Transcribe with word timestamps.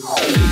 Oh. 0.00 0.51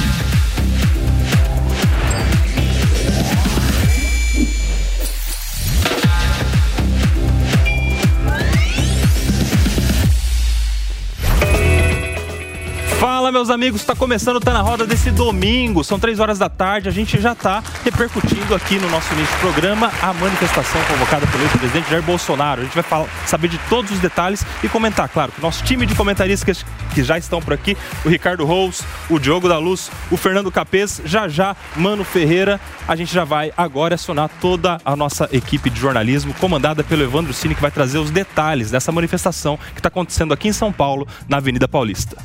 Meus 13.40 13.48
amigos, 13.48 13.80
está 13.80 13.96
começando 13.96 14.38
Tá 14.38 14.52
na 14.52 14.60
Roda 14.60 14.86
desse 14.86 15.10
domingo, 15.10 15.82
são 15.82 15.98
três 15.98 16.20
horas 16.20 16.38
da 16.38 16.50
tarde, 16.50 16.90
a 16.90 16.92
gente 16.92 17.18
já 17.18 17.32
está 17.32 17.62
repercutindo 17.82 18.54
aqui 18.54 18.78
no 18.78 18.90
nosso 18.90 19.10
início 19.14 19.34
do 19.34 19.40
programa 19.40 19.90
a 20.02 20.12
manifestação 20.12 20.78
convocada 20.84 21.26
pelo 21.26 21.42
ex-presidente 21.44 21.88
Jair 21.88 22.02
Bolsonaro. 22.02 22.60
A 22.60 22.64
gente 22.64 22.74
vai 22.74 22.82
falar, 22.82 23.08
saber 23.26 23.48
de 23.48 23.56
todos 23.70 23.92
os 23.92 23.98
detalhes 23.98 24.44
e 24.62 24.68
comentar, 24.68 25.08
claro, 25.08 25.32
que 25.32 25.38
o 25.38 25.42
nosso 25.42 25.64
time 25.64 25.86
de 25.86 25.94
comentaristas 25.94 26.62
que 26.92 27.02
já 27.02 27.16
estão 27.16 27.40
por 27.40 27.54
aqui, 27.54 27.78
o 28.04 28.10
Ricardo 28.10 28.44
Rous, 28.44 28.82
o 29.08 29.18
Diogo 29.18 29.48
da 29.48 29.56
Luz, 29.56 29.90
o 30.10 30.18
Fernando 30.18 30.52
Capês, 30.52 31.00
já 31.06 31.26
já, 31.26 31.56
Mano 31.74 32.04
Ferreira, 32.04 32.60
a 32.86 32.94
gente 32.94 33.10
já 33.10 33.24
vai 33.24 33.50
agora 33.56 33.94
acionar 33.94 34.28
toda 34.38 34.78
a 34.84 34.94
nossa 34.94 35.30
equipe 35.32 35.70
de 35.70 35.80
jornalismo, 35.80 36.34
comandada 36.34 36.84
pelo 36.84 37.02
Evandro 37.02 37.32
Cine, 37.32 37.54
que 37.54 37.62
vai 37.62 37.70
trazer 37.70 37.96
os 37.96 38.10
detalhes 38.10 38.70
dessa 38.70 38.92
manifestação 38.92 39.58
que 39.72 39.80
está 39.80 39.88
acontecendo 39.88 40.34
aqui 40.34 40.48
em 40.48 40.52
São 40.52 40.70
Paulo, 40.70 41.08
na 41.26 41.38
Avenida 41.38 41.66
Paulista. 41.66 42.18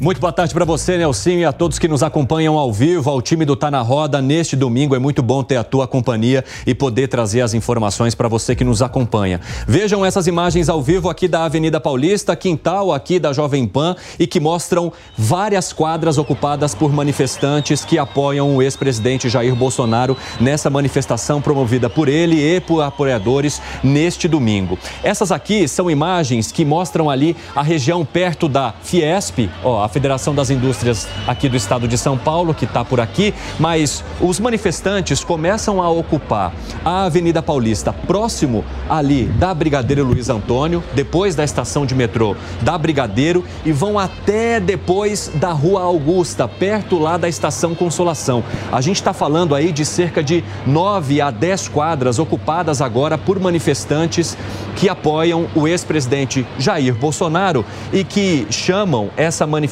Muito 0.00 0.20
boa 0.20 0.32
tarde 0.32 0.52
para 0.52 0.64
você, 0.64 0.98
Nelsinho, 0.98 1.40
e 1.40 1.44
a 1.44 1.52
todos 1.52 1.78
que 1.78 1.86
nos 1.86 2.02
acompanham 2.02 2.58
ao 2.58 2.72
vivo, 2.72 3.08
ao 3.08 3.22
time 3.22 3.44
do 3.44 3.54
Tá 3.54 3.70
na 3.70 3.82
Roda 3.82 4.20
neste 4.20 4.56
domingo. 4.56 4.96
É 4.96 4.98
muito 4.98 5.22
bom 5.22 5.44
ter 5.44 5.56
a 5.56 5.62
tua 5.62 5.86
companhia 5.86 6.44
e 6.66 6.74
poder 6.74 7.06
trazer 7.06 7.40
as 7.40 7.54
informações 7.54 8.12
para 8.12 8.26
você 8.26 8.56
que 8.56 8.64
nos 8.64 8.82
acompanha. 8.82 9.40
Vejam 9.66 10.04
essas 10.04 10.26
imagens 10.26 10.68
ao 10.68 10.82
vivo 10.82 11.08
aqui 11.08 11.28
da 11.28 11.44
Avenida 11.44 11.80
Paulista, 11.80 12.34
quintal 12.34 12.92
aqui 12.92 13.20
da 13.20 13.32
Jovem 13.32 13.64
Pan 13.64 13.94
e 14.18 14.26
que 14.26 14.40
mostram 14.40 14.92
várias 15.16 15.72
quadras 15.72 16.18
ocupadas 16.18 16.74
por 16.74 16.92
manifestantes 16.92 17.84
que 17.84 17.96
apoiam 17.96 18.56
o 18.56 18.62
ex-presidente 18.62 19.28
Jair 19.28 19.54
Bolsonaro 19.54 20.16
nessa 20.40 20.68
manifestação 20.68 21.40
promovida 21.40 21.88
por 21.88 22.08
ele 22.08 22.40
e 22.40 22.60
por 22.60 22.82
apoiadores 22.82 23.62
neste 23.84 24.26
domingo. 24.26 24.76
Essas 25.04 25.30
aqui 25.30 25.68
são 25.68 25.88
imagens 25.88 26.50
que 26.50 26.64
mostram 26.64 27.08
ali 27.08 27.36
a 27.54 27.62
região 27.62 28.04
perto 28.04 28.48
da 28.48 28.74
Fiesp, 28.82 29.48
ó, 29.62 29.81
a 29.82 29.88
Federação 29.88 30.34
das 30.34 30.50
Indústrias 30.50 31.08
aqui 31.26 31.48
do 31.48 31.56
estado 31.56 31.88
de 31.88 31.98
São 31.98 32.16
Paulo, 32.16 32.54
que 32.54 32.64
está 32.64 32.84
por 32.84 33.00
aqui, 33.00 33.34
mas 33.58 34.04
os 34.20 34.38
manifestantes 34.38 35.24
começam 35.24 35.82
a 35.82 35.90
ocupar 35.90 36.52
a 36.84 37.04
Avenida 37.04 37.42
Paulista, 37.42 37.92
próximo 37.92 38.64
ali 38.88 39.24
da 39.24 39.52
Brigadeiro 39.52 40.04
Luiz 40.04 40.28
Antônio, 40.28 40.82
depois 40.94 41.34
da 41.34 41.44
estação 41.44 41.84
de 41.84 41.94
metrô 41.94 42.36
da 42.60 42.76
Brigadeiro 42.78 43.44
e 43.64 43.72
vão 43.72 43.98
até 43.98 44.60
depois 44.60 45.30
da 45.34 45.52
Rua 45.52 45.82
Augusta, 45.82 46.46
perto 46.46 46.98
lá 46.98 47.16
da 47.16 47.28
estação 47.28 47.74
Consolação. 47.74 48.44
A 48.70 48.80
gente 48.80 48.96
está 48.96 49.12
falando 49.12 49.54
aí 49.54 49.72
de 49.72 49.84
cerca 49.84 50.22
de 50.22 50.44
9 50.66 51.20
a 51.20 51.30
10 51.30 51.68
quadras 51.68 52.18
ocupadas 52.18 52.80
agora 52.80 53.18
por 53.18 53.38
manifestantes 53.40 54.36
que 54.76 54.88
apoiam 54.88 55.46
o 55.54 55.66
ex-presidente 55.66 56.46
Jair 56.58 56.94
Bolsonaro 56.94 57.64
e 57.92 58.04
que 58.04 58.46
chamam 58.50 59.10
essa 59.16 59.46
manifestação 59.46 59.71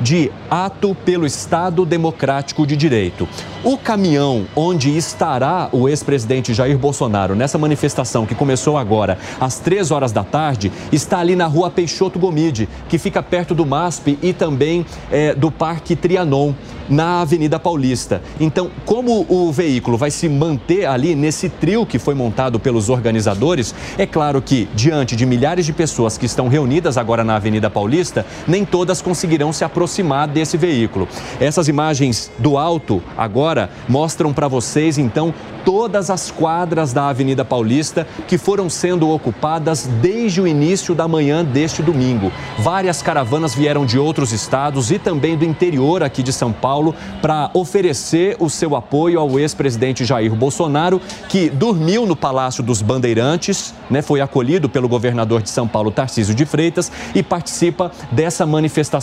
de 0.00 0.30
ato 0.50 0.94
pelo 1.04 1.26
Estado 1.26 1.84
Democrático 1.84 2.66
de 2.66 2.76
Direito. 2.76 3.28
O 3.64 3.76
caminhão 3.76 4.46
onde 4.54 4.96
estará 4.96 5.68
o 5.72 5.88
ex-presidente 5.88 6.54
Jair 6.54 6.78
Bolsonaro 6.78 7.34
nessa 7.34 7.58
manifestação 7.58 8.24
que 8.24 8.34
começou 8.34 8.78
agora 8.78 9.18
às 9.40 9.58
três 9.58 9.90
horas 9.90 10.12
da 10.12 10.22
tarde 10.22 10.70
está 10.92 11.18
ali 11.18 11.34
na 11.34 11.46
rua 11.46 11.70
Peixoto 11.70 12.18
Gomide, 12.18 12.68
que 12.88 12.98
fica 12.98 13.22
perto 13.22 13.54
do 13.54 13.66
MASP 13.66 14.18
e 14.22 14.32
também 14.32 14.86
é, 15.10 15.34
do 15.34 15.50
Parque 15.50 15.96
Trianon 15.96 16.54
na 16.88 17.20
Avenida 17.20 17.58
Paulista. 17.58 18.22
Então, 18.40 18.70
como 18.84 19.26
o 19.28 19.52
veículo 19.52 19.98
vai 19.98 20.10
se 20.10 20.28
manter 20.28 20.86
ali 20.86 21.14
nesse 21.14 21.48
trio 21.48 21.84
que 21.84 21.98
foi 21.98 22.14
montado 22.14 22.58
pelos 22.58 22.88
organizadores, 22.88 23.74
é 23.98 24.06
claro 24.06 24.40
que, 24.40 24.68
diante 24.74 25.14
de 25.14 25.26
milhares 25.26 25.66
de 25.66 25.72
pessoas 25.72 26.16
que 26.16 26.26
estão 26.26 26.48
reunidas 26.48 26.96
agora 26.96 27.22
na 27.22 27.36
Avenida 27.36 27.68
Paulista, 27.68 28.24
nem 28.46 28.64
todas 28.64 29.02
conseguirão 29.08 29.54
se 29.54 29.64
aproximar 29.64 30.28
desse 30.28 30.58
veículo. 30.58 31.08
Essas 31.40 31.66
imagens 31.66 32.30
do 32.38 32.58
alto 32.58 33.02
agora 33.16 33.70
mostram 33.88 34.34
para 34.34 34.46
vocês, 34.48 34.98
então, 34.98 35.32
todas 35.64 36.10
as 36.10 36.30
quadras 36.30 36.92
da 36.92 37.08
Avenida 37.08 37.44
Paulista 37.44 38.06
que 38.26 38.36
foram 38.36 38.68
sendo 38.68 39.08
ocupadas 39.10 39.86
desde 40.00 40.40
o 40.42 40.46
início 40.46 40.94
da 40.94 41.08
manhã 41.08 41.42
deste 41.42 41.82
domingo. 41.82 42.30
Várias 42.58 43.00
caravanas 43.00 43.54
vieram 43.54 43.86
de 43.86 43.98
outros 43.98 44.32
estados 44.32 44.90
e 44.90 44.98
também 44.98 45.36
do 45.36 45.44
interior 45.44 46.02
aqui 46.02 46.22
de 46.22 46.32
São 46.32 46.52
Paulo 46.52 46.94
para 47.22 47.50
oferecer 47.54 48.36
o 48.38 48.50
seu 48.50 48.76
apoio 48.76 49.18
ao 49.18 49.38
ex-presidente 49.38 50.04
Jair 50.04 50.34
Bolsonaro, 50.34 51.00
que 51.28 51.48
dormiu 51.48 52.04
no 52.06 52.16
Palácio 52.16 52.62
dos 52.62 52.82
Bandeirantes, 52.82 53.74
né, 53.90 54.02
foi 54.02 54.20
acolhido 54.20 54.68
pelo 54.68 54.88
governador 54.88 55.42
de 55.42 55.50
São 55.50 55.66
Paulo, 55.66 55.90
Tarcísio 55.90 56.34
de 56.34 56.44
Freitas, 56.44 56.90
e 57.14 57.22
participa 57.22 57.90
dessa 58.12 58.44
manifestação 58.44 58.97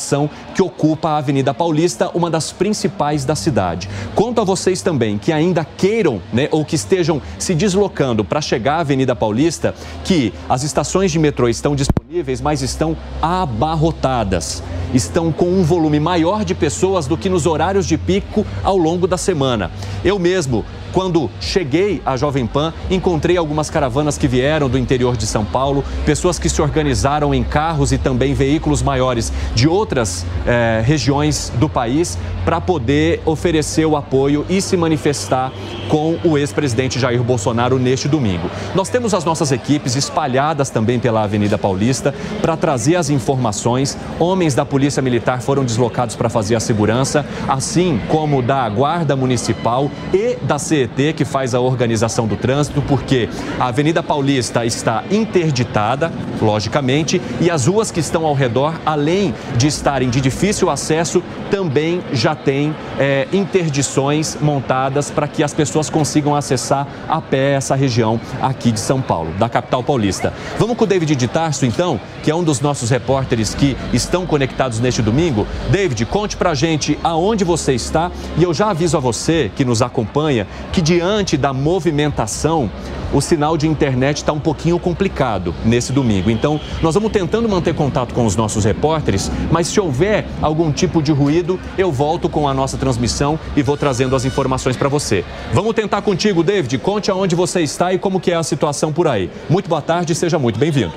que 0.53 0.61
ocupa 0.61 1.09
a 1.09 1.17
Avenida 1.17 1.53
Paulista, 1.53 2.09
uma 2.13 2.29
das 2.29 2.51
principais 2.51 3.25
da 3.25 3.35
cidade. 3.35 3.89
Conto 4.13 4.41
a 4.41 4.43
vocês 4.43 4.81
também 4.81 5.17
que 5.17 5.31
ainda 5.31 5.65
queiram 5.65 6.21
né, 6.31 6.47
ou 6.51 6.63
que 6.63 6.75
estejam 6.75 7.21
se 7.39 7.53
deslocando 7.53 8.23
para 8.23 8.41
chegar 8.41 8.75
à 8.75 8.79
Avenida 8.79 9.15
Paulista, 9.15 9.73
que 10.03 10.33
as 10.47 10.63
estações 10.63 11.11
de 11.11 11.19
metrô 11.19 11.47
estão 11.47 11.75
disponíveis, 11.75 12.04
mas 12.41 12.61
estão 12.61 12.95
abarrotadas. 13.21 14.63
Estão 14.93 15.31
com 15.31 15.45
um 15.45 15.63
volume 15.63 15.99
maior 15.99 16.45
de 16.45 16.55
pessoas 16.55 17.07
do 17.07 17.17
que 17.17 17.27
nos 17.27 17.45
horários 17.45 17.85
de 17.85 17.97
pico 17.97 18.45
ao 18.63 18.77
longo 18.77 19.07
da 19.07 19.17
semana. 19.17 19.69
Eu 20.03 20.17
mesmo 20.17 20.63
quando 20.95 21.29
cheguei 21.41 22.01
à 22.05 22.15
Jovem 22.15 22.47
Pan, 22.47 22.73
encontrei 22.89 23.35
algumas 23.35 23.69
caravanas 23.69 24.17
que 24.17 24.29
vieram 24.29 24.69
do 24.69 24.77
interior 24.77 25.17
de 25.17 25.27
São 25.27 25.43
Paulo, 25.43 25.83
pessoas 26.05 26.39
que 26.39 26.47
se 26.47 26.61
organizaram 26.61 27.35
em 27.35 27.43
carros 27.43 27.91
e 27.91 27.97
também 27.97 28.33
veículos 28.33 28.81
maiores 28.81 29.29
de 29.53 29.67
outras 29.67 30.25
eh, 30.47 30.81
regiões 30.85 31.51
do 31.59 31.67
país 31.67 32.17
para 32.45 32.61
poder 32.61 33.21
oferecer 33.25 33.85
o 33.85 33.97
apoio 33.97 34.45
e 34.47 34.61
se 34.61 34.77
manifestar 34.77 35.51
com 35.89 36.17
o 36.23 36.37
ex-presidente 36.37 36.97
Jair 36.97 37.21
Bolsonaro 37.21 37.77
neste 37.77 38.07
domingo. 38.07 38.49
Nós 38.73 38.87
temos 38.87 39.13
as 39.13 39.25
nossas 39.25 39.51
equipes 39.51 39.97
espalhadas 39.97 40.69
também 40.69 40.97
pela 40.97 41.23
Avenida 41.23 41.57
Paulista 41.57 42.04
para 42.41 42.57
trazer 42.57 42.95
as 42.95 43.09
informações. 43.09 43.97
Homens 44.19 44.53
da 44.53 44.65
Polícia 44.65 45.01
Militar 45.01 45.41
foram 45.41 45.63
deslocados 45.63 46.15
para 46.15 46.29
fazer 46.29 46.55
a 46.55 46.59
segurança, 46.59 47.25
assim 47.47 47.99
como 48.09 48.41
da 48.41 48.67
Guarda 48.69 49.15
Municipal 49.15 49.89
e 50.13 50.35
da 50.41 50.59
CET 50.59 51.13
que 51.13 51.25
faz 51.25 51.53
a 51.53 51.59
organização 51.59 52.27
do 52.27 52.35
trânsito, 52.35 52.81
porque 52.81 53.29
a 53.59 53.67
Avenida 53.67 54.01
Paulista 54.01 54.65
está 54.65 55.03
interditada, 55.11 56.11
logicamente, 56.41 57.21
e 57.39 57.49
as 57.49 57.67
ruas 57.67 57.91
que 57.91 57.99
estão 57.99 58.25
ao 58.25 58.33
redor, 58.33 58.73
além 58.85 59.33
de 59.57 59.67
estarem 59.67 60.09
de 60.09 60.21
difícil 60.21 60.69
acesso, 60.69 61.23
também 61.49 62.01
já 62.11 62.35
têm 62.35 62.75
é, 62.99 63.27
interdições 63.31 64.37
montadas 64.41 65.11
para 65.11 65.27
que 65.27 65.43
as 65.43 65.53
pessoas 65.53 65.89
consigam 65.89 66.35
acessar 66.35 66.87
a 67.07 67.21
pé 67.21 67.53
essa 67.53 67.75
região 67.75 68.19
aqui 68.41 68.71
de 68.71 68.79
São 68.79 69.01
Paulo, 69.01 69.31
da 69.33 69.47
capital 69.47 69.83
paulista. 69.83 70.33
Vamos 70.57 70.77
com 70.77 70.83
o 70.83 70.87
David 70.87 71.15
de 71.15 71.27
Tarso, 71.27 71.65
então, 71.65 71.84
que 72.23 72.31
é 72.31 72.35
um 72.35 72.43
dos 72.43 72.59
nossos 72.59 72.89
repórteres 72.89 73.53
que 73.53 73.77
estão 73.93 74.25
conectados 74.25 74.79
neste 74.79 75.01
domingo. 75.01 75.47
David, 75.69 76.05
conte 76.05 76.35
pra 76.35 76.53
gente 76.53 76.97
aonde 77.03 77.43
você 77.43 77.73
está 77.73 78.11
e 78.37 78.43
eu 78.43 78.53
já 78.53 78.71
aviso 78.71 78.97
a 78.97 78.99
você 78.99 79.51
que 79.55 79.63
nos 79.63 79.81
acompanha 79.81 80.47
que 80.71 80.81
diante 80.81 81.37
da 81.37 81.53
movimentação, 81.53 82.69
o 83.13 83.21
sinal 83.21 83.57
de 83.57 83.67
internet 83.67 84.17
está 84.17 84.33
um 84.33 84.39
pouquinho 84.39 84.79
complicado 84.79 85.53
nesse 85.63 85.93
domingo. 85.93 86.29
Então, 86.29 86.59
nós 86.81 86.95
vamos 86.95 87.11
tentando 87.11 87.47
manter 87.47 87.73
contato 87.73 88.13
com 88.13 88.25
os 88.25 88.35
nossos 88.35 88.65
repórteres, 88.65 89.31
mas 89.51 89.67
se 89.67 89.79
houver 89.79 90.25
algum 90.41 90.71
tipo 90.71 91.01
de 91.01 91.11
ruído, 91.11 91.59
eu 91.77 91.91
volto 91.91 92.27
com 92.27 92.47
a 92.47 92.53
nossa 92.53 92.77
transmissão 92.77 93.39
e 93.55 93.61
vou 93.61 93.77
trazendo 93.77 94.15
as 94.15 94.25
informações 94.25 94.75
para 94.75 94.89
você. 94.89 95.23
Vamos 95.53 95.73
tentar 95.73 96.01
contigo, 96.01 96.43
David. 96.43 96.77
Conte 96.79 97.11
aonde 97.11 97.35
você 97.35 97.61
está 97.61 97.93
e 97.93 97.99
como 97.99 98.19
que 98.19 98.31
é 98.31 98.35
a 98.35 98.43
situação 98.43 98.91
por 98.91 99.07
aí. 99.07 99.29
Muito 99.49 99.69
boa 99.69 99.81
tarde 99.81 100.15
seja 100.15 100.39
muito 100.39 100.59
bem-vindo. 100.59 100.93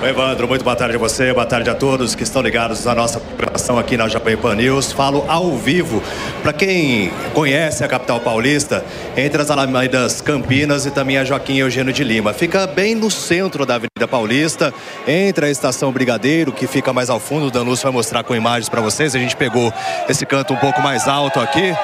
Oi, 0.00 0.10
Evandro, 0.10 0.46
muito 0.46 0.62
boa 0.62 0.76
tarde 0.76 0.94
a 0.94 0.98
você, 0.98 1.32
boa 1.32 1.44
tarde 1.44 1.68
a 1.68 1.74
todos 1.74 2.14
que 2.14 2.22
estão 2.22 2.40
ligados 2.40 2.84
na 2.84 2.94
nossa 2.94 3.18
programação 3.18 3.76
aqui 3.76 3.96
na 3.96 4.06
Japão 4.06 4.36
Pan 4.36 4.54
News. 4.54 4.92
Falo 4.92 5.24
ao 5.26 5.56
vivo 5.56 6.00
para 6.40 6.52
quem 6.52 7.10
conhece 7.34 7.82
a 7.82 7.88
capital 7.88 8.20
paulista, 8.20 8.84
entre 9.16 9.42
as 9.42 9.50
Alamedas 9.50 10.20
Campinas 10.20 10.86
e 10.86 10.92
também 10.92 11.18
a 11.18 11.24
Joaquim 11.24 11.56
Eugênio 11.56 11.92
de 11.92 12.04
Lima. 12.04 12.32
Fica 12.32 12.64
bem 12.64 12.94
no 12.94 13.10
centro 13.10 13.66
da 13.66 13.74
Avenida 13.74 14.06
Paulista, 14.08 14.72
entre 15.04 15.46
a 15.46 15.50
estação 15.50 15.90
Brigadeiro, 15.90 16.52
que 16.52 16.68
fica 16.68 16.92
mais 16.92 17.10
ao 17.10 17.18
fundo. 17.18 17.46
O 17.46 17.50
Danúcio 17.50 17.82
vai 17.82 17.92
mostrar 17.92 18.22
com 18.22 18.36
imagens 18.36 18.68
para 18.68 18.80
vocês. 18.80 19.16
A 19.16 19.18
gente 19.18 19.34
pegou 19.34 19.72
esse 20.08 20.24
canto 20.24 20.54
um 20.54 20.58
pouco 20.58 20.80
mais 20.80 21.08
alto 21.08 21.40
aqui 21.40 21.74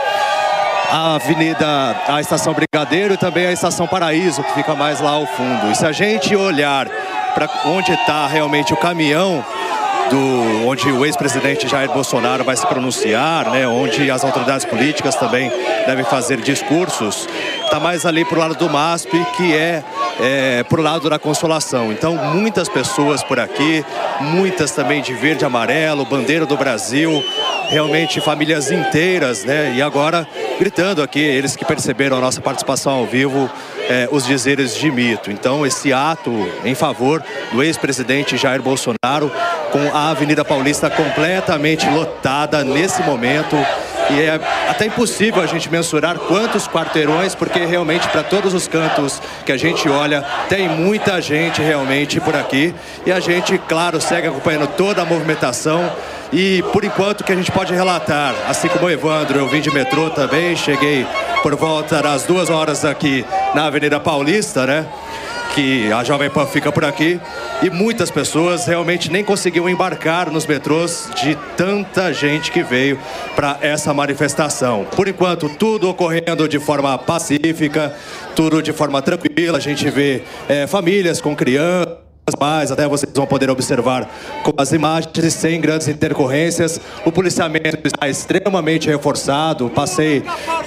a 0.90 1.16
Avenida, 1.16 1.96
a 2.06 2.20
Estação 2.20 2.55
Brigadeiro 2.55 3.14
e 3.14 3.16
também 3.16 3.46
a 3.46 3.52
Estação 3.52 3.84
Paraíso, 3.84 4.44
que 4.44 4.55
fica 4.55 4.76
mais 4.76 5.00
lá 5.00 5.11
ao 5.11 5.26
fundo. 5.26 5.72
E 5.72 5.75
se 5.75 5.84
a 5.84 5.90
gente 5.90 6.37
olhar 6.37 6.88
para 7.34 7.48
onde 7.66 7.92
está 7.92 8.26
realmente 8.26 8.72
o 8.72 8.76
caminhão, 8.76 9.44
do 10.10 10.66
onde 10.66 10.90
o 10.90 11.04
ex-presidente 11.04 11.68
Jair 11.68 11.90
Bolsonaro 11.90 12.44
vai 12.44 12.56
se 12.56 12.66
pronunciar, 12.66 13.50
né, 13.50 13.66
onde 13.66 14.10
as 14.10 14.24
autoridades 14.24 14.64
políticas 14.64 15.14
também 15.14 15.50
devem 15.86 16.04
fazer 16.04 16.40
discursos, 16.40 17.28
está 17.62 17.78
mais 17.78 18.06
ali 18.06 18.24
para 18.24 18.36
o 18.36 18.40
lado 18.40 18.54
do 18.54 18.68
MASP, 18.68 19.10
que 19.36 19.54
é, 19.54 19.82
é 20.20 20.62
para 20.62 20.80
o 20.80 20.82
lado 20.82 21.08
da 21.10 21.18
consolação. 21.18 21.92
Então, 21.92 22.16
muitas 22.16 22.68
pessoas 22.68 23.22
por 23.22 23.38
aqui, 23.38 23.84
muitas 24.20 24.70
também 24.72 25.02
de 25.02 25.12
verde 25.14 25.44
amarelo, 25.44 26.04
bandeira 26.04 26.46
do 26.46 26.56
Brasil, 26.56 27.22
realmente 27.68 28.20
famílias 28.20 28.70
inteiras, 28.70 29.44
né? 29.44 29.74
E 29.74 29.82
agora 29.82 30.26
gritando 30.58 31.02
aqui, 31.02 31.20
eles 31.20 31.56
que 31.56 31.64
perceberam 31.64 32.16
a 32.16 32.20
nossa 32.20 32.40
participação 32.40 32.92
ao 32.92 33.06
vivo, 33.06 33.50
é, 33.88 34.08
os 34.10 34.24
dizeres 34.24 34.74
de 34.76 34.90
mito. 34.90 35.30
Então, 35.30 35.66
esse 35.66 35.92
ato 35.92 36.30
em 36.64 36.74
favor 36.74 37.22
do 37.52 37.62
ex-presidente 37.62 38.36
Jair 38.36 38.62
Bolsonaro, 38.62 39.30
com 39.72 39.94
a 39.94 40.11
Avenida 40.11 40.44
Paulista 40.44 40.91
completamente 40.91 41.88
lotada 41.88 42.64
nesse 42.64 43.00
momento. 43.05 43.56
E 44.11 44.20
é 44.20 44.41
até 44.69 44.87
impossível 44.87 45.41
a 45.41 45.46
gente 45.46 45.70
mensurar 45.70 46.19
quantos 46.19 46.67
quarteirões, 46.67 47.32
porque 47.37 47.64
realmente 47.64 48.08
para 48.08 48.25
todos 48.25 48.52
os 48.52 48.67
cantos 48.67 49.23
que 49.46 49.52
a 49.52 49.56
gente 49.56 49.88
olha, 49.88 50.25
tem 50.49 50.69
muita 50.69 51.23
gente 51.23 51.62
realmente 51.62 52.20
por 52.20 52.35
aqui. 52.35 52.75
E 53.06 53.12
a 53.12 53.20
gente, 53.20 53.56
claro, 53.56 54.00
segue 54.00 54.26
acompanhando 54.26 54.67
toda 54.76 55.02
a 55.02 55.05
movimentação. 55.05 55.88
E 56.32 56.61
por 56.73 56.85
enquanto 56.85 57.23
que 57.23 57.31
a 57.31 57.37
gente 57.37 57.52
pode 57.52 57.73
relatar, 57.73 58.35
assim 58.49 58.67
como 58.67 58.87
o 58.87 58.90
Evandro, 58.90 59.38
eu 59.38 59.49
vim 59.49 59.61
de 59.61 59.70
metrô 59.70 60.11
também, 60.11 60.56
cheguei 60.56 61.06
por 61.40 61.55
volta 61.55 62.02
das 62.02 62.25
duas 62.25 62.50
horas 62.50 62.85
aqui 62.85 63.25
na 63.55 63.67
Avenida 63.67 64.00
Paulista, 64.00 64.67
né? 64.67 64.87
Que 65.54 65.92
a 65.92 66.02
Jovem 66.02 66.28
Pan 66.28 66.46
fica 66.46 66.72
por 66.72 66.84
aqui. 66.84 67.20
E 67.62 67.70
muitas 67.70 68.10
pessoas 68.10 68.66
realmente 68.66 69.10
nem 69.10 69.22
conseguiam 69.22 69.68
embarcar 69.68 70.30
nos 70.30 70.46
metrôs 70.46 71.08
de 71.22 71.36
tanta 71.56 72.12
gente 72.12 72.50
que 72.50 72.62
veio 72.62 72.98
para 73.36 73.58
essa 73.60 73.94
manifestação. 73.94 74.84
Por 74.96 75.06
enquanto, 75.06 75.48
tudo 75.48 75.88
ocorrendo 75.88 76.48
de 76.48 76.58
forma 76.58 76.98
pacífica, 76.98 77.94
tudo 78.34 78.62
de 78.62 78.72
forma 78.72 79.00
tranquila. 79.00 79.58
A 79.58 79.60
gente 79.60 79.88
vê 79.88 80.22
é, 80.48 80.66
famílias 80.66 81.20
com 81.20 81.36
crianças 81.36 82.03
mais, 82.41 82.73
até 82.73 82.88
vocês 82.88 83.12
vão 83.15 83.26
poder 83.26 83.50
observar 83.50 84.09
com 84.43 84.53
as 84.56 84.73
imagens 84.73 85.35
sem 85.35 85.61
grandes 85.61 85.88
intercorrências. 85.88 86.81
O 87.05 87.12
policiamento 87.12 87.87
está 87.87 88.09
extremamente 88.09 88.88
reforçado. 88.88 89.69
Passei 89.69 90.23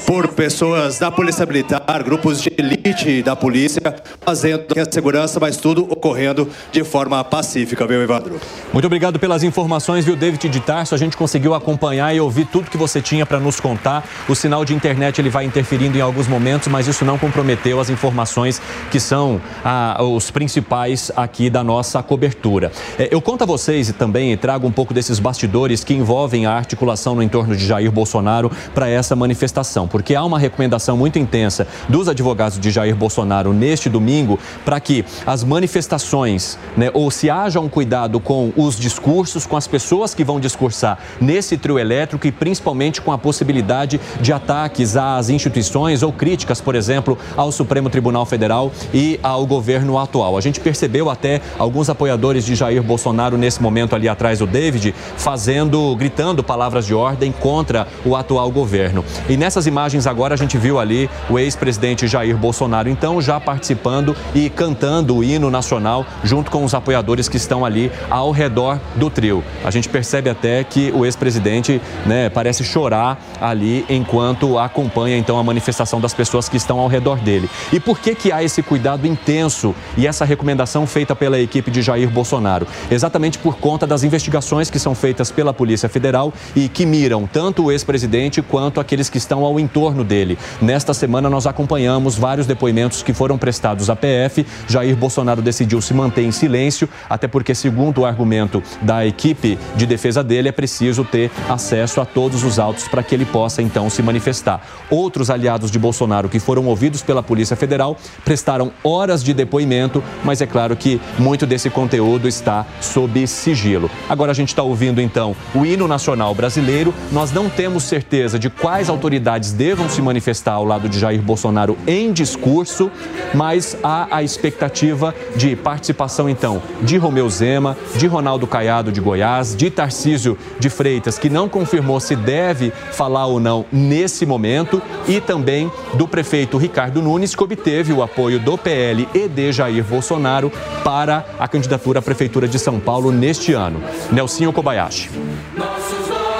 por 0.05 0.27
pessoas 0.29 0.99
da 0.99 1.09
Polícia 1.09 1.45
Militar, 1.47 2.03
grupos 2.03 2.41
de 2.41 2.53
elite 2.55 3.23
da 3.23 3.35
polícia, 3.35 3.81
fazendo 4.21 4.65
a 4.79 4.91
segurança, 4.91 5.39
mas 5.39 5.57
tudo 5.57 5.83
ocorrendo 5.91 6.47
de 6.71 6.83
forma 6.83 7.23
pacífica, 7.23 7.87
viu, 7.87 8.03
Evandro? 8.03 8.39
Muito 8.71 8.85
obrigado 8.85 9.17
pelas 9.17 9.41
informações, 9.41 10.05
viu, 10.05 10.15
David 10.15 10.49
de 10.49 10.59
Tarso. 10.59 10.93
A 10.93 10.97
gente 10.97 11.17
conseguiu 11.17 11.55
acompanhar 11.55 12.15
e 12.15 12.19
ouvir 12.19 12.45
tudo 12.45 12.69
que 12.69 12.77
você 12.77 13.01
tinha 13.01 13.25
para 13.25 13.39
nos 13.39 13.59
contar. 13.59 14.07
O 14.29 14.35
sinal 14.35 14.63
de 14.63 14.75
internet 14.75 15.19
ele 15.19 15.29
vai 15.29 15.45
interferindo 15.45 15.97
em 15.97 16.01
alguns 16.01 16.27
momentos, 16.27 16.67
mas 16.67 16.87
isso 16.87 17.03
não 17.03 17.17
comprometeu 17.17 17.79
as 17.79 17.89
informações 17.89 18.61
que 18.91 18.99
são 18.99 19.41
ah, 19.65 19.97
os 20.03 20.29
principais 20.29 21.11
aqui 21.15 21.46
da 21.49 21.63
nossa 21.63 22.01
cobertura. 22.01 22.71
É, 22.97 23.09
eu 23.11 23.21
conto 23.21 23.43
a 23.43 23.45
vocês 23.45 23.89
e 23.89 23.93
também 23.93 24.35
trago 24.37 24.67
um 24.67 24.71
pouco 24.71 24.93
desses 24.93 25.19
bastidores 25.19 25.83
que 25.83 25.93
envolvem 25.93 26.45
a 26.45 26.53
articulação 26.53 27.15
no 27.15 27.23
entorno 27.23 27.55
de 27.55 27.65
Jair 27.65 27.91
Bolsonaro 27.91 28.51
para 28.73 28.89
essa 28.89 29.15
manifestação, 29.15 29.87
porque 29.87 30.15
há 30.15 30.23
uma 30.23 30.39
recomendação 30.39 30.97
muito 30.97 31.19
intensa 31.19 31.67
dos 31.87 32.07
advogados 32.07 32.59
de 32.59 32.71
Jair 32.71 32.95
Bolsonaro 32.95 33.53
neste 33.53 33.89
domingo 33.89 34.39
para 34.63 34.79
que 34.79 35.05
as 35.25 35.43
manifestações, 35.43 36.57
né, 36.75 36.89
ou 36.93 37.09
se 37.11 37.29
haja 37.29 37.59
um 37.59 37.69
cuidado 37.69 38.19
com 38.19 38.51
os 38.55 38.77
discursos, 38.77 39.45
com 39.45 39.57
as 39.57 39.67
pessoas 39.67 40.13
que 40.13 40.23
vão 40.23 40.39
discursar 40.39 40.99
nesse 41.19 41.57
trio 41.57 41.79
elétrico 41.79 42.27
e 42.27 42.31
principalmente 42.31 43.01
com 43.01 43.11
a 43.11 43.17
possibilidade 43.17 43.99
de 44.21 44.33
ataques 44.33 44.95
às 44.95 45.29
instituições 45.29 46.03
ou 46.03 46.11
críticas, 46.11 46.61
por 46.61 46.75
exemplo, 46.75 47.17
ao 47.35 47.51
Supremo 47.51 47.89
Tribunal 47.89 48.25
Federal 48.25 48.71
e 48.93 49.19
ao 49.23 49.45
governo 49.45 49.97
atual. 49.97 50.37
A 50.37 50.41
gente 50.41 50.59
percebeu 50.59 51.09
até 51.09 51.36
alguns 51.57 51.89
apoiadores 51.89 52.45
de 52.45 52.55
Jair 52.55 52.81
Bolsonaro 52.81 53.37
nesse 53.37 53.61
momento 53.61 53.95
ali 53.95 54.07
atrás 54.07 54.39
do 54.39 54.47
David, 54.47 54.93
fazendo, 55.17 55.95
gritando 55.95 56.43
palavras 56.43 56.85
de 56.85 56.93
ordem 56.93 57.31
contra 57.31 57.87
o 58.05 58.15
atual 58.15 58.49
governo. 58.51 59.03
E 59.27 59.35
nessas 59.35 59.67
imagens 59.67 60.07
agora 60.07 60.33
a 60.33 60.37
gente 60.37 60.57
viu 60.57 60.79
ali 60.79 61.09
o 61.29 61.37
ex-presidente 61.37 62.07
Jair 62.07 62.37
Bolsonaro, 62.37 62.89
então 62.89 63.21
já 63.21 63.39
participando 63.39 64.15
e 64.33 64.49
cantando 64.49 65.17
o 65.17 65.23
hino 65.23 65.49
nacional 65.49 66.05
junto 66.23 66.51
com 66.51 66.63
os 66.63 66.73
apoiadores 66.73 67.27
que 67.27 67.37
estão 67.37 67.65
ali 67.65 67.91
ao 68.09 68.31
redor 68.31 68.79
do 68.95 69.09
trio. 69.09 69.43
A 69.63 69.71
gente 69.71 69.89
percebe 69.89 70.29
até 70.29 70.63
que 70.63 70.91
o 70.93 71.05
ex-presidente, 71.05 71.81
né, 72.05 72.29
parece 72.29 72.63
chorar 72.63 73.19
ali 73.41 73.85
enquanto 73.89 74.57
acompanha 74.57 75.17
então 75.17 75.37
a 75.39 75.43
manifestação 75.43 75.99
das 75.99 76.13
pessoas 76.13 76.47
que 76.47 76.57
estão 76.57 76.79
ao 76.79 76.87
redor 76.87 77.17
dele. 77.19 77.49
E 77.73 77.79
por 77.79 77.99
que 77.99 78.15
que 78.15 78.31
há 78.31 78.43
esse 78.43 78.61
cuidado 78.61 79.07
intenso 79.07 79.73
e 79.97 80.05
essa 80.05 80.23
recomendação 80.23 80.85
feita 80.85 81.15
pela 81.15 81.26
pela 81.27 81.41
equipe 81.41 81.69
de 81.69 81.81
Jair 81.81 82.09
Bolsonaro, 82.09 82.65
exatamente 82.89 83.37
por 83.37 83.57
conta 83.57 83.85
das 83.85 84.01
investigações 84.01 84.69
que 84.69 84.79
são 84.79 84.95
feitas 84.95 85.29
pela 85.29 85.53
Polícia 85.53 85.89
Federal 85.89 86.33
e 86.55 86.69
que 86.69 86.85
miram 86.85 87.27
tanto 87.27 87.65
o 87.65 87.71
ex-presidente 87.71 88.41
quanto 88.41 88.79
aqueles 88.79 89.09
que 89.09 89.17
estão 89.17 89.43
ao 89.43 89.59
entorno 89.59 90.05
dele. 90.05 90.37
Nesta 90.61 90.93
semana 90.93 91.29
nós 91.29 91.45
acompanhamos 91.45 92.15
vários 92.15 92.47
depoimentos 92.47 93.03
que 93.03 93.11
foram 93.11 93.37
prestados 93.37 93.89
à 93.89 93.95
PF. 93.95 94.45
Jair 94.69 94.95
Bolsonaro 94.95 95.41
decidiu 95.41 95.81
se 95.81 95.93
manter 95.93 96.23
em 96.23 96.31
silêncio, 96.31 96.87
até 97.09 97.27
porque, 97.27 97.53
segundo 97.53 97.99
o 97.99 98.05
argumento 98.05 98.63
da 98.81 99.05
equipe 99.05 99.59
de 99.75 99.85
defesa 99.85 100.23
dele, 100.23 100.47
é 100.47 100.53
preciso 100.53 101.03
ter 101.03 101.29
acesso 101.49 101.99
a 101.99 102.05
todos 102.05 102.45
os 102.45 102.57
autos 102.57 102.87
para 102.87 103.03
que 103.03 103.13
ele 103.13 103.25
possa 103.25 103.61
então 103.61 103.89
se 103.89 104.01
manifestar. 104.01 104.65
Outros 104.89 105.29
aliados 105.29 105.69
de 105.69 105.77
Bolsonaro 105.77 106.29
que 106.29 106.39
foram 106.39 106.65
ouvidos 106.67 107.01
pela 107.01 107.21
Polícia 107.21 107.57
Federal 107.57 107.97
prestaram 108.23 108.71
horas 108.81 109.21
de 109.21 109.33
depoimento, 109.33 110.01
mas 110.23 110.39
é 110.41 110.45
claro 110.45 110.77
que 110.77 111.01
muito 111.17 111.45
desse 111.45 111.69
conteúdo 111.69 112.27
está 112.27 112.65
sob 112.79 113.25
sigilo. 113.27 113.89
Agora 114.09 114.31
a 114.31 114.35
gente 114.35 114.49
está 114.49 114.63
ouvindo 114.63 115.01
então 115.01 115.35
o 115.53 115.65
hino 115.65 115.87
nacional 115.87 116.33
brasileiro. 116.33 116.93
Nós 117.11 117.31
não 117.31 117.49
temos 117.49 117.83
certeza 117.83 118.37
de 118.37 118.49
quais 118.49 118.89
autoridades 118.89 119.51
devam 119.51 119.89
se 119.89 120.01
manifestar 120.01 120.53
ao 120.53 120.65
lado 120.65 120.87
de 120.87 120.99
Jair 120.99 121.21
Bolsonaro 121.21 121.77
em 121.87 122.11
discurso, 122.11 122.91
mas 123.33 123.77
há 123.83 124.07
a 124.11 124.23
expectativa 124.23 125.13
de 125.35 125.55
participação 125.55 126.29
então 126.29 126.61
de 126.81 126.97
Romeu 126.97 127.29
Zema, 127.29 127.77
de 127.95 128.07
Ronaldo 128.07 128.47
Caiado 128.47 128.91
de 128.91 129.01
Goiás, 129.01 129.55
de 129.55 129.69
Tarcísio 129.69 130.37
de 130.59 130.69
Freitas, 130.69 131.17
que 131.17 131.29
não 131.29 131.49
confirmou 131.49 131.99
se 131.99 132.15
deve 132.15 132.71
falar 132.91 133.25
ou 133.27 133.39
não 133.39 133.65
nesse 133.71 134.25
momento, 134.25 134.81
e 135.07 135.19
também 135.21 135.71
do 135.93 136.07
prefeito 136.07 136.57
Ricardo 136.57 137.01
Nunes, 137.01 137.35
que 137.35 137.43
obteve 137.43 137.93
o 137.93 138.01
apoio 138.01 138.39
do 138.39 138.57
PL 138.57 139.07
e 139.13 139.27
de 139.27 139.51
Jair 139.51 139.83
Bolsonaro 139.83 140.51
para 140.83 141.06
para 141.07 141.25
a 141.39 141.47
candidatura 141.47 141.99
à 141.99 142.01
Prefeitura 142.01 142.49
de 142.49 142.59
São 142.59 142.81
Paulo 142.81 143.13
neste 143.13 143.53
ano. 143.53 143.81
Nelsinho 144.11 144.51
Kobayashi. 144.51 145.09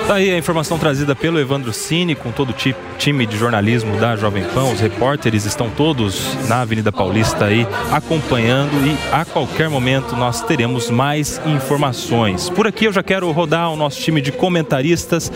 Tá 0.05 0.15
aí 0.15 0.29
a 0.31 0.37
informação 0.37 0.77
trazida 0.77 1.15
pelo 1.15 1.39
Evandro 1.39 1.71
Cine, 1.73 2.15
com 2.15 2.31
todo 2.31 2.51
o 2.51 2.55
time 2.97 3.25
de 3.25 3.37
jornalismo 3.37 3.97
da 3.97 4.15
Jovem 4.15 4.43
Pan. 4.43 4.65
Os 4.65 4.79
repórteres 4.79 5.45
estão 5.45 5.69
todos 5.69 6.33
na 6.47 6.61
Avenida 6.61 6.91
Paulista 6.91 7.45
aí 7.45 7.67
acompanhando 7.91 8.71
e 8.85 8.97
a 9.13 9.23
qualquer 9.23 9.69
momento 9.69 10.15
nós 10.15 10.41
teremos 10.41 10.89
mais 10.89 11.41
informações. 11.45 12.49
Por 12.49 12.67
aqui 12.67 12.85
eu 12.85 12.93
já 12.93 13.03
quero 13.03 13.29
rodar 13.31 13.71
o 13.71 13.75
nosso 13.75 14.01
time 14.01 14.21
de 14.21 14.31
comentaristas. 14.31 15.31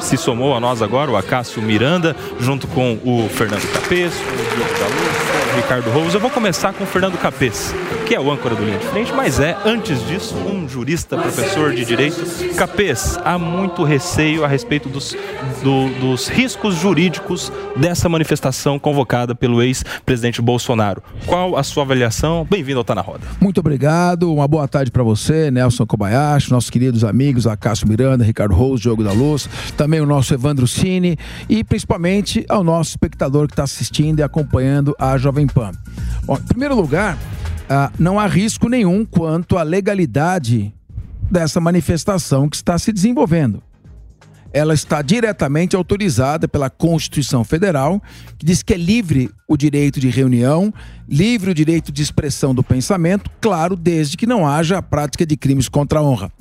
Se 0.00 0.16
somou 0.16 0.54
a 0.54 0.60
nós 0.60 0.80
agora 0.80 1.10
o 1.10 1.16
Acácio 1.16 1.62
Miranda, 1.62 2.16
junto 2.38 2.66
com 2.66 2.98
o 3.04 3.28
Fernando 3.28 3.66
Capeço, 3.72 4.20
o 4.22 4.54
Diogo 4.54 4.78
da 4.78 4.86
Luz, 4.86 5.49
o 5.49 5.49
Ricardo 5.60 5.90
Rose. 5.90 6.14
Eu 6.14 6.20
vou 6.20 6.30
começar 6.30 6.72
com 6.72 6.84
o 6.84 6.86
Fernando 6.86 7.18
Capês, 7.18 7.74
que 8.06 8.14
é 8.14 8.20
o 8.20 8.32
âncora 8.32 8.54
do 8.54 8.64
Linha 8.64 8.78
de 8.78 8.86
Frente, 8.86 9.12
mas 9.12 9.38
é, 9.38 9.54
antes 9.64 10.04
disso, 10.06 10.34
um 10.34 10.66
jurista, 10.66 11.18
professor 11.18 11.74
de 11.74 11.84
Direito. 11.84 12.24
Capês, 12.56 13.18
há 13.22 13.38
muito 13.38 13.84
receio 13.84 14.42
a 14.42 14.48
respeito 14.48 14.88
dos, 14.88 15.14
do, 15.62 15.88
dos 16.00 16.28
riscos 16.28 16.76
jurídicos 16.76 17.52
dessa 17.76 18.08
manifestação 18.08 18.78
convocada 18.78 19.34
pelo 19.34 19.62
ex-presidente 19.62 20.40
Bolsonaro. 20.40 21.02
Qual 21.26 21.56
a 21.56 21.62
sua 21.62 21.82
avaliação? 21.82 22.46
Bem-vindo 22.48 22.78
ao 22.78 22.84
Tá 22.84 22.94
Na 22.94 23.02
Roda. 23.02 23.26
Muito 23.38 23.60
obrigado, 23.60 24.32
uma 24.32 24.48
boa 24.48 24.66
tarde 24.66 24.90
para 24.90 25.02
você, 25.02 25.50
Nelson 25.50 25.84
Kobayashi, 25.84 26.50
nossos 26.50 26.70
queridos 26.70 27.04
amigos, 27.04 27.46
Acácio 27.46 27.86
Miranda, 27.86 28.24
Ricardo 28.24 28.54
Rose, 28.54 28.82
Diogo 28.82 29.04
da 29.04 29.12
Luz, 29.12 29.48
também 29.76 30.00
o 30.00 30.06
nosso 30.06 30.32
Evandro 30.32 30.66
Cine 30.66 31.18
e 31.48 31.62
principalmente 31.62 32.46
ao 32.48 32.64
nosso 32.64 32.90
espectador 32.90 33.46
que 33.46 33.52
está 33.52 33.64
assistindo 33.64 34.20
e 34.20 34.22
acompanhando 34.22 34.96
a 34.98 35.18
Jovem 35.18 35.49
Pan. 35.52 35.72
Bom, 36.24 36.36
em 36.36 36.42
primeiro 36.42 36.74
lugar, 36.74 37.18
ah, 37.68 37.90
não 37.98 38.18
há 38.18 38.26
risco 38.26 38.68
nenhum 38.68 39.04
quanto 39.04 39.56
à 39.56 39.62
legalidade 39.62 40.72
dessa 41.30 41.60
manifestação 41.60 42.48
que 42.48 42.56
está 42.56 42.78
se 42.78 42.92
desenvolvendo. 42.92 43.62
Ela 44.52 44.74
está 44.74 45.00
diretamente 45.00 45.76
autorizada 45.76 46.48
pela 46.48 46.68
Constituição 46.68 47.44
Federal, 47.44 48.02
que 48.36 48.44
diz 48.44 48.64
que 48.64 48.74
é 48.74 48.76
livre 48.76 49.30
o 49.46 49.56
direito 49.56 50.00
de 50.00 50.08
reunião, 50.08 50.74
livre 51.08 51.52
o 51.52 51.54
direito 51.54 51.92
de 51.92 52.02
expressão 52.02 52.52
do 52.52 52.64
pensamento, 52.64 53.30
claro, 53.40 53.76
desde 53.76 54.16
que 54.16 54.26
não 54.26 54.44
haja 54.44 54.78
a 54.78 54.82
prática 54.82 55.24
de 55.24 55.36
crimes 55.36 55.68
contra 55.68 56.00
a 56.00 56.02
honra. 56.02 56.32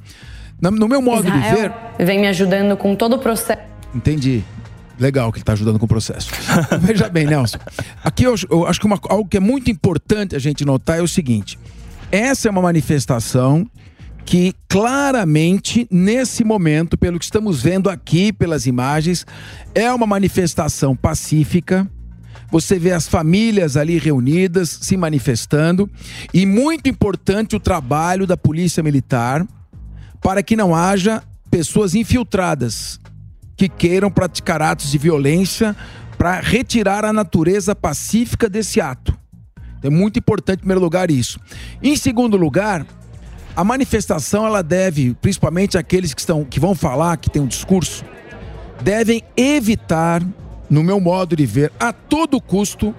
No 0.59 0.87
meu 0.87 1.01
modo 1.01 1.27
Israel 1.27 1.41
de 1.43 1.61
ver. 1.61 1.73
Vem 2.05 2.19
me 2.19 2.27
ajudando 2.27 2.75
com 2.75 2.95
todo 2.95 3.15
o 3.15 3.19
processo. 3.19 3.61
Entendi. 3.93 4.43
Legal 4.99 5.31
que 5.31 5.37
ele 5.37 5.43
está 5.43 5.53
ajudando 5.53 5.79
com 5.79 5.85
o 5.85 5.87
processo. 5.87 6.29
Veja 6.81 7.07
bem, 7.07 7.25
Nelson. 7.25 7.57
Aqui 8.03 8.25
eu, 8.25 8.35
eu 8.49 8.67
acho 8.67 8.79
que 8.79 8.85
uma, 8.85 8.99
algo 9.09 9.27
que 9.27 9.37
é 9.37 9.39
muito 9.39 9.71
importante 9.71 10.35
a 10.35 10.39
gente 10.39 10.65
notar 10.65 10.99
é 10.99 11.01
o 11.01 11.07
seguinte: 11.07 11.57
essa 12.11 12.49
é 12.49 12.51
uma 12.51 12.61
manifestação 12.61 13.65
que 14.25 14.53
claramente, 14.67 15.87
nesse 15.89 16.43
momento, 16.43 16.97
pelo 16.97 17.17
que 17.17 17.25
estamos 17.25 17.63
vendo 17.63 17.89
aqui, 17.89 18.33
pelas 18.33 18.67
imagens, 18.67 19.25
é 19.73 19.91
uma 19.91 20.05
manifestação 20.05 20.95
pacífica. 20.95 21.89
Você 22.51 22.77
vê 22.77 22.91
as 22.91 23.07
famílias 23.07 23.77
ali 23.77 23.97
reunidas, 23.97 24.69
se 24.81 24.97
manifestando, 24.97 25.89
e 26.33 26.45
muito 26.45 26.89
importante 26.89 27.55
o 27.55 27.59
trabalho 27.59 28.27
da 28.27 28.35
Polícia 28.35 28.83
Militar 28.83 29.47
para 30.21 30.43
que 30.43 30.55
não 30.55 30.75
haja 30.75 31.23
pessoas 31.49 31.95
infiltradas 31.95 32.99
que 33.59 33.67
queiram 33.67 34.09
praticar 34.09 34.61
atos 34.61 34.89
de 34.89 34.97
violência 34.97 35.75
para 36.17 36.39
retirar 36.39 37.03
a 37.03 37.11
natureza 37.11 37.75
pacífica 37.75 38.49
desse 38.49 38.79
ato. 38.79 39.13
É 39.83 39.89
muito 39.89 40.17
importante, 40.17 40.59
em 40.59 40.61
primeiro 40.61 40.79
lugar, 40.79 41.11
isso. 41.11 41.37
Em 41.83 41.97
segundo 41.97 42.37
lugar, 42.37 42.87
a 43.53 43.61
manifestação 43.61 44.47
ela 44.47 44.63
deve, 44.63 45.13
principalmente 45.15 45.77
aqueles 45.77 46.13
que 46.13 46.21
estão 46.21 46.45
que 46.45 46.57
vão 46.57 46.73
falar, 46.73 47.17
que 47.17 47.29
tem 47.29 47.41
um 47.41 47.47
discurso, 47.47 48.05
devem 48.81 49.23
evitar, 49.35 50.23
no 50.69 50.81
meu 50.81 51.01
modo 51.01 51.35
de 51.35 51.45
ver, 51.45 51.69
a 51.77 51.91
todo 51.91 52.39
custo, 52.39 52.95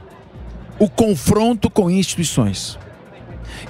o 0.78 0.90
confronto 0.90 1.70
com 1.70 1.90
instituições. 1.90 2.78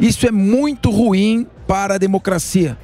Isso 0.00 0.26
é 0.26 0.32
muito 0.32 0.90
ruim 0.90 1.46
para 1.68 1.94
a 1.94 1.98
democracia 1.98 2.76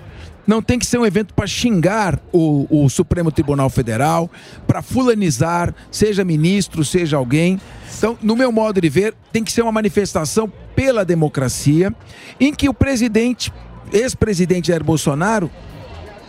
não 0.47 0.63
tem 0.63 0.79
que 0.79 0.87
ser 0.87 0.99
um 0.99 1.05
evento 1.05 1.35
para 1.35 1.47
xingar 1.47 2.21
o, 2.33 2.67
o, 2.71 2.89
Supremo 2.89 3.33
Tribunal 3.33 3.69
Federal, 3.69 4.31
para 4.67 4.81
fulanizar, 4.81 5.75
seja 5.91 6.25
ministro, 6.25 6.85
seja 6.85 7.17
alguém. 7.17 7.61
Então, 7.97 8.17
no 8.23 8.37
meu 8.37 8.53
modo 8.53 8.81
de 8.81 8.89
ver, 8.89 9.15
tem 9.33 9.43
que 9.43 9.51
ser 9.51 9.63
uma 9.63 9.73
manifestação 9.73 10.51
pela 10.75 11.05
democracia, 11.05 11.93
em 12.39 12.55
que 12.55 12.69
o 12.69 12.75
presidente, 12.75 13.53
ex-presidente 13.93 14.69
Jair 14.69 14.85
Bolsonaro, 14.85 15.51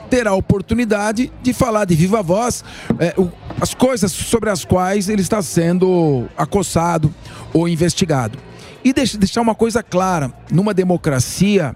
terá 0.09 0.31
a 0.31 0.35
oportunidade 0.35 1.31
de 1.43 1.53
falar 1.53 1.85
de 1.85 1.93
viva 1.93 2.23
voz 2.23 2.63
é, 2.97 3.13
o, 3.17 3.29
as 3.59 3.73
coisas 3.73 4.11
sobre 4.11 4.49
as 4.49 4.63
quais 4.63 5.09
ele 5.09 5.21
está 5.21 5.41
sendo 5.41 6.27
acossado 6.37 7.13
ou 7.53 7.67
investigado. 7.67 8.39
E 8.83 8.93
deixar 8.93 9.41
uma 9.41 9.53
coisa 9.53 9.83
clara: 9.83 10.31
numa 10.49 10.73
democracia, 10.73 11.75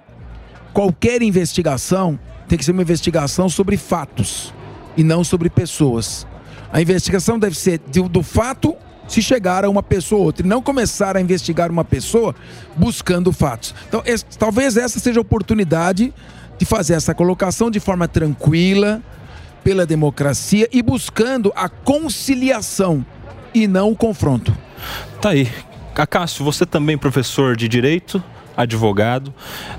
qualquer 0.74 1.22
investigação 1.22 2.18
tem 2.52 2.58
que 2.58 2.66
ser 2.66 2.74
uma 2.74 2.82
investigação 2.82 3.48
sobre 3.48 3.78
fatos 3.78 4.54
e 4.98 5.06
não 5.06 5.24
sobre 5.24 5.50
pessoas. 5.50 6.28
A 6.70 6.82
investigação 6.82 7.40
deve 7.40 7.58
ser 7.58 7.78
do, 7.78 8.10
do 8.10 8.22
fato 8.22 8.76
se 9.08 9.22
chegar 9.22 9.64
a 9.64 9.70
uma 9.70 9.82
pessoa 9.82 10.20
ou 10.20 10.26
outra, 10.26 10.46
e 10.46 10.50
não 10.50 10.62
começar 10.62 11.16
a 11.16 11.22
investigar 11.22 11.72
uma 11.72 11.86
pessoa 11.86 12.36
buscando 12.76 13.32
fatos. 13.32 13.74
Então, 13.88 14.04
esse, 14.06 14.26
talvez 14.38 14.76
essa 14.76 15.00
seja 15.00 15.20
a 15.20 15.22
oportunidade 15.22 16.14
de 16.58 16.66
fazer 16.66 16.96
essa 16.96 17.16
colocação 17.16 17.72
de 17.72 17.80
forma 17.80 18.06
tranquila, 18.06 19.02
pela 19.64 19.86
democracia 19.86 20.68
e 20.74 20.82
buscando 20.82 21.54
a 21.56 21.70
conciliação 21.70 23.06
e 23.54 23.66
não 23.66 23.92
o 23.92 23.96
confronto. 23.96 24.54
Tá 25.22 25.30
aí. 25.30 25.50
Acácio, 25.96 26.44
você 26.44 26.66
também 26.66 26.98
professor 26.98 27.56
de 27.56 27.70
direito, 27.70 28.22
advogado. 28.56 29.34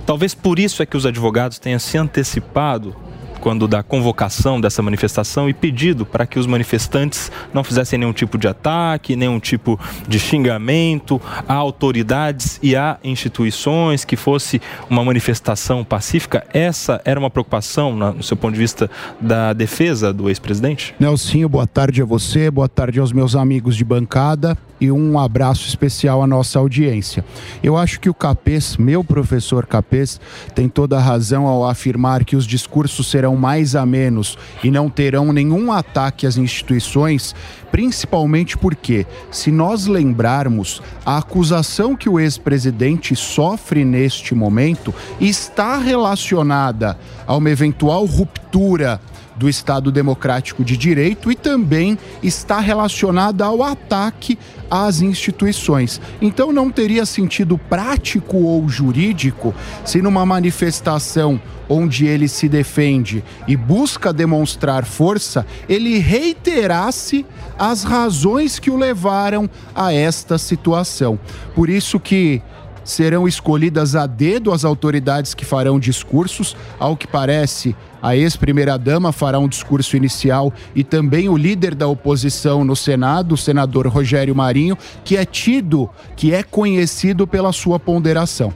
Talvez 0.06 0.34
por 0.34 0.58
isso 0.58 0.82
é 0.82 0.86
que 0.86 0.96
os 0.96 1.06
advogados 1.06 1.58
tenham 1.58 1.78
se 1.78 1.96
antecipado 1.98 2.94
quando 3.42 3.66
da 3.66 3.82
convocação 3.82 4.60
dessa 4.60 4.80
manifestação 4.80 5.48
e 5.48 5.52
pedido 5.52 6.06
para 6.06 6.24
que 6.24 6.38
os 6.38 6.46
manifestantes 6.46 7.28
não 7.52 7.64
fizessem 7.64 7.98
nenhum 7.98 8.12
tipo 8.12 8.38
de 8.38 8.46
ataque, 8.46 9.16
nenhum 9.16 9.40
tipo 9.40 9.78
de 10.06 10.20
xingamento 10.20 11.20
a 11.48 11.54
autoridades 11.54 12.60
e 12.62 12.76
a 12.76 12.98
instituições, 13.02 14.04
que 14.04 14.14
fosse 14.14 14.62
uma 14.88 15.04
manifestação 15.04 15.82
pacífica. 15.82 16.46
Essa 16.54 17.02
era 17.04 17.18
uma 17.18 17.28
preocupação, 17.28 17.96
no 17.96 18.22
seu 18.22 18.36
ponto 18.36 18.54
de 18.54 18.60
vista, 18.60 18.88
da 19.20 19.52
defesa 19.52 20.12
do 20.12 20.28
ex-presidente? 20.28 20.94
Nelsinho, 21.00 21.48
boa 21.48 21.66
tarde 21.66 22.00
a 22.00 22.04
você, 22.04 22.48
boa 22.48 22.68
tarde 22.68 23.00
aos 23.00 23.12
meus 23.12 23.34
amigos 23.34 23.74
de 23.74 23.84
bancada 23.84 24.56
e 24.82 24.90
um 24.90 25.16
abraço 25.16 25.68
especial 25.68 26.22
à 26.24 26.26
nossa 26.26 26.58
audiência. 26.58 27.24
Eu 27.62 27.76
acho 27.76 28.00
que 28.00 28.10
o 28.10 28.14
Capês, 28.14 28.76
meu 28.76 29.04
professor 29.04 29.64
Capês, 29.64 30.20
tem 30.56 30.68
toda 30.68 30.96
a 30.96 31.00
razão 31.00 31.46
ao 31.46 31.64
afirmar 31.64 32.24
que 32.24 32.34
os 32.34 32.44
discursos 32.44 33.06
serão 33.06 33.31
mais 33.36 33.74
a 33.74 33.84
menos 33.84 34.36
e 34.62 34.70
não 34.70 34.88
terão 34.88 35.32
nenhum 35.32 35.72
ataque 35.72 36.26
às 36.26 36.36
instituições, 36.36 37.34
principalmente 37.70 38.56
porque, 38.56 39.06
se 39.30 39.50
nós 39.50 39.86
lembrarmos, 39.86 40.82
a 41.04 41.18
acusação 41.18 41.96
que 41.96 42.08
o 42.08 42.20
ex-presidente 42.20 43.16
sofre 43.16 43.84
neste 43.84 44.34
momento 44.34 44.94
está 45.20 45.78
relacionada 45.78 46.98
a 47.26 47.36
uma 47.36 47.50
eventual 47.50 48.04
ruptura 48.04 49.00
do 49.42 49.48
Estado 49.48 49.90
Democrático 49.90 50.64
de 50.64 50.76
Direito 50.76 51.32
e 51.32 51.34
também 51.34 51.98
está 52.22 52.60
relacionada 52.60 53.44
ao 53.44 53.60
ataque 53.60 54.38
às 54.70 55.00
instituições. 55.00 56.00
Então 56.20 56.52
não 56.52 56.70
teria 56.70 57.04
sentido 57.04 57.58
prático 57.58 58.36
ou 58.36 58.68
jurídico 58.68 59.52
se 59.84 60.00
numa 60.00 60.24
manifestação 60.24 61.40
onde 61.68 62.06
ele 62.06 62.28
se 62.28 62.48
defende 62.48 63.24
e 63.48 63.56
busca 63.56 64.12
demonstrar 64.12 64.84
força, 64.84 65.44
ele 65.68 65.98
reiterasse 65.98 67.26
as 67.58 67.82
razões 67.82 68.60
que 68.60 68.70
o 68.70 68.76
levaram 68.76 69.50
a 69.74 69.92
esta 69.92 70.38
situação. 70.38 71.18
Por 71.52 71.68
isso 71.68 71.98
que 71.98 72.40
serão 72.84 73.26
escolhidas 73.26 73.94
a 73.94 74.06
dedo 74.06 74.52
as 74.52 74.64
autoridades 74.64 75.34
que 75.34 75.44
farão 75.44 75.78
discursos, 75.78 76.56
ao 76.78 76.96
que 76.96 77.06
parece 77.06 77.74
a 78.02 78.16
ex-primeira-dama 78.16 79.12
fará 79.12 79.38
um 79.38 79.46
discurso 79.46 79.96
inicial 79.96 80.52
e 80.74 80.82
também 80.82 81.28
o 81.28 81.36
líder 81.36 81.72
da 81.72 81.86
oposição 81.86 82.64
no 82.64 82.74
Senado, 82.74 83.34
o 83.34 83.36
senador 83.36 83.86
Rogério 83.86 84.34
Marinho, 84.34 84.76
que 85.04 85.16
é 85.16 85.24
tido, 85.24 85.88
que 86.16 86.34
é 86.34 86.42
conhecido 86.42 87.28
pela 87.28 87.52
sua 87.52 87.78
ponderação. 87.78 88.52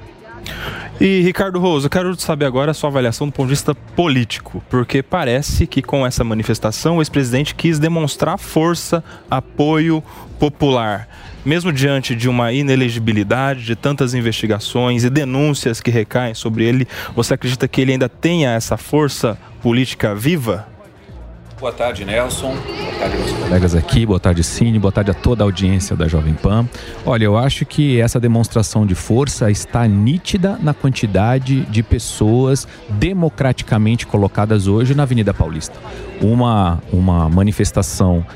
E 1.00 1.20
Ricardo 1.20 1.60
Rosa, 1.60 1.86
eu 1.86 1.90
quero 1.90 2.18
saber 2.18 2.46
agora 2.46 2.70
a 2.70 2.74
sua 2.74 2.88
avaliação 2.88 3.28
do 3.28 3.32
ponto 3.32 3.46
de 3.46 3.52
vista 3.52 3.74
político, 3.74 4.62
porque 4.70 5.02
parece 5.02 5.66
que 5.66 5.82
com 5.82 6.06
essa 6.06 6.24
manifestação 6.24 6.96
o 6.96 7.02
ex-presidente 7.02 7.54
quis 7.54 7.78
demonstrar 7.78 8.38
força, 8.38 9.04
apoio 9.30 10.02
popular. 10.38 11.06
Mesmo 11.46 11.72
diante 11.72 12.16
de 12.16 12.28
uma 12.28 12.52
inelegibilidade, 12.52 13.64
de 13.64 13.76
tantas 13.76 14.14
investigações 14.14 15.04
e 15.04 15.08
denúncias 15.08 15.80
que 15.80 15.92
recaem 15.92 16.34
sobre 16.34 16.64
ele, 16.64 16.88
você 17.14 17.34
acredita 17.34 17.68
que 17.68 17.80
ele 17.80 17.92
ainda 17.92 18.08
tenha 18.08 18.50
essa 18.50 18.76
força 18.76 19.38
política 19.62 20.12
viva? 20.12 20.66
Boa 21.60 21.72
tarde, 21.72 22.04
Nelson. 22.04 22.52
Boa 22.52 22.92
tarde 22.98 23.16
aos 23.16 23.32
colegas 23.32 23.74
aqui. 23.76 24.04
Boa 24.04 24.18
tarde, 24.18 24.42
Cine. 24.42 24.76
Boa 24.80 24.90
tarde 24.90 25.12
a 25.12 25.14
toda 25.14 25.44
a 25.44 25.46
audiência 25.46 25.94
da 25.94 26.08
Jovem 26.08 26.34
Pan. 26.34 26.68
Olha, 27.04 27.24
eu 27.24 27.38
acho 27.38 27.64
que 27.64 28.00
essa 28.00 28.18
demonstração 28.18 28.84
de 28.84 28.96
força 28.96 29.48
está 29.48 29.86
nítida 29.86 30.58
na 30.60 30.74
quantidade 30.74 31.60
de 31.66 31.80
pessoas 31.80 32.66
democraticamente 32.90 34.04
colocadas 34.04 34.66
hoje 34.66 34.96
na 34.96 35.04
Avenida 35.04 35.32
Paulista. 35.32 35.78
Uma, 36.20 36.82
uma 36.92 37.28
manifestação 37.28 38.26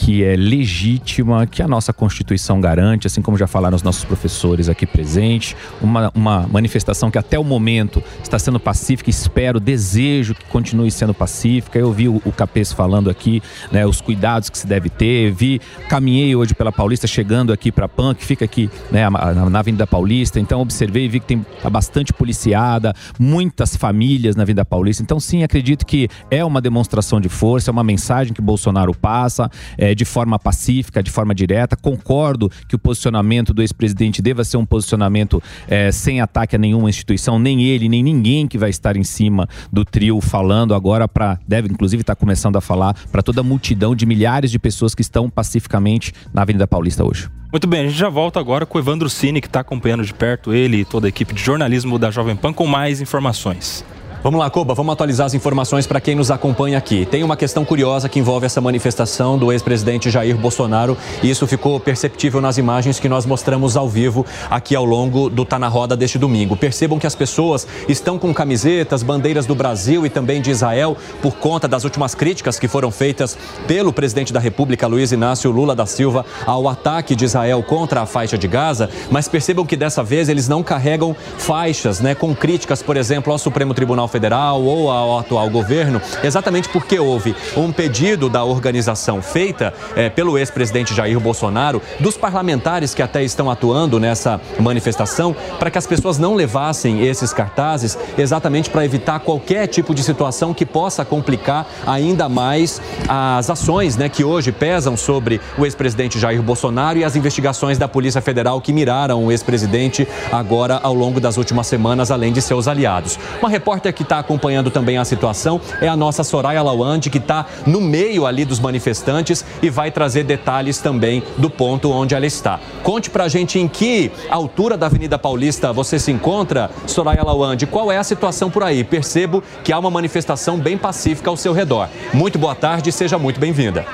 que 0.00 0.24
é 0.24 0.34
legítima, 0.34 1.46
que 1.46 1.62
a 1.62 1.68
nossa 1.68 1.92
Constituição 1.92 2.58
garante, 2.58 3.06
assim 3.06 3.20
como 3.20 3.36
já 3.36 3.46
falaram 3.46 3.76
os 3.76 3.82
nossos 3.82 4.02
professores 4.02 4.66
aqui 4.66 4.86
presentes, 4.86 5.54
uma, 5.78 6.10
uma 6.14 6.48
manifestação 6.50 7.10
que 7.10 7.18
até 7.18 7.38
o 7.38 7.44
momento 7.44 8.02
está 8.22 8.38
sendo 8.38 8.58
pacífica, 8.58 9.10
espero, 9.10 9.60
desejo 9.60 10.34
que 10.34 10.46
continue 10.46 10.90
sendo 10.90 11.12
pacífica. 11.12 11.78
Eu 11.78 11.92
vi 11.92 12.08
o, 12.08 12.16
o 12.24 12.32
Capês 12.32 12.72
falando 12.72 13.10
aqui, 13.10 13.42
né, 13.70 13.86
os 13.86 14.00
cuidados 14.00 14.48
que 14.48 14.56
se 14.56 14.66
deve 14.66 14.88
ter, 14.88 15.32
vi, 15.32 15.60
caminhei 15.86 16.34
hoje 16.34 16.54
pela 16.54 16.72
Paulista, 16.72 17.06
chegando 17.06 17.52
aqui 17.52 17.70
para 17.70 17.86
PAN, 17.86 18.14
que 18.14 18.24
fica 18.24 18.46
aqui 18.46 18.70
né, 18.90 19.06
na, 19.10 19.50
na 19.50 19.58
Avenida 19.58 19.86
Paulista, 19.86 20.40
então 20.40 20.62
observei 20.62 21.04
e 21.04 21.08
vi 21.08 21.20
que 21.20 21.26
tem 21.26 21.44
tá 21.62 21.68
bastante 21.68 22.10
policiada, 22.10 22.94
muitas 23.18 23.76
famílias 23.76 24.34
na 24.34 24.44
Avenida 24.44 24.64
Paulista, 24.64 25.02
então 25.02 25.20
sim, 25.20 25.42
acredito 25.42 25.84
que 25.84 26.08
é 26.30 26.42
uma 26.42 26.62
demonstração 26.62 27.20
de 27.20 27.28
força, 27.28 27.70
é 27.70 27.72
uma 27.72 27.84
mensagem 27.84 28.32
que 28.32 28.40
Bolsonaro 28.40 28.94
passa, 28.96 29.50
é, 29.76 29.89
é, 29.90 29.94
de 29.94 30.04
forma 30.04 30.38
pacífica, 30.38 31.02
de 31.02 31.10
forma 31.10 31.34
direta. 31.34 31.76
Concordo 31.76 32.50
que 32.68 32.76
o 32.76 32.78
posicionamento 32.78 33.52
do 33.52 33.60
ex-presidente 33.60 34.22
deva 34.22 34.44
ser 34.44 34.56
um 34.56 34.64
posicionamento 34.64 35.42
é, 35.66 35.90
sem 35.90 36.20
ataque 36.20 36.54
a 36.54 36.58
nenhuma 36.58 36.88
instituição, 36.88 37.38
nem 37.38 37.64
ele, 37.64 37.88
nem 37.88 38.02
ninguém 38.02 38.46
que 38.46 38.56
vai 38.56 38.70
estar 38.70 38.96
em 38.96 39.04
cima 39.04 39.48
do 39.72 39.84
trio 39.84 40.20
falando 40.20 40.74
agora 40.74 41.08
para 41.08 41.38
deve 41.46 41.68
inclusive 41.68 42.02
estar 42.02 42.14
tá 42.14 42.20
começando 42.20 42.56
a 42.56 42.60
falar 42.60 42.94
para 43.10 43.22
toda 43.22 43.40
a 43.40 43.44
multidão 43.44 43.94
de 43.94 44.06
milhares 44.06 44.50
de 44.50 44.58
pessoas 44.58 44.94
que 44.94 45.02
estão 45.02 45.28
pacificamente 45.28 46.12
na 46.32 46.42
Avenida 46.42 46.66
Paulista 46.66 47.04
hoje. 47.04 47.28
Muito 47.52 47.66
bem, 47.66 47.80
a 47.80 47.88
gente 47.88 47.98
já 47.98 48.08
volta 48.08 48.38
agora 48.38 48.64
com 48.64 48.78
o 48.78 48.80
Evandro 48.80 49.10
Cine, 49.10 49.40
que 49.40 49.48
está 49.48 49.60
acompanhando 49.60 50.04
de 50.04 50.14
perto 50.14 50.54
ele 50.54 50.78
e 50.78 50.84
toda 50.84 51.08
a 51.08 51.08
equipe 51.08 51.34
de 51.34 51.42
jornalismo 51.42 51.98
da 51.98 52.10
Jovem 52.10 52.36
Pan 52.36 52.52
com 52.52 52.64
mais 52.64 53.00
informações. 53.00 53.84
Vamos 54.22 54.38
lá, 54.38 54.50
Coba, 54.50 54.74
vamos 54.74 54.92
atualizar 54.92 55.24
as 55.24 55.32
informações 55.32 55.86
para 55.86 55.98
quem 55.98 56.14
nos 56.14 56.30
acompanha 56.30 56.76
aqui. 56.76 57.06
Tem 57.06 57.24
uma 57.24 57.38
questão 57.38 57.64
curiosa 57.64 58.06
que 58.06 58.18
envolve 58.18 58.44
essa 58.44 58.60
manifestação 58.60 59.38
do 59.38 59.50
ex-presidente 59.50 60.10
Jair 60.10 60.36
Bolsonaro 60.36 60.94
e 61.22 61.30
isso 61.30 61.46
ficou 61.46 61.80
perceptível 61.80 62.38
nas 62.38 62.58
imagens 62.58 63.00
que 63.00 63.08
nós 63.08 63.24
mostramos 63.24 63.78
ao 63.78 63.88
vivo 63.88 64.26
aqui 64.50 64.76
ao 64.76 64.84
longo 64.84 65.30
do 65.30 65.42
Tá 65.42 65.58
na 65.58 65.68
Roda 65.68 65.96
deste 65.96 66.18
domingo. 66.18 66.54
Percebam 66.54 66.98
que 66.98 67.06
as 67.06 67.14
pessoas 67.14 67.66
estão 67.88 68.18
com 68.18 68.34
camisetas, 68.34 69.02
bandeiras 69.02 69.46
do 69.46 69.54
Brasil 69.54 70.04
e 70.04 70.10
também 70.10 70.42
de 70.42 70.50
Israel 70.50 70.98
por 71.22 71.36
conta 71.36 71.66
das 71.66 71.84
últimas 71.84 72.14
críticas 72.14 72.58
que 72.58 72.68
foram 72.68 72.90
feitas 72.90 73.38
pelo 73.66 73.90
presidente 73.90 74.34
da 74.34 74.40
República, 74.40 74.86
Luiz 74.86 75.12
Inácio 75.12 75.50
Lula 75.50 75.74
da 75.74 75.86
Silva, 75.86 76.26
ao 76.44 76.68
ataque 76.68 77.16
de 77.16 77.24
Israel 77.24 77.62
contra 77.62 78.02
a 78.02 78.06
faixa 78.06 78.36
de 78.36 78.46
Gaza. 78.46 78.90
Mas 79.10 79.28
percebam 79.28 79.64
que 79.64 79.78
dessa 79.78 80.02
vez 80.02 80.28
eles 80.28 80.46
não 80.46 80.62
carregam 80.62 81.16
faixas, 81.38 82.00
né, 82.00 82.14
com 82.14 82.34
críticas, 82.34 82.82
por 82.82 82.98
exemplo, 82.98 83.32
ao 83.32 83.38
Supremo 83.38 83.72
Tribunal 83.72 84.09
Federal 84.10 84.62
ou 84.62 84.90
ao 84.90 85.18
atual 85.18 85.48
governo, 85.48 86.00
exatamente 86.22 86.68
porque 86.68 86.98
houve 86.98 87.34
um 87.56 87.72
pedido 87.72 88.28
da 88.28 88.44
organização 88.44 89.22
feita 89.22 89.72
é, 89.96 90.08
pelo 90.08 90.36
ex-presidente 90.36 90.94
Jair 90.94 91.18
Bolsonaro, 91.18 91.80
dos 91.98 92.16
parlamentares 92.16 92.94
que 92.94 93.02
até 93.02 93.22
estão 93.22 93.50
atuando 93.50 93.98
nessa 93.98 94.40
manifestação, 94.58 95.34
para 95.58 95.70
que 95.70 95.78
as 95.78 95.86
pessoas 95.86 96.18
não 96.18 96.34
levassem 96.34 97.06
esses 97.06 97.32
cartazes, 97.32 97.96
exatamente 98.18 98.68
para 98.70 98.84
evitar 98.84 99.20
qualquer 99.20 99.66
tipo 99.66 99.94
de 99.94 100.02
situação 100.02 100.52
que 100.52 100.66
possa 100.66 101.04
complicar 101.04 101.66
ainda 101.86 102.28
mais 102.28 102.80
as 103.08 103.48
ações 103.48 103.96
né, 103.96 104.08
que 104.08 104.24
hoje 104.24 104.52
pesam 104.52 104.96
sobre 104.96 105.40
o 105.56 105.64
ex-presidente 105.64 106.18
Jair 106.18 106.42
Bolsonaro 106.42 106.98
e 106.98 107.04
as 107.04 107.16
investigações 107.16 107.78
da 107.78 107.88
Polícia 107.88 108.20
Federal 108.20 108.60
que 108.60 108.72
miraram 108.72 109.24
o 109.24 109.32
ex-presidente 109.32 110.06
agora 110.32 110.80
ao 110.82 110.94
longo 110.94 111.20
das 111.20 111.36
últimas 111.36 111.66
semanas, 111.66 112.10
além 112.10 112.32
de 112.32 112.42
seus 112.42 112.68
aliados. 112.68 113.18
Uma 113.40 113.48
repórter 113.48 113.90
que 114.00 114.04
está 114.04 114.18
acompanhando 114.18 114.70
também 114.70 114.96
a 114.96 115.04
situação 115.04 115.60
é 115.78 115.86
a 115.86 115.94
nossa 115.94 116.24
Soraya 116.24 116.62
Lawande, 116.62 117.10
que 117.10 117.18
está 117.18 117.44
no 117.66 117.82
meio 117.82 118.24
ali 118.24 118.46
dos 118.46 118.58
manifestantes 118.58 119.44
e 119.60 119.68
vai 119.68 119.90
trazer 119.90 120.24
detalhes 120.24 120.78
também 120.78 121.22
do 121.36 121.50
ponto 121.50 121.90
onde 121.90 122.14
ela 122.14 122.24
está. 122.24 122.58
Conte 122.82 123.10
pra 123.10 123.28
gente 123.28 123.58
em 123.58 123.68
que 123.68 124.10
altura 124.30 124.78
da 124.78 124.86
Avenida 124.86 125.18
Paulista 125.18 125.70
você 125.70 125.98
se 125.98 126.10
encontra, 126.10 126.70
Soraya 126.86 127.22
Lawande. 127.22 127.66
Qual 127.66 127.92
é 127.92 127.98
a 127.98 128.04
situação 128.04 128.50
por 128.50 128.62
aí? 128.62 128.82
Percebo 128.82 129.42
que 129.62 129.70
há 129.70 129.78
uma 129.78 129.90
manifestação 129.90 130.58
bem 130.58 130.78
pacífica 130.78 131.28
ao 131.28 131.36
seu 131.36 131.52
redor. 131.52 131.86
Muito 132.14 132.38
boa 132.38 132.54
tarde 132.54 132.90
seja 132.90 133.18
muito 133.18 133.38
bem-vinda. 133.38 133.84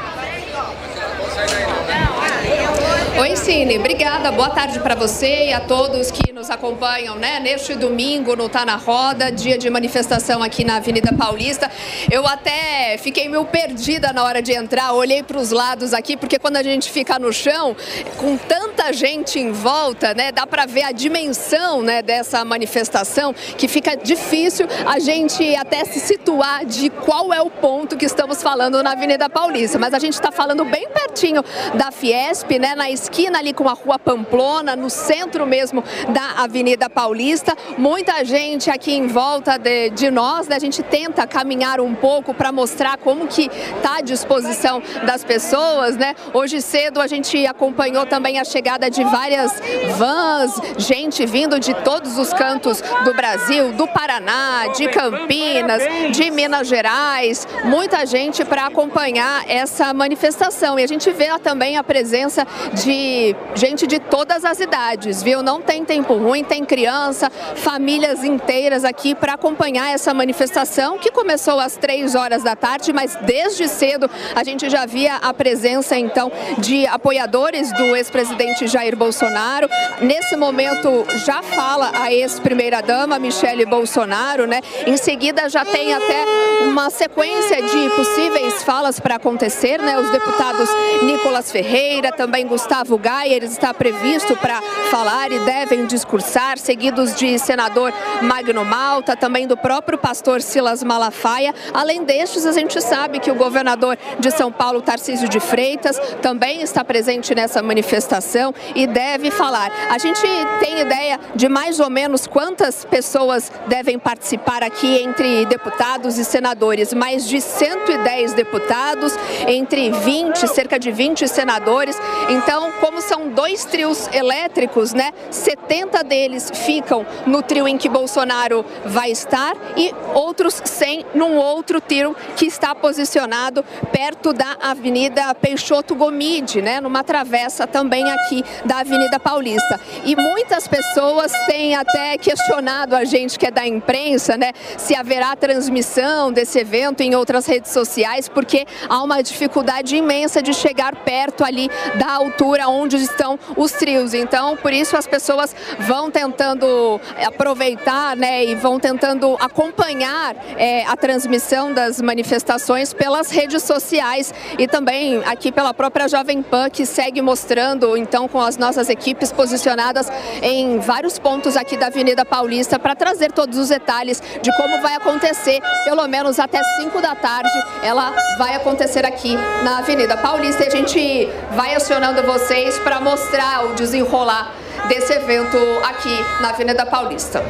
Oi, 3.47 3.53
Cine. 3.53 3.79
Obrigada. 3.79 4.33
Boa 4.33 4.51
tarde 4.51 4.81
para 4.81 4.97
você 4.97 5.47
e 5.47 5.53
a 5.53 5.61
todos 5.61 6.11
que 6.11 6.33
nos 6.33 6.51
acompanham, 6.51 7.15
né? 7.15 7.39
Neste 7.39 7.75
domingo 7.75 8.35
no 8.35 8.49
Tá 8.49 8.65
na 8.65 8.75
Roda, 8.75 9.31
dia 9.31 9.57
de 9.57 9.71
manifestação 9.71 10.43
aqui 10.43 10.65
na 10.65 10.77
Avenida 10.77 11.13
Paulista. 11.13 11.71
Eu 12.11 12.27
até 12.27 12.99
fiquei 12.99 13.29
meio 13.29 13.45
perdida 13.45 14.13
na 14.13 14.25
hora 14.25 14.43
de 14.43 14.53
entrar, 14.53 14.93
olhei 14.93 15.23
para 15.23 15.39
os 15.39 15.53
lados 15.53 15.95
aqui, 15.95 16.17
porque 16.17 16.41
quando 16.41 16.57
a 16.57 16.63
gente 16.63 16.91
fica 16.91 17.21
no 17.21 17.33
chão, 17.33 17.77
com 18.17 18.37
tanta 18.37 18.93
gente 18.93 19.39
em 19.39 19.53
volta, 19.53 20.13
né? 20.13 20.33
Dá 20.33 20.45
para 20.45 20.67
ver 20.67 20.83
a 20.83 20.91
dimensão, 20.91 21.83
né? 21.83 22.03
Dessa 22.03 22.45
manifestação, 22.45 23.33
que 23.57 23.69
fica 23.69 23.97
difícil 23.97 24.67
a 24.85 24.99
gente 24.99 25.55
até 25.55 25.85
se 25.85 26.01
situar 26.01 26.65
de 26.65 26.91
qual 26.91 27.33
é 27.33 27.41
o 27.41 27.51
ponto 27.51 27.97
que 27.97 28.07
estamos 28.07 28.43
falando 28.43 28.83
na 28.83 28.93
Avenida 28.93 29.31
Paulista. 29.31 29.79
Mas 29.79 29.95
a 29.95 30.01
gente 30.01 30.15
está 30.15 30.33
falando 30.33 30.65
bem 30.65 30.89
pertinho 30.89 31.45
da 31.75 31.93
Fiesp, 31.93 32.59
né? 32.59 32.75
Na 32.75 32.91
esquina 32.91 33.36
ali 33.39 33.53
com 33.53 33.69
a 33.69 33.73
Rua 33.73 33.99
Pamplona, 33.99 34.75
no 34.75 34.89
centro 34.89 35.47
mesmo 35.47 35.83
da 36.09 36.43
Avenida 36.43 36.89
Paulista. 36.89 37.57
Muita 37.77 38.25
gente 38.25 38.71
aqui 38.71 38.93
em 38.93 39.07
volta 39.07 39.59
de, 39.59 39.91
de 39.91 40.11
nós, 40.11 40.49
né? 40.49 40.57
a 40.57 40.61
gente 40.61 40.83
tenta 40.83 41.27
caminhar 41.27 41.81
um 41.81 41.95
pouco 41.95 42.33
para 42.33 42.51
mostrar 42.51 42.97
como 42.99 43.27
que 43.27 43.51
está 43.77 43.99
à 43.99 44.01
disposição 44.01 44.83
das 45.05 45.23
pessoas, 45.23 45.97
né? 45.97 46.15
Hoje 46.33 46.61
cedo 46.63 47.01
a 47.01 47.07
gente 47.07 47.47
acompanhou 47.47 48.07
também 48.07 48.39
a 48.39 48.45
chegada 48.45 48.91
de 48.91 49.05
várias 49.05 49.53
vans, 49.97 50.61
gente 50.79 51.27
vindo 51.27 51.61
de 51.61 51.75
todos 51.75 52.19
os 52.19 52.33
cantos 52.33 52.83
do 53.05 53.15
Brasil, 53.15 53.73
do 53.73 53.87
Paraná, 53.87 54.69
de 54.69 54.89
Campinas, 54.89 55.83
de 56.13 56.31
Minas 56.31 56.69
Gerais, 56.69 57.47
muita 57.65 58.07
gente 58.07 58.45
para 58.45 58.67
acompanhar 58.67 59.45
essa 59.49 59.93
manifestação. 59.93 60.79
E 60.79 60.85
a 60.85 60.87
gente 60.87 61.11
vê 61.11 61.27
também 61.43 61.77
a 61.77 61.83
presença 61.83 62.47
de 62.73 63.26
gente 63.55 63.87
de 63.87 63.99
todas 63.99 64.45
as 64.45 64.61
idades, 64.61 65.23
viu? 65.23 65.43
Não 65.43 65.61
tem 65.61 65.85
tempo 65.85 66.15
ruim, 66.15 66.45
tem 66.45 66.65
criança, 66.65 67.31
famílias 67.57 68.23
inteiras 68.23 68.85
aqui 68.85 69.15
para 69.15 69.35
acompanhar 69.35 69.93
essa 69.93 70.13
manifestação 70.13 70.99
que 70.99 71.11
começou 71.11 71.59
às 71.59 71.77
três 71.77 72.15
horas 72.15 72.43
da 72.43 72.55
tarde, 72.55 72.93
mas 72.93 73.17
desde 73.23 73.69
cedo 73.69 74.11
a 74.35 74.45
gente 74.45 74.69
já 74.69 74.85
via 74.87 75.17
a 75.17 75.33
presença 75.33 75.97
então 75.97 76.31
de 76.59 76.87
apoiadores 76.87 77.73
do 77.73 77.97
ex-presidente 77.97 78.67
Jair 78.67 78.97
Bolsonaro. 78.97 79.69
Nesse 80.01 80.37
momento 80.37 81.05
já 81.25 81.43
fala 81.43 81.91
a 81.95 82.13
ex-primeira-dama 82.13 83.19
Michele 83.19 83.65
Bolsonaro, 83.65 84.47
né? 84.47 84.61
Em 84.87 84.97
seguida 84.97 85.49
já 85.49 85.65
tem 85.65 85.95
até 85.95 86.25
uma 86.67 86.91
sequência 86.91 87.63
de 87.63 87.91
possíveis 87.91 88.63
falas 88.63 89.01
para 89.01 89.17
acontecer, 89.17 89.81
né? 89.81 89.99
Os 89.99 90.11
deputados 90.11 90.69
Nicolas 91.03 91.51
Ferreira, 91.51 92.13
também 92.13 92.47
Gustavo 92.47 92.99
Gustavo 93.17 93.23
Gayer 93.23 93.45
está 93.45 93.73
previsto 93.73 94.37
para 94.37 94.61
falar 94.91 95.33
e 95.33 95.39
devem 95.41 95.87
discursar, 95.87 96.59
seguidos 96.59 97.15
de 97.15 97.39
senador 97.39 97.93
Magno 98.23 98.65
Malta, 98.65 99.17
também 99.17 99.47
do 99.47 99.57
próprio 99.57 99.97
pastor 99.97 100.43
Silas 100.43 100.83
Malafaia. 100.85 101.55
Além 101.73 102.05
destes, 102.05 102.45
a 102.45 102.53
gente 102.53 102.81
sabe 102.81 103.19
que 103.19 103.31
o 103.31 103.35
governador 103.35 103.97
de 104.19 104.31
São 104.31 104.53
Paulo, 104.53 104.83
Tarcísio 104.83 105.29
de 105.29 105.41
Freitas, 105.41 105.99
também 106.21 106.61
está 106.61 106.85
presente 106.85 107.35
nessa 107.35 107.63
manifestação 107.63 108.55
e 108.75 108.87
deve 108.87 109.31
falar. 109.31 109.73
A 109.91 109.99
gente 109.99 110.21
tem 110.61 110.81
ideia 110.81 111.19
de 111.35 111.49
mais 111.49 111.81
ou 111.81 111.89
menos 111.89 112.27
quantas 112.27 112.85
pessoas 112.85 113.51
devem 113.67 113.99
participar 113.99 114.63
aqui 114.63 114.99
entre 115.03 115.47
deputados 115.47 116.19
e 116.19 116.25
senadores. 116.25 116.93
Mais 116.93 117.27
de 117.27 117.41
110 117.41 118.35
deputados, 118.35 119.15
entre 119.49 119.91
20, 119.91 120.47
cerca 120.49 120.79
de 120.79 120.91
20 120.93 121.27
senadores. 121.27 121.99
Então, 122.29 122.73
como 122.81 123.01
são 123.07 123.29
dois 123.29 123.65
trios 123.65 124.09
elétricos, 124.13 124.93
né? 124.93 125.13
70 125.31 126.03
deles 126.03 126.51
ficam 126.53 127.07
no 127.27 127.43
trio 127.43 127.69
em 127.69 127.79
que 127.79 127.89
Bolsonaro 127.89 128.65
vai 128.85 129.11
estar 129.11 129.55
e 129.77 129.95
outros 130.15 130.61
100 130.65 131.07
num 131.15 131.37
outro 131.37 131.81
trio 131.81 132.17
que 132.37 132.47
está 132.47 132.75
posicionado 132.75 133.65
perto 133.93 134.33
da 134.33 134.57
Avenida 134.61 135.35
Peixoto 135.35 135.95
Gomide, 135.95 136.61
né? 136.61 136.81
Numa 136.81 137.05
travessa 137.05 137.67
também 137.67 138.11
aqui 138.11 138.45
da 138.65 138.79
Avenida 138.79 139.19
Paulista. 139.21 139.81
E 140.05 140.17
muitas 140.17 140.67
pessoas 140.67 141.33
têm 141.47 141.75
até 141.75 142.19
questionado 142.19 142.97
a 142.97 143.05
gente 143.05 143.39
que 143.39 143.47
é 143.47 143.51
da 143.51 143.67
imprensa, 143.67 144.37
né? 144.37 144.53
Se 144.77 144.95
haverá 144.95 145.37
transmissão 145.37 146.33
desse 146.33 146.59
evento 146.59 147.03
em 147.03 147.15
outras 147.15 147.47
redes 147.47 147.71
sociais, 147.71 148.29
porque 148.29 148.67
há 148.89 149.03
uma 149.03 149.23
dificuldade 149.23 149.97
imensa 149.97 150.43
de 150.43 150.53
chegar 150.53 150.97
perto 150.97 151.45
ali 151.45 151.71
da 151.95 152.13
altura 152.13 152.69
onde 152.69 152.86
estão 152.95 153.39
os 153.57 153.73
trios. 153.73 154.15
Então, 154.15 154.57
por 154.57 154.73
isso 154.73 154.97
as 154.97 155.07
pessoas 155.07 155.55
vão 155.81 156.11
tentando 156.11 157.01
aproveitar 157.25 158.17
né, 158.17 158.45
e 158.45 158.55
vão 158.55 158.79
tentando 158.79 159.37
acompanhar 159.41 160.37
é, 160.57 160.85
a 160.87 160.97
transmissão 160.97 161.73
das 161.73 162.01
manifestações 162.01 162.93
pelas 162.93 163.31
redes 163.31 163.63
sociais 163.63 164.33
e 164.59 164.67
também 164.67 165.23
aqui 165.25 165.51
pela 165.51 165.73
própria 165.75 166.09
Jovem 166.09 166.43
Pan, 166.43 166.71
que 166.71 166.87
segue 166.87 167.21
mostrando, 167.21 167.97
então, 167.97 168.29
com 168.29 168.41
as 168.41 168.57
nossas 168.57 168.89
equipes 168.89 169.33
posicionadas 169.33 170.11
em 170.43 170.79
vários 170.79 171.19
pontos 171.19 171.57
aqui 171.57 171.77
da 171.77 171.87
Avenida 171.87 172.25
Paulista 172.25 172.79
para 172.79 172.95
trazer 172.95 173.33
todos 173.33 173.59
os 173.59 173.69
detalhes 173.69 174.23
de 174.43 174.55
como 174.57 174.81
vai 174.81 174.95
acontecer, 174.95 175.61
pelo 175.85 176.07
menos 176.07 176.39
até 176.39 176.63
5 176.63 177.01
da 177.01 177.15
tarde, 177.15 177.51
ela 177.83 178.13
vai 178.39 178.55
acontecer 178.55 179.05
aqui 179.05 179.37
na 179.63 179.79
Avenida 179.79 180.17
Paulista 180.17 180.65
e 180.65 180.67
a 180.67 180.71
gente 180.71 181.29
vai 181.53 181.75
acionando 181.75 182.23
você 182.23 182.65
para 182.79 183.01
mostrar 183.01 183.67
o 183.67 183.75
desenrolar 183.75 184.55
desse 184.89 185.13
evento 185.13 185.57
aqui 185.85 186.17
na 186.41 186.51
Avenida 186.51 186.87
Paulista. 186.87 187.43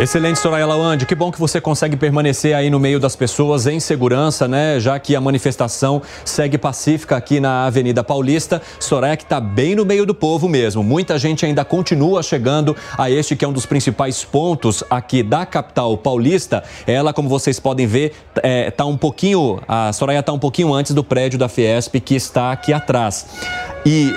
Excelente, 0.00 0.38
Soraya 0.38 0.64
Lawande. 0.64 1.04
Que 1.04 1.14
bom 1.14 1.30
que 1.30 1.38
você 1.38 1.60
consegue 1.60 1.94
permanecer 1.94 2.56
aí 2.56 2.70
no 2.70 2.80
meio 2.80 2.98
das 2.98 3.14
pessoas 3.14 3.66
em 3.66 3.78
segurança, 3.78 4.48
né? 4.48 4.80
Já 4.80 4.98
que 4.98 5.14
a 5.14 5.20
manifestação 5.20 6.00
segue 6.24 6.56
pacífica 6.56 7.16
aqui 7.18 7.38
na 7.38 7.66
Avenida 7.66 8.02
Paulista. 8.02 8.62
Soraya 8.78 9.14
que 9.14 9.24
está 9.24 9.38
bem 9.38 9.74
no 9.74 9.84
meio 9.84 10.06
do 10.06 10.14
povo 10.14 10.48
mesmo. 10.48 10.82
Muita 10.82 11.18
gente 11.18 11.44
ainda 11.44 11.66
continua 11.66 12.22
chegando 12.22 12.74
a 12.96 13.10
este 13.10 13.36
que 13.36 13.44
é 13.44 13.48
um 13.48 13.52
dos 13.52 13.66
principais 13.66 14.24
pontos 14.24 14.82
aqui 14.88 15.22
da 15.22 15.44
capital 15.44 15.98
paulista. 15.98 16.64
Ela, 16.86 17.12
como 17.12 17.28
vocês 17.28 17.60
podem 17.60 17.86
ver, 17.86 18.14
é, 18.42 18.70
tá 18.70 18.86
um 18.86 18.96
pouquinho. 18.96 19.60
A 19.68 19.92
Soraya 19.92 20.20
está 20.20 20.32
um 20.32 20.38
pouquinho 20.38 20.72
antes 20.72 20.94
do 20.94 21.04
prédio 21.04 21.38
da 21.38 21.48
Fiesp 21.48 22.00
que 22.00 22.14
está 22.14 22.52
aqui 22.52 22.72
atrás. 22.72 23.26
E 23.84 24.12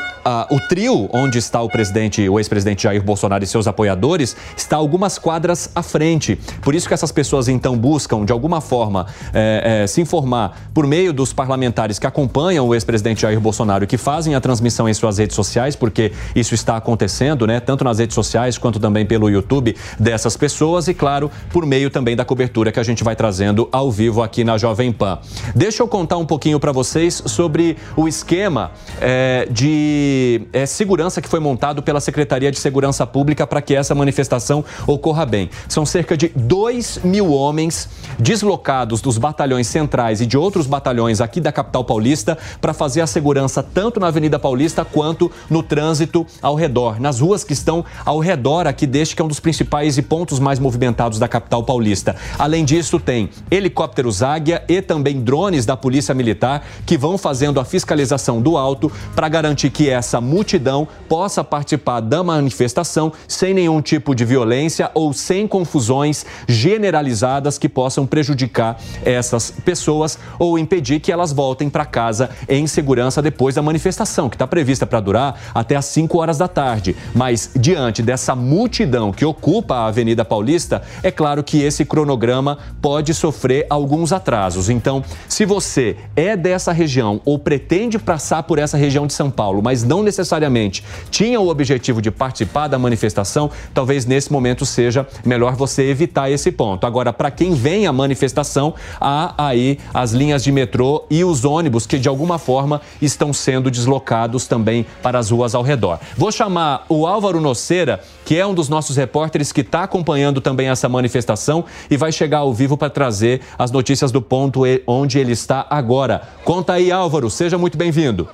o 0.49 0.59
trio 0.69 1.09
onde 1.11 1.37
está 1.37 1.61
o 1.61 1.67
presidente, 1.67 2.27
o 2.29 2.39
ex-presidente 2.39 2.83
Jair 2.83 3.03
Bolsonaro 3.03 3.43
e 3.43 3.47
seus 3.47 3.67
apoiadores, 3.67 4.35
está 4.55 4.77
algumas 4.77 5.17
quadras 5.17 5.69
à 5.75 5.83
frente. 5.83 6.39
Por 6.61 6.73
isso 6.73 6.87
que 6.87 6.93
essas 6.93 7.11
pessoas 7.11 7.47
então 7.47 7.77
buscam, 7.77 8.23
de 8.23 8.31
alguma 8.31 8.61
forma, 8.61 9.05
é, 9.33 9.81
é, 9.83 9.87
se 9.87 9.99
informar 10.01 10.69
por 10.73 10.87
meio 10.87 11.11
dos 11.11 11.33
parlamentares 11.33 11.99
que 11.99 12.07
acompanham 12.07 12.67
o 12.67 12.73
ex-presidente 12.73 13.21
Jair 13.23 13.39
Bolsonaro 13.39 13.85
que 13.85 13.97
fazem 13.97 14.35
a 14.35 14.41
transmissão 14.41 14.87
em 14.87 14.93
suas 14.93 15.17
redes 15.17 15.35
sociais, 15.35 15.75
porque 15.75 16.13
isso 16.35 16.53
está 16.53 16.77
acontecendo, 16.77 17.45
né? 17.45 17.59
Tanto 17.59 17.83
nas 17.83 17.99
redes 17.99 18.15
sociais 18.15 18.57
quanto 18.57 18.79
também 18.79 19.05
pelo 19.05 19.29
YouTube 19.29 19.75
dessas 19.99 20.37
pessoas 20.37 20.87
e, 20.87 20.93
claro, 20.93 21.29
por 21.51 21.65
meio 21.65 21.89
também 21.89 22.15
da 22.15 22.23
cobertura 22.23 22.71
que 22.71 22.79
a 22.79 22.83
gente 22.83 23.03
vai 23.03 23.15
trazendo 23.15 23.67
ao 23.71 23.91
vivo 23.91 24.21
aqui 24.21 24.43
na 24.43 24.57
Jovem 24.57 24.91
Pan. 24.91 25.19
Deixa 25.53 25.83
eu 25.83 25.87
contar 25.87 26.17
um 26.17 26.25
pouquinho 26.25 26.59
para 26.59 26.71
vocês 26.71 27.21
sobre 27.25 27.77
o 27.97 28.07
esquema 28.07 28.71
é, 29.01 29.47
de 29.53 30.41
é, 30.51 30.65
segurança 30.65 31.21
que 31.21 31.29
foi 31.29 31.39
montado 31.39 31.83
pela 31.83 32.01
Secretaria 32.01 32.51
de 32.51 32.59
Segurança 32.59 33.05
Pública 33.05 33.45
para 33.45 33.61
que 33.61 33.75
essa 33.75 33.93
manifestação 33.93 34.65
ocorra 34.87 35.25
bem. 35.25 35.49
São 35.69 35.85
cerca 35.85 36.17
de 36.17 36.29
2 36.35 37.01
mil 37.03 37.31
homens 37.31 37.87
deslocados 38.17 38.99
dos 38.99 39.19
batalhões 39.19 39.67
centrais 39.67 40.21
e 40.21 40.25
de 40.25 40.35
outros 40.37 40.65
batalhões 40.65 41.21
aqui 41.21 41.39
da 41.39 41.51
capital 41.51 41.85
paulista 41.85 42.35
para 42.59 42.73
fazer 42.73 43.01
a 43.01 43.07
segurança 43.07 43.61
tanto 43.61 43.99
na 43.99 44.07
Avenida 44.07 44.39
Paulista 44.39 44.83
quanto 44.83 45.31
no 45.49 45.61
trânsito 45.61 46.25
ao 46.41 46.55
redor, 46.55 46.99
nas 46.99 47.19
ruas 47.19 47.43
que 47.43 47.53
estão 47.53 47.85
ao 48.03 48.19
redor 48.19 48.65
aqui 48.65 48.87
deste 48.87 49.15
que 49.15 49.21
é 49.21 49.25
um 49.25 49.27
dos 49.27 49.39
principais 49.39 49.99
e 49.99 50.01
pontos 50.01 50.39
mais 50.39 50.57
movimentados 50.57 51.19
da 51.19 51.27
capital 51.27 51.63
paulista. 51.63 52.15
Além 52.39 52.65
disso, 52.65 52.99
tem 52.99 53.29
helicópteros 53.51 54.23
Águia 54.23 54.63
e 54.67 54.81
também 54.81 55.21
drones 55.21 55.63
da 55.63 55.77
Polícia 55.77 56.15
Militar 56.15 56.65
que 56.87 56.97
vão 56.97 57.19
fazendo 57.19 57.59
a 57.59 57.65
fiscalização 57.65 58.41
do 58.41 58.57
alto 58.57 58.91
para 59.15 59.29
garantir 59.29 59.42
que 59.69 59.89
essa 59.89 60.21
multidão 60.21 60.87
possa 61.09 61.43
participar 61.43 61.99
da 61.99 62.23
manifestação 62.23 63.11
sem 63.27 63.53
nenhum 63.53 63.81
tipo 63.81 64.15
de 64.15 64.23
violência 64.23 64.89
ou 64.93 65.11
sem 65.11 65.47
confusões 65.47 66.25
generalizadas 66.47 67.57
que 67.57 67.67
possam 67.67 68.05
prejudicar 68.05 68.79
essas 69.03 69.51
pessoas 69.51 70.17
ou 70.39 70.57
impedir 70.57 70.99
que 70.99 71.11
elas 71.11 71.33
voltem 71.33 71.69
para 71.69 71.85
casa 71.85 72.29
em 72.47 72.65
segurança 72.67 73.21
depois 73.21 73.55
da 73.55 73.61
manifestação, 73.61 74.29
que 74.29 74.35
está 74.35 74.47
prevista 74.47 74.85
para 74.85 74.99
durar 74.99 75.39
até 75.53 75.75
às 75.75 75.85
5 75.85 76.17
horas 76.17 76.37
da 76.37 76.47
tarde. 76.47 76.95
Mas 77.13 77.51
diante 77.55 78.01
dessa 78.01 78.35
multidão 78.35 79.11
que 79.11 79.25
ocupa 79.25 79.75
a 79.75 79.87
Avenida 79.87 80.23
Paulista, 80.23 80.81
é 81.01 81.11
claro 81.11 81.43
que 81.43 81.61
esse 81.61 81.83
cronograma 81.85 82.57
pode 82.81 83.13
sofrer 83.13 83.65
alguns 83.69 84.13
atrasos. 84.13 84.69
Então, 84.69 85.03
se 85.27 85.45
você 85.45 85.97
é 86.15 86.37
dessa 86.37 86.71
região 86.71 87.21
ou 87.25 87.37
pretende 87.37 87.99
passar 87.99 88.43
por 88.43 88.59
essa 88.59 88.77
região 88.77 89.07
de 89.07 89.13
São 89.13 89.29
Paulo, 89.33 89.61
mas 89.61 89.83
não 89.83 90.01
necessariamente 90.01 90.83
tinha 91.09 91.39
o 91.39 91.49
objetivo 91.49 92.01
de 92.01 92.11
participar 92.11 92.67
da 92.67 92.79
manifestação, 92.79 93.49
talvez 93.73 94.05
nesse 94.05 94.31
momento 94.31 94.65
seja 94.65 95.05
melhor 95.25 95.55
você 95.55 95.83
evitar 95.83 96.29
esse 96.29 96.51
ponto. 96.51 96.85
Agora, 96.85 97.11
para 97.11 97.29
quem 97.29 97.53
vem 97.53 97.87
à 97.87 97.91
manifestação, 97.91 98.73
há 99.01 99.33
aí 99.37 99.77
as 99.93 100.11
linhas 100.11 100.43
de 100.43 100.51
metrô 100.51 101.05
e 101.09 101.23
os 101.23 101.43
ônibus 101.43 101.85
que 101.85 101.99
de 101.99 102.07
alguma 102.07 102.37
forma 102.37 102.81
estão 103.01 103.33
sendo 103.33 103.69
deslocados 103.69 104.47
também 104.47 104.85
para 105.01 105.19
as 105.19 105.31
ruas 105.31 105.55
ao 105.55 105.63
redor. 105.63 105.99
Vou 106.15 106.31
chamar 106.31 106.85
o 106.87 107.05
Álvaro 107.05 107.41
Noceira, 107.41 107.99
que 108.23 108.37
é 108.37 108.45
um 108.45 108.53
dos 108.53 108.69
nossos 108.69 108.95
repórteres 108.95 109.51
que 109.51 109.61
está 109.61 109.83
acompanhando 109.83 110.39
também 110.39 110.67
essa 110.67 110.87
manifestação 110.87 111.65
e 111.89 111.97
vai 111.97 112.11
chegar 112.11 112.39
ao 112.39 112.53
vivo 112.53 112.77
para 112.77 112.89
trazer 112.89 113.41
as 113.57 113.71
notícias 113.71 114.11
do 114.11 114.21
ponto 114.21 114.63
onde 114.87 115.19
ele 115.19 115.31
está 115.31 115.65
agora. 115.69 116.21
Conta 116.43 116.73
aí, 116.73 116.91
Álvaro, 116.91 117.29
seja 117.29 117.57
muito 117.57 117.77
bem-vindo. 117.77 118.27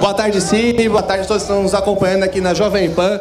Boa 0.00 0.14
tarde, 0.14 0.40
Cine. 0.40 0.88
Boa 0.88 1.02
tarde 1.02 1.24
a 1.24 1.26
todos 1.26 1.42
que 1.42 1.50
estão 1.50 1.62
nos 1.62 1.74
acompanhando 1.74 2.22
aqui 2.22 2.40
na 2.40 2.54
Jovem 2.54 2.90
Pan. 2.90 3.20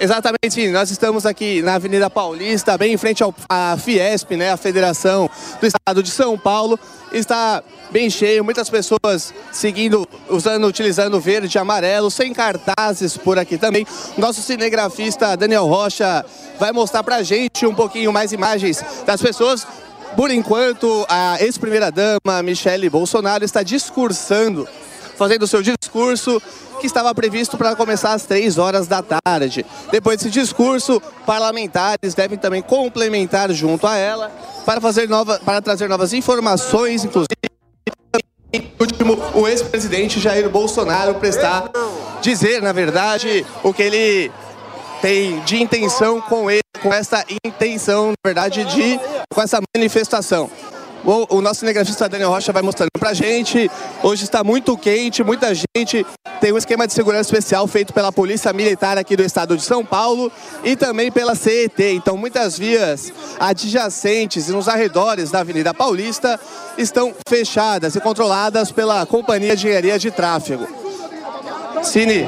Exatamente, 0.00 0.66
nós 0.68 0.90
estamos 0.90 1.24
aqui 1.24 1.62
na 1.62 1.74
Avenida 1.76 2.10
Paulista, 2.10 2.76
bem 2.76 2.92
em 2.92 2.96
frente 2.96 3.22
à 3.48 3.76
Fiesp, 3.76 4.32
né, 4.32 4.50
a 4.50 4.56
Federação 4.56 5.30
do 5.60 5.66
Estado 5.66 6.02
de 6.02 6.10
São 6.10 6.36
Paulo. 6.36 6.76
Está 7.12 7.62
bem 7.92 8.10
cheio, 8.10 8.44
muitas 8.44 8.68
pessoas 8.68 9.32
seguindo, 9.52 10.08
usando, 10.28 10.66
utilizando 10.66 11.20
verde 11.20 11.56
e 11.56 11.60
amarelo, 11.60 12.10
sem 12.10 12.32
cartazes 12.32 13.16
por 13.16 13.38
aqui 13.38 13.56
também. 13.56 13.86
Nosso 14.16 14.42
cinegrafista 14.42 15.36
Daniel 15.36 15.66
Rocha 15.66 16.24
vai 16.58 16.72
mostrar 16.72 17.04
pra 17.04 17.22
gente 17.22 17.64
um 17.64 17.74
pouquinho 17.74 18.12
mais 18.12 18.32
imagens 18.32 18.84
das 19.06 19.22
pessoas. 19.22 19.64
Por 20.16 20.32
enquanto, 20.32 21.06
a 21.08 21.36
ex-primeira-dama 21.40 22.42
Michele 22.42 22.90
Bolsonaro 22.90 23.44
está 23.44 23.62
discursando, 23.62 24.66
fazendo 25.18 25.46
seu 25.48 25.60
discurso 25.60 26.40
que 26.80 26.86
estava 26.86 27.12
previsto 27.12 27.58
para 27.58 27.74
começar 27.74 28.12
às 28.12 28.22
três 28.22 28.56
horas 28.56 28.86
da 28.86 29.02
tarde. 29.02 29.66
Depois 29.90 30.18
desse 30.18 30.30
discurso, 30.30 31.02
parlamentares 31.26 32.14
devem 32.14 32.38
também 32.38 32.62
complementar 32.62 33.50
junto 33.52 33.86
a 33.86 33.96
ela 33.96 34.30
para, 34.64 34.80
fazer 34.80 35.08
nova, 35.08 35.40
para 35.44 35.60
trazer 35.60 35.88
novas 35.88 36.12
informações, 36.12 37.04
inclusive 37.04 37.28
último, 38.80 39.18
o 39.34 39.48
ex-presidente 39.48 40.20
Jair 40.20 40.48
Bolsonaro 40.48 41.16
prestar, 41.16 41.70
dizer, 42.22 42.62
na 42.62 42.72
verdade, 42.72 43.44
o 43.62 43.74
que 43.74 43.82
ele 43.82 44.32
tem 45.02 45.40
de 45.40 45.62
intenção 45.62 46.20
com 46.20 46.50
ele, 46.50 46.62
com 46.80 46.92
essa 46.92 47.24
intenção, 47.44 48.08
na 48.08 48.14
verdade, 48.24 48.64
de 48.64 49.00
com 49.32 49.42
essa 49.42 49.60
manifestação. 49.76 50.50
O, 51.04 51.36
o 51.36 51.40
nosso 51.40 51.60
cinegrafista 51.60 52.08
Daniel 52.08 52.30
Rocha 52.30 52.52
vai 52.52 52.62
mostrando 52.62 52.90
pra 52.98 53.14
gente. 53.14 53.70
Hoje 54.02 54.24
está 54.24 54.42
muito 54.42 54.76
quente, 54.76 55.22
muita 55.22 55.52
gente. 55.54 56.04
Tem 56.40 56.52
um 56.52 56.58
esquema 56.58 56.86
de 56.86 56.92
segurança 56.92 57.22
especial 57.22 57.66
feito 57.66 57.92
pela 57.92 58.12
Polícia 58.12 58.52
Militar 58.52 58.98
aqui 58.98 59.16
do 59.16 59.22
estado 59.22 59.56
de 59.56 59.62
São 59.62 59.84
Paulo 59.84 60.30
e 60.62 60.76
também 60.76 61.10
pela 61.10 61.34
CET. 61.34 61.82
Então, 61.82 62.16
muitas 62.16 62.58
vias 62.58 63.12
adjacentes 63.40 64.48
e 64.48 64.52
nos 64.52 64.68
arredores 64.68 65.30
da 65.30 65.40
Avenida 65.40 65.72
Paulista 65.72 66.38
estão 66.76 67.14
fechadas 67.28 67.96
e 67.96 68.00
controladas 68.00 68.70
pela 68.70 69.04
Companhia 69.06 69.56
de 69.56 69.66
Engenharia 69.66 69.98
de 69.98 70.10
Tráfego. 70.10 70.66
Cine. 71.82 72.26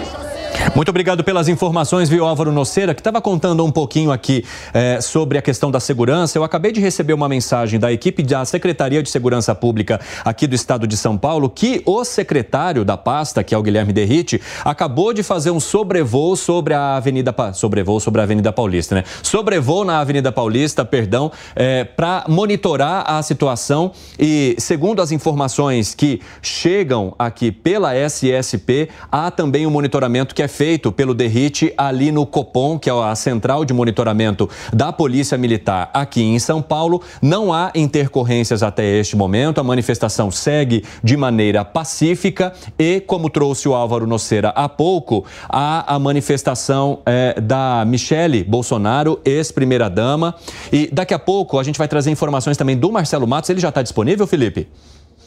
Muito 0.74 0.88
obrigado 0.88 1.24
pelas 1.24 1.48
informações, 1.48 2.08
viu, 2.08 2.24
Álvaro 2.24 2.52
Noceira, 2.52 2.94
que 2.94 3.00
estava 3.00 3.20
contando 3.20 3.64
um 3.64 3.70
pouquinho 3.72 4.12
aqui 4.12 4.44
é, 4.72 5.00
sobre 5.00 5.36
a 5.36 5.42
questão 5.42 5.70
da 5.70 5.80
segurança. 5.80 6.38
Eu 6.38 6.44
acabei 6.44 6.70
de 6.70 6.80
receber 6.80 7.12
uma 7.12 7.28
mensagem 7.28 7.78
da 7.78 7.92
equipe 7.92 8.22
da 8.22 8.44
Secretaria 8.44 9.02
de 9.02 9.10
Segurança 9.10 9.54
Pública 9.54 10.00
aqui 10.24 10.46
do 10.46 10.54
estado 10.54 10.86
de 10.86 10.96
São 10.96 11.18
Paulo 11.18 11.50
que 11.50 11.82
o 11.84 12.04
secretário 12.04 12.84
da 12.84 12.96
pasta, 12.96 13.42
que 13.42 13.54
é 13.54 13.58
o 13.58 13.62
Guilherme 13.62 13.92
Derrite, 13.92 14.40
acabou 14.64 15.12
de 15.12 15.22
fazer 15.22 15.50
um 15.50 15.60
sobrevoo 15.60 16.36
sobre 16.36 16.72
a 16.72 16.96
Avenida 16.96 17.32
pa... 17.32 17.52
sobrevoo 17.52 18.00
sobre 18.00 18.20
a 18.20 18.24
Avenida 18.24 18.52
Paulista, 18.52 18.94
né? 18.94 19.04
Sobrevoo 19.22 19.84
na 19.84 19.98
Avenida 19.98 20.30
Paulista, 20.30 20.84
perdão, 20.84 21.32
é, 21.56 21.84
para 21.84 22.24
monitorar 22.28 23.04
a 23.06 23.22
situação 23.22 23.92
e, 24.18 24.54
segundo 24.58 25.02
as 25.02 25.10
informações 25.10 25.94
que 25.94 26.20
chegam 26.40 27.14
aqui 27.18 27.50
pela 27.50 27.94
SSP, 27.94 28.88
há 29.10 29.30
também 29.30 29.66
um 29.66 29.70
monitoramento 29.70 30.34
que 30.34 30.39
é 30.42 30.48
feito 30.48 30.92
pelo 30.92 31.14
DERIT 31.14 31.72
ali 31.76 32.12
no 32.12 32.26
Copom, 32.26 32.79
que 32.79 32.88
é 32.88 32.92
a 32.92 33.14
central 33.14 33.64
de 33.64 33.72
monitoramento 33.72 34.48
da 34.72 34.92
Polícia 34.92 35.37
Militar 35.37 35.90
aqui 35.92 36.22
em 36.22 36.38
São 36.38 36.61
Paulo. 36.61 37.03
Não 37.20 37.53
há 37.53 37.70
intercorrências 37.74 38.62
até 38.62 38.98
este 38.98 39.16
momento. 39.16 39.61
A 39.61 39.64
manifestação 39.64 40.31
segue 40.31 40.85
de 41.03 41.16
maneira 41.16 41.64
pacífica 41.64 42.53
e, 42.79 43.00
como 43.00 43.31
trouxe 43.31 43.68
o 43.68 43.74
Álvaro 43.74 44.07
Noceira 44.07 44.50
há 44.50 44.68
pouco, 44.68 45.24
há 45.48 45.94
a 45.94 45.98
manifestação 45.98 47.00
é, 47.07 47.40
da 47.40 47.85
Michele 47.87 48.44
Bolsonaro, 48.44 49.20
ex-primeira-dama. 49.24 50.35
E 50.72 50.88
daqui 50.92 51.14
a 51.14 51.18
pouco 51.18 51.59
a 51.59 51.62
gente 51.62 51.79
vai 51.79 51.88
trazer 51.88 52.11
informações 52.11 52.57
também 52.57 52.76
do 52.76 52.90
Marcelo 52.90 53.26
Matos. 53.26 53.50
Ele 53.50 53.61
já 53.61 53.68
está 53.68 53.83
disponível, 53.83 54.26
Felipe? 54.26 54.68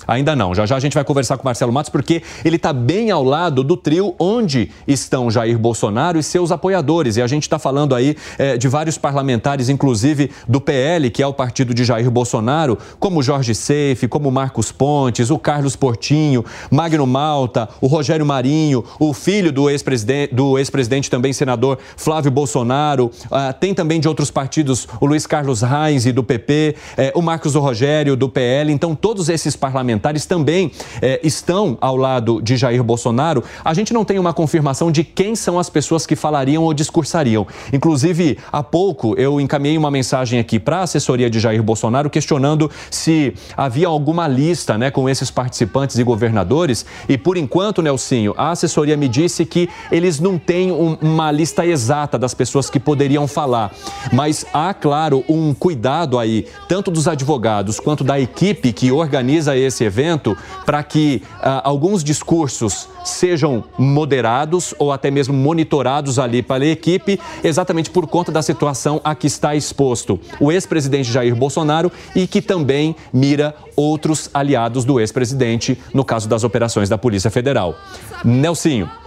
Ainda 0.07 0.35
não. 0.35 0.53
Já 0.53 0.65
já 0.65 0.75
a 0.75 0.79
gente 0.79 0.93
vai 0.93 1.03
conversar 1.03 1.37
com 1.37 1.43
o 1.43 1.45
Marcelo 1.45 1.71
Matos, 1.71 1.89
porque 1.89 2.21
ele 2.43 2.55
está 2.55 2.73
bem 2.73 3.11
ao 3.11 3.23
lado 3.23 3.63
do 3.63 3.77
trio 3.77 4.15
onde 4.19 4.71
estão 4.87 5.29
Jair 5.29 5.57
Bolsonaro 5.57 6.17
e 6.17 6.23
seus 6.23 6.51
apoiadores. 6.51 7.17
E 7.17 7.21
a 7.21 7.27
gente 7.27 7.43
está 7.43 7.59
falando 7.59 7.95
aí 7.95 8.15
é, 8.37 8.57
de 8.57 8.67
vários 8.67 8.97
parlamentares, 8.97 9.69
inclusive 9.69 10.31
do 10.47 10.59
PL, 10.59 11.09
que 11.09 11.21
é 11.21 11.27
o 11.27 11.33
partido 11.33 11.73
de 11.73 11.83
Jair 11.83 12.09
Bolsonaro, 12.09 12.77
como 12.99 13.23
Jorge 13.23 13.53
Seife, 13.55 14.07
como 14.07 14.31
Marcos 14.31 14.71
Pontes, 14.71 15.29
o 15.29 15.37
Carlos 15.37 15.75
Portinho, 15.75 16.43
Magno 16.71 17.05
Malta, 17.05 17.69
o 17.81 17.87
Rogério 17.87 18.25
Marinho, 18.25 18.83
o 18.99 19.13
filho 19.13 19.51
do 19.51 19.69
ex-presidente, 19.69 20.33
do 20.33 20.57
ex-presidente 20.57 21.09
também 21.09 21.33
senador 21.33 21.77
Flávio 21.97 22.31
Bolsonaro. 22.31 23.11
Uh, 23.25 23.53
tem 23.59 23.73
também 23.73 23.99
de 23.99 24.07
outros 24.07 24.31
partidos 24.31 24.87
o 24.99 25.05
Luiz 25.05 25.25
Carlos 25.27 25.61
Reis 25.61 26.03
do 26.13 26.23
PP, 26.23 26.75
é, 26.97 27.11
o 27.15 27.21
Marcos 27.21 27.55
Rogério 27.55 28.15
do 28.15 28.27
PL. 28.27 28.71
Então, 28.71 28.95
todos 28.95 29.29
esses 29.29 29.55
parlamentares 29.55 29.92
parlamentares 29.93 30.25
também 30.25 30.71
é, 31.01 31.19
estão 31.23 31.77
ao 31.79 31.95
lado 31.95 32.41
de 32.41 32.58
Jair 32.58 32.84
Bolsonaro. 32.84 33.43
A 33.63 33.73
gente 33.73 33.93
não 33.93 34.03
tem 34.03 34.19
uma 34.19 34.34
confirmação 34.34 34.91
de 34.91 35.03
quem 35.03 35.36
são 35.36 35.60
as 35.60 35.69
pessoas 35.69 36.06
que 36.06 36.15
falariam 36.15 36.63
ou 36.63 36.73
discursariam. 36.73 37.45
Inclusive, 37.71 38.38
há 38.51 38.63
pouco 38.63 39.15
eu 39.17 39.39
encaminhei 39.39 39.77
uma 39.77 39.91
mensagem 39.91 40.39
aqui 40.39 40.60
para 40.60 40.79
a 40.79 40.82
assessoria 40.84 41.29
de 41.29 41.39
Jair 41.39 41.62
Bolsonaro 41.62 42.10
questionando 42.10 42.69
se 42.89 43.34
havia 43.56 43.88
alguma 43.88 44.27
lista 44.27 44.77
né, 44.77 44.89
com 44.89 45.08
esses 45.08 45.29
participantes 45.29 45.97
e 45.97 46.03
governadores. 46.03 46.86
E 47.08 47.17
por 47.17 47.38
enquanto, 47.38 47.82
Nelsinho, 47.82 48.34
a 48.38 48.51
assessoria 48.51 48.97
me 48.97 49.08
disse 49.08 49.45
que 49.45 49.69
eles 49.91 50.19
não 50.19 50.38
têm 50.38 50.71
um, 50.71 50.97
uma 51.01 51.32
lista 51.32 51.65
exata 51.65 52.17
das 52.17 52.34
pessoas 52.34 52.69
que 52.69 52.79
poderiam 52.79 53.27
falar. 53.27 53.71
Mas 54.12 54.45
há, 54.53 54.73
claro, 54.73 55.23
um 55.29 55.53
cuidado 55.53 56.17
aí, 56.17 56.45
tanto 56.67 56.89
dos 56.89 57.08
advogados 57.08 57.79
quanto 57.79 58.03
da 58.03 58.19
equipe 58.19 58.71
que 58.71 58.91
organiza 58.91 59.56
esse 59.56 59.83
evento, 59.84 60.38
para 60.65 60.82
que 60.84 61.22
uh, 61.38 61.62
alguns 61.63 62.04
discursos 62.04 62.88
sejam 63.04 63.63
moderados 63.78 64.74
ou 64.80 64.91
até 64.91 65.12
mesmo 65.12 65.34
monitorados 65.34 66.19
ali 66.19 66.41
pela 66.41 66.65
equipe, 66.65 67.19
exatamente 67.43 67.89
por 67.89 68.08
conta 68.08 68.32
da 68.32 68.41
situação 68.41 69.02
a 69.04 69.13
que 69.13 69.28
está 69.28 69.56
exposto 69.56 70.19
o 70.39 70.52
ex-presidente 70.52 71.12
Jair 71.12 71.36
Bolsonaro 71.36 71.91
e 72.15 72.28
que 72.28 72.41
também 72.41 72.96
mira 73.12 73.56
outros 73.76 74.30
aliados 74.34 74.86
do 74.86 75.00
ex-presidente 75.00 75.80
no 75.93 76.04
caso 76.04 76.28
das 76.28 76.43
operações 76.43 76.89
da 76.89 76.98
Polícia 76.98 77.32
Federal. 77.32 77.76
Nelsinho. 78.24 79.02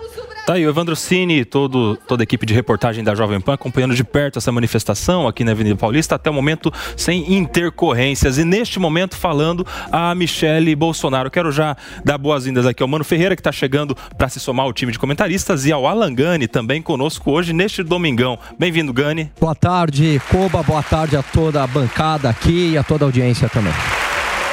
Tá 0.46 0.52
aí 0.52 0.64
o 0.64 0.70
Evandro 0.70 0.94
Cini, 0.94 1.44
todo, 1.44 1.96
toda 2.06 2.22
a 2.22 2.24
equipe 2.24 2.46
de 2.46 2.54
reportagem 2.54 3.02
da 3.02 3.16
Jovem 3.16 3.40
Pan 3.40 3.54
acompanhando 3.54 3.96
de 3.96 4.04
perto 4.04 4.38
essa 4.38 4.52
manifestação 4.52 5.26
aqui 5.26 5.42
na 5.42 5.50
Avenida 5.50 5.74
Paulista, 5.74 6.14
até 6.14 6.30
o 6.30 6.32
momento 6.32 6.72
sem 6.96 7.35
intercorrências. 7.35 8.38
E 8.38 8.44
neste 8.44 8.78
momento 8.78 9.16
falando 9.16 9.66
a 9.90 10.14
Michele 10.14 10.76
Bolsonaro. 10.76 11.32
Quero 11.32 11.50
já 11.50 11.76
dar 12.04 12.16
boas-vindas 12.16 12.64
aqui 12.64 12.80
ao 12.80 12.88
Mano 12.88 13.02
Ferreira, 13.02 13.35
que 13.35 13.40
está 13.40 13.50
chegando 13.50 13.96
para 14.16 14.28
se 14.28 14.38
somar 14.38 14.66
ao 14.66 14.72
time 14.72 14.92
de 14.92 15.00
comentaristas, 15.00 15.66
e 15.66 15.72
ao 15.72 15.85
Alan 15.85 16.14
Gani, 16.14 16.46
também 16.46 16.80
conosco 16.80 17.32
hoje 17.32 17.52
neste 17.52 17.82
domingão. 17.82 18.38
Bem-vindo, 18.56 18.92
Gani. 18.92 19.32
Boa 19.40 19.56
tarde, 19.56 20.22
Coba, 20.30 20.62
boa 20.62 20.82
tarde 20.85 21.16
a 21.16 21.24
toda 21.24 21.64
a 21.64 21.66
bancada 21.66 22.28
aqui 22.28 22.70
e 22.74 22.78
a 22.78 22.85
toda 22.85 23.04
a 23.04 23.06
audiência 23.09 23.48
também. 23.48 23.72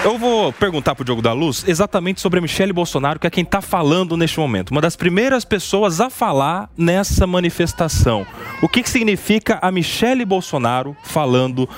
Eu 0.04 0.18
vou 0.18 0.52
perguntar 0.52 0.96
para 0.96 1.02
o 1.02 1.06
Diogo 1.06 1.22
da 1.22 1.32
Luz 1.32 1.64
exatamente 1.66 2.20
sobre 2.20 2.40
a 2.40 2.42
Michelle 2.42 2.74
Bolsonaro, 2.74 3.18
que 3.18 3.26
é 3.26 3.30
quem 3.30 3.46
está 3.46 3.62
falando 3.62 4.18
neste 4.18 4.38
momento. 4.38 4.72
Uma 4.72 4.82
das 4.82 4.98
primeiras 4.98 5.46
pessoas 5.46 6.02
a 6.02 6.10
falar 6.10 6.70
nessa 6.78 7.26
manifestação. 7.26 8.28
O 8.62 8.68
que, 8.68 8.84
que 8.84 8.90
significa 8.90 9.60
a 9.62 9.72
Michelle 9.72 10.26
Bolsonaro 10.26 10.94
falando 11.06 11.70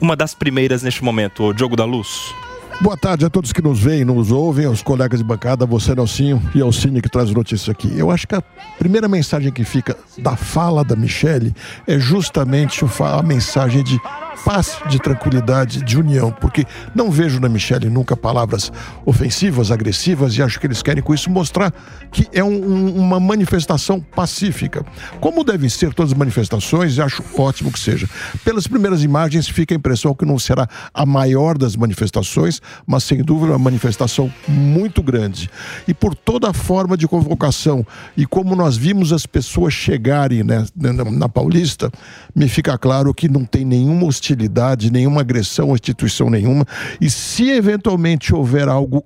uma 0.00 0.14
das 0.14 0.32
primeiras 0.32 0.84
neste 0.84 1.02
momento, 1.02 1.52
Diogo 1.52 1.74
da 1.74 1.84
Luz? 1.84 2.32
Boa 2.80 2.96
tarde 2.96 3.24
a 3.24 3.30
todos 3.30 3.52
que 3.52 3.62
nos 3.62 3.78
veem, 3.78 4.04
nos 4.04 4.32
ouvem, 4.32 4.66
aos 4.66 4.82
colegas 4.82 5.20
de 5.20 5.24
bancada, 5.24 5.64
você, 5.64 5.94
Nelsinho, 5.94 6.42
e 6.54 6.60
ao 6.60 6.72
Cine 6.72 7.00
que 7.00 7.08
traz 7.08 7.30
notícia 7.30 7.70
aqui. 7.70 7.92
Eu 7.96 8.10
acho 8.10 8.26
que 8.26 8.34
a 8.34 8.42
primeira 8.78 9.06
mensagem 9.06 9.52
que 9.52 9.62
fica 9.62 9.96
da 10.18 10.34
fala 10.36 10.84
da 10.84 10.96
Michelle 10.96 11.54
é 11.86 11.98
justamente 11.98 12.84
a 13.00 13.22
mensagem 13.22 13.84
de 13.84 14.00
paz, 14.44 14.78
de 14.88 14.98
tranquilidade, 14.98 15.82
de 15.82 15.98
união, 15.98 16.32
porque 16.32 16.64
não 16.94 17.10
vejo 17.10 17.38
na 17.38 17.48
Michelle 17.48 17.88
nunca 17.88 18.16
palavras 18.16 18.72
ofensivas, 19.04 19.70
agressivas, 19.70 20.36
e 20.36 20.42
acho 20.42 20.58
que 20.58 20.66
eles 20.66 20.82
querem 20.82 21.02
com 21.02 21.14
isso 21.14 21.30
mostrar 21.30 21.72
que 22.10 22.26
é 22.32 22.42
um, 22.42 22.48
um, 22.48 22.96
uma 22.96 23.20
manifestação 23.20 24.00
pacífica. 24.00 24.84
Como 25.20 25.44
devem 25.44 25.68
ser 25.68 25.94
todas 25.94 26.12
as 26.12 26.18
manifestações, 26.18 26.96
e 26.96 27.02
acho 27.02 27.22
ótimo 27.38 27.70
que 27.70 27.78
seja. 27.78 28.08
Pelas 28.44 28.66
primeiras 28.66 29.04
imagens, 29.04 29.48
fica 29.48 29.74
a 29.74 29.76
impressão 29.76 30.14
que 30.14 30.24
não 30.24 30.38
será 30.38 30.66
a 30.92 31.06
maior 31.06 31.56
das 31.56 31.76
manifestações, 31.76 32.60
mas 32.86 33.04
sem 33.04 33.22
dúvida 33.22 33.52
uma 33.52 33.58
manifestação 33.58 34.32
muito 34.46 35.02
grande. 35.02 35.50
E 35.86 35.94
por 35.94 36.14
toda 36.14 36.50
a 36.50 36.52
forma 36.52 36.96
de 36.96 37.06
convocação 37.06 37.86
e 38.16 38.26
como 38.26 38.54
nós 38.54 38.76
vimos 38.76 39.12
as 39.12 39.26
pessoas 39.26 39.72
chegarem 39.72 40.42
né, 40.42 40.64
na, 40.74 41.28
Paulista, 41.28 41.90
me 42.34 42.48
fica 42.48 42.76
claro 42.78 43.12
que 43.14 43.28
não 43.28 43.44
tem 43.44 43.64
nenhuma 43.64 44.06
hostilidade, 44.06 44.90
nenhuma 44.90 45.20
agressão 45.20 45.70
à 45.70 45.74
instituição 45.74 46.28
nenhuma. 46.30 46.66
E 47.00 47.08
se 47.10 47.50
eventualmente 47.50 48.34
houver 48.34 48.68
algo 48.68 49.04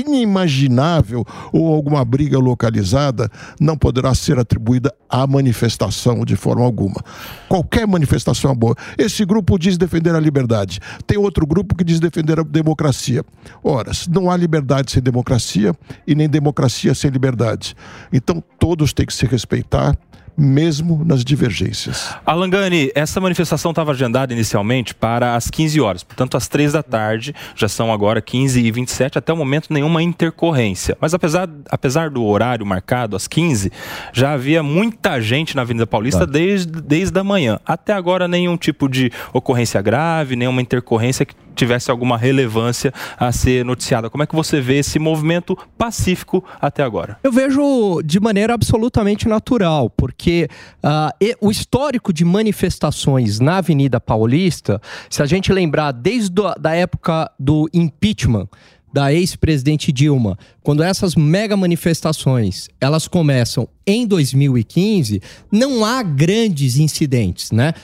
inimaginável 0.00 1.24
ou 1.52 1.72
alguma 1.72 2.04
briga 2.04 2.38
localizada 2.38 3.30
não 3.60 3.76
poderá 3.76 4.14
ser 4.14 4.38
atribuída 4.38 4.94
à 5.08 5.26
manifestação 5.26 6.24
de 6.24 6.36
forma 6.36 6.64
alguma. 6.64 7.02
Qualquer 7.48 7.86
manifestação 7.86 8.50
é 8.50 8.54
boa. 8.54 8.74
Esse 8.98 9.24
grupo 9.24 9.58
diz 9.58 9.76
defender 9.76 10.14
a 10.14 10.20
liberdade. 10.20 10.80
Tem 11.06 11.16
outro 11.16 11.46
grupo 11.46 11.74
que 11.74 11.84
diz 11.84 12.00
defender 12.00 12.40
a 12.40 12.42
democracia. 12.42 13.24
Ora, 13.62 13.92
não 14.08 14.30
há 14.30 14.36
liberdade 14.36 14.92
sem 14.92 15.02
democracia 15.02 15.74
e 16.06 16.14
nem 16.14 16.28
democracia 16.28 16.94
sem 16.94 17.10
liberdade. 17.10 17.74
Então 18.12 18.42
todos 18.58 18.92
têm 18.92 19.06
que 19.06 19.14
se 19.14 19.26
respeitar 19.26 19.96
mesmo 20.36 21.02
nas 21.04 21.24
divergências. 21.24 22.14
Alangani, 22.24 22.90
essa 22.94 23.20
manifestação 23.20 23.70
estava 23.70 23.92
agendada 23.92 24.32
inicialmente 24.32 24.94
para 24.94 25.34
as 25.34 25.48
15 25.50 25.80
horas, 25.80 26.02
portanto, 26.02 26.36
às 26.36 26.46
3 26.48 26.72
da 26.72 26.82
tarde, 26.82 27.34
já 27.54 27.68
são 27.68 27.92
agora 27.92 28.20
15 28.20 28.60
e 28.60 28.70
27, 28.70 29.18
até 29.18 29.32
o 29.32 29.36
momento 29.36 29.72
nenhuma 29.72 30.02
intercorrência. 30.02 30.96
Mas 31.00 31.14
apesar, 31.14 31.48
apesar 31.70 32.10
do 32.10 32.24
horário 32.24 32.66
marcado, 32.66 33.16
às 33.16 33.26
15, 33.26 33.72
já 34.12 34.32
havia 34.32 34.62
muita 34.62 35.20
gente 35.20 35.56
na 35.56 35.62
Avenida 35.62 35.86
Paulista 35.86 36.26
claro. 36.26 36.32
desde, 36.32 36.80
desde 36.82 37.18
a 37.18 37.24
manhã. 37.24 37.58
Até 37.64 37.92
agora, 37.92 38.28
nenhum 38.28 38.56
tipo 38.56 38.88
de 38.88 39.10
ocorrência 39.32 39.80
grave, 39.80 40.36
nenhuma 40.36 40.60
intercorrência 40.60 41.24
que 41.24 41.34
tivesse 41.56 41.90
alguma 41.90 42.16
relevância 42.16 42.92
a 43.18 43.32
ser 43.32 43.64
noticiada. 43.64 44.08
Como 44.08 44.22
é 44.22 44.26
que 44.26 44.34
você 44.34 44.60
vê 44.60 44.78
esse 44.78 44.98
movimento 44.98 45.56
pacífico 45.76 46.44
até 46.60 46.82
agora? 46.82 47.18
Eu 47.22 47.32
vejo 47.32 48.00
de 48.04 48.20
maneira 48.20 48.54
absolutamente 48.54 49.26
natural, 49.26 49.90
porque 49.90 50.48
uh, 50.84 51.36
o 51.40 51.50
histórico 51.50 52.12
de 52.12 52.24
manifestações 52.24 53.40
na 53.40 53.58
Avenida 53.58 54.00
Paulista, 54.00 54.80
se 55.10 55.22
a 55.22 55.26
gente 55.26 55.52
lembrar 55.52 55.92
desde 55.92 56.40
a 56.44 56.54
da 56.54 56.74
época 56.74 57.30
do 57.38 57.68
impeachment, 57.72 58.48
da 58.92 59.12
ex-presidente 59.12 59.92
Dilma, 59.92 60.38
quando 60.62 60.82
essas 60.82 61.14
mega 61.14 61.56
manifestações 61.56 62.68
elas 62.80 63.06
começam 63.06 63.68
em 63.86 64.06
2015, 64.06 65.20
não 65.52 65.84
há 65.84 66.02
grandes 66.02 66.78
incidentes, 66.78 67.50
né? 67.52 67.74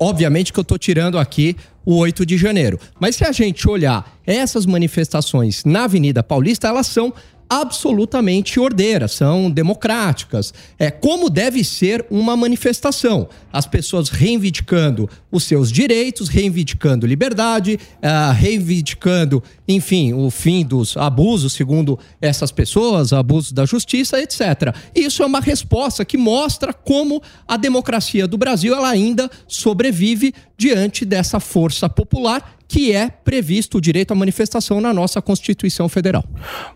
Obviamente 0.00 0.52
que 0.52 0.58
eu 0.58 0.62
estou 0.62 0.78
tirando 0.78 1.18
aqui 1.18 1.56
o 1.84 1.96
8 1.96 2.24
de 2.24 2.36
janeiro. 2.36 2.78
Mas 3.00 3.16
se 3.16 3.24
a 3.24 3.32
gente 3.32 3.68
olhar 3.68 4.18
essas 4.26 4.66
manifestações 4.66 5.64
na 5.64 5.84
Avenida 5.84 6.22
Paulista, 6.22 6.68
elas 6.68 6.86
são 6.86 7.12
absolutamente 7.52 8.58
ordeiras, 8.58 9.12
são 9.12 9.50
democráticas. 9.50 10.54
É 10.78 10.90
como 10.90 11.28
deve 11.28 11.62
ser 11.62 12.02
uma 12.10 12.34
manifestação. 12.34 13.28
As 13.52 13.66
pessoas 13.66 14.08
reivindicando 14.08 15.06
os 15.30 15.44
seus 15.44 15.70
direitos, 15.70 16.30
reivindicando 16.30 17.06
liberdade, 17.06 17.78
uh, 17.98 18.32
reivindicando, 18.32 19.42
enfim, 19.68 20.14
o 20.14 20.30
fim 20.30 20.64
dos 20.64 20.96
abusos, 20.96 21.52
segundo 21.52 21.98
essas 22.22 22.50
pessoas, 22.50 23.12
abusos 23.12 23.52
da 23.52 23.66
justiça, 23.66 24.18
etc. 24.18 24.74
Isso 24.94 25.22
é 25.22 25.26
uma 25.26 25.40
resposta 25.40 26.06
que 26.06 26.16
mostra 26.16 26.72
como 26.72 27.22
a 27.46 27.58
democracia 27.58 28.26
do 28.26 28.38
Brasil 28.38 28.74
ela 28.74 28.88
ainda 28.88 29.30
sobrevive 29.46 30.32
diante 30.62 31.04
dessa 31.04 31.40
força 31.40 31.88
popular 31.88 32.54
que 32.72 32.90
é 32.90 33.10
previsto 33.10 33.76
o 33.76 33.80
direito 33.82 34.12
à 34.12 34.14
manifestação 34.14 34.80
na 34.80 34.94
nossa 34.94 35.20
Constituição 35.20 35.90
Federal. 35.90 36.24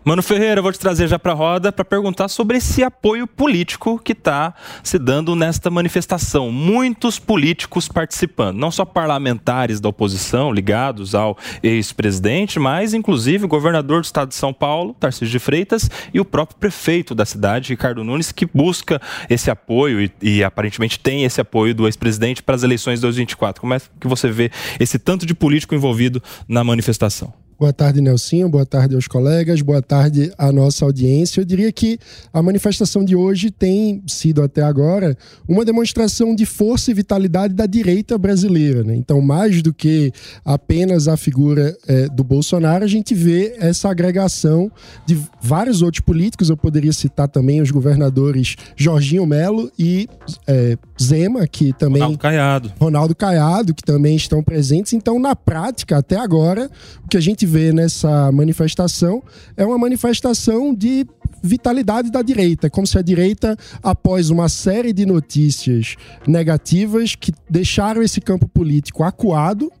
Mano 0.03 0.21
Ferreira, 0.21 0.61
vou 0.61 0.71
te 0.71 0.77
trazer 0.77 1.07
já 1.07 1.17
para 1.17 1.31
a 1.31 1.35
roda 1.35 1.71
para 1.71 1.83
perguntar 1.83 2.27
sobre 2.27 2.57
esse 2.57 2.83
apoio 2.83 3.25
político 3.25 3.97
que 3.97 4.11
está 4.11 4.53
se 4.83 4.99
dando 4.99 5.35
nesta 5.35 5.71
manifestação. 5.71 6.51
Muitos 6.51 7.17
políticos 7.17 7.87
participando, 7.87 8.57
não 8.57 8.69
só 8.69 8.85
parlamentares 8.85 9.79
da 9.79 9.89
oposição 9.89 10.51
ligados 10.51 11.15
ao 11.15 11.35
ex-presidente, 11.63 12.59
mas 12.59 12.93
inclusive 12.93 13.45
o 13.45 13.47
governador 13.47 14.01
do 14.01 14.05
estado 14.05 14.29
de 14.29 14.35
São 14.35 14.53
Paulo, 14.53 14.95
Tarcísio 14.99 15.29
de 15.29 15.39
Freitas, 15.39 15.89
e 16.13 16.19
o 16.19 16.25
próprio 16.25 16.59
prefeito 16.59 17.15
da 17.15 17.25
cidade, 17.25 17.69
Ricardo 17.69 18.03
Nunes, 18.03 18.31
que 18.31 18.45
busca 18.45 19.01
esse 19.27 19.49
apoio 19.49 19.99
e, 19.99 20.11
e 20.21 20.43
aparentemente 20.43 20.99
tem 20.99 21.23
esse 21.23 21.41
apoio 21.41 21.73
do 21.73 21.87
ex-presidente 21.87 22.43
para 22.43 22.53
as 22.53 22.61
eleições 22.61 22.99
de 22.99 23.01
2024. 23.01 23.59
Como 23.59 23.73
é 23.73 23.76
que 23.99 24.07
você 24.07 24.29
vê 24.29 24.51
esse 24.79 24.99
tanto 24.99 25.25
de 25.25 25.33
político 25.33 25.75
envolvido 25.75 26.21
na 26.47 26.63
manifestação. 26.63 27.33
Boa 27.59 27.73
tarde, 27.73 28.01
Nelsinho. 28.01 28.47
Boa 28.47 28.67
tarde 28.67 28.93
aos 28.93 29.07
colegas. 29.07 29.63
Boa 29.63 29.81
tarde 29.81 30.31
à 30.37 30.51
nossa 30.51 30.85
audiência. 30.85 31.41
Eu 31.41 31.45
diria 31.45 31.71
que 31.71 31.97
a 32.31 32.39
manifestação 32.39 33.03
de 33.03 33.15
hoje 33.15 33.49
tem 33.49 34.03
sido 34.05 34.43
até 34.43 34.61
agora 34.61 35.17
uma 35.47 35.65
demonstração 35.65 36.35
de 36.35 36.45
força 36.45 36.91
e 36.91 36.93
vitalidade 36.93 37.55
da 37.55 37.65
direita 37.65 38.15
brasileira. 38.15 38.83
Né? 38.83 38.95
Então, 38.95 39.19
mais 39.21 39.63
do 39.63 39.73
que 39.73 40.13
apenas 40.45 41.07
a 41.07 41.17
figura 41.17 41.75
é, 41.87 42.07
do 42.07 42.23
Bolsonaro, 42.23 42.85
a 42.85 42.87
gente 42.87 43.15
vê 43.15 43.55
essa 43.57 43.89
agregação 43.89 44.71
de 45.07 45.19
vários 45.41 45.81
outros 45.81 46.01
políticos. 46.01 46.51
Eu 46.51 46.57
poderia 46.57 46.93
citar 46.93 47.27
também 47.27 47.59
os 47.59 47.71
governadores 47.71 48.55
Jorginho 48.75 49.25
Melo 49.25 49.71
e 49.79 50.07
é, 50.45 50.77
Zema, 51.01 51.47
que 51.47 51.73
também. 51.73 52.03
Ronaldo 52.03 52.19
Caiado. 52.19 52.73
Ronaldo 52.79 53.15
Caiado, 53.15 53.73
que 53.73 53.83
também 53.83 54.15
estão 54.15 54.43
presentes. 54.43 54.93
Então, 54.93 55.17
na 55.17 55.35
prática, 55.35 55.97
até 55.97 56.17
agora, 56.17 56.69
o 57.03 57.07
que 57.07 57.17
a 57.17 57.19
gente 57.21 57.46
vê 57.47 57.71
nessa 57.71 58.31
manifestação 58.31 59.23
é 59.55 59.65
uma 59.65 59.77
manifestação 59.77 60.73
de 60.73 61.05
vitalidade 61.41 62.11
da 62.11 62.21
direita, 62.21 62.69
como 62.69 62.85
se 62.85 62.97
a 62.97 63.01
direita, 63.01 63.57
após 63.81 64.29
uma 64.29 64.49
série 64.49 64.91
de 64.91 65.05
notícias 65.05 65.95
negativas 66.27 67.15
que 67.15 67.31
deixaram 67.49 68.01
esse 68.01 68.19
campo 68.19 68.47
político 68.47 69.03
acuado, 69.03 69.71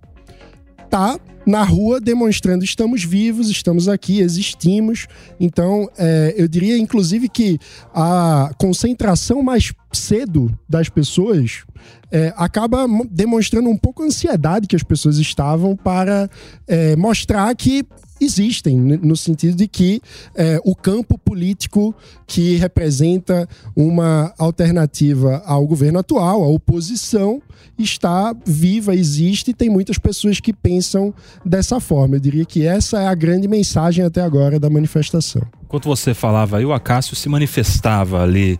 tá 0.89 1.19
na 1.45 1.63
rua 1.63 2.01
demonstrando 2.01 2.65
estamos 2.65 3.05
vivos, 3.05 3.49
estamos 3.49 3.87
aqui, 3.87 4.19
existimos. 4.19 5.07
Então, 5.39 5.89
é, 5.97 6.35
eu 6.37 6.45
diria, 6.45 6.77
inclusive, 6.77 7.29
que 7.29 7.57
a 7.93 8.51
concentração 8.57 9.41
mais 9.41 9.73
cedo 9.93 10.51
das 10.67 10.89
pessoas 10.89 11.63
é, 12.11 12.33
acaba 12.35 12.85
demonstrando 13.09 13.69
um 13.69 13.77
pouco 13.77 14.03
a 14.03 14.05
ansiedade 14.07 14.67
que 14.67 14.75
as 14.75 14.83
pessoas 14.83 15.17
estavam 15.19 15.75
para 15.75 16.29
é, 16.67 16.97
mostrar 16.97 17.55
que 17.55 17.85
existem, 18.19 18.77
no 18.77 19.15
sentido 19.15 19.57
de 19.57 19.67
que 19.67 20.01
é, 20.35 20.59
o 20.63 20.75
campo 20.75 21.17
político 21.17 21.93
que 22.25 22.55
representa 22.55 23.47
uma 23.75 24.33
alternativa 24.37 25.41
ao 25.45 25.65
governo 25.65 25.99
atual, 25.99 26.43
a 26.43 26.47
oposição, 26.47 27.41
está 27.77 28.35
viva, 28.45 28.95
existe 28.95 29.51
e 29.51 29.53
tem 29.53 29.69
muitas 29.69 29.97
pessoas 29.97 30.39
que 30.39 30.51
pensam 30.51 31.13
dessa 31.45 31.79
forma. 31.79 32.15
Eu 32.15 32.19
diria 32.19 32.45
que 32.45 32.65
essa 32.65 32.99
é 33.01 33.07
a 33.07 33.15
grande 33.15 33.47
mensagem 33.47 34.03
até 34.03 34.21
agora 34.21 34.59
da 34.59 34.69
manifestação. 34.69 35.41
Enquanto 35.63 35.85
você 35.85 36.13
falava 36.13 36.57
aí, 36.57 36.65
o 36.65 36.71
Acácio 36.71 37.15
se 37.15 37.27
manifestava 37.27 38.23
ali 38.23 38.57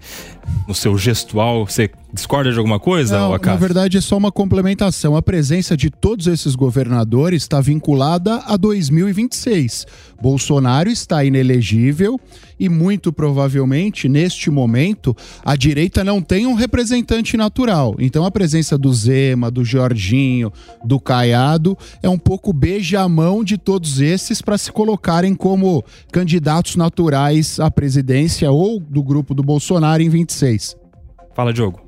no 0.68 0.76
seu 0.76 0.98
gestual. 0.98 1.66
Você 1.66 1.90
discorda 2.14 2.52
de 2.52 2.58
alguma 2.58 2.80
coisa, 2.80 3.20
Não? 3.20 3.30
Na 3.54 3.60
verdade, 3.60 3.98
é 3.98 4.02
só 4.02 4.18
uma 4.18 4.32
complementação. 4.32 5.16
A 5.16 5.22
presença 5.22 5.76
de 5.76 5.90
todos 5.90 6.28
esses 6.28 6.56
governadores 6.56 7.44
está 7.44 7.62
vinculada 7.62 8.42
a 8.46 8.58
2026. 8.58 9.86
Bolsonaro 10.22 10.90
está 10.90 11.24
inelegível 11.24 12.20
e, 12.60 12.68
muito 12.68 13.14
provavelmente, 13.14 14.10
neste 14.10 14.50
momento, 14.50 15.16
a 15.46 15.56
direita 15.56 16.04
não 16.04 16.22
tem 16.22 16.48
um 16.48 16.56
representante 16.56 17.38
natural. 17.38 17.96
Então, 18.00 18.26
a 18.26 18.32
presença 18.32 18.78
do 18.78 18.92
Zema, 18.92 19.52
do 19.52 19.64
Jorginho, 19.64 20.52
do 20.84 21.00
Caiado 21.00 21.78
é 22.02 22.10
um 22.10 22.18
pouco 22.18 22.52
beija-mão 22.52 23.44
de 23.44 23.58
todos 23.58 24.00
esses 24.02 24.42
para 24.42 24.58
se 24.58 24.72
colocarem 24.72 25.36
como 25.36 25.84
candidatos 26.12 26.76
naturais 26.76 27.60
à 27.60 27.70
presidência 27.70 28.50
ou 28.52 28.80
do 28.80 29.04
grupo 29.04 29.36
do 29.36 29.44
Bolsonaro 29.44 30.02
em 30.02 30.10
26. 30.10 30.37
Fala, 31.36 31.54
Diogo. 31.54 31.82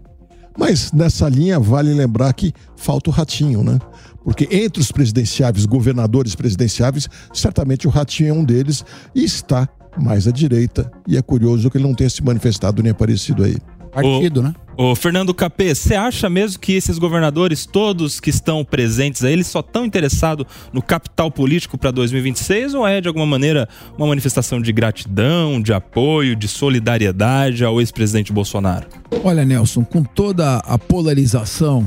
Mas 0.58 0.92
nessa 0.92 1.30
linha 1.30 1.60
vale 1.60 1.94
lembrar 1.94 2.34
que 2.34 2.54
falta 2.76 3.10
o 3.10 3.14
ratinho, 3.14 3.64
né? 3.64 3.80
Porque 4.24 4.48
entre 4.52 4.82
os 4.82 4.92
presidenciáveis, 4.92 5.66
governadores 5.66 6.36
presidenciáveis, 6.36 7.08
certamente 7.34 7.88
o 7.88 7.90
ratinho 7.90 8.30
é 8.30 8.34
um 8.34 8.44
deles 8.44 8.84
e 9.16 9.24
está 9.24 9.68
mais 9.98 10.28
à 10.28 10.32
direita. 10.32 10.92
E 11.08 11.18
é 11.18 11.22
curioso 11.22 11.70
que 11.70 11.78
ele 11.78 11.88
não 11.88 11.96
tenha 11.96 12.10
se 12.10 12.24
manifestado 12.24 12.84
nem 12.84 12.92
aparecido 12.92 13.44
aí. 13.44 13.58
Partido, 13.92 14.44
né? 14.44 14.54
Ô, 14.82 14.96
Fernando 14.96 15.34
Capê, 15.34 15.76
você 15.76 15.94
acha 15.94 16.30
mesmo 16.30 16.58
que 16.58 16.72
esses 16.72 16.98
governadores, 16.98 17.66
todos 17.66 18.22
que 18.22 18.30
estão 18.30 18.64
presentes 18.64 19.26
aí, 19.26 19.34
eles 19.34 19.48
só 19.48 19.60
estão 19.60 19.86
interessados 19.86 20.46
no 20.72 20.82
capital 20.82 21.30
político 21.30 21.78
para 21.78 21.92
2026 21.92 22.76
ou 22.76 22.88
é, 22.88 23.02
de 23.02 23.10
alguma 23.10 23.26
maneira, 23.26 23.68
uma 23.98 24.08
manifestação 24.08 24.62
de 24.62 24.72
gratidão, 24.72 25.62
de 25.62 25.74
apoio, 25.74 26.34
de 26.34 26.48
solidariedade 26.48 27.66
ao 27.66 27.82
ex-presidente 27.82 28.32
Bolsonaro? 28.32 28.88
Olha, 29.22 29.44
Nelson, 29.44 29.84
com 29.84 30.02
toda 30.02 30.60
a 30.60 30.78
polarização 30.78 31.86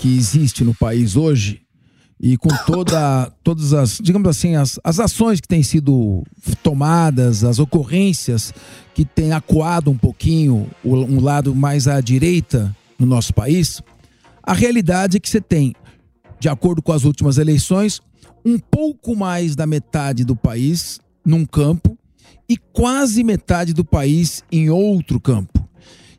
que 0.00 0.08
existe 0.08 0.64
no 0.64 0.74
país 0.74 1.14
hoje, 1.14 1.62
e 2.22 2.36
com 2.36 2.50
toda, 2.66 3.32
todas 3.42 3.72
as, 3.72 3.98
digamos 4.00 4.28
assim, 4.28 4.54
as, 4.54 4.78
as 4.84 5.00
ações 5.00 5.40
que 5.40 5.48
têm 5.48 5.64
sido 5.64 6.22
tomadas, 6.62 7.42
as 7.42 7.58
ocorrências 7.58 8.54
que 8.94 9.04
têm 9.04 9.32
acuado 9.32 9.90
um 9.90 9.96
pouquinho 9.96 10.68
um 10.84 11.20
lado 11.20 11.54
mais 11.54 11.88
à 11.88 12.00
direita 12.00 12.74
no 12.98 13.06
nosso 13.06 13.32
país, 13.32 13.82
a 14.42 14.52
realidade 14.52 15.16
é 15.16 15.20
que 15.20 15.28
você 15.28 15.40
tem, 15.40 15.74
de 16.38 16.48
acordo 16.48 16.82
com 16.82 16.92
as 16.92 17.04
últimas 17.04 17.38
eleições, 17.38 18.00
um 18.44 18.58
pouco 18.58 19.14
mais 19.14 19.54
da 19.54 19.66
metade 19.66 20.24
do 20.24 20.34
país 20.34 21.00
num 21.24 21.44
campo 21.44 21.96
e 22.48 22.56
quase 22.56 23.22
metade 23.22 23.72
do 23.72 23.84
país 23.84 24.42
em 24.50 24.68
outro 24.68 25.20
campo. 25.20 25.62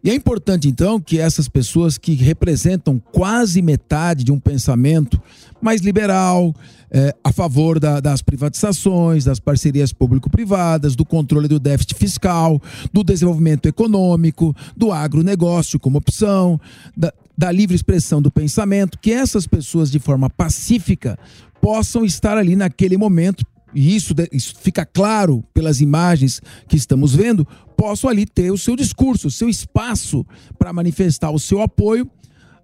E 0.03 0.09
é 0.09 0.15
importante, 0.15 0.67
então, 0.67 0.99
que 0.99 1.17
essas 1.17 1.47
pessoas 1.47 1.97
que 1.97 2.13
representam 2.13 2.99
quase 3.11 3.61
metade 3.61 4.25
de 4.25 4.33
um 4.33 4.39
pensamento 4.39 5.21
mais 5.63 5.81
liberal, 5.81 6.53
é, 6.91 7.15
a 7.23 7.31
favor 7.31 7.79
da, 7.79 7.99
das 7.99 8.21
privatizações, 8.21 9.23
das 9.23 9.39
parcerias 9.39 9.91
público-privadas, 9.91 10.95
do 10.95 11.05
controle 11.05 11.47
do 11.47 11.59
déficit 11.59 11.95
fiscal, 11.95 12.61
do 12.91 13.03
desenvolvimento 13.03 13.67
econômico, 13.67 14.55
do 14.75 14.91
agronegócio 14.91 15.79
como 15.79 15.97
opção, 15.97 16.59
da, 16.95 17.11
da 17.37 17.51
livre 17.51 17.75
expressão 17.75 18.21
do 18.21 18.29
pensamento, 18.29 18.99
que 18.99 19.11
essas 19.11 19.47
pessoas, 19.47 19.89
de 19.89 19.99
forma 19.99 20.29
pacífica, 20.29 21.17
possam 21.59 22.05
estar 22.05 22.37
ali 22.37 22.55
naquele 22.55 22.97
momento 22.97 23.45
e 23.73 23.95
isso, 23.95 24.13
isso 24.31 24.53
fica 24.59 24.85
claro 24.85 25.43
pelas 25.53 25.81
imagens 25.81 26.41
que 26.67 26.75
estamos 26.75 27.15
vendo, 27.15 27.47
possam 27.75 28.09
ali 28.09 28.25
ter 28.25 28.51
o 28.51 28.57
seu 28.57 28.75
discurso, 28.75 29.27
o 29.27 29.31
seu 29.31 29.49
espaço 29.49 30.25
para 30.59 30.71
manifestar 30.71 31.31
o 31.31 31.39
seu 31.39 31.61
apoio 31.61 32.07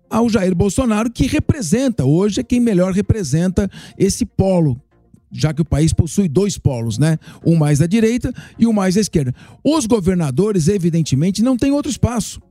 ao 0.09 0.29
Jair 0.29 0.55
Bolsonaro, 0.55 1.11
que 1.11 1.27
representa, 1.27 2.05
hoje 2.05 2.41
é 2.41 2.43
quem 2.43 2.59
melhor 2.59 2.93
representa 2.93 3.69
esse 3.97 4.25
polo, 4.25 4.81
já 5.31 5.53
que 5.53 5.61
o 5.61 5.65
país 5.65 5.93
possui 5.93 6.27
dois 6.27 6.57
polos, 6.57 6.97
né? 6.97 7.17
Um 7.45 7.55
mais 7.55 7.81
à 7.81 7.87
direita 7.87 8.33
e 8.57 8.65
um 8.65 8.73
mais 8.73 8.97
à 8.97 8.99
esquerda. 8.99 9.33
Os 9.63 9.85
governadores, 9.85 10.67
evidentemente, 10.67 11.43
não 11.43 11.55
têm 11.55 11.71
outro 11.71 11.91
espaço. 11.91 12.41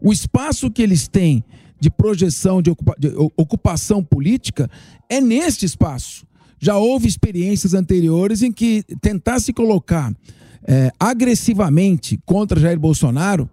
O 0.00 0.12
espaço 0.12 0.70
que 0.70 0.82
eles 0.82 1.08
têm 1.08 1.42
de 1.80 1.90
projeção, 1.90 2.60
de, 2.60 2.70
ocupa 2.70 2.94
de 2.98 3.12
ocupação 3.36 4.02
política, 4.02 4.70
é 5.08 5.20
neste 5.20 5.64
espaço. 5.64 6.26
Já 6.60 6.76
houve 6.76 7.06
experiências 7.06 7.72
anteriores 7.72 8.42
em 8.42 8.52
que 8.52 8.84
tentar 9.00 9.40
se 9.40 9.52
colocar 9.52 10.12
é, 10.66 10.90
agressivamente 10.98 12.18
contra 12.26 12.60
Jair 12.60 12.78
Bolsonaro, 12.78 13.48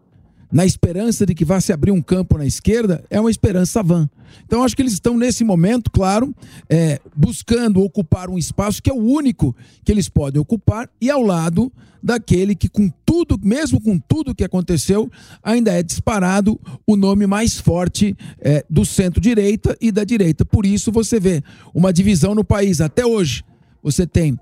na 0.55 0.65
esperança 0.65 1.25
de 1.25 1.35
que 1.35 1.43
vá 1.43 1.59
se 1.59 1.73
abrir 1.73 1.91
um 1.91 2.01
campo 2.01 2.37
na 2.37 2.45
esquerda, 2.45 3.03
é 3.09 3.19
uma 3.19 3.29
esperança 3.29 3.83
vã. 3.83 4.09
Então, 4.45 4.63
acho 4.63 4.73
que 4.73 4.81
eles 4.81 4.93
estão, 4.93 5.17
nesse 5.17 5.43
momento, 5.43 5.91
claro, 5.91 6.33
é, 6.69 6.97
buscando 7.13 7.81
ocupar 7.81 8.29
um 8.29 8.37
espaço 8.37 8.81
que 8.81 8.89
é 8.89 8.93
o 8.93 9.03
único 9.03 9.53
que 9.83 9.91
eles 9.91 10.07
podem 10.07 10.41
ocupar 10.41 10.89
e 11.01 11.11
ao 11.11 11.21
lado 11.21 11.69
daquele 12.01 12.55
que, 12.55 12.69
com 12.69 12.89
tudo, 13.05 13.37
mesmo 13.43 13.81
com 13.81 13.99
tudo 13.99 14.33
que 14.33 14.45
aconteceu, 14.45 15.11
ainda 15.43 15.73
é 15.73 15.83
disparado 15.83 16.57
o 16.87 16.95
nome 16.95 17.27
mais 17.27 17.59
forte 17.59 18.15
é, 18.39 18.63
do 18.69 18.85
centro-direita 18.85 19.75
e 19.81 19.91
da 19.91 20.05
direita. 20.05 20.45
Por 20.45 20.65
isso, 20.65 20.89
você 20.89 21.19
vê 21.19 21.43
uma 21.73 21.91
divisão 21.91 22.33
no 22.33 22.45
país. 22.45 22.79
Até 22.79 23.05
hoje, 23.05 23.43
você 23.83 24.07
tem 24.07 24.39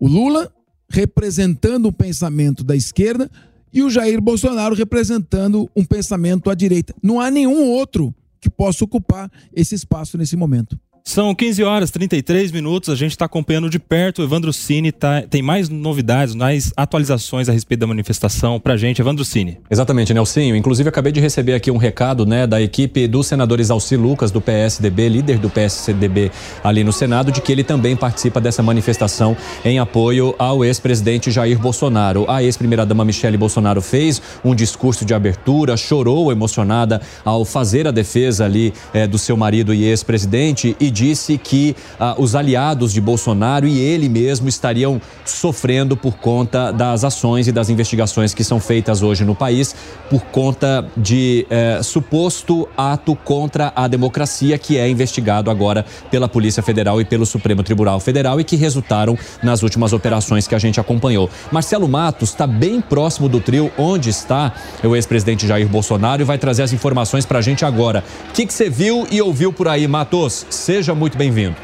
o 0.00 0.08
Lula 0.08 0.50
representando 0.88 1.84
o 1.84 1.92
pensamento 1.92 2.64
da 2.64 2.74
esquerda 2.74 3.30
e 3.72 3.82
o 3.82 3.90
Jair 3.90 4.20
Bolsonaro 4.20 4.74
representando 4.74 5.70
um 5.74 5.84
pensamento 5.84 6.50
à 6.50 6.54
direita. 6.54 6.94
Não 7.02 7.20
há 7.20 7.30
nenhum 7.30 7.68
outro 7.68 8.14
que 8.40 8.50
possa 8.50 8.84
ocupar 8.84 9.30
esse 9.54 9.74
espaço 9.74 10.16
nesse 10.16 10.36
momento. 10.36 10.78
São 11.02 11.34
15 11.34 11.64
horas 11.64 11.90
33 11.90 12.52
minutos, 12.52 12.88
a 12.88 12.94
gente 12.94 13.12
está 13.12 13.24
acompanhando 13.24 13.70
de 13.70 13.78
perto. 13.78 14.20
O 14.20 14.24
Evandro 14.24 14.52
Cine 14.52 14.92
tá, 14.92 15.22
tem 15.22 15.42
mais 15.42 15.68
novidades, 15.68 16.34
mais 16.34 16.72
atualizações 16.76 17.48
a 17.48 17.52
respeito 17.52 17.80
da 17.80 17.86
manifestação 17.86 18.60
para 18.60 18.74
a 18.74 18.76
gente. 18.76 19.00
Evandro 19.00 19.24
Cine. 19.24 19.58
Exatamente, 19.70 20.12
Nelsinho. 20.12 20.54
Inclusive, 20.54 20.88
acabei 20.88 21.10
de 21.10 21.20
receber 21.20 21.54
aqui 21.54 21.70
um 21.70 21.78
recado 21.78 22.26
né, 22.26 22.46
da 22.46 22.60
equipe 22.60 23.08
dos 23.08 23.26
senadores 23.26 23.70
Alci 23.70 23.96
Lucas, 23.96 24.30
do 24.30 24.40
PSDB, 24.40 25.08
líder 25.08 25.38
do 25.38 25.48
PSDB 25.48 26.30
ali 26.62 26.84
no 26.84 26.92
Senado, 26.92 27.32
de 27.32 27.40
que 27.40 27.50
ele 27.50 27.64
também 27.64 27.96
participa 27.96 28.40
dessa 28.40 28.62
manifestação 28.62 29.36
em 29.64 29.78
apoio 29.78 30.34
ao 30.38 30.64
ex-presidente 30.64 31.30
Jair 31.30 31.58
Bolsonaro. 31.58 32.26
A 32.28 32.42
ex-primeira-dama 32.42 33.04
Michele 33.04 33.36
Bolsonaro 33.36 33.80
fez 33.80 34.20
um 34.44 34.54
discurso 34.54 35.04
de 35.04 35.14
abertura, 35.14 35.76
chorou 35.76 36.30
emocionada 36.30 37.00
ao 37.24 37.44
fazer 37.44 37.88
a 37.88 37.90
defesa 37.90 38.44
ali 38.44 38.72
é, 38.92 39.06
do 39.06 39.18
seu 39.18 39.36
marido 39.36 39.72
e 39.72 39.84
ex-presidente 39.84 40.76
e 40.78 40.90
disse 41.00 41.38
que 41.38 41.74
ah, 41.98 42.14
os 42.18 42.34
aliados 42.34 42.92
de 42.92 43.00
Bolsonaro 43.00 43.66
e 43.66 43.78
ele 43.78 44.06
mesmo 44.06 44.50
estariam 44.50 45.00
sofrendo 45.24 45.96
por 45.96 46.16
conta 46.16 46.70
das 46.70 47.04
ações 47.04 47.48
e 47.48 47.52
das 47.52 47.70
investigações 47.70 48.34
que 48.34 48.44
são 48.44 48.60
feitas 48.60 49.02
hoje 49.02 49.24
no 49.24 49.34
país, 49.34 49.74
por 50.10 50.20
conta 50.26 50.86
de 50.96 51.46
eh, 51.48 51.80
suposto 51.82 52.68
ato 52.76 53.16
contra 53.16 53.72
a 53.74 53.88
democracia 53.88 54.58
que 54.58 54.76
é 54.76 54.88
investigado 54.88 55.50
agora 55.50 55.86
pela 56.10 56.28
Polícia 56.28 56.62
Federal 56.62 57.00
e 57.00 57.04
pelo 57.04 57.24
Supremo 57.24 57.62
Tribunal 57.62 57.98
Federal 58.00 58.38
e 58.38 58.44
que 58.44 58.56
resultaram 58.56 59.16
nas 59.42 59.62
últimas 59.62 59.92
operações 59.92 60.46
que 60.46 60.54
a 60.54 60.58
gente 60.58 60.78
acompanhou. 60.78 61.30
Marcelo 61.50 61.88
Matos 61.88 62.30
está 62.30 62.46
bem 62.46 62.80
próximo 62.80 63.28
do 63.28 63.40
trio 63.40 63.70
onde 63.78 64.10
está 64.10 64.52
o 64.84 64.94
ex-presidente 64.94 65.46
Jair 65.46 65.68
Bolsonaro 65.68 66.20
e 66.20 66.24
vai 66.24 66.36
trazer 66.36 66.62
as 66.62 66.72
informações 66.72 67.24
para 67.24 67.38
a 67.38 67.42
gente 67.42 67.64
agora. 67.64 68.04
O 68.30 68.32
que 68.32 68.52
você 68.52 68.68
viu 68.68 69.06
e 69.10 69.22
ouviu 69.22 69.52
por 69.52 69.68
aí, 69.68 69.86
Matos? 69.86 70.44
Seja 70.50 70.79
muito 70.94 71.18
bem-vindo. 71.18 71.56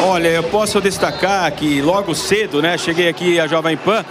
Olha, 0.00 0.28
eu 0.28 0.42
posso 0.44 0.80
destacar 0.80 1.50
que 1.52 1.80
logo 1.80 2.14
cedo, 2.14 2.62
né, 2.62 2.78
cheguei 2.78 3.08
aqui 3.08 3.40
a 3.40 3.46
Jovem 3.46 3.76
Pan, 3.76 4.04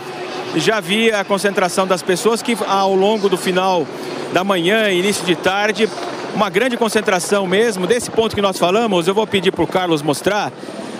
já 0.55 0.79
vi 0.79 1.11
a 1.11 1.23
concentração 1.23 1.85
das 1.85 2.01
pessoas 2.01 2.41
que 2.41 2.57
ao 2.67 2.95
longo 2.95 3.29
do 3.29 3.37
final 3.37 3.85
da 4.33 4.43
manhã, 4.43 4.89
início 4.89 5.25
de 5.25 5.35
tarde, 5.35 5.89
uma 6.33 6.49
grande 6.49 6.75
concentração 6.75 7.47
mesmo. 7.47 7.87
Desse 7.87 8.11
ponto 8.11 8.35
que 8.35 8.41
nós 8.41 8.57
falamos, 8.57 9.07
eu 9.07 9.13
vou 9.13 9.25
pedir 9.25 9.51
para 9.51 9.63
o 9.63 9.67
Carlos 9.67 10.01
mostrar. 10.01 10.51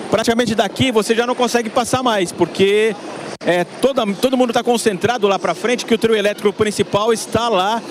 Praticamente 0.09 0.55
daqui 0.55 0.91
você 0.91 1.13
já 1.13 1.27
não 1.27 1.35
consegue 1.35 1.69
passar 1.69 2.01
mais, 2.01 2.31
porque 2.31 2.95
é, 3.45 3.63
toda, 3.63 4.03
todo 4.15 4.35
mundo 4.35 4.49
está 4.49 4.63
concentrado 4.63 5.27
lá 5.27 5.37
para 5.37 5.53
frente, 5.53 5.85
que 5.85 5.93
o 5.93 5.97
trio 5.97 6.15
elétrico 6.15 6.51
principal 6.51 7.13
está 7.13 7.47
lá. 7.47 7.81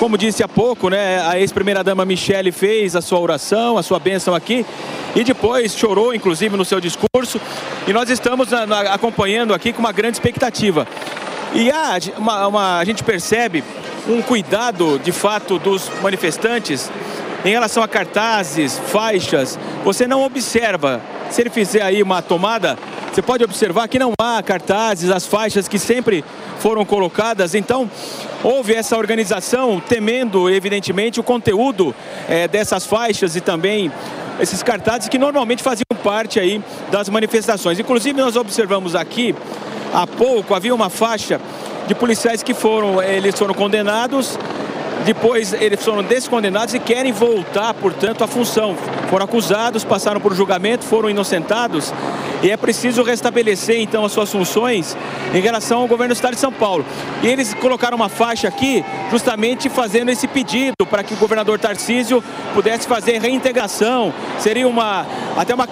Como 0.00 0.18
disse 0.18 0.42
há 0.42 0.48
pouco, 0.48 0.88
né, 0.88 1.20
a 1.20 1.38
ex-primeira-dama 1.38 2.04
Michele 2.04 2.50
fez 2.50 2.96
a 2.96 3.00
sua 3.00 3.20
oração, 3.20 3.78
a 3.78 3.82
sua 3.82 4.00
bênção 4.00 4.34
aqui, 4.34 4.66
e 5.14 5.22
depois 5.22 5.76
chorou, 5.76 6.12
inclusive, 6.12 6.56
no 6.56 6.64
seu 6.64 6.80
discurso. 6.80 7.40
E 7.86 7.92
nós 7.92 8.10
estamos 8.10 8.52
acompanhando 8.52 9.54
aqui 9.54 9.72
com 9.72 9.78
uma 9.78 9.92
grande 9.92 10.16
expectativa. 10.16 10.86
E 11.54 11.70
há 11.70 11.96
uma, 12.18 12.46
uma, 12.48 12.78
a 12.78 12.84
gente 12.84 13.04
percebe 13.04 13.62
um 14.08 14.20
cuidado, 14.20 14.98
de 14.98 15.12
fato, 15.12 15.60
dos 15.60 15.88
manifestantes 16.02 16.90
em 17.44 17.50
relação 17.50 17.82
a 17.82 17.88
cartazes, 17.88 18.78
faixas. 18.86 19.58
Você 19.84 20.06
não 20.06 20.22
observa. 20.22 21.00
Se 21.30 21.42
ele 21.42 21.50
fizer 21.50 21.82
aí 21.82 22.02
uma 22.02 22.22
tomada, 22.22 22.78
você 23.12 23.20
pode 23.20 23.44
observar 23.44 23.86
que 23.88 23.98
não 23.98 24.12
há 24.18 24.42
cartazes, 24.42 25.10
as 25.10 25.26
faixas 25.26 25.68
que 25.68 25.78
sempre 25.78 26.24
foram 26.58 26.84
colocadas. 26.84 27.54
Então, 27.54 27.90
houve 28.42 28.74
essa 28.74 28.96
organização 28.96 29.80
temendo, 29.80 30.48
evidentemente, 30.48 31.20
o 31.20 31.22
conteúdo 31.22 31.94
é, 32.28 32.48
dessas 32.48 32.86
faixas 32.86 33.36
e 33.36 33.40
também 33.40 33.92
esses 34.40 34.62
cartazes 34.62 35.08
que 35.08 35.18
normalmente 35.18 35.62
faziam 35.62 35.84
parte 36.02 36.40
aí 36.40 36.62
das 36.90 37.08
manifestações. 37.08 37.78
Inclusive, 37.78 38.20
nós 38.20 38.36
observamos 38.36 38.94
aqui, 38.94 39.34
há 39.92 40.06
pouco, 40.06 40.54
havia 40.54 40.74
uma 40.74 40.90
faixa 40.90 41.40
de 41.86 41.94
policiais 41.94 42.42
que 42.42 42.54
foram, 42.54 43.02
eles 43.02 43.38
foram 43.38 43.54
condenados 43.54 44.38
depois 45.04 45.52
eles 45.52 45.84
foram 45.84 46.02
descondenados 46.02 46.74
e 46.74 46.78
querem 46.78 47.12
voltar, 47.12 47.74
portanto, 47.74 48.24
à 48.24 48.26
função. 48.26 48.76
Foram 49.10 49.24
acusados, 49.24 49.84
passaram 49.84 50.20
por 50.20 50.34
julgamento, 50.34 50.84
foram 50.84 51.10
inocentados 51.10 51.92
e 52.42 52.50
é 52.50 52.56
preciso 52.56 53.02
restabelecer 53.02 53.80
então 53.80 54.04
as 54.04 54.12
suas 54.12 54.30
funções 54.30 54.96
em 55.32 55.40
relação 55.40 55.80
ao 55.80 55.88
governo 55.88 56.12
do 56.12 56.16
estado 56.16 56.34
de 56.34 56.40
São 56.40 56.52
Paulo. 56.52 56.84
E 57.22 57.26
eles 57.26 57.54
colocaram 57.54 57.96
uma 57.96 58.08
faixa 58.08 58.48
aqui 58.48 58.84
justamente 59.10 59.68
fazendo 59.68 60.10
esse 60.10 60.28
pedido 60.28 60.86
para 60.88 61.02
que 61.02 61.14
o 61.14 61.16
governador 61.16 61.58
Tarcísio 61.58 62.22
pudesse 62.52 62.86
fazer 62.86 63.20
reintegração. 63.20 64.12
Seria 64.38 64.68
uma 64.68 65.06
até 65.36 65.54
uma, 65.54 65.66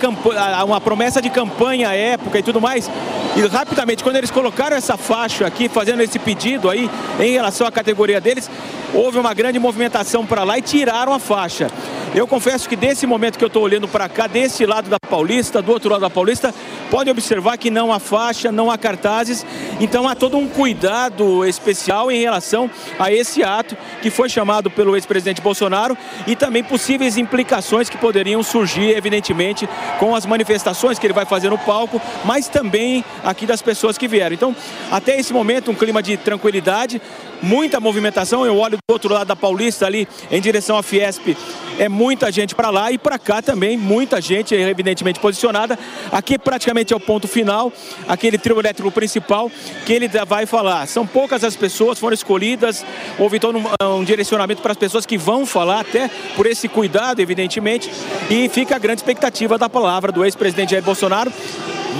uma 0.65 0.81
promessa 0.81 1.21
de 1.21 1.31
campanha 1.31 1.91
à 1.91 1.95
época 1.95 2.39
e 2.39 2.43
tudo 2.43 2.61
mais. 2.61 2.91
E 3.37 3.41
rapidamente, 3.47 4.03
quando 4.03 4.17
eles 4.17 4.31
colocaram 4.31 4.77
essa 4.77 4.97
faixa 4.97 5.47
aqui, 5.47 5.69
fazendo 5.69 6.03
esse 6.03 6.19
pedido 6.19 6.69
aí 6.69 6.91
em 7.19 7.33
relação 7.33 7.67
à 7.67 7.73
categoria 7.73 8.21
deles, 8.21 8.51
houve 8.95 9.12
uma 9.19 9.35
grande 9.35 9.59
movimentação 9.59 10.25
para 10.27 10.45
lá 10.45 10.59
e 10.59 10.63
tiraram 10.63 11.13
a 11.13 11.19
faixa. 11.19 11.69
Eu 12.15 12.27
confesso 12.27 12.69
que 12.69 12.77
desse 12.77 13.07
momento 13.07 13.39
que 13.39 13.45
eu 13.45 13.49
estou 13.49 13.63
olhando 13.63 13.89
para 13.89 14.07
cá, 14.07 14.27
desse 14.27 14.67
lado 14.67 14.91
da 14.91 14.99
Paulista, 15.01 15.63
do 15.63 15.73
outro 15.73 15.91
lado 15.91 16.03
da 16.03 16.11
Paulista, 16.11 16.55
pode 16.91 17.09
observar 17.09 17.57
que 17.57 17.71
não 17.71 17.91
há 17.91 17.99
faixa, 17.99 18.53
não 18.53 18.71
há 18.71 18.77
cartazes, 18.77 19.47
então 19.81 20.07
há 20.07 20.15
todo 20.15 20.37
um 20.37 20.47
cuidado 20.47 21.43
especial 21.47 22.13
em 22.13 22.21
relação 22.21 22.71
a 22.99 23.11
esse 23.11 23.43
ato 23.43 23.75
que 24.03 24.11
foi 24.11 24.29
chamado 24.29 24.71
pelo 24.71 24.95
ex-presidente 24.95 25.41
Bolsonaro 25.41 25.97
e 26.27 26.37
também 26.37 26.63
possíveis 26.63 27.17
implicações 27.17 27.89
que 27.89 27.97
poderiam 27.97 28.43
surgir, 28.43 28.91
evidentemente, 28.95 29.67
com 29.99 30.15
as 30.15 30.27
manifestações 30.27 30.99
que 30.99 31.07
ele 31.07 31.15
vai 31.15 31.25
fazer 31.25 31.49
no 31.49 31.57
palco, 31.57 31.99
mas 32.27 32.47
também 32.47 33.03
aqui 33.25 33.47
das 33.47 33.63
pessoas 33.63 33.97
que 33.97 34.07
vieram. 34.07 34.35
Então, 34.35 34.55
até 34.91 35.19
esse 35.19 35.33
momento, 35.33 35.71
um 35.71 35.75
clima 35.75 36.03
de 36.03 36.19
tranquilidade, 36.19 37.01
muita 37.43 37.81
movimentação. 37.81 38.47
Eu 38.47 38.57
olho 38.59 38.77
do 38.77 38.93
outro 38.93 39.13
lado 39.13 39.29
da 39.29 39.37
Paulista, 39.37 39.87
ali 39.87 40.09
em 40.31 40.41
direção 40.41 40.77
à 40.77 40.83
Fiesp, 40.83 41.37
é 41.79 41.89
muita 41.89 42.31
gente 42.31 42.55
para 42.55 42.71
lá 42.71 42.91
e 42.93 42.99
para 42.99 43.19
cá 43.19 43.43
também, 43.43 43.77
muita 43.77 44.21
gente, 44.21 44.55
evidentemente 44.55 45.21
posicionada. 45.21 45.79
Aqui 46.11 46.39
praticamente 46.39 46.93
é 46.93 46.97
o 46.97 47.01
ponto 47.01 47.27
final, 47.27 47.73
aquele 48.09 48.39
trio 48.39 48.59
elétrico 48.59 48.91
principal 48.91 49.51
que 49.85 49.93
ele 49.93 50.09
vai 50.27 50.47
falar. 50.47 50.87
São 50.87 51.07
poucas 51.07 51.45
as 51.45 51.57
pessoas, 51.57 51.99
foram 51.99 52.15
escolhidas, 52.15 52.85
houve 53.19 53.39
todo 53.39 53.59
um, 53.59 53.97
um 53.99 54.05
direcionamento 54.05 54.63
para 54.63 54.73
as 54.73 54.79
pessoas 54.79 55.07
que 55.07 55.19
vão 55.19 55.47
falar, 55.47 55.81
até 55.81 56.11
por 56.37 56.47
esse 56.47 56.69
cuidado, 56.69 57.21
evidentemente, 57.21 57.91
e 58.31 58.49
fica 58.49 58.77
a 58.77 58.79
grande 58.79 59.01
expectativa 59.01 59.59
da 59.59 59.69
palavra 59.69 60.13
do 60.13 60.25
ex-presidente 60.25 60.73
Jair 60.73 60.83
Bolsonaro. 60.83 61.33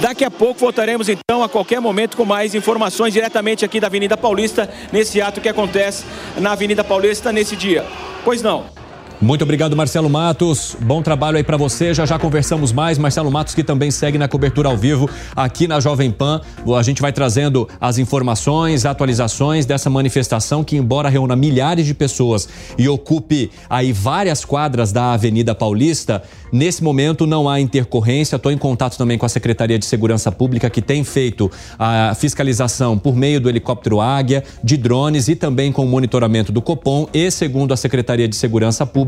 Daqui 0.01 0.25
a 0.25 0.31
pouco 0.31 0.59
voltaremos 0.59 1.07
então 1.07 1.43
a 1.43 1.49
qualquer 1.49 1.79
momento 1.79 2.17
com 2.17 2.25
mais 2.25 2.55
informações 2.55 3.13
diretamente 3.13 3.63
aqui 3.63 3.79
da 3.79 3.87
Avenida 3.87 4.17
Paulista, 4.17 4.69
nesse 4.91 5.21
ato 5.21 5.39
que 5.39 5.47
acontece 5.47 6.03
na 6.37 6.53
Avenida 6.53 6.83
Paulista 6.83 7.31
nesse 7.31 7.55
dia. 7.55 7.85
Pois 8.23 8.41
não. 8.41 8.82
Muito 9.21 9.43
obrigado, 9.43 9.73
Marcelo 9.73 10.09
Matos. 10.09 10.75
Bom 10.81 11.01
trabalho 11.01 11.37
aí 11.37 11.43
para 11.43 11.55
você. 11.55 11.93
Já 11.93 12.05
já 12.05 12.19
conversamos 12.19 12.73
mais. 12.73 12.97
Marcelo 12.97 13.31
Matos, 13.31 13.55
que 13.55 13.63
também 13.63 13.89
segue 13.89 14.17
na 14.17 14.27
cobertura 14.27 14.67
ao 14.67 14.75
vivo 14.75 15.09
aqui 15.33 15.65
na 15.65 15.79
Jovem 15.79 16.11
Pan. 16.11 16.41
A 16.77 16.83
gente 16.83 17.01
vai 17.01 17.13
trazendo 17.13 17.69
as 17.79 17.97
informações, 17.97 18.85
atualizações 18.85 19.65
dessa 19.65 19.89
manifestação 19.89 20.61
que, 20.61 20.75
embora 20.75 21.07
reúna 21.07 21.37
milhares 21.37 21.85
de 21.85 21.93
pessoas 21.93 22.49
e 22.77 22.89
ocupe 22.89 23.49
aí 23.69 23.93
várias 23.93 24.43
quadras 24.43 24.91
da 24.91 25.13
Avenida 25.13 25.55
Paulista, 25.55 26.21
nesse 26.51 26.83
momento 26.83 27.25
não 27.25 27.47
há 27.47 27.61
intercorrência. 27.61 28.35
Estou 28.35 28.51
em 28.51 28.57
contato 28.57 28.97
também 28.97 29.17
com 29.17 29.25
a 29.25 29.29
Secretaria 29.29 29.79
de 29.79 29.85
Segurança 29.85 30.33
Pública, 30.33 30.69
que 30.69 30.81
tem 30.81 31.03
feito 31.03 31.49
a 31.79 32.13
fiscalização 32.13 32.97
por 32.97 33.15
meio 33.15 33.39
do 33.39 33.47
helicóptero 33.47 34.01
Águia, 34.01 34.43
de 34.61 34.75
drones 34.75 35.29
e 35.29 35.35
também 35.35 35.71
com 35.71 35.85
o 35.85 35.87
monitoramento 35.87 36.51
do 36.51 36.61
Copom. 36.61 37.07
E, 37.13 37.31
segundo 37.31 37.73
a 37.73 37.77
Secretaria 37.77 38.27
de 38.27 38.35
Segurança 38.35 38.85
Pública, 38.85 39.02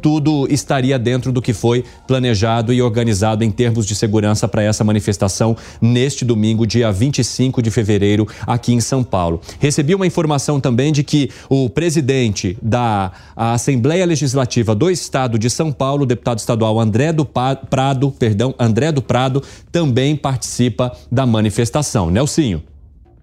Tudo 0.00 0.46
estaria 0.50 0.98
dentro 0.98 1.32
do 1.32 1.42
que 1.42 1.52
foi 1.52 1.84
planejado 2.06 2.72
e 2.72 2.80
organizado 2.80 3.44
em 3.44 3.50
termos 3.50 3.86
de 3.86 3.94
segurança 3.94 4.46
para 4.48 4.62
essa 4.62 4.84
manifestação 4.84 5.56
neste 5.80 6.24
domingo, 6.24 6.66
dia 6.66 6.90
25 6.92 7.62
de 7.62 7.70
fevereiro, 7.70 8.26
aqui 8.46 8.72
em 8.72 8.80
São 8.80 9.02
Paulo. 9.02 9.40
Recebi 9.58 9.94
uma 9.94 10.06
informação 10.06 10.60
também 10.60 10.92
de 10.92 11.02
que 11.02 11.30
o 11.48 11.68
presidente 11.68 12.56
da 12.62 13.12
Assembleia 13.36 14.06
Legislativa 14.06 14.74
do 14.74 14.90
Estado 14.90 15.38
de 15.38 15.50
São 15.50 15.72
Paulo, 15.72 16.06
deputado 16.06 16.38
estadual 16.38 16.80
André 16.80 17.12
do 17.12 17.24
Prado, 17.24 18.10
perdão, 18.10 18.54
André 18.58 18.92
do 18.92 19.02
Prado, 19.02 19.42
também 19.70 20.16
participa 20.16 20.92
da 21.10 21.26
manifestação. 21.26 22.10
Nelsinho. 22.10 22.62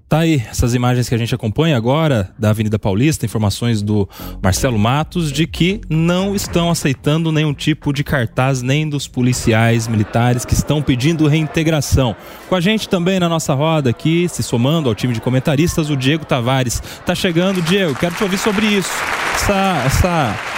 Tá 0.08 0.20
aí 0.20 0.44
essas 0.50 0.76
imagens 0.76 1.10
que 1.10 1.16
a 1.16 1.18
gente 1.18 1.34
acompanha 1.34 1.76
agora 1.76 2.32
da 2.38 2.52
Avenida 2.52 2.78
Paulista, 2.78 3.26
informações 3.26 3.82
do 3.82 4.08
Marcelo 4.42 4.78
Matos 4.78 5.32
de 5.32 5.48
que 5.48 5.82
não 5.90 6.36
estão 6.36 6.70
aceitando 6.70 7.32
nenhum 7.32 7.56
tipo 7.56 7.92
de 7.92 8.04
cartaz 8.04 8.62
nem 8.62 8.88
dos 8.88 9.08
policiais 9.08 9.88
militares 9.88 10.46
que 10.46 10.54
estão 10.54 10.80
pedindo 10.80 11.28
reintegração. 11.28 12.16
Com 12.48 12.54
a 12.54 12.62
gente 12.62 12.88
também 12.88 13.20
na 13.20 13.28
nossa 13.28 13.56
roda 13.56 13.90
aqui, 13.90 14.30
se 14.30 14.44
somando 14.44 14.90
ao 14.90 14.94
time 14.94 15.12
de 15.12 15.20
comentaristas, 15.20 15.90
o 15.90 15.98
Diego 15.98 16.24
Tavares. 16.24 16.82
Tá 17.04 17.16
chegando, 17.16 17.60
Diego, 17.64 17.96
quero 17.96 18.14
te 18.14 18.24
ouvir 18.24 18.38
sobre 18.38 18.68
isso. 18.68 18.92
Essa 19.34 19.84
essa 19.86 20.55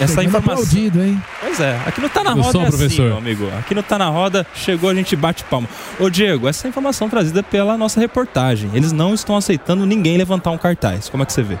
essa 0.00 0.22
informação. 0.22 0.62
Aplaudido, 0.64 1.02
hein? 1.02 1.22
Pois 1.40 1.60
é, 1.60 1.80
aqui 1.86 2.00
não 2.00 2.08
tá 2.08 2.24
na 2.24 2.32
roda 2.32 2.58
é 2.58 2.62
assim, 2.62 2.78
professor. 2.78 3.06
meu 3.06 3.18
amigo. 3.18 3.48
Aqui 3.58 3.74
não 3.74 3.82
tá 3.82 3.98
na 3.98 4.08
roda, 4.08 4.46
chegou, 4.54 4.90
a 4.90 4.94
gente 4.94 5.14
bate 5.16 5.44
palma. 5.44 5.68
Ô 5.98 6.08
Diego, 6.08 6.48
essa 6.48 6.68
informação 6.68 7.08
trazida 7.08 7.42
pela 7.42 7.76
nossa 7.76 8.00
reportagem. 8.00 8.70
Eles 8.74 8.92
não 8.92 9.14
estão 9.14 9.36
aceitando 9.36 9.86
ninguém 9.86 10.16
levantar 10.16 10.50
um 10.50 10.58
cartaz. 10.58 11.08
Como 11.08 11.22
é 11.22 11.26
que 11.26 11.32
você 11.32 11.42
vê? 11.42 11.58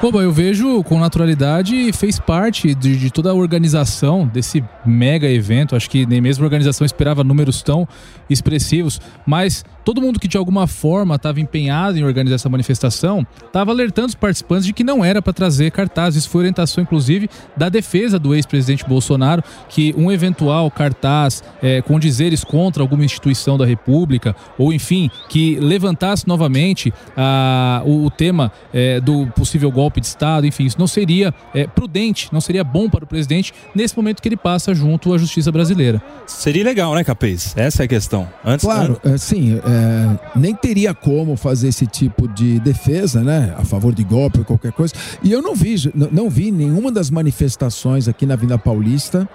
Pô, 0.00 0.20
eu 0.20 0.30
vejo 0.30 0.84
com 0.84 1.00
naturalidade 1.00 1.74
e 1.74 1.92
fez 1.92 2.18
parte 2.18 2.74
de, 2.74 2.98
de, 2.98 3.10
toda 3.10 3.30
a 3.30 3.34
organização 3.34 4.26
desse 4.26 4.62
mega 4.84 5.26
evento. 5.26 5.74
Acho 5.74 5.88
que 5.88 6.04
nem 6.04 6.20
mesmo 6.20 6.44
a 6.44 6.46
organização 6.46 6.84
esperava 6.84 7.24
números 7.24 7.62
tão 7.62 7.88
expressivos, 8.28 9.00
mas 9.26 9.64
todo 9.84 10.00
mundo 10.00 10.18
que 10.18 10.26
de 10.26 10.36
alguma 10.36 10.66
forma 10.66 11.14
estava 11.14 11.40
empenhado 11.40 11.96
em 11.98 12.02
organizar 12.02 12.34
essa 12.34 12.48
manifestação 12.48 13.26
estava 13.44 13.70
alertando 13.70 14.08
os 14.08 14.14
participantes 14.14 14.66
de 14.66 14.72
que 14.72 14.82
não 14.82 15.04
era 15.04 15.22
para 15.22 15.32
trazer 15.32 15.70
cartazes. 15.70 16.24
Isso 16.24 16.30
foi 16.30 16.40
orientação, 16.40 16.82
inclusive, 16.82 17.28
da 17.56 17.68
defesa 17.68 18.18
do 18.18 18.34
ex-presidente 18.34 18.84
Bolsonaro, 18.84 19.44
que 19.68 19.94
um 19.96 20.10
eventual 20.10 20.70
cartaz 20.70 21.42
é, 21.62 21.80
com 21.82 21.98
dizeres 21.98 22.42
contra 22.42 22.82
alguma 22.82 23.04
instituição 23.04 23.56
da 23.56 23.64
República, 23.64 24.34
ou 24.58 24.72
enfim, 24.72 25.10
que 25.28 25.56
levantasse 25.60 26.26
novamente 26.26 26.92
a, 27.16 27.82
o, 27.84 28.06
o 28.06 28.10
tema 28.10 28.50
é, 28.72 29.00
do 29.00 29.26
possível 29.28 29.70
golpe 29.70 30.00
de 30.00 30.06
Estado, 30.06 30.46
enfim, 30.46 30.64
isso 30.64 30.78
não 30.78 30.86
seria 30.86 31.32
é, 31.54 31.66
prudente, 31.66 32.28
não 32.32 32.40
seria 32.40 32.64
bom 32.64 32.88
para 32.88 33.04
o 33.04 33.06
presidente 33.06 33.52
nesse 33.74 33.96
momento 33.96 34.20
que 34.20 34.28
ele 34.28 34.36
passa 34.36 34.74
junto 34.74 35.12
à 35.12 35.18
justiça 35.18 35.52
brasileira. 35.52 36.02
Seria 36.26 36.64
legal, 36.64 36.94
né, 36.94 37.04
Capês? 37.04 37.54
Essa 37.56 37.82
é 37.82 37.84
a 37.84 37.88
questão. 37.88 38.15
Antes, 38.44 38.64
claro, 38.64 39.00
é, 39.04 39.18
sim. 39.18 39.54
É, 39.54 39.58
é, 39.58 40.38
nem 40.38 40.54
teria 40.54 40.94
como 40.94 41.36
fazer 41.36 41.68
esse 41.68 41.86
tipo 41.86 42.28
de 42.28 42.60
defesa, 42.60 43.22
né? 43.22 43.54
A 43.58 43.64
favor 43.64 43.92
de 43.92 44.04
golpe 44.04 44.38
ou 44.38 44.44
qualquer 44.44 44.72
coisa. 44.72 44.94
E 45.22 45.32
eu 45.32 45.42
não 45.42 45.54
vi, 45.54 45.74
não, 45.94 46.08
não 46.12 46.30
vi 46.30 46.52
nenhuma 46.52 46.92
das 46.92 47.10
manifestações 47.10 48.06
aqui 48.06 48.24
na 48.24 48.36
Vila 48.36 48.56
Paulista 48.56 49.28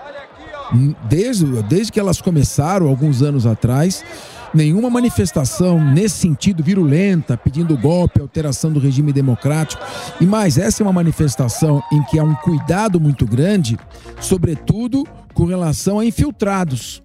desde, 1.10 1.46
desde 1.64 1.92
que 1.92 2.00
elas 2.00 2.22
começaram, 2.22 2.88
alguns 2.88 3.22
anos 3.22 3.46
atrás, 3.46 4.04
nenhuma 4.54 4.90
manifestação 4.90 5.84
nesse 5.84 6.18
sentido 6.18 6.64
virulenta, 6.64 7.38
pedindo 7.38 7.78
golpe, 7.78 8.22
alteração 8.22 8.72
do 8.72 8.80
regime 8.80 9.12
democrático. 9.12 9.84
E 10.20 10.26
mais, 10.26 10.58
essa 10.58 10.82
é 10.82 10.84
uma 10.84 10.94
manifestação 10.94 11.82
em 11.92 12.04
que 12.04 12.20
há 12.20 12.24
um 12.24 12.36
cuidado 12.36 13.00
muito 13.00 13.26
grande, 13.26 13.78
sobretudo 14.20 15.06
com 15.34 15.46
relação 15.46 16.00
a 16.00 16.06
infiltrados. 16.06 17.02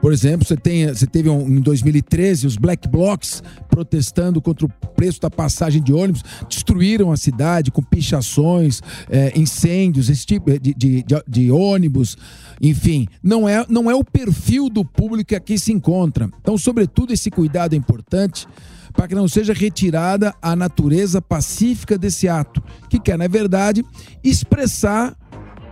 Por 0.00 0.12
exemplo, 0.12 0.46
você, 0.46 0.56
tem, 0.56 0.86
você 0.86 1.06
teve 1.06 1.28
um, 1.28 1.40
em 1.48 1.60
2013 1.60 2.46
os 2.46 2.56
Black 2.56 2.88
Blocs 2.88 3.42
protestando 3.68 4.40
contra 4.40 4.66
o 4.66 4.68
preço 4.68 5.20
da 5.20 5.30
passagem 5.30 5.82
de 5.82 5.92
ônibus, 5.92 6.22
destruíram 6.48 7.12
a 7.12 7.16
cidade 7.16 7.70
com 7.70 7.82
pichações, 7.82 8.80
é, 9.08 9.32
incêndios, 9.38 10.08
esse 10.08 10.24
tipo 10.24 10.50
de, 10.50 10.74
de, 10.74 11.02
de, 11.02 11.22
de, 11.26 11.50
ônibus, 11.50 12.16
enfim. 12.60 13.06
Não 13.22 13.48
é, 13.48 13.64
não 13.68 13.90
é 13.90 13.94
o 13.94 14.04
perfil 14.04 14.68
do 14.68 14.84
público 14.84 15.28
que 15.28 15.36
aqui 15.36 15.58
se 15.58 15.72
encontra. 15.72 16.28
Então, 16.40 16.56
sobretudo, 16.56 17.12
esse 17.12 17.30
cuidado 17.30 17.74
é 17.74 17.76
importante 17.76 18.46
para 18.92 19.06
que 19.06 19.14
não 19.14 19.28
seja 19.28 19.52
retirada 19.52 20.34
a 20.42 20.56
natureza 20.56 21.22
pacífica 21.22 21.96
desse 21.96 22.28
ato, 22.28 22.62
que 22.88 22.98
quer, 22.98 23.16
na 23.16 23.28
verdade, 23.28 23.84
expressar 24.24 25.16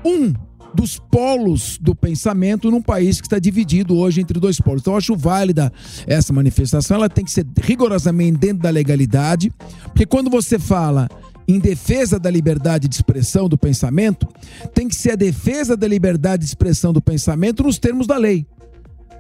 um 0.05 0.33
dos 0.77 0.99
polos 0.99 1.79
do 1.81 1.95
pensamento 1.95 2.71
num 2.71 2.83
país 2.83 3.21
que 3.21 3.27
está 3.27 3.39
dividido 3.39 3.97
hoje 3.97 4.21
entre 4.21 4.39
dois 4.39 4.61
polos. 4.61 4.83
Então, 4.83 4.93
eu 4.93 4.99
acho 4.99 5.17
válida 5.17 5.73
essa 6.07 6.33
manifestação, 6.33 6.99
ela 6.99 7.09
tem 7.09 7.25
que 7.25 7.33
ser 7.33 7.47
rigorosamente 7.61 8.39
dentro 8.39 8.63
da 8.63 8.71
legalidade, 8.71 9.51
porque 9.87 10.07
quando 10.07 10.31
você 10.31 10.59
fala 10.59 11.09
em 11.49 11.59
defesa 11.59 12.19
da 12.19 12.31
liberdade 12.31 12.89
de 12.89 12.95
expressão 12.95 13.49
do 13.49 13.57
pensamento, 13.57 14.29
tem 14.75 14.89
que 14.89 14.97
ser 14.97 15.13
a 15.13 15.17
defesa 15.17 15.77
da 15.77 15.87
liberdade 15.87 16.43
de 16.43 16.49
expressão 16.49 16.93
do 16.93 17.01
pensamento 17.01 17.63
nos 17.63 17.79
termos 17.79 18.07
da 18.07 18.17
lei. 18.17 18.47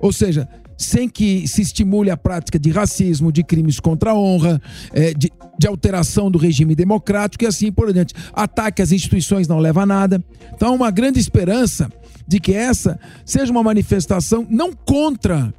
Ou 0.01 0.13
seja, 0.13 0.49
sem 0.77 1.09
que 1.09 1.47
se 1.49 1.63
estimule 1.63 2.11
a 2.11 2.17
prática 2.17 2.59
de 2.59 2.71
racismo, 2.71 3.33
de 3.33 3.43
crimes 3.43 3.81
contra 3.81 4.11
a 4.11 4.15
honra, 4.15 4.61
é, 4.93 5.15
de, 5.15 5.33
de, 5.59 5.67
alteração 5.67 6.31
do 6.31 6.39
regime 6.39 6.75
democrático 6.75 7.45
e 7.45 7.47
assim 7.47 7.73
por 7.73 7.93
diante. 7.93 8.15
Ataque 8.33 8.83
às 8.83 8.93
instituições 8.93 9.49
não 9.49 9.59
leva 9.59 9.83
a 9.83 9.87
nada. 9.87 10.23
Então, 10.55 10.75
uma 10.75 10.91
grande 10.91 11.19
esperança 11.19 11.91
de 12.27 12.41
que 12.41 12.53
essa 12.53 12.99
seja 13.25 13.53
uma 13.53 13.63
manifestação 13.63 14.47
não 14.51 14.73
contra, 14.73 15.53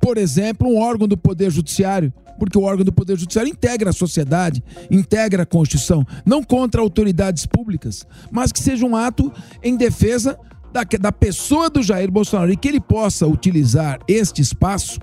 por 0.00 0.18
exemplo, 0.18 0.68
um 0.68 0.78
órgão 0.78 1.08
do 1.08 1.16
Poder 1.16 1.50
Judiciário, 1.50 2.12
porque 2.38 2.58
o 2.58 2.62
órgão 2.62 2.84
do 2.84 2.92
Poder 2.92 3.18
Judiciário 3.18 3.50
integra 3.50 3.90
a 3.90 3.92
sociedade, 3.92 4.62
integra 4.90 5.44
a 5.44 5.46
Constituição, 5.46 6.06
não 6.24 6.42
contra 6.42 6.80
autoridades 6.80 7.46
públicas, 7.46 8.06
mas 8.30 8.52
que 8.52 8.60
seja 8.60 8.84
um 8.84 8.96
ato 8.96 9.32
em 9.62 9.76
defesa 9.76 10.38
da, 10.72 10.82
da 10.98 11.12
pessoa 11.12 11.68
do 11.68 11.82
Jair 11.82 12.10
Bolsonaro 12.10 12.52
e 12.52 12.56
que 12.56 12.68
ele 12.68 12.80
possa 12.80 13.26
utilizar 13.26 13.98
este 14.08 14.40
espaço 14.40 14.98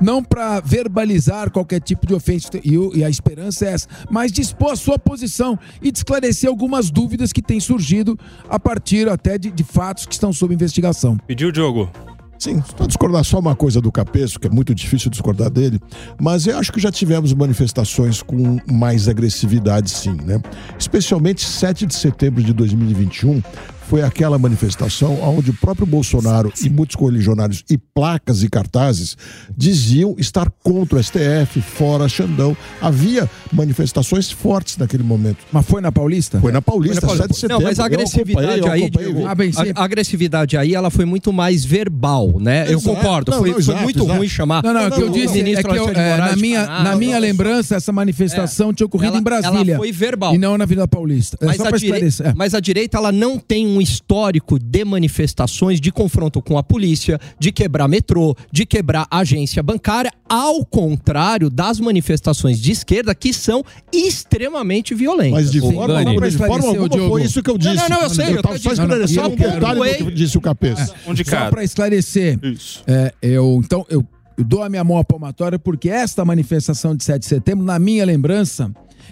não 0.00 0.24
para 0.24 0.60
verbalizar 0.60 1.50
qualquer 1.50 1.80
tipo 1.80 2.06
de 2.06 2.14
ofensa, 2.14 2.48
e, 2.64 2.98
e, 2.98 3.04
a 3.04 3.10
esperança 3.10 3.66
é 3.66 3.72
essa, 3.72 3.86
mas 4.10 4.32
dispor 4.32 4.72
a 4.72 4.76
sua 4.76 4.98
posição 4.98 5.58
e 5.82 5.92
de 5.92 5.98
esclarecer 5.98 6.48
algumas 6.48 6.90
dúvidas 6.90 7.32
que 7.32 7.42
têm 7.42 7.60
surgido 7.60 8.18
a 8.48 8.58
partir 8.58 9.08
até 9.10 9.36
de, 9.36 9.50
de 9.50 9.62
fatos 9.62 10.06
que 10.06 10.14
estão 10.14 10.32
sob 10.32 10.54
investigação. 10.54 11.18
Pediu, 11.26 11.52
Diogo? 11.52 11.90
Sim, 12.38 12.58
estou 12.66 12.86
discordar 12.86 13.22
só 13.22 13.38
uma 13.38 13.54
coisa 13.54 13.82
do 13.82 13.92
Capeço, 13.92 14.40
que 14.40 14.46
é 14.46 14.50
muito 14.50 14.74
difícil 14.74 15.10
discordar 15.10 15.50
dele, 15.50 15.78
mas 16.18 16.46
eu 16.46 16.56
acho 16.56 16.72
que 16.72 16.80
já 16.80 16.90
tivemos 16.90 17.34
manifestações 17.34 18.22
com 18.22 18.58
mais 18.66 19.06
agressividade, 19.06 19.90
sim, 19.90 20.14
né? 20.24 20.40
Especialmente 20.78 21.44
7 21.44 21.84
de 21.84 21.94
setembro 21.94 22.42
de 22.42 22.54
2021 22.54 23.42
foi 23.90 24.02
aquela 24.02 24.38
manifestação 24.38 25.20
onde 25.20 25.50
o 25.50 25.54
próprio 25.54 25.84
Bolsonaro 25.84 26.52
e 26.64 26.70
muitos 26.70 26.94
correligionários 26.94 27.64
e 27.68 27.76
placas 27.76 28.44
e 28.44 28.48
cartazes 28.48 29.16
diziam 29.56 30.14
estar 30.16 30.48
contra 30.62 31.00
o 31.00 31.02
STF, 31.02 31.60
fora 31.60 32.08
Xandão. 32.08 32.56
Havia 32.80 33.28
manifestações 33.52 34.30
fortes 34.30 34.76
naquele 34.76 35.02
momento. 35.02 35.38
Mas 35.50 35.66
foi 35.66 35.80
na 35.80 35.90
Paulista? 35.90 36.40
Foi 36.40 36.52
na 36.52 36.62
Paulista, 36.62 37.00
foi 37.00 37.18
na 37.18 37.18
Paulista. 37.18 37.26
7 37.26 37.32
de 37.32 37.40
setembro. 37.40 37.62
Não, 37.62 37.68
mas 37.68 37.80
a 37.80 37.84
agressividade 37.84 38.68
aí, 38.68 38.90
Diego, 38.90 39.26
a, 39.26 39.80
a, 39.80 39.84
agressividade 39.84 40.56
aí, 40.56 40.72
ela 40.72 40.88
foi 40.88 41.04
muito 41.04 41.32
mais 41.32 41.64
verbal, 41.64 42.38
né? 42.38 42.70
Exato. 42.70 42.72
Eu 42.72 42.94
concordo. 42.94 43.32
Não, 43.32 43.38
foi, 43.40 43.50
não, 43.50 43.58
exato, 43.58 43.76
foi, 43.76 43.84
muito 43.84 44.04
exato. 44.04 44.18
ruim 44.18 44.28
chamar. 44.28 44.62
Não, 44.62 44.72
não, 44.72 44.86
o 44.86 44.92
que 44.92 45.02
eu 45.02 45.10
disse 45.10 45.40
é 45.40 45.62
que 45.64 45.68
eu, 45.68 45.88
é, 45.88 46.16
na 46.16 46.36
minha, 46.36 46.64
na 46.64 46.94
minha 46.94 47.18
lembrança, 47.18 47.74
essa 47.74 47.90
manifestação 47.90 48.70
é, 48.70 48.72
tinha 48.72 48.86
ocorrido 48.86 49.14
ela, 49.14 49.20
em 49.20 49.24
Brasília. 49.24 49.72
Ela 49.72 49.78
foi 49.78 49.90
verbal. 49.90 50.32
E 50.32 50.38
não 50.38 50.56
na 50.56 50.62
Avenida 50.62 50.86
Paulista. 50.86 51.36
É 51.40 51.46
mas, 51.46 51.60
a 51.60 51.70
direita, 51.72 52.28
é. 52.28 52.34
mas 52.36 52.54
a 52.54 52.60
direita, 52.60 52.96
ela 52.96 53.10
não 53.10 53.36
tem 53.36 53.66
um 53.66 53.79
histórico 53.80 54.58
de 54.58 54.84
manifestações 54.84 55.80
de 55.80 55.90
confronto 55.90 56.40
com 56.42 56.58
a 56.58 56.62
polícia, 56.62 57.18
de 57.38 57.52
quebrar 57.52 57.88
metrô, 57.88 58.36
de 58.52 58.66
quebrar 58.66 59.06
agência 59.10 59.62
bancária, 59.62 60.12
ao 60.28 60.64
contrário 60.64 61.50
das 61.50 61.80
manifestações 61.80 62.60
de 62.60 62.72
esquerda 62.72 63.14
que 63.14 63.32
são 63.32 63.64
extremamente 63.92 64.94
violentas. 64.94 65.32
Mas 65.32 65.50
de 65.50 65.60
forma, 65.60 65.98
alguma, 65.98 66.30
de 66.30 66.36
forma 66.36 66.68
alguma 66.68 67.08
foi 67.08 67.22
isso 67.22 67.42
que 67.42 67.50
eu 67.50 67.58
disse. 67.58 67.74
Não, 67.74 67.88
não, 67.88 67.96
não 67.96 68.02
eu 68.04 68.10
sei. 68.10 68.36
Eu 68.36 68.42
tô 68.42 68.58
só 68.58 68.72
esclarecendo 68.72 69.28
o 69.28 69.36
contrário 69.36 69.98
do 69.98 70.04
que 70.06 70.10
disse 70.12 70.38
o 70.38 70.40
Cabeça. 70.40 70.94
É, 71.06 71.24
só 71.24 71.50
para 71.50 71.64
esclarecer, 71.64 72.38
é, 72.86 73.12
eu, 73.20 73.60
então, 73.64 73.84
eu, 73.88 74.04
eu 74.36 74.44
dou 74.44 74.62
a 74.62 74.68
minha 74.68 74.84
mão 74.84 74.98
à 74.98 75.04
palmatória 75.04 75.58
porque 75.58 75.88
esta 75.88 76.24
manifestação 76.24 76.94
de 76.94 77.04
7 77.04 77.20
de 77.20 77.26
setembro, 77.26 77.64
na 77.64 77.78
minha 77.78 78.04
lembrança, 78.04 78.70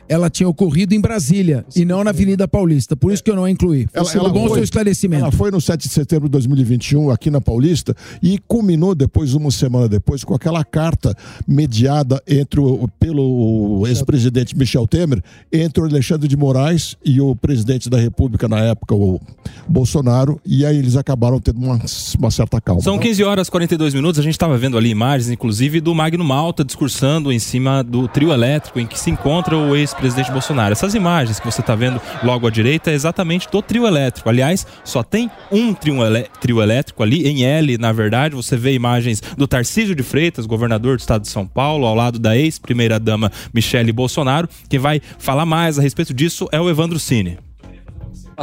ela 0.08 0.30
tinha 0.30 0.48
ocorrido 0.48 0.94
em 0.94 1.00
Brasília 1.00 1.64
e 1.76 1.84
não 1.84 2.02
na 2.02 2.10
Avenida 2.10 2.48
Paulista. 2.48 2.96
Por 2.96 3.12
isso 3.12 3.22
que 3.22 3.30
eu 3.30 3.36
não 3.36 3.44
a 3.44 3.50
incluí. 3.50 3.86
Foi 3.92 4.00
ela, 4.00 4.12
ela 4.14 4.28
bom 4.30 4.46
foi, 4.46 4.54
seu 4.54 4.64
esclarecimento. 4.64 5.22
Ela 5.24 5.32
foi 5.32 5.50
no 5.50 5.60
7 5.60 5.86
de 5.86 5.92
setembro 5.92 6.28
de 6.28 6.32
2021, 6.32 7.10
aqui 7.10 7.30
na 7.30 7.40
Paulista, 7.40 7.94
e 8.22 8.38
culminou 8.46 8.94
depois, 8.94 9.34
uma 9.34 9.50
semana 9.50 9.88
depois, 9.88 10.24
com 10.24 10.34
aquela 10.34 10.64
carta 10.64 11.14
mediada 11.46 12.22
entre 12.26 12.60
o, 12.60 12.88
pelo 12.98 13.86
ex-presidente 13.86 14.56
Michel 14.56 14.86
Temer, 14.86 15.22
entre 15.52 15.82
o 15.82 15.86
Alexandre 15.86 16.26
de 16.26 16.36
Moraes 16.36 16.96
e 17.04 17.20
o 17.20 17.36
presidente 17.36 17.90
da 17.90 17.98
República 17.98 18.48
na 18.48 18.60
época, 18.60 18.94
o 18.94 19.20
Bolsonaro, 19.68 20.40
e 20.44 20.64
aí 20.64 20.78
eles 20.78 20.96
acabaram 20.96 21.40
tendo 21.40 21.58
uma, 21.58 21.78
uma 22.18 22.30
certa 22.30 22.60
calma. 22.60 22.80
São 22.80 22.98
15 22.98 23.24
horas 23.24 23.48
e 23.48 23.50
42 23.50 23.94
minutos, 23.94 24.18
a 24.18 24.22
gente 24.22 24.32
estava 24.32 24.56
vendo 24.56 24.78
ali 24.78 24.88
imagens, 24.88 25.30
inclusive, 25.30 25.80
do 25.80 25.94
Magno 25.94 26.24
Malta 26.24 26.64
discursando 26.64 27.32
em 27.32 27.38
cima 27.38 27.82
do 27.82 28.08
trio 28.08 28.32
elétrico 28.32 28.80
em 28.80 28.86
que 28.86 28.98
se 28.98 29.10
encontra 29.10 29.56
o 29.56 29.76
ex 29.76 29.92
ex-presidente 29.98 30.30
Bolsonaro. 30.30 30.72
Essas 30.72 30.94
imagens 30.94 31.40
que 31.40 31.46
você 31.46 31.60
está 31.60 31.74
vendo 31.74 32.00
logo 32.22 32.46
à 32.46 32.50
direita 32.50 32.90
é 32.90 32.94
exatamente 32.94 33.48
do 33.50 33.60
trio 33.60 33.86
elétrico. 33.86 34.28
Aliás, 34.28 34.66
só 34.84 35.02
tem 35.02 35.30
um 35.50 35.74
trio, 35.74 35.96
trio 36.40 36.62
elétrico 36.62 37.02
ali, 37.02 37.26
em 37.26 37.44
L, 37.44 37.76
na 37.78 37.92
verdade. 37.92 38.34
Você 38.34 38.56
vê 38.56 38.74
imagens 38.74 39.20
do 39.36 39.46
Tarcísio 39.46 39.94
de 39.94 40.02
Freitas, 40.02 40.46
governador 40.46 40.96
do 40.96 41.00
estado 41.00 41.22
de 41.22 41.28
São 41.28 41.46
Paulo, 41.46 41.86
ao 41.86 41.94
lado 41.94 42.18
da 42.18 42.36
ex-primeira-dama 42.36 43.30
Michele 43.52 43.92
Bolsonaro. 43.92 44.48
Quem 44.68 44.78
vai 44.78 45.00
falar 45.18 45.46
mais 45.46 45.78
a 45.78 45.82
respeito 45.82 46.14
disso 46.14 46.48
é 46.52 46.60
o 46.60 46.70
Evandro 46.70 46.98
Cine 46.98 47.47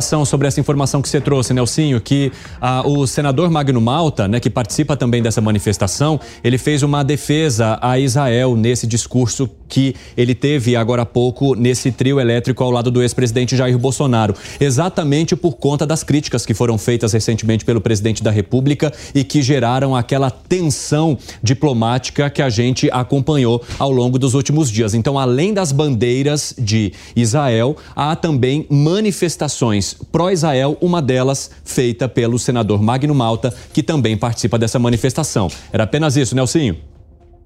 sobre 0.01 0.47
essa 0.47 0.59
informação 0.59 1.01
que 1.01 1.07
você 1.07 1.21
trouxe, 1.21 1.53
Nelsinho, 1.53 2.01
que 2.01 2.29
ah, 2.59 2.83
o 2.85 3.07
senador 3.07 3.49
Magno 3.49 3.79
Malta, 3.79 4.27
né, 4.27 4.41
que 4.41 4.49
participa 4.49 4.97
também 4.97 5.21
dessa 5.21 5.39
manifestação, 5.39 6.19
ele 6.43 6.57
fez 6.57 6.83
uma 6.83 7.01
defesa 7.01 7.79
a 7.81 7.97
Israel 7.97 8.57
nesse 8.57 8.85
discurso 8.85 9.49
que 9.69 9.95
ele 10.17 10.35
teve 10.35 10.75
agora 10.75 11.03
há 11.03 11.05
pouco 11.05 11.55
nesse 11.55 11.91
trio 11.91 12.19
elétrico 12.19 12.63
ao 12.63 12.71
lado 12.71 12.91
do 12.91 13.01
ex-presidente 13.01 13.55
Jair 13.55 13.77
Bolsonaro, 13.77 14.35
exatamente 14.59 15.35
por 15.35 15.53
conta 15.53 15.85
das 15.85 16.03
críticas 16.03 16.45
que 16.45 16.53
foram 16.53 16.77
feitas 16.77 17.13
recentemente 17.13 17.63
pelo 17.63 17.79
presidente 17.79 18.21
da 18.21 18.31
República 18.31 18.91
e 19.13 19.23
que 19.23 19.41
geraram 19.41 19.95
aquela 19.95 20.29
tensão 20.29 21.17
diplomática 21.41 22.29
que 22.29 22.41
a 22.41 22.49
gente 22.49 22.89
acompanhou 22.91 23.63
ao 23.79 23.91
longo 23.91 24.19
dos 24.19 24.33
últimos 24.33 24.69
dias. 24.69 24.93
Então, 24.93 25.17
além 25.17 25.53
das 25.53 25.71
bandeiras 25.71 26.53
de 26.57 26.91
Israel, 27.15 27.77
há 27.95 28.15
também 28.15 28.65
manifestações 28.69 29.84
pró-Israel, 29.93 30.77
uma 30.81 31.01
delas 31.01 31.51
feita 31.63 32.07
pelo 32.07 32.39
senador 32.39 32.81
Magno 32.81 33.13
Malta, 33.15 33.53
que 33.73 33.83
também 33.83 34.17
participa 34.17 34.57
dessa 34.57 34.79
manifestação. 34.79 35.49
Era 35.71 35.83
apenas 35.83 36.17
isso, 36.17 36.35
Nelsinho. 36.35 36.77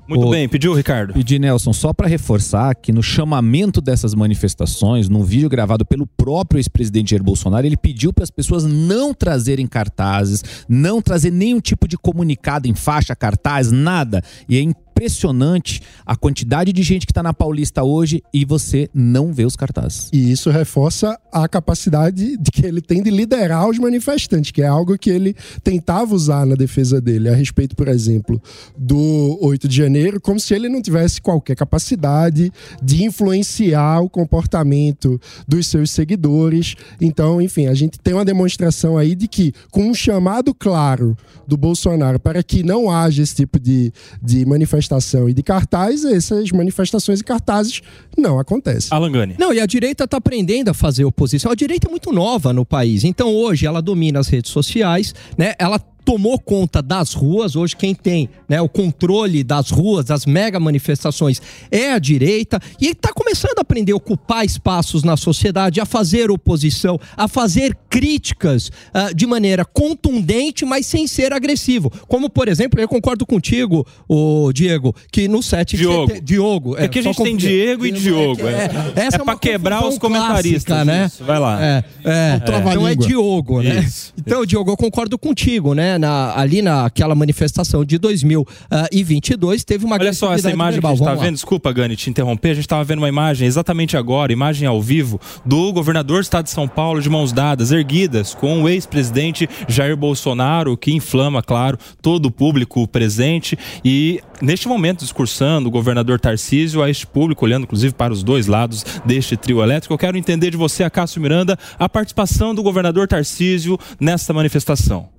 Muito 0.09 0.25
o... 0.25 0.31
bem, 0.31 0.49
pediu, 0.49 0.73
Ricardo. 0.73 1.13
Pedi, 1.13 1.37
Nelson, 1.37 1.71
só 1.71 1.93
para 1.93 2.07
reforçar 2.07 2.73
que 2.73 2.91
no 2.91 3.03
chamamento 3.03 3.79
dessas 3.79 4.15
manifestações, 4.15 5.07
num 5.07 5.23
vídeo 5.23 5.47
gravado 5.47 5.85
pelo 5.85 6.07
próprio 6.07 6.57
ex-presidente 6.57 7.11
Jair 7.11 7.21
Bolsonaro, 7.21 7.67
ele 7.67 7.77
pediu 7.77 8.11
para 8.11 8.23
as 8.23 8.31
pessoas 8.31 8.65
não 8.65 9.13
trazerem 9.13 9.67
cartazes, 9.67 10.43
não 10.67 10.99
trazer 10.99 11.31
nenhum 11.31 11.59
tipo 11.59 11.87
de 11.87 11.95
comunicado 11.95 12.67
em 12.67 12.73
faixa, 12.73 13.15
cartaz, 13.15 13.71
nada. 13.71 14.23
E 14.49 14.57
é 14.57 14.61
impressionante 14.99 15.81
a 16.05 16.15
quantidade 16.15 16.73
de 16.73 16.83
gente 16.83 17.05
que 17.05 17.11
está 17.11 17.23
na 17.23 17.33
Paulista 17.33 17.83
hoje 17.83 18.21
e 18.33 18.43
você 18.43 18.89
não 18.93 19.31
vê 19.31 19.45
os 19.45 19.55
cartazes. 19.55 20.09
E 20.11 20.29
isso 20.31 20.49
reforça 20.49 21.17
a 21.31 21.47
capacidade 21.47 22.35
de 22.37 22.51
que 22.51 22.65
ele 22.65 22.81
tem 22.81 23.01
de 23.01 23.09
liderar 23.09 23.69
os 23.69 23.79
manifestantes, 23.79 24.51
que 24.51 24.61
é 24.61 24.67
algo 24.67 24.97
que 24.97 25.09
ele 25.09 25.33
tentava 25.63 26.13
usar 26.13 26.45
na 26.45 26.55
defesa 26.55 26.99
dele, 26.99 27.29
a 27.29 27.33
respeito, 27.33 27.75
por 27.77 27.87
exemplo, 27.87 28.41
do 28.77 29.37
8 29.41 29.69
de 29.69 29.77
janeiro, 29.77 30.19
como 30.19 30.39
se 30.39 30.53
ele 30.53 30.67
não 30.67 30.81
tivesse 30.81 31.21
qualquer 31.21 31.55
capacidade 31.55 32.51
de 32.83 33.03
influenciar 33.05 34.01
o 34.01 34.09
comportamento 34.09 35.19
dos 35.47 35.67
seus 35.67 35.91
seguidores. 35.91 36.75
Então, 36.99 37.41
enfim, 37.41 37.67
a 37.67 37.73
gente 37.73 37.97
tem 37.99 38.13
uma 38.13 38.25
demonstração 38.25 38.97
aí 38.97 39.15
de 39.15 39.29
que, 39.29 39.53
com 39.71 39.89
um 39.89 39.93
chamado 39.93 40.53
claro 40.53 41.15
do 41.47 41.55
Bolsonaro 41.55 42.19
para 42.19 42.43
que 42.43 42.63
não 42.63 42.91
haja 42.91 43.23
esse 43.23 43.35
tipo 43.35 43.59
de, 43.59 43.93
de 44.21 44.45
manifestação 44.45 44.88
e 45.29 45.33
de 45.33 45.43
cartaz, 45.43 46.03
essas 46.05 46.51
manifestações 46.51 47.19
e 47.19 47.23
cartazes 47.23 47.81
não 48.17 48.39
acontecem. 48.39 48.89
Alangani. 48.91 49.35
Não, 49.37 49.53
e 49.53 49.59
a 49.59 49.65
direita 49.65 50.05
está 50.05 50.17
aprendendo 50.17 50.69
a 50.69 50.73
fazer 50.73 51.05
oposição. 51.05 51.51
A 51.51 51.55
direita 51.55 51.87
é 51.87 51.91
muito 51.91 52.11
nova 52.11 52.51
no 52.53 52.65
país. 52.65 53.03
Então, 53.03 53.33
hoje, 53.33 53.65
ela 53.65 53.81
domina 53.81 54.19
as 54.19 54.27
redes 54.27 54.51
sociais, 54.51 55.13
né? 55.37 55.53
Ela 55.59 55.79
tomou 56.09 56.39
conta 56.39 56.81
das 56.81 57.13
ruas. 57.13 57.55
Hoje, 57.55 57.75
quem 57.75 57.93
tem 57.93 58.27
né, 58.47 58.59
o 58.59 58.67
controle 58.67 59.43
das 59.43 59.69
ruas, 59.69 60.05
das 60.05 60.25
mega 60.25 60.59
manifestações, 60.59 61.39
é 61.69 61.91
a 61.91 61.99
direita. 61.99 62.59
E 62.81 62.87
está 62.87 63.13
começando 63.13 63.59
a 63.59 63.61
aprender 63.61 63.91
a 63.91 63.95
ocupar 63.95 64.43
espaços 64.43 65.03
na 65.03 65.15
sociedade, 65.15 65.79
a 65.79 65.85
fazer 65.85 66.31
oposição, 66.31 66.99
a 67.15 67.27
fazer 67.27 67.77
críticas 67.87 68.69
uh, 68.69 69.13
de 69.13 69.27
maneira 69.27 69.63
contundente, 69.63 70.65
mas 70.65 70.87
sem 70.87 71.05
ser 71.05 71.31
agressivo. 71.31 71.91
Como, 72.07 72.27
por 72.27 72.47
exemplo, 72.47 72.81
eu 72.81 72.87
concordo 72.87 73.23
contigo, 73.23 73.85
o 74.07 74.51
Diego, 74.51 74.95
que 75.11 75.27
no 75.27 75.43
set. 75.43 75.77
Diogo. 75.77 76.21
Diogo. 76.21 76.75
É, 76.75 76.85
é 76.85 76.87
que 76.87 76.97
a 76.97 77.03
gente 77.03 77.21
tem 77.21 77.37
Diego 77.37 77.85
e 77.85 77.91
Diogo. 77.91 78.47
É, 78.47 78.51
é, 78.95 79.01
é, 79.03 79.07
é 79.13 79.17
para 79.19 79.37
quebrar 79.37 79.85
os 79.85 79.99
comentaristas. 79.99 80.63
Clássica, 80.63 80.85
né? 80.85 81.05
Isso. 81.05 81.23
Vai 81.23 81.37
lá. 81.37 81.63
É, 81.63 81.83
é. 82.03 82.41
Então 82.41 82.87
é 82.87 82.95
Diogo, 82.95 83.61
né? 83.61 83.81
Isso. 83.81 84.11
Então, 84.17 84.43
Diogo, 84.43 84.71
eu 84.71 84.77
concordo 84.77 85.15
contigo, 85.15 85.75
né? 85.75 85.98
Na, 85.99 86.37
ali 86.37 86.61
naquela 86.61 87.13
manifestação 87.13 87.85
de 87.85 87.97
2022, 87.97 89.63
teve 89.63 89.85
uma 89.85 89.95
Olha 89.95 90.13
só 90.13 90.33
essa 90.33 90.49
imagem 90.49 90.75
verbal. 90.75 90.95
que 90.95 91.03
a 91.03 91.05
gente 91.05 91.13
está 91.13 91.25
vendo, 91.25 91.33
desculpa, 91.35 91.71
Gani, 91.71 91.95
te 91.95 92.09
interromper, 92.09 92.51
a 92.51 92.53
gente 92.53 92.63
estava 92.63 92.83
vendo 92.83 92.99
uma 92.99 93.09
imagem 93.09 93.47
exatamente 93.47 93.97
agora, 93.97 94.31
imagem 94.31 94.67
ao 94.67 94.81
vivo, 94.81 95.19
do 95.45 95.71
governador 95.71 96.19
do 96.19 96.23
estado 96.23 96.45
de 96.45 96.51
São 96.51 96.67
Paulo 96.67 97.01
de 97.01 97.09
mãos 97.09 97.31
dadas, 97.31 97.71
erguidas, 97.71 98.33
com 98.33 98.63
o 98.63 98.69
ex-presidente 98.69 99.47
Jair 99.67 99.95
Bolsonaro, 99.95 100.75
que 100.77 100.91
inflama, 100.91 101.43
claro, 101.43 101.77
todo 102.01 102.27
o 102.27 102.31
público 102.31 102.87
presente 102.87 103.57
e 103.83 104.21
neste 104.41 104.67
momento 104.67 104.99
discursando 104.99 105.67
o 105.67 105.71
governador 105.71 106.19
Tarcísio 106.19 106.81
a 106.81 106.89
este 106.89 107.05
público, 107.05 107.45
olhando 107.45 107.63
inclusive 107.63 107.93
para 107.93 108.13
os 108.13 108.23
dois 108.23 108.47
lados 108.47 108.85
deste 109.05 109.35
trio 109.37 109.61
elétrico. 109.61 109.93
Eu 109.93 109.97
quero 109.97 110.17
entender 110.17 110.51
de 110.51 110.57
você, 110.57 110.83
Acácio 110.83 111.21
Miranda, 111.21 111.57
a 111.77 111.89
participação 111.89 112.55
do 112.55 112.63
governador 112.63 113.07
Tarcísio 113.07 113.77
nesta 113.99 114.33
manifestação. 114.33 115.18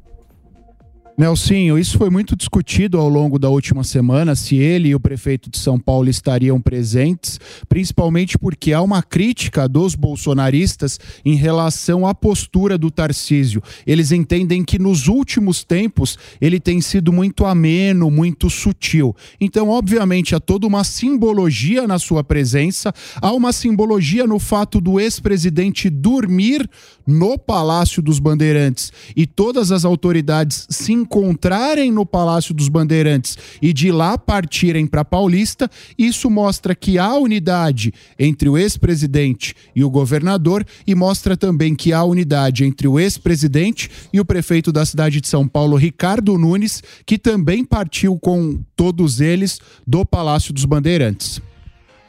Nelsinho, 1.19 1.79
isso 1.79 1.99
foi 1.99 2.09
muito 2.09 2.35
discutido 2.35 2.99
ao 2.99 3.09
longo 3.09 3.39
da 3.39 3.49
última 3.49 3.85
semana, 3.85 4.35
se 4.35 4.57
ele 4.57 4.89
e 4.89 4.95
o 4.95 5.01
prefeito 5.01 5.51
de 5.51 5.59
São 5.59 5.79
Paulo 5.79 6.09
estariam 6.09 6.59
presentes, 6.59 7.39
principalmente 7.69 8.39
porque 8.39 8.73
há 8.73 8.81
uma 8.81 9.03
crítica 9.03 9.69
dos 9.69 9.95
bolsonaristas 9.95 10.99
em 11.23 11.35
relação 11.35 12.07
à 12.07 12.15
postura 12.15 12.79
do 12.79 12.91
Tarcísio. 12.91 13.63
Eles 13.87 14.13
entendem 14.13 14.65
que 14.65 14.79
nos 14.79 15.09
últimos 15.09 15.63
tempos 15.63 16.19
ele 16.41 16.59
tem 16.59 16.81
sido 16.81 17.13
muito 17.13 17.45
ameno, 17.45 18.11
muito 18.11 18.49
sutil. 18.49 19.15
Então, 19.39 19.69
obviamente, 19.69 20.35
há 20.35 20.41
toda 20.41 20.67
uma 20.67 20.85
simbologia 20.85 21.87
na 21.87 21.99
sua 21.99 22.25
presença, 22.25 22.95
há 23.21 23.33
uma 23.33 23.53
simbologia 23.53 24.27
no 24.27 24.39
fato 24.39 24.81
do 24.81 24.99
ex-presidente 24.99 25.91
dormir 25.91 26.69
no 27.07 27.37
Palácio 27.39 28.01
dos 28.01 28.19
Bandeirantes 28.19 28.93
e 29.15 29.27
todas 29.27 29.71
as 29.73 29.85
autoridades 29.85 30.67
se 30.71 30.93
encontrarem 31.01 31.91
no 31.91 32.07
Palácio 32.07 32.55
dos 32.55 32.69
Bandeirantes 32.69 33.37
e 33.61 33.73
de 33.73 33.91
lá 33.91 34.17
partirem 34.17 34.87
para 34.87 35.05
Paulista, 35.05 35.71
isso 35.99 36.31
mostra 36.31 36.75
que 36.75 36.99
há 36.99 37.15
unidade 37.15 37.93
entre 38.19 38.49
o 38.49 38.57
ex-presidente 38.57 39.55
e 39.75 39.83
o 39.83 39.91
governador 39.91 40.65
e 40.87 40.95
mostra 40.95 41.37
também 41.37 41.75
que 41.75 41.93
há 41.93 42.05
unidade 42.05 42.65
entre 42.65 42.87
o 42.87 42.99
ex-presidente 42.99 43.91
e 44.13 44.21
o 44.21 44.25
prefeito 44.25 44.73
da 44.73 44.85
cidade 44.85 45.21
de 45.21 45.29
São 45.29 45.47
Paulo, 45.47 45.77
Ricardo 45.77 46.37
Nunes, 46.39 46.83
que 47.05 47.19
também 47.19 47.65
partiu 47.65 48.19
com 48.19 48.61
todos 48.77 49.21
eles 49.21 49.59
do 49.87 50.05
Palácio 50.05 50.53
dos 50.53 50.65
Bandeirantes. 50.65 51.50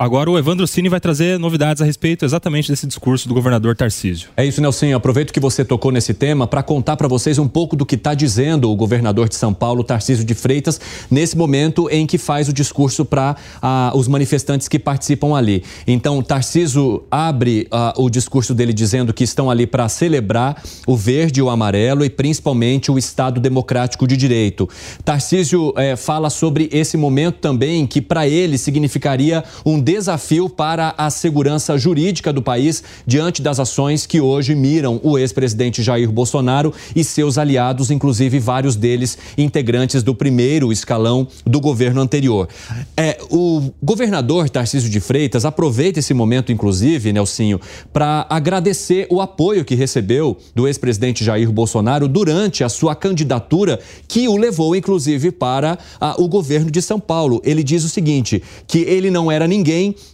Agora 0.02 0.32
o 0.32 0.36
Evandro 0.36 0.66
Cini 0.66 0.90
vai 0.90 1.00
trazer 1.00 1.38
novidades 1.38 1.80
a 1.80 1.86
respeito 1.86 2.26
exatamente 2.26 2.68
desse 2.68 2.88
discurso 2.88 3.28
do 3.28 3.36
governador 3.36 3.76
Tarcísio. 3.76 4.30
É 4.36 4.44
isso, 4.44 4.60
Nelson. 4.60 4.96
Aproveito 4.96 5.32
que 5.32 5.40
você 5.40 5.64
tocou 5.64 5.92
nesse 5.92 6.12
tema 6.12 6.48
para 6.48 6.64
contar 6.64 6.98
para 6.98 7.08
vocês 7.08 7.38
um 7.38 7.48
pouco 7.48 7.76
do 7.76 7.86
que 7.86 7.94
está 7.94 8.16
dizendo 8.16 8.72
o 8.72 8.76
governador 8.76 9.30
de 9.30 9.36
São 9.36 9.54
Paulo, 9.54 9.84
Tarcísio 9.84 10.26
de 10.26 10.34
Freitas, 10.34 10.82
nesse 11.12 11.38
momento 11.38 11.88
em 11.92 12.08
que 12.08 12.18
faz 12.18 12.50
o 12.50 12.54
discurso 12.54 13.06
para 13.06 13.36
uh, 13.62 13.96
os 13.96 14.08
manifestantes 14.08 14.68
que 14.68 14.80
participam 14.80 15.36
ali. 15.36 15.64
Então, 15.86 16.20
Tarcísio 16.24 17.04
abre 17.12 17.68
uh, 17.72 18.04
o 18.04 18.10
discurso 18.10 18.56
dele 18.56 18.74
dizendo 18.74 19.14
que 19.14 19.24
estão 19.24 19.52
ali 19.52 19.68
para 19.68 19.88
celebrar 19.88 20.64
o 20.88 20.98
verde 20.98 21.42
e 21.42 21.44
o 21.44 21.50
amarelo 21.52 22.04
e 22.04 22.10
principalmente 22.10 22.90
o 22.90 22.98
Estado 22.98 23.40
democrático 23.40 24.08
de 24.08 24.18
direito. 24.18 24.68
Tarcísio 25.06 25.76
eh, 25.78 25.96
fala 25.96 26.32
sobre 26.32 26.68
esse 26.72 26.98
momento 26.98 27.36
também 27.36 27.86
que 27.86 28.02
para 28.02 28.28
ele 28.28 28.58
significaria 28.58 29.44
um 29.64 29.80
desafio 29.92 30.48
para 30.48 30.96
a 30.98 31.10
segurança 31.10 31.78
jurídica 31.78 32.32
do 32.32 32.42
país 32.42 32.82
diante 33.06 33.42
das 33.42 33.60
ações 33.60 34.06
que 34.06 34.22
hoje 34.22 34.56
miram 34.56 35.02
o 35.04 35.18
ex-presidente 35.18 35.84
Jair 35.84 36.10
Bolsonaro 36.10 36.74
e 36.96 37.04
seus 37.04 37.38
aliados, 37.38 37.92
inclusive 37.92 38.40
vários 38.40 38.78
deles 38.78 39.18
integrantes 39.38 40.02
do 40.02 40.16
primeiro 40.16 40.72
escalão 40.72 41.28
do 41.46 41.60
governo 41.60 42.00
anterior. 42.00 42.48
É, 42.96 43.18
o 43.30 43.70
governador 43.84 44.50
Tarcísio 44.50 44.90
de 44.90 45.02
Freitas 45.02 45.44
aproveita 45.44 46.00
esse 46.00 46.14
momento, 46.14 46.54
inclusive, 46.54 47.12
Nelsinho, 47.12 47.60
para 47.92 48.26
agradecer 48.30 49.08
o 49.10 49.20
apoio 49.20 49.66
que 49.66 49.76
recebeu 49.76 50.38
do 50.56 50.70
ex-presidente 50.70 51.22
Jair 51.22 51.52
Bolsonaro 51.52 52.08
durante 52.08 52.64
a 52.64 52.70
sua 52.70 52.96
candidatura, 52.96 53.78
que 54.08 54.30
o 54.30 54.38
levou, 54.38 54.74
inclusive, 54.74 55.32
para 55.32 55.78
a, 56.00 56.16
o 56.22 56.30
governo 56.30 56.72
de 56.72 56.82
São 56.82 57.00
Paulo. 57.00 57.42
Ele 57.44 57.62
diz 57.62 57.84
o 57.84 57.90
seguinte: 57.90 58.42
que 58.66 58.80
ele 58.80 59.12
não 59.12 59.30
era 59.30 59.46
ninguém 59.46 59.71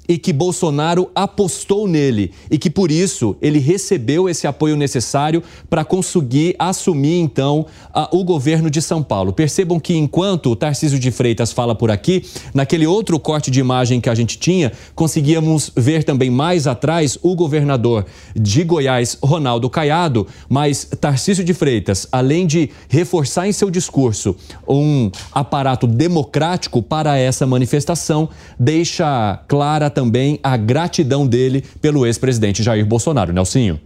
e 0.08 0.18
que 0.18 0.32
Bolsonaro 0.32 1.10
apostou 1.14 1.88
nele 1.88 2.32
e 2.49 2.58
que 2.58 2.70
por 2.70 2.91
isso 2.91 3.36
ele 3.41 3.60
recebeu 3.60 4.30
esse 4.30 4.47
apoio 4.47 4.76
necessário 4.76 5.43
para 5.70 5.84
conseguir 5.84 6.55
assumir 6.58 7.20
então 7.20 7.66
a, 7.93 8.10
o 8.16 8.24
governo 8.24 8.70
de 8.70 8.82
São 8.82 9.03
Paulo. 9.03 9.34
Percebam 9.34 9.80
que 9.80 9.95
enquanto 9.95 10.51
o 10.51 10.55
Tarcísio 10.55 10.99
de 10.99 11.12
Freitas 11.12 11.51
fala 11.51 11.76
por 11.76 11.91
aqui, 11.91 12.24
naquele 12.53 12.88
outro 12.88 13.20
corte 13.20 13.51
de 13.51 13.60
imagem 13.60 13.99
que 13.99 14.10
a 14.10 14.16
gente 14.16 14.38
tinha, 14.38 14.72
conseguíamos 14.95 15.72
ver 15.76 16.03
também 16.03 16.30
mais 16.30 16.68
atrás 16.68 17.18
o 17.22 17.36
governador 17.36 18.05
de 18.36 18.64
Goiás, 18.64 19.18
Ronaldo 19.22 19.70
Caiado, 19.70 20.28
mas 20.47 20.86
Tarcísio 20.99 21.43
de 21.43 21.53
Freitas, 21.53 22.08
além 22.12 22.45
de 22.47 22.70
reforçar 22.88 23.47
em 23.47 23.51
seu 23.51 23.70
discurso 23.70 24.36
um 24.68 25.12
aparato 25.32 25.88
democrático 25.88 26.82
para 26.82 27.18
essa 27.18 27.45
manifestação, 27.45 28.30
deixa 28.60 29.38
clara 29.48 29.89
também 29.89 30.39
a 30.43 30.58
gratidão 30.58 31.26
dele 31.26 31.64
pelo 31.82 32.06
ex-presidente 32.06 32.62
Jair 32.64 32.86
Bolsonaro. 32.86 33.32
Nelsinho. 33.34 33.80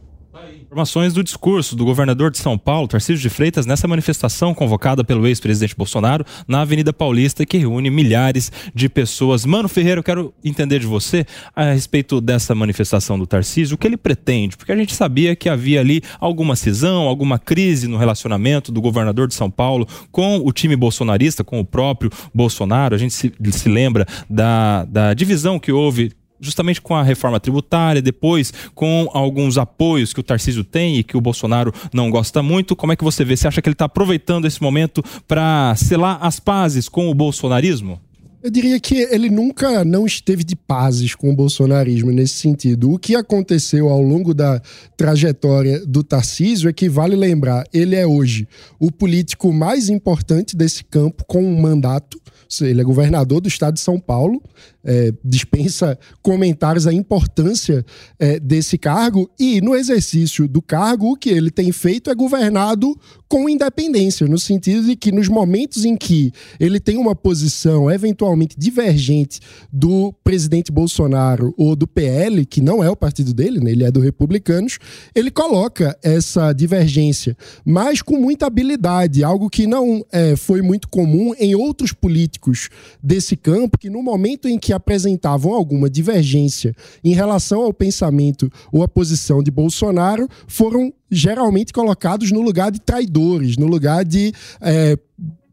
Informações 0.71 1.11
do 1.11 1.21
discurso 1.21 1.75
do 1.75 1.83
governador 1.83 2.31
de 2.31 2.37
São 2.37 2.57
Paulo, 2.57 2.87
Tarcísio 2.87 3.21
de 3.21 3.29
Freitas, 3.29 3.65
nessa 3.65 3.89
manifestação 3.89 4.53
convocada 4.53 5.03
pelo 5.03 5.27
ex-presidente 5.27 5.75
Bolsonaro 5.75 6.25
na 6.47 6.61
Avenida 6.61 6.93
Paulista, 6.93 7.45
que 7.45 7.57
reúne 7.57 7.89
milhares 7.89 8.49
de 8.73 8.87
pessoas. 8.87 9.45
Mano 9.45 9.67
Ferreira, 9.67 9.99
eu 9.99 10.03
quero 10.03 10.33
entender 10.41 10.79
de 10.79 10.87
você 10.87 11.25
a 11.53 11.73
respeito 11.73 12.21
dessa 12.21 12.55
manifestação 12.55 13.19
do 13.19 13.27
Tarcísio, 13.27 13.75
o 13.75 13.77
que 13.77 13.85
ele 13.85 13.97
pretende, 13.97 14.55
porque 14.55 14.71
a 14.71 14.75
gente 14.77 14.95
sabia 14.95 15.35
que 15.35 15.49
havia 15.49 15.81
ali 15.81 16.01
alguma 16.21 16.55
cisão, 16.55 17.01
alguma 17.01 17.37
crise 17.37 17.85
no 17.85 17.97
relacionamento 17.97 18.71
do 18.71 18.79
governador 18.79 19.27
de 19.27 19.33
São 19.33 19.51
Paulo 19.51 19.85
com 20.09 20.37
o 20.37 20.53
time 20.53 20.77
bolsonarista, 20.77 21.43
com 21.43 21.59
o 21.59 21.65
próprio 21.65 22.09
Bolsonaro. 22.33 22.95
A 22.95 22.97
gente 22.97 23.13
se, 23.13 23.33
se 23.51 23.67
lembra 23.67 24.07
da, 24.29 24.85
da 24.85 25.13
divisão 25.13 25.59
que 25.59 25.73
houve 25.73 26.13
justamente 26.41 26.81
com 26.81 26.95
a 26.95 27.03
reforma 27.03 27.39
tributária, 27.39 28.01
depois 28.01 28.51
com 28.75 29.09
alguns 29.13 29.57
apoios 29.57 30.11
que 30.11 30.19
o 30.19 30.23
Tarcísio 30.23 30.63
tem 30.63 30.97
e 30.97 31.03
que 31.03 31.15
o 31.15 31.21
Bolsonaro 31.21 31.73
não 31.93 32.09
gosta 32.09 32.41
muito. 32.41 32.75
Como 32.75 32.91
é 32.91 32.95
que 32.95 33.03
você 33.03 33.23
vê? 33.23 33.37
Você 33.37 33.47
acha 33.47 33.61
que 33.61 33.69
ele 33.69 33.75
está 33.75 33.85
aproveitando 33.85 34.45
esse 34.45 34.61
momento 34.61 35.03
para 35.27 35.75
selar 35.75 36.17
as 36.21 36.39
pazes 36.39 36.89
com 36.89 37.09
o 37.09 37.13
bolsonarismo? 37.13 37.99
Eu 38.43 38.49
diria 38.49 38.79
que 38.79 38.95
ele 38.95 39.29
nunca 39.29 39.85
não 39.85 40.03
esteve 40.03 40.43
de 40.43 40.55
pazes 40.55 41.13
com 41.13 41.29
o 41.29 41.35
bolsonarismo 41.35 42.11
nesse 42.11 42.33
sentido. 42.33 42.91
O 42.91 42.97
que 42.97 43.15
aconteceu 43.15 43.87
ao 43.87 44.01
longo 44.01 44.33
da 44.33 44.59
trajetória 44.97 45.85
do 45.85 46.03
Tarcísio 46.03 46.67
é 46.67 46.73
que 46.73 46.89
vale 46.89 47.15
lembrar, 47.15 47.63
ele 47.71 47.95
é 47.95 48.07
hoje 48.07 48.47
o 48.79 48.91
político 48.91 49.53
mais 49.53 49.89
importante 49.89 50.57
desse 50.57 50.83
campo 50.83 51.23
com 51.27 51.43
um 51.43 51.61
mandato. 51.61 52.19
Ele 52.59 52.81
é 52.81 52.83
governador 52.83 53.39
do 53.41 53.47
estado 53.47 53.75
de 53.75 53.79
São 53.79 53.99
Paulo, 53.99 54.41
é, 54.83 55.13
dispensa 55.23 55.97
comentários 56.21 56.87
a 56.87 56.93
importância 56.93 57.85
é, 58.19 58.39
desse 58.39 58.77
cargo. 58.77 59.29
E 59.39 59.61
no 59.61 59.75
exercício 59.75 60.47
do 60.47 60.61
cargo 60.61 61.11
o 61.11 61.17
que 61.17 61.29
ele 61.29 61.51
tem 61.51 61.71
feito 61.71 62.09
é 62.09 62.15
governado 62.15 62.95
com 63.31 63.47
independência, 63.47 64.27
no 64.27 64.37
sentido 64.37 64.85
de 64.85 64.93
que 64.93 65.09
nos 65.09 65.29
momentos 65.29 65.85
em 65.85 65.95
que 65.95 66.33
ele 66.59 66.81
tem 66.81 66.97
uma 66.97 67.15
posição 67.15 67.89
eventualmente 67.89 68.59
divergente 68.59 69.39
do 69.71 70.13
presidente 70.21 70.69
Bolsonaro 70.69 71.53
ou 71.57 71.73
do 71.73 71.87
PL, 71.87 72.45
que 72.45 72.59
não 72.59 72.83
é 72.83 72.89
o 72.89 72.95
partido 72.95 73.33
dele, 73.33 73.61
né, 73.61 73.71
ele 73.71 73.85
é 73.85 73.91
do 73.91 74.01
Republicanos, 74.01 74.79
ele 75.15 75.31
coloca 75.31 75.97
essa 76.03 76.51
divergência, 76.51 77.37
mas 77.63 78.01
com 78.01 78.17
muita 78.17 78.47
habilidade, 78.47 79.23
algo 79.23 79.49
que 79.49 79.65
não 79.65 80.05
é, 80.11 80.35
foi 80.35 80.61
muito 80.61 80.89
comum 80.89 81.33
em 81.39 81.55
outros 81.55 81.93
políticos 81.93 82.67
desse 83.01 83.37
campo, 83.37 83.77
que 83.77 83.89
no 83.89 84.03
momento 84.03 84.49
em 84.49 84.59
que 84.59 84.70
que 84.71 84.73
apresentavam 84.73 85.53
alguma 85.53 85.89
divergência 85.89 86.73
em 87.03 87.13
relação 87.13 87.61
ao 87.61 87.73
pensamento 87.73 88.49
ou 88.71 88.81
à 88.83 88.87
posição 88.87 89.43
de 89.43 89.51
Bolsonaro 89.51 90.29
foram 90.47 90.93
geralmente 91.09 91.73
colocados 91.73 92.31
no 92.31 92.41
lugar 92.41 92.71
de 92.71 92.79
traidores, 92.79 93.57
no 93.57 93.67
lugar 93.67 94.05
de 94.05 94.31
é, 94.61 94.97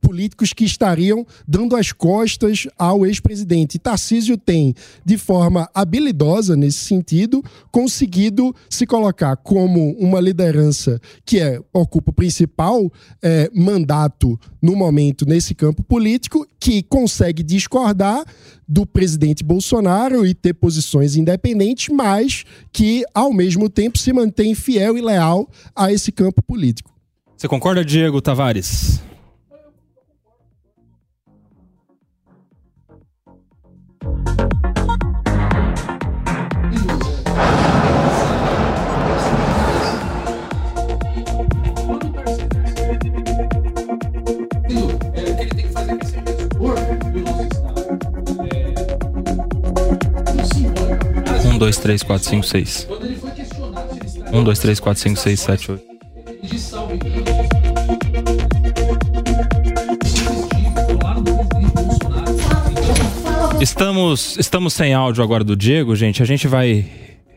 políticos 0.09 0.55
que 0.55 0.65
estariam 0.65 1.27
dando 1.47 1.77
as 1.77 1.93
costas 1.93 2.67
ao 2.79 3.05
ex-presidente. 3.05 3.79
Tarcísio 3.79 4.39
tem, 4.39 4.75
de 5.05 5.19
forma 5.19 5.69
habilidosa 5.75 6.57
nesse 6.57 6.79
sentido, 6.79 7.45
conseguido 7.71 8.57
se 8.71 8.87
colocar 8.87 9.37
como 9.37 9.91
uma 9.99 10.19
liderança 10.19 10.99
que 11.27 11.39
é, 11.39 11.61
ocupa 11.75 12.11
o 12.11 12.15
principal 12.15 12.91
é, 13.21 13.51
mandato 13.55 14.41
no 14.63 14.75
momento 14.75 15.27
nesse 15.27 15.55
campo 15.55 15.83
político, 15.83 16.47
que 16.59 16.83
consegue 16.83 17.43
discordar 17.43 18.25
do 18.67 18.87
presidente 18.87 19.45
Bolsonaro 19.45 20.27
e 20.27 20.33
ter 20.33 20.55
posições 20.55 21.17
independentes, 21.17 21.95
mas 21.95 22.45
que, 22.73 23.05
ao 23.15 23.31
mesmo 23.31 23.69
tempo, 23.69 23.99
se 23.99 24.11
mantém 24.11 24.55
fiel 24.55 24.97
e 24.97 25.03
leal 25.03 25.51
a 25.77 25.93
esse 25.93 26.11
campo 26.11 26.43
político. 26.43 26.91
Você 27.37 27.47
concorda, 27.47 27.85
Diego 27.85 28.23
Tavares? 28.23 29.07
Um, 51.59 51.67
dois, 51.67 51.77
três, 51.77 52.05
quatro, 52.05 52.29
cinco, 52.29 52.47
seis. 52.47 52.87
Um, 54.33 54.45
dois, 54.45 54.61
três, 54.61 54.79
quatro, 54.79 55.03
cinco, 55.03 55.19
seis, 55.19 55.41
sete, 55.41 55.73
oito. 55.73 55.83
Estamos, 63.61 64.37
estamos 64.39 64.73
sem 64.73 64.95
áudio 64.95 65.23
agora 65.23 65.43
do 65.43 65.57
Diego, 65.57 65.95
gente. 65.97 66.23
A 66.23 66.27
gente 66.27 66.47
vai. 66.47 66.87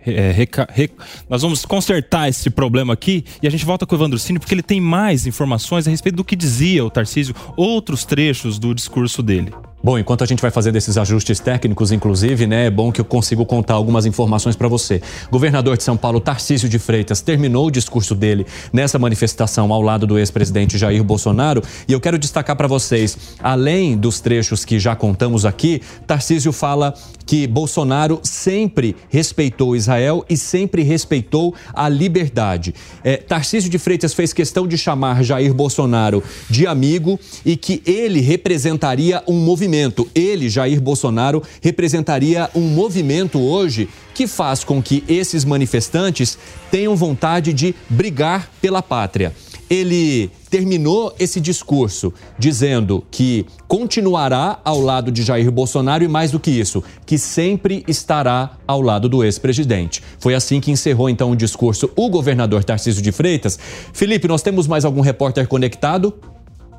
é, 0.06 0.32
reca- 0.32 0.68
re- 0.72 0.92
Nós 1.30 1.42
vamos 1.42 1.66
consertar 1.66 2.30
esse 2.30 2.50
problema 2.50 2.94
aqui 2.94 3.26
e 3.42 3.48
a 3.48 3.50
gente 3.50 3.66
volta 3.66 3.86
com 3.86 3.96
o 3.96 3.98
Evandro 3.98 4.20
Cine 4.20 4.38
porque 4.40 4.54
ele 4.54 4.62
tem 4.62 4.80
mais 4.80 5.26
informações 5.26 5.88
a 5.88 5.92
respeito 5.92 6.16
do 6.16 6.24
que 6.24 6.36
dizia 6.36 6.86
o 6.86 6.90
Tarcísio, 6.90 7.36
outros 7.58 8.06
trechos 8.06 8.60
do 8.60 8.74
discurso 8.76 9.24
dele. 9.24 9.52
Bom, 9.84 9.98
enquanto 9.98 10.24
a 10.24 10.28
gente 10.28 10.42
vai 10.42 10.52
fazer 10.52 10.72
desses 10.72 10.96
ajustes 10.96 11.40
técnicos, 11.40 11.92
inclusive, 11.92 12.46
né, 12.46 12.68
é 12.68 12.70
bom 12.70 12.92
que 12.92 13.02
eu 13.02 13.06
consigo 13.06 13.44
contar 13.48 13.74
algumas 13.74 14.06
informações 14.06 14.56
para 14.56 14.68
você. 14.68 15.02
Governador 15.32 15.76
de 15.76 15.82
São 15.82 15.98
Paulo, 15.98 16.20
Tarcísio 16.20 16.70
de 16.70 16.78
Freitas, 16.78 17.20
terminou 17.20 17.66
o 17.66 17.72
discurso 17.72 18.14
dele 18.14 18.46
nessa 18.72 19.00
manifestação 19.00 19.74
ao 19.74 19.82
lado 19.82 20.06
do 20.06 20.20
ex-presidente 20.20 20.78
Jair 20.78 21.04
Bolsonaro. 21.04 21.64
E 21.88 21.94
eu 21.94 22.00
quero 22.00 22.20
destacar 22.20 22.56
para 22.56 22.68
vocês, 22.68 23.18
além 23.40 23.98
dos 23.98 24.20
trechos 24.20 24.64
que 24.64 24.80
já 24.80 24.96
contamos 24.96 25.46
aqui, 25.46 25.82
Tarcísio 26.06 26.52
fala 26.52 26.94
que 27.26 27.48
Bolsonaro 27.48 28.20
sempre 28.22 28.96
respeitou 29.10 29.76
Israel 29.76 30.24
e 30.30 30.38
sempre 30.38 30.84
respeitou 30.84 31.56
a 31.74 31.90
liberdade. 31.90 32.76
É, 33.04 33.18
Tarcísio 33.18 33.70
de 33.70 33.80
Freitas 33.80 34.14
fez 34.14 34.32
questão 34.32 34.68
de 34.68 34.78
chamar 34.78 35.24
Jair 35.24 35.54
Bolsonaro 35.56 36.24
de 36.50 36.68
amigo 36.68 37.20
e 37.44 37.58
que 37.58 37.82
ele 37.86 38.20
representaria 38.20 39.24
um 39.28 39.40
movimento. 39.40 39.71
Ele, 40.14 40.50
Jair 40.50 40.82
Bolsonaro, 40.82 41.42
representaria 41.62 42.50
um 42.54 42.62
movimento 42.62 43.40
hoje 43.40 43.90
que 44.14 44.28
faz 44.28 44.64
com 44.64 44.82
que 44.82 45.04
esses 45.08 45.46
manifestantes 45.46 46.38
tenham 46.70 46.96
vontade 46.96 47.54
de 47.54 47.74
brigar 47.90 48.50
pela 48.62 48.82
pátria. 48.82 49.34
Ele 49.70 50.30
terminou 50.50 51.16
esse 51.18 51.40
discurso 51.40 52.14
dizendo 52.38 53.06
que 53.10 53.46
continuará 53.70 54.60
ao 54.66 54.82
lado 54.82 55.10
de 55.10 55.24
Jair 55.24 55.50
Bolsonaro 55.50 56.04
e, 56.04 56.10
mais 56.10 56.30
do 56.30 56.42
que 56.42 56.52
isso, 56.52 56.84
que 57.06 57.18
sempre 57.18 57.82
estará 57.88 58.58
ao 58.68 58.82
lado 58.82 59.08
do 59.08 59.24
ex-presidente. 59.24 60.04
Foi 60.20 60.36
assim 60.36 60.60
que 60.60 60.72
encerrou 60.72 61.10
então 61.10 61.32
o 61.32 61.38
discurso 61.38 61.90
o 61.96 62.10
governador 62.10 62.66
Tarcísio 62.66 63.02
de 63.02 63.14
Freitas. 63.14 63.58
Felipe, 63.94 64.28
nós 64.28 64.42
temos 64.42 64.68
mais 64.68 64.84
algum 64.84 65.00
repórter 65.00 65.48
conectado? 65.48 66.14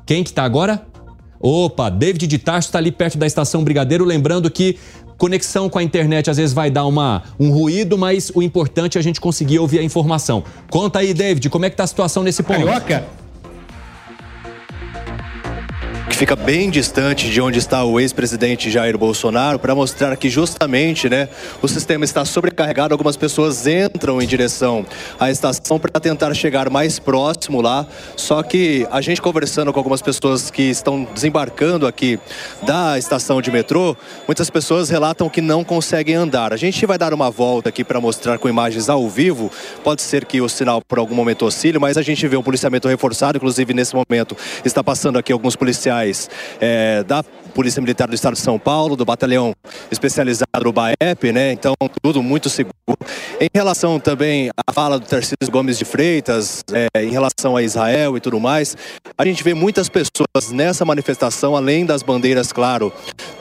Quem 0.05 0.23
que 0.23 0.29
está 0.29 0.43
agora? 0.43 0.85
Opa, 1.45 1.89
David 1.89 2.25
de 2.25 2.37
Tarso 2.37 2.69
está 2.69 2.79
ali 2.79 2.89
perto 2.89 3.17
da 3.17 3.27
estação 3.27 3.65
Brigadeiro, 3.65 4.05
lembrando 4.05 4.49
que 4.49 4.77
conexão 5.17 5.69
com 5.69 5.77
a 5.77 5.83
internet 5.83 6.29
às 6.29 6.37
vezes 6.37 6.53
vai 6.53 6.71
dar 6.71 6.85
uma, 6.85 7.23
um 7.37 7.51
ruído, 7.51 7.97
mas 7.97 8.31
o 8.33 8.41
importante 8.41 8.97
é 8.97 8.99
a 8.99 9.03
gente 9.03 9.19
conseguir 9.19 9.59
ouvir 9.59 9.79
a 9.79 9.83
informação. 9.83 10.41
Conta 10.69 10.99
aí, 10.99 11.13
David, 11.13 11.49
como 11.49 11.65
é 11.65 11.69
que 11.69 11.75
tá 11.75 11.83
a 11.83 11.87
situação 11.87 12.23
nesse 12.23 12.41
ponto? 12.43 12.65
Carioca? 12.65 13.05
Que 16.09 16.17
fica 16.17 16.35
bem 16.35 16.69
distante 16.69 17.29
de 17.29 17.39
onde 17.39 17.59
está 17.59 17.83
o 17.85 17.97
ex-presidente 17.97 18.69
Jair 18.69 18.97
Bolsonaro, 18.97 19.57
para 19.57 19.73
mostrar 19.73 20.17
que 20.17 20.29
justamente, 20.29 21.07
né, 21.07 21.29
o 21.61 21.67
sistema 21.67 22.03
está 22.03 22.25
sobrecarregado. 22.25 22.93
Algumas 22.93 23.15
pessoas 23.15 23.65
entram 23.65 24.21
em 24.21 24.27
direção 24.27 24.85
à 25.17 25.31
estação 25.31 25.79
para 25.79 25.99
tentar 26.01 26.33
chegar 26.33 26.69
mais 26.69 26.99
próximo 26.99 27.61
lá. 27.61 27.87
Só 28.17 28.43
que 28.43 28.85
a 28.91 28.99
gente 28.99 29.21
conversando 29.21 29.71
com 29.71 29.79
algumas 29.79 30.01
pessoas 30.01 30.51
que 30.51 30.63
estão 30.63 31.07
desembarcando 31.13 31.87
aqui 31.87 32.19
da 32.63 32.97
estação 32.97 33.41
de 33.41 33.49
metrô, 33.49 33.95
muitas 34.27 34.49
pessoas 34.49 34.89
relatam 34.89 35.29
que 35.29 35.39
não 35.39 35.63
conseguem 35.63 36.15
andar. 36.15 36.51
A 36.51 36.57
gente 36.57 36.85
vai 36.85 36.97
dar 36.97 37.13
uma 37.13 37.31
volta 37.31 37.69
aqui 37.69 37.83
para 37.83 38.01
mostrar 38.01 38.37
com 38.39 38.49
imagens 38.49 38.89
ao 38.89 39.09
vivo. 39.09 39.49
Pode 39.83 40.01
ser 40.01 40.25
que 40.25 40.41
o 40.41 40.49
sinal 40.49 40.81
por 40.81 40.99
algum 40.99 41.15
momento 41.15 41.45
oscile, 41.45 41.79
mas 41.79 41.97
a 41.97 42.01
gente 42.01 42.27
vê 42.27 42.35
um 42.35 42.43
policiamento 42.43 42.89
reforçado, 42.89 43.37
inclusive 43.37 43.73
nesse 43.73 43.95
momento 43.95 44.35
está 44.65 44.83
passando 44.83 45.17
aqui 45.17 45.31
alguns 45.31 45.55
policiais 45.55 45.92
é, 46.59 47.03
da 47.03 47.23
Polícia 47.53 47.81
Militar 47.81 48.07
do 48.07 48.15
Estado 48.15 48.33
de 48.33 48.39
São 48.39 48.57
Paulo, 48.57 48.95
do 48.95 49.05
Batalhão 49.05 49.53
Especializado 49.91 50.63
do 50.63 50.71
BAEP, 50.71 51.31
né? 51.31 51.51
Então, 51.51 51.73
tudo 52.01 52.23
muito 52.23 52.49
seguro. 52.49 52.73
Em 53.39 53.49
relação 53.53 53.99
também 53.99 54.49
à 54.67 54.73
fala 54.73 54.99
do 54.99 55.05
Tarcísio 55.05 55.51
Gomes 55.51 55.77
de 55.77 55.85
Freitas, 55.85 56.63
é, 56.71 57.03
em 57.03 57.11
relação 57.11 57.55
a 57.55 57.63
Israel 57.63 58.17
e 58.17 58.19
tudo 58.19 58.39
mais, 58.39 58.75
a 59.17 59.25
gente 59.25 59.43
vê 59.43 59.53
muitas 59.53 59.89
pessoas 59.89 60.51
nessa 60.51 60.83
manifestação, 60.85 61.55
além 61.55 61.85
das 61.85 62.01
bandeiras, 62.01 62.51
claro, 62.51 62.91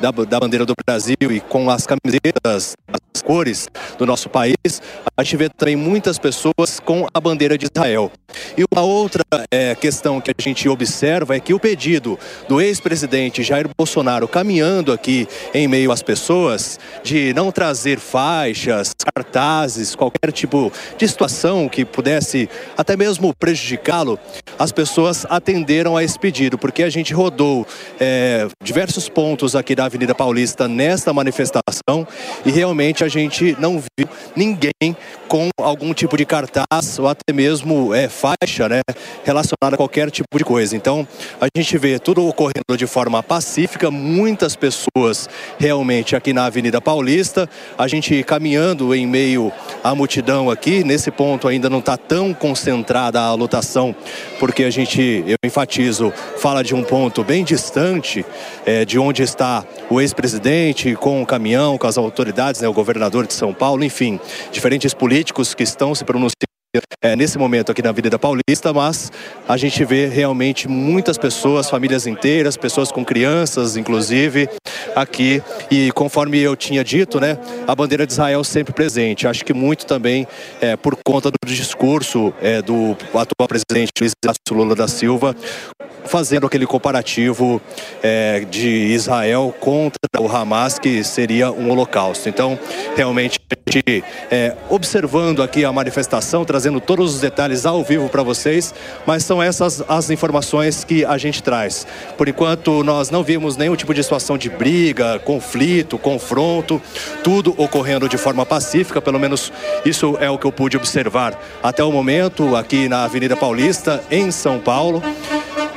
da, 0.01 0.11
da 0.11 0.41
bandeira 0.41 0.67
do 0.67 0.75
Brasil 0.87 1.17
e 1.31 1.41
com 1.41 1.71
as 1.71 1.87
camisetas, 1.87 2.75
as 3.12 3.12
cores 3.23 3.69
do 3.99 4.05
nosso 4.05 4.29
país, 4.29 4.83
a 5.17 5.23
gente 5.23 5.37
vê 5.37 5.49
também 5.49 5.77
muitas 5.77 6.19
pessoas 6.19 6.81
com 6.85 7.07
a 7.13 7.21
bandeira 7.21 7.57
de 7.57 7.67
Israel. 7.67 8.11
E 8.57 8.65
uma 8.73 8.83
outra 8.83 9.23
é, 9.51 9.75
questão 9.75 10.21
que 10.21 10.31
a 10.31 10.35
gente 10.43 10.69
observa 10.69 11.37
é 11.37 11.41
que 11.41 11.55
o 11.55 11.61
pedido 11.61 12.19
do 12.49 12.61
ex-presidente 12.61 13.43
Jair 13.43 13.69
Bolsonaro 13.77 14.27
caminhando 14.27 14.93
aqui 14.93 15.29
em 15.55 15.69
meio 15.69 15.93
às 15.93 16.03
pessoas 16.03 16.79
de 17.03 17.33
não 17.35 17.53
trazer 17.53 17.99
faixas, 17.99 18.93
cartazes, 19.15 19.95
qualquer 19.95 20.33
tipo 20.33 20.73
de 20.97 21.07
situação 21.07 21.69
que 21.69 21.85
pudesse 21.85 22.49
até 22.77 22.97
mesmo 22.97 23.35
prejudicá-lo, 23.35 24.19
as 24.59 24.73
pessoas 24.73 25.27
atenderam 25.29 25.97
a 25.97 26.05
esse 26.05 26.19
pedido, 26.19 26.59
porque 26.59 26.83
a 26.83 26.91
gente 26.91 27.13
rodou 27.13 27.67
é, 28.01 28.49
diversos 28.63 29.09
pontos 29.09 29.55
aqui 29.55 29.75
da 29.75 29.85
Avenida 29.85 30.15
Paulista 30.15 30.67
nesta 30.67 31.13
manifestação 31.13 32.07
e 32.45 32.51
realmente 32.51 33.05
a 33.05 33.09
gente 33.13 33.57
não 33.59 33.79
viu 33.79 34.09
ninguém 34.35 34.97
com 35.29 35.49
algum 35.59 35.95
tipo 35.95 36.17
de 36.17 36.25
cartaz 36.25 36.99
ou 36.99 37.09
até 37.09 37.33
mesmo 37.33 37.95
é, 37.95 38.09
faixa 38.09 38.69
né, 38.69 38.81
relacionada 39.25 39.75
a 39.75 39.77
qualquer 39.77 40.11
tipo 40.11 40.37
de 40.37 40.45
coisa. 40.45 40.77
Então, 40.77 41.07
a 41.41 41.47
gente 41.57 41.79
vê 41.79 41.99
tudo 41.99 42.27
ocorrendo 42.27 42.77
de 42.77 42.87
forma 42.87 43.23
pacífica, 43.23 43.91
muitas 43.91 44.57
pessoas 44.57 45.29
realmente 45.59 46.17
aqui 46.17 46.33
na 46.33 46.47
Avenida 46.47 46.81
Paulista, 46.81 47.49
a 47.79 47.87
gente 47.87 48.23
caminhando 48.25 48.95
em 48.95 49.07
meio 49.07 49.53
à 49.83 49.95
multidão 49.95 50.51
aqui, 50.51 50.85
nesse 50.85 51.11
ponto 51.11 51.49
ainda 51.49 51.71
não 51.71 51.79
está 51.79 51.97
tão 51.97 52.35
concentrada 52.35 53.21
a 53.21 53.35
lotação, 53.35 53.95
porque 54.39 54.65
a 54.65 54.71
gente, 54.71 55.25
eu 55.27 55.37
enfatizo, 55.45 56.13
fala 56.39 56.63
de 56.63 56.75
um 56.75 56.83
ponto 56.83 57.23
bem 57.23 57.45
distante 57.45 58.25
é, 58.65 58.85
de 58.85 58.99
onde 58.99 59.23
está 59.23 59.65
o 59.91 60.01
ex-presidente 60.01 60.95
com 60.95 61.23
o 61.23 61.27
caminhão, 61.27 61.77
com 61.77 61.87
as 61.87 61.99
autoridades, 61.99 62.61
né, 62.61 62.69
o 62.69 62.73
governador 62.73 63.02
de 63.11 63.35
São 63.35 63.53
Paulo, 63.53 63.85
enfim, 63.85 64.19
diferentes 64.51 64.95
políticos 64.95 65.55
que 65.55 65.63
estão 65.63 65.95
se 65.95 66.05
pronunciando 66.05 66.53
é, 67.03 67.15
nesse 67.15 67.37
momento 67.37 67.71
aqui 67.71 67.83
na 67.83 67.91
Avenida 67.91 68.19
Paulista, 68.19 68.73
mas 68.73 69.13
a 69.47 69.59
gente 69.59 69.85
vê 69.85 70.07
realmente 70.07 70.67
muitas 70.69 71.19
pessoas, 71.19 71.69
famílias 71.69 72.07
inteiras, 72.07 72.57
pessoas 72.57 72.91
com 72.91 73.05
crianças, 73.05 73.77
inclusive, 73.77 74.49
aqui. 74.97 75.43
E 75.71 75.93
conforme 75.93 76.39
eu 76.39 76.57
tinha 76.57 76.83
dito, 76.83 77.21
né, 77.21 77.39
a 77.69 77.75
bandeira 77.75 78.07
de 78.07 78.13
Israel 78.13 78.43
sempre 78.43 78.73
presente. 78.73 79.29
Acho 79.29 79.45
que 79.45 79.53
muito 79.53 79.85
também 79.85 80.27
é, 80.63 80.75
por 80.75 80.97
conta 81.05 81.31
do 81.31 81.37
discurso 81.47 82.33
é, 82.41 82.63
do 82.63 82.97
atual 83.09 83.47
presidente 83.47 83.91
Luiz 84.01 84.13
Lula 84.51 84.75
da 84.75 84.89
Silva, 84.89 85.37
fazendo 86.05 86.47
aquele 86.47 86.67
comparativo 86.67 87.61
é, 88.03 88.41
de 88.41 88.69
Israel 88.69 89.55
contra 89.61 89.99
o 90.21 90.29
Hamas, 90.29 90.79
que 90.79 91.03
seria 91.05 91.51
um 91.51 91.71
holocausto. 91.71 92.29
Então, 92.29 92.59
realmente, 92.97 93.39
é, 94.31 94.55
observando 94.69 95.43
aqui 95.43 95.65
a 95.65 95.73
manifestação, 95.73 96.45
trazendo 96.45 96.81
todos 96.81 97.15
os 97.15 97.21
detalhes 97.21 97.65
ao 97.65 97.83
vivo 97.83 98.09
para 98.09 98.23
vocês, 98.23 98.75
mas 99.07 99.25
são 99.25 99.43
essas 99.43 99.83
as 99.89 100.11
informações 100.11 100.85
que 100.85 101.05
a 101.05 101.17
gente 101.17 101.43
traz. 101.43 101.87
Por 102.17 102.29
enquanto, 102.29 102.83
nós 102.83 103.11
não 103.11 103.23
vimos 103.23 103.57
nenhum 103.57 103.77
tipo 103.77 103.95
de 103.95 104.03
situação 104.03 104.37
de 104.37 104.51
briga, 104.51 105.19
conflito, 105.21 105.99
confronto, 105.99 106.81
tudo 107.23 107.55
ocorrendo 107.57 108.09
de 108.09 108.19
forma 108.19 108.45
pacífica, 108.45 109.01
pelo 109.01 109.19
menos 109.19 109.53
isso 109.85 110.17
é 110.21 110.31
o 110.31 110.39
que 110.39 110.45
eu 110.45 110.53
pude 110.53 110.77
observar 110.77 111.39
até 111.63 111.83
o 111.83 111.93
momento 111.93 112.57
aqui 112.57 112.89
na 112.89 113.05
Avenida 113.05 113.37
Paulista, 113.37 114.03
em 114.11 114.31
São 114.31 114.59
Paulo 114.59 115.03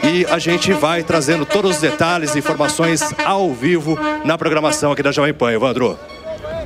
e 0.03 0.25
a 0.27 0.37
gente 0.37 0.71
vai 0.71 1.03
trazendo 1.03 1.45
todos 1.45 1.75
os 1.75 1.81
detalhes 1.81 2.35
e 2.35 2.39
informações 2.39 3.01
ao 3.25 3.51
vivo 3.53 3.97
na 4.23 4.37
programação 4.37 4.91
aqui 4.91 5.01
da 5.01 5.11
Jovem 5.11 5.33
Pan. 5.33 5.51
Evandro. 5.51 6.14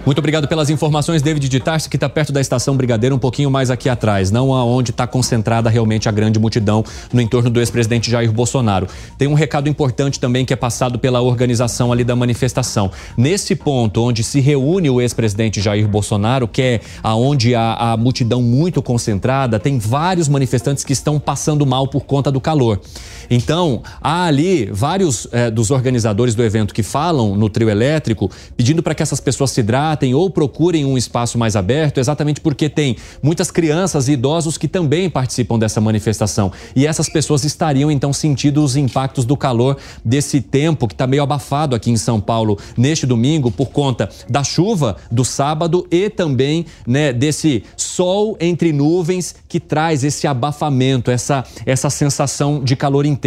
Muito 0.09 0.17
obrigado 0.17 0.47
pelas 0.47 0.71
informações, 0.71 1.21
David 1.21 1.47
de 1.47 1.59
Tarso, 1.59 1.87
que 1.87 1.95
está 1.95 2.09
perto 2.09 2.33
da 2.33 2.41
estação 2.41 2.75
Brigadeiro, 2.75 3.15
um 3.15 3.19
pouquinho 3.19 3.51
mais 3.51 3.69
aqui 3.69 3.87
atrás, 3.87 4.31
não 4.31 4.51
aonde 4.51 4.89
está 4.89 5.05
concentrada 5.05 5.69
realmente 5.69 6.09
a 6.09 6.11
grande 6.11 6.39
multidão 6.39 6.83
no 7.13 7.21
entorno 7.21 7.47
do 7.47 7.59
ex-presidente 7.59 8.09
Jair 8.09 8.31
Bolsonaro. 8.31 8.87
Tem 9.19 9.27
um 9.27 9.35
recado 9.35 9.69
importante 9.69 10.19
também 10.19 10.45
que 10.45 10.51
é 10.51 10.55
passado 10.55 10.97
pela 10.97 11.21
organização 11.21 11.91
ali 11.91 12.03
da 12.03 12.15
manifestação. 12.15 12.89
Nesse 13.15 13.55
ponto 13.55 14.01
onde 14.01 14.23
se 14.23 14.39
reúne 14.39 14.89
o 14.89 14.99
ex-presidente 14.99 15.61
Jair 15.61 15.87
Bolsonaro, 15.87 16.47
que 16.47 16.59
é 16.63 16.81
aonde 17.03 17.53
há 17.53 17.91
a 17.91 17.95
multidão 17.95 18.41
muito 18.41 18.81
concentrada, 18.81 19.59
tem 19.59 19.77
vários 19.77 20.27
manifestantes 20.27 20.83
que 20.83 20.91
estão 20.91 21.19
passando 21.19 21.67
mal 21.67 21.87
por 21.87 22.03
conta 22.05 22.31
do 22.31 22.41
calor. 22.41 22.81
Então, 23.29 23.83
há 24.01 24.25
ali 24.25 24.65
vários 24.71 25.27
eh, 25.31 25.51
dos 25.51 25.69
organizadores 25.69 26.33
do 26.33 26.43
evento 26.43 26.73
que 26.73 26.81
falam 26.81 27.35
no 27.35 27.49
trio 27.49 27.69
elétrico, 27.69 28.31
pedindo 28.57 28.81
para 28.81 28.95
que 28.95 29.03
essas 29.03 29.19
pessoas 29.19 29.51
se 29.51 29.59
hidratem 29.59 30.15
ou 30.15 30.29
procurem 30.29 30.83
um 30.85 30.97
espaço 30.97 31.37
mais 31.37 31.55
aberto, 31.55 31.99
exatamente 31.99 32.41
porque 32.41 32.67
tem 32.67 32.95
muitas 33.21 33.51
crianças 33.51 34.07
e 34.07 34.13
idosos 34.13 34.57
que 34.57 34.67
também 34.67 35.09
participam 35.09 35.59
dessa 35.59 35.79
manifestação. 35.79 36.51
E 36.75 36.87
essas 36.87 37.07
pessoas 37.07 37.43
estariam 37.43 37.91
então 37.91 38.11
sentindo 38.11 38.63
os 38.63 38.75
impactos 38.75 39.25
do 39.25 39.37
calor 39.37 39.77
desse 40.03 40.41
tempo 40.41 40.87
que 40.87 40.93
está 40.93 41.05
meio 41.05 41.21
abafado 41.21 41.75
aqui 41.75 41.91
em 41.91 41.97
São 41.97 42.19
Paulo 42.19 42.57
neste 42.75 43.05
domingo 43.05 43.51
por 43.51 43.67
conta 43.67 44.09
da 44.27 44.43
chuva 44.43 44.97
do 45.11 45.23
sábado 45.23 45.85
e 45.91 46.09
também 46.09 46.65
né, 46.87 47.13
desse 47.13 47.63
sol 47.77 48.35
entre 48.39 48.73
nuvens 48.73 49.35
que 49.47 49.59
traz 49.59 50.03
esse 50.03 50.25
abafamento, 50.25 51.11
essa, 51.11 51.43
essa 51.65 51.89
sensação 51.89 52.63
de 52.63 52.75
calor 52.75 53.05
intenso 53.05 53.18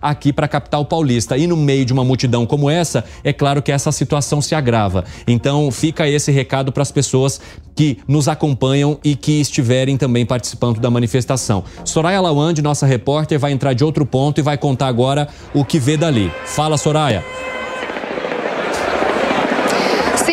aqui 0.00 0.32
para 0.32 0.46
a 0.46 0.48
capital 0.48 0.84
paulista. 0.84 1.36
E 1.36 1.46
no 1.46 1.56
meio 1.56 1.84
de 1.84 1.92
uma 1.92 2.04
multidão 2.04 2.46
como 2.46 2.70
essa, 2.70 3.04
é 3.22 3.32
claro 3.32 3.62
que 3.62 3.72
essa 3.72 3.92
situação 3.92 4.40
se 4.40 4.54
agrava. 4.54 5.04
Então 5.26 5.70
fica 5.70 6.08
esse 6.08 6.32
recado 6.32 6.72
para 6.72 6.82
as 6.82 6.90
pessoas 6.90 7.40
que 7.74 7.98
nos 8.08 8.26
acompanham 8.26 8.98
e 9.04 9.14
que 9.14 9.40
estiverem 9.40 9.96
também 9.96 10.24
participando 10.24 10.80
da 10.80 10.90
manifestação. 10.90 11.62
Soraya 11.84 12.20
Lawande, 12.20 12.62
nossa 12.62 12.86
repórter, 12.86 13.38
vai 13.38 13.52
entrar 13.52 13.74
de 13.74 13.84
outro 13.84 14.06
ponto 14.06 14.38
e 14.38 14.42
vai 14.42 14.56
contar 14.56 14.88
agora 14.88 15.28
o 15.54 15.64
que 15.64 15.78
vê 15.78 15.96
dali. 15.96 16.32
Fala, 16.44 16.78
Soraya. 16.78 17.22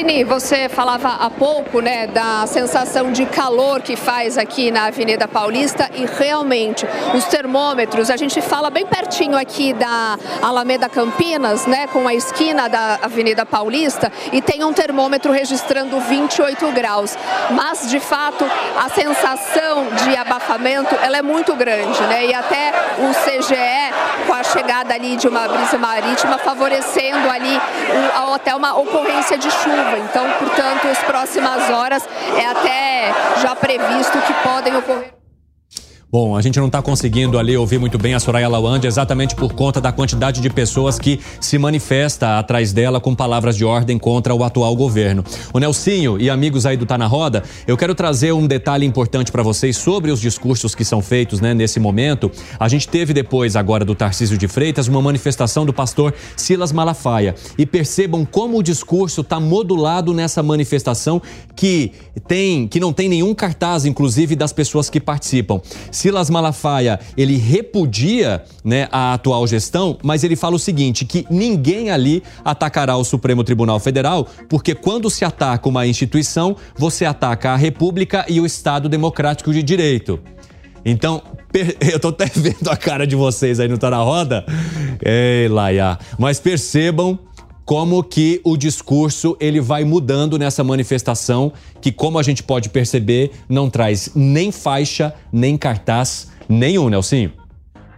Cine, 0.04 0.26
você 0.26 0.68
falava 0.68 1.08
há 1.08 1.30
pouco, 1.30 1.80
né, 1.80 2.08
da 2.08 2.46
sensação 2.46 3.14
de 3.14 3.26
calor 3.26 3.82
que 3.82 3.96
faz 3.96 4.38
aqui 4.38 4.70
na 4.70 4.88
Avenida 4.88 5.30
Paulista 5.30 5.90
e 5.96 6.06
realmente 6.06 6.86
os 7.16 7.24
termômetros, 7.26 8.10
a 8.10 8.18
gente 8.18 8.42
fala 8.42 8.70
bem 8.70 8.86
pertinho 8.86 9.38
aqui 9.38 9.72
da 9.72 10.18
Alameda 10.42 10.90
Campinas, 10.90 11.66
né, 11.66 11.88
com 11.88 12.06
a 12.06 12.14
esquina 12.14 12.68
da 12.68 13.00
Avenida 13.02 13.46
Paulista 13.46 14.12
e 14.34 14.42
tem 14.42 14.66
um 14.66 14.74
termômetro 14.74 15.32
registrando 15.32 15.98
28 16.02 16.70
graus. 16.74 17.18
Mas 17.52 17.90
de 17.90 18.02
fato, 18.02 18.46
a 18.78 18.90
sensação 18.90 19.88
de 20.04 20.18
abafamento, 20.18 20.94
ela 21.02 21.18
é 21.18 21.22
muito 21.22 21.56
grande, 21.56 22.02
né? 22.04 22.26
E 22.26 22.34
até 22.34 22.74
o 22.98 23.14
CGE 23.14 24.26
com 24.28 24.34
a 24.34 24.44
chegada 24.44 24.94
ali 24.94 25.16
de 25.16 25.30
uma 25.30 25.48
brisa 25.48 25.78
marítima 25.78 26.38
favorecendo 26.38 27.30
ali 27.30 27.62
até 28.34 28.54
uma 28.54 28.78
ocorrência 28.78 29.38
de 29.38 29.50
chuva 29.50 29.93
então, 29.98 30.30
portanto, 30.40 30.88
as 30.88 31.00
próximas 31.00 31.70
horas 31.70 32.08
é 32.38 32.46
até 32.46 33.14
já 33.42 33.56
previsto 33.56 34.18
que 34.22 34.34
podem 34.44 34.76
ocorrer. 34.76 35.23
Bom, 36.14 36.38
a 36.38 36.44
gente 36.44 36.60
não 36.60 36.68
está 36.68 36.80
conseguindo 36.80 37.40
ali 37.40 37.58
ouvir 37.58 37.80
muito 37.80 37.98
bem 37.98 38.14
a 38.14 38.20
Soraya 38.20 38.48
Lawande 38.48 38.86
exatamente 38.86 39.34
por 39.36 39.52
conta 39.52 39.82
da 39.82 39.92
quantidade 39.92 40.42
de 40.42 40.48
pessoas 40.48 41.00
que 41.00 41.20
se 41.42 41.58
manifesta 41.58 42.38
atrás 42.38 42.72
dela 42.72 43.02
com 43.02 43.16
palavras 43.16 43.58
de 43.58 43.66
ordem 43.66 43.98
contra 43.98 44.32
o 44.32 44.44
atual 44.44 44.76
governo. 44.76 45.24
O 45.52 45.58
Nelsinho 45.58 46.22
e 46.22 46.30
amigos 46.30 46.68
aí 46.68 46.78
do 46.78 46.86
Tá 46.86 47.00
na 47.00 47.08
Roda, 47.08 47.42
eu 47.66 47.76
quero 47.76 47.96
trazer 47.96 48.32
um 48.32 48.46
detalhe 48.46 48.86
importante 48.86 49.32
para 49.32 49.42
vocês 49.42 49.76
sobre 49.76 50.12
os 50.12 50.22
discursos 50.22 50.76
que 50.76 50.86
são 50.86 51.02
feitos 51.02 51.42
né, 51.42 51.52
nesse 51.52 51.80
momento. 51.80 52.30
A 52.60 52.68
gente 52.68 52.88
teve 52.88 53.12
depois, 53.12 53.56
agora 53.56 53.84
do 53.84 53.96
Tarcísio 53.96 54.38
de 54.38 54.48
Freitas, 54.48 54.88
uma 54.88 55.02
manifestação 55.02 55.66
do 55.66 55.74
pastor 55.74 56.14
Silas 56.38 56.72
Malafaia. 56.72 57.34
E 57.58 57.66
percebam 57.66 58.24
como 58.24 58.60
o 58.60 58.62
discurso 58.62 59.22
está 59.22 59.40
modulado 59.40 60.14
nessa 60.14 60.44
manifestação 60.44 61.20
que 61.56 61.92
tem, 62.28 62.68
que 62.68 62.80
não 62.80 62.94
tem 62.94 63.10
nenhum 63.10 63.34
cartaz, 63.34 63.84
inclusive, 63.84 64.36
das 64.36 64.54
pessoas 64.54 64.92
que 64.92 65.00
participam. 65.00 65.60
Silas 66.04 66.30
Malafaia, 66.30 67.00
ele 67.16 67.38
repudia 67.38 68.44
né, 68.62 68.90
a 68.92 69.14
atual 69.14 69.48
gestão, 69.48 69.98
mas 70.04 70.22
ele 70.22 70.36
fala 70.36 70.58
o 70.58 70.60
seguinte, 70.60 71.06
que 71.06 71.26
ninguém 71.30 71.92
ali 71.92 72.22
atacará 72.44 72.98
o 72.98 73.06
Supremo 73.06 73.42
Tribunal 73.42 73.80
Federal, 73.80 74.28
porque 74.50 74.76
quando 74.76 75.10
se 75.10 75.24
ataca 75.24 75.70
uma 75.70 75.88
instituição, 75.88 76.58
você 76.78 77.06
ataca 77.06 77.52
a 77.52 77.56
República 77.56 78.26
e 78.28 78.42
o 78.42 78.46
Estado 78.46 78.90
Democrático 78.90 79.54
de 79.54 79.64
Direito. 79.64 80.20
Então, 80.84 81.22
eu 81.80 81.98
tô 82.02 82.10
até 82.10 82.26
vendo 82.36 82.70
a 82.70 82.76
cara 82.76 83.08
de 83.08 83.16
vocês 83.16 83.62
aí 83.62 83.70
no 83.70 83.78
Tá 83.78 83.90
na 83.90 84.04
Roda. 84.04 84.46
Ei, 85.02 85.48
Laia. 85.48 85.98
Mas 86.20 86.38
percebam 86.38 87.18
como 87.66 88.04
que 88.04 88.42
o 88.44 88.58
discurso 88.58 89.38
ele 89.40 89.62
vai 89.62 89.84
mudando 89.84 90.38
nessa 90.38 90.64
manifestação, 90.64 91.54
que 91.82 91.92
como 91.92 92.20
a 92.20 92.24
gente 92.24 92.44
pode 92.44 92.70
perceber, 92.70 93.32
não 93.48 93.70
traz 93.70 94.12
nem 94.16 94.52
faixa, 94.52 95.14
nem 95.32 95.58
cartaz 95.58 96.28
nenhum, 96.48 96.90
Nelsinho. 96.90 97.43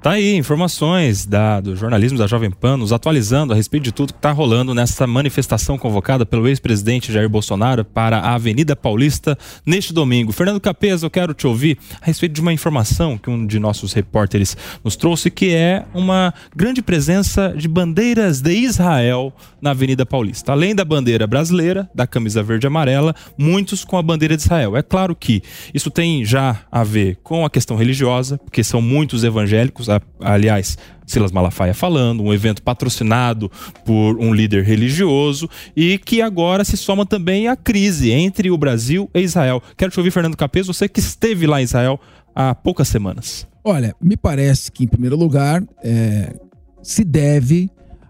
Tá 0.06 0.12
aí, 0.12 0.36
informações 0.36 1.26
da, 1.26 1.60
do 1.60 1.76
jornalismo 1.76 2.16
da 2.16 2.28
Jovem 2.28 2.52
Pan, 2.52 2.78
nos 2.78 2.94
atualizando 2.94 3.54
a 3.54 3.56
respeito 3.56 3.86
de 3.86 3.92
tudo 3.92 4.14
que 4.14 4.20
está 4.20 4.32
rolando 4.32 4.72
nessa 4.72 5.08
manifestação 5.08 5.80
convocada 5.80 6.28
pelo 6.28 6.48
ex-presidente 6.48 7.12
Jair 7.12 7.28
Bolsonaro 7.28 7.84
para 7.84 8.20
a 8.20 8.36
Avenida 8.36 8.76
Paulista 8.76 9.36
neste 9.66 9.92
domingo. 9.92 10.32
Fernando 10.32 10.60
Capes, 10.62 11.02
eu 11.02 11.10
quero 11.10 11.34
te 11.34 11.48
ouvir 11.48 11.80
a 12.00 12.06
respeito 12.06 12.34
de 12.34 12.42
uma 12.42 12.54
informação 12.54 13.18
que 13.18 13.32
um 13.32 13.48
de 13.48 13.58
nossos 13.58 13.94
repórteres 13.94 14.56
nos 14.84 14.96
trouxe, 14.96 15.32
que 15.32 15.56
é 15.56 15.84
uma 15.92 16.32
grande 16.56 16.84
presença 16.84 17.56
de 17.58 17.68
bandeiras 17.68 18.42
de 18.42 18.54
Israel 18.54 19.34
na 19.60 19.72
Avenida 19.72 20.06
Paulista. 20.06 20.52
Além 20.52 20.76
da 20.76 20.86
bandeira 20.86 21.26
brasileira, 21.26 21.90
da 21.96 22.06
camisa 22.06 22.44
verde 22.44 22.68
e 22.68 22.70
amarela, 22.70 23.16
muitos 23.36 23.84
com 23.84 23.98
a 23.98 24.04
bandeira 24.04 24.38
de 24.38 24.44
Israel. 24.44 24.78
É 24.78 24.84
claro 24.84 25.16
que 25.16 25.42
isso 25.74 25.90
tem 25.90 26.24
já 26.24 26.62
a 26.72 26.84
ver 26.84 27.18
com 27.24 27.44
a 27.44 27.50
questão 27.50 27.76
religiosa, 27.76 28.38
porque 28.38 28.64
são 28.64 28.84
muitos 28.84 29.24
evangélicos 29.24 29.90
Roda, 29.96 30.02
aliás, 30.20 30.78
Silas 31.06 31.32
Malafaia 31.32 31.74
falando, 31.74 32.24
um 32.24 32.34
evento 32.34 32.62
patrocinado 32.62 33.52
por 33.86 34.18
um 34.18 34.34
líder 34.34 34.64
religioso 34.64 35.50
e 35.76 35.98
que 35.98 36.22
agora 36.22 36.64
se 36.64 36.78
soma 36.78 37.06
também 37.06 37.48
à 37.48 37.56
crise 37.56 38.12
entre 38.12 38.50
o 38.50 38.58
Brasil 38.58 39.10
e 39.14 39.22
Israel. 39.22 39.62
Quero 39.78 39.92
te 39.92 40.00
ouvir, 40.00 40.12
Fernando 40.12 40.38
Capês, 40.38 40.68
você 40.68 40.88
que 40.88 41.00
esteve 41.00 41.46
lá 41.48 41.62
em 41.62 41.64
Israel 41.64 42.00
há 42.36 42.54
poucas 42.54 42.88
semanas. 42.88 43.48
Olha, 43.64 43.96
me 44.02 44.16
parece 44.16 44.72
que, 44.72 44.84
em 44.84 44.88
primeiro 44.88 45.16
lugar, 45.16 45.64
é, 45.84 46.36
se 46.84 47.04
deve 47.04 47.70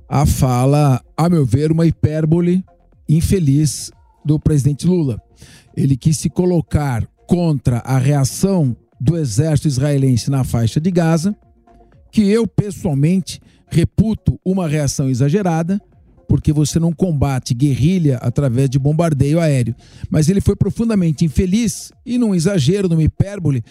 à 0.10 0.26
fala, 0.26 1.02
a 1.18 1.30
meu 1.30 1.46
ver, 1.46 1.72
uma 1.72 1.86
hipérbole 1.86 2.64
infeliz 3.08 3.92
do 4.24 4.40
presidente 4.40 4.86
Lula. 4.86 5.22
Ele 5.76 5.96
quis 5.96 6.18
se 6.18 6.30
colocar 6.30 7.06
contra 7.28 7.80
a 7.80 7.98
reação 7.98 8.76
do 9.00 9.18
exército 9.18 9.68
israelense 9.68 10.30
na 10.32 10.44
faixa 10.44 10.80
de 10.80 10.90
Gaza, 10.90 11.36
que 12.16 12.32
eu 12.32 12.47
pessoalmente 12.47 13.41
reputo 13.68 14.39
uma 14.45 14.70
reação 14.70 15.09
exagerada, 15.09 15.82
porque 16.30 16.53
você 16.53 16.80
não 16.80 16.93
combate 16.93 17.53
guerrilha 17.53 18.16
através 18.22 18.70
de 18.70 18.80
bombardeio 18.80 19.38
aéreo. 19.38 19.76
Mas 20.09 20.30
ele 20.30 20.39
foi 20.39 20.55
profundamente 20.55 21.26
infeliz 21.26 21.91
e, 22.05 22.18
num 22.18 22.34
exagero, 22.34 22.88
numa 22.88 23.03
hipérbole, 23.03 23.61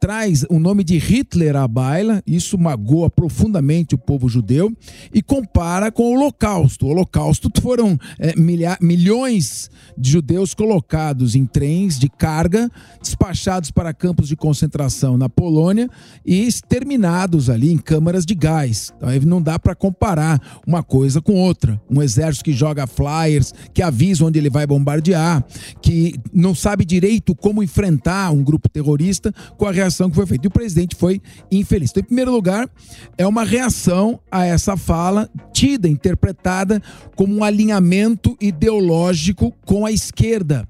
traz 0.00 0.44
o 0.48 0.58
nome 0.58 0.82
de 0.82 0.98
Hitler 0.98 1.56
à 1.56 1.66
baila, 1.66 2.22
isso 2.26 2.58
magoa 2.58 3.10
profundamente 3.10 3.94
o 3.94 3.98
povo 3.98 4.28
judeu, 4.28 4.72
e 5.12 5.22
compara 5.22 5.90
com 5.90 6.04
o 6.04 6.14
Holocausto. 6.14 6.86
O 6.86 6.90
Holocausto 6.90 7.50
foram 7.60 7.98
é, 8.18 8.34
milha, 8.38 8.76
milhões 8.80 9.70
de 9.96 10.10
judeus 10.10 10.54
colocados 10.54 11.34
em 11.34 11.44
trens 11.44 11.98
de 11.98 12.08
carga, 12.08 12.70
despachados 13.00 13.70
para 13.70 13.92
campos 13.92 14.28
de 14.28 14.36
concentração 14.36 15.16
na 15.16 15.28
Polônia 15.28 15.88
e 16.24 16.46
exterminados 16.46 17.50
ali 17.50 17.72
em 17.72 17.78
câmaras 17.78 18.24
de 18.24 18.34
gás. 18.34 18.92
Então 18.96 19.10
não 19.26 19.42
dá 19.42 19.58
para 19.58 19.74
comparar 19.74 20.40
uma 20.66 20.82
coisa 20.82 21.20
com 21.20 21.34
outra. 21.34 21.80
Um 21.90 22.02
exército 22.02 22.44
que 22.44 22.52
joga 22.52 22.86
flyers, 22.86 23.52
que 23.74 23.82
avisa 23.82 24.24
onde 24.24 24.38
ele 24.38 24.50
vai 24.50 24.66
bombardear, 24.66 25.44
que 25.82 26.14
não 26.32 26.54
sabe 26.54 26.84
direito 26.84 27.34
como 27.34 27.62
enfrentar 27.62 28.30
um 28.30 28.42
grupo 28.42 28.68
terrorista 28.68 29.32
com 29.56 29.65
a 29.66 29.72
reação 29.72 30.08
que 30.08 30.16
foi 30.16 30.26
feita. 30.26 30.46
E 30.46 30.48
o 30.48 30.50
presidente 30.50 30.96
foi 30.96 31.20
infeliz. 31.50 31.90
Então, 31.90 32.00
em 32.00 32.06
primeiro 32.06 32.32
lugar, 32.32 32.68
é 33.16 33.26
uma 33.26 33.44
reação 33.44 34.20
a 34.30 34.44
essa 34.44 34.76
fala, 34.76 35.28
tida, 35.52 35.88
interpretada 35.88 36.82
como 37.14 37.34
um 37.34 37.44
alinhamento 37.44 38.36
ideológico 38.40 39.52
com 39.64 39.86
a 39.86 39.92
esquerda 39.92 40.68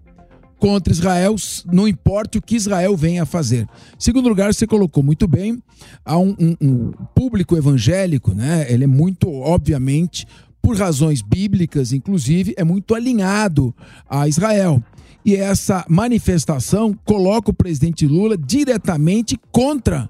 contra 0.58 0.92
Israel, 0.92 1.36
não 1.70 1.86
importa 1.86 2.38
o 2.38 2.42
que 2.42 2.56
Israel 2.56 2.96
venha 2.96 3.24
a 3.24 3.26
fazer. 3.26 3.68
Segundo 3.98 4.28
lugar, 4.28 4.54
você 4.54 4.66
colocou 4.66 5.02
muito 5.02 5.28
bem, 5.28 5.62
há 6.04 6.18
um, 6.18 6.34
um, 6.40 6.56
um 6.60 6.90
público 7.14 7.56
evangélico, 7.56 8.34
né? 8.34 8.66
Ele 8.68 8.84
é 8.84 8.86
muito, 8.86 9.30
obviamente, 9.30 10.26
por 10.62 10.76
razões 10.76 11.22
bíblicas, 11.22 11.92
inclusive, 11.92 12.54
é 12.56 12.64
muito 12.64 12.94
alinhado 12.94 13.74
a 14.08 14.26
Israel. 14.26 14.82
E 15.26 15.34
essa 15.34 15.84
manifestação 15.88 16.96
coloca 17.04 17.50
o 17.50 17.54
presidente 17.54 18.06
Lula 18.06 18.38
diretamente 18.38 19.36
contra 19.50 20.08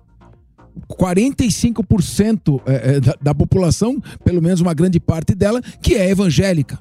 45% 0.91 2.61
é, 2.67 2.97
é, 2.97 3.01
da, 3.01 3.35
população, 3.35 3.99
pelo 4.23 4.43
menos 4.43 4.61
uma 4.61 4.75
grande 4.75 5.01
parte 5.01 5.35
dela, 5.35 5.63
que 5.81 5.95
é 5.95 6.11
evangélica 6.11 6.79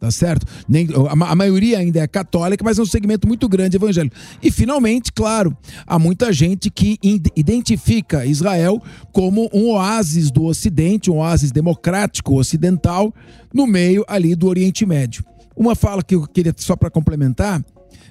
tá 0.00 0.10
certo? 0.10 0.44
Nem, 0.68 0.86
a, 1.08 1.34
maioria 1.34 1.78
ainda 1.78 1.98
é 1.98 2.06
católica, 2.06 2.62
mas 2.62 2.78
é 2.78 2.82
um 2.82 2.86
segmento 2.86 3.26
muito 3.26 3.48
grande 3.48 3.78
evangélico. 3.78 4.14
E 4.42 4.50
finalmente, 4.50 5.10
claro, 5.10 5.56
há 5.86 5.98
muita 5.98 6.30
gente 6.30 6.70
que 6.70 6.98
identifica 7.34 8.26
Israel 8.26 8.82
como 9.12 9.48
um 9.50 9.70
oásis 9.70 10.30
do 10.30 10.44
Ocidente, 10.44 11.10
um 11.10 11.18
oásis 11.18 11.50
democrático 11.50 12.38
ocidental 12.38 13.14
no 13.52 13.66
meio 13.66 14.04
ali 14.06 14.34
do 14.34 14.46
Oriente 14.46 14.84
Médio. 14.84 15.24
Uma 15.56 15.74
fala 15.74 16.02
que 16.02 16.14
eu 16.14 16.26
queria 16.26 16.54
só 16.56 16.76
para 16.76 16.90
complementar 16.90 17.64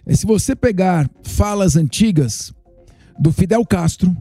é 0.06 0.16
se 0.16 0.26
você 0.26 0.56
pegar 0.56 1.10
falas 1.24 1.76
antigas 1.76 2.54
do 3.20 3.32
Fidel 3.32 3.66
Castro, 3.66 4.16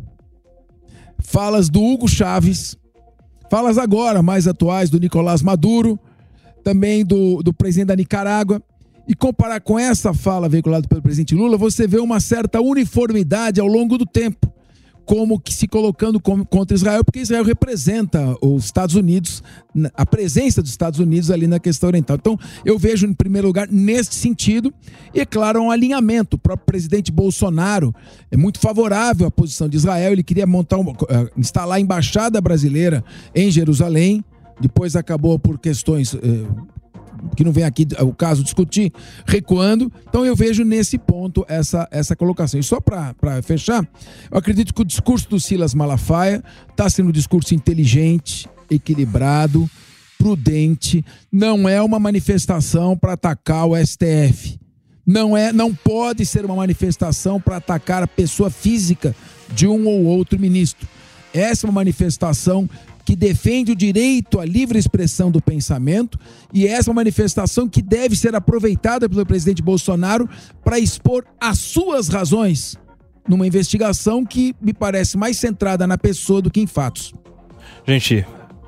falas 1.19 1.69
do 1.69 1.83
Hugo 1.83 2.09
Chaves, 2.09 2.77
falas 3.51 3.79
agora 3.79 4.23
mais 4.23 4.47
atuais 4.47 4.91
do 4.91 4.99
Nicolás 4.99 5.43
Maduro, 5.43 5.99
também 6.65 7.05
do, 7.05 7.43
do 7.43 7.53
presidente 7.53 7.89
da 7.89 7.97
Nicarágua, 7.97 8.63
e 9.07 9.15
comparar 9.15 9.61
com 9.61 9.79
essa 9.79 10.15
fala 10.15 10.49
veiculada 10.49 10.87
pelo 10.87 11.03
presidente 11.03 11.35
Lula, 11.35 11.57
você 11.57 11.87
vê 11.87 11.99
uma 11.99 12.21
certa 12.21 12.61
uniformidade 12.61 13.61
ao 13.61 13.67
longo 13.67 13.99
do 13.99 14.07
tempo 14.07 14.53
como 15.05 15.39
que 15.39 15.53
se 15.53 15.67
colocando 15.67 16.21
contra 16.21 16.75
Israel, 16.75 17.05
porque 17.05 17.21
Israel 17.21 17.45
representa 17.45 18.37
os 18.41 18.65
Estados 18.65 18.95
Unidos, 18.95 19.43
a 19.95 20.07
presença 20.07 20.63
dos 20.63 20.71
Estados 20.71 21.01
Unidos 21.01 21.31
ali 21.31 21.47
na 21.47 21.59
questão 21.59 21.89
oriental. 21.89 22.17
Então, 22.17 22.39
eu 22.65 22.79
vejo, 22.79 23.07
em 23.07 23.13
primeiro 23.13 23.47
lugar, 23.47 23.69
nesse 23.69 24.15
sentido, 24.15 24.73
e 25.15 25.21
é 25.21 25.27
claro, 25.27 25.61
um 25.61 25.71
alinhamento. 25.71 26.37
O 26.37 26.39
próprio 26.39 26.67
presidente 26.67 27.11
Bolsonaro 27.11 27.95
é 28.31 28.37
muito 28.37 28.59
favorável 28.59 29.27
à 29.27 29.31
posição 29.31 29.69
de 29.69 29.77
Israel, 29.77 30.13
ele 30.13 30.23
queria 30.23 30.47
montar 30.47 30.79
uma, 30.79 30.93
eh, 31.09 31.31
instalar 31.37 31.79
a 31.79 31.81
embaixada 31.81 32.41
brasileira 32.41 33.05
em 33.35 33.51
Jerusalém, 33.51 34.25
depois 34.61 34.95
acabou 34.95 35.39
por 35.39 35.59
questões 35.59 36.15
eh, 36.15 36.19
que 37.37 37.45
não 37.45 37.53
vem 37.53 37.65
aqui 37.65 37.87
o 38.01 38.13
caso 38.13 38.43
discutir, 38.43 38.93
recuando. 39.27 39.93
Então 40.09 40.25
eu 40.25 40.35
vejo 40.35 40.65
nesse 40.65 40.99
ponto 40.99 41.45
essa, 41.49 41.89
essa 41.91 42.17
colocação. 42.17 42.59
E 42.59 42.63
só 42.63 42.81
para 42.81 43.43
fechar, 43.43 43.87
eu 44.31 44.39
acredito 44.39 44.75
que 44.75 44.83
o 44.83 44.85
discurso 44.85 45.29
do 45.29 45.41
Silas 45.41 45.75
Malafaia 45.75 46.43
está 46.71 46.89
sendo 46.89 47.09
um 47.09 47.13
discurso 47.13 47.55
inteligente, 47.55 48.49
equilibrado, 48.71 49.69
prudente, 50.19 51.05
não 51.31 51.69
é 51.69 51.83
uma 51.83 51.99
manifestação 51.99 52.97
para 52.97 53.15
atacar 53.15 53.67
o 53.67 53.77
STF. 53.77 54.59
Não 55.05 55.37
é, 55.37 55.53
não 55.53 55.75
pode 55.75 56.25
ser 56.25 56.45
uma 56.45 56.55
manifestação 56.55 57.41
para 57.41 57.57
atacar 57.57 58.05
a 58.05 58.07
pessoa 58.07 58.49
física 58.49 59.17
de 59.53 59.67
um 59.67 59.87
ou 59.87 60.05
outro 60.05 60.39
ministro. 60.39 60.87
Essa 61.35 61.67
é 61.67 61.69
uma 61.69 61.75
manifestação 61.75 62.69
que 63.13 63.17
defende 63.17 63.73
o 63.73 63.77
direito 63.77 64.41
à 64.41 64.45
livre 64.47 64.79
expressão 64.79 65.31
do 65.31 65.39
pensamento, 65.39 66.19
e 66.51 66.67
essa 66.67 66.91
é 66.91 66.95
manifestação 66.95 67.69
que 67.69 67.83
deve 67.83 68.17
ser 68.17 68.35
aproveitada 68.35 69.07
pelo 69.07 69.27
presidente 69.27 69.61
Bolsonaro 69.61 70.27
para 70.65 70.79
expor 70.79 71.23
as 71.39 71.59
suas 71.59 72.09
razões 72.09 72.75
numa 73.29 73.47
investigação 73.47 74.25
que 74.25 74.57
me 74.63 74.73
parece 74.73 75.19
mais 75.19 75.37
centrada 75.37 75.87
na 75.87 75.99
pessoa 75.99 76.41
do 76.41 76.51
que 76.51 76.59
em 76.59 76.67
fatos. 76.67 77.13
Gente, 77.87 78.25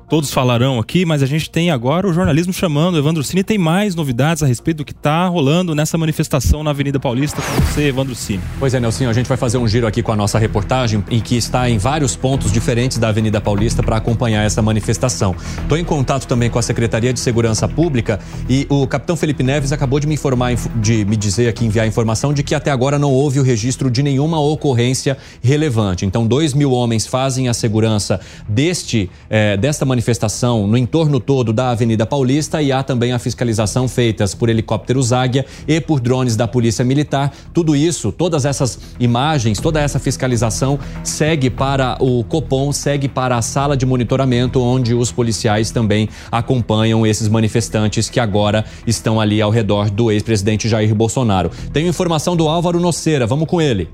todos 0.07 0.31
falarão 0.31 0.79
aqui, 0.79 1.05
mas 1.05 1.23
a 1.23 1.25
gente 1.25 1.49
tem 1.49 1.71
agora 1.71 2.07
o 2.07 2.13
jornalismo 2.13 2.53
chamando. 2.53 2.97
Evandro 2.97 3.23
Cine 3.23 3.43
tem 3.43 3.57
mais 3.57 3.95
novidades 3.95 4.43
a 4.43 4.45
respeito 4.45 4.77
do 4.77 4.85
que 4.85 4.91
está 4.91 5.27
rolando 5.27 5.73
nessa 5.73 5.97
manifestação 5.97 6.63
na 6.63 6.69
Avenida 6.69 6.99
Paulista 6.99 7.41
com 7.41 7.61
você, 7.61 7.87
Evandro 7.87 8.13
Cine. 8.13 8.41
Pois 8.59 8.73
é, 8.73 8.79
Nelson, 8.79 9.09
a 9.09 9.13
gente 9.13 9.27
vai 9.27 9.37
fazer 9.37 9.57
um 9.57 9.67
giro 9.67 9.87
aqui 9.87 10.03
com 10.03 10.11
a 10.11 10.15
nossa 10.15 10.37
reportagem, 10.37 11.03
em 11.09 11.19
que 11.19 11.35
está 11.35 11.69
em 11.69 11.77
vários 11.77 12.15
pontos 12.15 12.51
diferentes 12.51 12.97
da 12.97 13.09
Avenida 13.09 13.41
Paulista 13.41 13.81
para 13.81 13.97
acompanhar 13.97 14.43
essa 14.43 14.61
manifestação. 14.61 15.35
Estou 15.61 15.77
em 15.77 15.83
contato 15.83 16.27
também 16.27 16.49
com 16.49 16.59
a 16.59 16.61
Secretaria 16.61 17.11
de 17.11 17.19
Segurança 17.19 17.67
Pública 17.67 18.19
e 18.47 18.67
o 18.69 18.85
capitão 18.85 19.15
Felipe 19.15 19.43
Neves 19.43 19.71
acabou 19.71 19.99
de 19.99 20.07
me 20.07 20.13
informar, 20.13 20.53
de 20.75 21.03
me 21.05 21.17
dizer 21.17 21.49
aqui, 21.49 21.65
enviar 21.65 21.87
informação 21.87 22.33
de 22.33 22.43
que 22.43 22.53
até 22.53 22.69
agora 22.69 22.99
não 22.99 23.11
houve 23.11 23.39
o 23.39 23.43
registro 23.43 23.89
de 23.89 24.03
nenhuma 24.03 24.39
ocorrência 24.39 25.17
relevante. 25.41 26.05
Então, 26.05 26.27
dois 26.27 26.53
mil 26.53 26.71
homens 26.71 27.07
fazem 27.07 27.49
a 27.49 27.53
segurança 27.53 28.19
deste, 28.47 29.09
eh, 29.29 29.57
desta 29.57 29.83
manifestação 29.83 29.94
manifestação 29.95 30.67
no 30.67 30.77
entorno 30.77 31.21
todo 31.21 31.53
da 31.53 31.69
Avenida 31.69 32.05
Paulista 32.05 32.61
e 32.61 32.69
há 32.69 32.83
também 32.83 33.13
a 33.13 33.19
fiscalização 33.19 33.87
feitas 33.87 34.35
por 34.35 34.49
helicópteros 34.49 35.13
Águia 35.13 35.45
e 35.65 35.79
por 35.79 36.01
drones 36.01 36.35
da 36.35 36.45
Polícia 36.45 36.83
Militar. 36.83 37.31
Tudo 37.53 37.75
isso, 37.75 38.11
todas 38.11 38.43
essas 38.43 38.77
imagens, 38.99 39.59
toda 39.59 39.79
essa 39.79 39.97
fiscalização 39.97 40.77
segue 41.01 41.49
para 41.49 41.97
o 42.01 42.25
Copom, 42.25 42.73
segue 42.73 43.07
para 43.07 43.37
a 43.37 43.41
sala 43.41 43.77
de 43.77 43.85
monitoramento 43.85 44.61
onde 44.61 44.93
os 44.93 45.13
policiais 45.13 45.71
também 45.71 46.09
acompanham 46.29 47.07
esses 47.07 47.29
manifestantes 47.29 48.09
que 48.09 48.19
agora 48.19 48.65
estão 48.85 49.21
ali 49.21 49.41
ao 49.41 49.49
redor 49.49 49.89
do 49.89 50.11
ex-presidente 50.11 50.67
Jair 50.67 50.93
Bolsonaro. 50.93 51.49
Tenho 51.71 51.87
informação 51.87 52.35
do 52.35 52.49
Álvaro 52.49 52.81
Noceira, 52.81 53.25
vamos 53.25 53.47
com 53.47 53.61
ele. 53.61 53.87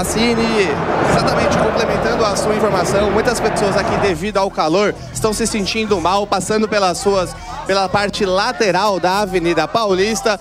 Boacini, 0.00 0.66
exatamente 1.10 1.58
complementando 1.58 2.24
a 2.24 2.34
sua 2.34 2.54
informação, 2.56 3.10
muitas 3.10 3.38
pessoas 3.38 3.76
aqui, 3.76 3.94
devido 3.98 4.38
ao 4.38 4.50
calor, 4.50 4.94
estão 5.12 5.30
se 5.30 5.46
sentindo 5.46 6.00
mal, 6.00 6.26
passando 6.26 6.66
pelas 6.66 6.96
suas, 6.96 7.36
pela 7.66 7.86
parte 7.86 8.24
lateral 8.24 8.98
da 8.98 9.18
Avenida 9.18 9.68
Paulista 9.68 10.40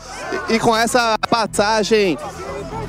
e, 0.49 0.55
e 0.55 0.59
com 0.59 0.73
essa 0.73 1.17
passagem 1.29 2.17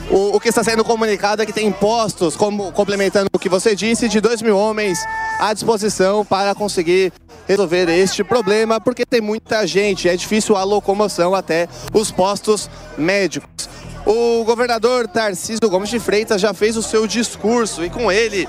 o, 0.08 0.36
o, 0.36 0.40
que 0.40 0.48
está 0.48 0.62
sendo 0.62 0.84
comunicado 0.84 1.42
é 1.42 1.46
que 1.46 1.52
tem 1.52 1.72
postos, 1.72 2.36
como 2.36 2.70
complementando 2.70 3.28
o 3.32 3.38
que 3.38 3.48
você 3.48 3.74
disse, 3.74 4.08
de 4.08 4.20
2 4.20 4.40
mil 4.42 4.56
homens 4.56 5.00
à 5.40 5.52
disposição 5.52 6.24
para 6.24 6.54
conseguir 6.54 7.12
resolver 7.48 7.88
este 7.88 8.22
problema, 8.22 8.80
porque 8.80 9.04
tem 9.04 9.20
muita 9.20 9.66
gente, 9.66 10.08
é 10.08 10.14
difícil 10.14 10.56
a 10.56 10.62
locomoção 10.62 11.34
até 11.34 11.68
os 11.92 12.12
postos 12.12 12.70
médicos. 12.96 13.68
O 14.06 14.44
governador 14.44 15.06
Tarcísio 15.06 15.68
Gomes 15.68 15.90
de 15.90 16.00
Freitas 16.00 16.40
já 16.40 16.54
fez 16.54 16.76
o 16.76 16.82
seu 16.82 17.06
discurso 17.06 17.84
e 17.84 17.90
com 17.90 18.10
ele 18.10 18.48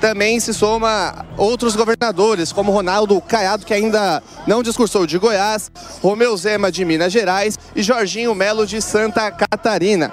também 0.00 0.40
se 0.40 0.52
soma 0.52 1.24
outros 1.36 1.76
governadores, 1.76 2.52
como 2.52 2.72
Ronaldo 2.72 3.20
Caiado, 3.20 3.64
que 3.64 3.72
ainda 3.72 4.20
não 4.48 4.60
discursou 4.60 5.06
de 5.06 5.16
Goiás, 5.16 5.70
Romeu 6.02 6.36
Zema 6.36 6.72
de 6.72 6.84
Minas 6.84 7.12
Gerais 7.12 7.56
e 7.76 7.82
Jorginho 7.84 8.34
Melo 8.34 8.66
de 8.66 8.82
Santa 8.82 9.30
Catarina. 9.30 10.12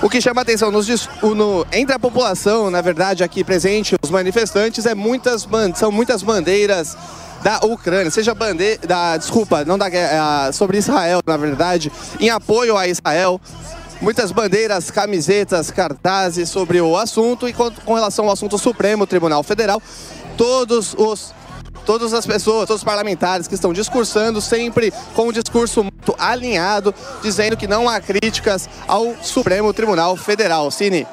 O 0.00 0.08
que 0.08 0.20
chama 0.20 0.40
atenção 0.40 0.70
nos, 0.70 1.08
no, 1.22 1.66
entre 1.72 1.94
a 1.94 1.98
população, 1.98 2.70
na 2.70 2.80
verdade, 2.80 3.22
aqui 3.22 3.44
presente, 3.44 3.96
os 4.02 4.10
manifestantes, 4.10 4.86
é 4.86 4.94
muitas, 4.94 5.46
são 5.74 5.92
muitas 5.92 6.22
bandeiras 6.22 6.96
da 7.46 7.60
Ucrânia, 7.62 8.10
seja 8.10 8.34
bandeira, 8.34 8.84
da, 8.84 9.16
desculpa, 9.16 9.64
não 9.64 9.78
da 9.78 9.88
guerra, 9.88 10.50
sobre 10.50 10.78
Israel, 10.78 11.20
na 11.24 11.36
verdade, 11.36 11.92
em 12.18 12.28
apoio 12.28 12.76
a 12.76 12.88
Israel, 12.88 13.40
muitas 14.00 14.32
bandeiras, 14.32 14.90
camisetas, 14.90 15.70
cartazes 15.70 16.48
sobre 16.48 16.80
o 16.80 16.96
assunto 16.96 17.48
e 17.48 17.52
com, 17.52 17.70
com 17.70 17.94
relação 17.94 18.24
ao 18.24 18.32
assunto 18.32 18.58
Supremo 18.58 19.06
Tribunal 19.06 19.44
Federal, 19.44 19.80
todos 20.36 20.92
os 20.98 21.32
todas 21.84 22.12
as 22.12 22.26
pessoas, 22.26 22.66
todos 22.66 22.80
os 22.80 22.84
parlamentares 22.84 23.46
que 23.46 23.54
estão 23.54 23.72
discursando 23.72 24.40
sempre 24.40 24.92
com 25.14 25.28
um 25.28 25.32
discurso 25.32 25.84
muito 25.84 26.16
alinhado, 26.18 26.92
dizendo 27.22 27.56
que 27.56 27.68
não 27.68 27.88
há 27.88 28.00
críticas 28.00 28.68
ao 28.88 29.14
Supremo 29.22 29.72
Tribunal 29.72 30.16
Federal. 30.16 30.68
Cine. 30.72 31.06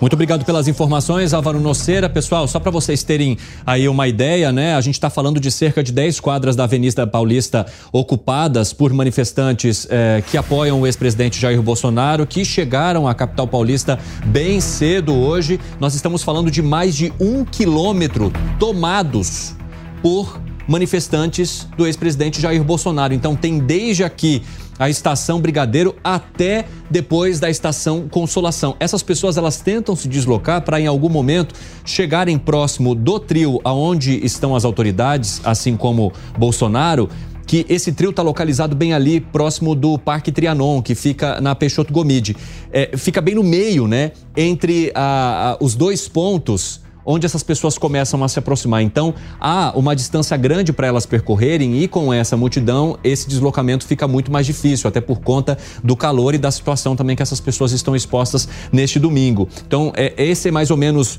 Muito 0.00 0.14
obrigado 0.14 0.46
pelas 0.46 0.66
informações, 0.66 1.34
Álvaro 1.34 1.60
Noceira. 1.60 2.08
Pessoal, 2.08 2.48
só 2.48 2.58
para 2.58 2.70
vocês 2.70 3.02
terem 3.02 3.36
aí 3.66 3.86
uma 3.86 4.08
ideia, 4.08 4.50
né? 4.50 4.74
A 4.74 4.80
gente 4.80 4.94
está 4.94 5.10
falando 5.10 5.38
de 5.38 5.50
cerca 5.50 5.82
de 5.82 5.92
10 5.92 6.20
quadras 6.20 6.56
da 6.56 6.64
Avenida 6.64 7.06
Paulista 7.06 7.66
ocupadas 7.92 8.72
por 8.72 8.94
manifestantes 8.94 9.86
eh, 9.90 10.22
que 10.30 10.38
apoiam 10.38 10.80
o 10.80 10.86
ex-presidente 10.86 11.38
Jair 11.38 11.60
Bolsonaro, 11.60 12.26
que 12.26 12.46
chegaram 12.46 13.06
à 13.06 13.14
capital 13.14 13.46
paulista 13.46 13.98
bem 14.24 14.58
cedo 14.58 15.14
hoje. 15.14 15.60
Nós 15.78 15.94
estamos 15.94 16.22
falando 16.22 16.50
de 16.50 16.62
mais 16.62 16.96
de 16.96 17.12
um 17.20 17.44
quilômetro 17.44 18.32
tomados 18.58 19.54
por 20.00 20.40
manifestantes 20.66 21.68
do 21.76 21.86
ex-presidente 21.86 22.40
Jair 22.40 22.64
Bolsonaro. 22.64 23.12
Então 23.12 23.36
tem 23.36 23.58
desde 23.58 24.02
aqui 24.02 24.42
a 24.80 24.88
estação 24.88 25.40
Brigadeiro 25.42 25.94
até 26.02 26.64
depois 26.90 27.38
da 27.38 27.50
estação 27.50 28.08
Consolação. 28.08 28.74
Essas 28.80 29.02
pessoas 29.02 29.36
elas 29.36 29.60
tentam 29.60 29.94
se 29.94 30.08
deslocar 30.08 30.62
para 30.62 30.80
em 30.80 30.86
algum 30.86 31.10
momento 31.10 31.54
chegarem 31.84 32.38
próximo 32.38 32.94
do 32.94 33.20
trio 33.20 33.60
aonde 33.62 34.24
estão 34.24 34.56
as 34.56 34.64
autoridades, 34.64 35.42
assim 35.44 35.76
como 35.76 36.14
Bolsonaro, 36.38 37.10
que 37.46 37.66
esse 37.68 37.92
trio 37.92 38.08
está 38.08 38.22
localizado 38.22 38.74
bem 38.74 38.94
ali, 38.94 39.20
próximo 39.20 39.74
do 39.74 39.98
Parque 39.98 40.32
Trianon, 40.32 40.80
que 40.80 40.94
fica 40.94 41.40
na 41.42 41.54
Peixoto 41.54 41.92
Gomide. 41.92 42.34
É, 42.72 42.96
fica 42.96 43.20
bem 43.20 43.34
no 43.34 43.42
meio, 43.42 43.86
né? 43.86 44.12
Entre 44.34 44.90
a, 44.94 45.50
a, 45.50 45.64
os 45.64 45.74
dois 45.74 46.08
pontos 46.08 46.80
onde 47.04 47.26
essas 47.26 47.42
pessoas 47.42 47.78
começam 47.78 48.22
a 48.22 48.28
se 48.28 48.38
aproximar. 48.38 48.82
Então, 48.82 49.14
há 49.40 49.72
uma 49.74 49.94
distância 49.94 50.36
grande 50.36 50.72
para 50.72 50.86
elas 50.86 51.06
percorrerem 51.06 51.82
e 51.82 51.88
com 51.88 52.12
essa 52.12 52.36
multidão, 52.36 52.98
esse 53.02 53.28
deslocamento 53.28 53.86
fica 53.86 54.06
muito 54.06 54.30
mais 54.30 54.46
difícil, 54.46 54.88
até 54.88 55.00
por 55.00 55.20
conta 55.20 55.58
do 55.82 55.96
calor 55.96 56.34
e 56.34 56.38
da 56.38 56.50
situação 56.50 56.96
também 56.96 57.16
que 57.16 57.22
essas 57.22 57.40
pessoas 57.40 57.72
estão 57.72 57.94
expostas 57.94 58.48
neste 58.72 58.98
domingo. 58.98 59.48
Então, 59.66 59.92
é, 59.96 60.14
esse 60.16 60.48
é 60.48 60.50
mais 60.50 60.70
ou 60.70 60.76
menos 60.76 61.18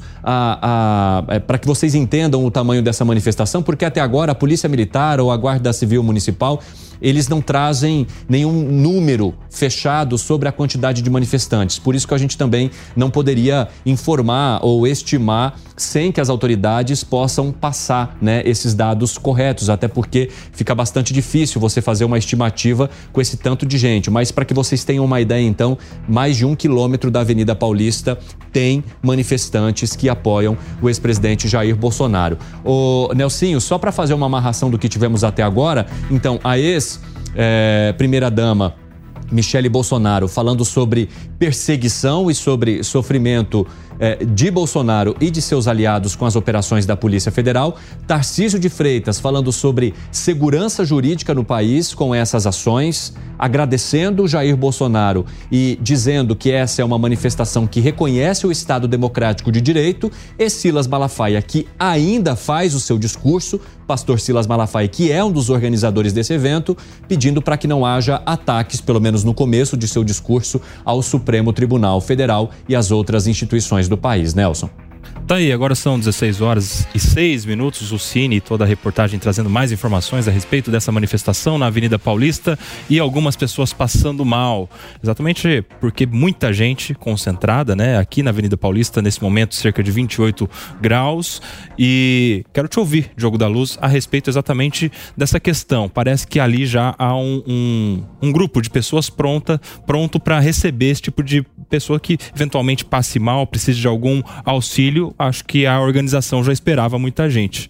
é, 1.27 1.39
para 1.39 1.57
que 1.57 1.67
vocês 1.67 1.95
entendam 1.95 2.45
o 2.45 2.51
tamanho 2.51 2.81
dessa 2.81 3.03
manifestação, 3.05 3.61
porque 3.61 3.85
até 3.85 4.01
agora 4.01 4.31
a 4.31 4.35
Polícia 4.35 4.69
Militar 4.69 5.19
ou 5.19 5.31
a 5.31 5.37
Guarda 5.37 5.73
Civil 5.73 6.03
Municipal 6.03 6.61
eles 7.01 7.27
não 7.27 7.41
trazem 7.41 8.05
nenhum 8.27 8.51
número 8.51 9.33
fechado 9.49 10.17
sobre 10.17 10.47
a 10.47 10.51
quantidade 10.51 11.01
de 11.01 11.09
manifestantes. 11.09 11.79
Por 11.79 11.95
isso 11.95 12.07
que 12.07 12.13
a 12.13 12.17
gente 12.17 12.37
também 12.37 12.71
não 12.95 13.09
poderia 13.09 13.67
informar 13.85 14.59
ou 14.61 14.87
estimar 14.87 15.55
sem 15.75 16.11
que 16.11 16.21
as 16.21 16.29
autoridades 16.29 17.03
possam 17.03 17.51
passar 17.51 18.17
né, 18.21 18.43
esses 18.45 18.73
dados 18.73 19.17
corretos, 19.17 19.69
até 19.69 19.87
porque 19.87 20.29
fica 20.51 20.75
bastante 20.75 21.11
difícil 21.11 21.59
você 21.59 21.81
fazer 21.81 22.05
uma 22.05 22.17
estimativa 22.17 22.89
com 23.11 23.19
esse 23.19 23.37
tanto 23.37 23.65
de 23.65 23.77
gente. 23.77 24.09
Mas 24.09 24.31
para 24.31 24.45
que 24.45 24.53
vocês 24.53 24.83
tenham 24.83 25.03
uma 25.03 25.19
ideia, 25.19 25.45
então, 25.45 25.77
mais 26.07 26.37
de 26.37 26.45
um 26.45 26.55
quilômetro 26.55 27.09
da 27.09 27.21
Avenida 27.21 27.55
Paulista 27.55 28.17
tem 28.53 28.83
manifestantes 29.01 29.95
que 29.95 30.09
apoiam 30.09 30.57
o 30.81 30.89
ex-presidente 30.89 31.47
Jair 31.47 31.75
Bolsonaro. 31.75 32.37
O 32.63 33.09
Nelsinho, 33.15 33.59
só 33.59 33.77
para 33.77 33.91
fazer 33.91 34.13
uma 34.13 34.25
amarração 34.25 34.69
do 34.69 34.77
que 34.77 34.89
tivemos 34.89 35.23
até 35.23 35.41
agora, 35.41 35.87
então, 36.09 36.39
a 36.43 36.59
ex-primeira-dama. 37.35 38.75
Eh, 38.77 38.91
Michele 39.31 39.69
Bolsonaro 39.69 40.27
falando 40.27 40.65
sobre 40.65 41.09
perseguição 41.39 42.29
e 42.29 42.35
sobre 42.35 42.83
sofrimento 42.83 43.65
é, 44.01 44.25
de 44.25 44.49
Bolsonaro 44.49 45.15
e 45.21 45.29
de 45.29 45.41
seus 45.41 45.67
aliados 45.67 46.15
com 46.15 46.25
as 46.25 46.35
operações 46.35 46.87
da 46.87 46.97
Polícia 46.97 47.31
Federal. 47.31 47.77
Tarcísio 48.07 48.59
de 48.59 48.67
Freitas 48.67 49.19
falando 49.19 49.51
sobre 49.51 49.93
segurança 50.11 50.83
jurídica 50.83 51.35
no 51.35 51.45
país 51.45 51.93
com 51.93 52.13
essas 52.13 52.47
ações, 52.47 53.13
agradecendo 53.37 54.27
Jair 54.27 54.57
Bolsonaro 54.57 55.25
e 55.51 55.77
dizendo 55.81 56.35
que 56.35 56.49
essa 56.51 56.81
é 56.81 56.85
uma 56.85 56.97
manifestação 56.97 57.67
que 57.67 57.79
reconhece 57.79 58.47
o 58.47 58.51
Estado 58.51 58.87
Democrático 58.87 59.51
de 59.51 59.61
Direito. 59.61 60.11
E 60.37 60.49
Silas 60.49 60.87
Malafaia, 60.87 61.41
que 61.41 61.67
ainda 61.77 62.35
faz 62.35 62.73
o 62.73 62.79
seu 62.79 62.97
discurso, 62.97 63.61
pastor 63.85 64.19
Silas 64.19 64.47
Malafaia, 64.47 64.87
que 64.87 65.11
é 65.11 65.23
um 65.23 65.31
dos 65.31 65.49
organizadores 65.49 66.13
desse 66.13 66.33
evento, 66.33 66.75
pedindo 67.07 67.41
para 67.41 67.57
que 67.57 67.67
não 67.67 67.85
haja 67.85 68.21
ataques, 68.25 68.81
pelo 68.81 68.99
menos 68.99 69.23
no 69.23 69.33
começo 69.33 69.77
de 69.77 69.87
seu 69.87 70.03
discurso, 70.03 70.59
ao 70.83 71.03
Supremo 71.03 71.53
Tribunal 71.53 72.01
Federal 72.01 72.49
e 72.67 72.75
às 72.75 72.89
outras 72.89 73.27
instituições 73.27 73.89
do 73.91 73.97
país. 73.97 74.33
Nelson. 74.33 74.69
Tá 75.27 75.35
aí, 75.35 75.53
agora 75.53 75.75
são 75.75 75.97
16 75.97 76.41
horas 76.41 76.87
e 76.93 76.99
6 76.99 77.45
minutos. 77.45 77.91
O 77.93 77.99
Cine 77.99 78.37
e 78.37 78.41
toda 78.41 78.65
a 78.65 78.67
reportagem 78.67 79.17
trazendo 79.17 79.49
mais 79.49 79.71
informações 79.71 80.27
a 80.27 80.31
respeito 80.31 80.69
dessa 80.69 80.91
manifestação 80.91 81.57
na 81.57 81.67
Avenida 81.67 81.97
Paulista 81.97 82.59
e 82.89 82.99
algumas 82.99 83.37
pessoas 83.37 83.71
passando 83.71 84.25
mal. 84.25 84.69
Exatamente 85.01 85.63
porque 85.79 86.05
muita 86.05 86.51
gente 86.51 86.93
concentrada, 86.93 87.75
né, 87.75 87.97
aqui 87.97 88.21
na 88.21 88.31
Avenida 88.31 88.57
Paulista, 88.57 89.01
nesse 89.01 89.21
momento, 89.21 89.55
cerca 89.55 89.81
de 89.81 89.89
28 89.89 90.49
graus. 90.81 91.41
E 91.79 92.43
quero 92.51 92.67
te 92.67 92.77
ouvir, 92.77 93.11
Diogo 93.15 93.37
da 93.37 93.47
Luz, 93.47 93.77
a 93.81 93.87
respeito 93.87 94.29
exatamente 94.29 94.91
dessa 95.15 95.39
questão. 95.39 95.87
Parece 95.87 96.27
que 96.27 96.41
ali 96.41 96.65
já 96.65 96.93
há 96.97 97.15
um, 97.15 97.41
um, 97.47 98.03
um 98.21 98.31
grupo 98.33 98.61
de 98.61 98.69
pessoas 98.69 99.09
pronta, 99.09 99.61
pronto 99.85 100.19
para 100.19 100.39
receber 100.39 100.89
esse 100.89 101.03
tipo 101.03 101.23
de 101.23 101.45
pessoa 101.69 101.99
que 102.01 102.17
eventualmente 102.35 102.83
passe 102.83 103.17
mal, 103.17 103.47
precise 103.47 103.79
de 103.79 103.87
algum 103.87 104.21
auxílio 104.43 105.10
acho 105.17 105.45
que 105.45 105.65
a 105.65 105.79
organização 105.79 106.43
já 106.43 106.51
esperava 106.51 106.97
muita 106.99 107.29
gente. 107.29 107.69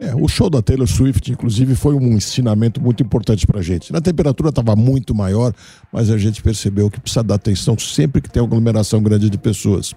É, 0.00 0.14
o 0.14 0.26
show 0.26 0.48
da 0.48 0.62
Taylor 0.62 0.86
Swift, 0.86 1.30
inclusive, 1.30 1.74
foi 1.74 1.94
um 1.94 2.12
ensinamento 2.12 2.80
muito 2.80 3.02
importante 3.02 3.46
para 3.46 3.60
gente. 3.60 3.94
A 3.94 4.00
temperatura 4.00 4.48
estava 4.48 4.74
muito 4.74 5.14
maior, 5.14 5.52
mas 5.92 6.10
a 6.10 6.18
gente 6.18 6.42
percebeu 6.42 6.90
que 6.90 7.00
precisa 7.00 7.22
dar 7.22 7.34
atenção 7.34 7.78
sempre 7.78 8.20
que 8.20 8.30
tem 8.30 8.42
aglomeração 8.42 9.02
grande 9.02 9.28
de 9.28 9.38
pessoas. 9.38 9.92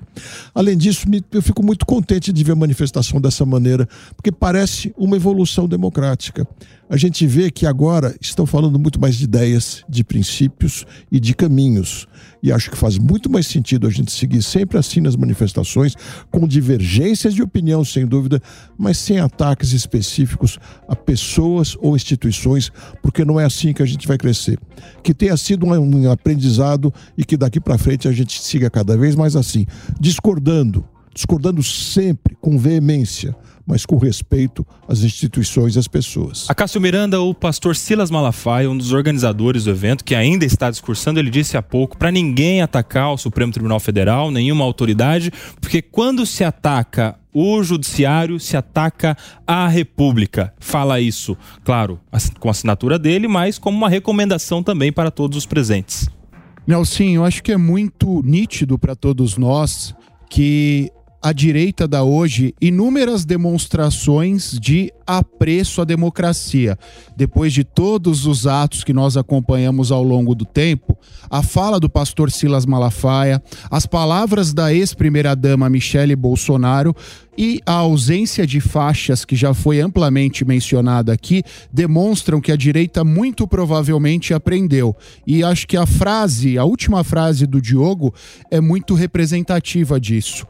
Além 0.53 0.77
disso, 0.77 1.05
eu 1.31 1.41
fico 1.41 1.63
muito 1.63 1.85
contente 1.85 2.31
de 2.31 2.43
ver 2.43 2.53
a 2.53 2.55
manifestação 2.55 3.21
dessa 3.21 3.45
maneira, 3.45 3.87
porque 4.15 4.31
parece 4.31 4.93
uma 4.97 5.15
evolução 5.15 5.67
democrática. 5.67 6.47
A 6.89 6.97
gente 6.97 7.25
vê 7.25 7.49
que 7.49 7.65
agora 7.65 8.15
estão 8.21 8.45
falando 8.45 8.77
muito 8.77 8.99
mais 8.99 9.15
de 9.15 9.23
ideias, 9.23 9.83
de 9.89 10.03
princípios 10.03 10.85
e 11.11 11.19
de 11.19 11.33
caminhos. 11.33 12.07
E 12.41 12.51
acho 12.51 12.69
que 12.69 12.77
faz 12.77 12.97
muito 12.97 13.31
mais 13.31 13.47
sentido 13.47 13.87
a 13.87 13.89
gente 13.89 14.11
seguir 14.11 14.43
sempre 14.43 14.77
assim 14.77 14.99
nas 14.99 15.15
manifestações, 15.15 15.95
com 16.29 16.47
divergências 16.47 17.33
de 17.33 17.41
opinião, 17.41 17.85
sem 17.85 18.05
dúvida, 18.05 18.41
mas 18.77 18.97
sem 18.97 19.17
ataques 19.17 19.71
específicos 19.71 20.59
a 20.87 20.95
pessoas 20.95 21.75
ou 21.79 21.95
instituições, 21.95 22.71
porque 23.01 23.23
não 23.23 23.39
é 23.39 23.45
assim 23.45 23.73
que 23.73 23.81
a 23.81 23.85
gente 23.85 24.07
vai 24.07 24.17
crescer. 24.17 24.59
Que 25.01 25.13
tenha 25.13 25.37
sido 25.37 25.65
um 25.83 26.11
aprendizado 26.11 26.93
e 27.17 27.23
que 27.23 27.37
daqui 27.37 27.59
para 27.59 27.77
frente 27.77 28.07
a 28.07 28.11
gente 28.11 28.41
siga 28.41 28.69
cada 28.69 28.97
vez 28.97 29.15
mais 29.15 29.35
assim, 29.35 29.65
discordando, 29.99 30.85
discordando 31.13 31.61
sempre 31.61 32.35
com 32.39 32.57
veemência 32.57 33.35
mas 33.65 33.85
com 33.85 33.97
respeito 33.97 34.65
às 34.87 35.03
instituições 35.03 35.75
e 35.75 35.79
às 35.79 35.87
pessoas. 35.87 36.45
A 36.49 36.55
Cássio 36.55 36.81
Miranda, 36.81 37.21
o 37.21 37.33
pastor 37.33 37.75
Silas 37.75 38.11
Malafaia, 38.11 38.69
um 38.69 38.77
dos 38.77 38.91
organizadores 38.91 39.63
do 39.63 39.71
evento, 39.71 40.03
que 40.03 40.15
ainda 40.15 40.45
está 40.45 40.69
discursando, 40.69 41.19
ele 41.19 41.29
disse 41.29 41.57
há 41.57 41.61
pouco 41.61 41.97
para 41.97 42.11
ninguém 42.11 42.61
atacar 42.61 43.13
o 43.13 43.17
Supremo 43.17 43.51
Tribunal 43.51 43.79
Federal, 43.79 44.31
nenhuma 44.31 44.65
autoridade, 44.65 45.31
porque 45.61 45.81
quando 45.81 46.25
se 46.25 46.43
ataca 46.43 47.15
o 47.33 47.63
judiciário 47.63 48.39
se 48.39 48.55
ataca 48.55 49.17
a 49.45 49.67
República. 49.67 50.53
Fala 50.59 50.99
isso, 50.99 51.35
claro, 51.63 51.99
com 52.39 52.47
a 52.47 52.51
assinatura 52.51 52.99
dele, 52.99 53.27
mas 53.27 53.57
como 53.57 53.77
uma 53.77 53.89
recomendação 53.89 54.61
também 54.61 54.91
para 54.91 55.09
todos 55.09 55.37
os 55.37 55.45
presentes. 55.45 56.09
Nelson, 56.65 57.03
eu 57.03 57.25
acho 57.25 57.43
que 57.43 57.51
é 57.51 57.57
muito 57.57 58.21
nítido 58.23 58.79
para 58.79 58.95
todos 58.95 59.37
nós 59.37 59.93
que 60.29 60.91
a 61.23 61.31
direita 61.31 61.87
dá 61.87 62.03
hoje 62.03 62.53
inúmeras 62.59 63.23
demonstrações 63.23 64.59
de 64.59 64.91
apreço 65.07 65.81
à 65.81 65.85
democracia. 65.85 66.77
Depois 67.15 67.53
de 67.53 67.63
todos 67.63 68.25
os 68.25 68.45
atos 68.45 68.83
que 68.83 68.91
nós 68.91 69.15
acompanhamos 69.15 69.89
ao 69.89 70.03
longo 70.03 70.35
do 70.35 70.43
tempo, 70.43 70.97
a 71.29 71.41
fala 71.41 71.79
do 71.79 71.89
pastor 71.89 72.29
Silas 72.29 72.65
Malafaia, 72.65 73.41
as 73.71 73.85
palavras 73.85 74.53
da 74.53 74.73
ex-primeira-dama 74.73 75.69
Michele 75.69 76.13
Bolsonaro 76.13 76.93
e 77.37 77.61
a 77.65 77.75
ausência 77.75 78.45
de 78.45 78.59
faixas, 78.59 79.23
que 79.23 79.35
já 79.35 79.53
foi 79.53 79.79
amplamente 79.79 80.43
mencionada 80.43 81.13
aqui, 81.13 81.41
demonstram 81.71 82.41
que 82.41 82.51
a 82.51 82.57
direita 82.57 83.01
muito 83.05 83.47
provavelmente 83.47 84.33
aprendeu. 84.33 84.93
E 85.25 85.41
acho 85.41 85.65
que 85.65 85.77
a 85.77 85.85
frase, 85.85 86.57
a 86.57 86.65
última 86.65 87.01
frase 87.01 87.47
do 87.47 87.61
Diogo, 87.61 88.13
é 88.51 88.59
muito 88.59 88.93
representativa 88.93 89.97
disso 90.01 90.45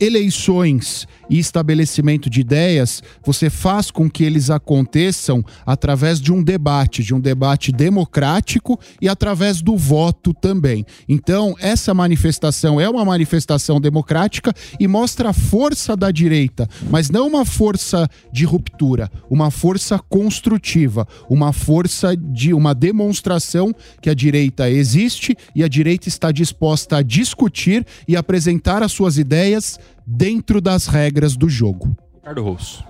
eleições 0.00 1.06
e 1.28 1.38
estabelecimento 1.38 2.28
de 2.28 2.40
ideias, 2.40 3.02
você 3.24 3.48
faz 3.48 3.90
com 3.90 4.10
que 4.10 4.24
eles 4.24 4.50
aconteçam 4.50 5.44
através 5.64 6.20
de 6.20 6.32
um 6.32 6.42
debate, 6.42 7.02
de 7.02 7.14
um 7.14 7.20
debate 7.20 7.72
democrático 7.72 8.78
e 9.00 9.08
através 9.08 9.62
do 9.62 9.76
voto 9.76 10.34
também. 10.34 10.84
Então, 11.08 11.54
essa 11.58 11.94
manifestação 11.94 12.80
é 12.80 12.88
uma 12.88 13.04
manifestação 13.04 13.80
democrática 13.80 14.52
e 14.78 14.86
mostra 14.86 15.30
a 15.30 15.32
força 15.32 15.96
da 15.96 16.10
direita, 16.10 16.68
mas 16.90 17.10
não 17.10 17.26
uma 17.26 17.44
força 17.44 18.08
de 18.32 18.44
ruptura, 18.44 19.10
uma 19.30 19.50
força 19.50 19.98
construtiva, 19.98 21.06
uma 21.28 21.52
força 21.52 22.16
de 22.16 22.52
uma 22.52 22.74
demonstração 22.74 23.74
que 24.00 24.10
a 24.10 24.14
direita 24.14 24.70
existe 24.70 25.36
e 25.54 25.62
a 25.62 25.68
direita 25.68 26.08
está 26.08 26.30
disposta 26.30 26.98
a 26.98 27.02
discutir 27.02 27.86
e 28.06 28.16
apresentar 28.16 28.82
as 28.82 28.92
suas 28.92 29.18
ideias 29.18 29.78
dentro 30.06 30.60
das 30.60 30.86
regras 30.86 31.36
do 31.36 31.48
jogo. 31.48 31.96
Ricardo 32.14 32.42
Rosso. 32.42 32.84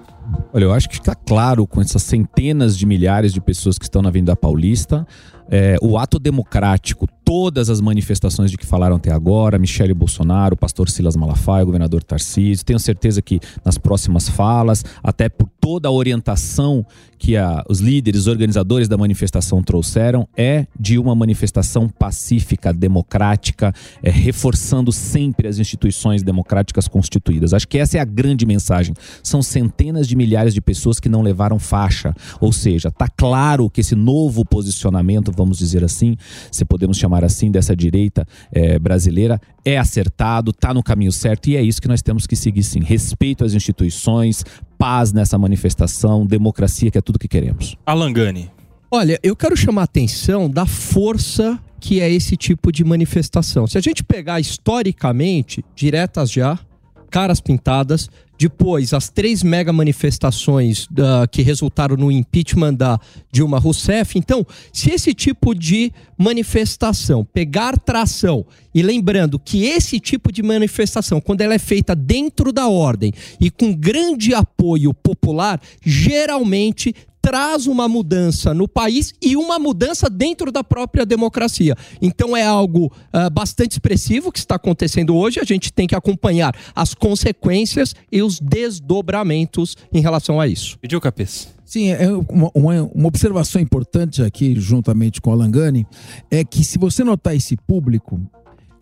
Olha, 0.52 0.64
eu 0.64 0.72
acho 0.72 0.88
que 0.88 0.98
está 0.98 1.14
claro 1.14 1.66
com 1.66 1.80
essas 1.80 2.02
centenas 2.02 2.78
de 2.78 2.86
milhares 2.86 3.32
de 3.32 3.40
pessoas 3.40 3.78
que 3.78 3.84
estão 3.84 4.00
na 4.00 4.08
Avenida 4.08 4.34
Paulista, 4.34 5.06
é, 5.50 5.76
o 5.82 5.98
ato 5.98 6.18
democrático, 6.18 7.06
todas 7.24 7.68
as 7.68 7.80
manifestações 7.80 8.50
de 8.50 8.56
que 8.56 8.64
falaram 8.64 8.96
até 8.96 9.12
agora, 9.12 9.58
Michele 9.58 9.92
Bolsonaro, 9.92 10.54
o 10.54 10.58
pastor 10.58 10.88
Silas 10.88 11.16
Malafaia, 11.16 11.62
o 11.62 11.66
governador 11.66 12.02
Tarcísio, 12.02 12.64
tenho 12.64 12.78
certeza 12.78 13.20
que 13.20 13.40
nas 13.64 13.76
próximas 13.76 14.28
falas, 14.28 14.84
até 15.02 15.28
por 15.28 15.48
toda 15.60 15.88
a 15.88 15.92
orientação 15.92 16.86
que 17.24 17.38
a, 17.38 17.64
os 17.70 17.80
líderes, 17.80 18.26
organizadores 18.26 18.86
da 18.86 18.98
manifestação 18.98 19.62
trouxeram, 19.62 20.28
é 20.36 20.66
de 20.78 20.98
uma 20.98 21.14
manifestação 21.14 21.88
pacífica, 21.88 22.70
democrática, 22.70 23.72
é, 24.02 24.10
reforçando 24.10 24.92
sempre 24.92 25.48
as 25.48 25.58
instituições 25.58 26.22
democráticas 26.22 26.86
constituídas. 26.86 27.54
Acho 27.54 27.66
que 27.66 27.78
essa 27.78 27.96
é 27.96 28.00
a 28.02 28.04
grande 28.04 28.44
mensagem. 28.44 28.92
São 29.22 29.42
centenas 29.42 30.06
de 30.06 30.14
milhares 30.14 30.52
de 30.52 30.60
pessoas 30.60 31.00
que 31.00 31.08
não 31.08 31.22
levaram 31.22 31.58
faixa, 31.58 32.14
ou 32.42 32.52
seja, 32.52 32.88
está 32.88 33.08
claro 33.08 33.70
que 33.70 33.80
esse 33.80 33.94
novo 33.94 34.44
posicionamento, 34.44 35.32
vamos 35.34 35.56
dizer 35.56 35.82
assim, 35.82 36.18
se 36.52 36.62
podemos 36.66 36.98
chamar 36.98 37.24
assim, 37.24 37.50
dessa 37.50 37.74
direita 37.74 38.28
é, 38.52 38.78
brasileira, 38.78 39.40
é 39.64 39.78
acertado, 39.78 40.50
está 40.50 40.74
no 40.74 40.82
caminho 40.82 41.10
certo 41.10 41.48
e 41.48 41.56
é 41.56 41.62
isso 41.62 41.80
que 41.80 41.88
nós 41.88 42.02
temos 42.02 42.26
que 42.26 42.36
seguir 42.36 42.62
sim. 42.62 42.80
Respeito 42.80 43.44
às 43.44 43.54
instituições, 43.54 44.44
paz 44.78 45.12
nessa 45.12 45.38
manifestação, 45.38 46.26
democracia, 46.26 46.90
que 46.90 46.98
é 46.98 47.00
tudo 47.00 47.18
que 47.18 47.28
queremos. 47.28 47.76
Alangani. 47.86 48.50
Olha, 48.90 49.18
eu 49.22 49.34
quero 49.34 49.56
chamar 49.56 49.82
a 49.82 49.84
atenção 49.84 50.48
da 50.48 50.66
força 50.66 51.58
que 51.80 52.00
é 52.00 52.10
esse 52.10 52.34
tipo 52.36 52.72
de 52.72 52.82
manifestação. 52.82 53.66
Se 53.66 53.76
a 53.76 53.80
gente 53.80 54.02
pegar 54.02 54.40
historicamente, 54.40 55.62
diretas 55.76 56.30
já, 56.30 56.58
caras 57.10 57.40
pintadas, 57.40 58.08
depois 58.38 58.92
as 58.92 59.08
três 59.08 59.42
mega 59.42 59.72
manifestações 59.72 60.86
uh, 60.86 61.28
que 61.30 61.42
resultaram 61.42 61.96
no 61.96 62.10
impeachment 62.10 62.74
da 62.74 62.98
Dilma 63.30 63.58
Rousseff. 63.58 64.18
Então, 64.18 64.46
se 64.72 64.90
esse 64.90 65.14
tipo 65.14 65.54
de 65.54 65.92
manifestação 66.18 67.24
pegar 67.24 67.78
tração, 67.78 68.44
e 68.74 68.82
lembrando 68.82 69.38
que 69.38 69.64
esse 69.64 70.00
tipo 70.00 70.32
de 70.32 70.42
manifestação, 70.42 71.20
quando 71.20 71.42
ela 71.42 71.54
é 71.54 71.58
feita 71.58 71.94
dentro 71.94 72.52
da 72.52 72.66
ordem 72.66 73.12
e 73.40 73.50
com 73.50 73.72
grande 73.72 74.34
apoio 74.34 74.92
popular, 74.92 75.60
geralmente 75.84 76.94
traz 77.24 77.66
uma 77.66 77.88
mudança 77.88 78.52
no 78.52 78.68
país 78.68 79.14
e 79.22 79.34
uma 79.34 79.58
mudança 79.58 80.10
dentro 80.10 80.52
da 80.52 80.62
própria 80.62 81.06
democracia. 81.06 81.74
Então 82.02 82.36
é 82.36 82.42
algo 82.42 82.92
uh, 83.14 83.30
bastante 83.32 83.72
expressivo 83.72 84.30
que 84.30 84.38
está 84.38 84.56
acontecendo 84.56 85.16
hoje. 85.16 85.40
A 85.40 85.44
gente 85.44 85.72
tem 85.72 85.86
que 85.86 85.94
acompanhar 85.94 86.54
as 86.76 86.92
consequências 86.92 87.94
e 88.12 88.20
os 88.20 88.38
desdobramentos 88.38 89.74
em 89.90 90.02
relação 90.02 90.38
a 90.38 90.46
isso. 90.46 90.78
Pediu 90.78 91.00
cabeça. 91.00 91.48
Sim, 91.64 91.88
é 91.92 92.12
uma, 92.12 92.50
uma, 92.54 92.82
uma, 92.94 93.08
observação 93.08 93.58
importante 93.58 94.22
aqui, 94.22 94.54
juntamente 94.60 95.18
com 95.18 95.30
o 95.30 95.32
Alangani, 95.32 95.86
é 96.30 96.44
que 96.44 96.62
se 96.62 96.78
você 96.78 97.02
notar 97.02 97.34
esse 97.34 97.56
público, 97.56 98.20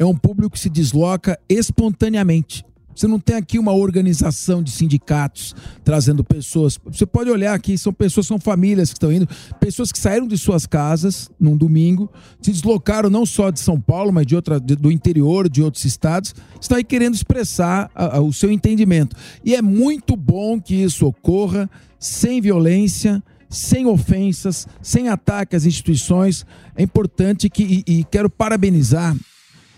é 0.01 0.05
um 0.05 0.17
público 0.17 0.55
que 0.55 0.59
se 0.59 0.69
desloca 0.69 1.39
espontaneamente. 1.49 2.65
Você 2.95 3.07
não 3.07 3.19
tem 3.19 3.37
aqui 3.37 3.59
uma 3.59 3.73
organização 3.73 4.63
de 4.63 4.71
sindicatos 4.71 5.55
trazendo 5.85 6.23
pessoas. 6.23 6.79
Você 6.87 7.07
pode 7.07 7.31
olhar 7.31 7.55
aqui, 7.55 7.77
são 7.79 7.93
pessoas, 7.93 8.27
são 8.27 8.39
famílias 8.39 8.91
que 8.91 8.97
estão 8.97 9.13
indo, 9.13 9.29
pessoas 9.59 9.91
que 9.91 9.99
saíram 9.99 10.27
de 10.27 10.37
suas 10.37 10.67
casas 10.67 11.31
num 11.39 11.57
domingo, 11.57 12.11
se 12.41 12.51
deslocaram 12.51 13.09
não 13.09 13.25
só 13.25 13.51
de 13.51 13.61
São 13.61 13.81
Paulo, 13.81 14.13
mas 14.13 14.27
de 14.27 14.37
outra, 14.37 14.61
do 14.61 14.91
interior, 14.91 15.49
de 15.49 15.63
outros 15.63 15.85
estados, 15.85 16.35
estão 16.61 16.77
aí 16.77 16.85
querendo 16.85 17.15
expressar 17.15 17.91
a, 17.95 18.19
a, 18.19 18.21
o 18.21 18.33
seu 18.33 18.51
entendimento. 18.51 19.17
E 19.45 19.55
é 19.55 19.63
muito 19.63 20.17
bom 20.17 20.61
que 20.61 20.75
isso 20.75 21.07
ocorra 21.07 21.71
sem 21.99 22.41
violência, 22.41 23.23
sem 23.49 23.87
ofensas, 23.87 24.67
sem 24.81 25.09
ataque 25.09 25.55
às 25.55 25.65
instituições. 25.65 26.45
É 26.75 26.83
importante 26.83 27.49
que, 27.49 27.85
e, 27.87 27.99
e 27.99 28.05
quero 28.05 28.29
parabenizar 28.29 29.17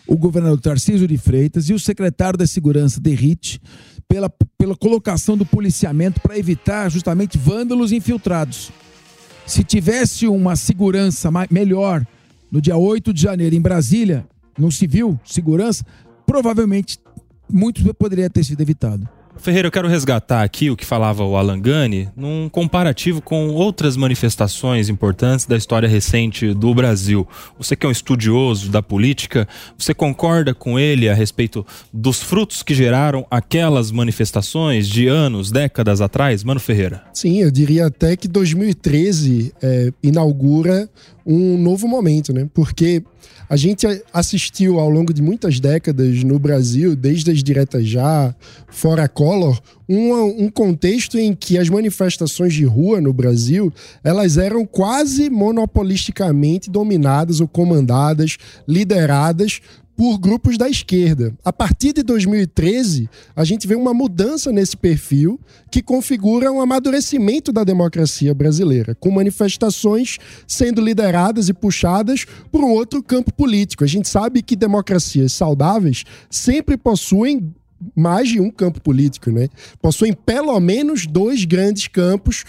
o 0.07 0.17
governador 0.17 0.61
Tarcísio 0.61 1.09
de 1.09 1.17
Freitas 1.17 1.69
e 1.69 1.75
o 1.75 1.79
secretário 1.79 2.39
da 2.39 2.47
Segurança, 2.47 3.01
Derrite, 3.01 3.61
pela, 4.09 4.31
pela 4.59 4.77
colocação 4.77 5.37
do 5.37 5.47
policiamento 5.47 6.21
para 6.21 6.39
evitar 6.39 6.91
justamente 6.91 7.39
vândalos 7.39 7.93
infiltrados. 7.93 8.71
Se 9.47 9.63
tivesse 9.63 10.27
uma 10.27 10.57
segurança 10.57 11.31
melhor 11.51 12.07
no 12.51 12.61
dia 12.61 12.77
8 12.77 13.13
de 13.13 13.23
janeiro 13.23 13.55
em 13.55 13.61
Brasília, 13.61 14.27
no 14.59 14.71
civil, 14.71 15.19
segurança, 15.25 15.85
provavelmente 16.27 16.99
muito 17.51 17.95
poderia 17.95 18.31
ter 18.31 18.45
sido 18.45 18.61
evitado. 18.61 19.09
Ferreira, 19.37 19.69
eu 19.69 19.73
quero 19.73 19.89
resgatar 19.89 20.43
aqui 20.43 20.71
o 20.71 20.77
que 20.77 20.87
falava 20.87 21.23
o 21.25 21.37
Alan 21.37 21.61
Gani 21.61 22.09
num 22.17 22.49
comparativo 22.49 23.21
com 23.21 23.49
outras 23.49 23.97
manifestações 23.97 24.89
importantes 24.89 25.45
da 25.45 25.57
história 25.57 25.89
recente 25.89 26.55
do 26.55 26.75
Brasil. 26.75 27.27
Você 27.59 27.77
que 27.77 27.85
é 27.85 27.89
um 27.89 27.93
estudioso 27.93 28.71
da 28.71 28.83
política, 28.83 29.47
você 29.77 29.93
concorda 29.93 30.55
com 30.55 30.79
ele 30.79 31.09
a 31.09 31.15
respeito 31.15 31.67
dos 31.93 32.23
frutos 32.23 32.63
que 32.63 32.75
geraram 32.75 33.27
aquelas 33.31 33.91
manifestações 33.91 34.89
de 34.89 35.09
anos, 35.09 35.51
décadas 35.51 36.01
atrás? 36.01 36.43
Mano 36.43 36.61
Ferreira. 36.61 37.03
Sim, 37.13 37.43
eu 37.43 37.51
diria 37.51 37.87
até 37.87 38.17
que 38.17 38.29
2013 38.29 39.53
é, 39.63 39.93
inaugura 40.03 40.89
um 41.27 41.57
novo 41.59 41.89
momento, 41.89 42.33
né? 42.33 42.49
Porque 42.53 43.03
a 43.49 43.57
gente 43.57 43.87
assistiu 44.13 44.79
ao 44.79 44.89
longo 44.89 45.13
de 45.13 45.23
muitas 45.23 45.61
décadas 45.61 46.25
no 46.25 46.39
Brasil, 46.39 46.97
desde 46.97 47.31
as 47.31 47.43
diretas 47.43 47.87
já, 47.87 48.35
fora 48.69 49.09
Collor, 49.09 49.61
um, 49.89 50.45
um 50.45 50.51
contexto 50.51 51.19
em 51.19 51.35
que 51.35 51.59
as 51.59 51.69
manifestações 51.69 52.55
de 52.55 52.65
rua 52.65 53.01
no 53.01 53.13
Brasil 53.13 53.73
elas 54.03 54.39
eram 54.39 54.65
quase 54.65 55.29
monopolisticamente 55.29 56.71
dominadas 56.71 57.41
ou 57.41 57.49
comandadas, 57.49 58.39
lideradas 58.67 59.61
por 59.97 60.19
grupos 60.19 60.59
da 60.59 60.69
esquerda. 60.69 61.35
A 61.45 61.53
partir 61.53 61.93
de 61.93 62.03
2013, 62.03 63.09
a 63.35 63.45
gente 63.45 63.67
vê 63.67 63.75
uma 63.75 63.95
mudança 63.95 64.51
nesse 64.51 64.77
perfil 64.77 65.39
que 65.71 65.83
configura 65.83 66.51
um 66.51 66.61
amadurecimento 66.61 67.53
da 67.53 67.65
democracia 67.65 68.35
brasileira, 68.35 68.95
com 68.95 69.11
manifestações 69.11 70.19
sendo 70.47 70.81
lideradas 70.81 71.49
e 71.49 71.55
puxadas 71.55 72.27
por 72.51 72.63
um 72.63 72.71
outro 72.71 73.03
campo 73.03 73.33
político. 73.33 73.85
A 73.85 73.89
gente 73.89 74.09
sabe 74.09 74.43
que 74.43 74.57
democracias 74.57 75.33
saudáveis 75.33 76.05
sempre 76.29 76.77
possuem 76.77 77.55
mais 77.95 78.29
de 78.29 78.41
um 78.41 78.51
campo 78.51 78.81
político, 78.81 79.31
né? 79.31 79.49
Possuem 79.81 80.13
pelo 80.13 80.59
menos 80.59 81.07
dois 81.07 81.45
grandes 81.45 81.87
campos 81.87 82.45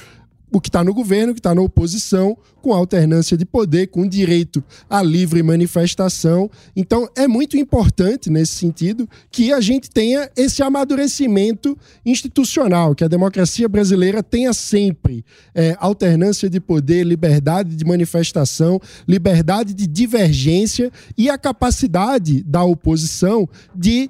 o 0.56 0.62
que 0.62 0.70
está 0.70 0.86
no 0.86 0.94
governo, 0.94 1.34
o 1.34 1.36
que 1.36 1.40
está 1.42 1.54
na 1.54 1.62
oposição, 1.62 2.38
com 2.62 2.74
alternância 2.74 3.36
de 3.36 3.46
poder, 3.46 3.88
com 3.88 4.08
direito 4.08 4.64
à 4.90 5.04
livre 5.04 5.44
manifestação. 5.44 6.50
Então, 6.74 7.10
é 7.14 7.28
muito 7.28 7.58
importante, 7.58 8.30
nesse 8.30 8.54
sentido, 8.54 9.06
que 9.30 9.52
a 9.52 9.60
gente 9.60 9.90
tenha 9.90 10.32
esse 10.34 10.64
amadurecimento 10.64 11.78
institucional, 12.06 12.96
que 12.96 13.04
a 13.04 13.10
democracia 13.10 13.68
brasileira 13.68 14.24
tenha 14.24 14.54
sempre 14.54 15.26
é, 15.54 15.76
alternância 15.78 16.50
de 16.50 16.62
poder, 16.62 17.04
liberdade 17.04 17.76
de 17.76 17.84
manifestação, 17.84 18.80
liberdade 19.06 19.74
de 19.74 19.86
divergência 19.86 20.90
e 21.18 21.30
a 21.30 21.38
capacidade 21.38 22.42
da 22.44 22.64
oposição 22.64 23.46
de 23.76 24.10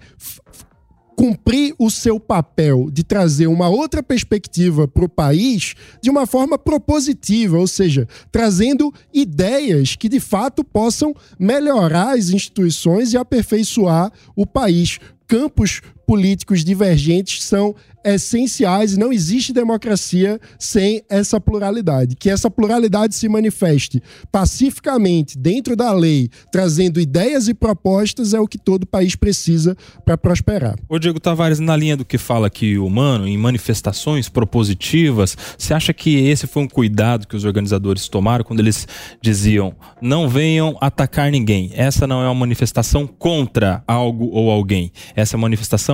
cumprir 1.16 1.74
o 1.80 1.90
seu 1.90 2.20
papel 2.20 2.90
de 2.92 3.04
trazer 3.04 3.48
uma 3.48 3.70
outra 3.70 4.04
perspectiva 4.04 4.88
para 4.88 5.06
o 5.06 5.10
país 5.10 5.74
de 6.02 6.10
uma 6.10 6.28
forma 6.28 6.58
propositiva, 6.58 7.58
ou 7.58 7.68
seja, 7.68 8.08
trazendo 8.32 8.94
ideias 9.14 9.96
que 9.96 10.10
de 10.10 10.20
fato 10.20 10.64
possam 10.64 11.16
melhorar 11.40 12.16
as 12.16 12.30
instituições 12.30 13.14
e 13.14 13.18
aperfeiçoar 13.18 14.12
o 14.36 14.46
país. 14.46 15.00
Campos 15.28 15.82
políticos 16.06 16.64
divergentes 16.64 17.44
são 17.44 17.76
essenciais 18.06 18.94
e 18.94 18.99
não 18.99 19.11
existe 19.11 19.52
democracia 19.52 20.40
sem 20.60 21.02
essa 21.10 21.41
pluralidade. 21.41 22.15
Que 22.15 22.30
essa 22.30 22.52
pluralidade 22.52 23.15
se 23.15 23.27
manifeste 23.27 24.02
pacificamente 24.32 25.38
dentro 25.38 25.76
da 25.76 25.91
lei, 25.91 26.30
trazendo 26.52 26.99
ideias 26.99 27.48
e 27.48 27.53
propostas 27.53 28.34
é 28.34 28.40
o 28.40 28.48
que 28.48 28.60
todo 28.60 28.86
país 28.86 29.15
precisa 29.15 29.76
para 30.06 30.18
prosperar. 30.18 30.76
Ô 30.88 30.99
Diego 30.99 31.19
Tavares, 31.19 31.60
na 31.60 31.76
linha 31.76 31.98
do 31.98 32.06
que 32.06 32.18
fala 32.18 32.48
aqui 32.48 32.77
o 32.77 32.88
Mano, 32.90 33.27
em 33.27 33.38
manifestações 33.38 34.30
propositivas, 34.30 35.36
você 35.57 35.73
acha 35.73 35.94
que 35.94 36.27
esse 36.27 36.45
foi 36.45 36.64
um 36.64 36.68
cuidado 36.68 37.27
que 37.27 37.36
os 37.36 37.44
organizadores 37.44 38.07
tomaram 38.07 38.44
quando 38.44 38.60
eles 38.60 38.88
diziam 39.19 39.76
não 39.99 40.30
venham 40.30 40.77
atacar 40.80 41.32
ninguém? 41.32 41.72
Essa 41.73 42.06
não 42.06 42.22
é 42.22 42.26
uma 42.26 42.36
manifestação 42.36 43.07
contra 43.07 43.84
algo 43.88 44.30
ou 44.32 44.52
alguém. 44.52 44.91
Essa 45.15 45.36
é 45.36 45.38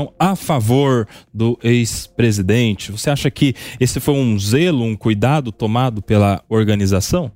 manifestação 0.02 0.14
a 0.18 0.36
favor 0.36 1.07
do 1.34 1.57
ex 1.64 2.07
presidente 2.07 2.91
Você 2.91 3.10
acha 3.10 3.30
que 3.30 3.53
esse 3.80 3.99
foi 3.99 4.15
um 4.15 4.38
zelo, 4.40 4.84
um 4.84 4.95
cuidado 4.95 5.52
tomado 5.52 6.02
pela 6.02 6.44
organização? 6.49 7.32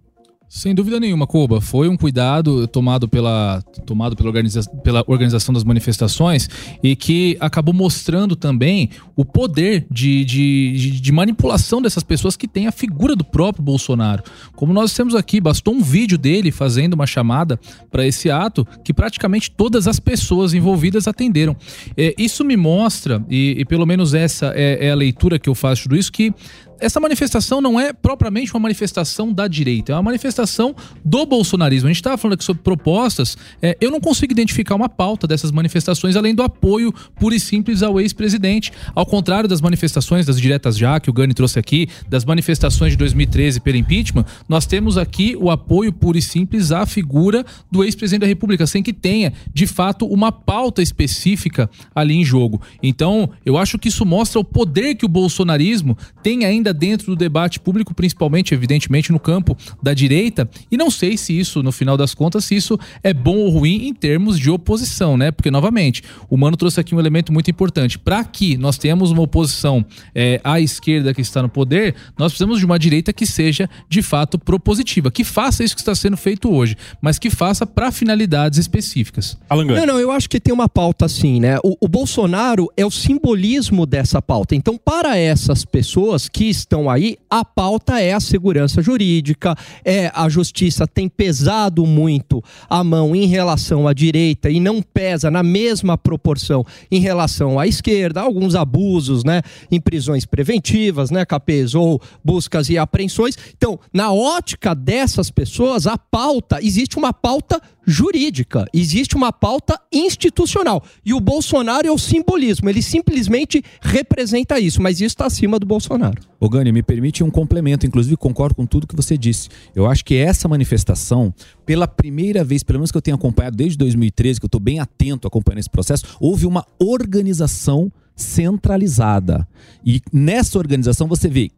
Sem 0.48 0.76
dúvida 0.76 1.00
nenhuma, 1.00 1.26
Koba. 1.26 1.60
Foi 1.60 1.90
um 1.90 1.98
cuidado 1.98 2.68
tomado 2.68 3.08
pela, 3.10 3.64
tomado 3.86 4.16
pela, 4.16 4.30
organiza 4.30 4.62
pela 4.84 5.04
organização 5.08 5.52
das 5.52 5.64
manifestações 5.64 6.48
e 6.84 6.96
que 6.96 7.36
acabou 7.40 7.74
mostrando 7.74 8.36
também 8.36 8.92
o 9.16 9.26
poder 9.26 9.88
de, 9.90 10.24
de, 10.24 11.02
de, 11.02 11.12
manipulação 11.12 11.82
dessas 11.82 12.04
pessoas 12.04 12.38
que 12.38 12.48
tem 12.48 12.68
a 12.68 12.72
figura 12.72 13.16
do 13.16 13.24
próprio 13.24 13.64
Bolsonaro. 13.64 14.24
Como 14.56 14.72
nós 14.72 14.94
temos 14.94 15.16
aqui, 15.16 15.42
bastou 15.42 15.74
um 15.74 15.82
vídeo 15.82 16.18
dele 16.18 16.52
fazendo 16.52 16.94
uma 16.94 17.08
chamada 17.08 17.60
para 17.90 18.06
esse 18.06 18.30
ato 18.30 18.68
que 18.84 18.94
praticamente 18.94 19.50
todas 19.50 19.88
as 19.88 20.00
pessoas 20.00 20.54
envolvidas 20.54 21.08
atenderam. 21.08 21.56
É, 21.98 22.14
isso 22.18 22.46
me 22.46 22.56
mostra, 22.56 23.24
e, 23.30 23.56
e, 23.58 23.66
pelo 23.66 23.86
menos 23.86 24.14
essa 24.14 24.54
é, 24.56 24.88
é 24.88 24.92
a 24.92 24.96
leitura 24.96 25.40
que 25.40 25.50
eu 25.50 25.56
faço 25.56 25.82
de 25.82 25.90
tudo 25.90 25.98
isso, 25.98 26.12
que 26.12 26.34
essa 26.80 27.00
manifestação 27.00 27.62
não 27.62 27.80
é 27.80 27.94
propriamente 27.94 28.54
uma 28.54 28.60
manifestação 28.60 29.32
da 29.32 29.48
direita, 29.48 29.92
é 29.92 29.96
uma 29.96 30.04
manifestação 30.04 30.76
do 31.04 31.26
bolsonarismo. 31.26 31.88
A 31.88 31.92
gente 31.92 31.98
estava 31.98 32.18
falando 32.18 32.36
aqui 32.36 32.44
sobre 32.44 32.64
propostas, 32.64 33.38
é, 33.62 33.78
eu 33.80 33.92
não 33.92 34.00
consigo 34.00 34.32
identificar 34.32 34.76
uma 34.76 34.90
pauta 34.90 35.28
dessas 35.28 35.52
manifestações 35.52 36.16
além 36.16 36.34
do 36.36 36.44
apoio 36.44 36.94
puro 37.16 37.36
e 37.36 37.40
simples 37.40 37.82
ao 37.82 38.00
ex-presidente. 38.00 38.72
Ao 38.94 39.06
contrário 39.06 39.48
das 39.48 39.62
manifestações 39.62 40.26
das 40.26 40.40
diretas 40.40 40.78
já, 40.78 41.00
que 41.00 41.10
o 41.10 41.14
Gani 41.14 41.34
trouxe 41.34 41.60
aqui, 41.60 41.88
das 42.10 42.26
manifestações 42.26 42.92
de 42.92 42.98
2013 42.98 43.60
pelo 43.62 43.78
impeachment, 43.78 44.26
nós 44.48 44.66
temos 44.66 44.98
aqui 44.98 45.36
o 45.40 45.50
apoio 45.50 45.92
puro 45.92 46.18
e 46.18 46.22
simples 46.22 46.72
à 46.72 46.86
figura 46.86 47.46
do 47.72 47.84
ex-presidente 47.84 48.22
da 48.22 48.28
República, 48.28 48.68
sem 48.68 48.84
que 48.84 48.94
tenha, 48.94 49.34
de 49.54 49.68
fato, 49.68 50.06
uma 50.06 50.32
pauta 50.32 50.82
específica 50.82 51.70
ali 51.94 52.16
em 52.16 52.24
jogo. 52.24 52.62
Então, 52.82 53.30
eu 53.46 53.58
acho 53.58 53.78
que 53.78 53.88
isso 53.88 54.06
mostra 54.06 54.40
o 54.40 54.44
poder 54.44 54.96
que 54.96 55.06
o 55.06 55.10
bolsonarismo 55.10 55.98
tem 56.22 56.46
ainda 56.46 56.65
ainda 56.66 56.74
dentro 56.74 57.08
do 57.08 57.16
debate 57.16 57.60
público, 57.60 57.94
principalmente, 57.94 58.54
evidentemente, 58.54 59.12
no 59.12 59.20
campo 59.20 59.56
da 59.82 59.94
direita. 59.94 60.50
E 60.72 60.78
não 60.78 60.90
sei 60.90 61.18
se 61.18 61.38
isso, 61.38 61.62
no 61.62 61.72
final 61.72 61.96
das 61.96 62.14
contas, 62.14 62.46
se 62.46 62.56
isso 62.56 62.80
é 63.04 63.14
bom 63.14 63.38
ou 63.38 63.50
ruim 63.50 63.88
em 63.88 63.94
termos 63.94 64.40
de 64.40 64.50
oposição, 64.50 65.16
né? 65.16 65.32
Porque, 65.32 65.52
novamente, 65.52 66.02
o 66.30 66.38
Mano 66.38 66.58
trouxe 66.58 66.80
aqui 66.80 66.96
um 66.96 67.00
elemento 67.00 67.32
muito 67.32 67.52
importante. 67.52 68.00
Para 68.00 68.24
que 68.24 68.58
nós 68.58 68.78
tenhamos 68.78 69.12
uma 69.12 69.22
oposição 69.22 69.86
é, 70.14 70.42
à 70.44 70.60
esquerda 70.60 71.14
que 71.14 71.22
está 71.22 71.42
no 71.42 71.50
poder, 71.50 71.96
nós 72.18 72.32
precisamos 72.32 72.60
de 72.60 72.66
uma 72.66 72.80
direita 72.80 73.14
que 73.14 73.26
seja, 73.26 73.70
de 73.88 74.02
fato, 74.02 74.40
propositiva, 74.40 75.12
que 75.12 75.24
faça 75.24 75.64
isso 75.64 75.76
que 75.76 75.82
está 75.82 75.94
sendo 75.94 76.18
feito 76.18 76.52
hoje, 76.52 76.76
mas 77.02 77.20
que 77.20 77.30
faça 77.30 77.66
para 77.66 77.92
finalidades 77.92 78.58
específicas. 78.58 79.38
Alan 79.50 79.66
Não, 79.66 79.86
não, 79.86 80.00
eu 80.00 80.12
acho 80.12 80.30
que 80.30 80.40
tem 80.40 80.54
uma 80.54 80.70
pauta 80.70 81.06
assim, 81.06 81.40
né? 81.40 81.58
O, 81.64 81.76
o 81.82 81.88
Bolsonaro 81.88 82.72
é 82.76 82.86
o 82.86 82.92
simbolismo 82.92 83.86
dessa 83.86 84.22
pauta. 84.22 84.56
Então, 84.56 84.78
para 84.78 85.18
essas 85.18 85.66
pessoas 85.66 86.30
que 86.30 86.55
estão 86.58 86.90
aí, 86.90 87.18
a 87.30 87.44
pauta 87.44 88.00
é 88.00 88.14
a 88.14 88.20
segurança 88.20 88.82
jurídica, 88.82 89.56
é 89.84 90.12
a 90.14 90.28
justiça 90.30 90.88
tem 90.88 91.08
pesado 91.08 91.86
muito 91.86 92.44
a 92.70 92.84
mão 92.84 93.16
em 93.16 93.26
relação 93.28 93.88
à 93.88 93.94
direita 93.94 94.50
e 94.50 94.60
não 94.60 94.82
pesa 94.82 95.30
na 95.30 95.44
mesma 95.44 95.98
proporção 95.98 96.66
em 96.92 97.00
relação 97.00 97.60
à 97.60 97.68
esquerda, 97.68 98.22
alguns 98.22 98.56
abusos, 98.56 99.24
né, 99.24 99.42
em 99.72 99.80
prisões 99.80 100.26
preventivas, 100.26 101.12
né, 101.12 101.26
capês 101.26 101.76
ou 101.76 102.02
buscas 102.24 102.70
e 102.70 102.78
apreensões. 102.78 103.38
Então, 103.56 103.80
na 103.94 104.12
ótica 104.12 104.74
dessas 104.74 105.30
pessoas, 105.30 105.88
a 105.88 105.98
pauta 105.98 106.60
existe 106.62 106.98
uma 106.98 107.14
pauta 107.14 107.62
jurídica, 107.86 108.66
existe 108.74 109.16
uma 109.16 109.32
pauta 109.32 109.80
institucional. 109.92 110.84
E 111.06 111.14
o 111.14 111.20
Bolsonaro 111.20 111.88
é 111.88 111.92
o 111.92 111.98
simbolismo, 111.98 112.70
ele 112.70 112.82
simplesmente 112.82 113.64
representa 113.82 114.60
isso, 114.60 114.82
mas 114.82 114.98
isso 114.98 115.08
está 115.08 115.26
acima 115.26 115.60
do 115.60 115.66
Bolsonaro. 115.66 116.22
Ô 116.40 116.50
Gani, 116.50 116.72
me 116.72 116.84
permite 116.84 117.24
um 117.24 117.30
complemento, 117.30 117.86
inclusive 117.86 118.18
concordo 118.18 118.56
com 118.56 118.66
tudo 118.66 118.88
que 118.88 118.96
você 118.96 119.18
disse. 119.18 119.50
Eu 119.74 119.86
acho 119.86 120.04
que 120.04 120.16
essa 120.16 120.48
manifestação, 120.48 121.34
pela 121.66 121.88
primeira 121.88 122.44
vez, 122.44 122.64
pelo 122.64 122.80
menos 122.80 122.92
que 122.92 122.98
eu 122.98 123.02
tenho 123.02 123.16
acompanhado 123.16 123.56
desde 123.56 123.78
2013, 123.78 124.40
que 124.40 124.46
eu 124.46 124.48
estou 124.48 124.62
bem 124.62 124.80
atento 124.80 125.28
acompanhando 125.28 125.60
esse 125.60 125.70
processo, 125.70 126.06
houve 126.20 126.46
uma 126.46 126.66
organização 126.80 127.92
centralizada. 128.16 129.48
E 129.86 130.02
nessa 130.12 130.58
organização 130.58 131.08
você 131.08 131.28
vê 131.28 131.52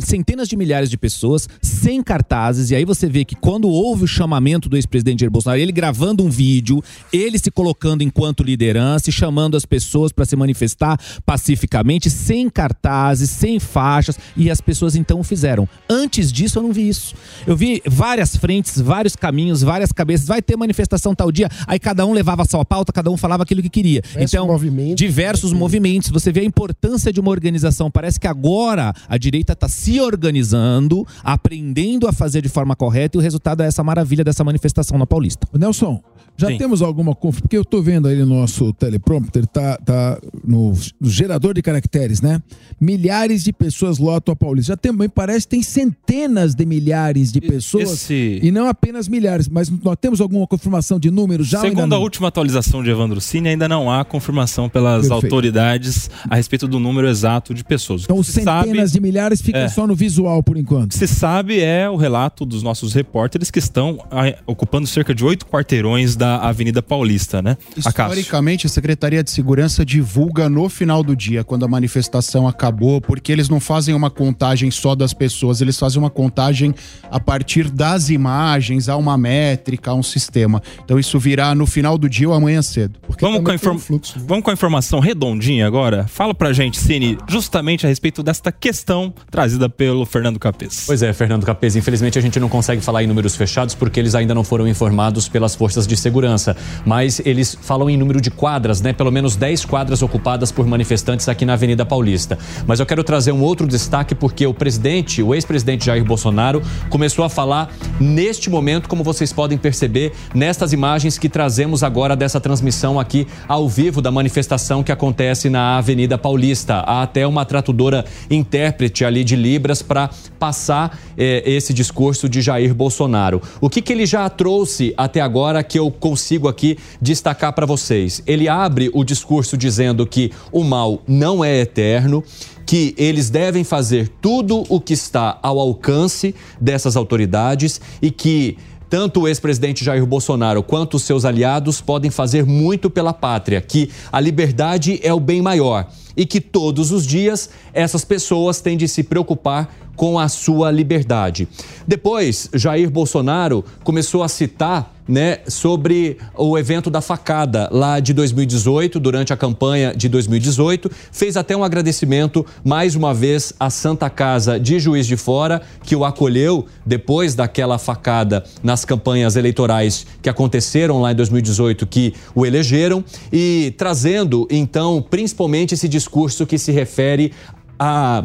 centenas 0.00 0.48
de 0.48 0.56
milhares 0.56 0.90
de 0.90 0.96
pessoas 0.96 1.48
sem 1.62 2.02
cartazes 2.02 2.70
e 2.70 2.74
aí 2.74 2.84
você 2.84 3.08
vê 3.08 3.24
que 3.24 3.34
quando 3.34 3.68
houve 3.68 4.04
o 4.04 4.06
chamamento 4.06 4.68
do 4.68 4.76
ex-presidente 4.76 5.20
Jair 5.20 5.30
Bolsonaro, 5.30 5.60
ele 5.60 5.72
gravando 5.72 6.24
um 6.24 6.30
vídeo, 6.30 6.82
ele 7.12 7.38
se 7.38 7.50
colocando 7.50 8.02
enquanto 8.02 8.42
liderança 8.42 9.10
e 9.10 9.12
chamando 9.12 9.56
as 9.56 9.64
pessoas 9.64 10.12
para 10.12 10.24
se 10.24 10.36
manifestar 10.36 10.98
pacificamente, 11.24 12.10
sem 12.10 12.48
cartazes, 12.48 13.30
sem 13.30 13.58
faixas 13.58 14.18
e 14.36 14.50
as 14.50 14.60
pessoas 14.60 14.94
então 14.96 15.20
o 15.20 15.24
fizeram. 15.24 15.68
Antes 15.88 16.32
disso 16.32 16.58
eu 16.58 16.62
não 16.62 16.72
vi 16.72 16.88
isso. 16.88 17.14
Eu 17.46 17.56
vi 17.56 17.82
várias 17.86 18.36
frentes, 18.36 18.80
vários 18.80 19.14
caminhos, 19.16 19.62
várias 19.62 19.92
cabeças, 19.92 20.26
vai 20.26 20.42
ter 20.42 20.56
manifestação 20.56 21.14
tal 21.14 21.30
dia, 21.30 21.48
aí 21.66 21.78
cada 21.78 22.04
um 22.06 22.12
levava 22.12 22.42
a 22.42 22.44
sua 22.44 22.64
pauta, 22.64 22.92
cada 22.92 23.10
um 23.10 23.16
falava 23.16 23.42
aquilo 23.42 23.62
que 23.62 23.70
queria. 23.70 24.00
Diversos 24.00 24.34
então, 24.34 24.46
movimentos. 24.46 24.96
diversos 24.96 25.52
movimentos, 25.52 26.10
você 26.10 26.32
vê 26.32 26.40
a 26.40 26.44
importância 26.44 27.12
de 27.12 27.20
uma 27.20 27.30
organização. 27.30 27.90
Parece 27.90 28.18
que 28.18 28.26
agora 28.26 28.92
a 29.08 29.18
direita 29.18 29.54
está 29.60 29.68
se 29.68 30.00
organizando, 30.00 31.06
aprendendo 31.22 32.08
a 32.08 32.12
fazer 32.12 32.40
de 32.40 32.48
forma 32.48 32.74
correta 32.74 33.16
e 33.16 33.20
o 33.20 33.22
resultado 33.22 33.62
é 33.62 33.66
essa 33.66 33.84
maravilha 33.84 34.24
dessa 34.24 34.42
manifestação 34.42 34.98
na 34.98 35.06
Paulista. 35.06 35.46
Nelson, 35.52 36.02
já 36.40 36.48
Sim. 36.48 36.56
temos 36.56 36.80
alguma 36.80 37.14
confusão? 37.14 37.42
Porque 37.42 37.56
eu 37.58 37.60
estou 37.60 37.82
vendo 37.82 38.08
aí 38.08 38.16
no 38.16 38.24
nosso 38.24 38.72
teleprompter, 38.72 39.46
tá, 39.46 39.76
tá 39.76 40.18
no, 40.42 40.72
no, 40.98 41.10
gerador 41.10 41.52
de 41.52 41.60
caracteres, 41.60 42.22
né? 42.22 42.40
Milhares 42.80 43.44
de 43.44 43.52
pessoas 43.52 43.98
lotam 43.98 44.32
a 44.32 44.36
Paulista. 44.36 44.78
Já 44.82 44.92
me 44.92 45.06
parece 45.06 45.46
que 45.46 45.50
tem 45.50 45.62
centenas 45.62 46.54
de 46.54 46.64
milhares 46.64 47.30
de 47.30 47.42
pessoas. 47.42 47.92
Esse... 47.92 48.40
E 48.42 48.50
não 48.50 48.66
apenas 48.68 49.06
milhares, 49.06 49.48
mas 49.48 49.68
nós 49.68 49.96
temos 50.00 50.18
alguma 50.18 50.46
confirmação 50.46 50.98
de 50.98 51.10
números 51.10 51.46
já? 51.46 51.60
Segundo 51.60 51.94
a 51.94 51.98
última 51.98 52.28
atualização 52.28 52.82
de 52.82 52.88
Evandro 52.88 53.20
Cine, 53.20 53.50
ainda 53.50 53.68
não 53.68 53.90
há 53.90 54.02
confirmação 54.02 54.66
pelas 54.66 55.08
Perfeito. 55.08 55.26
autoridades 55.26 56.08
a 56.28 56.36
respeito 56.36 56.66
do 56.66 56.80
número 56.80 57.06
exato 57.06 57.52
de 57.52 57.62
pessoas. 57.62 58.04
Então, 58.04 58.22
centenas 58.22 58.64
sabe... 58.64 58.92
de 58.92 59.00
milhares 59.00 59.42
fica 59.50 59.58
é. 59.58 59.68
só 59.68 59.86
no 59.86 59.94
visual 59.94 60.42
por 60.42 60.56
enquanto. 60.56 60.94
Se 60.94 61.06
sabe 61.06 61.60
é 61.60 61.88
o 61.88 61.96
relato 61.96 62.46
dos 62.46 62.62
nossos 62.62 62.94
repórteres 62.94 63.50
que 63.50 63.58
estão 63.58 64.04
ah, 64.10 64.34
ocupando 64.46 64.86
cerca 64.86 65.14
de 65.14 65.24
oito 65.24 65.46
quarteirões 65.46 66.16
da 66.16 66.36
Avenida 66.36 66.82
Paulista, 66.82 67.42
né? 67.42 67.56
Historicamente, 67.76 68.66
a 68.66 68.70
Secretaria 68.70 69.22
de 69.22 69.30
Segurança 69.30 69.84
divulga 69.84 70.48
no 70.48 70.68
final 70.68 71.02
do 71.02 71.16
dia, 71.16 71.42
quando 71.42 71.64
a 71.64 71.68
manifestação 71.68 72.46
acabou, 72.46 73.00
porque 73.00 73.32
eles 73.32 73.48
não 73.48 73.60
fazem 73.60 73.94
uma 73.94 74.10
contagem 74.10 74.70
só 74.70 74.94
das 74.94 75.12
pessoas, 75.12 75.60
eles 75.60 75.78
fazem 75.78 75.98
uma 75.98 76.10
contagem 76.10 76.74
a 77.10 77.18
partir 77.18 77.68
das 77.70 78.10
imagens, 78.10 78.88
há 78.88 78.96
uma 78.96 79.18
métrica, 79.18 79.90
há 79.90 79.94
um 79.94 80.02
sistema. 80.02 80.62
Então 80.84 80.98
isso 80.98 81.18
virá 81.18 81.54
no 81.54 81.66
final 81.66 81.98
do 81.98 82.08
dia 82.08 82.28
ou 82.28 82.34
amanhã 82.34 82.62
cedo. 82.62 82.98
Vamos 83.20 83.42
com, 83.42 83.52
inform... 83.52 83.78
fluxo, 83.78 84.18
né? 84.18 84.24
Vamos 84.26 84.44
com 84.44 84.50
a 84.50 84.54
informação 84.54 85.00
redondinha 85.00 85.66
agora? 85.66 86.06
Fala 86.06 86.34
pra 86.34 86.52
gente, 86.52 86.78
Cine, 86.78 87.18
justamente 87.28 87.86
a 87.86 87.88
respeito 87.88 88.22
desta 88.22 88.52
questão 88.52 89.12
trazida 89.40 89.70
pelo 89.70 90.04
Fernando 90.04 90.38
Capês. 90.38 90.84
Pois 90.86 91.02
é, 91.02 91.14
Fernando 91.14 91.46
Capês, 91.46 91.74
infelizmente 91.74 92.18
a 92.18 92.20
gente 92.20 92.38
não 92.38 92.46
consegue 92.46 92.82
falar 92.82 93.02
em 93.02 93.06
números 93.06 93.34
fechados 93.34 93.74
porque 93.74 93.98
eles 93.98 94.14
ainda 94.14 94.34
não 94.34 94.44
foram 94.44 94.68
informados 94.68 95.30
pelas 95.30 95.54
forças 95.54 95.86
de 95.86 95.96
segurança, 95.96 96.54
mas 96.84 97.22
eles 97.24 97.56
falam 97.62 97.88
em 97.88 97.96
número 97.96 98.20
de 98.20 98.30
quadras, 98.30 98.82
né? 98.82 98.92
Pelo 98.92 99.10
menos 99.10 99.36
10 99.36 99.64
quadras 99.64 100.02
ocupadas 100.02 100.52
por 100.52 100.66
manifestantes 100.66 101.26
aqui 101.26 101.46
na 101.46 101.54
Avenida 101.54 101.86
Paulista. 101.86 102.38
Mas 102.66 102.80
eu 102.80 102.86
quero 102.86 103.02
trazer 103.02 103.32
um 103.32 103.40
outro 103.40 103.66
destaque 103.66 104.14
porque 104.14 104.46
o 104.46 104.52
presidente, 104.52 105.22
o 105.22 105.34
ex-presidente 105.34 105.86
Jair 105.86 106.04
Bolsonaro, 106.04 106.60
começou 106.90 107.24
a 107.24 107.30
falar 107.30 107.72
neste 107.98 108.50
momento, 108.50 108.90
como 108.90 109.02
vocês 109.02 109.32
podem 109.32 109.56
perceber, 109.56 110.12
nestas 110.34 110.74
imagens 110.74 111.16
que 111.16 111.30
trazemos 111.30 111.82
agora 111.82 112.14
dessa 112.14 112.38
transmissão 112.38 113.00
aqui 113.00 113.26
ao 113.48 113.66
vivo 113.66 114.02
da 114.02 114.10
manifestação 114.10 114.82
que 114.82 114.92
acontece 114.92 115.48
na 115.48 115.78
Avenida 115.78 116.18
Paulista. 116.18 116.80
Há 116.80 117.04
até 117.04 117.26
uma 117.26 117.46
tratudora 117.46 118.04
intérprete 118.30 119.02
ali 119.02 119.24
de 119.29 119.29
Libras 119.36 119.82
para 119.82 120.10
passar 120.38 120.98
eh, 121.16 121.42
esse 121.46 121.72
discurso 121.72 122.28
de 122.28 122.40
Jair 122.40 122.74
Bolsonaro. 122.74 123.40
O 123.60 123.68
que, 123.68 123.82
que 123.82 123.92
ele 123.92 124.06
já 124.06 124.28
trouxe 124.28 124.94
até 124.96 125.20
agora 125.20 125.62
que 125.62 125.78
eu 125.78 125.90
consigo 125.90 126.48
aqui 126.48 126.78
destacar 127.00 127.52
para 127.52 127.66
vocês? 127.66 128.22
Ele 128.26 128.48
abre 128.48 128.90
o 128.92 129.04
discurso 129.04 129.56
dizendo 129.56 130.06
que 130.06 130.32
o 130.52 130.64
mal 130.64 131.02
não 131.06 131.44
é 131.44 131.60
eterno, 131.60 132.24
que 132.66 132.94
eles 132.96 133.30
devem 133.30 133.64
fazer 133.64 134.08
tudo 134.20 134.64
o 134.68 134.80
que 134.80 134.92
está 134.92 135.38
ao 135.42 135.58
alcance 135.58 136.34
dessas 136.60 136.96
autoridades 136.96 137.80
e 138.00 138.10
que 138.10 138.56
tanto 138.88 139.20
o 139.20 139.28
ex-presidente 139.28 139.84
Jair 139.84 140.04
Bolsonaro 140.04 140.62
quanto 140.62 140.96
os 140.96 141.04
seus 141.04 141.24
aliados 141.24 141.80
podem 141.80 142.10
fazer 142.10 142.44
muito 142.44 142.90
pela 142.90 143.12
pátria, 143.12 143.60
que 143.60 143.88
a 144.10 144.18
liberdade 144.18 144.98
é 145.02 145.14
o 145.14 145.20
bem 145.20 145.40
maior 145.40 145.86
e 146.16 146.26
que 146.26 146.40
todos 146.40 146.90
os 146.90 147.06
dias 147.06 147.50
essas 147.72 148.04
pessoas 148.04 148.60
têm 148.60 148.76
de 148.76 148.88
se 148.88 149.02
preocupar 149.02 149.74
com 150.00 150.18
a 150.18 150.30
sua 150.30 150.70
liberdade. 150.70 151.46
Depois, 151.86 152.48
Jair 152.54 152.88
Bolsonaro 152.88 153.62
começou 153.84 154.22
a 154.22 154.28
citar 154.28 154.94
né, 155.06 155.40
sobre 155.46 156.16
o 156.34 156.56
evento 156.56 156.88
da 156.88 157.02
facada 157.02 157.68
lá 157.70 158.00
de 158.00 158.14
2018, 158.14 158.98
durante 158.98 159.34
a 159.34 159.36
campanha 159.36 159.92
de 159.94 160.08
2018. 160.08 160.90
Fez 161.12 161.36
até 161.36 161.54
um 161.54 161.62
agradecimento 161.62 162.46
mais 162.64 162.94
uma 162.96 163.12
vez 163.12 163.52
à 163.60 163.68
Santa 163.68 164.08
Casa 164.08 164.58
de 164.58 164.80
Juiz 164.80 165.06
de 165.06 165.18
Fora, 165.18 165.60
que 165.82 165.94
o 165.94 166.02
acolheu 166.02 166.64
depois 166.86 167.34
daquela 167.34 167.76
facada 167.76 168.42
nas 168.62 168.86
campanhas 168.86 169.36
eleitorais 169.36 170.06
que 170.22 170.30
aconteceram 170.30 171.02
lá 171.02 171.12
em 171.12 171.14
2018, 171.14 171.86
que 171.86 172.14
o 172.34 172.46
elegeram, 172.46 173.04
e 173.30 173.74
trazendo 173.76 174.48
então 174.50 175.02
principalmente 175.02 175.74
esse 175.74 175.86
discurso 175.86 176.46
que 176.46 176.56
se 176.56 176.72
refere 176.72 177.34
à 177.78 178.24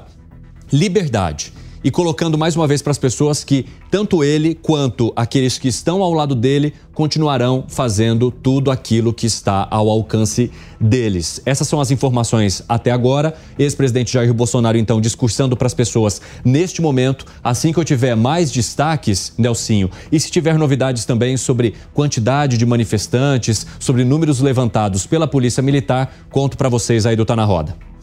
liberdade 0.72 1.52
e 1.86 1.92
colocando 1.92 2.36
mais 2.36 2.56
uma 2.56 2.66
vez 2.66 2.82
para 2.82 2.90
as 2.90 2.98
pessoas 2.98 3.44
que 3.44 3.68
tanto 3.92 4.24
ele 4.24 4.56
quanto 4.56 5.14
aqueles 5.16 5.60
que 5.60 5.68
estão 5.68 6.02
ao 6.02 6.12
lado 6.16 6.34
dele 6.34 6.74
continuarão 6.96 7.64
fazendo 7.68 8.32
tudo 8.32 8.72
aquilo 8.72 9.14
que 9.14 9.28
está 9.28 9.68
ao 9.70 9.88
alcance 9.88 10.50
deles. 10.82 11.40
Essas 11.46 11.68
são 11.68 11.80
as 11.80 11.92
informações 11.92 12.64
até 12.68 12.90
agora. 12.90 13.36
Ex-presidente 13.60 14.12
Jair 14.12 14.34
Bolsonaro, 14.34 14.80
então, 14.80 15.00
discursando 15.00 15.56
para 15.56 15.68
as 15.68 15.76
pessoas 15.76 16.20
neste 16.44 16.82
momento. 16.82 17.24
Assim 17.44 17.72
que 17.72 17.78
eu 17.78 17.86
tiver 17.86 18.16
mais 18.16 18.52
destaques, 18.52 19.34
Nelsinho, 19.38 19.92
e 20.12 20.20
se 20.20 20.32
tiver 20.32 20.58
novidades 20.58 21.06
também 21.06 21.38
sobre 21.38 21.76
quantidade 21.94 22.58
de 22.58 22.66
manifestantes, 22.66 23.68
sobre 23.80 24.04
números 24.04 24.40
levantados 24.40 25.06
pela 25.06 25.28
Polícia 25.28 25.62
Militar, 25.62 26.12
conto 26.32 26.58
para 26.58 26.68
vocês 26.68 27.06
aí 27.06 27.16
do 27.16 27.26
Tá 27.26 27.36
na 27.36 27.46
Roda. 27.46 27.95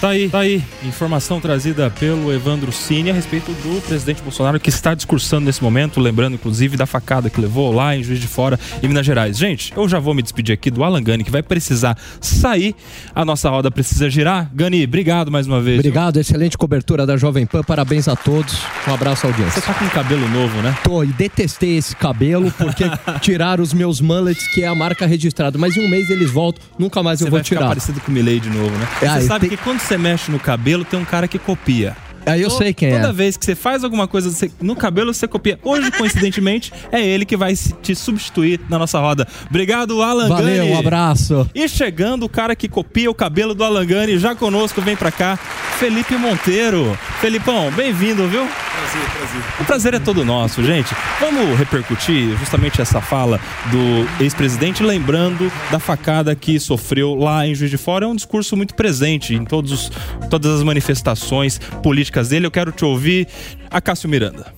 Tá 0.00 0.08
aí, 0.10 0.30
tá 0.30 0.38
aí. 0.38 0.62
Informação 0.82 1.38
trazida 1.42 1.90
pelo 1.90 2.32
Evandro 2.32 2.72
Cine 2.72 3.10
a 3.10 3.12
respeito 3.12 3.52
do 3.52 3.82
presidente 3.82 4.22
Bolsonaro 4.22 4.58
que 4.58 4.70
está 4.70 4.94
discursando 4.94 5.44
nesse 5.44 5.62
momento, 5.62 6.00
lembrando 6.00 6.34
inclusive 6.34 6.74
da 6.74 6.86
facada 6.86 7.28
que 7.28 7.38
levou 7.38 7.70
lá 7.70 7.94
em 7.94 8.02
Juiz 8.02 8.18
de 8.18 8.26
Fora, 8.26 8.58
em 8.82 8.88
Minas 8.88 9.04
Gerais. 9.04 9.36
Gente, 9.36 9.74
eu 9.76 9.86
já 9.86 9.98
vou 9.98 10.14
me 10.14 10.22
despedir 10.22 10.54
aqui 10.54 10.70
do 10.70 10.82
Alan 10.82 11.02
Gani, 11.02 11.22
que 11.22 11.30
vai 11.30 11.42
precisar 11.42 11.98
sair. 12.18 12.74
A 13.14 13.26
nossa 13.26 13.50
roda 13.50 13.70
precisa 13.70 14.08
girar. 14.08 14.50
Gani, 14.54 14.84
obrigado 14.84 15.30
mais 15.30 15.46
uma 15.46 15.60
vez. 15.60 15.80
Obrigado, 15.80 16.18
excelente 16.18 16.56
cobertura 16.56 17.04
da 17.04 17.18
Jovem 17.18 17.44
Pan. 17.44 17.62
Parabéns 17.62 18.08
a 18.08 18.16
todos. 18.16 18.56
Um 18.88 18.94
abraço 18.94 19.26
à 19.26 19.28
audiência. 19.28 19.60
Você 19.60 19.66
tá 19.66 19.74
com 19.74 19.86
cabelo 19.90 20.26
novo, 20.30 20.62
né? 20.62 20.78
Tô, 20.82 21.04
e 21.04 21.08
detestei 21.08 21.76
esse 21.76 21.94
cabelo 21.94 22.50
porque 22.56 22.84
tiraram 23.20 23.62
os 23.62 23.74
meus 23.74 24.00
mullets, 24.00 24.46
que 24.54 24.62
é 24.62 24.66
a 24.66 24.74
marca 24.74 25.04
registrada. 25.06 25.58
Mas 25.58 25.76
em 25.76 25.84
um 25.84 25.90
mês 25.90 26.08
eles 26.08 26.30
voltam, 26.30 26.62
nunca 26.78 27.02
mais 27.02 27.18
Você 27.18 27.26
eu 27.26 27.30
vou 27.30 27.36
vai 27.38 27.44
ficar 27.44 27.56
tirar. 27.56 27.68
parecido 27.68 28.00
com 28.00 28.10
o 28.10 28.14
Milley 28.14 28.40
de 28.40 28.48
novo, 28.48 28.70
né? 28.78 28.88
É, 29.02 29.08
você 29.20 29.26
sabe 29.26 29.48
tem- 29.48 29.58
que 29.58 29.62
quando 29.62 29.89
você 29.90 29.98
mexe 29.98 30.30
no 30.30 30.38
cabelo, 30.38 30.84
tem 30.84 31.00
um 31.00 31.04
cara 31.04 31.26
que 31.26 31.36
copia. 31.36 31.96
Aí 32.26 32.42
eu 32.42 32.48
To- 32.48 32.58
sei 32.58 32.72
quem 32.74 32.90
é. 32.90 33.00
Toda 33.00 33.12
vez 33.12 33.36
que 33.36 33.44
você 33.44 33.54
faz 33.54 33.82
alguma 33.84 34.06
coisa 34.06 34.30
você- 34.30 34.50
no 34.60 34.76
cabelo, 34.76 35.12
você 35.14 35.26
copia. 35.28 35.58
Hoje, 35.62 35.90
coincidentemente, 35.96 36.72
é 36.92 37.04
ele 37.04 37.24
que 37.24 37.36
vai 37.36 37.54
te 37.54 37.94
substituir 37.94 38.60
na 38.68 38.78
nossa 38.78 38.98
roda. 39.00 39.26
Obrigado, 39.48 40.02
Alan 40.02 40.28
Valeu, 40.28 40.64
Gani. 40.64 40.70
um 40.74 40.78
abraço. 40.78 41.48
E 41.54 41.68
chegando 41.68 42.24
o 42.24 42.28
cara 42.28 42.54
que 42.54 42.68
copia 42.68 43.10
o 43.10 43.14
cabelo 43.14 43.54
do 43.54 43.64
Alan 43.64 43.84
Gani, 43.86 44.18
já 44.18 44.34
conosco, 44.34 44.80
vem 44.80 44.96
pra 44.96 45.10
cá, 45.10 45.36
Felipe 45.78 46.16
Monteiro. 46.16 46.96
Felipão, 47.20 47.70
bem-vindo, 47.72 48.26
viu? 48.28 48.46
Prazer, 48.46 49.10
prazer. 49.10 49.42
O 49.60 49.64
prazer 49.64 49.94
é 49.94 49.98
todo 49.98 50.24
nosso, 50.24 50.62
gente. 50.62 50.94
Vamos 51.20 51.58
repercutir 51.58 52.36
justamente 52.38 52.80
essa 52.80 53.00
fala 53.00 53.38
do 53.70 54.22
ex-presidente, 54.22 54.82
lembrando 54.82 55.50
da 55.70 55.78
facada 55.78 56.34
que 56.34 56.58
sofreu 56.58 57.14
lá 57.14 57.46
em 57.46 57.54
Juiz 57.54 57.70
de 57.70 57.76
Fora. 57.76 58.04
É 58.06 58.08
um 58.08 58.14
discurso 58.16 58.56
muito 58.56 58.74
presente 58.74 59.34
em 59.34 59.44
todos 59.44 59.70
os- 59.72 59.92
todas 60.30 60.50
as 60.58 60.62
manifestações 60.62 61.58
políticas 61.82 62.09
dele. 62.28 62.46
Eu 62.46 62.50
quero 62.50 62.72
te 62.72 62.84
ouvir, 62.84 63.28
a 63.70 63.80
Cássio 63.80 64.08
Miranda. 64.08 64.52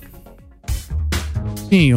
Sim, 1.69 1.93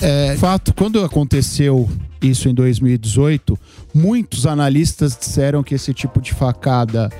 é, 0.00 0.36
fato, 0.36 0.72
quando 0.72 1.02
aconteceu 1.04 1.88
isso 2.20 2.48
em 2.48 2.54
2018, 2.54 3.58
muitos 3.94 4.46
analistas 4.46 5.16
disseram 5.16 5.62
que 5.62 5.74
esse 5.74 5.92
tipo 5.92 6.20
de 6.20 6.32
facada, 6.32 7.10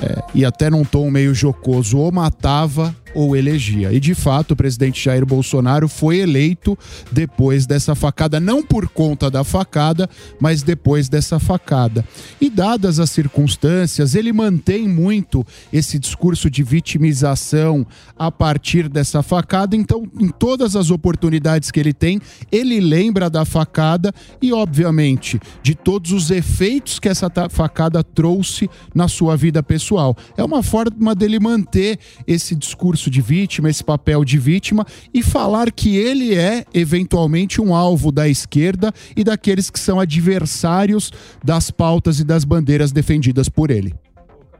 é, 0.00 0.22
e 0.34 0.44
até 0.44 0.70
num 0.70 0.84
tom 0.84 1.10
meio 1.10 1.34
jocoso, 1.34 1.98
ou 1.98 2.12
matava 2.12 2.94
ou 3.16 3.34
elegia. 3.34 3.90
E 3.94 3.98
de 3.98 4.14
fato, 4.14 4.50
o 4.50 4.56
presidente 4.56 5.02
Jair 5.02 5.24
Bolsonaro 5.24 5.88
foi 5.88 6.18
eleito 6.18 6.78
depois 7.10 7.64
dessa 7.64 7.94
facada, 7.94 8.38
não 8.38 8.62
por 8.62 8.88
conta 8.90 9.30
da 9.30 9.42
facada, 9.42 10.08
mas 10.38 10.62
depois 10.62 11.08
dessa 11.08 11.38
facada. 11.38 12.04
E 12.38 12.50
dadas 12.50 13.00
as 13.00 13.10
circunstâncias, 13.10 14.14
ele 14.14 14.34
mantém 14.34 14.86
muito 14.86 15.46
esse 15.72 15.98
discurso 15.98 16.50
de 16.50 16.62
vitimização 16.62 17.86
a 18.18 18.30
partir 18.30 18.86
dessa 18.86 19.22
facada. 19.22 19.74
Então, 19.74 20.06
em 20.20 20.28
todas 20.28 20.76
as 20.76 20.90
oportunidades 20.90 21.70
que 21.70 21.80
ele 21.80 21.94
tem, 21.94 22.20
ele 22.52 22.80
lembra 22.80 23.30
da 23.30 23.46
facada 23.46 24.12
e, 24.42 24.52
obviamente, 24.52 25.40
de 25.62 25.74
todos 25.74 26.12
os 26.12 26.30
efeitos 26.30 26.98
que 26.98 27.08
essa 27.08 27.30
facada 27.48 28.04
trouxe 28.04 28.68
na 28.94 29.08
sua 29.08 29.38
vida 29.38 29.62
pessoal. 29.62 30.14
É 30.36 30.44
uma 30.44 30.62
forma 30.62 31.14
dele 31.14 31.40
manter 31.40 31.98
esse 32.26 32.54
discurso 32.54 33.05
de 33.10 33.20
vítima, 33.20 33.70
esse 33.70 33.82
papel 33.82 34.24
de 34.24 34.38
vítima 34.38 34.86
e 35.12 35.22
falar 35.22 35.70
que 35.70 35.96
ele 35.96 36.34
é 36.34 36.64
eventualmente 36.72 37.60
um 37.60 37.74
alvo 37.74 38.10
da 38.12 38.28
esquerda 38.28 38.92
e 39.16 39.24
daqueles 39.24 39.70
que 39.70 39.78
são 39.78 40.00
adversários 40.00 41.12
das 41.44 41.70
pautas 41.70 42.20
e 42.20 42.24
das 42.24 42.44
bandeiras 42.44 42.92
defendidas 42.92 43.48
por 43.48 43.70
ele. 43.70 43.94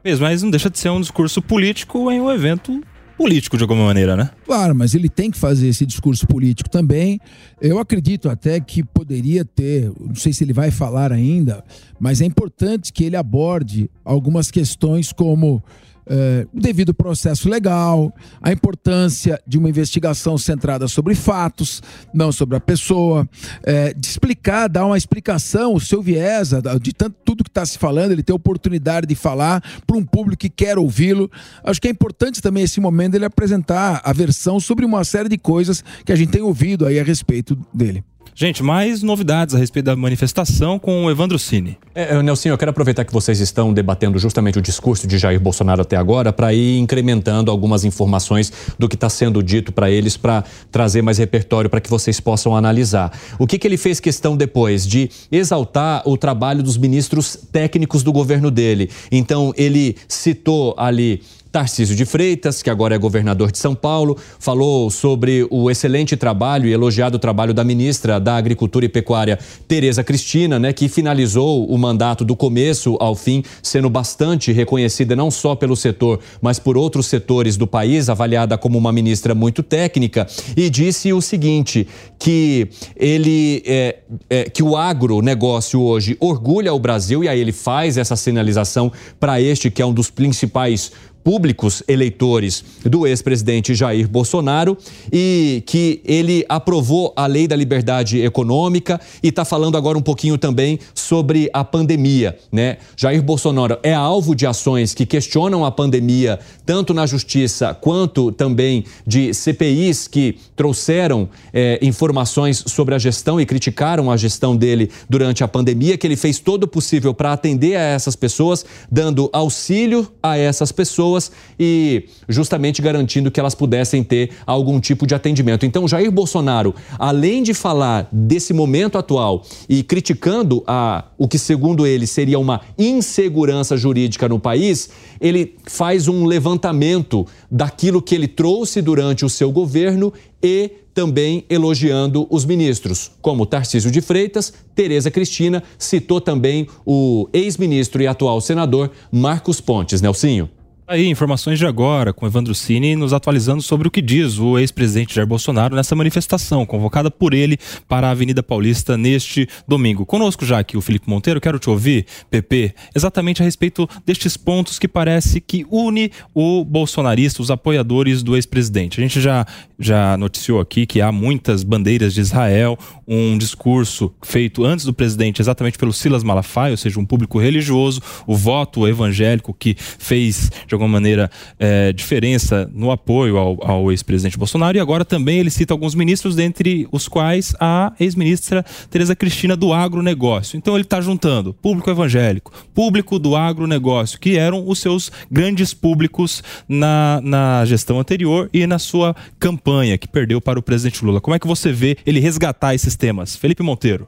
Mesmo, 0.03 0.25
mas 0.25 0.41
não 0.41 0.49
deixa 0.49 0.69
de 0.69 0.79
ser 0.79 0.89
um 0.89 1.01
discurso 1.01 1.41
político 1.41 2.11
em 2.11 2.21
um 2.21 2.31
evento 2.31 2.81
político 3.17 3.57
de 3.57 3.63
alguma 3.63 3.85
maneira, 3.85 4.15
né? 4.15 4.29
Claro, 4.45 4.75
mas 4.75 4.93
ele 4.93 5.09
tem 5.09 5.31
que 5.31 5.37
fazer 5.37 5.67
esse 5.67 5.85
discurso 5.85 6.27
político 6.27 6.69
também. 6.69 7.19
Eu 7.59 7.79
acredito 7.79 8.29
até 8.29 8.59
que 8.59 8.83
poderia 8.83 9.43
ter, 9.43 9.91
não 9.99 10.15
sei 10.15 10.31
se 10.31 10.43
ele 10.43 10.53
vai 10.53 10.69
falar 10.69 11.11
ainda, 11.11 11.63
mas 11.99 12.21
é 12.21 12.25
importante 12.25 12.93
que 12.93 13.03
ele 13.03 13.15
aborde 13.15 13.89
algumas 14.05 14.51
questões 14.51 15.11
como 15.11 15.63
eh, 16.09 16.47
o 16.53 16.59
devido 16.59 16.93
processo 16.93 17.49
legal, 17.49 18.13
a 18.41 18.51
importância 18.51 19.41
de 19.45 19.57
uma 19.57 19.69
investigação 19.69 20.37
centrada 20.37 20.87
sobre 20.87 21.15
fatos, 21.15 21.81
não 22.13 22.31
sobre 22.31 22.55
a 22.55 22.59
pessoa, 22.59 23.27
eh, 23.63 23.93
de 23.93 24.07
explicar, 24.07 24.67
dar 24.67 24.85
uma 24.85 24.97
explicação, 24.97 25.73
o 25.73 25.79
seu 25.79 26.01
viés, 26.01 26.51
de 26.81 26.93
tanto 26.93 27.15
tudo 27.23 27.43
que 27.43 27.49
está 27.49 27.65
se 27.65 27.77
falando, 27.77 28.11
ele 28.11 28.23
ter 28.23 28.33
oportunidade 28.33 29.07
de 29.07 29.15
falar 29.15 29.61
para 29.85 29.97
um 29.97 30.03
público 30.03 30.39
que 30.39 30.49
quer 30.49 30.77
ouvi-lo. 30.77 31.29
Acho 31.63 31.81
que 31.81 31.87
é 31.87 31.91
importante 31.91 32.41
também 32.41 32.63
esse 32.63 32.79
momento 32.79 33.15
ele 33.15 33.25
apresentar 33.25 34.01
a 34.03 34.13
versão 34.13 34.59
sobre 34.59 34.85
uma 34.85 35.03
série 35.03 35.29
de 35.29 35.37
coisas 35.37 35.83
que 36.05 36.11
a 36.11 36.15
gente 36.15 36.31
tem 36.31 36.41
ouvido 36.41 36.85
aí 36.85 36.99
a 36.99 37.03
respeito 37.03 37.57
dele. 37.73 38.03
Gente, 38.35 38.61
mais 38.63 39.01
novidades 39.01 39.55
a 39.55 39.57
respeito 39.57 39.85
da 39.85 39.95
manifestação 39.95 40.77
com 40.77 41.05
o 41.05 41.11
Evandro 41.11 41.39
Cine. 41.39 41.77
É, 41.95 42.21
Nelson, 42.21 42.49
eu 42.49 42.57
quero 42.57 42.71
aproveitar 42.71 43.03
que 43.03 43.13
vocês 43.13 43.39
estão 43.39 43.73
debatendo 43.73 44.19
justamente 44.19 44.59
o 44.59 44.61
discurso 44.61 45.07
de 45.07 45.17
Jair 45.17 45.39
Bolsonaro 45.39 45.81
até 45.81 45.95
agora 45.95 46.31
para 46.31 46.53
ir 46.53 46.77
incrementando 46.77 47.49
algumas 47.49 47.83
informações 47.83 48.51
do 48.77 48.87
que 48.87 48.95
está 48.95 49.09
sendo 49.09 49.41
dito 49.41 49.71
para 49.71 49.89
eles, 49.89 50.15
para 50.17 50.43
trazer 50.71 51.01
mais 51.01 51.17
repertório 51.17 51.69
para 51.69 51.81
que 51.81 51.89
vocês 51.89 52.19
possam 52.19 52.55
analisar. 52.55 53.11
O 53.39 53.47
que, 53.47 53.57
que 53.57 53.67
ele 53.67 53.77
fez 53.77 53.99
questão 53.99 54.37
depois? 54.37 54.85
De 54.85 55.09
exaltar 55.31 56.03
o 56.05 56.17
trabalho 56.17 56.61
dos 56.61 56.77
ministros 56.77 57.37
técnicos 57.51 58.03
do 58.03 58.11
governo 58.11 58.51
dele. 58.51 58.89
Então, 59.11 59.53
ele 59.57 59.95
citou 60.07 60.75
ali 60.77 61.21
Tarcísio 61.57 61.95
de 61.95 62.05
Freitas, 62.05 62.61
que 62.61 62.69
agora 62.69 62.93
é 62.93 62.99
governador 62.99 63.51
de 63.51 63.57
São 63.57 63.73
Paulo, 63.73 64.15
falou 64.37 64.91
sobre 64.91 65.47
o 65.49 65.71
excelente 65.71 66.15
trabalho 66.15 66.69
e 66.69 66.71
elogiado 66.71 67.17
trabalho 67.17 67.51
da 67.51 67.63
ministra 67.63 68.19
da 68.19 68.37
Agricultura 68.37 68.85
e 68.85 68.89
Pecuária, 68.89 69.39
Tereza 69.67 70.03
Cristina, 70.03 70.59
né, 70.59 70.71
que 70.71 70.87
finalizou 70.87 71.65
o 71.65 71.75
mandato 71.75 72.23
do 72.23 72.35
começo 72.35 72.95
ao 72.99 73.15
fim, 73.15 73.43
sendo 73.63 73.89
bastante 73.89 74.51
reconhecida 74.51 75.15
não 75.15 75.31
só 75.31 75.55
pelo 75.55 75.75
setor, 75.75 76.19
mas 76.39 76.59
por 76.59 76.77
outros 76.77 77.07
setores 77.07 77.57
do 77.57 77.65
país, 77.65 78.07
avaliada 78.07 78.55
como 78.55 78.77
uma 78.77 78.91
ministra 78.91 79.33
muito 79.33 79.63
técnica, 79.63 80.27
e 80.55 80.69
disse 80.69 81.11
o 81.11 81.23
seguinte: 81.23 81.87
que 82.19 82.67
ele 82.95 83.63
é, 83.65 83.97
é, 84.29 84.43
que 84.43 84.61
o 84.61 84.77
agronegócio 84.77 85.81
hoje 85.81 86.15
orgulha 86.19 86.71
o 86.71 86.77
Brasil, 86.77 87.23
e 87.23 87.27
aí 87.27 87.39
ele 87.39 87.51
faz 87.51 87.97
essa 87.97 88.15
sinalização 88.15 88.91
para 89.19 89.41
este 89.41 89.71
que 89.71 89.81
é 89.81 89.85
um 89.87 89.93
dos 89.93 90.11
principais 90.11 90.91
públicos 91.27 91.83
eleitores 91.89 92.63
do 92.85 93.05
ex-presidente 93.05 93.75
Jair 93.75 94.07
Bolsonaro 94.07 94.77
e 95.11 95.61
que 95.65 95.99
ele 96.05 96.45
aprovou 96.47 97.11
a 97.17 97.27
lei 97.27 97.49
da 97.49 97.53
liberdade 97.53 98.21
econômica 98.21 98.97
e 99.21 99.27
está 99.27 99.43
falando 99.43 99.75
agora 99.75 99.97
um 99.97 100.01
pouquinho 100.01 100.37
também 100.37 100.79
sobre 100.95 101.49
a 101.51 101.65
pandemia, 101.65 102.39
né? 102.49 102.77
Jair 102.95 103.21
Bolsonaro 103.21 103.77
é 103.83 103.93
alvo 103.93 104.33
de 104.33 104.47
ações 104.47 104.93
que 104.93 105.05
questionam 105.05 105.65
a 105.65 105.71
pandemia 105.71 106.39
tanto 106.65 106.93
na 106.93 107.05
justiça 107.05 107.73
quanto 107.73 108.31
também 108.31 108.85
de 109.05 109.33
CPIs 109.33 110.07
que 110.07 110.37
trouxeram 110.55 111.27
é, 111.51 111.77
informações 111.81 112.63
sobre 112.67 112.95
a 112.95 112.97
gestão 112.97 113.39
e 113.41 113.45
criticaram 113.45 114.09
a 114.09 114.15
gestão 114.15 114.55
dele 114.55 114.89
durante 115.09 115.43
a 115.43 115.47
pandemia, 115.49 115.97
que 115.97 116.07
ele 116.07 116.15
fez 116.15 116.39
todo 116.39 116.63
o 116.63 116.67
possível 116.69 117.13
para 117.13 117.33
atender 117.33 117.75
a 117.75 117.81
essas 117.81 118.15
pessoas, 118.15 118.65
dando 118.89 119.29
auxílio 119.33 120.09
a 120.23 120.37
essas 120.37 120.71
pessoas 120.71 121.16
pessoas 121.17 121.31
e 121.59 122.05
justamente 122.29 122.81
garantindo 122.81 123.31
que 123.31 123.39
elas 123.39 123.55
pudessem 123.55 124.03
ter 124.03 124.31
algum 124.45 124.79
tipo 124.79 125.07
de 125.07 125.15
atendimento. 125.15 125.65
Então, 125.65 125.87
Jair 125.87 126.11
Bolsonaro, 126.11 126.73
além 126.99 127.41
de 127.41 127.53
falar 127.53 128.07
desse 128.11 128.53
momento 128.53 128.97
atual 128.97 129.43
e 129.67 129.83
criticando 129.83 130.63
a, 130.67 131.05
o 131.17 131.27
que, 131.27 131.39
segundo 131.39 131.85
ele, 131.85 132.05
seria 132.05 132.39
uma 132.39 132.61
insegurança 132.77 133.75
jurídica 133.75 134.29
no 134.29 134.39
país, 134.39 134.89
ele 135.19 135.55
faz 135.65 136.07
um 136.07 136.25
levantamento 136.25 137.25
daquilo 137.49 138.01
que 138.01 138.13
ele 138.13 138.27
trouxe 138.27 138.81
durante 138.81 139.25
o 139.25 139.29
seu 139.29 139.51
governo 139.51 140.13
e 140.41 140.71
também 140.93 141.45
elogiando 141.47 142.25
os 142.27 142.43
ministros, 142.43 143.11
como 143.21 143.45
Tarcísio 143.45 143.91
de 143.91 144.01
Freitas, 144.01 144.51
Tereza 144.73 145.11
Cristina, 145.11 145.61
citou 145.77 146.19
também 146.19 146.67
o 146.83 147.29
ex-ministro 147.31 148.01
e 148.01 148.07
atual 148.07 148.41
senador 148.41 148.89
Marcos 149.11 149.61
Pontes. 149.61 150.01
Nelsinho. 150.01 150.49
Aí, 150.89 151.05
informações 151.09 151.59
de 151.59 151.65
agora, 151.65 152.13
com 152.13 152.25
Evandro 152.25 152.55
Cini 152.55 152.95
nos 152.95 153.11
atualizando 153.11 153.61
sobre 153.61 153.89
o 153.89 153.91
que 153.91 154.01
diz 154.01 154.39
o 154.39 154.57
ex-presidente 154.57 155.13
Jair 155.13 155.27
Bolsonaro 155.27 155.75
nessa 155.75 155.93
manifestação 155.97 156.65
convocada 156.65 157.11
por 157.11 157.33
ele 157.33 157.57
para 157.89 158.07
a 158.07 158.11
Avenida 158.11 158.41
Paulista 158.41 158.95
neste 158.95 159.49
domingo. 159.67 160.05
Conosco 160.05 160.45
já 160.45 160.59
aqui 160.59 160.77
o 160.77 160.81
Felipe 160.81 161.09
Monteiro, 161.09 161.41
quero 161.41 161.59
te 161.59 161.69
ouvir, 161.69 162.05
PP, 162.31 162.73
exatamente 162.95 163.41
a 163.41 163.45
respeito 163.45 163.85
destes 164.05 164.37
pontos 164.37 164.79
que 164.79 164.87
parece 164.87 165.41
que 165.41 165.65
une 165.69 166.09
o 166.33 166.63
bolsonarista, 166.63 167.41
os 167.41 167.51
apoiadores 167.51 168.23
do 168.23 168.37
ex-presidente. 168.37 168.97
A 168.97 169.03
gente 169.03 169.19
já, 169.19 169.45
já 169.77 170.15
noticiou 170.15 170.61
aqui 170.61 170.85
que 170.85 171.01
há 171.01 171.11
muitas 171.11 171.63
bandeiras 171.63 172.13
de 172.13 172.21
Israel, 172.21 172.79
um 173.05 173.37
discurso 173.37 174.13
feito 174.23 174.63
antes 174.63 174.85
do 174.85 174.93
presidente 174.93 175.41
exatamente 175.41 175.77
pelo 175.77 175.91
Silas 175.91 176.23
Malafaia, 176.23 176.71
ou 176.71 176.77
seja, 176.77 176.97
um 176.97 177.05
público 177.05 177.39
religioso, 177.39 178.01
o 178.25 178.37
voto 178.37 178.87
evangélico 178.87 179.53
que 179.53 179.75
fez 179.77 180.49
de 180.65 180.76
alguma 180.77 180.93
maneira, 180.93 181.29
é, 181.59 181.91
diferença 181.91 182.69
no 182.73 182.91
apoio 182.91 183.37
ao, 183.37 183.57
ao 183.69 183.91
ex-presidente 183.91 184.37
Bolsonaro. 184.37 184.77
E 184.77 184.79
agora 184.79 185.03
também 185.03 185.39
ele 185.39 185.49
cita 185.49 185.73
alguns 185.73 185.95
ministros, 185.95 186.35
dentre 186.35 186.87
os 186.91 187.07
quais 187.07 187.53
a 187.59 187.93
ex-ministra 187.99 188.63
Tereza 188.89 189.15
Cristina 189.15 189.55
do 189.55 189.73
agronegócio. 189.73 190.57
Então 190.57 190.75
ele 190.75 190.83
está 190.83 191.01
juntando 191.01 191.53
público 191.53 191.89
evangélico, 191.89 192.51
público 192.73 193.19
do 193.19 193.35
agronegócio, 193.35 194.19
que 194.19 194.37
eram 194.37 194.67
os 194.67 194.79
seus 194.79 195.11
grandes 195.29 195.73
públicos 195.73 196.43
na, 196.67 197.19
na 197.23 197.65
gestão 197.65 197.99
anterior 197.99 198.49
e 198.53 198.65
na 198.65 198.79
sua 198.79 199.15
campanha, 199.39 199.97
que 199.97 200.07
perdeu 200.07 200.39
para 200.39 200.59
o 200.59 200.63
presidente 200.63 201.03
Lula. 201.03 201.19
Como 201.19 201.35
é 201.35 201.39
que 201.39 201.47
você 201.47 201.71
vê 201.71 201.97
ele 202.05 202.19
resgatar 202.19 202.73
esses 202.73 202.95
temas? 202.95 203.35
Felipe 203.35 203.63
Monteiro. 203.63 204.07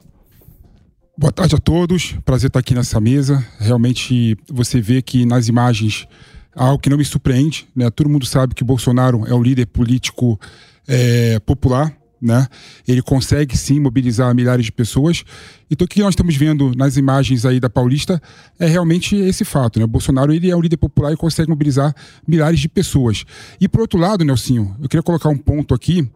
Boa 1.20 1.30
tarde 1.30 1.54
a 1.54 1.58
todos, 1.58 2.14
prazer 2.24 2.48
estar 2.48 2.60
aqui 2.60 2.74
nessa 2.74 2.98
mesa. 2.98 3.46
Realmente 3.58 4.38
você 4.48 4.80
vê 4.80 5.02
que 5.02 5.26
nas 5.26 5.48
imagens 5.48 6.08
algo 6.54 6.78
que 6.78 6.90
não 6.90 6.98
me 6.98 7.04
surpreende, 7.04 7.66
né? 7.74 7.90
Todo 7.90 8.08
mundo 8.08 8.26
sabe 8.26 8.54
que 8.54 8.64
Bolsonaro 8.64 9.24
é 9.26 9.34
um 9.34 9.42
líder 9.42 9.66
político 9.66 10.38
é, 10.86 11.38
popular, 11.40 11.94
né? 12.20 12.46
Ele 12.86 13.00
consegue 13.00 13.56
sim 13.56 13.80
mobilizar 13.80 14.34
milhares 14.34 14.66
de 14.66 14.72
pessoas. 14.72 15.24
Então 15.70 15.84
o 15.84 15.88
que 15.88 16.00
nós 16.00 16.10
estamos 16.10 16.36
vendo 16.36 16.72
nas 16.76 16.96
imagens 16.96 17.46
aí 17.46 17.58
da 17.58 17.70
Paulista 17.70 18.20
é 18.58 18.66
realmente 18.66 19.16
esse 19.16 19.44
fato, 19.44 19.80
né? 19.80 19.86
Bolsonaro 19.86 20.32
ele 20.32 20.50
é 20.50 20.56
um 20.56 20.60
líder 20.60 20.76
popular 20.76 21.12
e 21.12 21.16
consegue 21.16 21.48
mobilizar 21.48 21.94
milhares 22.26 22.60
de 22.60 22.68
pessoas. 22.68 23.24
E 23.60 23.68
por 23.68 23.80
outro 23.80 23.98
lado, 23.98 24.24
Nelsinho, 24.24 24.76
eu 24.80 24.88
queria 24.88 25.02
colocar 25.02 25.28
um 25.28 25.38
ponto 25.38 25.74
aqui. 25.74 26.08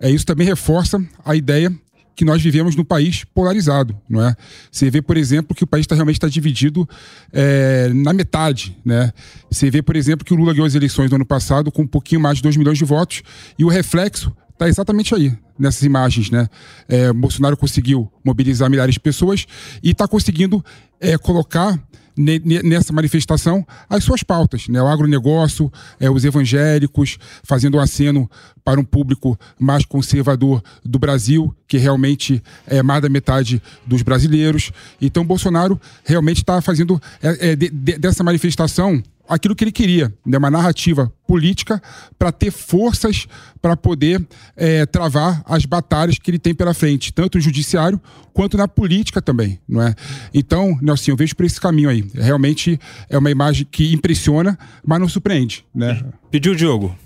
É 0.00 0.10
isso 0.10 0.26
também 0.26 0.46
reforça 0.46 1.00
a 1.24 1.36
ideia 1.36 1.72
que 2.14 2.24
nós 2.24 2.42
vivemos 2.42 2.76
num 2.76 2.84
país 2.84 3.24
polarizado, 3.34 3.96
não 4.08 4.22
é? 4.22 4.36
Você 4.70 4.90
vê, 4.90 5.00
por 5.00 5.16
exemplo, 5.16 5.54
que 5.54 5.64
o 5.64 5.66
país 5.66 5.86
tá, 5.86 5.94
realmente 5.94 6.16
está 6.16 6.28
dividido 6.28 6.88
é, 7.32 7.90
na 7.94 8.12
metade, 8.12 8.76
né? 8.84 9.12
Você 9.50 9.70
vê, 9.70 9.82
por 9.82 9.96
exemplo, 9.96 10.24
que 10.24 10.32
o 10.32 10.36
Lula 10.36 10.52
ganhou 10.52 10.66
as 10.66 10.74
eleições 10.74 11.10
no 11.10 11.16
ano 11.16 11.26
passado 11.26 11.70
com 11.72 11.82
um 11.82 11.86
pouquinho 11.86 12.20
mais 12.20 12.38
de 12.38 12.42
2 12.42 12.56
milhões 12.56 12.78
de 12.78 12.84
votos 12.84 13.22
e 13.58 13.64
o 13.64 13.68
reflexo 13.68 14.34
está 14.52 14.68
exatamente 14.68 15.14
aí, 15.14 15.32
nessas 15.58 15.82
imagens, 15.82 16.30
né? 16.30 16.48
É, 16.88 17.12
Bolsonaro 17.12 17.56
conseguiu 17.56 18.10
mobilizar 18.24 18.70
milhares 18.70 18.94
de 18.94 19.00
pessoas 19.00 19.46
e 19.82 19.90
está 19.90 20.06
conseguindo 20.06 20.64
é, 21.00 21.18
colocar 21.18 21.80
nessa 22.16 22.92
manifestação 22.92 23.66
as 23.88 24.04
suas 24.04 24.22
pautas, 24.22 24.68
né? 24.68 24.80
o 24.82 24.86
agronegócio, 24.86 25.72
é, 25.98 26.10
os 26.10 26.24
evangélicos, 26.24 27.18
fazendo 27.42 27.76
um 27.76 27.80
aceno 27.80 28.30
para 28.64 28.80
um 28.80 28.84
público 28.84 29.38
mais 29.58 29.84
conservador 29.84 30.62
do 30.84 30.98
Brasil, 30.98 31.54
que 31.66 31.78
realmente 31.78 32.42
é 32.66 32.82
mais 32.82 33.02
da 33.02 33.08
metade 33.08 33.62
dos 33.86 34.02
brasileiros. 34.02 34.70
Então, 35.00 35.24
Bolsonaro 35.24 35.80
realmente 36.04 36.38
está 36.38 36.60
fazendo 36.60 37.00
é, 37.22 37.50
é, 37.50 37.56
de, 37.56 37.70
de, 37.70 37.98
dessa 37.98 38.22
manifestação 38.22 39.02
aquilo 39.28 39.54
que 39.54 39.64
ele 39.64 39.72
queria, 39.72 40.12
né? 40.26 40.38
uma 40.38 40.50
narrativa 40.50 41.12
política 41.26 41.80
para 42.18 42.30
ter 42.30 42.50
forças 42.50 43.26
para 43.60 43.76
poder 43.76 44.26
é, 44.56 44.84
travar 44.86 45.42
as 45.46 45.64
batalhas 45.64 46.18
que 46.18 46.30
ele 46.30 46.38
tem 46.38 46.54
pela 46.54 46.74
frente, 46.74 47.12
tanto 47.12 47.38
no 47.38 47.42
judiciário 47.42 48.00
quanto 48.32 48.56
na 48.56 48.66
política 48.66 49.22
também, 49.22 49.58
não 49.68 49.82
é? 49.82 49.94
Então, 50.32 50.78
Nelson, 50.82 51.12
eu 51.12 51.16
vejo 51.16 51.36
por 51.36 51.44
esse 51.44 51.60
caminho 51.60 51.88
aí. 51.88 52.04
Realmente 52.14 52.78
é 53.08 53.16
uma 53.16 53.30
imagem 53.30 53.66
que 53.70 53.92
impressiona, 53.92 54.58
mas 54.84 55.00
não 55.00 55.08
surpreende, 55.08 55.64
né? 55.74 56.02
Pediu 56.30 56.52
o 56.52 56.56
Diogo. 56.56 56.96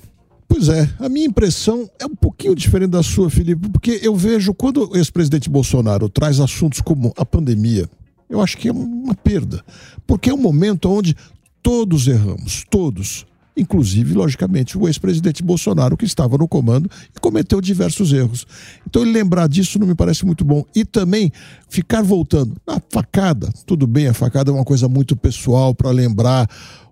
Pois 0.49 0.69
é, 0.69 0.89
a 1.01 1.09
minha 1.09 1.27
impressão 1.27 1.91
é 1.99 2.07
um 2.07 2.15
pouquinho 2.15 2.55
diferente 2.55 2.91
da 2.91 3.03
sua, 3.03 3.29
Felipe, 3.29 3.69
porque 3.69 4.01
eu 4.03 4.15
vejo 4.15 4.55
quando 4.55 4.91
o 4.91 4.97
ex-presidente 4.97 5.51
Bolsonaro 5.51 6.09
traz 6.09 6.39
assuntos 6.41 6.81
como 6.81 7.13
a 7.17 7.27
pandemia, 7.27 7.89
eu 8.29 8.41
acho 8.41 8.57
que 8.57 8.69
é 8.69 8.73
uma 8.73 9.15
perda, 9.15 9.65
porque 10.07 10.31
é 10.31 10.35
um 10.35 10.41
momento 10.41 10.89
onde 10.89 11.17
todos 11.67 12.07
erramos, 12.07 12.65
todos. 12.71 13.27
Inclusive, 13.57 14.15
logicamente, 14.15 14.79
o 14.79 14.87
ex-presidente 14.87 15.43
Bolsonaro, 15.43 15.97
que 15.97 16.05
estava 16.05 16.39
no 16.39 16.47
comando 16.47 16.89
e 17.13 17.19
cometeu 17.19 17.61
diversos 17.61 18.13
erros. 18.13 18.47
Então, 18.87 19.03
ele 19.03 19.11
lembrar 19.11 19.49
disso 19.49 19.77
não 19.77 19.85
me 19.89 19.95
parece 19.97 20.25
muito 20.25 20.45
bom. 20.45 20.65
E 20.77 20.85
também 20.85 21.33
ficar 21.69 22.03
voltando. 22.03 22.55
A 22.65 22.81
facada, 22.89 23.53
tudo 23.67 23.85
bem, 23.85 24.07
a 24.07 24.15
facada 24.15 24.53
é 24.53 24.55
uma 24.55 24.65
coisa 24.65 24.89
muito 24.89 25.17
pessoal 25.17 25.75
para 25.75 25.91
lembrar 25.91 26.49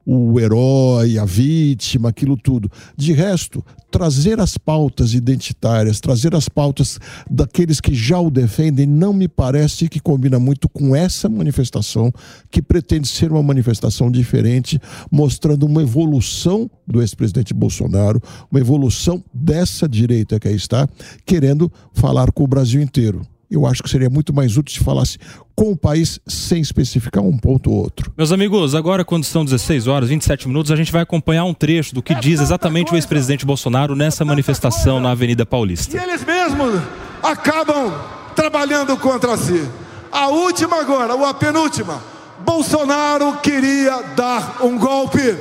o 0.06 0.38
herói, 0.38 1.18
a 1.18 1.24
vítima, 1.24 2.10
aquilo 2.10 2.36
tudo. 2.36 2.70
De 2.96 3.12
resto, 3.12 3.64
trazer 3.90 4.40
as 4.40 4.58
pautas 4.58 5.14
identitárias, 5.14 6.00
trazer 6.00 6.34
as 6.34 6.48
pautas 6.48 6.98
daqueles 7.30 7.80
que 7.80 7.94
já 7.94 8.18
o 8.20 8.30
defendem, 8.30 8.86
não 8.86 9.12
me 9.12 9.28
parece 9.28 9.88
que 9.88 10.00
combina 10.00 10.38
muito 10.38 10.68
com 10.68 10.94
essa 10.94 11.28
manifestação, 11.28 12.12
que 12.50 12.60
pretende 12.60 13.08
ser 13.08 13.30
uma 13.30 13.42
manifestação 13.42 14.10
diferente, 14.10 14.80
mostrando 15.10 15.64
uma 15.64 15.82
evolução 15.82 16.70
do 16.86 17.00
ex-presidente 17.00 17.54
Bolsonaro, 17.54 18.20
uma 18.50 18.60
evolução 18.60 19.22
dessa 19.32 19.88
direita 19.88 20.38
que 20.38 20.48
aí 20.48 20.56
está, 20.56 20.88
querendo 21.24 21.72
falar 21.92 22.30
com 22.32 22.44
o 22.44 22.48
Brasil 22.48 22.82
inteiro 22.82 23.26
eu 23.54 23.66
acho 23.66 23.82
que 23.82 23.88
seria 23.88 24.10
muito 24.10 24.32
mais 24.32 24.56
útil 24.56 24.78
se 24.78 24.84
falasse 24.84 25.18
com 25.54 25.72
o 25.72 25.76
país 25.76 26.18
sem 26.26 26.60
especificar 26.60 27.22
um 27.22 27.36
ponto 27.36 27.70
ou 27.70 27.76
outro. 27.76 28.12
Meus 28.16 28.32
amigos, 28.32 28.74
agora 28.74 29.04
quando 29.04 29.24
são 29.24 29.44
16 29.44 29.86
horas 29.86 30.08
27 30.08 30.48
minutos, 30.48 30.72
a 30.72 30.76
gente 30.76 30.92
vai 30.92 31.02
acompanhar 31.02 31.44
um 31.44 31.54
trecho 31.54 31.94
do 31.94 32.02
que 32.02 32.12
é 32.12 32.18
diz 32.18 32.40
exatamente 32.40 32.92
o 32.92 32.96
ex-presidente 32.96 33.46
Bolsonaro 33.46 33.94
nessa 33.94 34.24
manifestação 34.24 35.00
na 35.00 35.10
Avenida 35.10 35.46
Paulista. 35.46 35.96
E 35.96 36.00
eles 36.00 36.24
mesmos 36.24 36.80
acabam 37.22 37.92
trabalhando 38.34 38.96
contra 38.96 39.36
si. 39.36 39.66
A 40.10 40.28
última 40.28 40.80
agora, 40.80 41.14
ou 41.14 41.24
a 41.24 41.34
penúltima. 41.34 42.02
Bolsonaro 42.40 43.38
queria 43.38 44.02
dar 44.16 44.58
um 44.62 44.78
golpe. 44.78 45.36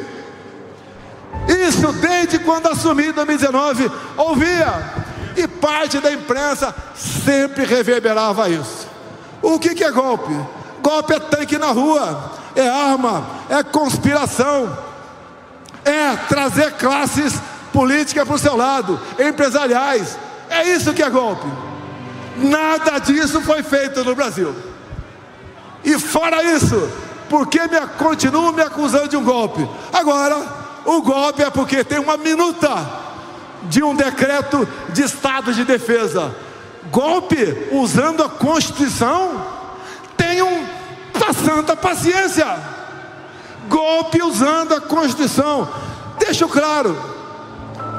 Isso 1.48 1.92
desde 1.94 2.40
quando 2.40 2.68
assumi 2.68 3.08
em 3.08 3.12
2019, 3.12 3.92
ouvia. 4.18 5.03
E 5.36 5.48
parte 5.48 6.00
da 6.00 6.12
imprensa 6.12 6.74
sempre 6.96 7.66
reverberava 7.66 8.50
isso. 8.50 8.88
O 9.42 9.60
que, 9.60 9.76
que 9.76 9.84
é 9.84 9.92
golpe? 9.92 10.34
Golpe 10.82 11.14
é 11.14 11.20
tanque 11.20 11.58
na 11.58 11.72
rua, 11.72 12.32
é 12.56 12.68
arma, 12.68 13.26
é 13.50 13.64
conspiração, 13.64 14.78
é 15.86 16.16
trazer 16.28 16.74
classes 16.74 17.34
políticas 17.72 18.26
para 18.26 18.36
o 18.36 18.40
seu 18.40 18.56
lado, 18.56 19.00
empresariais. 19.20 20.18
É 20.50 20.70
isso 20.70 20.94
que 20.94 21.02
é 21.02 21.10
golpe. 21.10 21.48
Nada 22.38 23.00
disso 23.00 23.42
foi 23.42 23.64
feito 23.64 24.04
no 24.04 24.16
Brasil. 24.16 24.56
E 25.84 26.00
fora 26.00 26.44
isso, 26.44 26.90
por 27.30 27.48
que 27.48 27.60
me, 27.62 27.80
continuam 27.98 28.54
me 28.54 28.62
acusando 28.62 29.10
de 29.10 29.18
um 29.18 29.24
golpe? 29.24 29.68
Agora, 29.92 30.38
o 30.86 31.02
golpe 31.02 31.44
é 31.44 31.50
porque 31.50 31.84
tem 31.84 32.00
uma 32.00 32.18
minuta 32.18 32.70
de 33.70 33.84
um 33.84 33.96
decreto 33.96 34.68
de 34.90 35.04
estado 35.04 35.54
de 35.54 35.64
defesa. 35.64 36.36
Golpe 36.92 37.70
usando 37.72 38.24
a 38.24 38.30
Constituição? 38.30 39.46
Tenham 40.18 40.64
santa 41.34 41.76
paciência. 41.76 42.46
Golpe 43.68 44.22
usando 44.22 44.74
a 44.74 44.82
Constituição. 44.82 45.68
Deixo 46.20 46.48
claro 46.48 46.96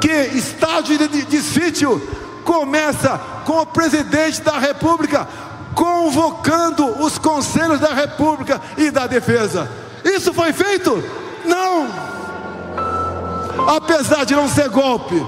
que 0.00 0.12
estado 0.36 0.84
de, 0.84 1.08
de, 1.08 1.22
de 1.24 1.40
sítio 1.40 2.00
começa 2.44 3.18
com 3.44 3.60
o 3.60 3.66
presidente 3.66 4.40
da 4.42 4.58
República 4.58 5.26
convocando 5.74 7.02
os 7.02 7.18
conselhos 7.18 7.80
da 7.80 7.92
República 7.92 8.60
e 8.76 8.90
da 8.90 9.06
Defesa. 9.06 9.68
Isso 10.04 10.32
foi 10.32 10.52
feito? 10.52 11.02
Não. 11.44 11.88
Apesar 13.76 14.24
de 14.24 14.34
não 14.34 14.48
ser 14.48 14.68
golpe, 14.68 15.26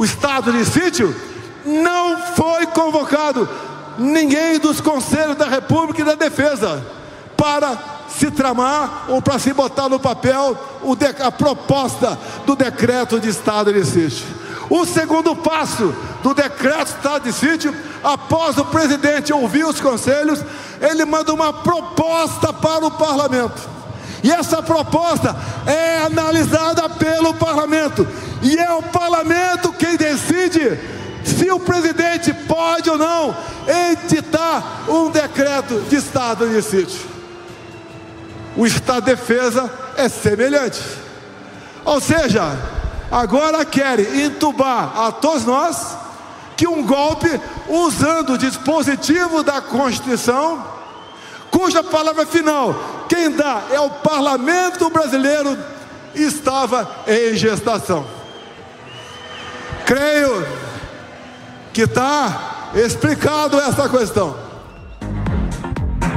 o 0.00 0.04
estado 0.04 0.50
de 0.50 0.64
sítio, 0.64 1.14
não 1.62 2.16
foi 2.34 2.66
convocado 2.68 3.46
ninguém 3.98 4.58
dos 4.58 4.80
conselhos 4.80 5.36
da 5.36 5.46
República 5.46 6.00
e 6.00 6.04
da 6.06 6.14
Defesa 6.14 6.82
para 7.36 7.78
se 8.08 8.30
tramar 8.30 9.04
ou 9.08 9.20
para 9.20 9.38
se 9.38 9.52
botar 9.52 9.90
no 9.90 10.00
papel 10.00 10.58
a 11.22 11.30
proposta 11.30 12.18
do 12.46 12.56
decreto 12.56 13.20
de 13.20 13.28
estado 13.28 13.74
de 13.74 13.84
sítio. 13.84 14.26
O 14.70 14.86
segundo 14.86 15.36
passo 15.36 15.94
do 16.22 16.32
decreto 16.32 16.86
de 16.86 16.96
estado 16.96 17.22
de 17.24 17.32
sítio, 17.34 17.76
após 18.02 18.56
o 18.56 18.64
presidente 18.64 19.34
ouvir 19.34 19.66
os 19.66 19.82
conselhos, 19.82 20.42
ele 20.80 21.04
manda 21.04 21.30
uma 21.30 21.52
proposta 21.52 22.54
para 22.54 22.86
o 22.86 22.90
parlamento. 22.90 23.79
E 24.22 24.30
essa 24.30 24.62
proposta 24.62 25.34
é 25.66 25.98
analisada 25.98 26.88
pelo 26.90 27.34
parlamento. 27.34 28.06
E 28.42 28.56
é 28.56 28.72
o 28.72 28.82
parlamento 28.82 29.72
quem 29.72 29.96
decide 29.96 30.78
se 31.24 31.50
o 31.50 31.60
presidente 31.60 32.32
pode 32.32 32.88
ou 32.90 32.98
não 32.98 33.36
editar 33.92 34.84
um 34.88 35.10
decreto 35.10 35.80
de 35.88 35.96
estado 35.96 36.48
de 36.48 36.62
sítio. 36.62 37.00
O 38.56 38.66
estado 38.66 39.04
de 39.04 39.14
defesa 39.14 39.70
é 39.96 40.08
semelhante. 40.08 40.82
Ou 41.84 42.00
seja, 42.00 42.42
agora 43.10 43.64
querem 43.64 44.24
entubar 44.24 44.92
a 44.98 45.12
todos 45.12 45.44
nós 45.44 45.96
que 46.56 46.66
um 46.66 46.84
golpe 46.84 47.28
usando 47.68 48.34
o 48.34 48.38
dispositivo 48.38 49.42
da 49.42 49.62
Constituição, 49.62 50.62
cuja 51.50 51.82
palavra 51.82 52.26
final 52.26 52.74
quem 53.08 53.30
dá 53.30 53.62
é 53.70 53.80
o 53.80 53.90
parlamento 53.90 54.88
brasileiro, 54.88 55.58
estava 56.14 56.88
em 57.06 57.34
gestação. 57.36 58.06
Creio 59.84 60.46
que 61.72 61.82
está 61.82 62.70
explicado 62.74 63.58
essa 63.60 63.88
questão. 63.88 64.49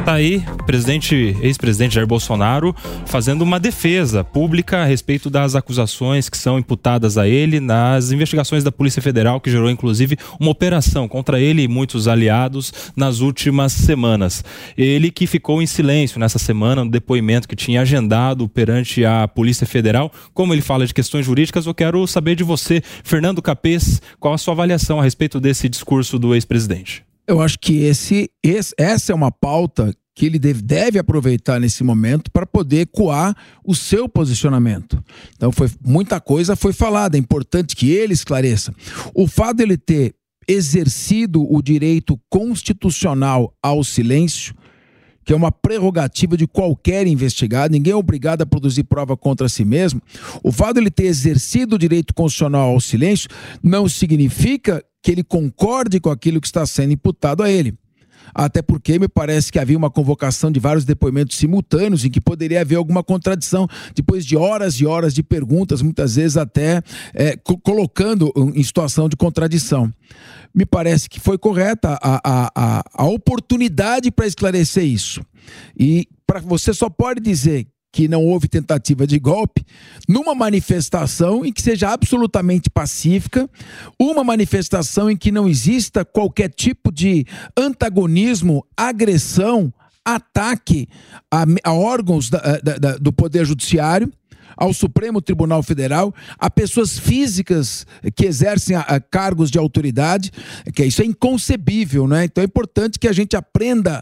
Tá 0.06 0.16
aí, 0.16 0.44
presidente, 0.66 1.16
ex-presidente 1.42 1.96
Jair 1.96 2.06
Bolsonaro 2.06 2.76
fazendo 3.06 3.42
uma 3.42 3.58
defesa 3.58 4.22
pública 4.22 4.80
a 4.80 4.86
respeito 4.86 5.30
das 5.30 5.56
acusações 5.56 6.28
que 6.28 6.38
são 6.38 6.60
imputadas 6.60 7.18
a 7.18 7.26
ele 7.26 7.62
nas 7.62 8.12
investigações 8.12 8.66
da 8.66 8.72
Polícia 8.72 9.02
Federal, 9.02 9.40
que 9.40 9.50
gerou 9.50 9.70
inclusive 9.70 10.18
uma 10.38 10.52
operação 10.52 11.08
contra 11.08 11.40
ele 11.40 11.62
e 11.62 11.70
muitos 11.70 12.10
aliados 12.10 12.92
nas 12.98 13.22
últimas 13.22 13.72
semanas. 13.72 14.44
Ele 14.78 15.10
que 15.10 15.26
ficou 15.26 15.62
em 15.62 15.66
silêncio 15.66 16.20
nessa 16.20 16.38
semana 16.38 16.84
no 16.84 16.92
depoimento 16.92 17.48
que 17.48 17.56
tinha 17.56 17.80
agendado 17.80 18.50
perante 18.50 19.06
a 19.06 19.26
Polícia 19.26 19.66
Federal. 19.66 20.12
Como 20.34 20.54
ele 20.54 20.62
fala 20.62 20.86
de 20.86 20.94
questões 20.94 21.26
jurídicas, 21.26 21.66
eu 21.66 21.74
quero 21.74 22.06
saber 22.08 22.36
de 22.36 22.44
você, 22.44 22.84
Fernando 23.06 23.42
Capês, 23.42 24.02
qual 24.20 24.34
a 24.34 24.38
sua 24.38 24.54
avaliação 24.54 25.00
a 25.00 25.04
respeito 25.04 25.40
desse 25.40 25.70
discurso 25.70 26.20
do 26.20 26.36
ex-presidente? 26.36 27.06
Eu 27.28 27.42
acho 27.42 27.58
que 27.60 27.84
esse, 27.84 28.30
esse, 28.44 28.74
essa 28.78 29.12
é 29.12 29.16
uma 29.16 29.32
pauta 29.32 29.94
que 30.16 30.26
ele 30.26 30.38
deve, 30.38 30.62
deve 30.62 31.00
aproveitar 31.00 31.60
nesse 31.60 31.84
momento 31.84 32.30
para 32.32 32.46
poder 32.46 32.88
coar 32.88 33.36
o 33.66 33.74
seu 33.74 34.08
posicionamento. 34.08 35.04
Então 35.36 35.52
foi 35.52 35.70
muita 35.84 36.20
coisa 36.20 36.56
foi 36.56 36.74
falada, 36.74 37.18
é 37.18 37.20
importante 37.20 37.76
que 37.76 37.90
ele 37.90 38.14
esclareça. 38.14 38.74
O 39.14 39.28
fato 39.28 39.58
dele 39.58 39.78
ter 39.78 40.14
exercido 40.48 41.42
o 41.52 41.62
direito 41.62 42.20
constitucional 42.30 43.54
ao 43.62 43.84
silêncio, 43.84 44.54
que 45.24 45.34
é 45.34 45.36
uma 45.36 45.52
prerrogativa 45.52 46.36
de 46.36 46.48
qualquer 46.48 47.08
investigado, 47.08 47.72
ninguém 47.72 47.94
é 47.94 47.96
obrigado 47.96 48.42
a 48.42 48.46
produzir 48.46 48.84
prova 48.84 49.16
contra 49.16 49.50
si 49.50 49.64
mesmo. 49.64 50.02
O 50.44 50.52
fato 50.52 50.76
dele 50.76 50.92
ter 50.92 51.06
exercido 51.06 51.76
o 51.76 51.80
direito 51.80 52.14
constitucional 52.14 52.70
ao 52.70 52.80
silêncio 52.80 53.30
não 53.62 53.88
significa 53.88 54.84
que 55.02 55.12
ele 55.12 55.24
concorde 55.24 56.00
com 56.00 56.10
aquilo 56.10 56.40
que 56.40 56.48
está 56.48 56.66
sendo 56.66 56.94
imputado 56.94 57.44
a 57.44 57.52
ele. 57.52 57.74
Até 58.34 58.62
porque 58.62 59.00
me 59.00 59.08
parece 59.08 59.52
que 59.52 59.60
havia 59.60 59.78
uma 59.78 59.90
convocação 59.90 60.52
de 60.52 60.60
vários 60.60 60.86
depoimentos 60.86 61.38
simultâneos 61.38 62.06
em 62.06 62.10
que 62.10 62.22
poderia 62.22 62.62
haver 62.62 62.76
alguma 62.76 63.04
contradição, 63.04 63.68
depois 63.96 64.26
de 64.26 64.36
horas 64.36 64.76
e 64.76 64.86
horas 64.86 65.14
de 65.14 65.24
perguntas, 65.24 65.82
muitas 65.82 66.16
vezes 66.16 66.38
até 66.38 66.82
é, 67.14 67.36
colocando 67.64 68.32
em 68.56 68.64
situação 68.64 69.10
de 69.10 69.16
contradição. 69.16 69.92
Me 70.54 70.66
parece 70.66 71.10
que 71.10 71.20
foi 71.20 71.38
correta 71.38 71.98
a, 72.02 72.22
a, 72.24 72.52
a, 72.56 72.84
a 72.94 73.06
oportunidade 73.06 74.12
para 74.12 74.28
esclarecer 74.28 74.84
isso. 74.84 75.22
E 75.78 76.08
para 76.26 76.40
você 76.40 76.74
só 76.74 76.90
pode 76.90 77.20
dizer 77.20 77.68
que 77.94 78.08
não 78.08 78.26
houve 78.26 78.48
tentativa 78.48 79.06
de 79.06 79.20
golpe, 79.20 79.64
numa 80.10 80.34
manifestação 80.34 81.46
em 81.46 81.54
que 81.54 81.62
seja 81.62 81.92
absolutamente 81.92 82.68
pacífica, 82.68 83.48
uma 84.00 84.24
manifestação 84.24 85.12
em 85.12 85.16
que 85.16 85.32
não 85.32 85.48
exista 85.48 86.04
qualquer 86.04 86.50
tipo 86.50 86.92
de 86.92 87.24
antagonismo, 87.56 88.66
agressão, 88.76 89.72
ataque 90.04 90.90
a, 91.32 91.46
a 91.64 91.72
órgãos 91.72 92.32
da, 92.32 92.40
da, 92.64 92.78
da, 92.78 92.98
do 92.98 93.14
Poder 93.14 93.46
Judiciário 93.46 94.12
ao 94.58 94.74
Supremo 94.74 95.22
Tribunal 95.22 95.62
Federal, 95.62 96.14
a 96.38 96.50
pessoas 96.50 96.98
físicas 96.98 97.86
que 98.16 98.26
exercem 98.26 98.76
a, 98.76 98.82
a 98.82 99.00
cargos 99.00 99.52
de 99.52 99.60
autoridade, 99.60 100.32
que 100.74 100.84
isso 100.84 101.02
é 101.02 101.06
inconcebível, 101.06 102.08
né? 102.08 102.26
Então 102.26 102.42
é 102.42 102.46
importante 102.46 102.98
que 102.98 103.08
a 103.08 103.14
gente 103.14 103.36
aprenda, 103.36 104.02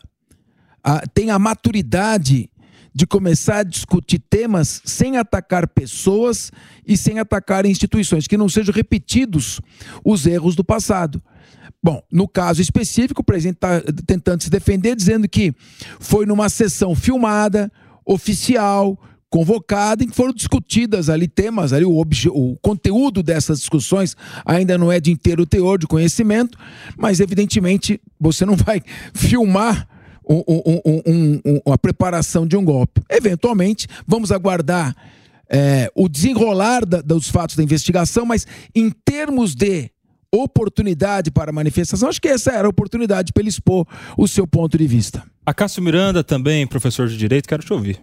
a, 0.84 1.06
tenha 1.08 1.36
a 1.36 1.40
maturidade 1.40 2.50
de 2.94 3.08
começar 3.08 3.60
a 3.60 3.64
discutir 3.64 4.20
temas 4.20 4.82
sem 4.86 5.18
atacar 5.18 5.68
pessoas 5.68 6.52
e 6.86 6.98
sem 6.98 7.20
atacar 7.20 7.66
instituições, 7.66 8.28
que 8.28 8.38
não 8.38 8.50
sejam 8.50 8.74
repetidos 8.74 9.62
os 10.04 10.26
erros 10.26 10.56
do 10.56 10.64
passado. 10.64 11.22
Bom, 11.84 12.04
no 12.12 12.28
caso 12.28 12.62
específico, 12.62 13.22
o 13.22 13.26
presidente 13.26 13.56
está 13.56 13.82
tentando 14.06 14.44
se 14.44 14.50
defender, 14.50 14.96
dizendo 14.96 15.28
que 15.28 15.54
foi 16.00 16.26
numa 16.26 16.48
sessão 16.50 16.94
filmada, 16.94 17.72
oficial, 18.06 19.00
convocada, 19.32 20.04
em 20.04 20.10
que 20.10 20.16
foram 20.16 20.34
discutidas 20.34 21.10
ali 21.10 21.28
temas, 21.28 21.72
ali 21.72 21.86
o, 21.86 22.02
o 22.02 22.58
conteúdo 22.62 23.24
dessas 23.24 23.60
discussões 23.60 24.16
ainda 24.46 24.78
não 24.78 24.92
é 24.92 25.00
de 25.00 25.10
inteiro 25.10 25.46
teor 25.46 25.80
de 25.80 25.88
conhecimento, 25.88 26.58
mas 26.98 27.22
evidentemente 27.22 28.00
você 28.20 28.46
não 28.46 28.58
vai 28.58 28.82
filmar 29.14 29.88
um, 30.28 30.44
um, 30.48 31.42
um, 31.46 31.72
a 31.72 31.78
preparação 31.78 32.46
de 32.46 32.56
um 32.56 32.64
golpe. 32.64 33.02
Eventualmente, 33.10 33.88
vamos 34.08 34.32
aguardar 34.32 34.96
é, 35.50 35.92
o 35.96 36.08
desenrolar 36.08 36.86
da, 36.86 37.02
dos 37.02 37.30
fatos 37.30 37.56
da 37.56 37.64
investigação, 37.64 38.26
mas 38.26 38.48
em 38.74 38.90
termos 38.90 39.54
de 39.54 39.92
oportunidade 40.34 41.30
para 41.30 41.52
manifestação, 41.52 42.08
acho 42.08 42.22
que 42.22 42.30
essa 42.30 42.52
era 42.52 42.66
a 42.66 42.70
oportunidade 42.70 43.34
para 43.34 43.42
ele 43.42 43.50
expor 43.50 43.86
o 44.18 44.28
seu 44.28 44.48
ponto 44.48 44.78
de 44.78 44.88
vista. 44.88 45.24
A 45.46 45.54
Cássio 45.54 45.84
Miranda, 45.84 46.24
também 46.24 46.66
professor 46.66 47.08
de 47.08 47.18
Direito, 47.18 47.50
quero 47.50 47.64
te 47.64 47.74
ouvir. 47.74 48.00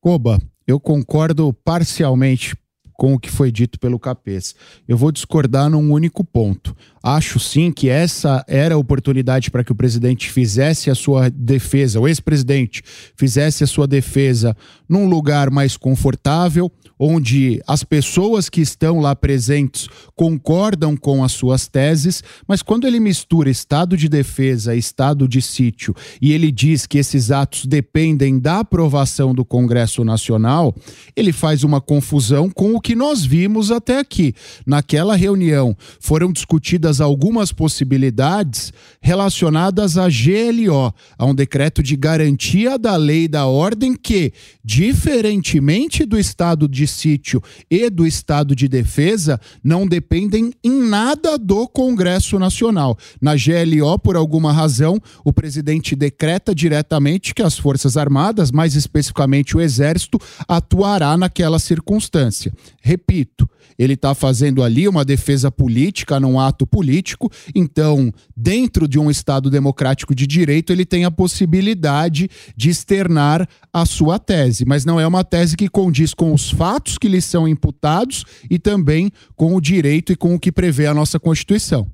Coba, 0.00 0.40
eu 0.66 0.80
concordo 0.80 1.52
parcialmente 1.64 2.56
com 2.94 3.14
o 3.14 3.18
que 3.18 3.30
foi 3.30 3.52
dito 3.52 3.78
pelo 3.78 3.98
Capês. 3.98 4.54
Eu 4.86 4.96
vou 4.96 5.12
discordar 5.12 5.70
num 5.70 5.92
único 5.92 6.24
ponto. 6.24 6.76
Acho 7.02 7.40
sim 7.40 7.72
que 7.72 7.88
essa 7.88 8.44
era 8.46 8.76
a 8.76 8.78
oportunidade 8.78 9.50
para 9.50 9.64
que 9.64 9.72
o 9.72 9.74
presidente 9.74 10.30
fizesse 10.30 10.88
a 10.88 10.94
sua 10.94 11.28
defesa, 11.28 11.98
o 11.98 12.06
ex-presidente 12.06 12.82
fizesse 13.16 13.64
a 13.64 13.66
sua 13.66 13.86
defesa 13.86 14.56
num 14.88 15.08
lugar 15.08 15.50
mais 15.50 15.76
confortável, 15.76 16.70
onde 16.98 17.60
as 17.66 17.82
pessoas 17.82 18.48
que 18.48 18.60
estão 18.60 19.00
lá 19.00 19.16
presentes 19.16 19.88
concordam 20.14 20.96
com 20.96 21.24
as 21.24 21.32
suas 21.32 21.66
teses, 21.66 22.22
mas 22.46 22.62
quando 22.62 22.86
ele 22.86 23.00
mistura 23.00 23.50
estado 23.50 23.96
de 23.96 24.08
defesa 24.08 24.76
estado 24.76 25.26
de 25.26 25.42
sítio 25.42 25.94
e 26.20 26.32
ele 26.32 26.52
diz 26.52 26.86
que 26.86 26.98
esses 26.98 27.30
atos 27.30 27.66
dependem 27.66 28.38
da 28.38 28.60
aprovação 28.60 29.34
do 29.34 29.44
Congresso 29.44 30.04
Nacional, 30.04 30.74
ele 31.16 31.32
faz 31.32 31.64
uma 31.64 31.80
confusão 31.80 32.48
com 32.48 32.74
o 32.74 32.80
que 32.80 32.94
nós 32.94 33.24
vimos 33.24 33.70
até 33.72 33.98
aqui. 33.98 34.34
Naquela 34.64 35.16
reunião 35.16 35.76
foram 35.98 36.30
discutidas 36.30 36.91
algumas 37.00 37.52
possibilidades 37.52 38.72
relacionadas 39.00 39.96
à 39.96 40.08
GLO, 40.08 40.92
a 41.18 41.26
um 41.26 41.34
decreto 41.34 41.82
de 41.82 41.96
garantia 41.96 42.78
da 42.78 42.96
lei 42.96 43.26
da 43.28 43.46
ordem 43.46 43.94
que, 43.94 44.32
diferentemente 44.64 46.04
do 46.04 46.18
estado 46.18 46.68
de 46.68 46.86
sítio 46.86 47.42
e 47.70 47.88
do 47.90 48.06
estado 48.06 48.54
de 48.54 48.68
defesa, 48.68 49.40
não 49.62 49.86
dependem 49.86 50.52
em 50.62 50.82
nada 50.82 51.38
do 51.38 51.66
Congresso 51.68 52.38
Nacional. 52.38 52.96
Na 53.20 53.34
GLO, 53.34 53.98
por 53.98 54.16
alguma 54.16 54.52
razão, 54.52 55.00
o 55.24 55.32
presidente 55.32 55.96
decreta 55.96 56.54
diretamente 56.54 57.34
que 57.34 57.42
as 57.42 57.58
Forças 57.58 57.96
Armadas, 57.96 58.50
mais 58.50 58.74
especificamente 58.74 59.56
o 59.56 59.60
Exército, 59.60 60.18
atuará 60.48 61.16
naquela 61.16 61.58
circunstância. 61.58 62.52
Repito, 62.80 63.48
ele 63.78 63.94
está 63.94 64.14
fazendo 64.14 64.62
ali 64.62 64.86
uma 64.86 65.04
defesa 65.04 65.50
política 65.50 66.20
num 66.20 66.38
ato 66.38 66.66
político, 66.82 67.30
então, 67.54 68.12
dentro 68.36 68.88
de 68.88 68.98
um 68.98 69.08
Estado 69.08 69.48
democrático 69.48 70.16
de 70.16 70.26
direito, 70.26 70.72
ele 70.72 70.84
tem 70.84 71.04
a 71.04 71.12
possibilidade 71.12 72.28
de 72.56 72.70
externar 72.70 73.48
a 73.72 73.86
sua 73.86 74.18
tese, 74.18 74.64
mas 74.66 74.84
não 74.84 74.98
é 74.98 75.06
uma 75.06 75.22
tese 75.22 75.56
que 75.56 75.68
condiz 75.68 76.12
com 76.12 76.34
os 76.34 76.50
fatos 76.50 76.98
que 76.98 77.06
lhe 77.06 77.20
são 77.20 77.46
imputados 77.46 78.24
e 78.50 78.58
também 78.58 79.12
com 79.36 79.54
o 79.54 79.60
direito 79.60 80.12
e 80.12 80.16
com 80.16 80.34
o 80.34 80.40
que 80.40 80.50
prevê 80.50 80.86
a 80.86 80.94
nossa 80.94 81.20
Constituição. 81.20 81.86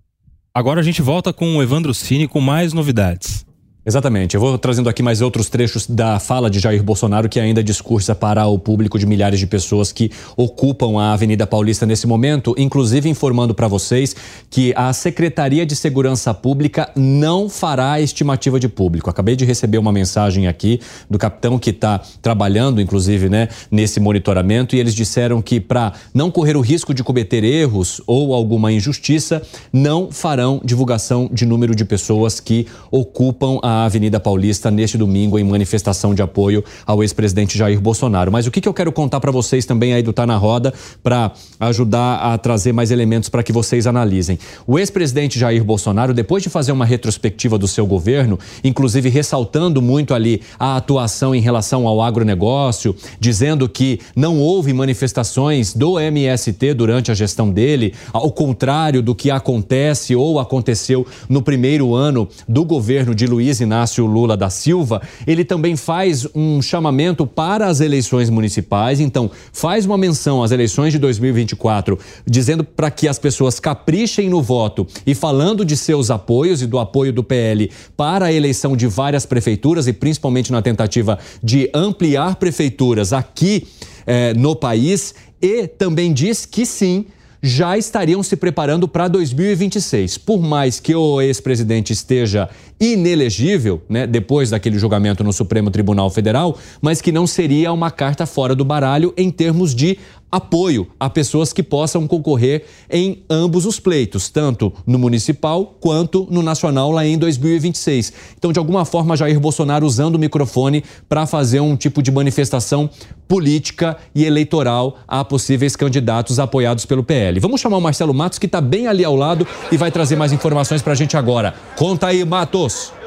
Agora 0.55 0.81
a 0.81 0.82
gente 0.82 1.02
volta 1.02 1.35
com 1.35 1.56
o 1.56 1.62
Evandro 1.62 1.93
Cine 1.93 2.27
com 2.27 2.40
mais 2.40 2.73
novidades. 2.73 3.44
Exatamente. 3.89 4.35
Eu 4.35 4.40
vou 4.43 4.59
trazendo 4.59 4.86
aqui 4.90 5.02
mais 5.02 5.23
outros 5.23 5.48
trechos 5.48 5.86
da 5.86 6.20
fala 6.20 6.51
de 6.51 6.60
Jair 6.60 6.82
Bolsonaro 6.82 7.27
que 7.27 7.40
ainda 7.40 7.65
discursa 7.65 8.15
para 8.15 8.47
o 8.47 8.59
público 8.59 8.98
de 8.98 9.06
milhares 9.06 9.40
de 9.40 9.47
pessoas 9.47 9.90
que 9.93 10.10
ocupam 10.36 11.01
a 11.01 11.15
Avenida 11.15 11.47
Paulista 11.47 11.86
nesse 11.86 12.06
momento, 12.06 12.55
inclusive 12.59 13.09
informando 13.09 13.55
para 13.55 13.66
vocês 13.66 14.15
que 14.51 14.74
a 14.77 14.93
Secretaria 14.93 15.65
de 15.65 15.74
Segurança 15.74 16.35
Pública 16.35 16.90
não 16.94 17.48
fará 17.48 17.98
estimativa 17.98 18.60
de 18.60 18.69
público. 18.69 19.09
Acabei 19.09 19.35
de 19.35 19.47
receber 19.47 19.78
uma 19.78 19.90
mensagem 19.90 20.47
aqui 20.47 20.82
do 21.09 21.16
capitão 21.16 21.59
que 21.59 21.70
está 21.70 21.98
trabalhando, 22.20 22.82
inclusive, 22.82 23.31
né, 23.31 23.48
nesse 23.70 24.01
monitoramento 24.01 24.77
e 24.77 24.81
eles 24.81 24.94
disseram 24.94 25.40
que 25.40 25.59
para 25.60 25.94
não 26.12 26.31
correr 26.31 26.59
o 26.59 26.60
risco 26.60 26.93
de 26.93 27.02
cometer 27.02 27.43
erros 27.43 28.02
ou 28.06 28.35
alguma 28.35 28.70
injustiça, 28.70 29.40
não 29.73 30.12
farão 30.12 30.60
divulgação 30.62 31.31
de 31.32 31.47
número 31.47 31.74
de 31.74 31.86
pessoas 31.86 32.39
que 32.39 32.66
ocupam 32.90 33.59
a 33.62 33.77
Avenida 33.84 34.20
Paulista 34.20 34.70
neste 34.70 34.96
domingo 34.96 35.38
em 35.38 35.44
manifestação 35.44 36.14
de 36.14 36.22
apoio 36.22 36.64
ao 36.86 37.02
ex-presidente 37.02 37.56
Jair 37.56 37.80
Bolsonaro. 37.80 38.32
Mas 38.32 38.46
o 38.46 38.50
que, 38.50 38.60
que 38.60 38.68
eu 38.68 38.74
quero 38.74 38.92
contar 38.92 39.20
para 39.20 39.30
vocês 39.30 39.64
também 39.64 39.92
aí 39.92 40.02
do 40.02 40.12
Tá 40.12 40.26
na 40.26 40.36
Roda 40.36 40.72
para 41.02 41.32
ajudar 41.60 42.16
a 42.16 42.38
trazer 42.38 42.72
mais 42.72 42.90
elementos 42.90 43.28
para 43.28 43.42
que 43.42 43.52
vocês 43.52 43.86
analisem. 43.86 44.38
O 44.66 44.78
ex-presidente 44.78 45.38
Jair 45.38 45.64
Bolsonaro, 45.64 46.14
depois 46.14 46.42
de 46.42 46.48
fazer 46.48 46.72
uma 46.72 46.84
retrospectiva 46.84 47.59
do 47.59 47.68
seu 47.68 47.86
governo, 47.86 48.38
inclusive 48.62 49.09
ressaltando 49.09 49.82
muito 49.82 50.14
ali 50.14 50.42
a 50.59 50.76
atuação 50.76 51.34
em 51.34 51.40
relação 51.40 51.86
ao 51.86 52.00
agronegócio, 52.02 52.94
dizendo 53.18 53.68
que 53.68 54.00
não 54.14 54.38
houve 54.38 54.72
manifestações 54.72 55.74
do 55.74 55.98
MST 55.98 56.74
durante 56.74 57.10
a 57.10 57.14
gestão 57.14 57.50
dele, 57.50 57.94
ao 58.12 58.30
contrário 58.30 59.02
do 59.02 59.14
que 59.14 59.30
acontece 59.30 60.14
ou 60.14 60.38
aconteceu 60.38 61.06
no 61.28 61.42
primeiro 61.42 61.94
ano 61.94 62.28
do 62.48 62.64
governo 62.64 63.14
de 63.14 63.26
Luiz 63.26 63.60
Inácio 63.68 64.06
Lula 64.06 64.36
da 64.36 64.48
Silva, 64.48 65.02
ele 65.26 65.44
também 65.44 65.76
faz 65.76 66.26
um 66.34 66.60
chamamento 66.62 67.26
para 67.26 67.66
as 67.66 67.80
eleições 67.80 68.30
municipais. 68.30 68.98
Então, 68.98 69.30
faz 69.52 69.84
uma 69.84 69.98
menção 69.98 70.42
às 70.42 70.50
eleições 70.50 70.92
de 70.92 70.98
2024, 70.98 71.98
dizendo 72.26 72.64
para 72.64 72.90
que 72.90 73.06
as 73.06 73.18
pessoas 73.18 73.60
caprichem 73.60 74.30
no 74.30 74.40
voto 74.40 74.86
e 75.06 75.14
falando 75.14 75.64
de 75.64 75.76
seus 75.76 76.10
apoios 76.10 76.62
e 76.62 76.66
do 76.66 76.78
apoio 76.78 77.12
do 77.12 77.22
PL 77.22 77.70
para 77.94 78.26
a 78.26 78.32
eleição 78.32 78.74
de 78.74 78.86
várias 78.86 79.26
prefeituras 79.26 79.86
e 79.86 79.92
principalmente 79.92 80.50
na 80.50 80.62
tentativa 80.62 81.18
de 81.42 81.70
ampliar 81.74 82.36
prefeituras 82.36 83.12
aqui 83.12 83.68
eh, 84.06 84.32
no 84.34 84.56
país. 84.56 85.14
E 85.40 85.66
também 85.66 86.12
diz 86.12 86.46
que 86.46 86.64
sim 86.64 87.04
já 87.43 87.78
estariam 87.78 88.23
se 88.23 88.36
preparando 88.36 88.89
para 88.89 89.09
2026. 89.09 90.19
Por 90.19 90.40
mais 90.40 90.81
que 90.81 90.94
o 90.94 91.20
ex-presidente 91.20 91.93
esteja 91.93 92.48
inelegível, 92.81 93.82
né, 93.89 94.06
depois 94.06 94.51
daquele 94.51 94.78
julgamento 94.78 95.24
no 95.24 95.32
Supremo 95.32 95.70
Tribunal 95.70 96.10
Federal, 96.10 96.56
mas 96.81 97.01
que 97.01 97.10
não 97.10 97.27
seria 97.27 97.73
uma 97.73 97.90
carta 97.90 98.27
fora 98.27 98.55
do 98.55 98.65
baralho 98.65 99.12
em 99.16 99.31
termos 99.31 99.74
de 99.74 99.98
apoio 100.30 100.88
a 100.98 101.09
pessoas 101.09 101.52
que 101.52 101.62
possam 101.62 102.06
concorrer 102.06 102.64
em 102.90 103.22
ambos 103.28 103.66
os 103.66 103.80
pleitos, 103.80 104.28
tanto 104.28 104.72
no 104.86 104.98
municipal 104.98 105.76
quanto 105.80 106.26
no 106.30 106.42
nacional 106.42 106.90
lá 106.90 107.06
em 107.06 107.16
2026. 107.16 108.12
Então, 108.36 108.52
de 108.52 108.59
alguma 108.59 108.84
forma, 108.84 109.16
Jair 109.16 109.40
Bolsonaro 109.40 109.86
usando 109.86 110.16
o 110.16 110.18
microfone 110.18 110.84
para 111.09 111.26
fazer 111.26 111.60
um 111.60 111.76
tipo 111.76 112.02
de 112.02 112.10
manifestação 112.10 112.90
política 113.26 113.96
e 114.14 114.24
eleitoral 114.24 114.98
a 115.06 115.24
possíveis 115.24 115.76
candidatos 115.76 116.38
apoiados 116.38 116.86
pelo 116.86 117.05
PL. 117.05 117.40
Vamos 117.40 117.60
chamar 117.60 117.76
o 117.76 117.80
Marcelo 117.80 118.14
Matos, 118.14 118.38
que 118.38 118.46
está 118.46 118.60
bem 118.60 118.86
ali 118.86 119.05
ao 119.05 119.16
lado 119.16 119.46
e 119.70 119.76
vai 119.76 119.90
trazer 119.90 120.16
mais 120.16 120.32
informações 120.32 120.82
para 120.82 120.92
a 120.92 120.96
gente 120.96 121.16
agora. 121.16 121.55
Conta 121.76 122.09
aí, 122.09 122.24
Matos. 122.24 122.97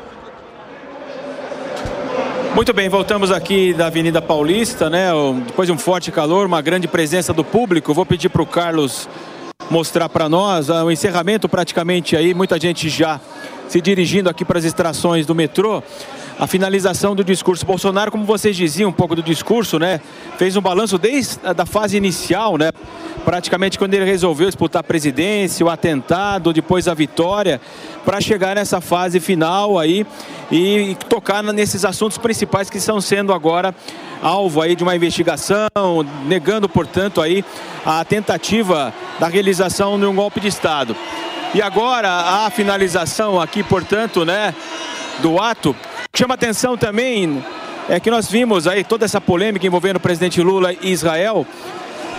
Muito 2.54 2.74
bem, 2.74 2.90
voltamos 2.90 3.32
aqui 3.32 3.74
da 3.74 3.88
Avenida 3.88 4.22
Paulista, 4.22 4.90
né? 4.90 5.08
Depois 5.48 5.68
de 5.68 5.72
um 5.72 5.78
forte 5.78 6.12
calor, 6.12 6.46
uma 6.46 6.62
grande 6.62 6.86
presença 6.86 7.32
do 7.32 7.46
público. 7.46 7.94
Vou 7.94 8.06
pedir 8.06 8.28
para 8.28 8.42
o 8.42 8.46
Carlos 8.46 9.08
mostrar 9.70 10.10
para 10.10 10.28
nós 10.28 10.70
ah, 10.70 10.84
o 10.84 10.92
encerramento 10.92 11.48
praticamente 11.48 12.18
aí, 12.18 12.34
muita 12.34 12.60
gente 12.60 12.90
já 12.90 13.22
se 13.70 13.80
dirigindo 13.80 14.30
aqui 14.30 14.44
para 14.44 14.60
as 14.60 14.66
extrações 14.66 15.26
do 15.26 15.34
metrô. 15.34 15.82
A 16.40 16.48
finalização 16.48 17.16
do 17.16 17.24
discurso 17.24 17.66
Bolsonaro, 17.66 18.12
como 18.12 18.26
vocês 18.26 18.56
diziam 18.56 18.90
um 18.90 18.94
pouco 18.94 19.16
do 19.16 19.22
discurso, 19.22 19.78
né? 19.78 20.02
Fez 20.38 20.56
um 20.56 20.62
balanço 20.62 20.98
desde 20.98 21.38
a 21.44 21.54
da 21.54 21.66
fase 21.66 21.98
inicial, 21.98 22.58
né? 22.58 22.72
Praticamente 23.24 23.78
quando 23.78 23.94
ele 23.94 24.06
resolveu 24.06 24.48
disputar 24.48 24.80
a 24.80 24.84
presidência, 24.84 25.66
o 25.66 25.70
atentado, 25.70 26.52
depois 26.52 26.88
a 26.88 26.94
vitória, 26.94 27.62
para 28.04 28.20
chegar 28.20 28.56
nessa 28.56 28.82
fase 28.82 29.20
final 29.20 29.78
aí 29.78 30.06
e 30.52 30.98
tocar 31.08 31.44
nesses 31.44 31.86
assuntos 31.86 32.18
principais 32.18 32.70
que 32.70 32.78
estão 32.78 33.00
sendo 33.00 33.34
agora 33.34 33.76
alvo 34.22 34.62
aí 34.62 34.76
de 34.76 34.84
uma 34.84 34.96
investigação, 34.96 35.68
negando, 36.26 36.68
portanto, 36.68 37.22
aí 37.22 37.46
a 37.86 38.04
tentativa 38.04 38.94
da 39.20 39.28
realização 39.28 40.00
de 40.00 40.06
um 40.06 40.16
golpe 40.16 40.40
de 40.40 40.48
Estado. 40.48 40.96
E 41.54 41.62
agora 41.62 42.10
a 42.46 42.50
finalização 42.50 43.40
aqui, 43.40 43.62
portanto, 43.62 44.26
né, 44.26 44.56
do 45.22 45.40
ato 45.40 45.76
chama 46.14 46.34
atenção 46.34 46.78
também 46.78 47.44
é 47.90 48.00
que 48.00 48.12
nós 48.12 48.30
vimos 48.30 48.68
aí 48.68 48.84
toda 48.84 49.06
essa 49.06 49.20
polêmica 49.20 49.66
envolvendo 49.66 49.98
o 49.98 50.00
presidente 50.00 50.42
Lula 50.42 50.74
e 50.74 50.92
Israel. 50.92 51.46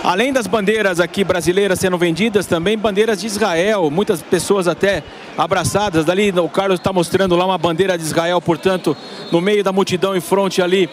Além 0.03 0.33
das 0.33 0.47
bandeiras 0.47 0.99
aqui 0.99 1.23
brasileiras 1.23 1.79
sendo 1.79 1.97
vendidas, 1.97 2.45
também 2.45 2.77
bandeiras 2.77 3.21
de 3.21 3.27
Israel, 3.27 3.89
muitas 3.89 4.21
pessoas 4.21 4.67
até 4.67 5.01
abraçadas. 5.37 6.03
Dali 6.03 6.31
o 6.31 6.49
Carlos 6.49 6.79
está 6.79 6.91
mostrando 6.91 7.35
lá 7.35 7.45
uma 7.45 7.57
bandeira 7.57 7.97
de 7.97 8.03
Israel, 8.03 8.41
portanto, 8.41 8.97
no 9.31 9.39
meio 9.39 9.63
da 9.63 9.71
multidão 9.71 10.15
em 10.15 10.19
frente 10.21 10.61
ali 10.61 10.89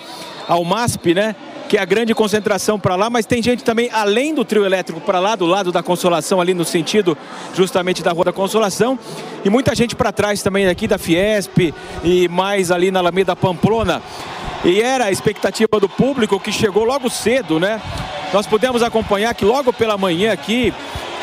ao 0.47 0.65
MASP, 0.65 1.15
né? 1.15 1.35
Que 1.71 1.77
é 1.77 1.81
a 1.81 1.85
grande 1.85 2.13
concentração 2.17 2.81
para 2.81 2.97
lá, 2.97 3.09
mas 3.09 3.27
tem 3.27 3.41
gente 3.41 3.63
também 3.63 3.89
além 3.93 4.35
do 4.35 4.45
trio 4.45 4.65
elétrico 4.65 5.01
para 5.01 5.21
lá, 5.21 5.37
do 5.37 5.47
lado 5.47 5.71
da 5.71 5.85
Consolação, 5.85 6.41
ali 6.41 6.53
no 6.53 6.65
sentido 6.65 7.17
justamente 7.55 8.03
da 8.03 8.11
Rua 8.11 8.25
da 8.25 8.33
Consolação. 8.33 8.99
E 9.45 9.49
muita 9.49 9.73
gente 9.73 9.95
para 9.95 10.11
trás 10.11 10.43
também 10.43 10.67
aqui 10.67 10.89
da 10.89 10.99
Fiesp 10.99 11.73
e 12.03 12.27
mais 12.27 12.73
ali 12.73 12.91
na 12.91 12.99
Alameda 12.99 13.37
Pamplona. 13.37 14.03
E 14.65 14.83
era 14.83 15.05
a 15.05 15.13
expectativa 15.13 15.79
do 15.79 15.89
público 15.89 16.41
que 16.41 16.51
chegou 16.51 16.83
logo 16.83 17.09
cedo, 17.09 17.61
né? 17.61 17.81
Nós 18.33 18.49
pudemos 18.49 18.83
acompanhar 18.83 19.33
que 19.33 19.45
logo 19.45 19.73
pela 19.73 19.97
manhã 19.97 20.33
aqui 20.33 20.75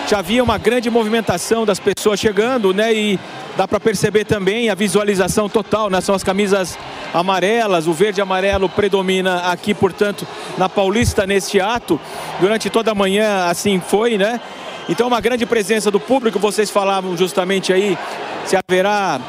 já 0.07 0.19
havia 0.19 0.41
uma 0.41 0.57
grande 0.57 0.89
movimentação 0.89 1.65
das 1.65 1.79
pessoas 1.79 2.17
chegando, 2.17 2.73
né? 2.73 2.93
E 2.93 3.19
dá 3.57 3.67
para 3.67 3.77
perceber 3.77 4.23
também 4.23 4.69
a 4.69 4.75
visualização 4.75 5.49
total, 5.49 5.89
né? 5.89 5.99
São 5.99 6.15
as 6.15 6.23
camisas 6.23 6.79
amarelas, 7.13 7.87
o 7.87 7.93
verde 7.93 8.21
e 8.21 8.23
amarelo 8.23 8.69
predomina 8.69 9.51
aqui, 9.51 9.73
portanto, 9.73 10.25
na 10.57 10.69
Paulista 10.69 11.27
neste 11.27 11.59
ato. 11.59 11.99
Durante 12.39 12.69
toda 12.69 12.91
a 12.91 12.95
manhã 12.95 13.47
assim 13.49 13.81
foi, 13.81 14.17
né? 14.17 14.39
Então, 14.89 15.07
uma 15.09 15.19
grande 15.19 15.45
presença 15.45 15.91
do 15.91 15.99
público. 15.99 16.39
Vocês 16.39 16.71
falavam 16.71 17.17
justamente 17.17 17.73
aí 17.73 17.97
se 18.47 18.55
haverá 18.55 19.19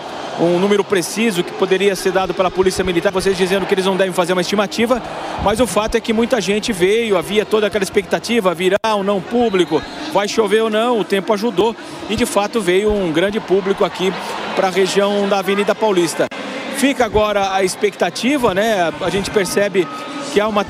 um 0.41 0.61
número 0.61 0.85
preciso 0.85 1.43
que 1.43 1.51
poderia 1.51 1.97
ser 1.97 2.13
dado 2.13 2.33
pela 2.33 2.49
Polícia 2.49 2.85
Militar, 2.85 3.11
vocês 3.11 3.37
dizendo 3.37 3.67
que 3.67 3.75
eles 3.75 3.85
não 3.85 3.97
devem 3.97 4.13
fazer 4.13 4.33
uma 4.33 4.43
estimativa, 4.43 5.03
mas 5.43 5.59
o 5.59 5.67
fato 5.67 5.97
é 5.97 6.01
que 6.01 6.13
muita 6.13 6.41
gente 6.41 6.73
veio, 6.73 7.19
havia 7.19 7.45
toda 7.45 7.67
aquela 7.67 7.83
expectativa, 7.83 8.55
virá 8.55 8.79
ou 8.95 9.03
não 9.03 9.21
público, 9.21 9.83
vai 10.13 10.29
chover 10.29 10.63
ou 10.63 10.71
não, 10.71 11.01
o 11.01 11.05
tempo 11.05 11.33
ajudou 11.33 11.75
e 12.09 12.15
de 12.15 12.25
fato 12.25 12.61
veio 12.61 12.93
um 12.93 13.11
grande 13.11 13.41
público 13.41 13.85
aqui 13.85 14.13
para 14.55 14.69
a 14.69 14.71
região 14.71 15.29
da 15.29 15.41
Avenida 15.41 15.75
Paulista. 15.75 16.29
Fica 16.77 17.05
agora 17.05 17.53
a 17.53 17.65
expectativa, 17.65 18.55
né? 18.55 18.93
A 19.01 19.11
gente 19.11 19.33
percebe 19.33 19.89
que 20.33 20.41
há 20.41 20.47
uma 20.47 20.65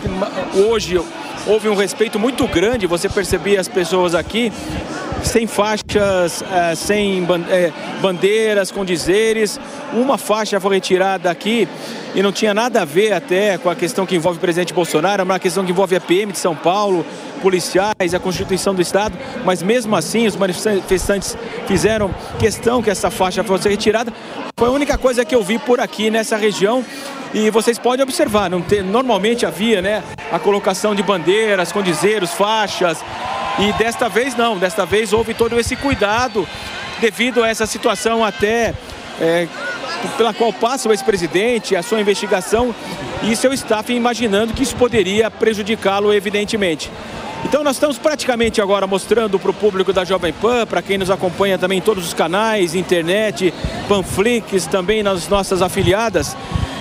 hoje 0.54 0.98
houve 1.48 1.68
um 1.68 1.74
respeito 1.74 2.18
muito 2.18 2.46
grande, 2.46 2.86
você 2.86 3.08
percebia 3.08 3.58
as 3.58 3.66
pessoas 3.66 4.14
aqui 4.14 4.52
sem 5.24 5.46
faixas, 5.46 6.42
eh, 6.42 6.74
sem 6.76 7.26
eh, 7.50 7.72
bandeiras 8.00 8.70
com 8.70 8.84
dizeres. 8.84 9.58
Uma 9.92 10.18
faixa 10.18 10.60
foi 10.60 10.74
retirada 10.74 11.30
aqui 11.30 11.66
e 12.14 12.22
não 12.22 12.32
tinha 12.32 12.54
nada 12.54 12.82
a 12.82 12.84
ver 12.84 13.12
até 13.12 13.58
com 13.58 13.68
a 13.70 13.74
questão 13.74 14.06
que 14.06 14.16
envolve 14.16 14.38
o 14.38 14.40
presidente 14.40 14.72
Bolsonaro, 14.72 15.20
é 15.20 15.24
uma 15.24 15.38
questão 15.38 15.64
que 15.64 15.70
envolve 15.70 15.94
a 15.94 16.00
PM 16.00 16.32
de 16.32 16.38
São 16.38 16.54
Paulo, 16.54 17.04
policiais, 17.42 18.14
a 18.14 18.18
Constituição 18.18 18.74
do 18.74 18.82
Estado, 18.82 19.16
mas 19.44 19.62
mesmo 19.62 19.94
assim 19.94 20.26
os 20.26 20.36
manifestantes 20.36 21.36
fizeram 21.66 22.10
questão 22.38 22.82
que 22.82 22.90
essa 22.90 23.10
faixa 23.10 23.44
fosse 23.44 23.68
retirada. 23.68 24.12
Foi 24.56 24.68
a 24.68 24.72
única 24.72 24.98
coisa 24.98 25.24
que 25.24 25.34
eu 25.34 25.42
vi 25.42 25.58
por 25.58 25.80
aqui 25.80 26.10
nessa 26.10 26.36
região 26.36 26.84
e 27.32 27.50
vocês 27.50 27.78
podem 27.78 28.02
observar, 28.02 28.50
não 28.50 28.64
normalmente 28.84 29.44
havia 29.44 29.82
né, 29.82 30.02
a 30.32 30.38
colocação 30.38 30.94
de 30.94 31.02
bandeiras 31.02 31.70
com 31.70 31.82
dizeres, 31.82 32.32
faixas, 32.32 32.98
e 33.58 33.72
desta 33.74 34.08
vez 34.08 34.34
não, 34.34 34.56
desta 34.56 34.86
vez 34.86 35.12
houve 35.12 35.34
todo 35.34 35.58
esse 35.58 35.76
cuidado 35.76 36.48
devido 37.00 37.44
a 37.44 37.48
essa 37.48 37.66
situação 37.66 38.24
até 38.24 38.74
é, 39.20 39.46
pela 40.16 40.32
qual 40.32 40.52
passa 40.52 40.88
o 40.88 40.92
ex-presidente, 40.92 41.74
a 41.74 41.82
sua 41.82 42.00
investigação 42.00 42.74
e 43.22 43.34
seu 43.34 43.52
staff 43.52 43.92
imaginando 43.92 44.52
que 44.52 44.62
isso 44.62 44.76
poderia 44.76 45.30
prejudicá-lo 45.30 46.12
evidentemente. 46.12 46.90
Então 47.44 47.62
nós 47.62 47.76
estamos 47.76 47.98
praticamente 47.98 48.60
agora 48.60 48.86
mostrando 48.86 49.38
para 49.38 49.50
o 49.50 49.54
público 49.54 49.92
da 49.92 50.04
Jovem 50.04 50.32
Pan, 50.32 50.66
para 50.66 50.82
quem 50.82 50.98
nos 50.98 51.10
acompanha 51.10 51.56
também 51.56 51.78
em 51.78 51.82
todos 51.82 52.06
os 52.06 52.14
canais, 52.14 52.74
internet, 52.74 53.54
Panflix, 53.88 54.66
também 54.66 55.02
nas 55.02 55.28
nossas 55.28 55.62
afiliadas, 55.62 56.36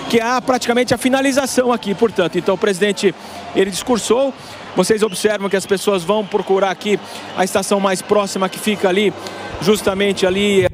que 0.09 0.19
há 0.19 0.41
praticamente 0.41 0.93
a 0.93 0.97
finalização 0.97 1.71
aqui, 1.71 1.93
portanto. 1.93 2.37
Então 2.37 2.55
o 2.55 2.57
presidente, 2.57 3.13
ele 3.55 3.69
discursou, 3.69 4.33
vocês 4.75 5.03
observam 5.03 5.47
que 5.49 5.55
as 5.55 5.65
pessoas 5.65 6.03
vão 6.03 6.25
procurar 6.25 6.71
aqui 6.71 6.99
a 7.35 7.43
estação 7.43 7.79
mais 7.79 8.01
próxima 8.01 8.49
que 8.49 8.59
fica 8.59 8.89
ali, 8.89 9.13
justamente 9.61 10.25
ali 10.25 10.65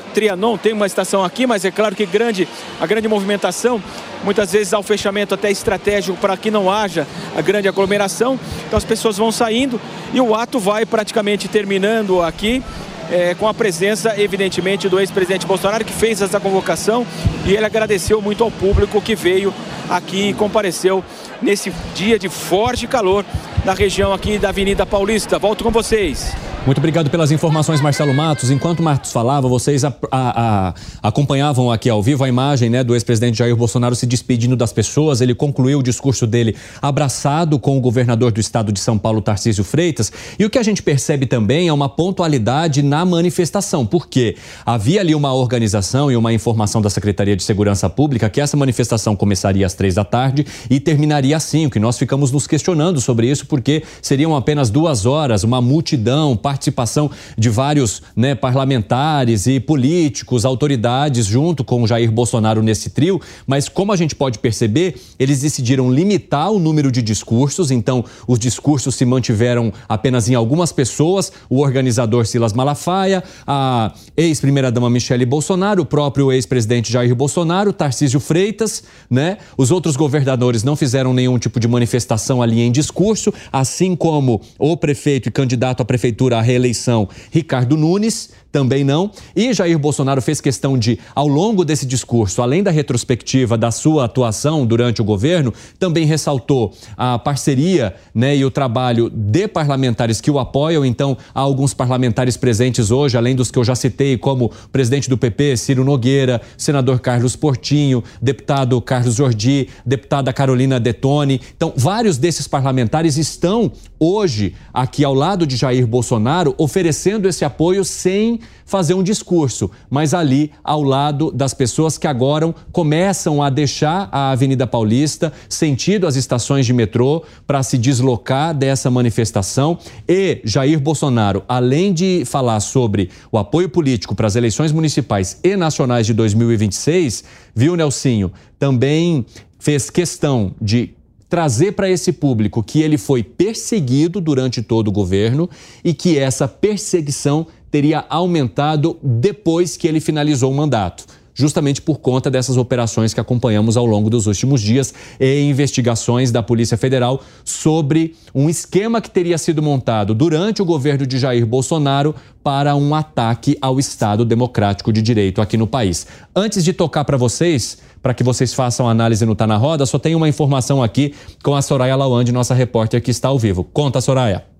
Trianon, 0.00 0.56
tem 0.56 0.72
uma 0.72 0.86
estação 0.86 1.24
aqui, 1.24 1.46
mas 1.46 1.64
é 1.64 1.70
claro 1.70 1.94
que 1.94 2.06
grande, 2.06 2.48
a 2.80 2.86
grande 2.86 3.08
movimentação, 3.08 3.82
muitas 4.24 4.52
vezes 4.52 4.72
há 4.72 4.78
o 4.78 4.82
fechamento 4.82 5.34
até 5.34 5.50
estratégico 5.50 6.16
para 6.18 6.36
que 6.36 6.50
não 6.50 6.70
haja 6.70 7.06
a 7.36 7.40
grande 7.40 7.68
aglomeração. 7.68 8.38
Então 8.66 8.76
as 8.76 8.84
pessoas 8.84 9.18
vão 9.18 9.30
saindo 9.30 9.80
e 10.12 10.20
o 10.20 10.34
ato 10.34 10.58
vai 10.58 10.86
praticamente 10.86 11.48
terminando 11.48 12.22
aqui. 12.22 12.62
É, 13.10 13.34
com 13.34 13.46
a 13.46 13.52
presença, 13.52 14.18
evidentemente, 14.18 14.88
do 14.88 14.98
ex-presidente 14.98 15.44
Bolsonaro, 15.46 15.84
que 15.84 15.92
fez 15.92 16.22
essa 16.22 16.40
convocação 16.40 17.06
e 17.44 17.52
ele 17.52 17.66
agradeceu 17.66 18.22
muito 18.22 18.42
ao 18.42 18.50
público 18.50 19.02
que 19.02 19.14
veio 19.14 19.52
aqui 19.90 20.30
e 20.30 20.32
compareceu 20.32 21.04
nesse 21.42 21.70
dia 21.94 22.18
de 22.18 22.30
forte 22.30 22.86
calor 22.86 23.22
na 23.64 23.74
região 23.74 24.12
aqui 24.12 24.38
da 24.38 24.48
Avenida 24.48 24.84
Paulista. 24.84 25.38
Volto 25.38 25.64
com 25.64 25.70
vocês. 25.70 26.34
Muito 26.64 26.78
obrigado 26.78 27.10
pelas 27.10 27.32
informações, 27.32 27.80
Marcelo 27.80 28.14
Matos. 28.14 28.48
Enquanto 28.48 28.78
o 28.78 28.82
Marcos 28.84 29.10
falava, 29.10 29.48
vocês 29.48 29.84
a, 29.84 29.92
a, 30.12 30.68
a, 30.68 30.74
acompanhavam 31.02 31.72
aqui 31.72 31.90
ao 31.90 32.00
vivo 32.00 32.22
a 32.22 32.28
imagem 32.28 32.70
né, 32.70 32.84
do 32.84 32.94
ex-presidente 32.94 33.38
Jair 33.38 33.56
Bolsonaro 33.56 33.96
se 33.96 34.06
despedindo 34.06 34.54
das 34.54 34.72
pessoas. 34.72 35.20
Ele 35.20 35.34
concluiu 35.34 35.80
o 35.80 35.82
discurso 35.82 36.24
dele 36.24 36.54
abraçado 36.80 37.58
com 37.58 37.76
o 37.76 37.80
governador 37.80 38.30
do 38.30 38.40
estado 38.40 38.70
de 38.70 38.78
São 38.78 38.96
Paulo, 38.96 39.20
Tarcísio 39.20 39.64
Freitas. 39.64 40.12
E 40.38 40.44
o 40.44 40.50
que 40.50 40.56
a 40.56 40.62
gente 40.62 40.84
percebe 40.84 41.26
também 41.26 41.66
é 41.66 41.72
uma 41.72 41.88
pontualidade 41.88 42.80
na 42.80 43.04
manifestação, 43.04 43.84
porque 43.84 44.36
havia 44.64 45.00
ali 45.00 45.16
uma 45.16 45.34
organização 45.34 46.12
e 46.12 46.16
uma 46.16 46.32
informação 46.32 46.80
da 46.80 46.88
Secretaria 46.88 47.34
de 47.34 47.42
Segurança 47.42 47.90
Pública 47.90 48.30
que 48.30 48.40
essa 48.40 48.56
manifestação 48.56 49.16
começaria 49.16 49.66
às 49.66 49.74
três 49.74 49.96
da 49.96 50.04
tarde 50.04 50.46
e 50.70 50.78
terminaria 50.78 51.36
às 51.36 51.42
cinco. 51.42 51.76
E 51.76 51.80
nós 51.80 51.98
ficamos 51.98 52.30
nos 52.30 52.46
questionando 52.46 53.00
sobre 53.00 53.28
isso, 53.28 53.46
porque 53.52 53.82
seriam 54.00 54.34
apenas 54.34 54.70
duas 54.70 55.04
horas, 55.04 55.44
uma 55.44 55.60
multidão, 55.60 56.34
participação 56.34 57.10
de 57.36 57.50
vários 57.50 58.00
né, 58.16 58.34
parlamentares 58.34 59.46
e 59.46 59.60
políticos, 59.60 60.46
autoridades, 60.46 61.26
junto 61.26 61.62
com 61.62 61.86
Jair 61.86 62.10
Bolsonaro 62.10 62.62
nesse 62.62 62.88
trio, 62.88 63.20
mas 63.46 63.68
como 63.68 63.92
a 63.92 63.96
gente 63.96 64.14
pode 64.14 64.38
perceber, 64.38 64.94
eles 65.18 65.42
decidiram 65.42 65.92
limitar 65.92 66.50
o 66.50 66.58
número 66.58 66.90
de 66.90 67.02
discursos, 67.02 67.70
então 67.70 68.02
os 68.26 68.38
discursos 68.38 68.94
se 68.94 69.04
mantiveram 69.04 69.70
apenas 69.86 70.30
em 70.30 70.34
algumas 70.34 70.72
pessoas, 70.72 71.30
o 71.50 71.60
organizador 71.60 72.24
Silas 72.24 72.54
Malafaia, 72.54 73.22
a 73.46 73.92
ex-primeira-dama 74.16 74.88
Michele 74.88 75.26
Bolsonaro, 75.26 75.82
o 75.82 75.84
próprio 75.84 76.32
ex-presidente 76.32 76.90
Jair 76.90 77.14
Bolsonaro, 77.14 77.70
Tarcísio 77.70 78.18
Freitas, 78.18 78.82
né? 79.10 79.36
Os 79.58 79.70
outros 79.70 79.94
governadores 79.94 80.64
não 80.64 80.74
fizeram 80.74 81.12
nenhum 81.12 81.38
tipo 81.38 81.60
de 81.60 81.68
manifestação 81.68 82.40
ali 82.40 82.62
em 82.62 82.72
discurso, 82.72 83.30
assim 83.50 83.96
como 83.96 84.40
o 84.58 84.76
prefeito 84.76 85.28
e 85.28 85.32
candidato 85.32 85.80
à 85.80 85.84
prefeitura 85.84 86.40
reeleição, 86.40 87.08
Ricardo 87.30 87.76
Nunes, 87.76 88.30
também 88.52 88.84
não. 88.84 89.10
E 89.34 89.52
Jair 89.54 89.78
Bolsonaro 89.78 90.20
fez 90.20 90.40
questão 90.40 90.78
de, 90.78 90.98
ao 91.14 91.26
longo 91.26 91.64
desse 91.64 91.86
discurso, 91.86 92.42
além 92.42 92.62
da 92.62 92.70
retrospectiva 92.70 93.56
da 93.56 93.70
sua 93.70 94.04
atuação 94.04 94.66
durante 94.66 95.00
o 95.00 95.04
governo, 95.04 95.52
também 95.78 96.04
ressaltou 96.04 96.72
a 96.96 97.18
parceria 97.18 97.94
né, 98.14 98.36
e 98.36 98.44
o 98.44 98.50
trabalho 98.50 99.10
de 99.10 99.48
parlamentares 99.48 100.20
que 100.20 100.30
o 100.30 100.38
apoiam. 100.38 100.84
Então, 100.84 101.16
há 101.34 101.40
alguns 101.40 101.72
parlamentares 101.72 102.36
presentes 102.36 102.90
hoje, 102.90 103.16
além 103.16 103.34
dos 103.34 103.50
que 103.50 103.58
eu 103.58 103.64
já 103.64 103.74
citei, 103.74 104.18
como 104.18 104.52
presidente 104.70 105.08
do 105.08 105.16
PP, 105.16 105.56
Ciro 105.56 105.84
Nogueira, 105.84 106.40
senador 106.58 107.00
Carlos 107.00 107.34
Portinho, 107.34 108.04
deputado 108.20 108.80
Carlos 108.82 109.14
Jordi, 109.14 109.68
deputada 109.86 110.32
Carolina 110.32 110.78
Detone. 110.78 111.40
Então, 111.56 111.72
vários 111.74 112.18
desses 112.18 112.46
parlamentares 112.46 113.16
estão 113.16 113.72
hoje 113.98 114.54
aqui 114.74 115.04
ao 115.04 115.14
lado 115.14 115.46
de 115.46 115.56
Jair 115.56 115.86
Bolsonaro, 115.86 116.54
oferecendo 116.58 117.28
esse 117.28 117.44
apoio 117.44 117.84
sem 117.84 118.40
fazer 118.64 118.94
um 118.94 119.02
discurso, 119.02 119.70
mas 119.90 120.14
ali 120.14 120.50
ao 120.62 120.82
lado 120.82 121.30
das 121.30 121.54
pessoas 121.54 121.98
que 121.98 122.06
agora 122.06 122.54
começam 122.72 123.42
a 123.42 123.50
deixar 123.50 124.08
a 124.10 124.30
Avenida 124.30 124.66
Paulista, 124.66 125.32
sentido 125.48 126.06
as 126.06 126.16
estações 126.16 126.66
de 126.66 126.72
metrô, 126.72 127.22
para 127.46 127.62
se 127.62 127.76
deslocar 127.76 128.54
dessa 128.54 128.90
manifestação. 128.90 129.78
E 130.08 130.40
Jair 130.44 130.80
Bolsonaro, 130.80 131.44
além 131.48 131.92
de 131.92 132.24
falar 132.24 132.60
sobre 132.60 133.10
o 133.30 133.38
apoio 133.38 133.68
político 133.68 134.14
para 134.14 134.26
as 134.26 134.36
eleições 134.36 134.72
municipais 134.72 135.38
e 135.44 135.56
nacionais 135.56 136.06
de 136.06 136.14
2026, 136.14 137.24
viu, 137.54 137.76
Nelsinho, 137.76 138.32
também 138.58 139.26
fez 139.58 139.90
questão 139.90 140.54
de 140.60 140.94
trazer 141.32 141.72
para 141.72 141.88
esse 141.88 142.12
público 142.12 142.62
que 142.62 142.82
ele 142.82 142.98
foi 142.98 143.22
perseguido 143.22 144.20
durante 144.20 144.60
todo 144.60 144.88
o 144.88 144.92
governo 144.92 145.48
e 145.82 145.94
que 145.94 146.18
essa 146.18 146.46
perseguição 146.46 147.46
teria 147.72 148.04
aumentado 148.08 148.96
depois 149.02 149.76
que 149.76 149.88
ele 149.88 149.98
finalizou 149.98 150.52
o 150.52 150.54
mandato 150.54 151.04
justamente 151.34 151.80
por 151.80 151.98
conta 151.98 152.30
dessas 152.30 152.56
operações 152.56 153.14
que 153.14 153.20
acompanhamos 153.20 153.76
ao 153.76 153.86
longo 153.86 154.10
dos 154.10 154.26
últimos 154.26 154.60
dias 154.60 154.92
e 155.18 155.40
investigações 155.42 156.30
da 156.30 156.42
Polícia 156.42 156.76
Federal 156.76 157.22
sobre 157.44 158.14
um 158.34 158.48
esquema 158.48 159.00
que 159.00 159.10
teria 159.10 159.38
sido 159.38 159.62
montado 159.62 160.14
durante 160.14 160.60
o 160.60 160.64
governo 160.64 161.06
de 161.06 161.18
Jair 161.18 161.46
Bolsonaro 161.46 162.14
para 162.42 162.74
um 162.76 162.94
ataque 162.94 163.56
ao 163.60 163.78
Estado 163.78 164.24
Democrático 164.24 164.92
de 164.92 165.00
Direito 165.00 165.40
aqui 165.40 165.56
no 165.56 165.66
país. 165.66 166.06
Antes 166.34 166.64
de 166.64 166.72
tocar 166.72 167.04
para 167.04 167.16
vocês, 167.16 167.78
para 168.02 168.12
que 168.12 168.22
vocês 168.22 168.52
façam 168.52 168.88
análise 168.88 169.24
no 169.24 169.34
Tá 169.34 169.46
na 169.46 169.56
Roda, 169.56 169.86
só 169.86 169.98
tem 169.98 170.14
uma 170.14 170.28
informação 170.28 170.82
aqui 170.82 171.14
com 171.42 171.54
a 171.54 171.62
Soraya 171.62 171.96
Lawande, 171.96 172.32
nossa 172.32 172.54
repórter 172.54 173.00
que 173.00 173.10
está 173.10 173.28
ao 173.28 173.38
vivo. 173.38 173.64
Conta, 173.64 174.00
Soraya. 174.00 174.51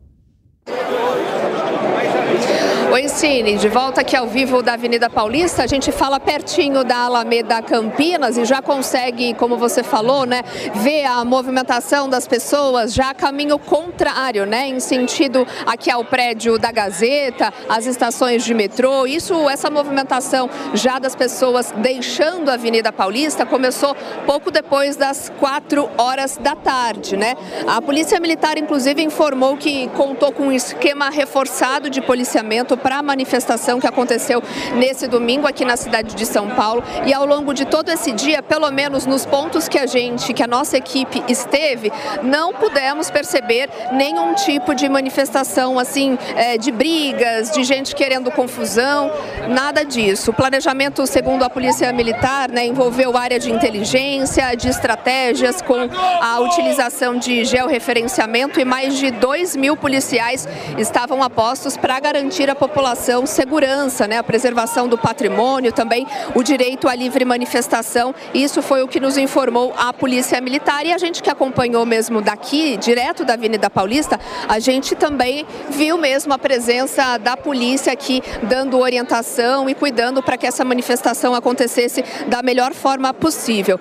Oi, 3.12 3.18
Cine, 3.18 3.56
de 3.58 3.68
volta 3.68 4.00
aqui 4.00 4.16
ao 4.16 4.26
vivo 4.26 4.62
da 4.62 4.72
Avenida 4.72 5.10
Paulista. 5.10 5.62
A 5.62 5.66
gente 5.66 5.92
fala 5.92 6.18
pertinho 6.18 6.82
da 6.82 6.96
Alameda 6.96 7.60
Campinas 7.60 8.38
e 8.38 8.44
já 8.46 8.62
consegue, 8.62 9.34
como 9.34 9.58
você 9.58 9.82
falou, 9.82 10.24
né, 10.24 10.42
ver 10.76 11.04
a 11.04 11.22
movimentação 11.22 12.08
das 12.08 12.26
pessoas 12.26 12.94
já 12.94 13.10
a 13.10 13.14
caminho 13.14 13.58
contrário, 13.58 14.46
né, 14.46 14.66
em 14.66 14.80
sentido 14.80 15.46
aqui 15.66 15.90
ao 15.90 16.04
prédio 16.04 16.58
da 16.58 16.72
Gazeta, 16.72 17.52
as 17.68 17.84
estações 17.84 18.44
de 18.44 18.54
metrô. 18.54 19.06
Isso, 19.06 19.48
essa 19.50 19.68
movimentação 19.68 20.48
já 20.72 20.98
das 20.98 21.14
pessoas 21.14 21.70
deixando 21.76 22.50
a 22.50 22.54
Avenida 22.54 22.90
Paulista 22.90 23.44
começou 23.44 23.94
pouco 24.24 24.50
depois 24.50 24.96
das 24.96 25.30
quatro 25.38 25.88
horas 25.98 26.38
da 26.38 26.56
tarde, 26.56 27.16
né? 27.16 27.34
A 27.66 27.82
Polícia 27.82 28.18
Militar, 28.18 28.56
inclusive, 28.56 29.02
informou 29.02 29.56
que 29.58 29.86
contou 29.88 30.32
com 30.32 30.44
um 30.44 30.52
esquema 30.52 31.10
reforçado 31.10 31.90
de 31.90 32.00
policiamento 32.00 32.74
para 32.74 33.01
a 33.02 33.04
manifestação 33.04 33.80
que 33.80 33.86
aconteceu 33.86 34.42
nesse 34.76 35.06
domingo 35.08 35.46
aqui 35.46 35.64
na 35.64 35.76
cidade 35.76 36.14
de 36.14 36.24
São 36.24 36.48
Paulo. 36.50 36.82
E 37.04 37.12
ao 37.12 37.26
longo 37.26 37.52
de 37.52 37.64
todo 37.66 37.90
esse 37.90 38.12
dia, 38.12 38.42
pelo 38.42 38.70
menos 38.70 39.04
nos 39.04 39.26
pontos 39.26 39.68
que 39.68 39.78
a 39.78 39.86
gente, 39.86 40.32
que 40.32 40.42
a 40.42 40.46
nossa 40.46 40.76
equipe 40.76 41.22
esteve, 41.28 41.92
não 42.22 42.54
pudemos 42.54 43.10
perceber 43.10 43.68
nenhum 43.92 44.34
tipo 44.34 44.74
de 44.74 44.88
manifestação 44.88 45.78
assim, 45.78 46.16
é, 46.36 46.56
de 46.56 46.70
brigas, 46.70 47.50
de 47.50 47.64
gente 47.64 47.94
querendo 47.94 48.30
confusão, 48.30 49.10
nada 49.48 49.84
disso. 49.84 50.30
O 50.30 50.34
planejamento, 50.34 51.04
segundo 51.06 51.42
a 51.42 51.50
Polícia 51.50 51.92
Militar, 51.92 52.50
né, 52.50 52.64
envolveu 52.64 53.16
área 53.16 53.38
de 53.38 53.50
inteligência, 53.50 54.54
de 54.54 54.68
estratégias 54.68 55.60
com 55.60 55.88
a 56.20 56.40
utilização 56.40 57.18
de 57.18 57.44
georreferenciamento 57.44 58.60
e 58.60 58.64
mais 58.64 58.96
de 58.96 59.10
2 59.10 59.56
mil 59.56 59.76
policiais 59.76 60.46
estavam 60.78 61.22
apostos 61.22 61.76
para 61.76 61.98
garantir 61.98 62.48
à 62.48 62.54
população 62.54 62.91
segurança, 62.94 64.06
né, 64.06 64.18
a 64.18 64.22
preservação 64.22 64.88
do 64.88 64.98
patrimônio, 64.98 65.72
também 65.72 66.06
o 66.34 66.42
direito 66.42 66.88
à 66.88 66.94
livre 66.94 67.24
manifestação. 67.24 68.14
Isso 68.34 68.62
foi 68.62 68.82
o 68.82 68.88
que 68.88 69.00
nos 69.00 69.16
informou 69.16 69.72
a 69.76 69.92
Polícia 69.92 70.40
Militar 70.40 70.84
e 70.86 70.92
a 70.92 70.98
gente 70.98 71.22
que 71.22 71.30
acompanhou 71.30 71.84
mesmo 71.86 72.20
daqui, 72.20 72.76
direto 72.76 73.24
da 73.24 73.34
Avenida 73.34 73.70
Paulista, 73.70 74.18
a 74.48 74.58
gente 74.58 74.94
também 74.94 75.46
viu 75.70 75.96
mesmo 75.96 76.32
a 76.32 76.38
presença 76.38 77.18
da 77.18 77.36
polícia 77.36 77.92
aqui 77.92 78.22
dando 78.42 78.78
orientação 78.78 79.68
e 79.68 79.74
cuidando 79.74 80.22
para 80.22 80.36
que 80.36 80.46
essa 80.46 80.64
manifestação 80.64 81.34
acontecesse 81.34 82.04
da 82.26 82.42
melhor 82.42 82.74
forma 82.74 83.12
possível. 83.14 83.78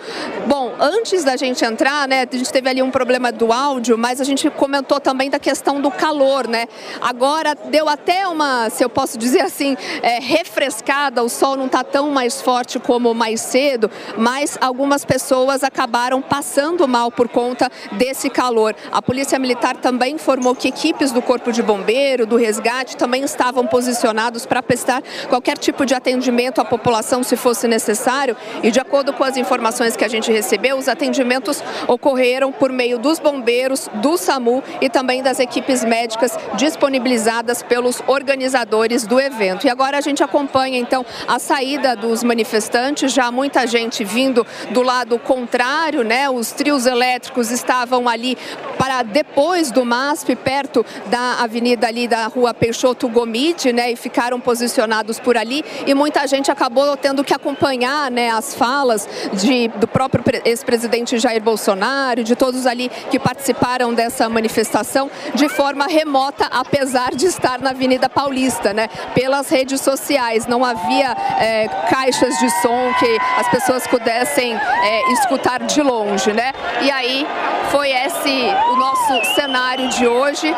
Bom, 0.48 0.74
antes 0.80 1.24
da 1.24 1.36
gente 1.36 1.64
entrar, 1.64 2.08
né, 2.08 2.28
a 2.32 2.36
gente 2.36 2.52
teve 2.52 2.70
ali 2.70 2.82
um 2.82 2.92
problema 2.92 3.32
do 3.32 3.52
áudio, 3.52 3.98
mas 3.98 4.22
a 4.22 4.24
gente 4.24 4.50
comentou 4.50 5.00
também 5.00 5.30
da 5.30 5.40
questão 5.40 5.82
do 5.82 5.90
calor, 5.90 6.48
né? 6.48 6.68
Agora 7.02 7.56
deu 7.56 7.90
até 7.90 8.28
uma, 8.28 8.70
se 8.70 8.84
eu 8.84 8.90
posso 8.90 9.01
dizer 9.18 9.42
assim, 9.42 9.76
é, 10.02 10.20
refrescada, 10.20 11.24
o 11.24 11.30
sol 11.30 11.56
não 11.56 11.66
está 11.66 11.84
tão 11.84 12.10
mais 12.10 12.42
forte 12.42 12.80
como 12.80 13.14
mais 13.14 13.42
cedo, 13.42 13.90
mas 14.18 14.58
algumas 14.62 15.06
pessoas 15.06 15.64
acabaram 15.64 16.22
passando 16.22 16.88
mal 16.88 17.12
por 17.12 17.28
conta 17.28 17.70
desse 17.94 18.30
calor. 18.30 18.76
A 18.92 19.02
Polícia 19.02 19.40
Militar 19.40 19.78
também 19.78 20.16
informou 20.16 20.56
que 20.56 20.68
equipes 20.68 21.12
do 21.12 21.22
Corpo 21.22 21.52
de 21.52 21.62
Bombeiro, 21.62 22.26
do 22.26 22.36
Resgate, 22.36 22.98
também 22.98 23.24
estavam 23.24 23.66
posicionados 23.66 24.46
para 24.46 24.62
prestar 24.62 25.02
qualquer 25.30 25.58
tipo 25.58 25.86
de 25.86 25.94
atendimento 25.94 26.60
à 26.60 26.66
população 26.66 27.24
se 27.24 27.36
fosse 27.36 27.68
necessário. 27.68 28.36
E 28.64 28.72
de 28.72 28.80
acordo 28.80 29.14
com 29.14 29.24
as 29.24 29.38
informações 29.38 29.96
que 29.96 30.06
a 30.06 30.08
gente 30.08 30.32
recebeu, 30.32 30.78
os 30.78 30.88
atendimentos 30.88 31.64
ocorreram 31.88 32.52
por 32.52 32.72
meio 32.72 32.98
dos 33.00 33.20
bombeiros, 33.20 33.90
do 33.96 34.18
SAMU 34.18 34.64
e 34.80 34.90
também 34.90 35.24
das 35.24 35.40
equipes 35.40 35.84
médicas 35.84 36.38
disponibilizadas 36.56 37.64
pelos 37.64 38.02
organizadores 38.08 38.91
do 39.00 39.20
evento. 39.20 39.66
E 39.66 39.70
agora 39.70 39.98
a 39.98 40.02
gente 40.02 40.24
acompanha 40.24 40.78
então 40.78 41.06
a 41.28 41.40
saída 41.40 41.96
dos 41.96 42.24
manifestantes, 42.24 43.14
já 43.14 43.32
muita 43.32 43.66
gente 43.66 44.04
vindo 44.04 44.46
do 44.72 44.82
lado 44.82 45.18
contrário, 45.18 46.04
né? 46.04 46.30
Os 46.30 46.52
trios 46.52 46.86
elétricos 46.86 47.52
estavam 47.52 48.08
ali 48.08 48.38
para 48.78 49.04
depois 49.04 49.72
do 49.72 49.86
MASP, 49.86 50.36
perto 50.36 50.86
da 51.08 51.42
avenida 51.42 51.88
ali 51.88 52.08
da 52.08 52.28
rua 52.28 52.54
Peixoto 52.54 53.08
Gomide, 53.08 53.72
né? 53.72 53.92
E 53.92 53.96
ficaram 53.96 54.40
posicionados 54.40 55.20
por 55.20 55.38
ali 55.38 55.64
e 55.86 55.94
muita 55.94 56.26
gente 56.28 56.52
acabou 56.52 56.96
tendo 56.98 57.24
que 57.24 57.34
acompanhar, 57.34 58.12
né, 58.12 58.30
as 58.30 58.54
falas 58.54 59.08
de, 59.34 59.68
do 59.70 59.88
próprio 59.88 60.24
ex-presidente 60.46 61.18
Jair 61.18 61.42
Bolsonaro, 61.42 62.24
de 62.24 62.36
todos 62.36 62.66
ali 62.66 62.90
que 63.10 63.20
participaram 63.20 63.94
dessa 63.94 64.28
manifestação 64.30 65.10
de 65.34 65.48
forma 65.50 65.86
remota, 65.86 66.46
apesar 66.46 67.16
de 67.16 67.26
estar 67.26 67.60
na 67.60 67.72
Avenida 67.72 68.10
Paulista, 68.10 68.74
né? 68.74 68.81
Pelas 69.14 69.50
redes 69.50 69.82
sociais, 69.82 70.48
não 70.48 70.64
havia 70.64 71.16
é, 71.40 71.68
caixas 71.90 72.38
de 72.40 72.50
som 72.62 72.94
que 73.00 73.18
as 73.38 73.48
pessoas 73.50 73.88
pudessem 73.88 74.56
é, 74.56 75.12
escutar 75.14 75.60
de 75.64 75.82
longe, 75.82 76.32
né? 76.34 76.52
E 76.82 76.92
aí 76.92 77.28
foi 77.70 77.92
esse 77.92 78.44
o 78.72 78.76
nosso 78.76 79.36
cenário 79.36 79.90
de 79.90 80.08
hoje. 80.08 80.54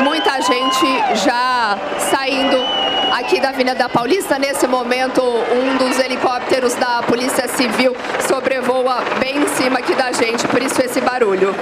Muita 0.00 0.40
gente 0.40 0.86
já 1.24 1.76
saindo 2.10 2.77
aqui 3.18 3.40
da 3.40 3.48
Avenida 3.48 3.88
Paulista. 3.88 4.38
Nesse 4.38 4.66
momento, 4.68 5.20
um 5.20 5.76
dos 5.76 5.98
helicópteros 5.98 6.74
da 6.74 7.02
Polícia 7.02 7.48
Civil 7.48 7.96
sobrevoa 8.28 9.02
bem 9.18 9.42
em 9.42 9.48
cima 9.48 9.80
aqui 9.80 9.94
da 9.94 10.12
gente, 10.12 10.46
por 10.46 10.62
isso 10.62 10.80
esse 10.80 11.00
barulho. 11.00 11.54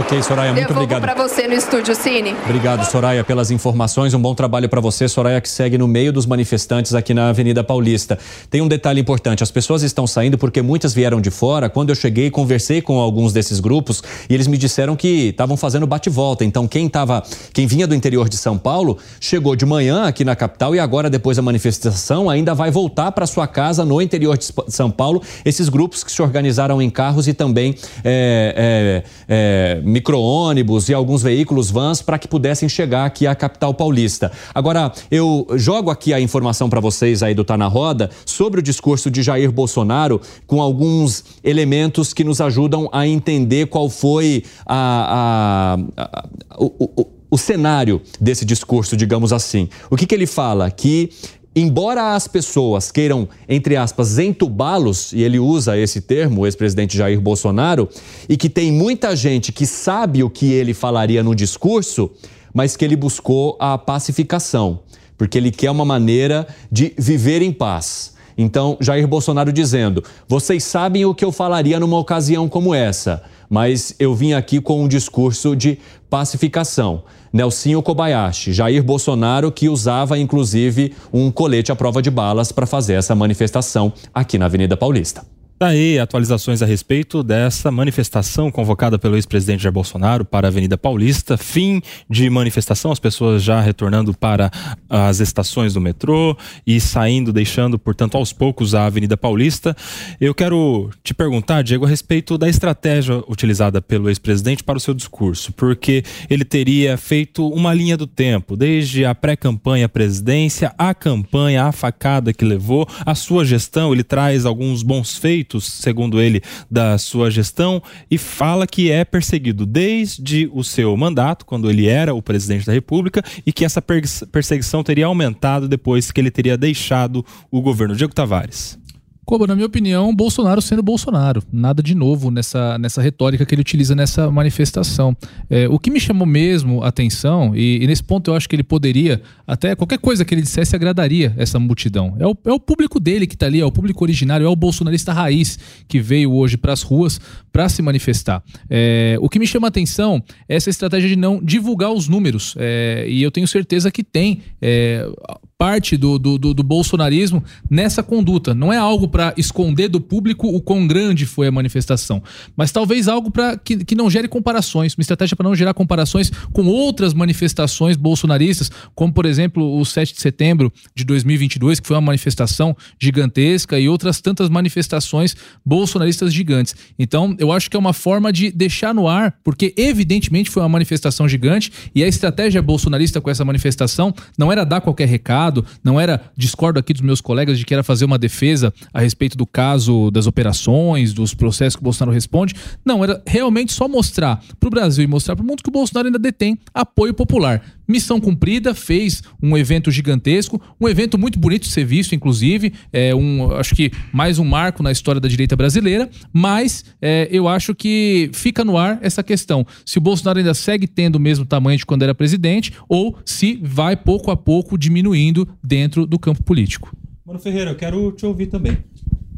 Ok, 0.00 0.20
Soraya, 0.24 0.52
muito 0.52 0.66
Devolvo 0.66 0.82
obrigado. 0.82 1.02
para 1.02 1.14
você 1.14 1.46
no 1.46 1.54
estúdio, 1.54 1.94
Cine. 1.94 2.34
Obrigado, 2.44 2.84
Soraya, 2.84 3.22
pelas 3.22 3.52
informações. 3.52 4.12
Um 4.12 4.20
bom 4.20 4.34
trabalho 4.34 4.68
para 4.68 4.80
você, 4.80 5.06
Soraya, 5.08 5.40
que 5.40 5.48
segue 5.48 5.78
no 5.78 5.86
meio 5.86 6.12
dos 6.12 6.26
manifestantes 6.26 6.94
aqui 6.94 7.14
na 7.14 7.28
Avenida 7.28 7.62
Paulista. 7.62 8.18
Tem 8.50 8.60
um 8.60 8.66
detalhe 8.66 9.00
importante: 9.00 9.42
as 9.42 9.52
pessoas 9.52 9.84
estão 9.84 10.08
saindo 10.08 10.36
porque 10.36 10.60
muitas 10.62 10.92
vieram 10.92 11.20
de 11.20 11.30
fora. 11.30 11.68
Quando 11.68 11.90
eu 11.90 11.94
cheguei, 11.94 12.28
conversei 12.28 12.82
com 12.82 12.98
alguns 12.98 13.32
desses 13.32 13.60
grupos 13.60 14.02
e 14.28 14.34
eles 14.34 14.48
me 14.48 14.58
disseram 14.58 14.96
que 14.96 15.28
estavam 15.28 15.56
fazendo 15.56 15.86
bate-volta. 15.86 16.44
Então, 16.44 16.66
quem 16.66 16.88
tava, 16.88 17.22
quem 17.52 17.64
vinha 17.64 17.86
do 17.86 17.94
interior 17.94 18.28
de 18.28 18.36
São 18.36 18.58
Paulo 18.58 18.98
chegou 19.20 19.54
de 19.54 19.64
manhã 19.64 20.06
aqui 20.08 20.24
na 20.24 20.34
capital 20.34 20.74
e 20.74 20.80
agora, 20.80 21.03
depois 21.08 21.36
da 21.36 21.42
manifestação, 21.42 22.28
ainda 22.28 22.54
vai 22.54 22.70
voltar 22.70 23.12
para 23.12 23.26
sua 23.26 23.46
casa 23.46 23.84
no 23.84 24.00
interior 24.00 24.36
de 24.36 24.46
São 24.68 24.90
Paulo. 24.90 25.22
Esses 25.44 25.68
grupos 25.68 26.04
que 26.04 26.10
se 26.10 26.20
organizaram 26.22 26.80
em 26.80 26.90
carros 26.90 27.28
e 27.28 27.34
também 27.34 27.74
é, 28.04 29.02
é, 29.28 29.76
é, 29.76 29.80
micro-ônibus 29.82 30.88
e 30.88 30.94
alguns 30.94 31.22
veículos 31.22 31.70
vans 31.70 32.02
para 32.02 32.18
que 32.18 32.28
pudessem 32.28 32.68
chegar 32.68 33.04
aqui 33.04 33.26
à 33.26 33.34
capital 33.34 33.74
paulista. 33.74 34.30
Agora, 34.54 34.92
eu 35.10 35.46
jogo 35.56 35.90
aqui 35.90 36.12
a 36.12 36.20
informação 36.20 36.68
para 36.68 36.80
vocês 36.80 37.22
aí 37.22 37.34
do 37.34 37.44
Tá 37.44 37.56
na 37.56 37.66
Roda 37.66 38.10
sobre 38.24 38.60
o 38.60 38.62
discurso 38.62 39.10
de 39.10 39.22
Jair 39.22 39.50
Bolsonaro 39.50 40.20
com 40.46 40.60
alguns 40.60 41.24
elementos 41.42 42.12
que 42.12 42.24
nos 42.24 42.40
ajudam 42.40 42.88
a 42.92 43.06
entender 43.06 43.66
qual 43.66 43.88
foi 43.88 44.44
a, 44.66 45.76
a, 45.96 46.02
a, 46.02 46.28
o, 46.58 47.02
o, 47.02 47.13
o 47.34 47.36
cenário 47.36 48.00
desse 48.20 48.44
discurso, 48.44 48.96
digamos 48.96 49.32
assim. 49.32 49.68
O 49.90 49.96
que, 49.96 50.06
que 50.06 50.14
ele 50.14 50.24
fala? 50.24 50.70
Que 50.70 51.10
embora 51.54 52.14
as 52.14 52.28
pessoas 52.28 52.92
queiram, 52.92 53.28
entre 53.48 53.76
aspas, 53.76 54.20
entubá-los, 54.20 55.12
e 55.12 55.20
ele 55.20 55.40
usa 55.40 55.76
esse 55.76 56.00
termo, 56.00 56.42
o 56.42 56.46
ex-presidente 56.46 56.96
Jair 56.96 57.20
Bolsonaro, 57.20 57.88
e 58.28 58.36
que 58.36 58.48
tem 58.48 58.70
muita 58.70 59.16
gente 59.16 59.50
que 59.50 59.66
sabe 59.66 60.22
o 60.22 60.30
que 60.30 60.52
ele 60.52 60.72
falaria 60.72 61.24
no 61.24 61.34
discurso, 61.34 62.08
mas 62.52 62.76
que 62.76 62.84
ele 62.84 62.94
buscou 62.94 63.56
a 63.58 63.76
pacificação, 63.76 64.78
porque 65.18 65.36
ele 65.36 65.50
quer 65.50 65.72
uma 65.72 65.84
maneira 65.84 66.46
de 66.70 66.94
viver 66.96 67.42
em 67.42 67.52
paz. 67.52 68.13
Então, 68.36 68.76
Jair 68.80 69.06
Bolsonaro 69.06 69.52
dizendo: 69.52 70.02
vocês 70.28 70.64
sabem 70.64 71.04
o 71.04 71.14
que 71.14 71.24
eu 71.24 71.32
falaria 71.32 71.78
numa 71.78 71.98
ocasião 71.98 72.48
como 72.48 72.74
essa, 72.74 73.22
mas 73.48 73.94
eu 73.98 74.14
vim 74.14 74.32
aqui 74.32 74.60
com 74.60 74.82
um 74.82 74.88
discurso 74.88 75.54
de 75.54 75.78
pacificação. 76.10 77.02
Nelsinho 77.32 77.82
Kobayashi, 77.82 78.52
Jair 78.52 78.82
Bolsonaro, 78.82 79.50
que 79.50 79.68
usava 79.68 80.18
inclusive 80.18 80.94
um 81.12 81.30
colete 81.30 81.72
à 81.72 81.76
prova 81.76 82.00
de 82.00 82.10
balas 82.10 82.52
para 82.52 82.66
fazer 82.66 82.94
essa 82.94 83.14
manifestação 83.14 83.92
aqui 84.14 84.38
na 84.38 84.46
Avenida 84.46 84.76
Paulista. 84.76 85.33
Tá 85.56 85.68
aí 85.68 86.00
atualizações 86.00 86.62
a 86.62 86.66
respeito 86.66 87.22
dessa 87.22 87.70
manifestação 87.70 88.50
convocada 88.50 88.98
pelo 88.98 89.14
ex-presidente 89.14 89.62
Jair 89.62 89.72
Bolsonaro 89.72 90.24
para 90.24 90.48
a 90.48 90.50
Avenida 90.50 90.76
Paulista. 90.76 91.36
Fim 91.36 91.80
de 92.10 92.28
manifestação, 92.28 92.90
as 92.90 92.98
pessoas 92.98 93.40
já 93.40 93.60
retornando 93.60 94.12
para 94.12 94.50
as 94.90 95.20
estações 95.20 95.72
do 95.72 95.80
metrô 95.80 96.36
e 96.66 96.80
saindo, 96.80 97.32
deixando, 97.32 97.78
portanto, 97.78 98.16
aos 98.16 98.32
poucos 98.32 98.74
a 98.74 98.86
Avenida 98.86 99.16
Paulista. 99.16 99.76
Eu 100.20 100.34
quero 100.34 100.90
te 101.04 101.14
perguntar, 101.14 101.62
Diego, 101.62 101.86
a 101.86 101.88
respeito 101.88 102.36
da 102.36 102.48
estratégia 102.48 103.22
utilizada 103.28 103.80
pelo 103.80 104.08
ex-presidente 104.08 104.64
para 104.64 104.76
o 104.76 104.80
seu 104.80 104.92
discurso, 104.92 105.52
porque 105.52 106.02
ele 106.28 106.44
teria 106.44 106.96
feito 106.96 107.46
uma 107.48 107.72
linha 107.72 107.96
do 107.96 108.08
tempo, 108.08 108.56
desde 108.56 109.04
a 109.04 109.14
pré-campanha 109.14 109.86
à 109.86 109.88
presidência, 109.88 110.74
a 110.76 110.92
campanha, 110.92 111.66
a 111.66 111.70
facada 111.70 112.32
que 112.32 112.44
levou, 112.44 112.88
a 113.06 113.14
sua 113.14 113.44
gestão, 113.44 113.92
ele 113.92 114.02
traz 114.02 114.44
alguns 114.44 114.82
bons 114.82 115.16
feitos 115.16 115.43
segundo 115.60 116.20
ele, 116.20 116.42
da 116.70 116.98
sua 116.98 117.30
gestão 117.30 117.82
e 118.10 118.18
fala 118.18 118.66
que 118.66 118.90
é 118.90 119.04
perseguido 119.04 119.66
desde 119.66 120.48
o 120.52 120.62
seu 120.62 120.96
mandato, 120.96 121.44
quando 121.44 121.70
ele 121.70 121.86
era 121.86 122.14
o 122.14 122.22
presidente 122.22 122.66
da 122.66 122.72
República, 122.72 123.22
e 123.46 123.52
que 123.52 123.64
essa 123.64 123.82
perseguição 123.82 124.82
teria 124.82 125.06
aumentado 125.06 125.68
depois 125.68 126.10
que 126.10 126.20
ele 126.20 126.30
teria 126.30 126.56
deixado 126.56 127.24
o 127.50 127.60
governo. 127.60 127.96
Diego 127.96 128.14
Tavares. 128.14 128.83
Como, 129.24 129.46
na 129.46 129.54
minha 129.54 129.66
opinião, 129.66 130.14
Bolsonaro 130.14 130.60
sendo 130.60 130.82
Bolsonaro. 130.82 131.42
Nada 131.50 131.82
de 131.82 131.94
novo 131.94 132.30
nessa, 132.30 132.78
nessa 132.78 133.00
retórica 133.00 133.46
que 133.46 133.54
ele 133.54 133.62
utiliza 133.62 133.94
nessa 133.94 134.30
manifestação. 134.30 135.16
É, 135.48 135.66
o 135.68 135.78
que 135.78 135.90
me 135.90 135.98
chamou 135.98 136.26
mesmo 136.26 136.82
a 136.82 136.88
atenção, 136.88 137.56
e, 137.56 137.82
e, 137.82 137.86
nesse 137.86 138.02
ponto 138.02 138.30
eu 138.30 138.36
acho 138.36 138.48
que 138.48 138.54
ele 138.54 138.62
poderia, 138.62 139.22
até 139.46 139.74
qualquer 139.74 139.98
coisa 139.98 140.24
que 140.24 140.34
ele 140.34 140.42
dissesse 140.42 140.76
agradaria 140.76 141.34
essa 141.38 141.58
multidão. 141.58 142.16
É 142.18 142.26
o, 142.26 142.36
é 142.44 142.52
o 142.52 142.60
público 142.60 143.00
dele 143.00 143.26
que 143.26 143.34
está 143.34 143.46
ali, 143.46 143.60
é 143.60 143.64
o 143.64 143.72
público 143.72 144.04
originário, 144.04 144.46
é 144.46 144.48
o 144.48 144.56
bolsonarista 144.56 145.12
raiz 145.12 145.58
que 145.88 146.00
veio 146.00 146.32
hoje 146.32 146.56
para 146.56 146.72
as 146.72 146.82
ruas 146.82 147.20
para 147.52 147.68
se 147.68 147.80
manifestar. 147.80 148.42
É, 148.68 149.16
o 149.20 149.28
que 149.28 149.38
me 149.38 149.46
chama 149.46 149.66
a 149.66 149.70
atenção 149.70 150.22
é 150.48 150.56
essa 150.56 150.68
estratégia 150.68 151.08
de 151.08 151.16
não 151.16 151.40
divulgar 151.42 151.92
os 151.92 152.08
números. 152.08 152.54
É, 152.58 153.06
e 153.08 153.22
eu 153.22 153.30
tenho 153.30 153.48
certeza 153.48 153.90
que 153.90 154.02
tem 154.02 154.42
é, 154.60 155.08
parte 155.56 155.96
do, 155.96 156.18
do, 156.18 156.38
do, 156.38 156.54
do 156.54 156.62
bolsonarismo 156.62 157.42
nessa 157.70 158.02
conduta. 158.02 158.54
Não 158.54 158.72
é 158.72 158.76
algo 158.76 159.08
para 159.08 159.32
esconder 159.36 159.88
do 159.88 160.00
público 160.00 160.48
o 160.48 160.60
quão 160.60 160.86
grande 160.86 161.26
foi 161.26 161.46
a 161.46 161.52
manifestação, 161.52 162.22
mas 162.56 162.72
talvez 162.72 163.08
algo 163.08 163.30
para 163.30 163.56
que, 163.56 163.84
que 163.84 163.94
não 163.94 164.10
gere 164.10 164.28
comparações, 164.28 164.94
uma 164.94 165.02
estratégia 165.02 165.36
para 165.36 165.48
não 165.48 165.54
gerar 165.54 165.74
comparações 165.74 166.30
com 166.52 166.66
outras 166.66 167.14
manifestações 167.14 167.96
bolsonaristas, 167.96 168.70
como 168.94 169.12
por 169.12 169.26
exemplo 169.26 169.78
o 169.78 169.84
7 169.84 170.14
de 170.14 170.20
setembro 170.20 170.72
de 170.94 171.04
2022, 171.04 171.80
que 171.80 171.86
foi 171.86 171.96
uma 171.96 172.02
manifestação 172.02 172.76
gigantesca 173.00 173.78
e 173.78 173.88
outras 173.88 174.20
tantas 174.20 174.48
manifestações 174.48 175.36
bolsonaristas 175.64 176.32
gigantes. 176.32 176.74
Então, 176.98 177.34
eu 177.38 177.52
acho 177.52 177.70
que 177.70 177.76
é 177.76 177.78
uma 177.78 177.92
forma 177.92 178.32
de 178.32 178.50
deixar 178.50 178.94
no 178.94 179.08
ar, 179.08 179.36
porque 179.44 179.74
evidentemente 179.76 180.50
foi 180.50 180.62
uma 180.62 180.68
manifestação 180.68 181.28
gigante 181.28 181.72
e 181.94 182.02
a 182.02 182.08
estratégia 182.08 182.60
bolsonarista 182.60 183.20
com 183.20 183.30
essa 183.30 183.44
manifestação 183.44 184.14
não 184.36 184.50
era 184.50 184.64
dar 184.64 184.80
qualquer 184.80 185.08
recado 185.08 185.43
não 185.82 186.00
era, 186.00 186.20
discordo 186.36 186.78
aqui 186.78 186.92
dos 186.92 187.02
meus 187.02 187.20
colegas 187.20 187.58
de 187.58 187.64
que 187.64 187.74
era 187.74 187.82
fazer 187.82 188.04
uma 188.04 188.18
defesa 188.18 188.72
a 188.92 189.00
respeito 189.00 189.36
do 189.36 189.46
caso 189.46 190.10
das 190.10 190.26
operações, 190.26 191.12
dos 191.12 191.34
processos 191.34 191.76
que 191.76 191.82
o 191.82 191.84
Bolsonaro 191.84 192.14
responde. 192.14 192.54
Não, 192.84 193.02
era 193.02 193.22
realmente 193.26 193.72
só 193.72 193.88
mostrar 193.88 194.42
para 194.58 194.66
o 194.66 194.70
Brasil 194.70 195.04
e 195.04 195.06
mostrar 195.06 195.36
para 195.36 195.42
o 195.42 195.46
mundo 195.46 195.62
que 195.62 195.68
o 195.68 195.72
Bolsonaro 195.72 196.08
ainda 196.08 196.18
detém 196.18 196.58
apoio 196.72 197.14
popular. 197.14 197.62
Missão 197.86 198.20
cumprida, 198.20 198.74
fez 198.74 199.22
um 199.42 199.56
evento 199.56 199.90
gigantesco, 199.90 200.60
um 200.80 200.88
evento 200.88 201.18
muito 201.18 201.38
bonito 201.38 201.62
de 201.64 201.70
ser 201.70 201.84
visto, 201.84 202.14
inclusive, 202.14 202.72
é 202.92 203.14
um, 203.14 203.52
acho 203.52 203.74
que 203.74 203.90
mais 204.12 204.38
um 204.38 204.44
marco 204.44 204.82
na 204.82 204.90
história 204.90 205.20
da 205.20 205.28
direita 205.28 205.54
brasileira, 205.54 206.08
mas 206.32 206.84
é, 207.00 207.28
eu 207.30 207.46
acho 207.46 207.74
que 207.74 208.30
fica 208.32 208.64
no 208.64 208.76
ar 208.76 208.98
essa 209.02 209.22
questão, 209.22 209.66
se 209.84 209.98
o 209.98 210.00
Bolsonaro 210.00 210.38
ainda 210.38 210.54
segue 210.54 210.86
tendo 210.86 211.16
o 211.16 211.20
mesmo 211.20 211.44
tamanho 211.44 211.78
de 211.78 211.86
quando 211.86 212.02
era 212.02 212.14
presidente 212.14 212.72
ou 212.88 213.18
se 213.24 213.58
vai 213.62 213.96
pouco 213.96 214.30
a 214.30 214.36
pouco 214.36 214.78
diminuindo 214.78 215.48
dentro 215.62 216.06
do 216.06 216.18
campo 216.18 216.42
político. 216.42 216.96
Mano 217.26 217.38
Ferreira, 217.38 217.70
eu 217.70 217.76
quero 217.76 218.12
te 218.12 218.26
ouvir 218.26 218.46
também. 218.46 218.78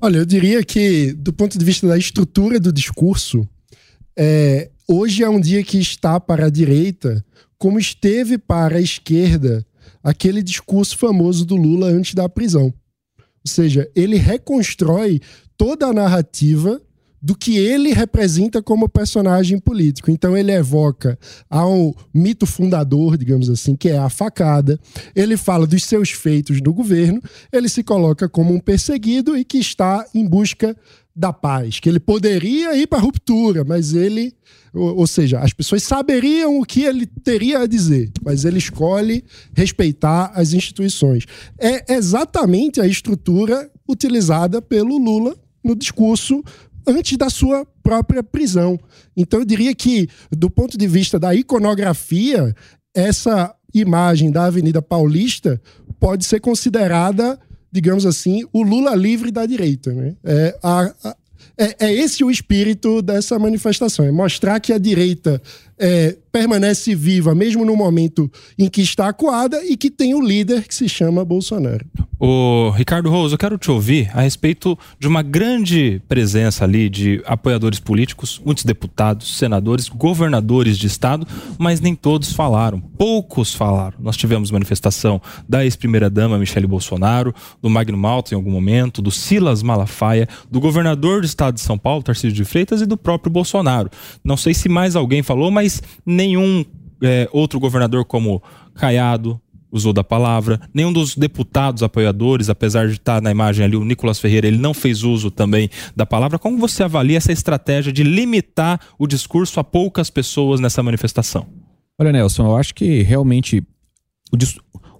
Olha, 0.00 0.18
eu 0.18 0.26
diria 0.26 0.62
que, 0.62 1.12
do 1.14 1.32
ponto 1.32 1.58
de 1.58 1.64
vista 1.64 1.86
da 1.86 1.96
estrutura 1.96 2.60
do 2.60 2.72
discurso, 2.72 3.48
é, 4.16 4.70
hoje 4.88 5.22
é 5.22 5.28
um 5.28 5.40
dia 5.40 5.62
que 5.62 5.78
está 5.78 6.20
para 6.20 6.46
a 6.46 6.50
direita 6.50 7.24
como 7.58 7.78
esteve 7.78 8.38
para 8.38 8.76
a 8.76 8.80
esquerda 8.80 9.64
aquele 10.02 10.42
discurso 10.42 10.96
famoso 10.96 11.44
do 11.44 11.56
Lula 11.56 11.88
antes 11.88 12.14
da 12.14 12.28
prisão. 12.28 12.72
Ou 13.18 13.46
seja, 13.46 13.90
ele 13.94 14.16
reconstrói 14.16 15.20
toda 15.56 15.86
a 15.86 15.92
narrativa 15.92 16.80
do 17.20 17.34
que 17.36 17.56
ele 17.56 17.92
representa 17.92 18.62
como 18.62 18.88
personagem 18.88 19.58
político. 19.58 20.10
Então 20.10 20.36
ele 20.36 20.52
evoca 20.52 21.18
ao 21.48 21.94
mito 22.12 22.46
fundador, 22.46 23.16
digamos 23.16 23.48
assim, 23.48 23.74
que 23.74 23.88
é 23.88 23.98
a 23.98 24.08
facada. 24.08 24.78
Ele 25.14 25.36
fala 25.36 25.66
dos 25.66 25.84
seus 25.84 26.10
feitos 26.10 26.60
no 26.60 26.72
governo, 26.72 27.20
ele 27.52 27.68
se 27.68 27.82
coloca 27.82 28.28
como 28.28 28.54
um 28.54 28.60
perseguido 28.60 29.36
e 29.36 29.44
que 29.44 29.58
está 29.58 30.04
em 30.14 30.26
busca 30.26 30.76
da 31.16 31.32
paz, 31.32 31.80
que 31.80 31.88
ele 31.88 31.98
poderia 31.98 32.76
ir 32.76 32.86
para 32.86 32.98
a 32.98 33.00
ruptura, 33.00 33.64
mas 33.64 33.94
ele, 33.94 34.34
ou, 34.74 34.98
ou, 34.98 35.06
seja, 35.06 35.38
as 35.40 35.50
pessoas 35.54 35.82
saberiam 35.82 36.60
o 36.60 36.64
que 36.64 36.82
ele 36.82 37.06
teria 37.06 37.60
a 37.60 37.66
dizer, 37.66 38.10
mas 38.22 38.44
ele 38.44 38.58
escolhe 38.58 39.24
respeitar 39.54 40.30
as 40.34 40.52
instituições. 40.52 41.24
É 41.58 41.94
exatamente 41.94 42.82
a 42.82 42.86
estrutura 42.86 43.70
utilizada 43.88 44.60
pelo 44.60 44.98
Lula 44.98 45.34
no 45.64 45.74
discurso 45.74 46.44
antes 46.86 47.16
da 47.16 47.28
sua 47.28 47.66
própria 47.82 48.22
prisão. 48.22 48.78
Então 49.16 49.40
eu 49.40 49.44
diria 49.44 49.74
que, 49.74 50.08
do 50.30 50.50
ponto 50.50 50.76
de 50.78 50.86
vista 50.86 51.18
da 51.18 51.34
iconografia, 51.34 52.54
essa 52.94 53.54
imagem 53.74 54.30
da 54.30 54.44
Avenida 54.44 54.80
Paulista 54.80 55.60
pode 55.98 56.24
ser 56.24 56.40
considerada 56.40 57.38
digamos 57.76 58.06
assim, 58.06 58.42
o 58.54 58.62
Lula 58.62 58.94
livre 58.94 59.30
da 59.30 59.44
direita. 59.44 59.92
Né? 59.92 60.14
É, 60.24 60.58
a, 60.62 60.94
a, 61.04 61.16
é, 61.58 61.86
é, 61.86 61.92
esse 61.92 62.24
o 62.24 62.30
espírito 62.30 63.02
dessa 63.02 63.38
manifestação: 63.38 64.04
é 64.04 64.10
mostrar 64.10 64.58
que 64.60 64.72
a 64.72 64.78
direita 64.78 65.40
é, 65.78 66.16
permanece 66.36 66.94
viva, 66.94 67.34
mesmo 67.34 67.64
no 67.64 67.74
momento 67.74 68.30
em 68.58 68.68
que 68.68 68.82
está 68.82 69.08
acuada, 69.08 69.64
e 69.64 69.74
que 69.74 69.90
tem 69.90 70.14
um 70.14 70.22
líder 70.22 70.68
que 70.68 70.74
se 70.74 70.86
chama 70.86 71.24
Bolsonaro. 71.24 71.86
O 72.18 72.70
Ricardo 72.70 73.10
Rose, 73.10 73.32
eu 73.32 73.38
quero 73.38 73.58
te 73.58 73.70
ouvir 73.70 74.10
a 74.14 74.22
respeito 74.22 74.78
de 74.98 75.06
uma 75.06 75.22
grande 75.22 76.00
presença 76.08 76.64
ali 76.64 76.88
de 76.88 77.22
apoiadores 77.26 77.78
políticos, 77.78 78.40
muitos 78.44 78.64
deputados, 78.64 79.36
senadores, 79.36 79.88
governadores 79.88 80.78
de 80.78 80.86
estado, 80.86 81.26
mas 81.58 81.80
nem 81.80 81.94
todos 81.94 82.32
falaram, 82.32 82.80
poucos 82.80 83.54
falaram. 83.54 83.98
Nós 84.00 84.16
tivemos 84.16 84.50
manifestação 84.50 85.20
da 85.46 85.64
ex-primeira-dama 85.64 86.38
Michele 86.38 86.66
Bolsonaro, 86.66 87.34
do 87.62 87.68
Magno 87.68 87.98
Malta 87.98 88.34
em 88.34 88.36
algum 88.36 88.50
momento, 88.50 89.02
do 89.02 89.10
Silas 89.10 89.62
Malafaia, 89.62 90.26
do 90.50 90.58
governador 90.60 91.20
do 91.20 91.26
estado 91.26 91.54
de 91.54 91.60
São 91.60 91.76
Paulo, 91.76 92.02
Tarcísio 92.02 92.32
de 92.32 92.44
Freitas, 92.44 92.80
e 92.80 92.86
do 92.86 92.96
próprio 92.96 93.30
Bolsonaro. 93.30 93.90
Não 94.24 94.38
sei 94.38 94.54
se 94.54 94.68
mais 94.70 94.96
alguém 94.96 95.22
falou, 95.22 95.50
mas 95.50 95.82
nenhum 96.26 96.64
é, 97.02 97.28
outro 97.32 97.60
governador 97.60 98.04
como 98.04 98.42
Caiado, 98.74 99.40
usou 99.70 99.92
da 99.92 100.02
palavra, 100.02 100.60
nenhum 100.72 100.92
dos 100.92 101.16
deputados 101.16 101.82
apoiadores, 101.82 102.48
apesar 102.48 102.86
de 102.86 102.94
estar 102.94 103.20
na 103.20 103.30
imagem 103.30 103.64
ali 103.64 103.76
o 103.76 103.84
Nicolas 103.84 104.18
Ferreira, 104.18 104.46
ele 104.46 104.58
não 104.58 104.72
fez 104.72 105.02
uso 105.02 105.30
também 105.30 105.68
da 105.94 106.06
palavra. 106.06 106.38
Como 106.38 106.58
você 106.58 106.82
avalia 106.82 107.18
essa 107.18 107.32
estratégia 107.32 107.92
de 107.92 108.02
limitar 108.02 108.80
o 108.98 109.06
discurso 109.06 109.60
a 109.60 109.64
poucas 109.64 110.10
pessoas 110.10 110.60
nessa 110.60 110.82
manifestação? 110.82 111.46
Olha, 111.98 112.12
Nelson, 112.12 112.46
eu 112.46 112.56
acho 112.56 112.74
que 112.74 113.02
realmente 113.02 113.62
o, 114.32 114.36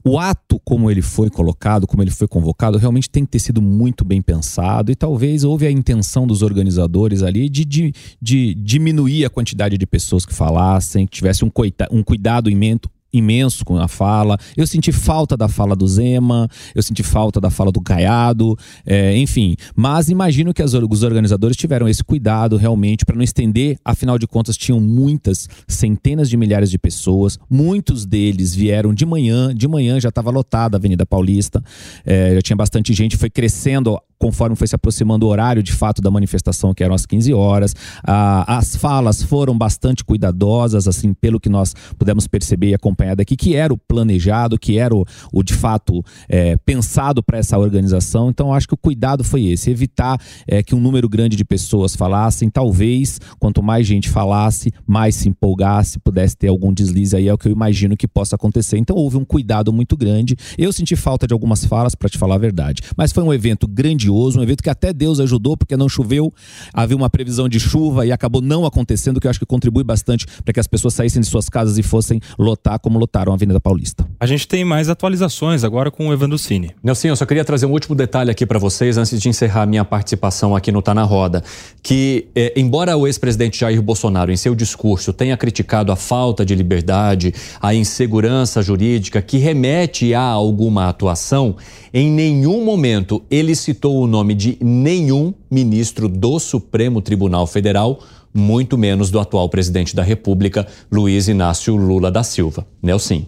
o 0.07 0.21
ato 0.21 0.61
como 0.65 0.89
ele 0.89 1.03
foi 1.03 1.29
colocado, 1.29 1.85
como 1.85 2.01
ele 2.01 2.13
foi 2.13 2.29
convocado, 2.29 2.79
realmente 2.79 3.11
tem 3.11 3.25
que 3.25 3.33
ter 3.33 3.41
sido 3.41 3.61
muito 3.61 4.05
bem 4.05 4.23
pensado 4.23 4.93
e 4.93 4.95
talvez 4.95 5.43
houve 5.43 5.67
a 5.67 5.71
intenção 5.71 6.29
dos 6.29 6.43
organizadores 6.43 7.25
ali 7.25 7.49
de, 7.49 7.65
de, 7.65 7.93
de 8.23 8.55
diminuir 8.55 9.25
a 9.25 9.31
quantidade 9.31 9.77
de 9.77 9.87
pessoas 9.87 10.25
que 10.25 10.33
falassem, 10.33 11.07
que 11.07 11.17
tivesse 11.17 11.45
um, 11.45 11.51
um 11.91 12.05
cuidado 12.05 12.49
imenso, 12.49 12.83
imenso 13.17 13.65
com 13.65 13.79
a 13.79 13.89
fala. 13.89 14.39
Eu 14.57 14.67
senti 14.67 14.93
falta 14.93 15.37
da 15.37 15.49
fala 15.49 15.75
do 15.75 15.87
Zema, 15.87 16.49
eu 16.75 16.83
senti 16.83 17.03
falta 17.03 17.41
da 17.41 17.51
fala 17.51 17.73
do 17.73 17.81
Caiado, 17.81 18.57
é, 18.85 19.17
enfim. 19.17 19.57
Mas 19.75 20.09
imagino 20.09 20.53
que 20.53 20.63
as, 20.63 20.75
os 20.75 21.03
organizadores 21.03 21.57
tiveram 21.57 21.89
esse 21.89 22.03
cuidado 22.03 22.57
realmente 22.57 23.05
para 23.05 23.17
não 23.17 23.23
estender. 23.23 23.79
Afinal 23.85 24.19
de 24.19 24.27
contas, 24.27 24.57
tinham 24.57 24.81
muitas, 24.81 25.49
centenas 25.67 26.29
de 26.29 26.37
milhares 26.37 26.71
de 26.71 26.79
pessoas. 26.79 27.39
Muitos 27.49 28.05
deles 28.05 28.55
vieram 28.55 28.93
de 28.93 29.07
manhã, 29.07 29.55
de 29.55 29.69
manhã 29.69 30.01
já 30.01 30.09
estava 30.09 30.31
lotada 30.31 30.77
a 30.77 30.79
Avenida 30.79 31.07
Paulista, 31.07 31.63
é, 32.05 32.35
já 32.35 32.43
tinha 32.43 32.57
bastante 32.57 32.93
gente, 32.93 33.17
foi 33.17 33.31
crescendo 33.31 33.99
conforme 34.19 34.57
foi 34.57 34.67
se 34.67 34.75
aproximando 34.75 35.27
o 35.27 35.29
horário 35.29 35.63
de 35.63 35.73
fato 35.73 36.01
da 36.01 36.11
manifestação, 36.11 36.75
que 36.75 36.83
eram 36.83 36.95
as 36.95 37.07
15 37.07 37.33
horas. 37.35 37.75
Ah, 38.05 38.59
as 38.59 38.77
falas 38.77 39.23
foram 39.23 39.57
bastante 39.57 40.05
cuidadosas, 40.05 40.89
assim, 40.89 41.13
pelo 41.13 41.39
que 41.41 41.49
nós 41.49 41.75
pudemos 41.99 42.27
perceber 42.27 42.71
e 42.71 42.75
acompanhar 42.75 43.17
daqui, 43.17 43.37
que 43.37 43.55
era 43.55 43.73
o 43.73 43.79
planejado, 43.79 44.59
que 44.59 44.79
era 44.79 44.95
o, 44.95 45.05
o 45.33 45.43
de 45.43 45.55
fato 45.55 46.03
é, 46.29 46.57
pensado 46.57 47.23
para 47.23 47.39
essa 47.39 47.59
organização. 47.59 48.31
Então, 48.31 48.53
acho 48.53 48.67
que 48.67 48.75
o 48.75 48.79
cuidado 48.79 49.23
foi 49.23 49.47
esse: 49.47 49.71
evitar 49.71 50.21
é, 50.47 50.63
que 50.63 50.75
um 50.75 50.81
número 50.81 51.09
grande 51.09 51.37
de 51.37 51.45
pessoas 51.45 51.95
falassem. 51.95 52.49
Talvez, 52.49 53.21
quanto 53.39 53.63
mais 53.63 53.87
gente 53.87 54.09
falasse, 54.09 54.73
mais 54.87 55.15
se 55.15 55.29
empolgasse, 55.29 55.99
pudesse 55.99 56.37
ter 56.37 56.49
algum 56.49 56.73
deslize 56.73 57.17
aí, 57.17 57.29
é 57.29 57.35
o 57.35 57.39
que 57.39 57.49
eu 57.49 57.53
imagino 57.53 57.97
que 57.97 58.09
possa 58.09 58.37
acontecer. 58.37 58.79
Então, 58.79 58.97
houve 58.97 59.17
um 59.17 59.25
cuidado 59.25 59.73
muito 59.73 59.97
grande. 59.97 60.37
Eu 60.57 60.73
senti 60.73 60.97
falta 60.97 61.27
de 61.27 61.33
algumas 61.33 61.65
falas, 61.65 61.95
para 61.95 62.09
te 62.09 62.19
falar 62.19 62.37
a 62.37 62.39
verdade, 62.39 62.83
mas 62.97 63.13
foi 63.13 63.23
um 63.23 63.33
evento 63.33 63.67
grande 63.67 64.06
grandioso, 64.07 64.39
um 64.39 64.43
evento 64.43 64.63
que 64.63 64.71
até 64.71 64.93
Deus 64.93 65.21
ajudou, 65.21 65.57
porque 65.57 65.77
não 65.77 65.89
choveu, 65.89 66.33
havia 66.73 66.97
uma 66.97 67.11
previsão 67.11 67.49
de 67.49 67.59
chuva 67.59 68.07
e 68.07 68.13
acabou 68.13 68.41
não 68.41 68.65
acontecendo, 68.65 69.21
que 69.21 69.27
eu 69.27 69.31
acho 69.31 69.41
que 69.41 69.47
contribui 69.47 69.83
bastante 69.83 70.27
para 70.45 70.53
que 70.53 70.61
as 70.61 70.67
pessoas 70.67 70.95
saíssem 70.95 71.21
de 71.21 71.27
suas 71.27 71.49
casas 71.49 71.79
e 71.79 71.83
fossem 71.83 72.21
lotar 72.39 72.79
como 72.79 72.99
lotaram 72.99 73.33
a 73.33 73.35
Avenida 73.35 73.61
Paulista. 73.61 74.07
A 74.21 74.27
gente 74.27 74.47
tem 74.47 74.65
mais 74.65 74.89
atualizações 74.89 75.65
agora 75.65 75.91
com 75.91 76.09
o 76.09 76.13
Evandro 76.13 76.39
Cine. 76.39 76.71
Nelson, 76.83 77.09
eu 77.09 77.17
só 77.17 77.27
queria 77.27 77.45
trazer 77.45 77.67
um 77.67 77.73
último 77.73 77.95
detalhe 77.95 78.31
aqui 78.31 78.47
para 78.47 78.59
vocês 78.59 78.97
antes 78.97 79.21
de 79.21 79.29
encerrar 79.29 79.67
minha 79.67 79.85
participação 79.85 80.55
aqui 80.55 80.71
no 80.71 80.81
Tá 80.81 80.95
na 80.95 81.03
Roda, 81.03 81.43
que 81.83 82.29
é, 82.35 82.53
embora 82.57 82.97
o 82.97 83.07
ex-presidente 83.07 83.61
Jair 83.61 83.83
Bolsonaro 83.83 84.31
em 84.31 84.37
seu 84.37 84.55
discurso 84.55 85.13
tenha 85.13 85.37
criticado 85.37 85.91
a 85.91 85.97
falta 85.97 86.45
de 86.45 86.55
liberdade, 86.55 87.35
a 87.61 87.75
insegurança 87.75 88.63
jurídica 88.63 89.21
que 89.21 89.39
remete 89.39 90.15
a 90.15 90.21
alguma 90.21 90.89
atuação, 90.89 91.57
em 91.93 92.11
nenhum 92.11 92.65
momento 92.65 93.23
ele 93.31 93.55
citou 93.55 93.96
o 94.03 94.07
nome 94.07 94.35
de 94.35 94.59
nenhum 94.61 95.33
ministro 95.51 96.09
do 96.09 96.39
Supremo 96.39 97.01
Tribunal 97.01 97.47
Federal, 97.47 98.01
muito 98.33 98.77
menos 98.77 99.11
do 99.11 99.19
atual 99.19 99.49
presidente 99.49 99.97
da 99.97 100.03
República, 100.03 100.67
Luiz 100.91 101.29
Inácio 101.29 101.75
Lula 101.75 102.11
da 102.11 102.23
Silva. 102.23 102.67
Nelson. 102.83 103.25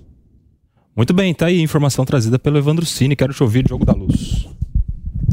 Muito 0.95 1.15
bem, 1.15 1.32
tá 1.32 1.47
aí 1.47 1.61
a 1.61 1.62
informação 1.62 2.05
trazida 2.05 2.39
pelo 2.39 2.59
Evandro 2.59 2.85
Cine. 2.85 3.16
Quero 3.16 3.32
te 3.32 3.43
ouvir, 3.43 3.65
Jogo 3.69 3.85
da 3.85 3.93
Luz. 3.93 4.47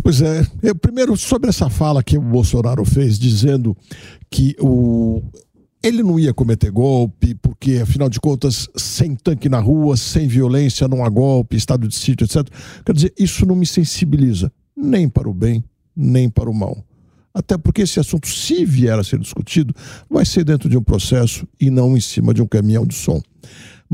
Pois 0.03 0.21
é. 0.21 0.45
Eu, 0.61 0.75
primeiro, 0.75 1.17
sobre 1.17 1.49
essa 1.49 1.69
fala 1.69 2.03
que 2.03 2.17
o 2.17 2.21
Bolsonaro 2.21 2.85
fez, 2.85 3.17
dizendo 3.17 3.75
que 4.29 4.55
o, 4.59 5.23
ele 5.83 6.03
não 6.03 6.19
ia 6.19 6.33
cometer 6.33 6.69
golpe, 6.71 7.35
porque, 7.35 7.79
afinal 7.81 8.09
de 8.09 8.19
contas, 8.19 8.69
sem 8.75 9.15
tanque 9.15 9.49
na 9.49 9.59
rua, 9.59 9.97
sem 9.97 10.27
violência, 10.27 10.87
não 10.87 11.03
há 11.03 11.09
golpe, 11.09 11.55
estado 11.55 11.87
de 11.87 11.95
sítio, 11.95 12.25
etc. 12.25 12.47
Quer 12.85 12.93
dizer, 12.93 13.13
isso 13.17 13.45
não 13.45 13.55
me 13.55 13.65
sensibiliza 13.65 14.51
nem 14.85 15.09
para 15.09 15.27
o 15.27 15.33
bem, 15.33 15.63
nem 15.95 16.29
para 16.29 16.49
o 16.49 16.53
mal. 16.53 16.77
Até 17.33 17.57
porque 17.57 17.81
esse 17.81 17.99
assunto, 17.99 18.29
se 18.29 18.63
vier 18.63 18.97
a 18.97 19.03
ser 19.03 19.19
discutido, 19.19 19.75
vai 20.09 20.25
ser 20.25 20.45
dentro 20.45 20.69
de 20.69 20.77
um 20.77 20.83
processo 20.83 21.45
e 21.59 21.69
não 21.69 21.97
em 21.97 21.99
cima 21.99 22.33
de 22.33 22.41
um 22.41 22.47
caminhão 22.47 22.85
de 22.85 22.95
som 22.95 23.21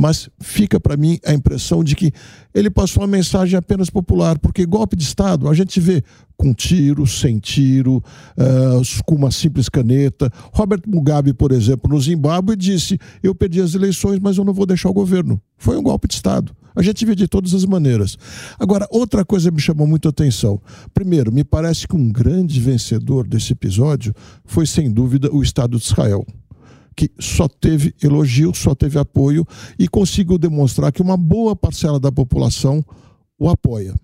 mas 0.02 0.32
fica 0.40 0.80
para 0.80 0.98
mim 0.98 1.20
a 1.24 1.32
impressão 1.32 1.84
de 1.84 1.96
que 1.96 2.12
ele 2.56 2.72
passou 2.72 3.04
uma 3.04 3.08
mensagem 3.08 3.56
apenas 3.56 3.88
popular, 3.88 4.40
porque 4.40 4.66
golpe 4.66 4.96
de 4.96 5.04
Estado 5.04 5.48
a 5.48 5.54
gente 5.54 5.80
vê 5.80 6.04
com 6.36 6.56
tiro, 6.56 7.06
sem 7.06 7.38
tiro, 7.38 7.98
uh, 8.36 9.04
com 9.06 9.14
uma 9.14 9.30
simples 9.30 9.70
caneta. 9.70 10.34
Robert 10.52 10.82
Mugabe, 10.88 11.34
por 11.34 11.52
exemplo, 11.52 11.88
no 11.88 12.02
Zimbábue, 12.02 12.56
disse: 12.56 12.98
Eu 13.22 13.36
perdi 13.36 13.62
as 13.62 13.76
eleições, 13.76 14.18
mas 14.20 14.40
eu 14.40 14.44
não 14.44 14.56
vou 14.56 14.66
deixar 14.66 14.90
o 14.90 14.94
governo. 14.94 15.40
Foi 15.56 15.78
um 15.78 15.84
golpe 15.84 16.08
de 16.08 16.16
Estado. 16.16 16.52
A 16.76 16.82
gente 16.82 17.06
vê 17.06 17.14
de 17.14 17.28
todas 17.28 17.54
as 17.54 17.64
maneiras. 17.64 18.18
Agora, 18.60 18.88
outra 18.90 19.24
coisa 19.24 19.52
me 19.52 19.62
chamou 19.62 19.86
muito 19.86 20.08
a 20.08 20.10
atenção. 20.10 20.60
Primeiro, 20.96 21.32
me 21.32 21.44
parece 21.44 21.88
que 21.88 21.96
um 21.96 22.10
grande 22.12 22.60
vencedor 22.60 23.28
desse 23.28 23.54
episódio 23.54 24.16
foi, 24.46 24.66
sem 24.66 24.92
dúvida, 24.92 25.30
o 25.32 25.44
Estado 25.44 25.78
de 25.78 25.84
Israel 25.84 26.26
que 26.96 27.10
só 27.20 27.48
teve 27.48 27.94
elogio, 28.02 28.54
só 28.54 28.76
teve 28.76 29.00
apoio 29.00 29.46
e 29.80 29.88
conseguiu 29.88 30.38
demonstrar 30.38 30.92
que 30.92 31.02
uma 31.02 31.18
boa 31.18 31.56
parcela 31.56 32.00
da 32.00 32.12
população 32.12 32.84
o 33.40 33.50
apoia. 33.50 33.96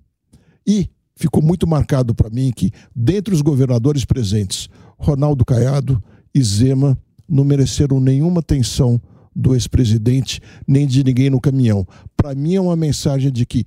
E 0.65 0.89
ficou 1.15 1.43
muito 1.43 1.67
marcado 1.67 2.13
para 2.15 2.29
mim 2.29 2.51
que, 2.55 2.71
dentre 2.95 3.33
os 3.33 3.41
governadores 3.41 4.05
presentes, 4.05 4.69
Ronaldo 4.97 5.45
Caiado 5.45 6.01
e 6.33 6.41
Zema 6.41 6.97
não 7.27 7.43
mereceram 7.43 7.99
nenhuma 7.99 8.39
atenção 8.39 9.01
do 9.35 9.53
ex-presidente 9.53 10.41
nem 10.67 10.87
de 10.87 11.03
ninguém 11.03 11.29
no 11.29 11.39
caminhão. 11.39 11.87
Para 12.15 12.33
mim 12.33 12.55
é 12.55 12.61
uma 12.61 12.75
mensagem 12.75 13.31
de 13.31 13.45
que 13.45 13.65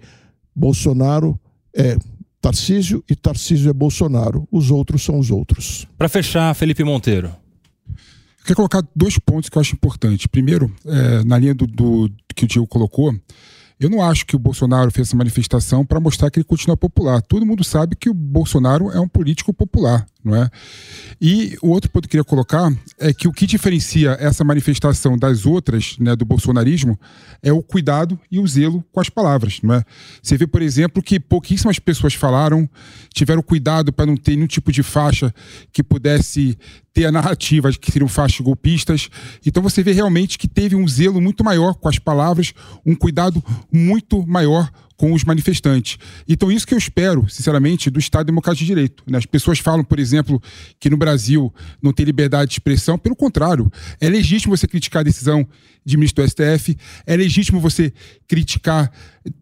Bolsonaro 0.54 1.38
é 1.74 1.96
Tarcísio 2.40 3.04
e 3.08 3.14
Tarcísio 3.14 3.70
é 3.70 3.72
Bolsonaro. 3.72 4.48
Os 4.50 4.70
outros 4.70 5.02
são 5.04 5.18
os 5.18 5.30
outros. 5.30 5.86
Para 5.96 6.08
fechar, 6.08 6.54
Felipe 6.54 6.82
Monteiro. 6.82 7.30
Eu 8.48 8.56
colocar 8.56 8.82
dois 8.94 9.18
pontos 9.18 9.48
que 9.48 9.56
eu 9.56 9.60
acho 9.60 9.74
importantes. 9.74 10.26
Primeiro, 10.26 10.74
é, 10.86 11.24
na 11.24 11.38
linha 11.38 11.54
do, 11.54 11.66
do, 11.66 12.10
que 12.34 12.44
o 12.44 12.48
Diego 12.48 12.66
colocou, 12.66 13.14
eu 13.78 13.88
não 13.88 14.02
acho 14.02 14.26
que 14.26 14.36
o 14.36 14.38
Bolsonaro 14.38 14.90
fez 14.90 15.08
essa 15.08 15.16
manifestação 15.16 15.86
para 15.86 16.00
mostrar 16.00 16.30
que 16.30 16.38
ele 16.38 16.44
continua 16.44 16.76
popular. 16.76 17.22
Todo 17.22 17.46
mundo 17.46 17.64
sabe 17.64 17.96
que 17.96 18.10
o 18.10 18.14
Bolsonaro 18.14 18.90
é 18.90 19.00
um 19.00 19.08
político 19.08 19.54
popular, 19.54 20.04
não 20.24 20.36
é? 20.36 20.50
E 21.20 21.56
o 21.62 21.68
outro 21.68 21.90
ponto 21.90 22.08
que 22.08 22.16
eu 22.16 22.24
queria 22.24 22.24
colocar 22.24 22.72
é 22.98 23.12
que 23.12 23.28
o 23.28 23.32
que 23.32 23.46
diferencia 23.46 24.16
essa 24.20 24.44
manifestação 24.44 25.16
das 25.16 25.46
outras, 25.46 25.96
né, 25.98 26.14
do 26.14 26.24
bolsonarismo, 26.24 26.98
é 27.42 27.52
o 27.52 27.62
cuidado 27.62 28.18
e 28.30 28.38
o 28.38 28.46
zelo 28.46 28.84
com 28.92 29.00
as 29.00 29.08
palavras, 29.08 29.60
não 29.62 29.74
é? 29.74 29.84
Você 30.22 30.36
vê, 30.36 30.46
por 30.46 30.62
exemplo, 30.62 31.02
que 31.02 31.18
pouquíssimas 31.18 31.78
pessoas 31.78 32.14
falaram, 32.14 32.68
tiveram 33.12 33.42
cuidado 33.42 33.92
para 33.92 34.06
não 34.06 34.16
ter 34.16 34.36
nenhum 34.36 34.46
tipo 34.46 34.70
de 34.70 34.82
faixa 34.82 35.34
que 35.72 35.82
pudesse 35.82 36.58
ter 36.92 37.06
a 37.06 37.12
narrativa 37.12 37.70
de 37.70 37.78
que 37.78 37.90
seriam 37.90 38.08
faixas 38.08 38.40
golpistas. 38.40 39.08
Então 39.44 39.62
você 39.62 39.82
vê 39.82 39.92
realmente 39.92 40.38
que 40.38 40.48
teve 40.48 40.74
um 40.76 40.86
zelo 40.86 41.20
muito 41.20 41.44
maior 41.44 41.74
com 41.74 41.88
as 41.88 41.98
palavras, 41.98 42.52
um 42.84 42.94
cuidado 42.94 43.42
muito 43.72 44.26
maior 44.26 44.70
com 45.00 45.14
os 45.14 45.24
manifestantes. 45.24 45.96
Então, 46.28 46.52
isso 46.52 46.66
que 46.66 46.74
eu 46.74 46.78
espero, 46.78 47.26
sinceramente, 47.26 47.88
do 47.88 47.98
Estado 47.98 48.26
Democrático 48.26 48.64
de 48.64 48.66
Direito. 48.66 49.02
Né? 49.06 49.16
As 49.16 49.24
pessoas 49.24 49.58
falam, 49.58 49.82
por 49.82 49.98
exemplo, 49.98 50.38
que 50.78 50.90
no 50.90 50.96
Brasil 50.98 51.50
não 51.82 51.90
tem 51.90 52.04
liberdade 52.04 52.50
de 52.50 52.56
expressão. 52.56 52.98
Pelo 52.98 53.16
contrário, 53.16 53.72
é 53.98 54.10
legítimo 54.10 54.54
você 54.54 54.68
criticar 54.68 55.00
a 55.00 55.04
decisão 55.04 55.48
de 55.82 55.96
ministro 55.96 56.22
do 56.22 56.28
STF, 56.28 56.76
é 57.06 57.16
legítimo 57.16 57.58
você 57.60 57.94
criticar 58.28 58.92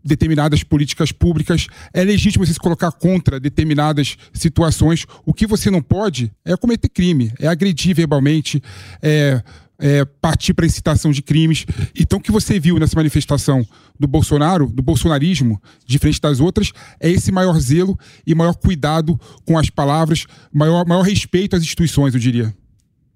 determinadas 0.05 0.63
políticas 0.63 1.11
públicas, 1.11 1.67
é 1.93 2.05
legítimo 2.05 2.47
você 2.47 2.53
se 2.53 2.61
colocar 2.61 2.93
contra 2.93 3.41
determinadas 3.41 4.17
situações. 4.33 5.07
O 5.27 5.35
que 5.35 5.45
você 5.45 5.73
não 5.73 5.83
pode 5.83 6.31
é 6.45 6.57
cometer 6.57 6.89
crime, 6.89 7.33
é 7.37 7.49
agredir 7.49 7.97
verbalmente, 7.97 8.63
é 9.03 9.43
é, 9.81 10.05
partir 10.05 10.55
para 10.55 10.67
incitação 10.67 11.11
de 11.11 11.23
crimes. 11.23 11.65
Então, 11.99 12.19
o 12.19 12.23
que 12.23 12.33
você 12.33 12.59
viu 12.59 12.79
nessa 12.79 12.97
manifestação 12.97 13.67
do 13.99 14.07
Bolsonaro, 14.07 14.67
do 14.67 14.83
bolsonarismo, 14.83 15.61
diferente 15.87 16.21
das 16.21 16.41
outras, 16.41 16.73
é 17.01 17.11
esse 17.11 17.31
maior 17.31 17.59
zelo 17.61 17.99
e 18.27 18.35
maior 18.35 18.55
cuidado 18.55 19.19
com 19.45 19.57
as 19.57 19.71
palavras, 19.71 20.27
maior, 20.53 20.87
maior 20.87 21.03
respeito 21.03 21.57
às 21.57 21.63
instituições, 21.63 22.15
eu 22.15 22.21
diria. 22.21 22.55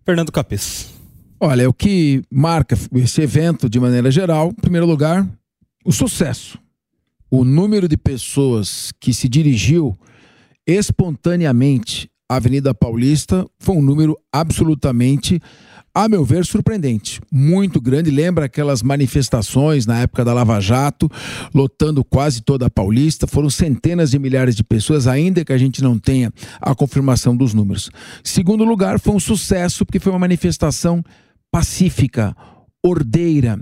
Fernando 0.05 0.33
Capes. 0.33 0.91
Olha, 1.41 1.69
o 1.69 1.75
que 1.75 2.23
marca 2.31 2.79
esse 2.95 3.21
evento, 3.21 3.69
de 3.69 3.81
maneira 3.81 4.11
geral, 4.11 4.51
em 4.51 4.61
primeiro 4.61 4.87
lugar, 4.87 5.29
o 5.85 5.91
sucesso. 5.91 6.59
O 7.29 7.45
número 7.45 7.89
de 7.89 7.97
pessoas 7.97 8.93
que 9.01 9.13
se 9.13 9.29
dirigiu 9.29 9.99
espontaneamente 10.67 12.09
à 12.29 12.37
Avenida 12.37 12.73
Paulista 12.73 13.45
foi 13.59 13.75
um 13.75 13.83
número 13.83 14.17
absolutamente 14.33 15.41
a 15.95 16.09
meu 16.09 16.25
ver, 16.25 16.45
surpreendente. 16.47 17.21
Muito 17.31 17.81
grande. 17.81 18.11
Lembra 18.11 18.47
aquelas 18.47 18.83
manifestações 18.83 19.85
na 19.85 20.01
época 20.01 20.25
da 20.25 20.33
Lava 20.33 20.59
Jato, 20.61 21.11
lotando 21.55 22.03
quase 22.03 22.41
toda 22.41 22.67
a 22.67 22.71
Paulista. 22.71 23.27
Foram 23.27 23.51
centenas 23.51 24.11
de 24.11 24.19
milhares 24.19 24.57
de 24.57 24.65
pessoas, 24.65 25.07
ainda 25.07 25.45
que 25.45 25.53
a 25.53 25.59
gente 25.59 25.83
não 25.83 25.99
tenha 25.99 26.33
a 26.61 26.75
confirmação 26.75 27.37
dos 27.37 27.53
números. 27.53 27.91
Segundo 28.25 28.65
lugar, 28.65 28.99
foi 28.99 29.15
um 29.15 29.21
sucesso, 29.21 29.85
porque 29.85 30.01
foi 30.01 30.13
uma 30.13 30.19
manifestação 30.19 31.05
pacífica, 31.51 32.35
ordeira. 32.83 33.59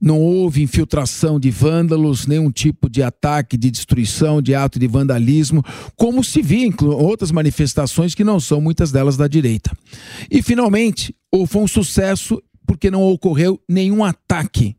Não 0.00 0.20
houve 0.20 0.62
infiltração 0.62 1.40
de 1.40 1.50
vândalos, 1.50 2.26
nenhum 2.26 2.50
tipo 2.50 2.88
de 2.88 3.02
ataque, 3.02 3.56
de 3.56 3.70
destruição, 3.70 4.40
de 4.40 4.54
ato 4.54 4.78
de 4.78 4.86
vandalismo, 4.86 5.62
como 5.96 6.22
se 6.22 6.40
via 6.40 6.66
em 6.66 6.74
outras 6.82 7.30
manifestações 7.30 8.14
que 8.14 8.24
não 8.24 8.38
são 8.38 8.60
muitas 8.60 8.92
delas 8.92 9.16
da 9.16 9.26
direita. 9.26 9.70
E 10.30 10.40
finalmente, 10.42 11.14
foi 11.46 11.62
um 11.62 11.68
sucesso 11.68 12.40
porque 12.66 12.90
não 12.90 13.02
ocorreu 13.02 13.60
nenhum 13.68 14.04
ataque 14.04 14.76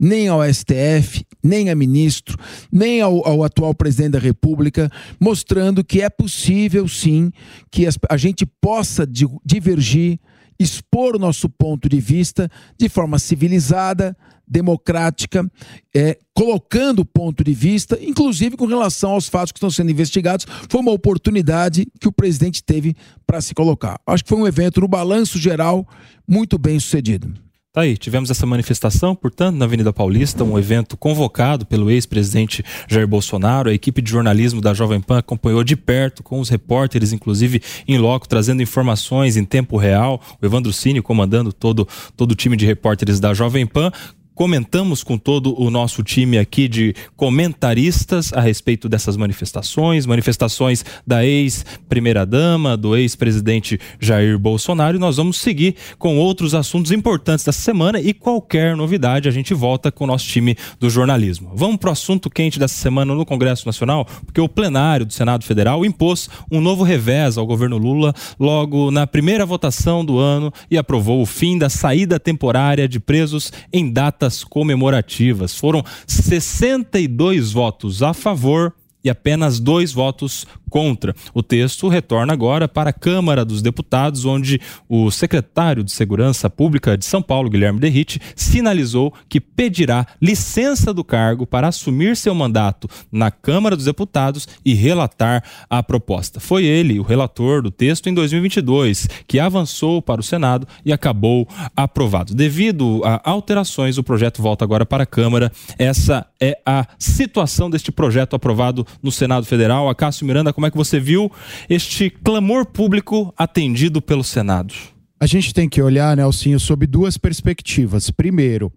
nem 0.00 0.28
ao 0.28 0.40
STF, 0.42 1.26
nem 1.42 1.70
a 1.70 1.74
ministro, 1.74 2.38
nem 2.70 3.00
ao, 3.00 3.26
ao, 3.26 3.42
atual 3.42 3.74
presidente 3.74 4.12
da 4.12 4.18
República, 4.18 4.90
mostrando 5.18 5.82
que 5.82 6.00
é 6.00 6.08
possível 6.08 6.86
sim 6.86 7.32
que 7.70 7.86
a 8.08 8.16
gente 8.16 8.46
possa 8.60 9.06
divergir 9.44 10.20
expor 10.58 11.16
o 11.16 11.18
nosso 11.18 11.48
ponto 11.48 11.88
de 11.88 12.00
vista 12.00 12.50
de 12.78 12.88
forma 12.88 13.18
civilizada, 13.18 14.16
democrática, 14.46 15.48
é, 15.94 16.18
colocando 16.34 17.00
o 17.00 17.04
ponto 17.04 17.44
de 17.44 17.52
vista, 17.52 17.98
inclusive 18.00 18.56
com 18.56 18.66
relação 18.66 19.10
aos 19.10 19.28
fatos 19.28 19.52
que 19.52 19.58
estão 19.58 19.70
sendo 19.70 19.90
investigados. 19.90 20.46
Foi 20.68 20.80
uma 20.80 20.92
oportunidade 20.92 21.86
que 22.00 22.08
o 22.08 22.12
presidente 22.12 22.62
teve 22.62 22.96
para 23.26 23.40
se 23.40 23.54
colocar. 23.54 24.00
Acho 24.06 24.24
que 24.24 24.30
foi 24.30 24.38
um 24.38 24.46
evento, 24.46 24.80
no 24.80 24.88
balanço 24.88 25.38
geral, 25.38 25.86
muito 26.26 26.58
bem 26.58 26.80
sucedido. 26.80 27.47
Tá 27.70 27.82
aí, 27.82 27.98
tivemos 27.98 28.30
essa 28.30 28.46
manifestação, 28.46 29.14
portanto, 29.14 29.56
na 29.56 29.66
Avenida 29.66 29.92
Paulista, 29.92 30.42
um 30.42 30.58
evento 30.58 30.96
convocado 30.96 31.66
pelo 31.66 31.90
ex-presidente 31.90 32.64
Jair 32.88 33.06
Bolsonaro. 33.06 33.68
A 33.68 33.74
equipe 33.74 34.00
de 34.00 34.10
jornalismo 34.10 34.62
da 34.62 34.72
Jovem 34.72 35.02
Pan 35.02 35.18
acompanhou 35.18 35.62
de 35.62 35.76
perto, 35.76 36.22
com 36.22 36.40
os 36.40 36.48
repórteres, 36.48 37.12
inclusive 37.12 37.60
em 37.86 37.98
loco, 37.98 38.26
trazendo 38.26 38.62
informações 38.62 39.36
em 39.36 39.44
tempo 39.44 39.76
real. 39.76 40.18
O 40.40 40.46
Evandro 40.46 40.72
Cine 40.72 41.02
comandando 41.02 41.52
todo, 41.52 41.86
todo 42.16 42.32
o 42.32 42.34
time 42.34 42.56
de 42.56 42.64
repórteres 42.64 43.20
da 43.20 43.34
Jovem 43.34 43.66
Pan 43.66 43.92
comentamos 44.38 45.02
com 45.02 45.18
todo 45.18 45.60
o 45.60 45.68
nosso 45.68 46.00
time 46.00 46.38
aqui 46.38 46.68
de 46.68 46.94
comentaristas 47.16 48.32
a 48.32 48.40
respeito 48.40 48.88
dessas 48.88 49.16
manifestações, 49.16 50.06
manifestações 50.06 50.84
da 51.04 51.26
ex-primeira-dama, 51.26 52.76
do 52.76 52.96
ex-presidente 52.96 53.80
Jair 53.98 54.38
Bolsonaro, 54.38 54.96
e 54.96 55.00
nós 55.00 55.16
vamos 55.16 55.38
seguir 55.38 55.74
com 55.98 56.18
outros 56.18 56.54
assuntos 56.54 56.92
importantes 56.92 57.44
dessa 57.44 57.60
semana 57.60 58.00
e 58.00 58.14
qualquer 58.14 58.76
novidade 58.76 59.28
a 59.28 59.32
gente 59.32 59.52
volta 59.52 59.90
com 59.90 60.04
o 60.04 60.06
nosso 60.06 60.28
time 60.28 60.56
do 60.78 60.88
jornalismo. 60.88 61.50
Vamos 61.52 61.78
para 61.78 61.88
o 61.88 61.92
assunto 61.92 62.30
quente 62.30 62.60
dessa 62.60 62.76
semana 62.76 63.16
no 63.16 63.26
Congresso 63.26 63.66
Nacional, 63.66 64.06
porque 64.24 64.40
o 64.40 64.48
plenário 64.48 65.04
do 65.04 65.12
Senado 65.12 65.44
Federal 65.44 65.84
impôs 65.84 66.30
um 66.48 66.60
novo 66.60 66.84
revés 66.84 67.36
ao 67.36 67.44
governo 67.44 67.76
Lula 67.76 68.14
logo 68.38 68.92
na 68.92 69.04
primeira 69.04 69.44
votação 69.44 70.04
do 70.04 70.16
ano 70.16 70.52
e 70.70 70.78
aprovou 70.78 71.20
o 71.20 71.26
fim 71.26 71.58
da 71.58 71.68
saída 71.68 72.20
temporária 72.20 72.86
de 72.86 73.00
presos 73.00 73.52
em 73.72 73.90
datas 74.28 74.44
comemorativas. 74.44 75.56
Foram 75.56 75.82
62 76.06 77.52
votos 77.52 78.02
a 78.02 78.12
favor 78.12 78.74
e 79.02 79.08
apenas 79.08 79.58
dois 79.58 79.92
votos 79.92 80.46
contra. 80.68 81.14
O 81.34 81.42
texto 81.42 81.88
retorna 81.88 82.32
agora 82.32 82.68
para 82.68 82.90
a 82.90 82.92
Câmara 82.92 83.44
dos 83.44 83.62
Deputados, 83.62 84.24
onde 84.24 84.60
o 84.88 85.10
secretário 85.10 85.82
de 85.82 85.92
Segurança 85.92 86.48
Pública 86.50 86.96
de 86.96 87.04
São 87.04 87.22
Paulo, 87.22 87.50
Guilherme 87.50 87.80
Derrite, 87.80 88.20
sinalizou 88.34 89.12
que 89.28 89.40
pedirá 89.40 90.06
licença 90.20 90.92
do 90.92 91.04
cargo 91.04 91.46
para 91.46 91.68
assumir 91.68 92.16
seu 92.16 92.34
mandato 92.34 92.88
na 93.10 93.30
Câmara 93.30 93.76
dos 93.76 93.84
Deputados 93.84 94.46
e 94.64 94.74
relatar 94.74 95.42
a 95.68 95.82
proposta. 95.82 96.40
Foi 96.40 96.64
ele, 96.64 96.98
o 96.98 97.02
relator 97.02 97.62
do 97.62 97.70
texto 97.70 98.08
em 98.08 98.14
2022, 98.14 99.08
que 99.26 99.38
avançou 99.38 100.02
para 100.02 100.20
o 100.20 100.24
Senado 100.24 100.66
e 100.84 100.92
acabou 100.92 101.48
aprovado. 101.76 102.34
Devido 102.34 103.02
a 103.04 103.20
alterações, 103.28 103.98
o 103.98 104.02
projeto 104.02 104.42
volta 104.42 104.64
agora 104.64 104.84
para 104.84 105.04
a 105.04 105.06
Câmara. 105.06 105.50
Essa 105.78 106.26
é 106.40 106.58
a 106.64 106.86
situação 106.98 107.70
deste 107.70 107.90
projeto 107.90 108.36
aprovado 108.36 108.86
no 109.02 109.10
Senado 109.10 109.46
Federal. 109.46 109.88
A 109.88 109.94
Cássio 109.94 110.26
Miranda 110.26 110.52
como 110.58 110.66
é 110.66 110.72
que 110.72 110.76
você 110.76 110.98
viu 110.98 111.30
este 111.70 112.10
clamor 112.10 112.66
público 112.66 113.32
atendido 113.38 114.02
pelo 114.02 114.24
Senado? 114.24 114.74
A 115.20 115.24
gente 115.24 115.54
tem 115.54 115.68
que 115.68 115.80
olhar, 115.80 116.16
Nelsinho, 116.16 116.58
sob 116.58 116.84
duas 116.84 117.16
perspectivas. 117.16 118.10
Primeiro, 118.10 118.72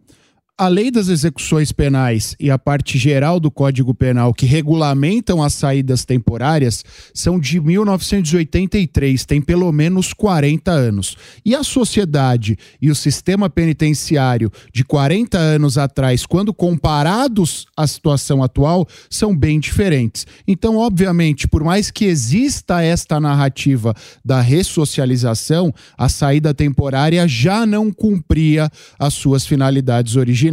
a 0.61 0.67
lei 0.67 0.91
das 0.91 1.07
execuções 1.07 1.71
penais 1.71 2.35
e 2.39 2.51
a 2.51 2.59
parte 2.59 2.95
geral 2.95 3.39
do 3.39 3.49
Código 3.49 3.95
Penal 3.95 4.31
que 4.31 4.45
regulamentam 4.45 5.41
as 5.41 5.53
saídas 5.55 6.05
temporárias 6.05 6.85
são 7.15 7.39
de 7.39 7.59
1983, 7.59 9.25
tem 9.25 9.41
pelo 9.41 9.71
menos 9.71 10.13
40 10.13 10.69
anos. 10.69 11.17
E 11.43 11.55
a 11.55 11.63
sociedade 11.63 12.59
e 12.79 12.91
o 12.91 12.95
sistema 12.95 13.49
penitenciário 13.49 14.51
de 14.71 14.83
40 14.83 15.35
anos 15.35 15.79
atrás, 15.79 16.27
quando 16.27 16.53
comparados 16.53 17.65
à 17.75 17.87
situação 17.87 18.43
atual, 18.43 18.87
são 19.09 19.35
bem 19.35 19.59
diferentes. 19.59 20.27
Então, 20.47 20.77
obviamente, 20.77 21.47
por 21.47 21.63
mais 21.63 21.89
que 21.89 22.05
exista 22.05 22.83
esta 22.83 23.19
narrativa 23.19 23.95
da 24.23 24.41
ressocialização, 24.41 25.73
a 25.97 26.07
saída 26.07 26.53
temporária 26.53 27.27
já 27.27 27.65
não 27.65 27.91
cumpria 27.91 28.69
as 28.99 29.15
suas 29.15 29.43
finalidades 29.43 30.15
originais 30.15 30.50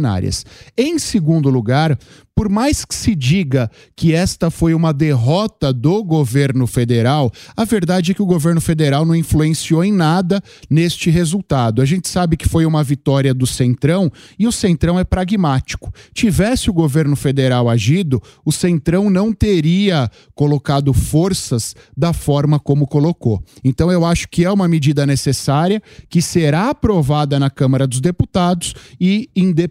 Em 0.77 0.97
segundo 0.97 1.49
lugar, 1.49 1.97
por 2.39 2.47
mais 2.47 2.85
que 2.85 2.95
se 2.95 3.15
diga 3.15 3.69
que 3.97 4.13
esta 4.13 4.49
foi 4.49 4.73
uma 4.73 4.93
derrota 4.93 5.73
do 5.73 6.01
governo 6.01 6.65
federal, 6.65 7.29
a 7.53 7.65
verdade 7.65 8.11
é 8.11 8.15
que 8.15 8.21
o 8.21 8.25
governo 8.25 8.61
federal 8.61 9.05
não 9.05 9.13
influenciou 9.13 9.83
em 9.83 9.91
nada 9.91 10.41
neste 10.69 11.09
resultado. 11.09 11.81
A 11.81 11.85
gente 11.85 12.07
sabe 12.07 12.37
que 12.37 12.47
foi 12.47 12.65
uma 12.65 12.81
vitória 12.81 13.33
do 13.33 13.45
Centrão 13.45 14.09
e 14.39 14.47
o 14.47 14.53
Centrão 14.53 14.97
é 14.97 15.03
pragmático. 15.03 15.93
Tivesse 16.13 16.69
o 16.69 16.73
governo 16.73 17.17
federal 17.17 17.67
agido, 17.67 18.23
o 18.45 18.53
Centrão 18.53 19.09
não 19.09 19.33
teria 19.33 20.09
colocado 20.33 20.93
forças 20.93 21.75
da 21.97 22.13
forma 22.13 22.57
como 22.57 22.87
colocou. 22.87 23.43
Então 23.65 23.91
eu 23.91 24.05
acho 24.05 24.29
que 24.29 24.45
é 24.45 24.49
uma 24.49 24.69
medida 24.69 25.05
necessária 25.05 25.83
que 26.07 26.21
será 26.21 26.69
aprovada 26.69 27.37
na 27.37 27.49
Câmara 27.49 27.85
dos 27.85 27.99
Deputados 27.99 28.73
e 28.97 29.29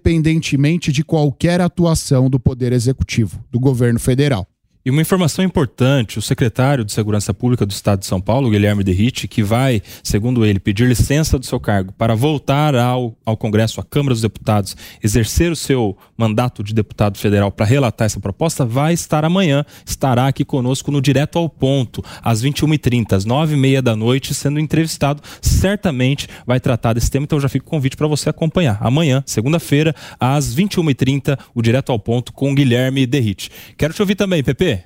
independentemente 0.08 0.90
de 0.90 1.04
qualquer 1.04 1.60
atuação 1.60 2.30
do 2.30 2.40
Poder 2.40 2.72
Executivo, 2.72 3.44
do 3.50 3.60
governo 3.60 4.00
federal. 4.00 4.46
E 4.88 4.90
uma 4.90 5.02
informação 5.02 5.44
importante: 5.44 6.18
o 6.18 6.22
secretário 6.22 6.82
de 6.82 6.92
Segurança 6.92 7.34
Pública 7.34 7.66
do 7.66 7.70
Estado 7.70 8.00
de 8.00 8.06
São 8.06 8.22
Paulo, 8.22 8.48
Guilherme 8.48 8.82
Derrite, 8.82 9.28
que 9.28 9.42
vai, 9.42 9.82
segundo 10.02 10.46
ele, 10.46 10.58
pedir 10.58 10.88
licença 10.88 11.38
do 11.38 11.44
seu 11.44 11.60
cargo 11.60 11.92
para 11.92 12.14
voltar 12.14 12.74
ao, 12.74 13.14
ao 13.22 13.36
Congresso, 13.36 13.82
à 13.82 13.84
Câmara 13.84 14.14
dos 14.14 14.22
Deputados, 14.22 14.74
exercer 15.04 15.52
o 15.52 15.56
seu 15.56 15.94
mandato 16.16 16.64
de 16.64 16.72
deputado 16.72 17.18
federal 17.18 17.52
para 17.52 17.66
relatar 17.66 18.06
essa 18.06 18.18
proposta, 18.18 18.64
vai 18.64 18.94
estar 18.94 19.26
amanhã, 19.26 19.62
estará 19.84 20.26
aqui 20.26 20.42
conosco 20.42 20.90
no 20.90 21.02
Direto 21.02 21.38
ao 21.38 21.50
Ponto, 21.50 22.02
às 22.22 22.42
21h30, 22.42 23.12
às 23.12 23.26
9h30 23.26 23.82
da 23.82 23.94
noite, 23.94 24.32
sendo 24.32 24.58
entrevistado. 24.58 25.22
Certamente 25.42 26.28
vai 26.46 26.60
tratar 26.60 26.94
desse 26.94 27.10
tema, 27.10 27.24
então 27.24 27.38
já 27.38 27.50
fica 27.50 27.66
o 27.66 27.68
convite 27.68 27.94
para 27.94 28.06
você 28.06 28.30
acompanhar. 28.30 28.78
Amanhã, 28.80 29.22
segunda-feira, 29.26 29.94
às 30.18 30.56
21h30, 30.56 31.38
o 31.54 31.60
Direto 31.60 31.92
ao 31.92 31.98
Ponto 31.98 32.32
com 32.32 32.54
Guilherme 32.54 33.04
Derrite. 33.06 33.50
Quero 33.76 33.92
te 33.92 34.00
ouvir 34.00 34.14
também, 34.14 34.42
Pepe. 34.42 34.77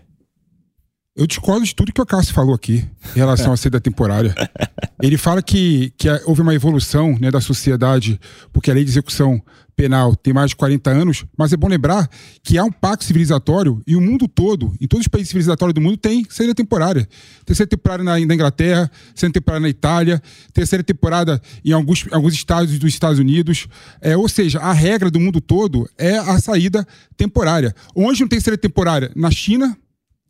Eu 1.14 1.26
discordo 1.26 1.66
de 1.66 1.74
tudo 1.74 1.93
que 1.93 2.01
o 2.01 2.06
Cássio 2.06 2.32
falou 2.32 2.55
aqui 2.55 2.89
em 3.14 3.18
relação 3.18 3.52
à 3.52 3.56
saída 3.56 3.78
temporária. 3.78 4.34
Ele 5.02 5.18
fala 5.18 5.43
que, 5.43 5.93
que 5.98 6.09
houve 6.24 6.40
uma 6.40 6.55
evolução 6.55 7.18
né, 7.20 7.30
da 7.30 7.40
sociedade, 7.40 8.18
porque 8.51 8.70
a 8.70 8.74
lei 8.74 8.82
de 8.82 8.90
execução 8.90 9.43
penal 9.76 10.16
tem 10.16 10.32
mais 10.32 10.51
de 10.51 10.56
40 10.56 10.90
anos, 10.90 11.26
mas 11.36 11.52
é 11.52 11.56
bom 11.56 11.68
lembrar 11.68 12.09
que 12.43 12.56
há 12.56 12.64
um 12.64 12.72
pacto 12.72 13.05
civilizatório 13.05 13.82
e 13.86 13.94
o 13.94 14.01
mundo 14.01 14.26
todo, 14.26 14.74
em 14.80 14.86
todos 14.86 15.05
os 15.05 15.09
países 15.09 15.28
civilizatórios 15.28 15.74
do 15.74 15.82
mundo, 15.82 15.98
tem 15.98 16.24
saída 16.30 16.55
temporária. 16.55 17.06
Terceira 17.44 17.68
temporada 17.68 18.02
na, 18.02 18.12
na 18.12 18.34
Inglaterra, 18.34 18.90
terceira 19.09 19.34
temporada 19.34 19.60
na 19.60 19.68
Itália, 19.68 20.22
terceira 20.55 20.82
temporada 20.82 21.43
em 21.62 21.72
alguns, 21.72 22.06
alguns 22.10 22.32
estados 22.32 22.78
dos 22.78 22.89
Estados 22.89 23.18
Unidos. 23.18 23.66
É, 24.01 24.16
ou 24.16 24.30
seja, 24.30 24.60
a 24.60 24.72
regra 24.72 25.10
do 25.10 25.20
mundo 25.20 25.43
todo 25.43 25.86
é 25.98 26.16
a 26.16 26.40
saída 26.40 26.86
temporária. 27.18 27.74
Onde 27.94 28.22
não 28.22 28.28
tem 28.28 28.40
saída 28.40 28.56
temporária? 28.56 29.12
Na 29.14 29.30
China, 29.30 29.76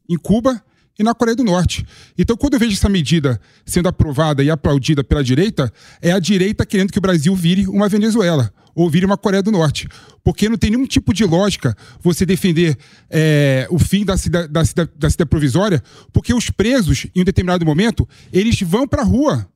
em 0.08 0.16
Cuba 0.16 0.60
e 0.98 1.02
na 1.02 1.14
Coreia 1.14 1.36
do 1.36 1.44
Norte. 1.44 1.86
Então, 2.16 2.36
quando 2.36 2.54
eu 2.54 2.60
vejo 2.60 2.72
essa 2.72 2.88
medida 2.88 3.40
sendo 3.64 3.88
aprovada 3.88 4.42
e 4.42 4.50
aplaudida 4.50 5.02
pela 5.02 5.22
direita, 5.22 5.72
é 6.00 6.12
a 6.12 6.18
direita 6.18 6.66
querendo 6.66 6.92
que 6.92 6.98
o 6.98 7.02
Brasil 7.02 7.34
vire 7.34 7.66
uma 7.66 7.88
Venezuela 7.88 8.52
ou 8.74 8.88
vire 8.88 9.04
uma 9.04 9.16
Coreia 9.16 9.42
do 9.42 9.50
Norte. 9.50 9.88
Porque 10.24 10.48
não 10.48 10.56
tem 10.56 10.70
nenhum 10.70 10.86
tipo 10.86 11.12
de 11.12 11.24
lógica 11.24 11.76
você 12.00 12.24
defender 12.24 12.76
é, 13.10 13.66
o 13.70 13.78
fim 13.78 14.04
da 14.04 14.16
cidade, 14.16 14.48
da, 14.48 14.62
da 14.62 15.26
provisória, 15.26 15.82
porque 16.12 16.32
os 16.32 16.50
presos, 16.50 17.06
em 17.14 17.20
um 17.20 17.24
determinado 17.24 17.64
momento, 17.64 18.08
eles 18.32 18.60
vão 18.62 18.86
para 18.86 19.02
a 19.02 19.04
rua. 19.04 19.46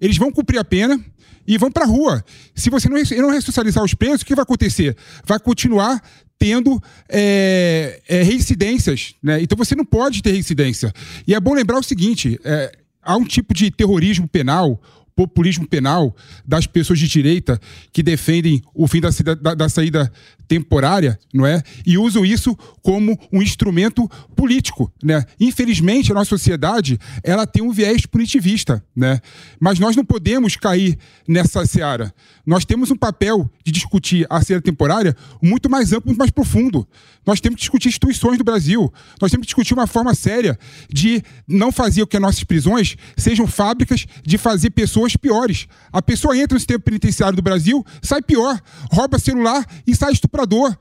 Eles 0.00 0.18
vão 0.18 0.30
cumprir 0.30 0.58
a 0.58 0.64
pena 0.64 1.00
e 1.46 1.56
vão 1.56 1.70
para 1.70 1.84
a 1.84 1.86
rua. 1.86 2.24
Se 2.54 2.68
você 2.68 2.88
não, 2.88 2.96
não 3.22 3.30
ressocializar 3.30 3.82
os 3.82 3.94
presos, 3.94 4.22
o 4.22 4.26
que 4.26 4.34
vai 4.34 4.42
acontecer? 4.42 4.96
Vai 5.24 5.38
continuar 5.38 6.02
tendo 6.38 6.82
é, 7.08 8.00
é, 8.08 8.22
reincidências. 8.22 9.14
Né? 9.22 9.42
Então 9.42 9.56
você 9.56 9.74
não 9.74 9.84
pode 9.84 10.22
ter 10.22 10.32
reincidência. 10.32 10.92
E 11.26 11.34
é 11.34 11.40
bom 11.40 11.54
lembrar 11.54 11.78
o 11.78 11.82
seguinte: 11.82 12.40
é, 12.44 12.72
há 13.02 13.16
um 13.16 13.24
tipo 13.24 13.54
de 13.54 13.70
terrorismo 13.70 14.28
penal 14.28 14.80
populismo 15.16 15.66
penal 15.66 16.14
das 16.46 16.66
pessoas 16.66 16.98
de 16.98 17.08
direita 17.08 17.58
que 17.90 18.02
defendem 18.02 18.62
o 18.74 18.86
fim 18.86 19.00
da, 19.00 19.08
da, 19.40 19.54
da, 19.54 19.68
saída 19.68 20.12
temporária, 20.48 21.18
não 21.32 21.46
é? 21.46 21.62
E 21.84 21.98
usam 21.98 22.24
isso 22.24 22.56
como 22.82 23.18
um 23.32 23.42
instrumento 23.42 24.08
político, 24.34 24.92
né? 25.02 25.24
Infelizmente, 25.40 26.12
a 26.12 26.14
nossa 26.14 26.30
sociedade, 26.30 26.98
ela 27.22 27.46
tem 27.46 27.62
um 27.62 27.72
viés 27.72 28.06
punitivista, 28.06 28.84
né? 28.94 29.20
Mas 29.60 29.78
nós 29.78 29.96
não 29.96 30.04
podemos 30.04 30.56
cair 30.56 30.98
nessa 31.26 31.64
seara. 31.66 32.14
Nós 32.44 32.64
temos 32.64 32.90
um 32.90 32.96
papel 32.96 33.50
de 33.64 33.72
discutir 33.72 34.26
a 34.30 34.40
saída 34.40 34.62
temporária 34.62 35.16
muito 35.42 35.68
mais 35.68 35.92
amplo, 35.92 36.06
muito 36.06 36.18
mais 36.18 36.30
profundo. 36.30 36.86
Nós 37.26 37.40
temos 37.40 37.56
que 37.56 37.62
discutir 37.62 37.88
instituições 37.88 38.38
do 38.38 38.44
Brasil. 38.44 38.92
Nós 39.20 39.32
temos 39.32 39.44
que 39.44 39.48
discutir 39.48 39.74
uma 39.74 39.88
forma 39.88 40.14
séria 40.14 40.56
de 40.88 41.22
não 41.48 41.72
fazer 41.72 42.02
o 42.02 42.06
que 42.06 42.16
as 42.16 42.22
nossas 42.22 42.44
prisões 42.44 42.96
sejam 43.16 43.48
fábricas 43.48 44.06
de 44.24 44.38
fazer 44.38 44.70
pessoas 44.70 45.16
piores. 45.16 45.66
A 45.92 46.00
pessoa 46.00 46.36
entra 46.38 46.54
no 46.54 46.60
sistema 46.60 46.78
penitenciário 46.78 47.34
do 47.34 47.42
Brasil, 47.42 47.84
sai 48.00 48.22
pior, 48.22 48.60
rouba 48.92 49.18
celular 49.18 49.66
e 49.84 49.94
sai 49.96 50.12
estuprador, 50.36 50.76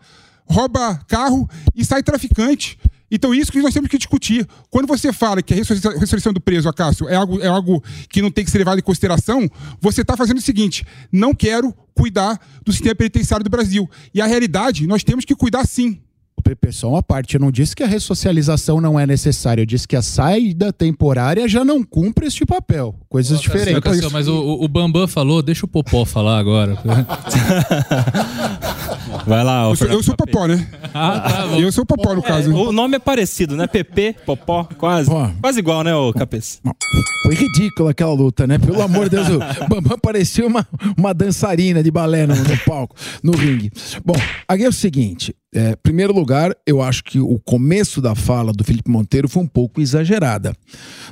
rouba 0.45 0.99
carro 1.07 1.49
e 1.73 1.85
sai 1.85 2.03
traficante. 2.03 2.77
Então, 3.09 3.33
isso 3.33 3.51
que 3.51 3.61
nós 3.61 3.73
temos 3.73 3.89
que 3.89 3.97
discutir. 3.97 4.47
Quando 4.69 4.87
você 4.87 5.13
fala 5.13 5.41
que 5.41 5.53
a 5.53 5.57
ressurreição 5.57 6.33
do 6.33 6.41
preso, 6.41 6.67
Acácio, 6.67 7.07
é 7.07 7.15
algo, 7.15 7.39
é 7.39 7.47
algo 7.47 7.83
que 8.09 8.21
não 8.21 8.31
tem 8.31 8.43
que 8.43 8.51
ser 8.51 8.57
levado 8.57 8.79
em 8.79 8.81
consideração, 8.81 9.49
você 9.79 10.01
está 10.01 10.17
fazendo 10.17 10.39
o 10.39 10.41
seguinte: 10.41 10.83
não 11.11 11.33
quero 11.33 11.73
cuidar 11.93 12.39
do 12.65 12.73
sistema 12.73 12.95
penitenciário 12.95 13.43
do 13.43 13.49
Brasil. 13.49 13.89
E 14.13 14.21
a 14.21 14.25
realidade, 14.25 14.85
nós 14.87 15.03
temos 15.03 15.23
que 15.23 15.35
cuidar 15.35 15.65
sim. 15.65 16.01
Só 16.71 16.89
uma 16.89 17.01
parte. 17.01 17.35
Eu 17.35 17.41
não 17.41 17.51
disse 17.51 17.75
que 17.75 17.81
a 17.81 17.87
ressocialização 17.87 18.79
não 18.79 18.99
é 18.99 19.07
necessária. 19.07 19.63
Eu 19.63 19.65
disse 19.65 19.87
que 19.87 19.95
a 19.95 20.01
saída 20.01 20.71
temporária 20.71 21.47
já 21.47 21.65
não 21.65 21.83
cumpre 21.83 22.27
este 22.27 22.45
papel. 22.45 22.95
Coisas 23.09 23.41
diferentes. 23.41 24.11
mas 24.11 24.27
o, 24.27 24.35
o 24.35 24.67
Bambam 24.67 25.07
falou, 25.07 25.41
deixa 25.41 25.65
o 25.65 25.67
Popó 25.67 26.05
falar 26.05 26.37
agora. 26.37 26.77
Vai 29.27 29.43
lá, 29.43 29.63
Eu 29.69 29.75
sou, 29.75 29.87
eu 29.87 30.03
sou 30.03 30.15
Popó, 30.15 30.47
né? 30.47 30.67
Ah, 30.93 31.19
tá 31.19 31.47
bom. 31.47 31.59
Eu 31.59 31.71
sou 31.71 31.85
Popó, 31.85 32.13
no 32.13 32.21
caso. 32.21 32.53
O 32.53 32.71
nome 32.71 32.97
é 32.97 32.99
parecido, 32.99 33.55
né? 33.55 33.65
PP, 33.65 34.17
Popó, 34.25 34.65
quase. 34.77 35.09
Quase 35.41 35.59
igual, 35.59 35.83
né, 35.83 35.95
ô 35.95 36.13
Capês? 36.13 36.61
Foi 37.23 37.33
ridícula 37.33 37.91
aquela 37.91 38.13
luta, 38.13 38.45
né? 38.45 38.59
Pelo 38.59 38.81
amor 38.81 39.09
de 39.09 39.15
Deus, 39.15 39.27
o 39.29 39.39
Bambam 39.67 39.97
parecia 39.97 40.45
uma, 40.45 40.67
uma 40.95 41.13
dançarina 41.13 41.81
de 41.81 41.89
balé 41.89 42.27
no, 42.27 42.35
no 42.35 42.57
palco, 42.65 42.95
no 43.23 43.31
ringue. 43.31 43.71
Bom, 44.05 44.15
aqui 44.47 44.63
é 44.63 44.69
o 44.69 44.73
seguinte: 44.73 45.35
é, 45.53 45.75
primeiro 45.75 46.13
lugar, 46.13 46.55
eu 46.67 46.81
acho 46.81 47.03
que 47.03 47.19
o 47.19 47.39
começo 47.39 48.01
da 48.01 48.13
fala 48.13 48.53
do 48.53 48.63
Felipe 48.63 48.91
Monteiro 48.91 49.27
foi 49.27 49.41
um 49.41 49.47
pouco 49.47 49.81
exagerada. 49.81 50.53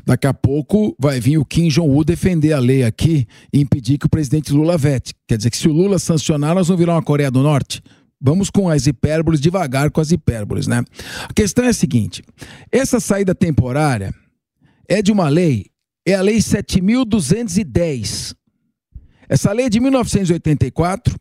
Daqui 0.05 0.27
a 0.27 0.33
pouco 0.33 0.95
vai 0.99 1.19
vir 1.19 1.39
o 1.39 1.45
Kim 1.45 1.67
Jong-un 1.67 2.03
defender 2.03 2.53
a 2.53 2.59
lei 2.59 2.83
aqui 2.83 3.25
e 3.51 3.59
impedir 3.59 3.97
que 3.97 4.05
o 4.05 4.09
presidente 4.09 4.53
Lula 4.53 4.77
vete. 4.77 5.13
Quer 5.27 5.37
dizer 5.37 5.49
que 5.49 5.57
se 5.57 5.67
o 5.67 5.73
Lula 5.73 5.97
sancionar, 5.97 6.53
nós 6.53 6.67
vamos 6.67 6.79
virar 6.79 6.93
uma 6.93 7.01
Coreia 7.01 7.31
do 7.31 7.41
Norte? 7.41 7.81
Vamos 8.25 8.49
com 8.49 8.69
as 8.69 8.87
hipérboles, 8.87 9.41
devagar 9.41 9.91
com 9.91 9.99
as 9.99 10.13
hipérboles, 10.13 10.65
né? 10.65 10.81
A 11.27 11.33
questão 11.33 11.65
é 11.65 11.67
a 11.67 11.73
seguinte: 11.73 12.23
essa 12.71 13.01
saída 13.01 13.35
temporária 13.35 14.15
é 14.87 15.01
de 15.01 15.11
uma 15.11 15.27
lei, 15.27 15.65
é 16.07 16.13
a 16.13 16.21
Lei 16.21 16.37
7.210. 16.37 18.33
Essa 19.27 19.51
lei 19.51 19.65
é 19.65 19.69
de 19.69 19.81
1984 19.81 21.15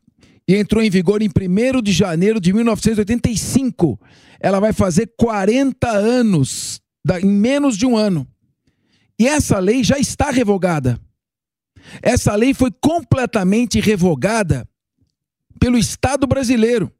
e 0.46 0.54
entrou 0.54 0.80
em 0.80 0.90
vigor 0.90 1.22
em 1.22 1.28
1 1.28 1.82
de 1.82 1.90
janeiro 1.90 2.40
de 2.40 2.52
1985. 2.52 3.98
Ela 4.38 4.60
vai 4.60 4.72
fazer 4.72 5.12
40 5.16 5.90
anos 5.90 6.80
em 7.20 7.26
menos 7.26 7.76
de 7.76 7.84
um 7.84 7.96
ano. 7.96 8.28
E 9.18 9.26
essa 9.26 9.58
lei 9.58 9.82
já 9.82 9.98
está 9.98 10.30
revogada. 10.30 11.00
Essa 12.00 12.36
lei 12.36 12.54
foi 12.54 12.70
completamente 12.80 13.80
revogada 13.80 14.68
pelo 15.58 15.78
Estado 15.78 16.26
brasileiro, 16.26 16.92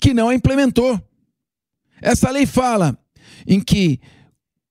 que 0.00 0.14
não 0.14 0.28
a 0.28 0.34
implementou. 0.34 1.00
Essa 2.00 2.30
lei 2.30 2.46
fala 2.46 2.98
em 3.46 3.60
que 3.60 4.00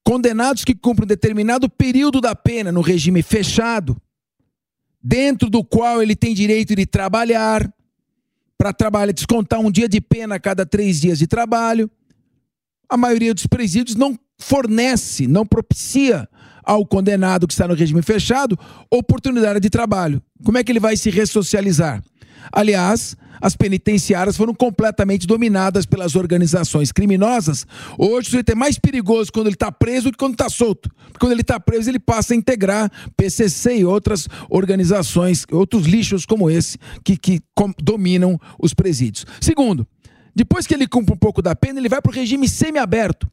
condenados 0.03 0.64
que 0.64 0.73
cumprem 0.73 1.06
um 1.06 1.07
determinado 1.07 1.69
período 1.69 2.19
da 2.19 2.35
pena 2.35 2.72
no 2.72 2.81
regime 2.81 3.22
fechado, 3.22 3.95
dentro 5.01 5.49
do 5.49 5.64
qual 5.64 6.01
ele 6.01 6.15
tem 6.15 6.34
direito 6.34 6.76
de 6.76 6.85
trabalhar, 6.85 7.72
para 8.57 8.73
trabalhar, 8.73 9.14
descontar 9.14 9.60
um 9.60 9.72
dia 9.72 9.88
de 9.88 10.01
pena 10.01 10.35
a 10.35 10.39
cada 10.39 10.65
três 10.65 10.99
dias 10.99 11.19
de 11.19 11.27
trabalho. 11.27 11.89
A 12.89 12.97
maioria 12.97 13.34
dos 13.34 13.47
presídios 13.47 13.95
não 13.95 14.19
fornece, 14.38 15.27
não 15.27 15.45
propicia 15.45 16.27
ao 16.64 16.85
condenado 16.85 17.47
que 17.47 17.53
está 17.53 17.68
no 17.68 17.73
regime 17.73 18.01
fechado 18.01 18.60
oportunidade 18.91 19.60
de 19.60 19.69
trabalho. 19.69 20.22
Como 20.43 20.57
é 20.57 20.64
que 20.64 20.72
ele 20.72 20.80
vai 20.80 20.97
se 20.97 21.10
ressocializar? 21.10 22.03
Aliás, 22.51 23.15
as 23.41 23.55
penitenciárias 23.55 24.35
foram 24.35 24.53
completamente 24.53 25.25
dominadas 25.25 25.85
pelas 25.85 26.15
organizações 26.15 26.91
criminosas. 26.91 27.65
Hoje 27.97 28.27
o 28.27 28.31
sujeito 28.31 28.49
é 28.49 28.55
mais 28.55 28.77
perigoso 28.77 29.31
quando 29.31 29.47
ele 29.47 29.55
está 29.55 29.71
preso 29.71 30.05
do 30.05 30.11
que 30.11 30.17
quando 30.17 30.33
está 30.33 30.49
solto. 30.49 30.89
Porque 31.05 31.19
quando 31.19 31.31
ele 31.31 31.41
está 31.41 31.59
preso, 31.59 31.89
ele 31.89 31.99
passa 31.99 32.33
a 32.33 32.37
integrar 32.37 32.91
PCC 33.15 33.77
e 33.77 33.85
outras 33.85 34.27
organizações, 34.49 35.45
outros 35.51 35.85
lixos 35.85 36.25
como 36.25 36.49
esse, 36.49 36.77
que, 37.03 37.15
que 37.15 37.41
dominam 37.81 38.39
os 38.61 38.73
presídios. 38.73 39.25
Segundo, 39.39 39.87
depois 40.35 40.67
que 40.67 40.73
ele 40.73 40.87
cumpre 40.87 41.13
um 41.13 41.17
pouco 41.17 41.41
da 41.41 41.55
pena, 41.55 41.79
ele 41.79 41.89
vai 41.89 42.01
para 42.01 42.11
o 42.11 42.15
regime 42.15 42.47
semiaberto. 42.47 43.29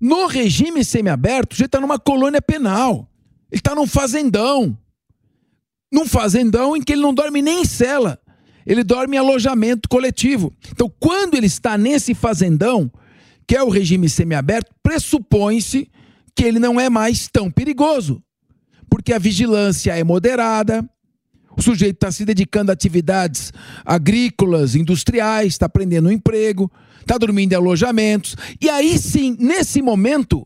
No 0.00 0.26
regime 0.26 0.84
semiaberto, 0.84 1.54
o 1.54 1.56
sujeito 1.56 1.68
está 1.68 1.80
numa 1.80 1.98
colônia 1.98 2.42
penal. 2.42 3.08
Ele 3.50 3.60
está 3.60 3.74
num 3.74 3.86
fazendão. 3.86 4.76
Num 5.94 6.04
fazendão 6.04 6.76
em 6.76 6.82
que 6.82 6.92
ele 6.92 7.02
não 7.02 7.14
dorme 7.14 7.40
nem 7.40 7.62
em 7.62 7.64
cela. 7.64 8.18
Ele 8.66 8.82
dorme 8.82 9.14
em 9.14 9.20
alojamento 9.20 9.88
coletivo. 9.88 10.52
Então, 10.72 10.92
quando 10.98 11.36
ele 11.36 11.46
está 11.46 11.78
nesse 11.78 12.14
fazendão, 12.14 12.90
que 13.46 13.54
é 13.54 13.62
o 13.62 13.68
regime 13.68 14.08
semiaberto, 14.08 14.74
pressupõe-se 14.82 15.88
que 16.34 16.42
ele 16.42 16.58
não 16.58 16.80
é 16.80 16.90
mais 16.90 17.28
tão 17.28 17.48
perigoso. 17.48 18.20
Porque 18.90 19.12
a 19.12 19.20
vigilância 19.20 19.96
é 19.96 20.02
moderada, 20.02 20.84
o 21.56 21.62
sujeito 21.62 21.94
está 21.94 22.10
se 22.10 22.24
dedicando 22.24 22.72
a 22.72 22.74
atividades 22.74 23.52
agrícolas, 23.84 24.74
industriais, 24.74 25.52
está 25.52 25.66
aprendendo 25.66 26.08
um 26.08 26.12
emprego, 26.12 26.68
está 27.00 27.16
dormindo 27.16 27.52
em 27.52 27.56
alojamentos. 27.56 28.34
E 28.60 28.68
aí 28.68 28.98
sim, 28.98 29.36
nesse 29.38 29.80
momento, 29.80 30.44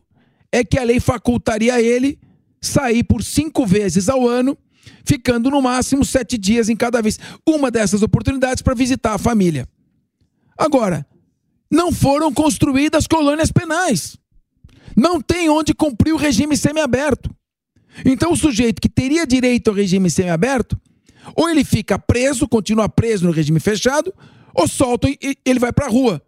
é 0.51 0.63
que 0.63 0.77
a 0.77 0.83
lei 0.83 0.99
facultaria 0.99 1.81
ele 1.81 2.19
sair 2.61 3.03
por 3.03 3.23
cinco 3.23 3.65
vezes 3.65 4.09
ao 4.09 4.27
ano, 4.27 4.55
ficando 5.05 5.49
no 5.49 5.61
máximo 5.61 6.05
sete 6.05 6.37
dias 6.37 6.69
em 6.69 6.75
cada 6.75 7.01
vez. 7.01 7.19
Uma 7.47 7.71
dessas 7.71 8.01
oportunidades 8.01 8.61
para 8.61 8.73
visitar 8.73 9.13
a 9.13 9.17
família. 9.17 9.67
Agora, 10.57 11.05
não 11.71 11.91
foram 11.91 12.33
construídas 12.33 13.07
colônias 13.07 13.51
penais. 13.51 14.17
Não 14.95 15.21
tem 15.21 15.49
onde 15.49 15.73
cumprir 15.73 16.13
o 16.13 16.17
regime 16.17 16.57
semiaberto. 16.57 17.29
Então, 18.05 18.31
o 18.31 18.35
sujeito 18.35 18.81
que 18.81 18.89
teria 18.89 19.25
direito 19.25 19.69
ao 19.69 19.75
regime 19.75 20.09
semiaberto, 20.09 20.79
ou 21.35 21.49
ele 21.49 21.63
fica 21.63 21.97
preso, 21.99 22.47
continua 22.47 22.89
preso 22.89 23.25
no 23.25 23.31
regime 23.31 23.59
fechado, 23.59 24.13
ou 24.53 24.67
soltam 24.67 25.09
e 25.09 25.37
ele 25.45 25.59
vai 25.59 25.71
para 25.71 25.85
a 25.85 25.89
rua, 25.89 26.21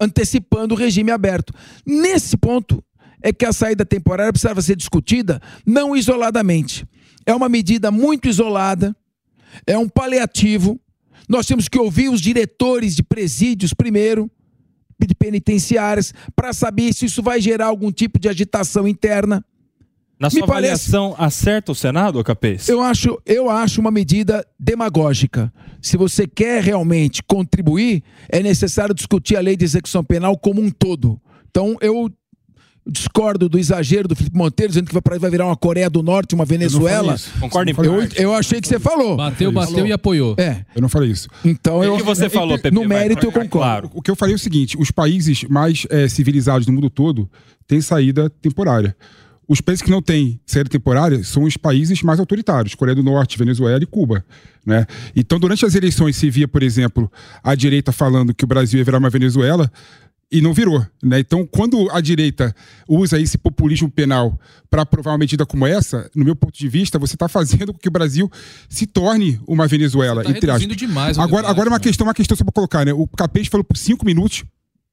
antecipando 0.00 0.74
o 0.74 0.76
regime 0.76 1.10
aberto. 1.10 1.52
Nesse 1.86 2.36
ponto 2.36 2.82
é 3.22 3.32
que 3.32 3.44
a 3.44 3.52
saída 3.52 3.84
temporária 3.84 4.32
precisava 4.32 4.62
ser 4.62 4.76
discutida 4.76 5.40
não 5.64 5.94
isoladamente. 5.96 6.86
É 7.26 7.34
uma 7.34 7.48
medida 7.48 7.90
muito 7.90 8.28
isolada, 8.28 8.94
é 9.66 9.76
um 9.76 9.88
paliativo. 9.88 10.80
Nós 11.28 11.46
temos 11.46 11.68
que 11.68 11.78
ouvir 11.78 12.08
os 12.08 12.20
diretores 12.20 12.94
de 12.96 13.02
presídios 13.02 13.72
primeiro, 13.74 14.30
de 14.98 15.14
penitenciárias, 15.14 16.12
para 16.36 16.52
saber 16.52 16.92
se 16.92 17.06
isso 17.06 17.22
vai 17.22 17.40
gerar 17.40 17.66
algum 17.66 17.90
tipo 17.90 18.18
de 18.18 18.28
agitação 18.28 18.86
interna. 18.86 19.44
Na 20.18 20.28
Me 20.28 20.32
sua 20.38 20.46
parece- 20.46 20.94
avaliação, 20.94 21.14
acerta 21.16 21.72
o 21.72 21.74
Senado, 21.74 22.22
Capês? 22.22 22.68
Eu 22.68 22.82
acho, 22.82 23.18
eu 23.24 23.48
acho 23.48 23.80
uma 23.80 23.90
medida 23.90 24.46
demagógica. 24.58 25.50
Se 25.80 25.96
você 25.96 26.26
quer 26.26 26.62
realmente 26.62 27.22
contribuir, 27.22 28.02
é 28.28 28.42
necessário 28.42 28.94
discutir 28.94 29.36
a 29.36 29.40
lei 29.40 29.56
de 29.56 29.64
execução 29.64 30.04
penal 30.04 30.36
como 30.36 30.60
um 30.60 30.70
todo. 30.70 31.18
Então, 31.48 31.76
eu 31.80 32.10
discordo 32.86 33.48
do 33.48 33.58
exagero 33.58 34.08
do 34.08 34.16
Felipe 34.16 34.36
Monteiro, 34.36 34.70
dizendo 34.70 34.88
que 34.88 34.94
vai, 34.94 35.18
vai 35.18 35.30
virar 35.30 35.46
uma 35.46 35.56
Coreia 35.56 35.88
do 35.90 36.02
Norte, 36.02 36.34
uma 36.34 36.44
Venezuela. 36.44 37.16
Concorda 37.38 37.70
em 37.70 37.74
eu, 37.84 38.08
eu 38.16 38.34
achei 38.34 38.60
que 38.60 38.68
você 38.68 38.78
falou. 38.78 39.16
Bateu, 39.16 39.52
bateu 39.52 39.86
e 39.86 39.92
apoiou. 39.92 40.34
É. 40.38 40.64
Eu 40.74 40.82
não 40.82 40.88
falei 40.88 41.10
isso. 41.10 41.28
Então, 41.44 41.82
eu, 41.84 41.94
O 41.94 41.98
que 41.98 42.02
você 42.02 42.28
falou, 42.28 42.58
Pepe? 42.58 42.74
no 42.74 42.84
mérito, 42.84 43.26
eu 43.26 43.32
concordo. 43.32 43.50
Claro. 43.50 43.90
O 43.94 44.02
que 44.02 44.10
eu 44.10 44.16
falei 44.16 44.34
é 44.34 44.36
o 44.36 44.38
seguinte: 44.38 44.76
os 44.78 44.90
países 44.90 45.44
mais 45.44 45.86
eh, 45.90 46.08
civilizados 46.08 46.66
do 46.66 46.72
mundo 46.72 46.88
todo 46.88 47.30
têm 47.66 47.80
saída 47.80 48.30
temporária. 48.30 48.96
Os 49.46 49.60
países 49.60 49.82
que 49.82 49.90
não 49.90 50.00
têm 50.00 50.40
saída 50.46 50.70
temporária 50.70 51.24
são 51.24 51.42
os 51.42 51.56
países 51.56 52.02
mais 52.04 52.20
autoritários, 52.20 52.76
Coreia 52.76 52.94
do 52.94 53.02
Norte, 53.02 53.36
Venezuela 53.36 53.82
e 53.82 53.86
Cuba. 53.86 54.24
Né? 54.64 54.86
Então, 55.16 55.40
durante 55.40 55.66
as 55.66 55.74
eleições, 55.74 56.14
se 56.14 56.30
via, 56.30 56.46
por 56.46 56.62
exemplo, 56.62 57.10
a 57.42 57.56
direita 57.56 57.90
falando 57.90 58.32
que 58.32 58.44
o 58.44 58.46
Brasil 58.46 58.78
ia 58.78 58.84
virar 58.84 58.98
uma 58.98 59.10
Venezuela 59.10 59.68
e 60.30 60.40
não 60.40 60.54
virou. 60.54 60.84
Né? 61.02 61.20
Então, 61.20 61.46
quando 61.46 61.90
a 61.90 62.00
direita 62.00 62.54
usa 62.88 63.18
esse 63.18 63.36
populismo 63.36 63.90
penal 63.90 64.38
para 64.70 64.82
aprovar 64.82 65.12
uma 65.12 65.18
medida 65.18 65.44
como 65.44 65.66
essa, 65.66 66.08
no 66.14 66.24
meu 66.24 66.36
ponto 66.36 66.56
de 66.56 66.68
vista, 66.68 66.98
você 66.98 67.14
está 67.14 67.28
fazendo 67.28 67.72
com 67.72 67.78
que 67.78 67.88
o 67.88 67.92
Brasil 67.92 68.30
se 68.68 68.86
torne 68.86 69.40
uma 69.46 69.66
Venezuela. 69.66 70.22
Você 70.22 70.28
tá 70.28 70.38
entre 70.38 70.76
demais 70.76 71.18
agora, 71.18 71.42
debate, 71.42 71.50
agora 71.50 71.68
uma 71.70 71.78
né? 71.78 71.82
questão, 71.82 72.06
uma 72.06 72.14
questão 72.14 72.36
só 72.36 72.44
para 72.44 72.52
colocar, 72.52 72.86
né? 72.86 72.92
O 72.92 73.06
Capês 73.06 73.48
falou 73.48 73.64
por 73.64 73.76
cinco 73.76 74.06
minutos 74.06 74.44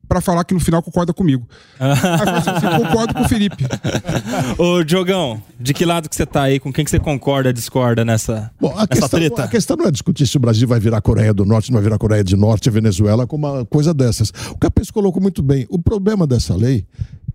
para 0.08 0.22
falar 0.22 0.44
que 0.44 0.54
no 0.54 0.60
final 0.60 0.82
concorda 0.82 1.14
comigo. 1.14 1.48
Aí 1.80 1.90
assim, 1.92 2.66
"Eu 2.66 2.86
concordo 2.86 3.14
com 3.14 3.22
o 3.22 3.30
Felipe. 3.30 3.66
Ô, 4.58 4.84
Diogão, 4.84 5.42
de 5.60 5.74
que 5.74 5.86
lado 5.86 6.10
que 6.10 6.16
você 6.16 6.26
tá 6.26 6.44
aí? 6.44 6.60
Com 6.60 6.72
quem 6.72 6.86
que 6.86 6.92
você 6.92 7.00
concorda, 7.00 7.52
discorda 7.52 8.06
nessa, 8.06 8.52
Bom, 8.60 8.70
a 8.70 8.72
nessa 8.82 8.88
questão, 8.88 9.20
treta? 9.20 9.44
a 9.44 9.48
questão 9.48 9.78
não 9.78 9.86
é 9.86 9.92
discutir 9.92 10.26
se 10.28 10.38
o 10.38 10.40
Brasil 10.40 10.68
vai 10.68 10.80
virar 10.80 11.02
Coreia 11.02 11.34
do 11.34 11.46
Norte, 11.46 11.66
se 11.66 11.72
não 11.72 11.78
vai 11.78 11.84
virar 11.84 11.98
Coreia 11.98 12.24
do 12.24 12.38
Norte, 12.38 12.70
a 12.70 12.72
Venezuela, 12.72 13.28
com 13.28 13.36
uma 13.36 13.66
coisa 13.66 13.94
dessas. 13.94 14.30
O 14.52 14.58
Capês 14.58 14.90
colocou 14.90 15.22
muito 15.22 15.42
bem. 15.44 15.66
O 15.70 15.80
problema 15.80 16.26
dessa 16.26 16.56
lei 16.56 16.86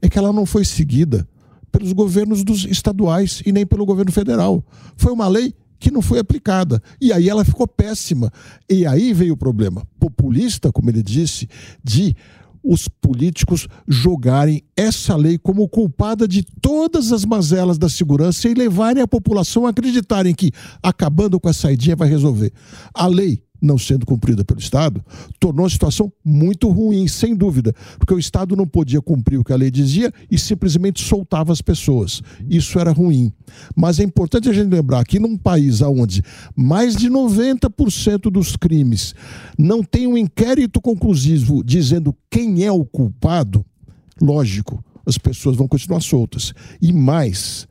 é 0.00 0.08
que 0.08 0.18
ela 0.18 0.32
não 0.32 0.46
foi 0.46 0.64
seguida 0.64 1.28
pelos 1.70 1.92
governos 1.92 2.44
dos 2.44 2.64
estaduais 2.64 3.42
e 3.46 3.52
nem 3.52 3.64
pelo 3.66 3.86
governo 3.86 4.12
federal. 4.12 4.64
Foi 4.96 5.12
uma 5.12 5.28
lei 5.28 5.54
que 5.78 5.90
não 5.90 6.00
foi 6.00 6.20
aplicada. 6.20 6.80
E 7.00 7.12
aí 7.12 7.28
ela 7.28 7.44
ficou 7.44 7.66
péssima. 7.66 8.30
E 8.70 8.86
aí 8.86 9.12
veio 9.12 9.34
o 9.34 9.36
problema. 9.36 9.82
Populista, 9.98 10.70
como 10.70 10.88
ele 10.90 11.02
disse, 11.02 11.48
de 11.82 12.14
os 12.62 12.88
políticos 12.88 13.66
jogarem 13.88 14.62
essa 14.76 15.16
lei 15.16 15.38
como 15.38 15.68
culpada 15.68 16.28
de 16.28 16.42
todas 16.42 17.12
as 17.12 17.24
mazelas 17.24 17.78
da 17.78 17.88
segurança 17.88 18.48
e 18.48 18.54
levarem 18.54 19.02
a 19.02 19.08
população 19.08 19.66
a 19.66 19.70
acreditarem 19.70 20.34
que 20.34 20.52
acabando 20.82 21.40
com 21.40 21.48
essa 21.48 21.72
idinha 21.72 21.96
vai 21.96 22.08
resolver. 22.08 22.52
A 22.94 23.06
lei 23.06 23.42
não 23.62 23.78
sendo 23.78 24.04
cumprida 24.04 24.44
pelo 24.44 24.58
Estado, 24.58 25.02
tornou 25.38 25.64
a 25.64 25.70
situação 25.70 26.12
muito 26.24 26.68
ruim, 26.68 27.06
sem 27.06 27.34
dúvida, 27.34 27.72
porque 27.98 28.12
o 28.12 28.18
Estado 28.18 28.56
não 28.56 28.66
podia 28.66 29.00
cumprir 29.00 29.38
o 29.38 29.44
que 29.44 29.52
a 29.52 29.56
lei 29.56 29.70
dizia 29.70 30.12
e 30.28 30.38
simplesmente 30.38 31.02
soltava 31.02 31.52
as 31.52 31.62
pessoas. 31.62 32.20
Isso 32.48 32.78
era 32.78 32.90
ruim. 32.90 33.32
Mas 33.76 34.00
é 34.00 34.02
importante 34.02 34.48
a 34.48 34.52
gente 34.52 34.68
lembrar 34.68 35.04
que 35.04 35.20
num 35.20 35.36
país 35.36 35.80
onde 35.80 36.22
mais 36.56 36.96
de 36.96 37.08
90% 37.08 38.30
dos 38.30 38.56
crimes 38.56 39.14
não 39.56 39.82
tem 39.82 40.06
um 40.06 40.18
inquérito 40.18 40.80
conclusivo 40.80 41.62
dizendo 41.62 42.14
quem 42.28 42.64
é 42.64 42.72
o 42.72 42.84
culpado, 42.84 43.64
lógico, 44.20 44.84
as 45.06 45.18
pessoas 45.18 45.56
vão 45.56 45.68
continuar 45.68 46.00
soltas. 46.00 46.52
E 46.80 46.92
mais, 46.92 47.66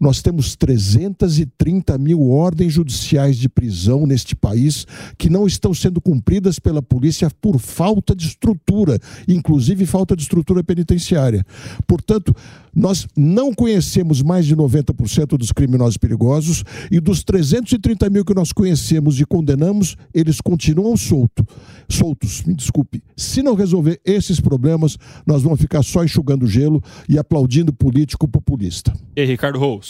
nós 0.00 0.20
temos 0.20 0.54
330 0.56 1.96
mil 1.98 2.30
ordens 2.30 2.72
judiciais 2.72 3.36
de 3.36 3.48
prisão 3.48 4.06
neste 4.06 4.36
país 4.36 4.86
que 5.18 5.30
não 5.30 5.46
estão 5.46 5.72
sendo 5.72 6.00
cumpridas 6.00 6.58
pela 6.58 6.82
polícia 6.82 7.30
por 7.40 7.58
falta 7.58 8.14
de 8.14 8.26
estrutura, 8.26 8.98
inclusive 9.26 9.86
falta 9.86 10.14
de 10.14 10.22
estrutura 10.22 10.62
penitenciária. 10.62 11.44
Portanto, 11.86 12.34
nós 12.74 13.06
não 13.16 13.54
conhecemos 13.54 14.20
mais 14.22 14.44
de 14.44 14.54
90% 14.54 15.38
dos 15.38 15.50
criminosos 15.50 15.96
perigosos 15.96 16.62
e 16.90 17.00
dos 17.00 17.24
330 17.24 18.10
mil 18.10 18.24
que 18.24 18.34
nós 18.34 18.52
conhecemos 18.52 19.18
e 19.18 19.24
condenamos, 19.24 19.96
eles 20.12 20.40
continuam 20.42 20.94
solto, 20.96 21.46
soltos. 21.88 22.42
Me 22.44 22.54
desculpe. 22.54 23.02
Se 23.16 23.42
não 23.42 23.54
resolver 23.54 23.98
esses 24.04 24.40
problemas, 24.40 24.98
nós 25.26 25.42
vamos 25.42 25.58
ficar 25.58 25.82
só 25.82 26.04
enxugando 26.04 26.46
gelo 26.46 26.82
e 27.08 27.18
aplaudindo 27.18 27.72
político 27.72 28.28
populista. 28.28 28.92
E 29.16 29.24
Ricardo 29.24 29.58
Rous? 29.58 29.85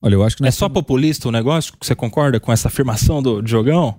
Olha, 0.00 0.14
eu 0.14 0.22
acho 0.22 0.36
que 0.36 0.46
é 0.46 0.50
só 0.50 0.68
populista 0.68 1.28
o 1.28 1.32
negócio? 1.32 1.72
Você 1.80 1.94
concorda 1.94 2.38
com 2.38 2.52
essa 2.52 2.68
afirmação 2.68 3.22
do 3.22 3.40
Diogão? 3.40 3.98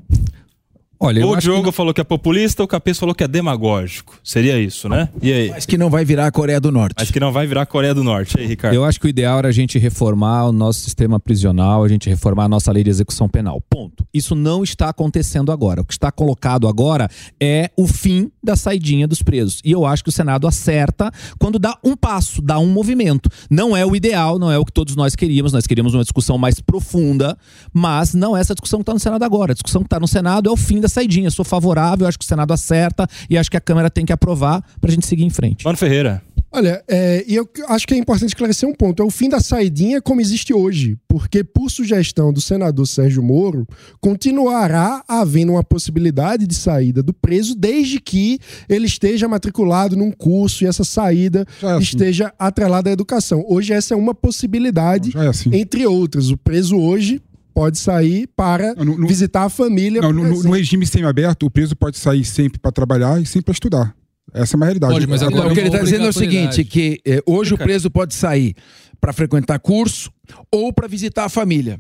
Olha, 0.99 1.25
o 1.25 1.35
Diogo 1.35 1.69
que... 1.69 1.71
falou 1.71 1.93
que 1.93 2.01
é 2.01 2.03
populista, 2.03 2.63
o 2.63 2.67
Capês 2.67 2.97
falou 2.97 3.13
que 3.13 3.23
é 3.23 3.27
demagógico. 3.27 4.17
Seria 4.23 4.59
isso, 4.59 4.87
né? 4.87 5.09
E 5.21 5.31
aí? 5.31 5.49
Mas 5.49 5.65
que 5.65 5.77
não 5.77 5.89
vai 5.89 6.05
virar 6.05 6.27
a 6.27 6.31
Coreia 6.31 6.59
do 6.59 6.71
Norte. 6.71 6.95
Mas 6.97 7.11
que 7.11 7.19
não 7.19 7.31
vai 7.31 7.45
virar 7.45 7.63
a 7.63 7.65
Coreia 7.65 7.93
do 7.93 8.03
Norte. 8.03 8.37
E 8.37 8.41
aí, 8.41 8.47
Ricardo? 8.47 8.73
Eu 8.73 8.83
acho 8.83 8.99
que 8.99 9.05
o 9.05 9.09
ideal 9.09 9.39
era 9.39 9.49
a 9.49 9.51
gente 9.51 9.77
reformar 9.77 10.45
o 10.45 10.51
nosso 10.51 10.79
sistema 10.79 11.19
prisional, 11.19 11.83
a 11.83 11.87
gente 11.87 12.09
reformar 12.09 12.45
a 12.45 12.49
nossa 12.49 12.71
lei 12.71 12.83
de 12.83 12.89
execução 12.89 13.27
penal. 13.27 13.61
Ponto. 13.69 14.05
Isso 14.13 14.35
não 14.35 14.63
está 14.63 14.89
acontecendo 14.89 15.51
agora. 15.51 15.81
O 15.81 15.85
que 15.85 15.93
está 15.93 16.11
colocado 16.11 16.67
agora 16.67 17.09
é 17.41 17.69
o 17.77 17.87
fim 17.87 18.31
da 18.43 18.55
saidinha 18.55 19.07
dos 19.07 19.21
presos. 19.21 19.59
E 19.65 19.71
eu 19.71 19.85
acho 19.85 20.03
que 20.03 20.09
o 20.09 20.13
Senado 20.13 20.47
acerta 20.47 21.11
quando 21.37 21.59
dá 21.59 21.77
um 21.83 21.95
passo, 21.95 22.41
dá 22.41 22.57
um 22.57 22.67
movimento. 22.67 23.29
Não 23.49 23.75
é 23.75 23.85
o 23.85 23.95
ideal, 23.95 24.39
não 24.39 24.51
é 24.51 24.57
o 24.57 24.65
que 24.65 24.71
todos 24.71 24.95
nós 24.95 25.15
queríamos. 25.15 25.51
Nós 25.51 25.67
queríamos 25.67 25.93
uma 25.93 26.03
discussão 26.03 26.37
mais 26.37 26.59
profunda, 26.61 27.37
mas 27.73 28.13
não 28.13 28.35
é 28.35 28.39
essa 28.39 28.53
discussão 28.53 28.79
que 28.79 28.83
está 28.83 28.93
no 28.93 28.99
Senado 28.99 29.23
agora. 29.23 29.51
A 29.51 29.55
discussão 29.55 29.81
que 29.81 29.87
está 29.87 29.99
no 29.99 30.07
Senado 30.07 30.49
é 30.49 30.51
o 30.51 30.57
fim 30.57 30.79
da 30.79 30.84
saidinha. 30.89 31.29
Sou 31.29 31.45
favorável, 31.45 32.07
acho 32.07 32.17
que 32.17 32.25
o 32.25 32.27
Senado 32.27 32.53
acerta 32.53 33.07
e 33.29 33.37
acho 33.37 33.49
que 33.49 33.57
a 33.57 33.61
Câmara 33.61 33.89
tem 33.89 34.05
que 34.05 34.13
aprovar 34.13 34.63
para 34.79 34.89
a 34.89 34.93
gente 34.93 35.05
seguir 35.05 35.23
em 35.23 35.29
frente. 35.29 35.65
Mano 35.65 35.77
Ferreira. 35.77 36.21
Olha, 36.55 36.81
é, 36.87 37.25
e 37.27 37.35
eu 37.35 37.45
acho 37.67 37.85
que 37.85 37.93
é 37.93 37.97
importante 37.97 38.29
esclarecer 38.29 38.67
um 38.67 38.73
ponto. 38.73 39.03
É 39.03 39.05
o 39.05 39.09
fim 39.09 39.27
da 39.27 39.41
saidinha 39.41 40.01
como 40.01 40.21
existe 40.21 40.53
hoje. 40.53 40.97
Porque, 41.05 41.43
por 41.43 41.69
sugestão 41.69 42.31
do 42.31 42.39
senador 42.39 42.87
Sérgio 42.87 43.21
Moro, 43.21 43.67
continuará 43.99 45.03
havendo 45.05 45.51
uma 45.51 45.63
possibilidade 45.63 46.47
de 46.47 46.55
saída 46.55 47.03
do 47.03 47.13
preso 47.13 47.55
desde 47.55 47.99
que 47.99 48.39
ele 48.69 48.85
esteja 48.85 49.27
matriculado 49.27 49.97
num 49.97 50.11
curso 50.11 50.63
e 50.63 50.67
essa 50.67 50.85
saída 50.85 51.45
é 51.61 51.71
assim. 51.71 51.83
esteja 51.83 52.33
atrelada 52.39 52.89
à 52.89 52.93
educação. 52.93 53.43
Hoje, 53.49 53.73
essa 53.73 53.93
é 53.93 53.97
uma 53.97 54.15
possibilidade, 54.15 55.11
é 55.17 55.27
assim. 55.27 55.49
entre 55.53 55.85
outras. 55.85 56.29
O 56.29 56.37
preso 56.37 56.77
hoje 56.77 57.21
pode 57.55 57.79
sair 57.79 58.27
para 58.35 58.75
no, 58.75 59.07
visitar 59.07 59.45
a 59.45 59.49
família. 59.49 60.01
Não, 60.01 60.11
no, 60.11 60.43
no, 60.43 60.51
regime 60.51 60.85
semi-aberto, 60.85 61.45
o 61.45 61.49
preso 61.49 61.73
pode 61.73 61.97
sair 61.97 62.25
sempre 62.25 62.59
para 62.59 62.69
trabalhar 62.69 63.21
e 63.21 63.25
sempre 63.25 63.45
para 63.45 63.53
estudar. 63.53 63.95
Essa 64.33 64.55
é 64.55 64.57
uma 64.57 64.65
realidade. 64.65 64.93
Pode, 64.93 65.07
mas 65.07 65.23
agora, 65.23 65.47
o 65.47 65.53
que 65.53 65.61
ele 65.61 65.69
está 65.69 65.79
dizendo 65.79 66.05
é 66.05 66.09
o 66.09 66.13
seguinte: 66.13 66.65
que 66.65 66.99
eh, 67.07 67.23
hoje 67.25 67.53
o 67.53 67.57
preso 67.57 67.89
pode 67.89 68.13
sair 68.13 68.53
para 68.99 69.13
frequentar 69.13 69.57
curso 69.59 70.11
ou 70.51 70.73
para 70.73 70.85
visitar 70.85 71.23
a 71.23 71.29
família. 71.29 71.79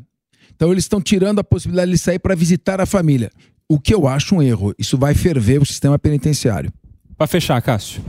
Então 0.55 0.71
eles 0.71 0.85
estão 0.85 1.01
tirando 1.01 1.39
a 1.39 1.43
possibilidade 1.43 1.91
de 1.91 1.97
sair 1.97 2.19
para 2.19 2.33
visitar 2.33 2.79
a 2.79 2.85
família. 2.85 3.29
O 3.67 3.77
que 3.77 3.93
eu 3.93 4.07
acho 4.07 4.35
um 4.35 4.41
erro. 4.41 4.73
Isso 4.79 4.97
vai 4.97 5.13
ferver 5.13 5.61
o 5.61 5.65
sistema 5.65 5.99
penitenciário. 5.99 6.71
Para 7.17 7.27
fechar, 7.27 7.61
Cássio. 7.61 8.01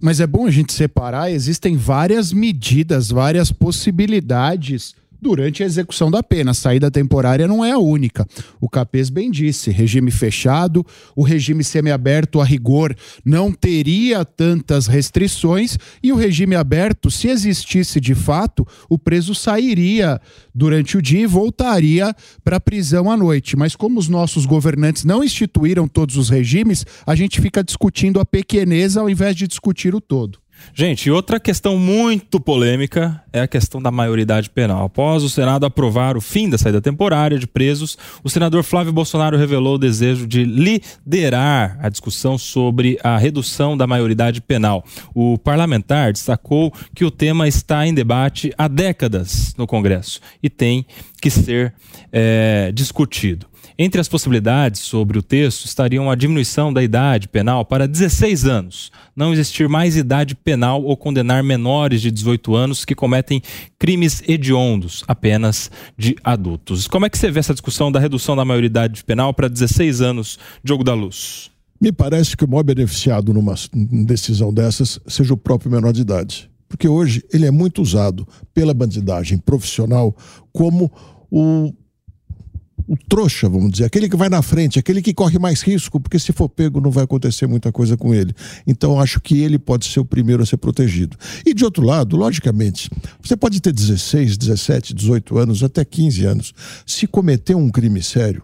Mas 0.00 0.20
é 0.20 0.26
bom 0.26 0.46
a 0.46 0.50
gente 0.50 0.72
separar, 0.72 1.30
existem 1.30 1.76
várias 1.76 2.32
medidas, 2.32 3.10
várias 3.10 3.52
possibilidades 3.52 4.94
durante 5.22 5.62
a 5.62 5.66
execução 5.66 6.10
da 6.10 6.22
pena. 6.22 6.50
A 6.50 6.54
saída 6.54 6.90
temporária 6.90 7.46
não 7.46 7.64
é 7.64 7.70
a 7.70 7.78
única. 7.78 8.26
O 8.60 8.68
Capês 8.68 9.08
bem 9.08 9.30
disse: 9.30 9.70
regime 9.70 10.10
fechado, 10.10 10.84
o 11.14 11.22
regime 11.22 11.62
semiaberto 11.62 12.40
a 12.40 12.44
rigor 12.44 12.94
não 13.24 13.52
teria 13.52 14.24
tantas 14.24 14.88
restrições 14.88 15.78
e 16.02 16.12
o 16.12 16.16
regime 16.16 16.56
aberto, 16.56 17.10
se 17.10 17.28
existisse 17.28 18.00
de 18.00 18.14
fato, 18.14 18.66
o 18.88 18.98
preso 18.98 19.34
sairia 19.34 20.20
durante 20.52 20.98
o 20.98 21.02
dia 21.02 21.20
e 21.20 21.26
voltaria 21.26 22.14
para 22.42 22.56
a 22.56 22.60
prisão 22.60 23.10
à 23.10 23.16
noite. 23.16 23.56
Mas 23.56 23.76
como 23.76 24.00
os 24.00 24.08
nossos 24.08 24.44
governantes 24.44 25.04
não 25.04 25.22
instituíram 25.22 25.86
todos 25.86 26.16
os 26.16 26.28
regimes, 26.28 26.84
a 27.06 27.14
gente 27.14 27.40
fica 27.40 27.62
discutindo 27.62 28.18
a 28.18 28.24
pequeneza 28.24 29.00
ao 29.00 29.08
invés 29.08 29.36
de 29.36 29.46
discutir 29.46 29.94
o 29.94 30.00
todo. 30.00 30.41
Gente, 30.74 31.10
outra 31.10 31.38
questão 31.38 31.76
muito 31.76 32.40
polêmica 32.40 33.22
é 33.32 33.40
a 33.40 33.48
questão 33.48 33.80
da 33.80 33.90
maioridade 33.90 34.48
penal. 34.48 34.84
Após 34.84 35.22
o 35.22 35.28
Senado 35.28 35.66
aprovar 35.66 36.16
o 36.16 36.20
fim 36.20 36.48
da 36.48 36.56
saída 36.56 36.80
temporária 36.80 37.38
de 37.38 37.46
presos, 37.46 37.98
o 38.24 38.30
senador 38.30 38.62
Flávio 38.62 38.92
Bolsonaro 38.92 39.36
revelou 39.36 39.74
o 39.74 39.78
desejo 39.78 40.26
de 40.26 40.44
liderar 40.44 41.78
a 41.80 41.88
discussão 41.88 42.38
sobre 42.38 42.98
a 43.02 43.18
redução 43.18 43.76
da 43.76 43.86
maioridade 43.86 44.40
penal. 44.40 44.84
O 45.14 45.36
parlamentar 45.36 46.12
destacou 46.12 46.72
que 46.94 47.04
o 47.04 47.10
tema 47.10 47.46
está 47.46 47.86
em 47.86 47.92
debate 47.92 48.52
há 48.56 48.66
décadas 48.68 49.54
no 49.58 49.66
Congresso 49.66 50.20
e 50.42 50.48
tem 50.48 50.86
que 51.20 51.30
ser 51.30 51.74
é, 52.10 52.72
discutido. 52.72 53.51
Entre 53.84 54.00
as 54.00 54.06
possibilidades 54.06 54.80
sobre 54.82 55.18
o 55.18 55.22
texto 55.22 55.64
estariam 55.64 56.08
a 56.08 56.14
diminuição 56.14 56.72
da 56.72 56.84
idade 56.84 57.26
penal 57.26 57.64
para 57.64 57.88
16 57.88 58.44
anos, 58.44 58.92
não 59.16 59.32
existir 59.32 59.68
mais 59.68 59.96
idade 59.96 60.36
penal 60.36 60.84
ou 60.84 60.96
condenar 60.96 61.42
menores 61.42 62.00
de 62.00 62.08
18 62.12 62.54
anos 62.54 62.84
que 62.84 62.94
cometem 62.94 63.42
crimes 63.80 64.22
hediondos 64.28 65.02
apenas 65.08 65.68
de 65.98 66.14
adultos. 66.22 66.86
Como 66.86 67.06
é 67.06 67.10
que 67.10 67.18
você 67.18 67.28
vê 67.28 67.40
essa 67.40 67.54
discussão 67.54 67.90
da 67.90 67.98
redução 67.98 68.36
da 68.36 68.44
maioridade 68.44 69.02
penal 69.02 69.34
para 69.34 69.48
16 69.48 70.00
anos, 70.00 70.38
Diogo 70.62 70.84
da 70.84 70.94
Luz? 70.94 71.50
Me 71.80 71.90
parece 71.90 72.36
que 72.36 72.44
o 72.44 72.48
maior 72.48 72.62
beneficiado 72.62 73.34
numa 73.34 73.56
decisão 74.06 74.54
dessas 74.54 75.00
seja 75.08 75.34
o 75.34 75.36
próprio 75.36 75.72
menor 75.72 75.92
de 75.92 76.02
idade. 76.02 76.48
Porque 76.68 76.86
hoje 76.86 77.24
ele 77.32 77.46
é 77.46 77.50
muito 77.50 77.82
usado 77.82 78.28
pela 78.54 78.72
bandidagem 78.72 79.38
profissional 79.38 80.16
como 80.52 80.88
o 81.28 81.74
o 82.86 82.96
trouxa, 82.96 83.48
vamos 83.48 83.72
dizer, 83.72 83.84
aquele 83.84 84.08
que 84.08 84.16
vai 84.16 84.28
na 84.28 84.42
frente, 84.42 84.78
aquele 84.78 85.02
que 85.02 85.14
corre 85.14 85.38
mais 85.38 85.62
risco, 85.62 86.00
porque 86.00 86.18
se 86.18 86.32
for 86.32 86.48
pego 86.48 86.80
não 86.80 86.90
vai 86.90 87.04
acontecer 87.04 87.46
muita 87.46 87.70
coisa 87.70 87.96
com 87.96 88.14
ele. 88.14 88.34
Então 88.66 89.00
acho 89.00 89.20
que 89.20 89.40
ele 89.40 89.58
pode 89.58 89.86
ser 89.86 90.00
o 90.00 90.04
primeiro 90.04 90.42
a 90.42 90.46
ser 90.46 90.56
protegido. 90.56 91.16
E 91.44 91.54
de 91.54 91.64
outro 91.64 91.84
lado, 91.84 92.16
logicamente, 92.16 92.90
você 93.22 93.36
pode 93.36 93.60
ter 93.60 93.72
16, 93.72 94.36
17, 94.36 94.94
18 94.94 95.38
anos, 95.38 95.62
até 95.62 95.84
15 95.84 96.24
anos. 96.24 96.54
Se 96.86 97.06
cometer 97.06 97.54
um 97.54 97.68
crime 97.68 98.02
sério, 98.02 98.42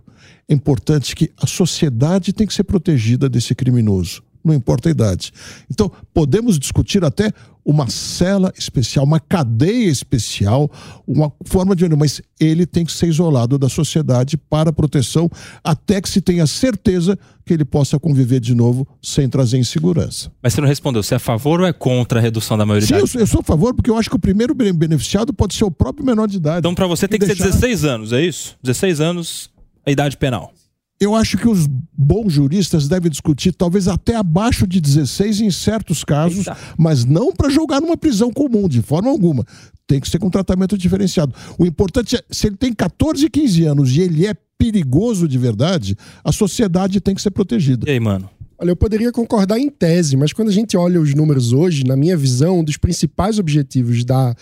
é 0.48 0.54
importante 0.54 1.14
que 1.14 1.30
a 1.40 1.46
sociedade 1.46 2.32
tem 2.32 2.46
que 2.46 2.54
ser 2.54 2.64
protegida 2.64 3.28
desse 3.28 3.54
criminoso 3.54 4.22
não 4.44 4.54
importa 4.54 4.88
a 4.88 4.92
idade. 4.92 5.32
Então, 5.70 5.90
podemos 6.12 6.58
discutir 6.58 7.04
até 7.04 7.32
uma 7.68 7.86
cela 7.90 8.50
especial, 8.56 9.04
uma 9.04 9.20
cadeia 9.20 9.90
especial, 9.90 10.70
uma 11.06 11.30
forma 11.44 11.76
de. 11.76 11.86
Mas 11.94 12.22
ele 12.40 12.64
tem 12.64 12.82
que 12.82 12.90
ser 12.90 13.08
isolado 13.08 13.58
da 13.58 13.68
sociedade 13.68 14.38
para 14.38 14.72
proteção, 14.72 15.30
até 15.62 16.00
que 16.00 16.08
se 16.08 16.22
tenha 16.22 16.46
certeza 16.46 17.18
que 17.44 17.52
ele 17.52 17.66
possa 17.66 17.98
conviver 17.98 18.40
de 18.40 18.54
novo 18.54 18.88
sem 19.02 19.28
trazer 19.28 19.58
insegurança. 19.58 20.32
Mas 20.42 20.54
você 20.54 20.62
não 20.62 20.68
respondeu, 20.68 21.02
você 21.02 21.12
é 21.12 21.18
a 21.18 21.20
favor 21.20 21.60
ou 21.60 21.66
é 21.66 21.72
contra 21.72 22.18
a 22.18 22.22
redução 22.22 22.56
da 22.56 22.64
maioridade? 22.64 23.06
Sim, 23.06 23.18
eu, 23.18 23.22
eu 23.22 23.26
sou 23.26 23.40
a 23.40 23.44
favor, 23.44 23.74
porque 23.74 23.90
eu 23.90 23.98
acho 23.98 24.08
que 24.08 24.16
o 24.16 24.18
primeiro 24.18 24.54
beneficiado 24.54 25.34
pode 25.34 25.54
ser 25.54 25.64
o 25.64 25.70
próprio 25.70 26.06
menor 26.06 26.26
de 26.26 26.38
idade. 26.38 26.60
Então, 26.60 26.74
para 26.74 26.86
você, 26.86 27.06
tem 27.06 27.18
que 27.18 27.26
deixar... 27.26 27.44
ser 27.44 27.50
16 27.50 27.84
anos, 27.84 28.12
é 28.14 28.22
isso? 28.22 28.56
16 28.62 29.00
anos, 29.00 29.50
a 29.84 29.90
idade 29.90 30.16
penal 30.16 30.52
eu 31.00 31.14
acho 31.14 31.38
que 31.38 31.48
os 31.48 31.66
bons 31.96 32.32
juristas 32.32 32.88
devem 32.88 33.10
discutir 33.10 33.52
talvez 33.52 33.86
até 33.86 34.16
abaixo 34.16 34.66
de 34.66 34.80
16 34.80 35.40
em 35.40 35.50
certos 35.50 36.02
casos, 36.02 36.46
Eita. 36.46 36.56
mas 36.76 37.04
não 37.04 37.32
para 37.32 37.48
jogar 37.48 37.80
numa 37.80 37.96
prisão 37.96 38.32
comum, 38.32 38.68
de 38.68 38.82
forma 38.82 39.08
alguma. 39.08 39.44
Tem 39.86 40.00
que 40.00 40.08
ser 40.08 40.18
com 40.18 40.28
tratamento 40.28 40.76
diferenciado. 40.76 41.32
O 41.56 41.64
importante 41.64 42.16
é, 42.16 42.24
se 42.30 42.48
ele 42.48 42.56
tem 42.56 42.72
14, 42.72 43.30
15 43.30 43.64
anos 43.64 43.96
e 43.96 44.00
ele 44.00 44.26
é 44.26 44.34
perigoso 44.58 45.28
de 45.28 45.38
verdade, 45.38 45.96
a 46.24 46.32
sociedade 46.32 47.00
tem 47.00 47.14
que 47.14 47.22
ser 47.22 47.30
protegida. 47.30 47.88
E 47.88 47.92
aí, 47.92 48.00
mano? 48.00 48.28
Olha, 48.58 48.70
eu 48.70 48.76
poderia 48.76 49.12
concordar 49.12 49.56
em 49.56 49.70
tese, 49.70 50.16
mas 50.16 50.32
quando 50.32 50.48
a 50.48 50.52
gente 50.52 50.76
olha 50.76 51.00
os 51.00 51.14
números 51.14 51.52
hoje, 51.52 51.84
na 51.84 51.96
minha 51.96 52.16
visão, 52.16 52.58
um 52.58 52.64
dos 52.64 52.76
principais 52.76 53.38
objetivos 53.38 54.04
da, 54.04 54.34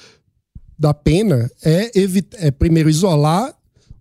da 0.79 0.95
pena 0.95 1.51
é, 1.63 1.91
é 2.39 2.51
primeiro 2.51 2.89
isolar 2.89 3.55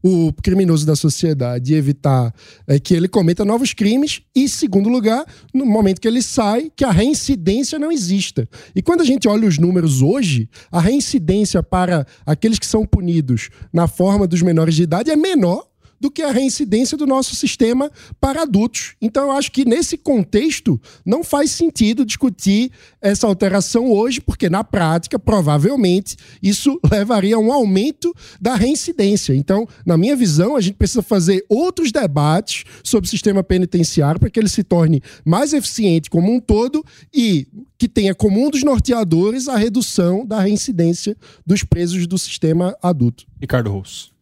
o 0.08 0.32
criminoso 0.44 0.86
da 0.86 0.96
sociedade 0.96 1.74
e 1.74 1.76
evitar 1.76 2.32
é, 2.68 2.80
que 2.80 2.94
ele 2.94 3.08
cometa 3.08 3.44
novos 3.44 3.74
crimes. 3.74 4.22
E, 4.36 4.48
segundo 4.48 4.88
lugar, 4.88 5.26
no 5.52 5.66
momento 5.66 6.00
que 6.00 6.08
ele 6.08 6.22
sai, 6.22 6.72
que 6.76 6.86
a 6.86 6.92
reincidência 6.92 7.80
não 7.80 7.92
exista. 7.92 8.48
E 8.76 8.84
quando 8.84 9.02
a 9.02 9.04
gente 9.04 9.28
olha 9.28 9.48
os 9.48 9.58
números 9.58 10.04
hoje, 10.04 10.48
a 10.72 10.80
reincidência 10.80 11.64
para 11.64 12.06
aqueles 12.24 12.60
que 12.60 12.68
são 12.68 12.86
punidos 12.86 13.50
na 13.74 13.88
forma 13.88 14.28
dos 14.28 14.44
menores 14.44 14.76
de 14.76 14.84
idade 14.84 15.10
é 15.10 15.16
menor 15.16 15.66
do 16.00 16.12
que 16.12 16.22
a 16.22 16.32
reincidência 16.32 16.98
do 16.98 17.06
nosso 17.06 17.36
sistema 17.36 17.92
para 18.20 18.44
adultos. 18.44 18.96
Então, 19.02 19.26
eu 19.26 19.32
acho 19.32 19.52
que 19.52 19.66
nesse 19.66 19.98
contexto 19.98 20.80
não 21.06 21.24
faz 21.24 21.52
sentido 21.52 22.06
discutir 22.06 22.72
essa 23.02 23.28
alteração 23.28 23.92
hoje, 23.92 24.22
porque 24.22 24.50
na 24.50 24.64
prática, 24.64 25.18
provavelmente, 25.18 26.18
isso 26.42 26.80
levaria 26.92 27.36
a 27.36 27.40
um 27.40 27.52
aumento 27.52 28.14
da 28.40 28.56
reincidência. 28.56 29.34
Então, 29.34 29.68
na 29.86 29.98
minha 29.98 30.16
visão, 30.16 30.56
a 30.56 30.62
gente 30.62 30.76
precisa 30.76 31.02
fazer 31.02 31.46
outros 31.50 31.92
debates 31.92 32.64
sobre 32.84 33.08
o 33.08 33.10
sistema 33.10 33.44
penitenciário 33.44 34.20
para 34.20 34.30
que 34.30 34.40
ele 34.40 34.50
se 34.50 34.64
torne 34.64 35.02
mais 35.24 35.54
eficiente 35.54 36.10
como 36.10 36.34
um 36.34 36.40
todo 36.40 36.84
e 37.14 37.48
que 37.78 37.88
tenha 37.88 38.16
como 38.16 38.46
um 38.46 38.50
dos 38.50 38.64
norteadores 38.64 39.48
a 39.48 39.58
redução 39.58 40.26
da 40.26 40.40
reincidência 40.40 41.16
dos 41.46 41.64
presos 41.64 42.08
do 42.08 42.18
sistema 42.18 42.76
adulto. 42.82 43.26
Ricardo 43.40 43.72
Rosso. 43.72 44.15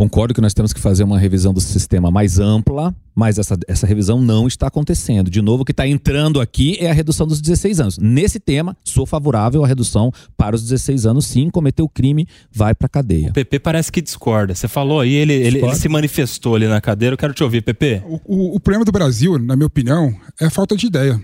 Concordo 0.00 0.32
que 0.32 0.40
nós 0.40 0.54
temos 0.54 0.72
que 0.72 0.78
fazer 0.78 1.02
uma 1.02 1.18
revisão 1.18 1.52
do 1.52 1.60
sistema 1.60 2.08
mais 2.08 2.38
ampla, 2.38 2.94
mas 3.16 3.36
essa, 3.36 3.58
essa 3.66 3.84
revisão 3.84 4.22
não 4.22 4.46
está 4.46 4.68
acontecendo. 4.68 5.28
De 5.28 5.42
novo, 5.42 5.62
o 5.62 5.64
que 5.64 5.72
está 5.72 5.88
entrando 5.88 6.40
aqui 6.40 6.76
é 6.78 6.88
a 6.88 6.92
redução 6.92 7.26
dos 7.26 7.40
16 7.40 7.80
anos. 7.80 7.98
Nesse 7.98 8.38
tema, 8.38 8.76
sou 8.84 9.04
favorável 9.04 9.64
à 9.64 9.66
redução 9.66 10.12
para 10.36 10.54
os 10.54 10.62
16 10.62 11.04
anos. 11.04 11.26
Sim, 11.26 11.50
cometeu 11.50 11.84
o 11.84 11.88
crime, 11.88 12.28
vai 12.48 12.76
para 12.76 12.88
cadeia. 12.88 13.30
O 13.30 13.32
PP 13.32 13.58
parece 13.58 13.90
que 13.90 14.00
discorda. 14.00 14.54
Você 14.54 14.68
falou 14.68 15.00
aí, 15.00 15.12
ele, 15.12 15.32
ele, 15.32 15.58
ele, 15.58 15.74
se 15.74 15.88
manifestou 15.88 16.54
ali 16.54 16.68
na 16.68 16.80
cadeira. 16.80 17.14
Eu 17.14 17.18
quero 17.18 17.34
te 17.34 17.42
ouvir, 17.42 17.62
PP. 17.62 18.04
O, 18.06 18.20
o, 18.24 18.54
o 18.54 18.60
problema 18.60 18.84
do 18.84 18.92
Brasil, 18.92 19.36
na 19.36 19.56
minha 19.56 19.66
opinião, 19.66 20.14
é 20.40 20.44
a 20.44 20.50
falta 20.50 20.76
de 20.76 20.86
ideia. 20.86 21.20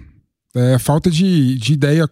É 0.53 0.75
a 0.75 0.79
falta 0.81 1.09
de, 1.09 1.57
de 1.61 1.75
ideia 1.75 2.11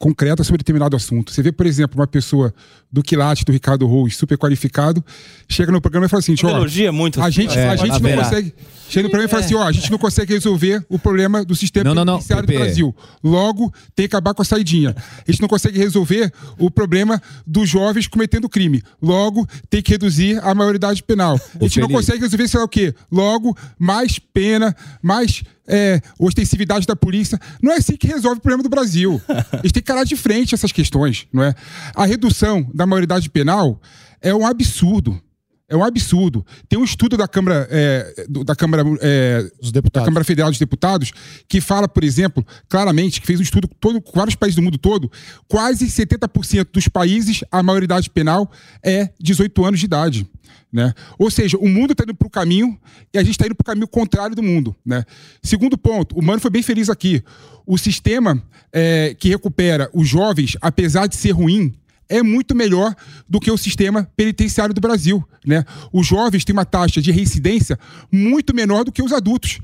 concreta 0.00 0.42
sobre 0.42 0.58
determinado 0.58 0.96
assunto. 0.96 1.30
Você 1.30 1.42
vê, 1.42 1.52
por 1.52 1.66
exemplo, 1.66 2.00
uma 2.00 2.06
pessoa 2.06 2.54
do 2.90 3.02
quilate 3.02 3.44
do 3.44 3.52
Ricardo 3.52 3.86
Rose, 3.86 4.14
super 4.14 4.38
qualificado, 4.38 5.04
chega 5.46 5.70
no 5.70 5.78
programa 5.78 6.06
e 6.06 6.08
fala 6.08 6.20
assim: 6.20 6.34
ó, 6.42 6.48
elogia 6.48 6.90
muito 6.90 7.20
a 7.20 7.28
gente, 7.28 7.56
é, 7.56 7.68
a 7.68 7.76
gente 7.76 8.02
não 8.02 8.16
consegue. 8.16 8.54
Chega 8.88 9.04
no 9.04 9.10
programa 9.10 9.26
e 9.26 9.30
fala 9.30 9.44
assim: 9.44 9.54
ó, 9.54 9.62
a 9.62 9.72
gente 9.72 9.90
não 9.90 9.98
consegue 9.98 10.32
resolver 10.32 10.82
o 10.88 10.98
problema 10.98 11.44
do 11.44 11.54
sistema 11.54 11.84
não, 11.84 11.94
não, 11.94 12.04
não, 12.04 12.14
penitenciário 12.14 12.46
do 12.46 12.54
Brasil. 12.54 12.96
Logo, 13.22 13.72
tem 13.94 14.08
que 14.08 14.16
acabar 14.16 14.32
com 14.32 14.40
a 14.40 14.44
saidinha. 14.44 14.96
A 14.96 15.30
gente 15.30 15.42
não 15.42 15.48
consegue 15.48 15.78
resolver 15.78 16.32
o 16.58 16.70
problema 16.70 17.20
dos 17.46 17.68
jovens 17.68 18.08
cometendo 18.08 18.48
crime. 18.48 18.82
Logo, 19.02 19.46
tem 19.68 19.82
que 19.82 19.92
reduzir 19.92 20.40
a 20.42 20.54
maioridade 20.54 21.02
penal. 21.02 21.38
A 21.60 21.64
gente 21.64 21.78
não 21.78 21.88
consegue 21.88 22.20
resolver, 22.20 22.48
sei 22.48 22.58
lá 22.58 22.64
o 22.64 22.68
quê. 22.68 22.94
Logo, 23.12 23.54
mais 23.78 24.18
pena, 24.18 24.74
mais 25.02 25.42
é, 25.70 26.00
ostensividade 26.18 26.86
da 26.86 26.96
polícia. 26.96 27.38
Não 27.62 27.72
é 27.72 27.76
assim 27.76 27.96
que 27.96 28.08
resolve 28.08 28.38
o 28.38 28.40
problema 28.40 28.62
do 28.62 28.68
Brasil. 28.68 29.22
A 29.28 29.56
gente 29.58 29.72
tem 29.72 29.82
que 29.82 29.89
calar 29.90 30.04
de 30.04 30.16
frente 30.16 30.54
essas 30.54 30.70
questões, 30.70 31.26
não 31.32 31.42
é? 31.42 31.52
A 31.96 32.06
redução 32.06 32.68
da 32.72 32.86
maioridade 32.86 33.28
penal 33.28 33.80
é 34.22 34.32
um 34.32 34.46
absurdo. 34.46 35.20
É 35.68 35.76
um 35.76 35.84
absurdo. 35.84 36.44
Tem 36.68 36.78
um 36.78 36.84
estudo 36.84 37.16
da 37.16 37.28
Câmara, 37.28 37.68
é, 37.70 38.26
da 38.44 38.56
Câmara, 38.56 38.84
é, 39.00 39.48
da 39.92 40.04
Câmara 40.04 40.24
Federal 40.24 40.50
dos 40.50 40.58
Deputados 40.58 41.12
que 41.48 41.60
fala, 41.60 41.88
por 41.88 42.02
exemplo, 42.02 42.44
claramente, 42.68 43.20
que 43.20 43.26
fez 43.26 43.38
um 43.38 43.42
estudo 43.42 43.68
com 43.68 43.74
todo, 43.74 44.02
vários 44.12 44.34
países 44.34 44.56
do 44.56 44.62
mundo 44.62 44.78
todo, 44.78 45.10
quase 45.48 45.86
70% 45.86 46.68
dos 46.72 46.88
países 46.88 47.44
a 47.52 47.62
maioridade 47.62 48.10
penal 48.10 48.50
é 48.82 49.10
18 49.20 49.64
anos 49.64 49.80
de 49.80 49.86
idade. 49.86 50.28
Né? 50.72 50.94
Ou 51.18 51.30
seja, 51.30 51.56
o 51.58 51.68
mundo 51.68 51.92
está 51.92 52.04
indo 52.04 52.14
para 52.14 52.26
o 52.26 52.30
caminho 52.30 52.78
e 53.12 53.18
a 53.18 53.22
gente 53.22 53.32
está 53.32 53.46
indo 53.46 53.54
para 53.54 53.64
o 53.64 53.66
caminho 53.66 53.88
contrário 53.88 54.36
do 54.36 54.42
mundo. 54.42 54.74
Né? 54.84 55.04
Segundo 55.42 55.76
ponto, 55.76 56.16
o 56.16 56.22
Mano 56.22 56.40
foi 56.40 56.50
bem 56.50 56.62
feliz 56.62 56.88
aqui. 56.88 57.22
O 57.66 57.76
sistema 57.76 58.42
é, 58.72 59.14
que 59.18 59.28
recupera 59.28 59.90
os 59.92 60.08
jovens, 60.08 60.56
apesar 60.60 61.06
de 61.06 61.16
ser 61.16 61.32
ruim, 61.32 61.74
é 62.08 62.22
muito 62.22 62.54
melhor 62.54 62.94
do 63.28 63.38
que 63.38 63.50
o 63.50 63.56
sistema 63.56 64.08
penitenciário 64.16 64.74
do 64.74 64.80
Brasil. 64.80 65.24
Né? 65.46 65.64
Os 65.92 66.06
jovens 66.06 66.44
têm 66.44 66.52
uma 66.52 66.64
taxa 66.64 67.00
de 67.00 67.12
reincidência 67.12 67.78
muito 68.10 68.54
menor 68.54 68.84
do 68.84 68.92
que 68.92 69.02
os 69.02 69.12
adultos 69.12 69.60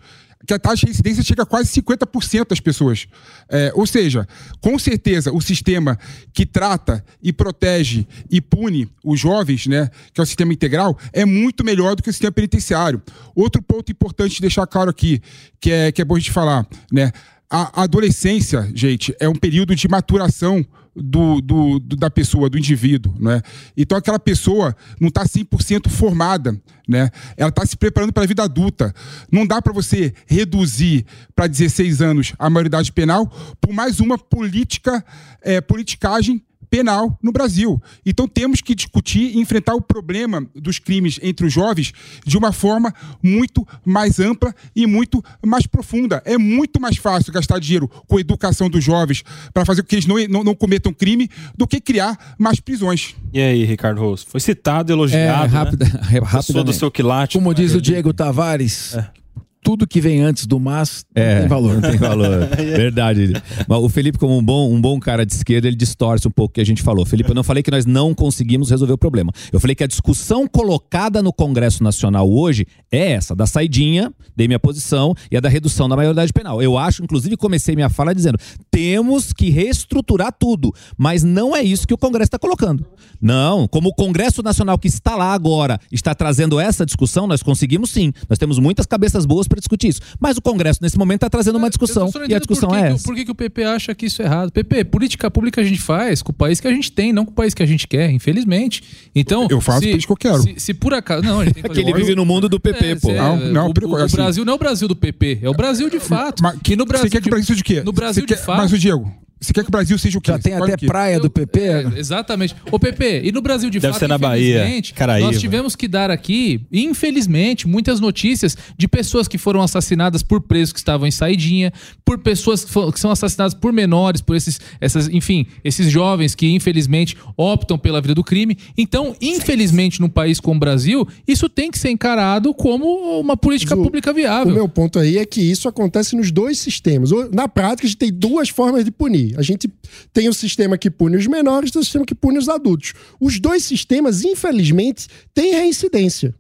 que 0.47 0.55
a 0.55 0.59
taxa 0.59 0.81
de 0.81 0.87
reincidência 0.87 1.23
chega 1.23 1.43
a 1.43 1.47
quase 1.47 1.71
50% 1.81 2.49
das 2.49 2.61
pessoas. 2.61 3.07
É, 3.49 3.73
ou 3.75 3.87
seja, 3.87 4.27
com 4.61 4.79
certeza, 4.79 5.33
o 5.33 5.41
sistema 5.41 5.99
que 6.33 6.47
trata 6.47 7.05
e 7.23 7.33
protege 7.33 8.07
e 8.31 8.41
pune 8.41 8.89
os 9.05 9.19
jovens, 9.19 9.67
né, 9.67 9.91
que 10.13 10.21
é 10.21 10.23
o 10.23 10.27
sistema 10.27 10.53
integral, 10.53 10.97
é 11.13 11.25
muito 11.25 11.65
melhor 11.65 11.97
do 11.97 12.03
que 12.03 12.11
o 12.11 12.13
sistema 12.13 12.33
penitenciário. 12.33 13.03
Outro 13.35 13.61
ponto 13.61 13.91
importante 13.91 14.37
de 14.37 14.41
deixar 14.43 14.67
claro 14.67 14.91
aqui, 14.91 15.21
que 15.61 15.71
é, 15.71 15.93
que 15.93 16.01
é 16.01 16.05
bom 16.05 16.17
a 16.17 16.19
gente 16.19 16.33
falar, 16.33 16.67
né? 16.93 17.11
A 17.49 17.85
adolescência, 17.85 18.69
gente, 18.75 19.15
é 19.21 19.29
um 19.29 19.35
período 19.35 19.75
de 19.77 19.87
maturação 19.87 20.67
do, 20.97 21.41
do, 21.41 21.79
do, 21.79 21.97
da 21.97 22.11
pessoa, 22.11 22.49
do 22.49 22.59
indivíduo, 22.59 23.15
né? 23.21 23.43
Então 23.77 23.99
aquela 23.99 24.19
pessoa 24.19 24.75
não 24.99 25.09
está 25.09 25.25
100% 25.25 25.89
formada, 25.91 26.59
né? 26.89 27.11
Ela 27.37 27.51
está 27.51 27.67
se 27.67 27.77
preparando 27.77 28.13
para 28.13 28.23
a 28.23 28.27
vida 28.27 28.43
adulta. 28.43 28.95
Não 29.31 29.47
dá 29.47 29.61
para 29.61 29.73
você 29.73 30.15
reduzir 30.27 31.05
para 31.35 31.47
16 31.47 32.01
anos 32.01 32.33
a 32.39 32.49
maioridade 32.49 32.91
penal 32.93 33.27
por 33.61 33.73
mais 33.73 34.01
uma 34.01 34.17
política, 34.17 35.05
é, 35.43 35.61
politicagem 35.61 36.43
penal 36.71 37.19
no 37.23 37.33
Brasil. 37.33 37.81
Então 38.05 38.27
temos 38.29 38.61
que 38.61 38.75
discutir 38.75 39.35
e 39.35 39.39
enfrentar 39.39 39.75
o 39.75 39.81
problema 39.81 40.47
dos 40.55 40.79
crimes 40.79 41.19
entre 41.23 41.47
os 41.47 41.53
jovens 41.53 41.93
de 42.25 42.37
uma 42.37 42.53
forma 42.53 42.93
muito 43.23 43.67
mais 43.85 44.21
ampla 44.21 44.55
e 44.75 44.87
muito 44.87 45.23
mais 45.45 45.67
profunda. 45.67 46.23
É 46.25 46.37
muito 46.39 46.81
mais 46.81 46.97
fácil 46.97 47.33
gastar 47.33 47.59
dinheiro 47.59 47.89
com 48.07 48.17
a 48.17 48.21
educação 48.21 48.69
dos 48.69 48.83
jovens 48.83 49.23
para 49.53 49.65
fazer 49.65 49.83
com 49.83 49.89
que 49.89 49.97
eles 49.97 50.07
não, 50.07 50.17
não, 50.29 50.45
não, 50.45 50.55
cometam 50.55 50.93
crime 50.93 51.29
do 51.57 51.67
que 51.67 51.81
criar 51.81 52.37
mais 52.39 52.61
prisões. 52.61 53.15
E 53.33 53.41
aí, 53.41 53.65
Ricardo 53.65 54.01
Rosso? 54.01 54.27
Foi 54.29 54.41
citado, 54.41 54.93
elogiado. 54.93 55.45
É, 55.45 55.59
rápida, 55.59 55.85
né? 55.85 56.21
rápida, 56.23 56.65
do 56.65 56.73
seu 56.73 56.91
quilate. 56.91 57.39
Como 57.39 57.55
diz 57.55 57.75
o 57.75 57.81
Diego 57.81 58.13
Tavares. 58.13 58.95
É 58.95 59.26
tudo 59.63 59.87
que 59.87 60.01
vem 60.01 60.21
antes 60.21 60.47
do 60.47 60.61
mas 60.61 61.05
é, 61.15 61.35
não 61.35 61.41
tem 61.41 61.49
valor. 61.49 61.75
Não 61.75 61.81
tem 61.83 61.99
valor. 61.99 62.47
Verdade. 62.57 63.33
Mas 63.67 63.79
o 63.79 63.89
Felipe, 63.89 64.19
como 64.19 64.37
um 64.37 64.43
bom, 64.43 64.73
um 64.73 64.81
bom 64.81 64.99
cara 65.01 65.27
de 65.27 65.33
esquerda, 65.33 65.67
ele 65.67 65.77
distorce 65.77 66.27
um 66.27 66.31
pouco 66.31 66.53
o 66.53 66.55
que 66.55 66.61
a 66.61 66.65
gente 66.65 66.83
falou. 66.83 67.05
Felipe, 67.05 67.31
eu 67.31 67.35
não 67.35 67.43
falei 67.43 67.63
que 67.63 67.71
nós 67.71 67.85
não 67.85 68.15
conseguimos 68.15 68.71
resolver 68.71 68.93
o 68.93 68.99
problema. 68.99 69.33
Eu 69.53 69.59
falei 69.59 69.75
que 69.75 69.83
a 69.85 69.87
discussão 69.87 70.47
colocada 70.47 71.23
no 71.23 71.33
Congresso 71.33 71.83
Nacional 71.83 72.31
hoje 72.31 72.67
é 72.91 73.13
essa, 73.13 73.35
da 73.35 73.47
saidinha, 73.47 74.13
dei 74.37 74.47
minha 74.47 74.61
posição, 74.61 75.15
e 75.31 75.37
a 75.37 75.41
da 75.41 75.49
redução 75.49 75.89
da 75.89 75.97
maioridade 75.97 76.33
penal. 76.33 76.63
Eu 76.63 76.79
acho, 76.79 77.03
inclusive, 77.03 77.37
comecei 77.37 77.75
minha 77.75 77.89
fala 77.89 78.15
dizendo: 78.15 78.39
temos 78.71 79.33
que 79.33 79.51
reestruturar 79.51 80.33
tudo. 80.33 80.73
Mas 80.97 81.25
não 81.25 81.57
é 81.57 81.63
isso 81.63 81.87
que 81.87 81.95
o 81.95 81.99
Congresso 81.99 82.29
está 82.29 82.39
colocando. 82.39 82.87
Não, 83.21 83.67
como 83.67 83.89
o 83.89 83.95
Congresso 83.95 84.43
Nacional 84.43 84.79
que 84.79 84.89
está 84.89 85.17
lá 85.17 85.33
agora 85.33 85.81
está 85.91 86.15
trazendo 86.15 86.61
essa 86.61 86.85
discussão, 86.85 87.27
nós 87.27 87.43
conseguimos 87.43 87.91
sim. 87.91 88.13
Nós 88.29 88.39
temos 88.39 88.59
muitas 88.59 88.87
cabeças 88.87 89.25
boas 89.25 89.49
para 89.57 89.61
discutir 89.61 89.89
isso. 89.89 90.01
Mas 90.21 90.37
o 90.37 90.43
Congresso, 90.43 90.81
nesse 90.83 90.99
momento, 90.99 91.19
está 91.19 91.31
trazendo 91.31 91.57
uma 91.57 91.69
discussão. 91.69 92.11
E 92.29 92.35
a 92.35 92.39
discussão 92.39 92.69
por 92.69 92.79
é 92.79 92.93
essa. 92.93 93.05
Por 93.05 93.15
que, 93.15 93.25
que 93.25 93.31
o 93.31 93.35
PP 93.35 93.65
acha 93.65 93.95
que 93.95 94.07
isso 94.07 94.23
é 94.23 94.27
errado? 94.27 94.53
PP, 94.53 94.85
política 94.85 95.31
pública 95.31 95.61
a 95.61 95.65
gente 95.65 95.81
faz 95.81 96.23
com 96.23 96.31
o 96.31 96.35
país 96.35 96.61
que 96.61 96.69
a 96.69 96.71
gente 96.71 96.93
tem, 96.93 97.13
não 97.13 97.25
com 97.25 97.31
o 97.31 97.35
país 97.35 97.55
que 97.55 97.63
a 97.63 97.67
gente 97.67 97.89
quer, 97.89 98.11
infelizmente. 98.11 98.83
Então. 99.15 99.49
Eu 99.51 99.61
faço 99.61 99.81
se, 99.81 99.99
que 99.99 100.13
eu 100.13 100.17
quero. 100.17 100.43
Se, 100.43 100.55
se, 100.59 100.75
por 100.75 100.93
acaso. 100.93 101.23
Não, 101.25 101.41
a 101.41 101.45
gente 101.45 101.55
tem 101.55 101.63
que, 101.63 101.69
que 101.71 101.81
ele 101.81 101.95
vive 101.95 102.15
no 102.15 102.25
mundo 102.25 102.49
do 102.49 102.61
PP, 102.61 102.87
é, 102.87 102.95
pô. 102.97 103.11
É, 103.11 103.17
não, 103.17 103.37
não, 103.37 103.67
o, 103.69 103.89
o, 103.91 103.97
assim, 103.97 104.17
Brasil 104.17 104.45
não 104.45 104.53
é 104.53 104.57
o 104.57 104.59
Brasil 104.59 104.89
do 104.89 104.97
PP, 104.97 105.41
é 105.43 105.49
o 105.49 105.55
Brasil 105.55 105.89
de 105.89 106.01
fato. 106.01 106.43
Mas, 106.43 106.59
que 106.63 106.77
no 106.77 106.85
Brasil. 106.85 107.09
Você 107.09 107.11
quer 107.11 107.23
que 107.23 107.29
o 107.29 107.31
Brasil 107.31 107.55
de 107.55 107.65
quê? 107.65 107.83
No 107.85 107.93
Brasil 107.93 108.23
você 108.23 108.27
de 108.27 108.35
quer, 108.35 108.45
fato. 108.45 108.59
Mas 108.59 108.73
o 108.73 108.79
Diego, 108.79 109.11
você 109.39 109.53
quer 109.53 109.63
que 109.63 109.69
o 109.69 109.71
Brasil 109.71 109.99
seja 109.99 110.17
o 110.17 110.21
quê? 110.21 110.33
Já 110.33 110.39
tem 110.39 110.55
até 110.55 110.79
praia 110.79 111.21
do 111.21 111.29
PP? 111.29 111.61
É, 111.61 111.85
exatamente. 111.97 112.57
Ô, 112.73 112.79
PP, 112.79 113.21
e 113.23 113.33
no 113.33 113.43
Brasil 113.43 113.69
de 113.69 113.79
Deve 113.79 113.93
fato, 113.93 114.01
ser 114.01 114.09
na 114.09 114.17
Bahia, 114.17 114.65
Caraíba. 114.95 115.27
nós 115.27 115.39
tivemos 115.39 115.77
que 115.77 115.87
dar 115.87 116.11
aqui, 116.11 116.63
infelizmente, 116.73 117.69
muitas 117.69 118.01
notícias 118.01 118.57
de 118.79 118.89
pessoas 118.89 119.29
que 119.29 119.37
foram 119.37 119.61
assassinadas 119.61 120.23
por 120.23 120.41
presos 120.41 120.73
que 120.73 120.79
estavam 120.79 121.07
em 121.07 121.11
saidinha, 121.11 121.71
por 122.03 122.19
pessoas 122.19 122.65
que 122.65 122.99
são 122.99 123.11
assassinadas 123.11 123.53
por 123.53 123.75
menores, 123.75 124.23
por 124.23 124.37
esses, 124.37 124.59
essas, 124.81 125.07
enfim, 125.09 125.47
esses 125.63 125.91
jovens 125.91 126.35
que 126.35 126.49
infelizmente 126.49 127.15
optam 127.37 127.79
pela 127.79 128.01
vida 128.01 128.15
do 128.15 128.25
crime. 128.25 128.57
Então, 128.77 129.15
infelizmente, 129.21 130.01
num 130.01 130.09
país 130.09 130.41
como 130.41 130.57
o 130.57 130.61
Brasil, 130.61 131.07
isso 131.29 131.47
tem 131.47 131.71
que 131.71 131.79
ser 131.79 131.91
encarado 131.91 132.55
como 132.55 133.21
uma 133.21 133.37
política 133.37 133.75
o, 133.77 133.83
pública 133.83 134.15
viável. 134.15 134.53
O 134.53 134.57
meu 134.57 134.69
ponto 134.69 134.99
aí 134.99 135.19
é 135.19 135.27
que 135.27 135.43
isso 135.43 135.69
acontece 135.69 136.17
nos 136.17 136.31
dois 136.31 136.59
sistemas. 136.59 137.11
Na 137.33 137.47
prática, 137.47 137.87
a 137.87 137.89
gente 137.89 137.99
tem 137.99 138.11
duas 138.11 138.49
formas 138.49 138.83
de 138.83 138.91
punir. 138.91 139.26
A 139.37 139.43
gente 139.43 139.69
tem 140.13 140.29
o 140.29 140.35
sistema 140.35 140.77
que 140.79 140.91
pune 140.91 141.17
os 141.17 141.27
menores 141.27 141.71
e 141.75 141.79
o 141.79 141.83
sistema 141.85 142.05
que 142.05 142.15
pune 142.15 142.39
os 142.39 142.49
adultos. 142.49 142.93
Os 143.21 143.41
dois 143.41 143.65
sistemas, 143.65 144.23
infelizmente, 144.25 145.09
têm 145.35 145.53
reincidência. 145.55 146.35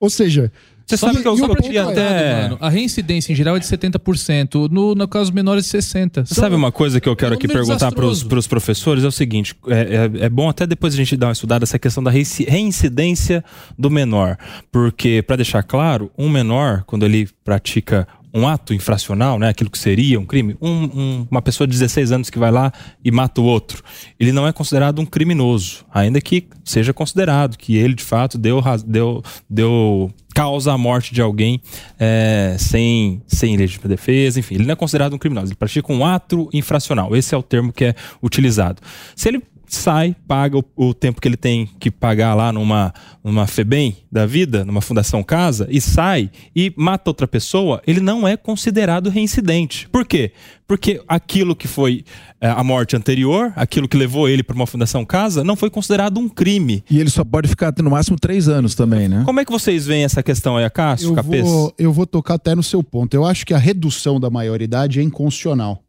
Ou 0.00 0.10
seja, 0.10 0.50
Você 0.84 0.96
sabe 0.96 1.22
que 1.22 1.28
eu 1.28 1.36
podia 1.36 1.46
complicado, 1.48 1.90
até. 1.90 2.42
mano, 2.42 2.58
a 2.60 2.68
reincidência 2.68 3.32
em 3.32 3.36
geral 3.36 3.56
é 3.56 3.60
de 3.60 3.66
70%, 3.66 4.68
no, 4.68 4.96
no 4.96 5.06
caso 5.06 5.32
menores 5.32 5.64
de 5.64 5.78
60%. 5.78 6.26
Você 6.26 6.34
sabe 6.34 6.56
uma 6.56 6.72
coisa 6.72 7.00
que 7.00 7.08
eu 7.08 7.14
quero 7.14 7.34
é 7.34 7.36
aqui 7.36 7.46
perguntar 7.46 7.92
para 7.92 8.04
os 8.04 8.46
professores? 8.48 9.04
É 9.04 9.06
o 9.06 9.12
seguinte: 9.12 9.54
é, 9.68 10.20
é- 10.20 10.24
é 10.24 10.28
bom 10.28 10.48
até 10.48 10.66
depois 10.66 10.92
a 10.92 10.96
gente 10.96 11.16
dar 11.16 11.28
uma 11.28 11.32
estudada 11.32 11.62
essa 11.64 11.78
questão 11.78 12.02
da 12.02 12.10
reinci- 12.10 12.44
reincidência 12.44 13.44
do 13.78 13.88
menor. 13.90 14.36
Porque, 14.72 15.22
para 15.22 15.36
deixar 15.36 15.62
claro, 15.62 16.10
um 16.18 16.28
menor, 16.28 16.82
quando 16.84 17.04
ele 17.06 17.28
pratica 17.44 18.08
um 18.34 18.48
ato 18.48 18.72
infracional, 18.72 19.38
né, 19.38 19.48
aquilo 19.48 19.68
que 19.70 19.78
seria 19.78 20.18
um 20.18 20.24
crime, 20.24 20.56
um- 20.60 20.84
um- 20.84 21.26
uma 21.30 21.42
pessoa 21.42 21.66
de 21.66 21.72
16 21.72 22.12
anos 22.12 22.30
que 22.30 22.38
vai 22.38 22.50
lá 22.50 22.72
e 23.04 23.10
mata 23.10 23.40
o 23.40 23.44
outro, 23.44 23.82
ele 24.18 24.32
não 24.32 24.46
é 24.46 24.52
considerado 24.52 25.00
um 25.00 25.06
criminoso, 25.06 25.84
ainda 25.92 26.20
que 26.20 26.46
seja 26.64 26.92
considerado 26.94 27.58
que 27.58 27.76
ele 27.76 27.94
de 27.94 28.02
fato 28.02 28.38
deu, 28.38 28.62
deu, 28.86 29.22
deu 29.50 30.10
causa 30.34 30.72
à 30.72 30.78
morte 30.78 31.12
de 31.12 31.20
alguém 31.20 31.60
é, 32.00 32.56
sem, 32.58 33.20
sem 33.26 33.54
legítima 33.56 33.86
defesa, 33.88 34.40
enfim, 34.40 34.54
ele 34.54 34.64
não 34.64 34.72
é 34.72 34.76
considerado 34.76 35.12
um 35.14 35.18
criminoso, 35.18 35.48
ele 35.48 35.54
pratica 35.56 35.92
um 35.92 36.04
ato 36.04 36.48
infracional, 36.54 37.14
esse 37.14 37.34
é 37.34 37.38
o 37.38 37.42
termo 37.42 37.70
que 37.72 37.84
é 37.84 37.94
utilizado. 38.22 38.80
Se 39.14 39.28
ele 39.28 39.42
sai, 39.74 40.14
paga 40.26 40.58
o, 40.58 40.64
o 40.76 40.94
tempo 40.94 41.20
que 41.20 41.26
ele 41.26 41.36
tem 41.36 41.68
que 41.78 41.90
pagar 41.90 42.34
lá 42.34 42.52
numa, 42.52 42.92
numa 43.24 43.46
FEBEM 43.46 43.96
da 44.10 44.26
vida, 44.26 44.64
numa 44.64 44.80
Fundação 44.80 45.22
Casa, 45.22 45.66
e 45.70 45.80
sai 45.80 46.30
e 46.54 46.72
mata 46.76 47.10
outra 47.10 47.26
pessoa, 47.26 47.82
ele 47.86 48.00
não 48.00 48.26
é 48.26 48.36
considerado 48.36 49.08
reincidente. 49.10 49.88
Por 49.88 50.04
quê? 50.04 50.32
Porque 50.66 51.02
aquilo 51.08 51.56
que 51.56 51.66
foi 51.68 52.04
é, 52.40 52.48
a 52.48 52.62
morte 52.62 52.96
anterior, 52.96 53.52
aquilo 53.56 53.88
que 53.88 53.96
levou 53.96 54.28
ele 54.28 54.42
para 54.42 54.54
uma 54.56 54.66
Fundação 54.66 55.04
Casa, 55.04 55.44
não 55.44 55.56
foi 55.56 55.70
considerado 55.70 56.18
um 56.18 56.28
crime. 56.28 56.84
E 56.90 56.98
ele 56.98 57.10
só 57.10 57.24
pode 57.24 57.48
ficar 57.48 57.72
no 57.78 57.90
máximo 57.90 58.18
três 58.18 58.48
anos 58.48 58.74
também, 58.74 59.08
né? 59.08 59.22
Como 59.24 59.40
é 59.40 59.44
que 59.44 59.52
vocês 59.52 59.86
veem 59.86 60.04
essa 60.04 60.22
questão 60.22 60.56
aí, 60.56 60.68
Cássio, 60.70 61.10
Eu 61.10 61.14
Capês? 61.14 61.44
vou, 61.44 61.74
eu 61.78 61.92
vou 61.92 62.06
tocar 62.06 62.34
até 62.34 62.54
no 62.54 62.62
seu 62.62 62.82
ponto. 62.82 63.14
Eu 63.14 63.24
acho 63.24 63.44
que 63.44 63.54
a 63.54 63.58
redução 63.58 64.18
da 64.18 64.30
maioridade 64.30 65.00
é 65.00 65.02
inconstitucional. 65.02 65.82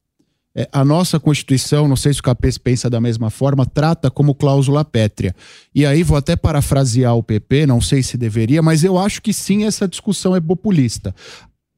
É, 0.55 0.69
a 0.71 0.85
nossa 0.85 1.19
Constituição, 1.19 1.87
não 1.87 1.95
sei 1.95 2.13
se 2.13 2.19
o 2.19 2.23
Capês 2.23 2.57
pensa 2.57 2.89
da 2.89 3.01
mesma 3.01 3.31
forma, 3.31 3.65
trata 3.65 4.11
como 4.11 4.35
cláusula 4.35 4.85
pétrea. 4.85 5.35
E 5.73 5.85
aí 5.85 6.03
vou 6.03 6.15
até 6.15 6.35
parafrasear 6.35 7.15
o 7.15 7.23
PP, 7.23 7.65
não 7.65 7.81
sei 7.81 8.03
se 8.03 8.17
deveria, 8.17 8.61
mas 8.61 8.83
eu 8.83 8.97
acho 8.97 9.21
que 9.21 9.33
sim, 9.33 9.65
essa 9.65 9.87
discussão 9.87 10.35
é 10.35 10.41
populista. 10.41 11.13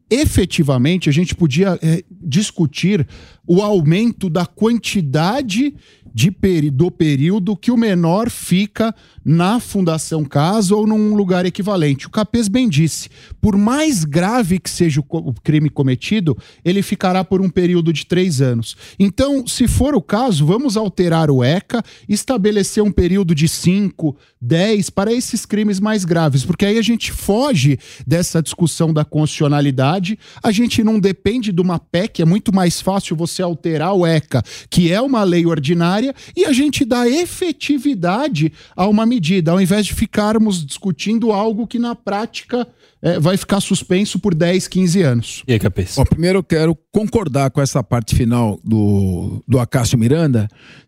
Efetivamente, 0.10 1.10
a 1.10 1.12
gente 1.12 1.34
podia 1.34 1.80
é, 1.82 2.04
discutir 2.12 3.08
o 3.48 3.62
aumento 3.62 4.30
da 4.30 4.46
quantidade 4.46 5.76
de 6.14 6.32
peri- 6.32 6.70
do 6.72 6.90
período 6.90 7.58
que 7.58 7.70
o 7.72 7.76
menor 7.76 8.30
fica 8.30 8.96
na 9.24 9.60
Fundação 9.60 10.24
Casa 10.24 10.74
ou 10.74 10.88
num 10.88 11.14
lugar 11.14 11.46
equivalente. 11.46 12.08
O 12.08 12.10
Capês 12.10 12.48
bem 12.48 12.70
disse, 12.70 13.10
por 13.42 13.58
mais 13.58 14.06
grave 14.06 14.58
que 14.60 14.70
seja 14.70 15.02
o, 15.02 15.04
co- 15.04 15.18
o 15.18 15.34
crime 15.34 15.70
cometido, 15.70 16.38
ele 16.64 16.82
ficará 16.82 17.22
por 17.26 17.42
um 17.42 17.50
período 17.50 17.92
de 17.92 18.06
três 18.06 18.40
anos. 18.40 18.78
Então, 18.98 19.46
se 19.46 19.68
for 19.68 19.94
o 19.94 20.02
caso, 20.02 20.46
vamos 20.46 20.78
alterar 20.78 21.30
o 21.30 21.44
ECA, 21.44 21.84
estabelecer 22.08 22.82
um 22.82 22.92
período 22.92 23.36
de 23.36 23.50
cinco, 23.50 24.16
dez 24.40 24.90
para 24.90 25.12
esses 25.12 25.46
crimes 25.46 25.82
mais 25.82 26.06
graves, 26.06 26.46
porque 26.46 26.66
aí 26.66 26.78
a 26.78 26.82
gente 26.84 27.12
foge 27.12 27.78
dessa 28.08 28.42
discussão 28.42 28.94
da 28.94 29.04
constitucionalidade, 29.04 30.18
a 30.42 30.52
gente 30.52 30.82
não 30.82 30.98
depende 30.98 31.52
de 31.52 31.62
uma 31.62 31.78
PEC, 31.78 32.22
é 32.22 32.26
muito 32.26 32.56
mais 32.56 32.80
fácil 32.80 33.18
você 33.18 33.35
alterar 33.42 33.94
o 33.94 34.06
ECA, 34.06 34.44
que 34.70 34.92
é 34.92 35.02
uma 35.02 35.24
lei 35.24 35.46
ordinária, 35.46 36.14
e 36.36 36.46
a 36.46 36.54
gente 36.54 36.86
dá 36.86 37.08
efetividade 37.08 38.52
a 38.76 38.88
uma 38.88 39.06
medida, 39.06 39.52
ao 39.52 39.62
invés 39.62 39.86
de 39.86 39.94
ficarmos 39.94 40.66
discutindo 40.66 41.32
algo 41.32 41.68
que 41.68 41.80
na 41.80 41.96
prática 41.96 42.68
eh, 43.02 43.20
vai 43.20 43.38
ficar 43.38 43.60
suspenso 43.60 44.20
por 44.20 44.34
10, 44.34 44.68
15 44.68 45.02
anos. 45.02 45.44
E 45.48 45.54
aí, 45.54 45.60
Capês? 45.60 45.96
Primeiro 46.10 46.40
eu 46.40 46.44
quero 46.44 46.78
concordar 46.92 47.52
com 47.52 47.62
essa 47.62 47.84
parte 47.84 48.16
final 48.16 48.60
do, 48.64 49.44
do 49.48 49.60
Acácio 49.60 49.98
Miranda, 49.98 50.48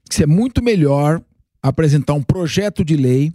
que 0.09 0.23
é 0.23 0.25
muito 0.25 0.63
melhor 0.63 1.21
apresentar 1.61 2.13
um 2.13 2.23
projeto 2.23 2.83
de 2.83 2.95
lei 2.95 3.31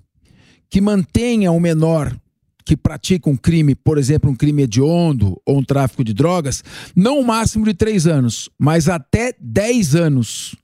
que 0.70 0.80
mantenha 0.80 1.52
o 1.52 1.60
menor 1.60 2.16
que 2.64 2.76
pratica 2.76 3.28
um 3.28 3.36
crime, 3.36 3.74
por 3.74 3.98
exemplo, 3.98 4.30
um 4.30 4.34
crime 4.34 4.62
hediondo 4.62 5.40
ou 5.44 5.58
um 5.58 5.64
tráfico 5.64 6.04
de 6.04 6.14
drogas, 6.14 6.62
não 6.94 7.20
o 7.20 7.26
máximo 7.26 7.64
de 7.64 7.74
três 7.74 8.06
anos, 8.06 8.48
mas 8.58 8.88
até 8.88 9.34
10 9.40 9.94
anos 9.94 10.56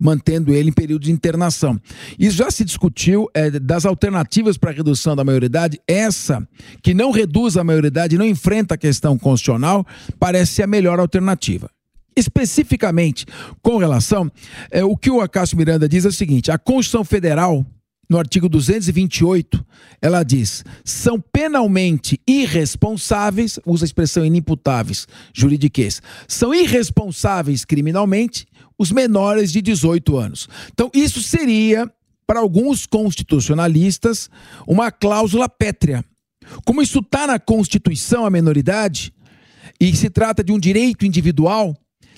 mantendo 0.00 0.54
ele 0.54 0.70
em 0.70 0.72
período 0.72 1.02
de 1.02 1.12
internação. 1.12 1.78
Isso 2.18 2.38
já 2.38 2.50
se 2.50 2.64
discutiu 2.64 3.28
é, 3.34 3.50
das 3.50 3.84
alternativas 3.84 4.56
para 4.56 4.70
redução 4.70 5.14
da 5.14 5.22
maioridade. 5.22 5.78
Essa, 5.86 6.46
que 6.82 6.94
não 6.94 7.10
reduz 7.10 7.58
a 7.58 7.62
maioridade, 7.62 8.16
não 8.16 8.24
enfrenta 8.24 8.74
a 8.74 8.78
questão 8.78 9.18
constitucional, 9.18 9.86
parece 10.18 10.52
ser 10.54 10.62
a 10.62 10.66
melhor 10.66 10.98
alternativa. 10.98 11.70
Especificamente 12.16 13.26
com 13.62 13.76
relação, 13.76 14.30
é, 14.70 14.82
o 14.82 14.96
que 14.96 15.10
o 15.10 15.20
Acácio 15.20 15.56
Miranda 15.56 15.88
diz 15.88 16.04
é 16.04 16.08
o 16.08 16.12
seguinte: 16.12 16.50
a 16.50 16.58
Constituição 16.58 17.04
Federal, 17.04 17.64
no 18.10 18.18
artigo 18.18 18.48
228, 18.48 19.64
ela 20.02 20.24
diz: 20.24 20.64
são 20.84 21.20
penalmente 21.20 22.20
irresponsáveis, 22.26 23.60
usa 23.64 23.84
a 23.84 23.86
expressão 23.86 24.26
inimputáveis, 24.26 25.06
juridiquês, 25.32 26.02
são 26.26 26.52
irresponsáveis 26.52 27.64
criminalmente 27.64 28.46
os 28.76 28.90
menores 28.90 29.52
de 29.52 29.62
18 29.62 30.18
anos. 30.18 30.48
Então, 30.72 30.90
isso 30.92 31.22
seria, 31.22 31.88
para 32.26 32.40
alguns 32.40 32.84
constitucionalistas, 32.84 34.28
uma 34.66 34.90
cláusula 34.90 35.48
pétrea. 35.48 36.04
Como 36.64 36.82
isso 36.82 36.98
está 36.98 37.28
na 37.28 37.38
Constituição, 37.38 38.26
a 38.26 38.30
menoridade, 38.30 39.12
e 39.78 39.94
se 39.94 40.10
trata 40.10 40.42
de 40.42 40.50
um 40.50 40.58
direito 40.58 41.06
individual, 41.06 41.76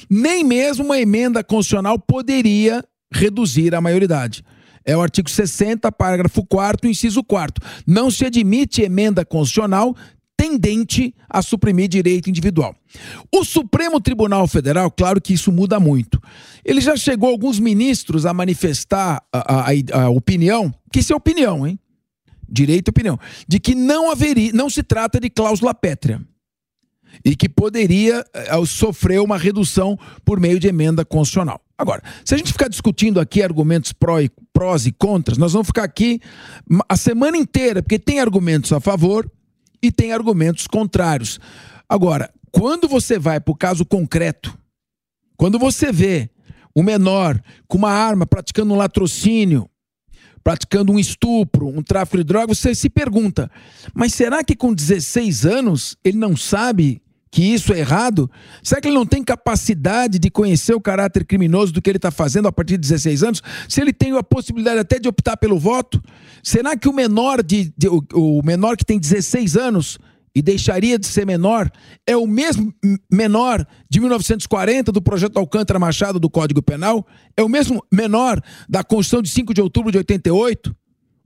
nem 0.08 0.42
mesmo 0.42 0.84
uma 0.84 0.98
emenda 0.98 1.44
constitucional 1.44 1.98
poderia 1.98 2.82
reduzir 3.12 3.74
a 3.74 3.80
maioridade. 3.80 4.42
É 4.84 4.96
o 4.96 5.00
artigo 5.02 5.28
60, 5.30 5.90
parágrafo 5.92 6.44
4, 6.44 6.88
inciso 6.88 7.22
4. 7.22 7.64
Não 7.86 8.10
se 8.10 8.24
admite 8.24 8.82
emenda 8.82 9.24
constitucional 9.24 9.94
tendente 10.36 11.14
a 11.28 11.40
suprimir 11.40 11.88
direito 11.88 12.28
individual. 12.28 12.74
O 13.30 13.44
Supremo 13.44 14.00
Tribunal 14.00 14.48
Federal, 14.48 14.90
claro 14.90 15.20
que 15.20 15.32
isso 15.32 15.52
muda 15.52 15.78
muito. 15.78 16.20
Ele 16.64 16.80
já 16.80 16.96
chegou 16.96 17.28
alguns 17.28 17.60
ministros 17.60 18.26
a 18.26 18.34
manifestar 18.34 19.22
a, 19.32 19.70
a- 19.70 20.02
a 20.04 20.10
opinião, 20.10 20.74
que 20.92 20.98
isso 20.98 21.12
é 21.12 21.16
opinião, 21.16 21.64
hein? 21.66 21.78
Direito 22.48 22.88
e 22.88 22.90
opinião, 22.90 23.18
de 23.46 23.60
que 23.60 23.74
não 23.74 24.10
haveria, 24.10 24.52
não 24.52 24.68
se 24.68 24.82
trata 24.82 25.20
de 25.20 25.30
cláusula 25.30 25.72
pétrea 25.72 26.20
e 27.24 27.36
que 27.36 27.48
poderia 27.48 28.24
eh, 28.32 28.66
sofrer 28.66 29.20
uma 29.20 29.36
redução 29.36 29.98
por 30.24 30.40
meio 30.40 30.58
de 30.58 30.68
emenda 30.68 31.04
constitucional. 31.04 31.60
Agora, 31.76 32.02
se 32.24 32.34
a 32.34 32.38
gente 32.38 32.52
ficar 32.52 32.68
discutindo 32.68 33.18
aqui 33.18 33.42
argumentos 33.42 33.92
pró 33.92 34.20
e, 34.20 34.30
prós 34.52 34.86
e 34.86 34.92
contras, 34.92 35.36
nós 35.36 35.52
vamos 35.52 35.66
ficar 35.66 35.84
aqui 35.84 36.20
a 36.88 36.96
semana 36.96 37.36
inteira, 37.36 37.82
porque 37.82 37.98
tem 37.98 38.20
argumentos 38.20 38.72
a 38.72 38.80
favor 38.80 39.30
e 39.82 39.90
tem 39.90 40.12
argumentos 40.12 40.66
contrários. 40.66 41.40
Agora, 41.88 42.32
quando 42.52 42.86
você 42.86 43.18
vai 43.18 43.40
para 43.40 43.50
o 43.50 43.56
caso 43.56 43.84
concreto, 43.84 44.56
quando 45.36 45.58
você 45.58 45.90
vê 45.90 46.30
o 46.74 46.82
menor 46.82 47.42
com 47.66 47.78
uma 47.78 47.90
arma 47.90 48.26
praticando 48.26 48.72
um 48.72 48.76
latrocínio, 48.76 49.68
praticando 50.44 50.92
um 50.92 50.98
estupro, 50.98 51.66
um 51.66 51.82
tráfico 51.82 52.18
de 52.18 52.24
drogas, 52.24 52.58
você 52.58 52.74
se 52.74 52.88
pergunta: 52.88 53.50
mas 53.92 54.14
será 54.14 54.44
que 54.44 54.54
com 54.54 54.72
16 54.72 55.44
anos 55.44 55.96
ele 56.04 56.16
não 56.16 56.36
sabe 56.36 57.01
que 57.32 57.42
isso 57.42 57.72
é 57.72 57.78
errado? 57.78 58.30
Será 58.62 58.78
que 58.78 58.88
ele 58.88 58.94
não 58.94 59.06
tem 59.06 59.24
capacidade 59.24 60.18
de 60.18 60.30
conhecer 60.30 60.74
o 60.74 60.80
caráter 60.80 61.24
criminoso 61.24 61.72
do 61.72 61.80
que 61.80 61.88
ele 61.88 61.96
está 61.96 62.10
fazendo 62.10 62.46
a 62.46 62.52
partir 62.52 62.74
de 62.74 62.80
16 62.80 63.22
anos? 63.22 63.42
Se 63.68 63.80
ele 63.80 63.92
tem 63.92 64.14
a 64.14 64.22
possibilidade 64.22 64.78
até 64.78 64.98
de 64.98 65.08
optar 65.08 65.38
pelo 65.38 65.58
voto? 65.58 66.00
Será 66.42 66.76
que 66.76 66.88
o 66.88 66.92
menor 66.92 67.42
de, 67.42 67.72
de- 67.76 67.88
o, 67.88 68.04
o 68.12 68.42
menor 68.44 68.76
que 68.76 68.84
tem 68.84 68.98
16 69.00 69.56
anos 69.56 69.98
e 70.34 70.42
deixaria 70.42 70.98
de 70.98 71.06
ser 71.06 71.26
menor 71.26 71.70
é 72.06 72.16
o 72.16 72.26
mesmo 72.26 72.72
menor 73.10 73.66
de 73.88 73.98
1940 74.00 74.92
do 74.92 75.00
projeto 75.00 75.38
Alcântara 75.38 75.78
Machado 75.78 76.20
do 76.20 76.28
Código 76.28 76.60
Penal? 76.62 77.06
É 77.34 77.42
o 77.42 77.48
mesmo 77.48 77.82
menor 77.90 78.42
da 78.68 78.84
Constituição 78.84 79.22
de 79.22 79.30
5 79.30 79.54
de 79.54 79.62
outubro 79.62 79.90
de 79.90 79.96
88? 79.98 80.76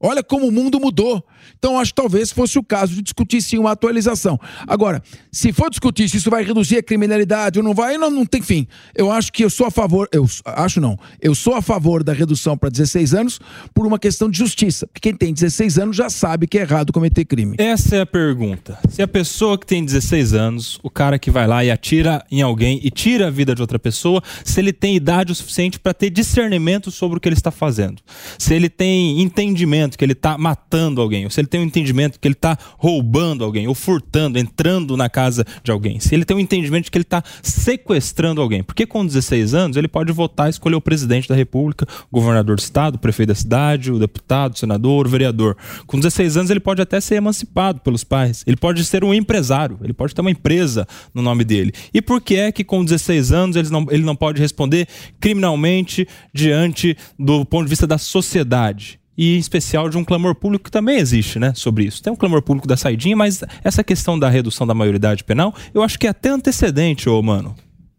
Olha 0.00 0.22
como 0.22 0.46
o 0.46 0.52
mundo 0.52 0.78
mudou. 0.78 1.24
Então, 1.58 1.78
acho 1.78 1.92
que 1.92 2.02
talvez 2.02 2.30
fosse 2.30 2.58
o 2.58 2.62
caso 2.62 2.94
de 2.94 3.02
discutir 3.02 3.40
sim 3.40 3.58
uma 3.58 3.70
atualização. 3.70 4.38
Agora, 4.66 5.02
se 5.32 5.52
for 5.52 5.70
discutir 5.70 6.08
se 6.08 6.18
isso 6.18 6.30
vai 6.30 6.44
reduzir 6.44 6.76
a 6.76 6.82
criminalidade 6.82 7.58
ou 7.58 7.64
não 7.64 7.74
vai, 7.74 7.96
não, 7.96 8.10
não 8.10 8.26
tem 8.26 8.42
fim. 8.42 8.66
Eu 8.94 9.10
acho 9.10 9.32
que 9.32 9.44
eu 9.44 9.50
sou 9.50 9.66
a 9.66 9.70
favor, 9.70 10.08
eu 10.12 10.26
acho 10.44 10.80
não, 10.80 10.98
eu 11.20 11.34
sou 11.34 11.54
a 11.54 11.62
favor 11.62 12.02
da 12.02 12.12
redução 12.12 12.58
para 12.58 12.68
16 12.68 13.14
anos 13.14 13.40
por 13.72 13.86
uma 13.86 13.98
questão 13.98 14.28
de 14.28 14.38
justiça. 14.38 14.86
Porque 14.86 15.00
quem 15.08 15.16
tem 15.16 15.32
16 15.32 15.78
anos 15.78 15.96
já 15.96 16.10
sabe 16.10 16.46
que 16.46 16.58
é 16.58 16.62
errado 16.62 16.92
cometer 16.92 17.24
crime. 17.24 17.56
Essa 17.58 17.96
é 17.96 18.00
a 18.00 18.06
pergunta. 18.06 18.78
Se 18.90 19.00
a 19.02 19.08
pessoa 19.08 19.56
que 19.56 19.66
tem 19.66 19.84
16 19.84 20.34
anos, 20.34 20.78
o 20.82 20.90
cara 20.90 21.18
que 21.18 21.30
vai 21.30 21.46
lá 21.46 21.64
e 21.64 21.70
atira 21.70 22.24
em 22.30 22.42
alguém 22.42 22.80
e 22.82 22.90
tira 22.90 23.28
a 23.28 23.30
vida 23.30 23.54
de 23.54 23.60
outra 23.60 23.78
pessoa, 23.78 24.22
se 24.44 24.60
ele 24.60 24.72
tem 24.72 24.96
idade 24.96 25.32
o 25.32 25.34
suficiente 25.34 25.78
para 25.78 25.94
ter 25.94 26.10
discernimento 26.10 26.90
sobre 26.90 27.18
o 27.18 27.20
que 27.20 27.28
ele 27.28 27.36
está 27.36 27.50
fazendo. 27.50 28.02
Se 28.38 28.54
ele 28.54 28.68
tem 28.68 29.22
entendimento 29.22 29.85
entendimento 29.86 29.98
que 29.98 30.04
ele 30.04 30.12
está 30.12 30.36
matando 30.36 31.00
alguém, 31.00 31.24
ou 31.24 31.30
se 31.30 31.40
ele 31.40 31.46
tem 31.46 31.60
um 31.60 31.64
entendimento 31.64 32.18
que 32.18 32.26
ele 32.26 32.34
está 32.34 32.58
roubando 32.76 33.44
alguém, 33.44 33.66
ou 33.66 33.74
furtando, 33.74 34.38
entrando 34.38 34.96
na 34.96 35.08
casa 35.08 35.44
de 35.62 35.70
alguém, 35.70 36.00
se 36.00 36.14
ele 36.14 36.24
tem 36.24 36.36
um 36.36 36.40
entendimento 36.40 36.90
que 36.90 36.98
ele 36.98 37.04
está 37.04 37.22
sequestrando 37.42 38.40
alguém. 38.40 38.62
Porque 38.62 38.86
com 38.86 39.06
16 39.06 39.54
anos 39.54 39.76
ele 39.76 39.88
pode 39.88 40.12
votar 40.12 40.48
e 40.48 40.50
escolher 40.50 40.76
o 40.76 40.80
presidente 40.80 41.28
da 41.28 41.34
república, 41.34 41.86
o 42.10 42.20
governador 42.20 42.56
do 42.56 42.60
estado, 42.60 42.96
o 42.96 42.98
prefeito 42.98 43.28
da 43.28 43.34
cidade, 43.34 43.92
o 43.92 43.98
deputado, 43.98 44.54
o 44.54 44.58
senador, 44.58 45.06
o 45.06 45.10
vereador. 45.10 45.56
Com 45.86 45.98
16 45.98 46.36
anos 46.36 46.50
ele 46.50 46.60
pode 46.60 46.82
até 46.82 47.00
ser 47.00 47.16
emancipado 47.16 47.80
pelos 47.80 48.04
pais, 48.04 48.42
ele 48.46 48.56
pode 48.56 48.84
ser 48.84 49.04
um 49.04 49.14
empresário, 49.14 49.78
ele 49.82 49.92
pode 49.92 50.14
ter 50.14 50.20
uma 50.20 50.30
empresa 50.30 50.86
no 51.14 51.22
nome 51.22 51.44
dele. 51.44 51.72
E 51.92 52.02
por 52.02 52.20
que 52.20 52.36
é 52.36 52.52
que 52.52 52.64
com 52.64 52.84
16 52.84 53.32
anos 53.32 53.56
ele 53.56 53.70
não, 53.70 53.86
ele 53.90 54.02
não 54.02 54.16
pode 54.16 54.40
responder 54.40 54.88
criminalmente 55.20 56.06
diante 56.32 56.96
do 57.18 57.44
ponto 57.44 57.64
de 57.64 57.70
vista 57.70 57.86
da 57.86 57.98
sociedade? 57.98 58.98
E 59.16 59.36
em 59.36 59.38
especial 59.38 59.88
de 59.88 59.96
um 59.96 60.04
clamor 60.04 60.34
público 60.34 60.64
que 60.64 60.70
também 60.70 60.98
existe, 60.98 61.38
né, 61.38 61.52
sobre 61.54 61.84
isso. 61.84 62.02
Tem 62.02 62.12
um 62.12 62.16
clamor 62.16 62.42
público 62.42 62.68
da 62.68 62.76
saidinha, 62.76 63.16
mas 63.16 63.42
essa 63.64 63.82
questão 63.82 64.18
da 64.18 64.28
redução 64.28 64.66
da 64.66 64.74
maioridade 64.74 65.24
penal, 65.24 65.54
eu 65.72 65.82
acho 65.82 65.98
que 65.98 66.06
é 66.06 66.10
até 66.10 66.28
antecedente, 66.28 67.08
ô 67.08 67.22
mano. 67.22 67.54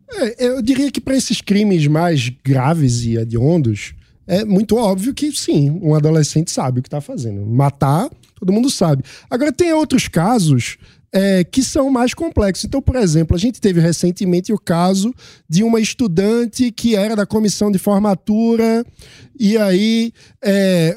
É, 0.09 0.45
eu 0.47 0.61
diria 0.61 0.91
que 0.91 1.01
para 1.01 1.15
esses 1.15 1.41
crimes 1.41 1.85
mais 1.87 2.29
graves 2.43 3.03
e 3.03 3.17
hediondos, 3.17 3.93
é 4.25 4.43
muito 4.43 4.75
óbvio 4.75 5.13
que 5.13 5.31
sim, 5.31 5.69
um 5.81 5.95
adolescente 5.95 6.51
sabe 6.51 6.79
o 6.79 6.83
que 6.83 6.87
está 6.87 7.01
fazendo. 7.01 7.45
Matar, 7.45 8.09
todo 8.35 8.51
mundo 8.51 8.69
sabe. 8.69 9.03
Agora, 9.29 9.51
tem 9.51 9.71
outros 9.73 10.07
casos 10.07 10.77
é, 11.17 11.43
que 11.43 11.63
são 11.63 11.89
mais 11.89 12.13
complexos. 12.13 12.65
Então, 12.65 12.79
por 12.79 12.95
exemplo, 12.95 13.35
a 13.35 13.39
gente 13.39 13.59
teve 13.59 13.81
recentemente 13.81 14.53
o 14.53 14.59
caso 14.59 15.11
de 15.49 15.63
uma 15.63 15.79
estudante 15.79 16.71
que 16.71 16.95
era 16.95 17.15
da 17.15 17.25
comissão 17.25 17.71
de 17.71 17.79
formatura 17.79 18.85
e 19.39 19.57
aí 19.57 20.13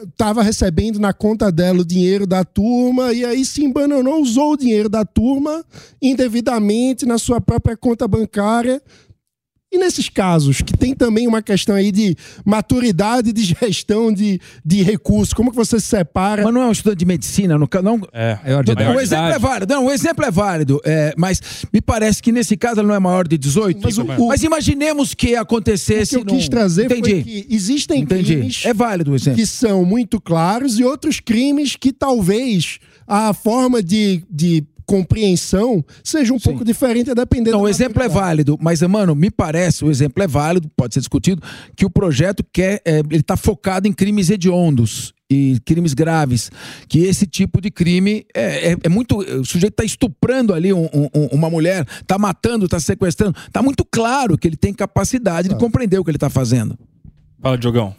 estava 0.07 0.42
é, 0.42 0.44
recebendo 0.44 0.99
na 0.99 1.15
conta 1.15 1.50
dela 1.50 1.81
o 1.81 1.86
dinheiro 1.86 2.26
da 2.26 2.44
turma 2.44 3.15
e 3.15 3.24
aí 3.24 3.47
se 3.47 3.65
embananou, 3.65 4.20
usou 4.20 4.52
o 4.52 4.57
dinheiro 4.58 4.90
da 4.90 5.07
turma 5.07 5.65
indevidamente 6.02 7.07
na 7.07 7.16
sua 7.16 7.40
própria 7.40 7.74
conta 7.74 8.07
bancária 8.07 8.82
e 9.73 9.78
nesses 9.78 10.08
casos, 10.08 10.60
que 10.60 10.76
tem 10.76 10.94
também 10.94 11.28
uma 11.28 11.40
questão 11.40 11.76
aí 11.76 11.92
de 11.92 12.16
maturidade 12.44 13.32
de 13.32 13.44
gestão 13.44 14.12
de, 14.12 14.40
de 14.65 14.82
recursos, 14.82 15.32
como 15.32 15.50
que 15.50 15.57
você 15.57 15.78
se 15.78 15.86
separa? 15.86 16.42
Mas 16.42 16.52
não 16.52 16.62
é 16.62 16.66
um 16.66 16.73
estudante 16.73 16.99
de 16.99 17.07
medicina, 17.07 17.57
no, 17.57 17.68
não. 17.82 18.00
É, 18.12 18.39
é 18.44 18.84
não, 18.84 18.97
o 18.97 19.00
exemplo 19.00 19.26
é 19.26 19.39
válido. 19.39 19.74
Não, 19.74 19.86
o 19.86 19.90
exemplo 19.92 20.24
é 20.24 20.31
válido, 20.31 20.81
é, 20.84 21.15
mas 21.16 21.40
me 21.73 21.81
parece 21.81 22.20
que 22.20 22.32
nesse 22.32 22.57
caso 22.57 22.81
ele 22.81 22.89
não 22.89 22.94
é 22.94 22.99
maior 22.99 23.28
de 23.28 23.39
18. 23.39 23.81
Mas, 23.82 23.97
o, 23.97 24.02
o, 24.02 24.28
mas 24.28 24.42
imaginemos 24.42 25.15
que 25.15 25.36
acontecesse. 25.36 26.16
O 26.16 26.24
que 26.24 26.32
eu 26.32 26.36
quis 26.36 26.49
trazer 26.49 26.86
Entendi. 26.86 27.10
foi 27.10 27.23
que 27.23 27.47
existem 27.49 28.00
Entendi. 28.02 28.34
crimes 28.34 28.62
é 28.65 28.74
válido 28.74 29.12
o 29.12 29.15
exemplo. 29.15 29.39
que 29.39 29.47
são 29.47 29.84
muito 29.84 30.20
claros 30.20 30.78
e 30.81 30.84
outros 30.84 31.20
crimes 31.20 31.76
que 31.76 31.92
talvez 31.92 32.78
a 33.07 33.32
forma 33.32 33.82
de, 33.82 34.24
de 34.31 34.65
compreensão 34.91 35.85
seja 36.02 36.35
um 36.35 36.39
Sim. 36.39 36.51
pouco 36.51 36.65
diferente 36.65 37.15
dependendo 37.15 37.57
Não, 37.57 37.62
o 37.62 37.69
exemplo 37.69 38.02
é 38.02 38.09
válido, 38.09 38.59
mas, 38.60 38.83
mano, 38.83 39.15
me 39.15 39.31
parece, 39.31 39.85
o 39.85 39.91
exemplo 39.91 40.20
é 40.20 40.27
válido, 40.27 40.69
pode 40.77 40.94
ser 40.94 41.01
discutido, 41.01 41.41
que 41.77 41.86
o 41.86 41.91
projeto 41.91 42.44
quer, 42.52 42.83
é, 42.85 42.99
ele 42.99 43.20
está 43.20 43.36
focado 43.36 43.86
em 43.86 43.93
crimes 43.93 44.31
hediondos 44.31 45.15
e 45.31 45.60
crimes 45.65 45.94
graves, 45.94 46.51
que 46.89 47.05
esse 47.05 47.25
tipo 47.25 47.60
de 47.60 47.70
crime 47.70 48.27
é, 48.35 48.73
é, 48.73 48.77
é 48.83 48.89
muito. 48.89 49.19
O 49.19 49.44
sujeito 49.44 49.75
está 49.75 49.85
estuprando 49.85 50.52
ali 50.52 50.73
um, 50.73 50.86
um, 50.86 51.27
uma 51.31 51.49
mulher, 51.49 51.86
está 52.01 52.19
matando, 52.19 52.65
está 52.65 52.81
sequestrando. 52.81 53.39
Está 53.47 53.62
muito 53.62 53.85
claro 53.85 54.36
que 54.36 54.49
ele 54.49 54.57
tem 54.57 54.75
capacidade 54.75 55.49
ah. 55.49 55.52
de 55.52 55.60
compreender 55.60 56.01
o 56.01 56.05
que 56.05 56.10
ele 56.10 56.17
está 56.17 56.28
fazendo. 56.28 56.77
Fala, 57.41 57.57
Diogão. 57.57 57.94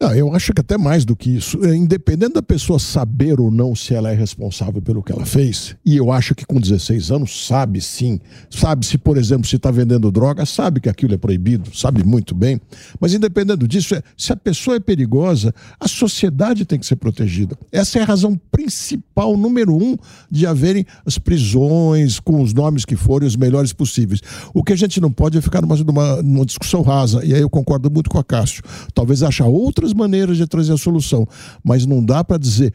Não, 0.00 0.12
eu 0.12 0.34
acho 0.34 0.52
que 0.52 0.60
até 0.60 0.76
mais 0.76 1.04
do 1.04 1.14
que 1.14 1.30
isso. 1.30 1.64
É, 1.64 1.74
independente 1.74 2.34
da 2.34 2.42
pessoa 2.42 2.78
saber 2.78 3.40
ou 3.40 3.50
não 3.50 3.74
se 3.74 3.94
ela 3.94 4.10
é 4.10 4.14
responsável 4.14 4.82
pelo 4.82 5.02
que 5.02 5.12
ela 5.12 5.24
fez, 5.24 5.76
e 5.84 5.96
eu 5.96 6.10
acho 6.10 6.34
que 6.34 6.44
com 6.44 6.60
16 6.60 7.10
anos 7.10 7.46
sabe 7.46 7.80
sim. 7.80 8.20
Sabe 8.50 8.84
se, 8.84 8.98
por 8.98 9.16
exemplo, 9.16 9.46
se 9.46 9.56
está 9.56 9.70
vendendo 9.70 10.10
droga, 10.10 10.44
sabe 10.44 10.80
que 10.80 10.88
aquilo 10.88 11.14
é 11.14 11.16
proibido, 11.16 11.74
sabe 11.76 12.04
muito 12.04 12.34
bem. 12.34 12.60
Mas 13.00 13.14
independente 13.14 13.66
disso, 13.68 13.94
é, 13.94 14.02
se 14.16 14.32
a 14.32 14.36
pessoa 14.36 14.76
é 14.76 14.80
perigosa, 14.80 15.54
a 15.78 15.86
sociedade 15.86 16.64
tem 16.64 16.78
que 16.78 16.86
ser 16.86 16.96
protegida. 16.96 17.56
Essa 17.70 18.00
é 18.00 18.02
a 18.02 18.06
razão 18.06 18.38
principal, 18.50 19.36
número 19.36 19.74
um, 19.74 19.96
de 20.30 20.46
haverem 20.46 20.84
as 21.06 21.18
prisões 21.18 22.18
com 22.18 22.42
os 22.42 22.52
nomes 22.52 22.84
que 22.84 22.96
forem 22.96 23.28
os 23.28 23.36
melhores 23.36 23.72
possíveis. 23.72 24.20
O 24.52 24.62
que 24.62 24.72
a 24.72 24.76
gente 24.76 25.00
não 25.00 25.10
pode 25.10 25.38
é 25.38 25.40
ficar 25.40 25.62
numa, 25.62 25.76
numa, 25.76 26.22
numa 26.22 26.46
discussão 26.46 26.82
rasa, 26.82 27.24
e 27.24 27.32
aí 27.32 27.40
eu 27.40 27.50
concordo 27.50 27.90
muito 27.90 28.10
com 28.10 28.18
a 28.18 28.24
Cássio. 28.24 28.62
Talvez 28.92 29.22
achar 29.22 29.46
outras 29.84 29.92
maneiras 29.92 30.36
de 30.36 30.46
trazer 30.46 30.72
a 30.72 30.78
solução, 30.78 31.28
mas 31.62 31.84
não 31.84 32.02
dá 32.02 32.24
para 32.24 32.38
dizer 32.38 32.72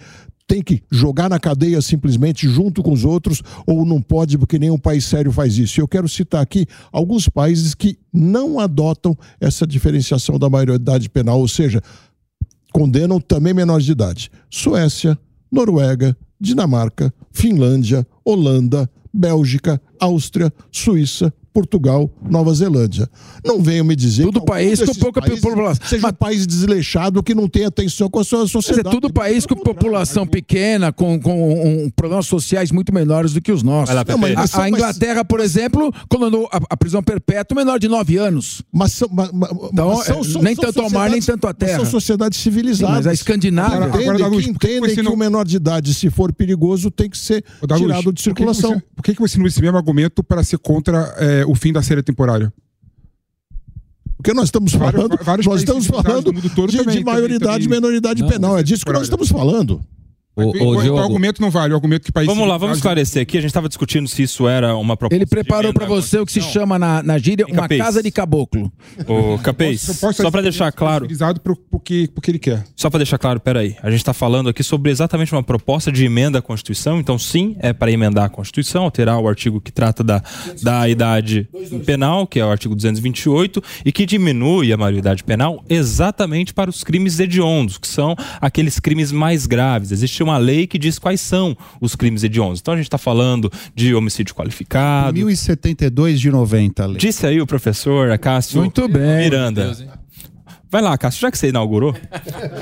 tem 0.48 0.64
que 0.64 0.82
jogar 0.90 1.30
na 1.30 1.40
cadeia 1.40 1.80
simplesmente 1.80 2.50
junto 2.50 2.82
com 2.82 2.92
os 2.92 3.06
outros 3.06 3.44
ou 3.68 3.86
não 3.86 4.02
pode 4.02 4.36
porque 4.36 4.58
nenhum 4.58 4.80
país 4.80 5.06
sério 5.06 5.32
faz 5.32 5.56
isso. 5.60 5.80
Eu 5.80 5.88
quero 5.88 6.10
citar 6.10 6.42
aqui 6.42 6.66
alguns 6.92 7.30
países 7.30 7.76
que 7.76 8.00
não 8.12 8.60
adotam 8.60 9.16
essa 9.40 9.68
diferenciação 9.68 10.40
da 10.40 10.50
maioridade 10.50 11.08
penal, 11.08 11.40
ou 11.40 11.48
seja, 11.48 11.84
condenam 12.74 13.22
também 13.22 13.54
menores 13.54 13.86
de 13.86 13.92
idade. 13.92 14.32
Suécia, 14.50 15.16
Noruega, 15.52 16.18
Dinamarca, 16.42 17.14
Finlândia, 17.32 18.04
Holanda, 18.26 18.90
Bélgica, 19.14 19.80
Áustria, 20.00 20.52
Suíça, 20.72 21.32
Portugal, 21.54 22.10
Nova 22.22 22.54
Zelândia. 22.54 23.10
Não 23.44 23.62
venham 23.62 23.86
me 23.86 23.96
dizer 23.96 24.24
tudo 24.24 24.44
país 24.44 24.82
com 24.82 24.94
pouca 24.96 25.22
população. 25.22 25.88
Seja 25.88 26.02
mas... 26.02 26.12
um 26.12 26.16
país 26.16 26.48
desleixado 26.48 27.22
que 27.24 27.34
não 27.34 27.48
tem 27.48 27.66
atenção 27.66 28.10
com 28.10 28.20
a 28.20 28.24
sua 28.24 28.48
sociedade. 28.48 28.86
Mas 28.86 28.94
é 28.94 28.96
tudo 28.96 29.14
país 29.14 29.46
com 29.46 29.56
população 29.56 30.26
pequena, 30.26 30.92
com, 30.92 31.20
com 31.20 31.86
um, 31.86 31.90
problemas 31.90 32.28
sociais 32.28 32.72
muito 32.72 32.94
menores 32.94 33.34
do 33.34 33.42
que 33.42 33.52
os 33.52 33.64
nossos. 33.64 33.94
Lá, 33.94 34.06
não, 34.08 34.18
a, 34.26 34.64
a, 34.64 34.70
Inglaterra, 34.70 35.26
por 35.26 35.40
exemplo, 35.40 35.92
condenou 36.08 36.48
a, 36.52 36.60
a, 36.70 36.78
prisão 36.78 37.02
perpétua 37.04 37.56
menor 37.56 37.80
de 37.80 37.88
9 37.88 38.18
anos. 38.18 38.62
Mas 38.72 38.94
são, 38.94 39.10
mas, 39.12 39.30
então, 39.30 39.90
mas 39.90 40.06
são, 40.06 40.22
é, 40.22 40.44
nem 40.44 40.56
são 40.56 40.66
tanto 40.66 40.82
ao 40.82 40.90
mar, 40.90 41.10
nem 41.10 41.22
tanto 41.22 41.48
à 41.48 41.54
terra. 41.54 41.78
São 41.78 41.86
sociedades 41.86 42.40
civilizadas. 42.40 42.96
Sim, 42.96 42.98
mas 42.98 43.08
a 43.08 43.14
Escandinávia... 43.14 43.86
Agora, 43.86 44.16
agora, 44.16 44.42
que 44.42 44.50
entendem 44.50 44.96
que 44.96 45.02
o 45.02 45.18
menor 45.18 45.46
de 45.46 45.56
idade, 45.56 45.94
se 45.94 46.10
for 46.10 46.32
perigoso, 46.32 46.92
tem 46.92 47.10
que 47.10 47.18
ser 47.18 47.44
tirado 47.78 48.14
de 48.14 48.22
circulação. 48.22 48.72
Por 48.72 48.80
que, 48.80 48.86
você, 48.86 48.96
por 48.96 49.04
que 49.04 49.20
você 49.20 49.40
não 49.40 49.48
esse 49.48 49.62
mesmo 49.62 49.78
argumento 49.78 50.24
para 50.24 50.44
ser 50.44 50.58
contra 50.58 51.14
é, 51.18 51.39
o 51.46 51.56
fim 51.56 51.72
da 51.74 51.82
série 51.82 52.04
temporária? 52.04 52.54
Porque 54.18 54.34
nós 54.34 54.46
estamos 54.46 54.74
falando, 54.74 55.18
vários, 55.22 55.26
vários 55.26 55.46
nós 55.46 55.60
estamos 55.62 55.88
falando 55.88 56.34
de, 56.34 56.50
também, 56.50 56.98
de 56.98 57.04
maioridade 57.06 57.66
e 57.66 57.70
menoridade 57.70 58.28
penal. 58.28 58.58
É 58.58 58.64
disso 58.64 58.86
que 58.86 58.92
nós 58.92 59.04
estamos 59.04 59.30
falando. 59.30 59.82
O, 60.46 60.58
o, 60.58 60.76
o, 60.76 60.96
o, 60.96 61.00
argumento 61.00 61.42
não 61.42 61.50
vale, 61.50 61.74
o 61.74 61.76
argumento 61.76 62.06
que 62.06 62.12
país. 62.12 62.28
Vamos 62.28 62.48
lá, 62.48 62.58
vamos 62.58 62.78
esclarecer 62.78 63.22
aqui. 63.22 63.38
A 63.38 63.42
gente 63.42 63.50
estava 63.50 63.68
discutindo 63.68 64.08
se 64.08 64.24
isso 64.24 64.48
era 64.48 64.76
uma 64.76 64.96
proposta. 64.96 65.16
Ele 65.16 65.26
preparou 65.26 65.74
para 65.74 65.86
você 65.86 66.20
o 66.20 66.26
que 66.26 66.32
se 66.32 66.42
chama 66.42 66.78
na, 66.80 67.04
na 67.04 67.18
gíria 67.18 67.46
uma 67.48 67.64
Capês. 67.64 67.82
casa 67.82 68.04
de 68.04 68.12
caboclo. 68.12 68.72
O 69.08 69.38
Capês, 69.40 69.82
só 69.82 70.32
para 70.32 70.42
deixar 70.42 70.72
claro. 70.72 71.08
Pro, 71.44 71.56
pro, 71.56 71.80
que, 71.80 72.08
pro 72.08 72.22
que 72.22 72.32
ele 72.32 72.40
quer. 72.40 72.64
Só 72.76 72.90
para 72.90 73.00
deixar 73.00 73.18
claro, 73.18 73.40
peraí. 73.40 73.76
A 73.82 73.90
gente 73.90 74.00
está 74.00 74.14
falando 74.14 74.50
aqui 74.50 74.64
sobre 74.64 74.92
exatamente 74.92 75.32
uma 75.34 75.44
proposta 75.44 75.92
de 75.92 76.06
emenda 76.06 76.40
à 76.40 76.42
Constituição. 76.42 77.00
Então, 77.00 77.18
sim, 77.18 77.56
é 77.60 77.74
para 77.74 77.92
emendar 77.92 78.26
a 78.26 78.30
Constituição, 78.30 78.84
alterar 78.84 79.20
o 79.20 79.28
artigo 79.28 79.60
que 79.62 79.72
trata 79.72 80.04
da, 80.04 80.22
da 80.62 80.88
idade 80.88 81.48
penal, 81.86 82.28
que 82.28 82.40
é 82.40 82.46
o 82.46 82.50
artigo 82.50 82.76
228, 82.76 83.62
e 83.86 83.92
que 83.92 84.06
diminui 84.06 84.72
a 84.72 84.78
maioridade 84.78 85.24
penal 85.24 85.64
exatamente 85.70 86.54
para 86.54 86.70
os 86.70 86.84
crimes 86.84 87.20
hediondos, 87.20 87.78
que 87.78 87.88
são 87.88 88.16
aqueles 88.42 88.80
crimes 88.80 89.12
mais 89.12 89.46
graves. 89.46 89.92
Existe 89.92 90.22
uma 90.24 90.29
uma 90.30 90.38
lei 90.38 90.66
que 90.66 90.78
diz 90.78 90.98
quais 90.98 91.22
são 91.22 91.56
os 91.82 91.96
crimes 91.96 92.24
hediondos. 92.24 92.60
Então 92.60 92.74
a 92.74 92.78
gente 92.78 92.88
está 92.88 92.98
falando 92.98 93.52
de 93.76 93.94
homicídio 93.94 94.34
qualificado. 94.34 95.14
1072 95.14 96.20
de 96.20 96.32
90, 96.32 96.86
lei. 96.86 96.98
Disse 96.98 97.26
aí 97.28 97.42
o 97.42 97.48
professor 97.48 98.12
Acácio 98.12 98.60
Muito 98.60 98.88
bem. 98.88 99.18
Miranda. 99.18 99.66
Deus, 99.66 99.86
Vai 100.72 100.84
lá, 100.84 100.96
Cássio, 100.98 101.22
já 101.22 101.32
que 101.32 101.38
você 101.38 101.50
inaugurou, 101.50 101.96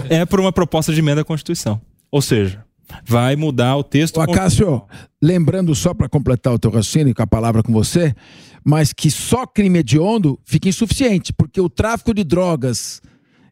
é 0.10 0.26
por 0.26 0.40
uma 0.40 0.52
proposta 0.52 0.94
de 0.94 1.00
emenda 1.00 1.22
à 1.22 1.26
Constituição. 1.26 1.82
Ou 2.10 2.22
seja, 2.22 2.64
vai 3.06 3.36
mudar 3.36 3.76
o 3.76 3.84
texto. 3.84 4.18
O 4.18 4.22
Acácio, 4.22 4.82
lembrando 5.22 5.76
só 5.76 5.94
para 5.94 6.08
completar 6.08 6.54
o 6.54 6.60
teu 6.60 6.72
raciocínio 6.72 7.14
com 7.14 7.22
a 7.22 7.28
palavra 7.28 7.62
com 7.62 7.74
você, 7.74 8.16
mas 8.64 8.94
que 8.94 9.12
só 9.12 9.46
crime 9.46 9.80
hediondo 9.80 10.40
fica 10.46 10.70
insuficiente, 10.70 11.34
porque 11.34 11.60
o 11.60 11.70
tráfico 11.70 12.14
de 12.14 12.24
drogas, 12.24 13.02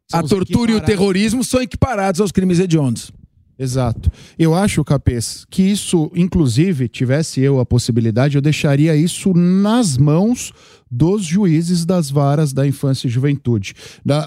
são 0.07 0.19
a 0.21 0.23
tortura 0.23 0.71
e 0.71 0.75
o 0.75 0.81
terrorismo 0.81 1.43
são 1.43 1.61
equiparados 1.61 2.21
aos 2.21 2.31
crimes 2.31 2.59
hediondos. 2.59 3.11
Exato. 3.57 4.11
Eu 4.37 4.53
acho, 4.53 4.83
Capês, 4.83 5.45
que 5.49 5.63
isso, 5.63 6.11
inclusive, 6.13 6.89
tivesse 6.89 7.39
eu 7.39 7.59
a 7.59 7.65
possibilidade, 7.65 8.35
eu 8.35 8.41
deixaria 8.41 8.95
isso 8.95 9.33
nas 9.33 9.97
mãos 9.97 10.51
dos 10.91 11.23
juízes 11.23 11.85
das 11.85 12.09
varas 12.09 12.53
da 12.53 12.67
infância 12.67 13.07
e 13.07 13.09
juventude. 13.09 13.73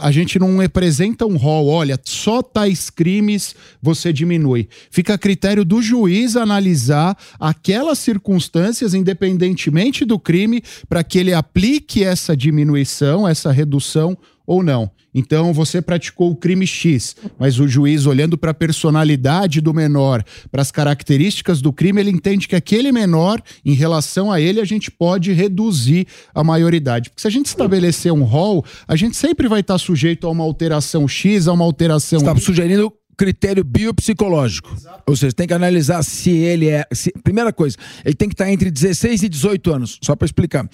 A 0.00 0.10
gente 0.10 0.39
não 0.39 0.58
representa 0.58 1.26
um 1.26 1.36
rol, 1.36 1.68
olha, 1.68 1.98
só 2.05 2.42
tais 2.42 2.90
crimes 2.90 3.55
você 3.81 4.12
diminui. 4.12 4.68
Fica 4.90 5.15
a 5.15 5.18
critério 5.18 5.65
do 5.65 5.81
juiz 5.81 6.34
analisar 6.34 7.16
aquelas 7.39 7.98
circunstâncias, 7.98 8.92
independentemente 8.94 10.05
do 10.05 10.18
crime, 10.18 10.62
para 10.89 11.05
que 11.05 11.18
ele 11.18 11.32
aplique 11.32 12.02
essa 12.02 12.36
diminuição, 12.36 13.28
essa 13.28 13.52
redução 13.52 14.16
ou 14.47 14.62
não. 14.62 14.90
Então 15.14 15.52
você 15.52 15.80
praticou 15.80 16.30
o 16.30 16.36
crime 16.36 16.66
X, 16.66 17.16
mas 17.38 17.58
o 17.58 17.66
juiz, 17.66 18.04
olhando 18.06 18.36
para 18.36 18.50
a 18.50 18.54
personalidade 18.54 19.60
do 19.60 19.72
menor, 19.72 20.22
para 20.50 20.62
as 20.62 20.70
características 20.70 21.60
do 21.62 21.72
crime, 21.72 22.00
ele 22.00 22.10
entende 22.10 22.46
que 22.46 22.54
aquele 22.54 22.92
menor, 22.92 23.40
em 23.64 23.72
relação 23.72 24.30
a 24.30 24.40
ele, 24.40 24.60
a 24.60 24.64
gente 24.64 24.90
pode 24.90 25.32
reduzir 25.32 26.06
a 26.34 26.44
maioridade. 26.44 27.10
Porque 27.10 27.22
se 27.22 27.26
a 27.26 27.30
gente 27.30 27.46
estabelecer 27.46 28.12
um 28.12 28.22
rol, 28.22 28.64
a 28.86 28.96
gente 28.96 29.16
sempre 29.16 29.48
vai 29.48 29.60
estar 29.60 29.78
sujeito 29.78 30.26
a 30.26 30.30
uma 30.30 30.44
alteração 30.44 31.08
X, 31.08 31.48
a 31.48 31.52
uma 31.52 31.64
alteração. 31.64 32.18
Está 32.18 32.36
sugerindo 32.36 32.92
critério 33.16 33.64
biopsicológico. 33.64 34.76
Ou 35.06 35.16
seja, 35.16 35.32
tem 35.32 35.46
que 35.46 35.52
analisar 35.54 36.02
se 36.04 36.30
ele 36.30 36.68
é. 36.68 36.84
se- 36.92 37.12
primeira 37.24 37.52
coisa, 37.52 37.76
ele 38.04 38.14
tem 38.14 38.28
que 38.28 38.34
estar 38.34 38.50
entre 38.50 38.70
16 38.70 39.22
e 39.24 39.28
18 39.28 39.72
anos. 39.72 39.98
Só 40.02 40.14
para 40.14 40.26
explicar. 40.26 40.68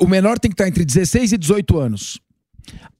O 0.00 0.06
menor 0.06 0.38
tem 0.38 0.50
que 0.50 0.54
estar 0.54 0.68
entre 0.68 0.84
16 0.84 1.32
e 1.32 1.38
18 1.38 1.78
anos. 1.78 2.20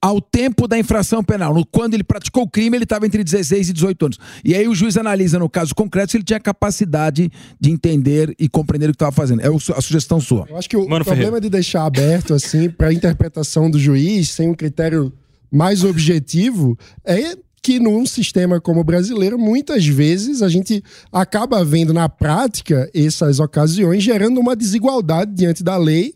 Ao 0.01 0.21
tempo 0.21 0.69
da 0.69 0.79
infração 0.79 1.23
penal. 1.25 1.55
No- 1.55 1.67
Quando 1.67 1.95
ele 1.95 2.05
praticou 2.05 2.45
o 2.45 2.49
crime, 2.49 2.77
ele 2.77 2.85
estava 2.85 3.07
entre 3.07 3.25
16 3.25 3.71
e 3.71 3.73
18 3.73 4.05
anos. 4.07 4.19
E 4.45 4.55
aí 4.55 4.69
o 4.69 4.75
juiz 4.75 4.97
analisa, 4.97 5.39
no 5.39 5.49
caso 5.49 5.75
concreto, 5.75 6.13
se 6.13 6.17
ele 6.19 6.25
tinha 6.25 6.39
capacidade 6.39 7.31
de 7.61 7.71
entender 7.71 8.35
e 8.39 8.49
compreender 8.49 8.87
o 8.87 8.93
que 8.93 8.97
estava 8.97 9.13
fazendo. 9.13 9.41
É 9.43 9.49
a 9.49 9.81
sugestão 9.81 10.21
sua. 10.21 10.47
Eu 10.49 10.57
acho 10.57 10.69
que 10.69 10.77
o 10.77 10.87
problema 11.05 11.41
de 11.41 11.49
deixar 11.51 11.85
aberto 11.87 12.35
assim 12.35 12.71
para 12.71 12.93
interpretação 12.93 13.71
do 13.71 13.79
juiz 13.79 14.31
sem 14.31 14.49
um 14.49 14.55
critério 14.55 15.13
mais 15.51 15.83
objetivo 15.85 16.79
é 17.05 17.37
que 17.63 17.81
num 17.81 18.07
sistema 18.07 18.61
como 18.61 18.81
o 18.81 18.85
brasileiro, 18.85 19.37
muitas 19.37 19.85
vezes 19.87 20.41
a 20.41 20.49
gente 20.49 20.85
acaba 21.11 21.65
vendo 21.65 21.93
na 21.93 22.09
prática 22.09 22.89
essas 22.95 23.41
ocasiões 23.41 24.05
gerando 24.05 24.39
uma 24.39 24.55
desigualdade 24.55 25.33
diante 25.35 25.65
da 25.65 25.77
lei. 25.77 26.15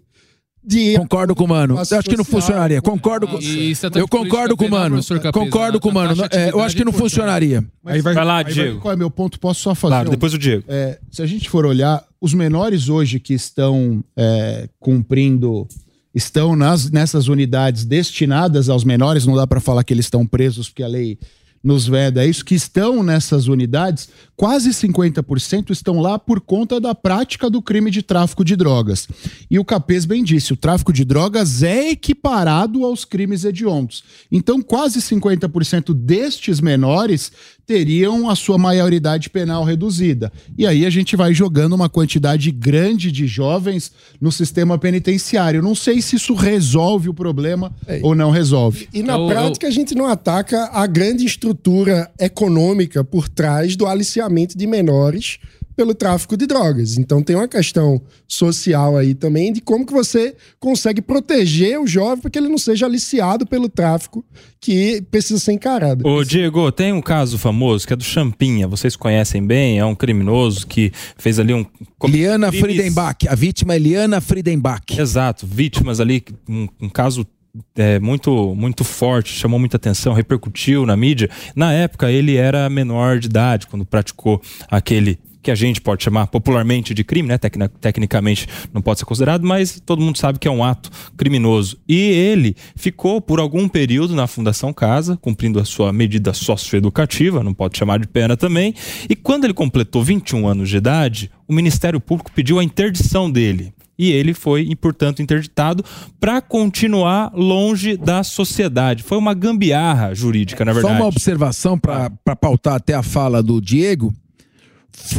De 0.62 0.94
Concordo 0.96 1.34
com 1.34 1.44
o 1.44 1.48
Mano. 1.48 1.74
Eu 1.76 1.98
acho 1.98 2.08
que 2.10 2.16
não 2.16 2.24
funcionaria. 2.24 2.82
Concordo 2.82 3.26
com. 3.26 3.38
Estratégia 3.38 4.02
Eu 4.02 4.08
concordo 4.08 4.56
com 4.56 4.66
o 4.66 4.70
Mano. 4.70 5.00
Concordo 5.32 5.80
com 5.80 5.88
o 5.88 5.94
Mano. 5.94 6.14
É, 6.30 6.50
eu 6.50 6.60
acho 6.60 6.76
que 6.76 6.84
não 6.84 6.92
é 6.92 6.96
funcionaria. 6.96 7.64
Mas 7.82 8.02
Vai 8.02 8.14
lá, 8.14 8.38
aí 8.38 8.52
Diego. 8.52 8.80
Qual 8.80 8.92
é 8.92 8.96
meu 8.96 9.10
ponto? 9.10 9.40
Posso 9.40 9.60
só 9.60 9.74
fazer? 9.74 9.92
Claro, 9.92 10.08
um- 10.08 10.10
depois 10.10 10.34
o 10.34 10.38
Diego. 10.38 10.64
É, 10.68 10.98
se 11.10 11.22
a 11.22 11.26
gente 11.26 11.48
for 11.48 11.64
olhar, 11.64 12.04
os 12.20 12.34
menores 12.34 12.88
hoje 12.90 13.18
que 13.18 13.32
estão 13.32 14.04
é, 14.14 14.68
cumprindo, 14.78 15.66
estão 16.14 16.54
nas, 16.54 16.90
nessas 16.90 17.28
unidades 17.28 17.84
destinadas 17.86 18.68
aos 18.68 18.84
menores, 18.84 19.24
não 19.26 19.36
dá 19.36 19.46
para 19.46 19.60
falar 19.60 19.82
que 19.82 19.94
eles 19.94 20.06
estão 20.06 20.26
presos 20.26 20.68
porque 20.68 20.82
a 20.82 20.88
lei 20.88 21.18
nos 21.62 21.86
veda 21.86 22.24
isso, 22.24 22.44
que 22.44 22.54
estão 22.54 23.02
nessas 23.02 23.46
unidades, 23.46 24.08
quase 24.34 24.70
50% 24.70 25.70
estão 25.70 26.00
lá 26.00 26.18
por 26.18 26.40
conta 26.40 26.80
da 26.80 26.94
prática 26.94 27.50
do 27.50 27.60
crime 27.60 27.90
de 27.90 28.02
tráfico 28.02 28.44
de 28.44 28.56
drogas. 28.56 29.06
E 29.50 29.58
o 29.58 29.64
Capês 29.64 30.06
bem 30.06 30.24
disse, 30.24 30.52
o 30.52 30.56
tráfico 30.56 30.92
de 30.92 31.04
drogas 31.04 31.62
é 31.62 31.90
equiparado 31.90 32.84
aos 32.84 33.04
crimes 33.04 33.44
hediondos. 33.44 34.02
Então, 34.32 34.62
quase 34.62 35.00
50% 35.00 35.92
destes 35.92 36.60
menores 36.60 37.30
teriam 37.70 38.28
a 38.28 38.34
sua 38.34 38.58
maioridade 38.58 39.30
penal 39.30 39.62
reduzida. 39.62 40.32
E 40.58 40.66
aí 40.66 40.84
a 40.84 40.90
gente 40.90 41.14
vai 41.14 41.32
jogando 41.32 41.72
uma 41.72 41.88
quantidade 41.88 42.50
grande 42.50 43.12
de 43.12 43.28
jovens 43.28 43.92
no 44.20 44.32
sistema 44.32 44.76
penitenciário. 44.76 45.62
Não 45.62 45.76
sei 45.76 46.02
se 46.02 46.16
isso 46.16 46.34
resolve 46.34 47.08
o 47.08 47.14
problema 47.14 47.72
ou 48.02 48.12
não 48.12 48.32
resolve. 48.32 48.88
E 48.92 49.04
na 49.04 49.16
prática 49.24 49.68
a 49.68 49.70
gente 49.70 49.94
não 49.94 50.06
ataca 50.06 50.68
a 50.72 50.84
grande 50.84 51.24
estrutura 51.24 52.10
econômica 52.18 53.04
por 53.04 53.28
trás 53.28 53.76
do 53.76 53.86
aliciamento 53.86 54.58
de 54.58 54.66
menores 54.66 55.38
pelo 55.80 55.94
tráfico 55.94 56.36
de 56.36 56.46
drogas. 56.46 56.98
Então 56.98 57.22
tem 57.22 57.34
uma 57.34 57.48
questão 57.48 58.02
social 58.28 58.98
aí 58.98 59.14
também 59.14 59.50
de 59.50 59.62
como 59.62 59.86
que 59.86 59.94
você 59.94 60.36
consegue 60.58 61.00
proteger 61.00 61.80
o 61.80 61.86
jovem 61.86 62.18
para 62.20 62.30
que 62.30 62.38
ele 62.38 62.50
não 62.50 62.58
seja 62.58 62.84
aliciado 62.84 63.46
pelo 63.46 63.66
tráfico 63.66 64.22
que 64.60 65.00
precisa 65.10 65.40
ser 65.40 65.52
encarado. 65.52 66.06
Ô, 66.06 66.22
Diego, 66.22 66.70
tem 66.70 66.92
um 66.92 67.00
caso 67.00 67.38
famoso 67.38 67.86
que 67.86 67.94
é 67.94 67.96
do 67.96 68.04
Champinha. 68.04 68.68
Vocês 68.68 68.94
conhecem 68.94 69.42
bem, 69.42 69.78
é 69.78 69.84
um 69.86 69.94
criminoso 69.94 70.66
que 70.66 70.92
fez 71.16 71.38
ali 71.38 71.54
um. 71.54 71.64
Liana 72.04 72.48
crimes- 72.48 72.60
Friedenbach. 72.60 73.26
A 73.26 73.34
vítima 73.34 73.74
é 73.74 73.78
Liana 73.78 74.20
Friedenbach. 74.20 75.00
Exato, 75.00 75.46
vítimas 75.46 75.98
ali, 75.98 76.22
um, 76.46 76.68
um 76.78 76.90
caso 76.90 77.26
é, 77.74 77.98
muito, 77.98 78.54
muito 78.54 78.84
forte, 78.84 79.32
chamou 79.32 79.58
muita 79.58 79.78
atenção, 79.78 80.12
repercutiu 80.12 80.84
na 80.84 80.94
mídia. 80.94 81.30
Na 81.56 81.72
época, 81.72 82.10
ele 82.12 82.36
era 82.36 82.68
menor 82.68 83.18
de 83.18 83.28
idade 83.28 83.66
quando 83.66 83.86
praticou 83.86 84.42
aquele 84.70 85.18
que 85.42 85.50
a 85.50 85.54
gente 85.54 85.80
pode 85.80 86.02
chamar 86.04 86.26
popularmente 86.26 86.92
de 86.92 87.02
crime, 87.02 87.28
né? 87.28 87.38
Tecna- 87.38 87.68
tecnicamente 87.68 88.46
não 88.72 88.82
pode 88.82 88.98
ser 88.98 89.04
considerado, 89.06 89.46
mas 89.46 89.80
todo 89.84 90.02
mundo 90.02 90.18
sabe 90.18 90.38
que 90.38 90.46
é 90.46 90.50
um 90.50 90.62
ato 90.62 90.90
criminoso. 91.16 91.78
E 91.88 91.96
ele 91.98 92.54
ficou 92.76 93.20
por 93.20 93.40
algum 93.40 93.68
período 93.68 94.14
na 94.14 94.26
Fundação 94.26 94.72
Casa, 94.72 95.16
cumprindo 95.16 95.58
a 95.58 95.64
sua 95.64 95.92
medida 95.92 96.32
socioeducativa, 96.34 97.42
não 97.42 97.54
pode 97.54 97.78
chamar 97.78 97.98
de 97.98 98.06
pena 98.06 98.36
também. 98.36 98.74
E 99.08 99.16
quando 99.16 99.44
ele 99.44 99.54
completou 99.54 100.02
21 100.02 100.46
anos 100.46 100.68
de 100.68 100.76
idade, 100.76 101.30
o 101.48 101.52
Ministério 101.54 102.00
Público 102.00 102.30
pediu 102.32 102.58
a 102.58 102.64
interdição 102.64 103.30
dele. 103.30 103.72
E 103.98 104.10
ele 104.12 104.32
foi, 104.32 104.74
portanto, 104.76 105.20
interditado 105.20 105.84
para 106.18 106.40
continuar 106.40 107.30
longe 107.34 107.98
da 107.98 108.22
sociedade. 108.22 109.02
Foi 109.02 109.18
uma 109.18 109.34
gambiarra 109.34 110.14
jurídica, 110.14 110.64
na 110.64 110.72
verdade. 110.72 110.94
Só 110.94 111.00
uma 111.02 111.06
observação 111.08 111.78
para 111.78 112.08
pautar 112.40 112.76
até 112.76 112.94
a 112.94 113.02
fala 113.02 113.42
do 113.42 113.60
Diego. 113.60 114.14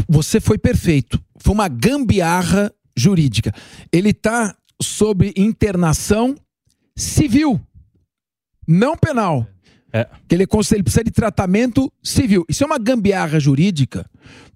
Você 0.07 0.39
foi 0.39 0.57
perfeito. 0.57 1.19
Foi 1.37 1.53
uma 1.53 1.67
gambiarra 1.67 2.71
jurídica. 2.95 3.53
Ele 3.91 4.09
está 4.09 4.55
sob 4.81 5.33
internação 5.37 6.35
civil, 6.95 7.59
não 8.67 8.95
penal. 8.97 9.47
Que 10.27 10.35
ele, 10.35 10.43
é 10.43 10.47
ele 10.73 10.83
precisa 10.83 11.03
de 11.03 11.11
tratamento 11.11 11.91
civil. 12.01 12.45
Isso 12.47 12.63
é 12.63 12.67
uma 12.67 12.77
gambiarra 12.77 13.39
jurídica, 13.39 14.05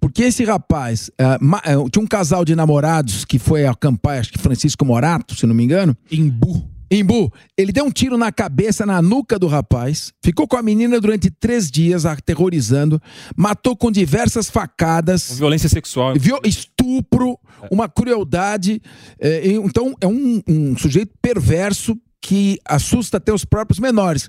porque 0.00 0.22
esse 0.22 0.44
rapaz 0.44 1.10
ah, 1.18 1.36
ma- 1.40 1.58
ah, 1.64 1.90
tinha 1.92 2.02
um 2.02 2.06
casal 2.06 2.44
de 2.44 2.56
namorados 2.56 3.24
que 3.24 3.38
foi 3.38 3.66
acampar, 3.66 4.18
acho 4.20 4.32
que 4.32 4.38
Francisco 4.38 4.84
Morato, 4.84 5.34
se 5.34 5.46
não 5.46 5.54
me 5.54 5.62
engano. 5.62 5.94
Imbu. 6.10 6.66
Imbu. 6.90 7.32
Ele 7.56 7.72
deu 7.72 7.84
um 7.84 7.90
tiro 7.90 8.16
na 8.16 8.30
cabeça, 8.30 8.86
na 8.86 9.02
nuca 9.02 9.38
do 9.38 9.46
rapaz, 9.46 10.12
ficou 10.22 10.46
com 10.46 10.56
a 10.56 10.62
menina 10.62 11.00
durante 11.00 11.30
três 11.30 11.70
dias, 11.70 12.06
aterrorizando, 12.06 13.00
matou 13.36 13.76
com 13.76 13.90
diversas 13.90 14.48
facadas. 14.48 15.36
Violência 15.38 15.68
sexual. 15.68 16.14
Viol- 16.16 16.40
estupro, 16.44 17.38
uma 17.70 17.88
crueldade. 17.88 18.80
É, 19.18 19.46
então, 19.48 19.94
é 20.00 20.06
um, 20.06 20.40
um 20.48 20.76
sujeito 20.78 21.12
perverso 21.20 21.96
que 22.22 22.58
assusta 22.64 23.16
até 23.16 23.32
os 23.32 23.44
próprios 23.44 23.78
menores. 23.78 24.28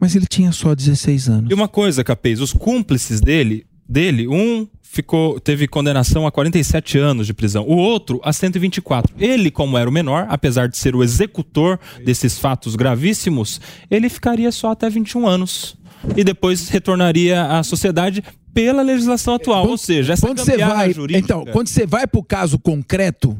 Mas 0.00 0.14
ele 0.14 0.26
tinha 0.26 0.52
só 0.52 0.74
16 0.74 1.28
anos. 1.28 1.50
E 1.50 1.54
uma 1.54 1.68
coisa, 1.68 2.04
Capês, 2.04 2.40
os 2.40 2.52
cúmplices 2.52 3.20
dele, 3.20 3.64
dele, 3.88 4.26
um 4.28 4.66
ficou 4.82 5.38
teve 5.38 5.68
condenação 5.68 6.26
a 6.26 6.32
47 6.32 6.98
anos 6.98 7.26
de 7.26 7.34
prisão, 7.34 7.64
o 7.64 7.76
outro 7.76 8.20
a 8.24 8.32
124. 8.32 9.14
Ele, 9.18 9.50
como 9.50 9.76
era 9.76 9.88
o 9.88 9.92
menor, 9.92 10.26
apesar 10.28 10.68
de 10.68 10.76
ser 10.76 10.96
o 10.96 11.04
executor 11.04 11.78
desses 12.04 12.38
fatos 12.38 12.74
gravíssimos, 12.74 13.60
ele 13.90 14.08
ficaria 14.08 14.50
só 14.50 14.70
até 14.70 14.88
21 14.88 15.26
anos 15.26 15.76
e 16.16 16.24
depois 16.24 16.68
retornaria 16.68 17.44
à 17.44 17.62
sociedade 17.62 18.22
pela 18.54 18.80
legislação 18.80 19.34
atual, 19.34 19.68
ou 19.68 19.76
seja, 19.76 20.14
essa 20.14 20.26
Quando 20.26 20.38
você 20.38 20.56
vai, 20.56 20.92
jurídica. 20.92 21.22
então, 21.22 21.44
quando 21.52 21.68
você 21.68 21.84
vai 21.84 22.06
para 22.06 22.18
o 22.18 22.24
caso 22.24 22.58
concreto, 22.58 23.36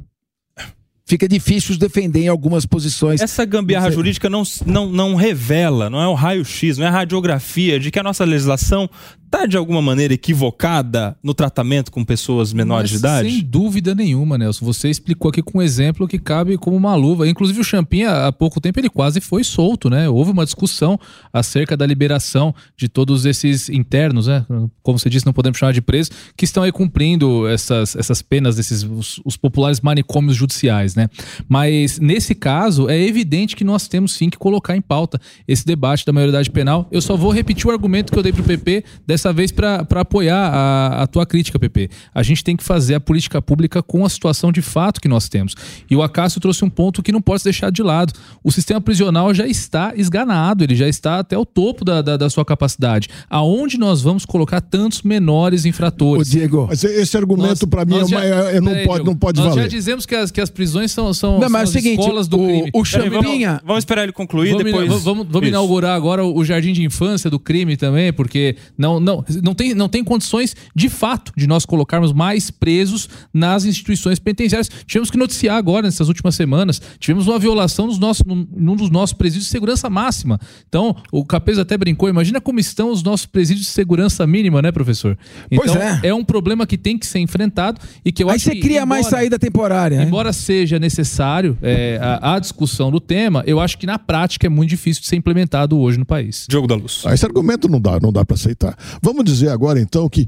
fica 1.07 1.27
difícil 1.27 1.79
defender 1.79 2.25
em 2.25 2.29
algumas 2.29 2.67
posições. 2.67 3.23
Essa 3.23 3.45
gambiarra 3.47 3.91
jurídica 3.91 4.29
não, 4.29 4.43
não, 4.67 4.91
não 4.91 5.15
revela, 5.15 5.89
não 5.89 6.03
é 6.03 6.09
o 6.09 6.13
raio-x, 6.13 6.77
não 6.77 6.85
é 6.85 6.89
a 6.89 6.93
radiografia 6.93 7.81
de 7.81 7.91
que 7.91 7.99
a 7.99 8.03
nossa 8.03 8.25
legislação 8.25 8.91
está 9.37 9.47
de 9.47 9.57
alguma 9.57 9.83
maneira 9.83 10.15
equivocada 10.15 11.17
no 11.23 11.35
tratamento 11.35 11.93
com 11.93 12.05
pessoas 12.05 12.53
menores 12.53 12.91
de 12.91 12.97
Mas 12.97 13.01
idade? 13.01 13.31
Sem 13.31 13.43
dúvida 13.43 13.95
nenhuma, 13.95 14.39
Nelson. 14.39 14.65
Você 14.65 14.89
explicou 14.89 15.29
aqui 15.29 15.43
com 15.43 15.59
um 15.59 15.63
exemplo 15.63 16.09
que 16.09 16.19
cabe 16.19 16.57
como 16.57 16.77
uma 16.77 16.95
luva. 16.95 17.29
Inclusive, 17.29 17.61
o 17.61 17.65
Champinha, 17.65 18.27
há 18.27 18.33
pouco 18.33 18.61
tempo, 18.61 18.81
ele 18.81 18.89
quase 18.89 19.21
foi 19.21 19.45
solto, 19.45 19.91
né? 19.91 20.09
Houve 20.09 20.31
uma 20.31 20.45
discussão 20.45 20.99
acerca 21.33 21.77
da 21.77 21.85
liberação 21.85 22.55
de 22.77 22.89
todos 22.89 23.27
esses 23.27 23.69
internos, 23.69 24.27
né? 24.27 24.47
Como 24.83 24.99
você 24.99 25.11
disse, 25.11 25.27
não 25.27 25.33
podemos 25.33 25.59
chamar 25.59 25.73
de 25.73 25.83
presos, 25.83 26.11
que 26.37 26.45
estão 26.45 26.63
aí 26.63 26.73
cumprindo 26.73 27.47
essas, 27.47 27.95
essas 27.95 28.23
penas 28.23 28.57
desses 28.57 28.83
os, 28.83 29.21
os 29.25 29.37
populares 29.37 29.81
manicômios 29.81 30.37
judiciais, 30.37 30.95
né? 30.95 31.09
Mas 31.49 31.99
nesse 31.99 32.35
caso, 32.35 32.89
é 32.89 32.99
evidente 32.99 33.55
que 33.55 33.65
nós 33.65 33.87
temos 33.89 34.13
sim 34.13 34.31
que 34.31 34.39
colocar 34.39 34.77
em 34.77 34.81
pauta 34.81 35.21
esse 35.47 35.67
debate 35.67 36.07
da 36.07 36.13
maioridade 36.13 36.51
penal. 36.51 36.89
Eu 36.91 37.03
só 37.03 37.17
vou 37.17 37.31
repetir 37.33 37.67
o 37.67 37.71
argumento 37.71 38.13
que 38.13 38.19
eu 38.19 38.23
dei 38.23 38.33
pro 38.33 38.43
PP 38.43 38.85
dessa 39.07 39.26
dessa 39.27 39.33
vez 39.33 39.51
para 39.51 39.87
apoiar 40.01 40.51
a, 40.53 41.03
a 41.03 41.07
tua 41.07 41.27
crítica, 41.27 41.59
PP. 41.59 41.91
A 42.15 42.23
gente 42.23 42.45
tem 42.45 42.57
que 42.57 42.63
fazer 42.63 42.95
a 42.95 43.01
política 43.01 43.43
pública 43.43 43.83
com 43.83 44.05
a 44.05 44.09
situação 44.09 44.53
de 44.53 44.63
fato 44.63 45.01
que 45.01 45.09
nós 45.09 45.29
temos. 45.29 45.55
E 45.91 45.97
o 45.97 46.03
Acácio 46.03 46.41
trouxe 46.41 46.65
um 46.65 46.71
ponto 46.71 47.03
que 47.03 47.11
não 47.11 47.21
pode 47.21 47.43
ser 47.43 47.51
deixado 47.51 47.75
de 47.75 47.83
lado. 47.83 48.13
O 48.45 48.53
sistema 48.53 48.81
prisional 48.81 49.33
já 49.35 49.47
está 49.47 49.93
esganado, 49.97 50.63
ele 50.63 50.75
já 50.75 50.89
está 50.89 51.19
até 51.19 51.37
o 51.37 51.45
topo 51.45 51.85
da, 51.85 52.03
da, 52.03 52.17
da 52.17 52.31
sua 52.31 52.45
capacidade. 52.45 53.09
Aonde 53.29 53.79
nós 53.79 54.03
vamos 54.03 54.25
colocar 54.25 54.61
tantos 54.61 55.03
menores 55.03 55.65
infratores? 55.65 56.29
Ô, 56.29 56.31
Diego, 56.31 56.67
mas 56.69 56.85
esse 56.85 57.17
argumento 57.17 57.67
para 57.67 57.85
mim 57.85 57.99
é, 57.99 58.07
já, 58.07 58.25
é, 58.25 58.61
não, 58.61 58.85
pode, 58.85 59.05
não 59.05 59.17
pode 59.17 59.41
nós 59.41 59.51
valer. 59.51 59.63
já 59.63 59.69
dizemos 59.69 60.07
que 60.07 60.15
as, 60.15 60.31
que 60.31 60.41
as 60.41 60.51
prisões 60.51 60.93
são, 60.93 61.13
são, 61.13 61.39
não, 61.39 61.49
mas 61.49 61.71
são 61.71 61.79
é 61.79 61.81
o 61.81 61.83
seguinte, 61.83 62.01
escolas 62.01 62.29
do 62.29 62.41
o, 62.41 62.47
crime. 62.47 62.71
O 62.73 62.85
Champinha... 62.85 63.49
Vamos, 63.49 63.63
vamos, 63.65 63.79
esperar 63.79 64.03
ele 64.05 64.13
concluir 64.13 64.51
vamos, 64.51 64.65
depois. 64.65 64.89
Vamos, 64.89 65.05
vamos, 65.05 65.27
vamos 65.29 65.49
inaugurar 65.49 65.97
agora 65.97 66.25
o 66.25 66.45
jardim 66.45 66.73
de 66.73 66.85
infância 66.85 67.29
do 67.29 67.39
crime 67.39 67.77
também, 67.77 68.13
porque 68.13 68.57
não, 68.77 69.01
não, 69.07 69.25
não, 69.41 69.55
tem, 69.55 69.73
não 69.73 69.89
tem 69.89 70.03
condições 70.03 70.57
de 70.75 70.89
fato 70.89 71.33
de 71.37 71.47
nós 71.47 71.65
colocarmos 71.65 72.13
mais 72.13 72.51
presos 72.51 73.09
nas 73.33 73.65
instituições 73.65 74.19
penitenciárias. 74.19 74.69
Tivemos 74.85 75.11
que 75.11 75.17
noticiar 75.17 75.57
agora, 75.57 75.87
nessas 75.87 76.09
últimas 76.09 76.35
semanas, 76.35 76.83
tivemos 76.99 77.29
uma 77.29 77.39
violação 77.39 77.87
nos 77.87 78.01
nossos, 78.01 78.25
num 78.27 78.75
dos 78.75 78.91
nossos 78.91 79.13
presídios 79.13 79.45
de 79.45 79.51
segurança 79.53 79.89
máxima. 79.89 80.41
Então, 80.69 80.97
o 81.13 81.25
Capes 81.25 81.57
até 81.57 81.79
brincou, 81.79 82.09
imagina 82.09 82.41
como 82.41 82.59
estão 82.59 82.91
os 82.91 83.03
nossos 83.05 83.27
presídios 83.27 83.67
de 83.67 83.73
segurança 83.73 84.27
mínima, 84.27 84.61
né, 84.61 84.73
professor? 84.73 85.17
Então, 85.51 85.73
pois 85.73 85.77
é. 85.77 86.09
é 86.09 86.15
um 86.15 86.25
problema 86.25 86.67
que 86.67 86.77
tem 86.77 86.99
que 86.99 87.07
ser 87.07 87.21
enfrentado 87.21 87.81
e 88.05 88.11
que 88.11 88.25
eu 88.25 88.29
Aí 88.29 88.37
acho 88.37 88.47
você 88.47 88.57
que, 88.57 88.61
cria 88.61 88.79
embora, 88.79 88.87
mais 88.87 89.07
saída 89.07 89.39
temporária. 89.39 90.03
Embora 90.03 90.33
seja 90.33 90.81
necessário 90.81 91.57
é, 91.63 91.99
a, 92.03 92.35
a 92.35 92.39
discussão 92.41 92.91
do 92.91 92.99
tema, 92.99 93.45
eu 93.47 93.61
acho 93.61 93.79
que 93.79 93.87
na 93.87 93.99
prática 93.99 94.47
é 94.47 94.51
muito 94.51 94.71
difícil 94.71 95.03
de 95.03 95.07
ser 95.07 95.17
implementado 95.17 95.79
hoje 95.79 95.97
no 95.97 96.05
país. 96.05 96.47
Diogo 96.49 96.67
da 96.67 96.75
Luz. 96.75 97.03
Ah, 97.07 97.15
esse 97.15 97.25
argumento 97.25 97.69
não 97.69 97.81
dá, 97.81 98.01
não 98.01 98.13
dá 98.13 98.25
para 98.25 98.35
aceitar. 98.35 98.77
Vamos 99.03 99.25
dizer 99.25 99.49
agora 99.49 99.81
então 99.81 100.09
que 100.09 100.27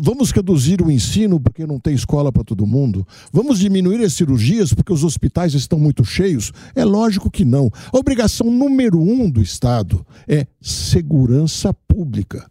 vamos, 0.00 0.30
reduzir 0.30 0.82
o 0.82 0.90
ensino 0.90 1.38
porque 1.40 1.66
não 1.66 1.78
tem 1.78 1.94
escola 1.94 2.32
para 2.32 2.44
todo 2.44 2.66
mundo. 2.66 3.06
Vamos 3.32 3.58
diminuir 3.58 4.02
as 4.04 4.14
cirurgias 4.14 4.72
porque 4.72 4.92
os 4.92 5.04
hospitais 5.04 5.54
estão 5.54 5.78
muito 5.78 6.04
cheios. 6.04 6.52
É 6.74 6.84
lógico 6.84 7.30
que 7.30 7.44
não. 7.44 7.70
A 7.92 7.98
obrigação 7.98 8.50
número 8.50 9.00
um 9.00 9.28
do 9.30 9.40
Estado 9.40 10.04
é 10.28 10.46
segurança 10.60 11.72
pública. 11.86 12.46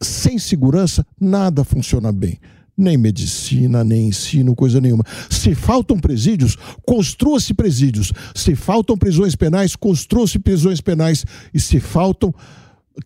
Sem 0.00 0.38
segurança, 0.38 1.06
nada 1.18 1.64
funciona 1.64 2.12
bem 2.12 2.38
nem 2.80 2.96
medicina, 2.96 3.84
nem 3.84 4.08
ensino, 4.08 4.56
coisa 4.56 4.80
nenhuma. 4.80 5.04
Se 5.28 5.54
faltam 5.54 5.98
presídios, 5.98 6.56
construa-se 6.84 7.52
presídios. 7.52 8.12
Se 8.34 8.56
faltam 8.56 8.96
prisões 8.96 9.36
penais, 9.36 9.76
construa-se 9.76 10.38
prisões 10.38 10.80
penais. 10.80 11.24
E 11.52 11.60
se 11.60 11.78
faltam 11.78 12.34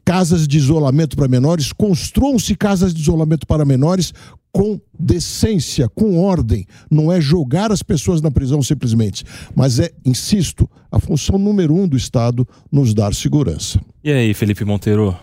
casas 0.05 0.47
de 0.47 0.59
isolamento 0.59 1.17
para 1.17 1.29
menores, 1.29 1.73
construam-se 1.73 2.55
casas 2.55 2.95
de 2.95 3.01
isolamento 3.01 3.47
para 3.47 3.65
menores 3.65 4.13
com 4.53 4.81
decência, 4.99 5.89
com 5.89 6.19
ordem. 6.23 6.65
Não 6.91 7.11
é 7.11 7.21
jogar 7.21 7.73
as 7.73 7.83
pessoas 7.83 8.23
na 8.23 8.31
prisão 8.31 8.63
simplesmente, 8.63 9.25
mas 9.55 9.81
é, 9.81 9.91
insisto, 10.05 10.71
a 10.91 11.01
função 11.01 11.39
número 11.39 11.75
um 11.75 11.89
do 11.89 11.97
Estado 11.97 12.47
nos 12.71 12.95
dar 12.95 13.13
segurança. 13.15 13.81
E 14.03 14.13
aí, 14.13 14.33
Felipe 14.33 14.65
Monteiro? 14.65 15.17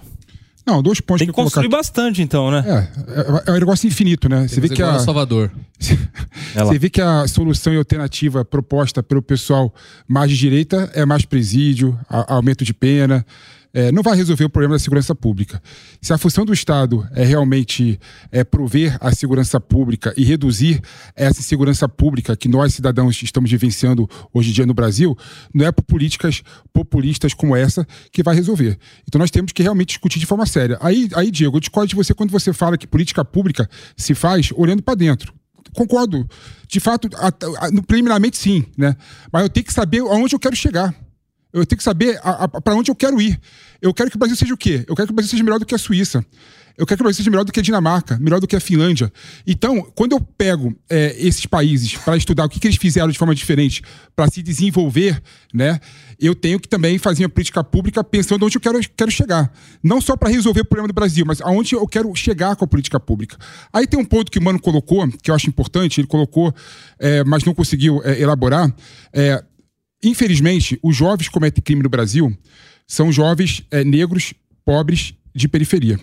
Não, 0.66 0.82
dois 0.82 1.02
pontos 1.02 1.20
Tem 1.20 1.28
que, 1.28 1.34
construir 1.34 1.68
colocar... 1.68 1.78
bastante, 1.78 2.22
então, 2.22 2.52
né? 2.52 2.64
É, 2.68 3.20
é, 3.20 3.44
é 3.48 3.52
um 3.52 3.60
negócio 3.60 3.88
infinito, 3.88 4.30
né? 4.30 4.48
Você 4.48 4.62
vê 4.62 4.70
que 4.70 4.82
a 4.82 5.00
Salvador. 5.00 5.52
Você 6.54 6.78
vê 6.78 6.90
que 6.90 7.02
a 7.02 7.28
solução 7.28 7.74
e 7.74 7.78
alternativa 7.78 8.46
proposta 8.46 9.02
pelo 9.02 9.22
pessoal 9.22 9.74
mais 10.08 10.30
de 10.30 10.38
direita 10.38 10.92
é 10.94 11.06
mais 11.06 11.26
presídio, 11.26 11.98
a, 12.08 12.36
aumento 12.36 12.64
de 12.64 12.74
pena. 12.74 13.26
É, 13.74 13.92
não 13.92 14.04
vai 14.04 14.16
resolver 14.16 14.44
o 14.44 14.50
problema 14.50 14.76
da 14.76 14.80
segurança 14.80 15.16
pública. 15.16 15.62
Se 16.02 16.12
a 16.12 16.18
função 16.18 16.46
do 16.46 16.54
Estado 16.54 17.08
é 17.14 17.24
realmente 17.24 18.00
é, 18.32 18.44
prover 18.44 18.98
a 19.00 19.14
segurança 19.14 19.60
pública 19.60 20.14
e 20.18 20.24
reduzir 20.24 20.82
essa 21.16 21.40
insegurança 21.40 21.88
pública 21.88 22.36
que 22.36 22.50
nós, 22.50 22.74
cidadãos, 22.74 23.22
estamos 23.24 23.50
vivenciando 23.50 24.10
hoje 24.34 24.50
em 24.50 24.54
dia 24.54 24.66
no 24.66 24.74
Brasil, 24.74 25.18
não 25.54 25.66
é 25.66 25.72
por 25.72 25.84
políticas 25.84 26.44
populistas 26.74 27.34
como 27.34 27.56
essa 27.56 27.88
que 28.12 28.22
vai 28.22 28.36
resolver. 28.36 28.78
Então 29.08 29.20
nós 29.20 29.32
temos 29.32 29.52
que 29.52 29.64
realmente 29.64 29.90
discutir 29.90 30.20
de 30.20 30.26
forma 30.26 30.46
séria. 30.46 30.78
Aí, 30.82 31.10
aí 31.16 31.32
Diego, 31.32 31.58
eu 31.58 31.62
discordo 31.62 31.88
de 31.88 31.96
você 31.96 32.14
quando 32.14 32.32
você 32.32 32.52
fala 32.52 32.78
que 32.78 32.86
política 32.86 33.24
pública 33.24 33.70
se 33.96 34.14
faz 34.14 34.52
olhando 34.56 34.84
para 34.84 34.96
dentro 34.96 35.34
concordo. 35.74 36.28
De 36.68 36.80
fato, 36.80 37.10
preliminarmente 37.88 38.38
sim, 38.38 38.66
né? 38.78 38.96
Mas 39.32 39.44
eu 39.44 39.50
tenho 39.50 39.66
que 39.66 39.74
saber 39.74 40.00
aonde 40.00 40.36
eu 40.36 40.40
quero 40.40 40.56
chegar. 40.56 40.94
Eu 41.54 41.66
tenho 41.66 41.78
que 41.78 41.84
saber 41.84 42.20
para 42.64 42.76
onde 42.76 42.90
eu 42.90 42.96
quero 42.96 43.22
ir. 43.22 43.40
Eu 43.82 43.94
quero 43.94 44.10
que 44.10 44.16
o 44.16 44.20
Brasil 44.20 44.38
seja 44.38 44.54
o 44.54 44.58
quê? 44.58 44.86
Eu 44.88 44.96
quero 44.96 45.08
que 45.08 45.12
o 45.12 45.16
Brasil 45.16 45.32
seja 45.32 45.44
melhor 45.44 45.60
do 45.60 45.66
que 45.66 45.76
a 45.76 45.78
Suíça. 45.78 46.26
Eu 46.78 46.86
quero 46.86 46.98
que 46.98 47.04
o 47.04 47.06
Brasil 47.06 47.18
seja 47.18 47.30
melhor 47.30 47.44
do 47.44 47.52
que 47.52 47.60
a 47.60 47.64
Dinamarca, 47.64 48.18
melhor 48.20 48.40
do 48.40 48.48
que 48.48 48.56
a 48.56 48.60
Finlândia. 48.60 49.12
Então, 49.46 49.82
quando 49.94 50.14
eu 50.14 50.22
pego 50.22 50.76
é, 50.90 51.16
esses 51.18 51.46
países 51.46 51.96
para 51.96 52.16
estudar 52.16 52.46
o 52.46 52.50
que, 52.50 52.60
que, 52.60 52.68
eles 52.68 52.78
fizeram 52.78 53.10
de 53.10 53.18
forma 53.18 53.36
diferente 53.36 53.84
para 54.16 54.30
se 54.30 54.42
desenvolver, 54.42 55.22
né, 55.54 55.80
eu 56.20 56.34
tenho 56.34 56.60
que 56.60 56.68
também 56.68 56.98
fazer 56.98 57.24
uma 57.24 57.30
política 57.30 57.64
pública 57.64 58.04
pensando 58.04 58.46
onde 58.46 58.58
eu 58.58 58.62
quero, 58.62 58.80
quero 58.96 59.12
chegar. 59.12 59.52
Não 59.84 60.00
só 60.00 60.16
para 60.16 60.30
resolver 60.30 60.62
o 60.62 60.66
problema 60.66 60.88
do 60.88 60.94
Brasil, 60.94 61.26
mas 61.26 61.42
aonde 61.42 61.76
eu 61.76 61.88
quero 61.88 62.14
chegar 62.16 62.56
com 62.56 62.66
a 62.66 62.68
política 62.68 63.00
pública. 63.00 63.38
Aí 63.74 63.86
tem 63.86 64.00
um 64.00 64.06
ponto 64.06 64.32
que 64.32 64.40
o 64.40 64.42
Mano 64.42 64.60
colocou, 64.60 65.08
que 65.22 65.30
eu 65.30 65.36
acho 65.36 65.48
importante, 65.50 66.00
ele 66.00 66.08
colocou, 66.08 66.54
é, 67.00 67.24
mas 67.24 67.44
não 67.44 67.54
conseguiu 67.54 68.02
é, 68.04 68.20
elaborar. 68.20 68.74
É, 69.14 69.44
infelizmente, 70.04 70.80
os 70.82 70.96
jovens 70.96 71.28
que 71.28 71.34
cometem 71.34 71.64
crime 71.64 71.84
no 71.84 71.90
Brasil 71.90 72.36
são 72.88 73.12
jovens 73.12 73.64
é, 73.72 73.84
negros, 73.84 74.34
pobres, 74.66 75.14
de 75.34 75.48
periferia. 75.48 76.00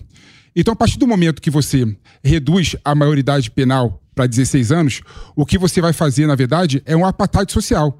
Então, 0.57 0.73
a 0.73 0.77
partir 0.77 0.99
do 0.99 1.07
momento 1.07 1.43
que 1.43 1.51
você 1.51 1.87
reduz 2.25 2.75
a 2.85 2.95
maioridade 2.95 3.51
penal 3.51 4.03
para 4.15 4.27
16 4.27 4.73
anos, 4.73 5.01
o 5.37 5.47
que 5.47 5.59
você 5.59 5.81
vai 5.81 5.93
fazer, 5.93 6.27
na 6.27 6.35
verdade, 6.35 6.83
é 6.85 6.97
um 6.97 7.07
apartheid 7.07 7.53
social. 7.53 7.99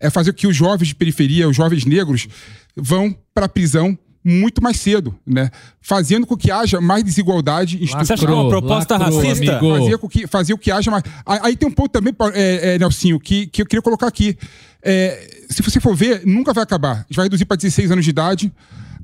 É 0.00 0.08
fazer 0.10 0.32
com 0.32 0.38
que 0.38 0.46
os 0.46 0.56
jovens 0.56 0.88
de 0.88 0.94
periferia, 0.94 1.48
os 1.48 1.56
jovens 1.56 1.84
negros, 1.84 2.26
vão 2.74 3.16
para 3.34 3.46
a 3.46 3.48
prisão 3.48 3.96
muito 4.24 4.62
mais 4.62 4.78
cedo, 4.78 5.14
né? 5.26 5.50
Fazendo 5.80 6.26
com 6.26 6.36
que 6.36 6.50
haja 6.50 6.80
mais 6.80 7.02
desigualdade 7.02 7.76
institucional. 7.76 8.04
Você 8.04 8.12
acha 8.12 8.26
que 8.26 8.32
é 8.32 8.34
uma 8.34 8.48
proposta 8.48 8.96
lacrou, 8.98 9.22
racista? 9.22 9.60
Fazer 9.60 9.98
com 9.98 10.08
que, 10.08 10.26
fazer 10.26 10.52
o 10.52 10.58
que 10.58 10.70
haja 10.70 10.90
mais. 10.90 11.02
Aí 11.24 11.56
tem 11.56 11.68
um 11.68 11.72
ponto 11.72 11.90
também, 11.90 12.14
é, 12.34 12.74
é, 12.74 12.78
Nelsinho, 12.78 13.18
que, 13.18 13.46
que 13.46 13.62
eu 13.62 13.66
queria 13.66 13.82
colocar 13.82 14.06
aqui. 14.06 14.36
É, 14.82 15.44
se 15.48 15.62
você 15.62 15.80
for 15.80 15.94
ver, 15.94 16.22
nunca 16.26 16.52
vai 16.52 16.62
acabar. 16.62 16.92
A 16.92 16.96
gente 17.08 17.16
vai 17.16 17.24
reduzir 17.24 17.46
para 17.46 17.56
16 17.56 17.90
anos 17.90 18.04
de 18.04 18.10
idade. 18.10 18.52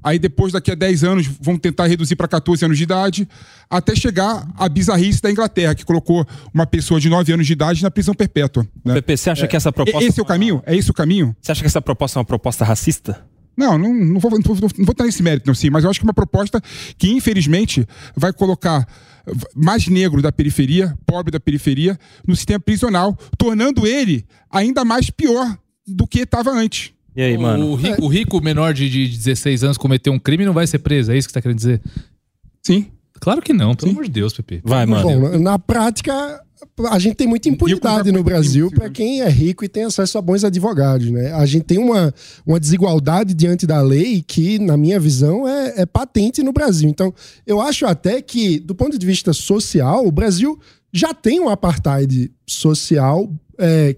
Aí 0.04 0.18
depois, 0.18 0.52
daqui 0.52 0.70
a 0.70 0.74
10 0.74 1.02
anos, 1.02 1.26
vão 1.40 1.58
tentar 1.58 1.86
reduzir 1.86 2.14
para 2.14 2.28
14 2.28 2.64
anos 2.64 2.76
de 2.76 2.84
idade, 2.84 3.28
até 3.68 3.96
chegar 3.96 4.46
à 4.56 4.68
bizarrice 4.68 5.20
da 5.20 5.30
Inglaterra, 5.30 5.74
que 5.74 5.84
colocou 5.84 6.24
uma 6.54 6.64
pessoa 6.64 7.00
de 7.00 7.08
9 7.08 7.32
anos 7.32 7.46
de 7.46 7.52
idade 7.52 7.82
na 7.82 7.90
prisão 7.90 8.14
perpétua. 8.14 8.64
Né? 8.84 8.94
Pepe, 8.94 9.16
você 9.16 9.30
acha 9.30 9.46
é, 9.46 9.48
que 9.48 9.56
essa 9.56 9.72
proposta. 9.72 10.04
Esse 10.04 10.20
é 10.20 10.22
o 10.22 10.26
caminho? 10.26 10.62
É 10.64 10.76
esse 10.76 10.90
o 10.90 10.94
caminho? 10.94 11.34
Você 11.40 11.50
acha 11.50 11.60
que 11.60 11.66
essa 11.66 11.82
proposta 11.82 12.18
é 12.18 12.20
uma 12.20 12.24
proposta 12.24 12.64
racista? 12.64 13.20
Não, 13.56 13.78
não, 13.78 13.94
não, 13.94 14.20
vou, 14.20 14.30
não, 14.30 14.40
vou, 14.42 14.56
não 14.76 14.84
vou 14.84 14.92
estar 14.92 15.04
nesse 15.04 15.22
mérito, 15.22 15.46
não, 15.46 15.54
sim, 15.54 15.70
mas 15.70 15.84
eu 15.84 15.90
acho 15.90 15.98
que 15.98 16.04
é 16.04 16.08
uma 16.08 16.14
proposta 16.14 16.60
que, 16.98 17.10
infelizmente, 17.10 17.86
vai 18.14 18.32
colocar 18.32 18.86
mais 19.54 19.88
negro 19.88 20.22
da 20.22 20.30
periferia, 20.30 20.96
pobre 21.04 21.30
da 21.32 21.40
periferia, 21.40 21.98
no 22.26 22.36
sistema 22.36 22.60
prisional, 22.60 23.16
tornando 23.36 23.86
ele 23.86 24.24
ainda 24.50 24.84
mais 24.84 25.10
pior 25.10 25.58
do 25.86 26.06
que 26.06 26.20
estava 26.20 26.50
antes. 26.50 26.92
E 27.14 27.22
aí, 27.22 27.38
mano? 27.38 27.70
O 27.70 27.74
rico, 27.74 28.04
o 28.04 28.08
rico 28.08 28.40
menor 28.42 28.74
de, 28.74 28.90
de 28.90 29.08
16 29.08 29.64
anos 29.64 29.78
cometer 29.78 30.10
um 30.10 30.18
crime 30.18 30.44
não 30.44 30.52
vai 30.52 30.66
ser 30.66 30.78
preso, 30.80 31.10
é 31.10 31.16
isso 31.16 31.26
que 31.26 31.32
você 31.32 31.38
tá 31.38 31.42
querendo 31.42 31.58
dizer? 31.58 31.80
Sim. 32.62 32.90
Claro 33.20 33.42
que 33.42 33.52
não, 33.52 33.74
pelo 33.74 33.88
Sim. 33.90 33.96
amor 33.96 34.04
de 34.04 34.10
Deus, 34.10 34.32
Pepe. 34.32 34.60
Vai, 34.64 34.86
mano. 34.86 35.02
Bom, 35.02 35.38
na 35.38 35.58
prática, 35.58 36.40
a 36.90 36.98
gente 36.98 37.16
tem 37.16 37.26
muita 37.26 37.48
impunidade 37.48 38.10
no 38.10 38.22
Brasil 38.22 38.70
para 38.70 38.88
quem 38.90 39.20
é 39.20 39.28
rico 39.28 39.64
e 39.64 39.68
tem 39.68 39.84
acesso 39.84 40.18
a 40.18 40.22
bons 40.22 40.44
advogados, 40.44 41.10
né? 41.10 41.32
A 41.32 41.44
gente 41.46 41.64
tem 41.64 41.78
uma, 41.78 42.12
uma 42.46 42.58
desigualdade 42.58 43.34
diante 43.34 43.66
da 43.66 43.80
lei 43.80 44.22
que, 44.26 44.58
na 44.58 44.76
minha 44.76 44.98
visão, 44.98 45.46
é, 45.46 45.82
é 45.82 45.86
patente 45.86 46.42
no 46.42 46.52
Brasil. 46.52 46.88
Então, 46.88 47.14
eu 47.46 47.60
acho 47.60 47.86
até 47.86 48.20
que, 48.22 48.58
do 48.58 48.74
ponto 48.74 48.98
de 48.98 49.06
vista 49.06 49.32
social, 49.32 50.06
o 50.06 50.12
Brasil 50.12 50.58
já 50.92 51.12
tem 51.12 51.40
um 51.40 51.48
apartheid 51.48 52.30
social 52.46 53.30
é, 53.58 53.94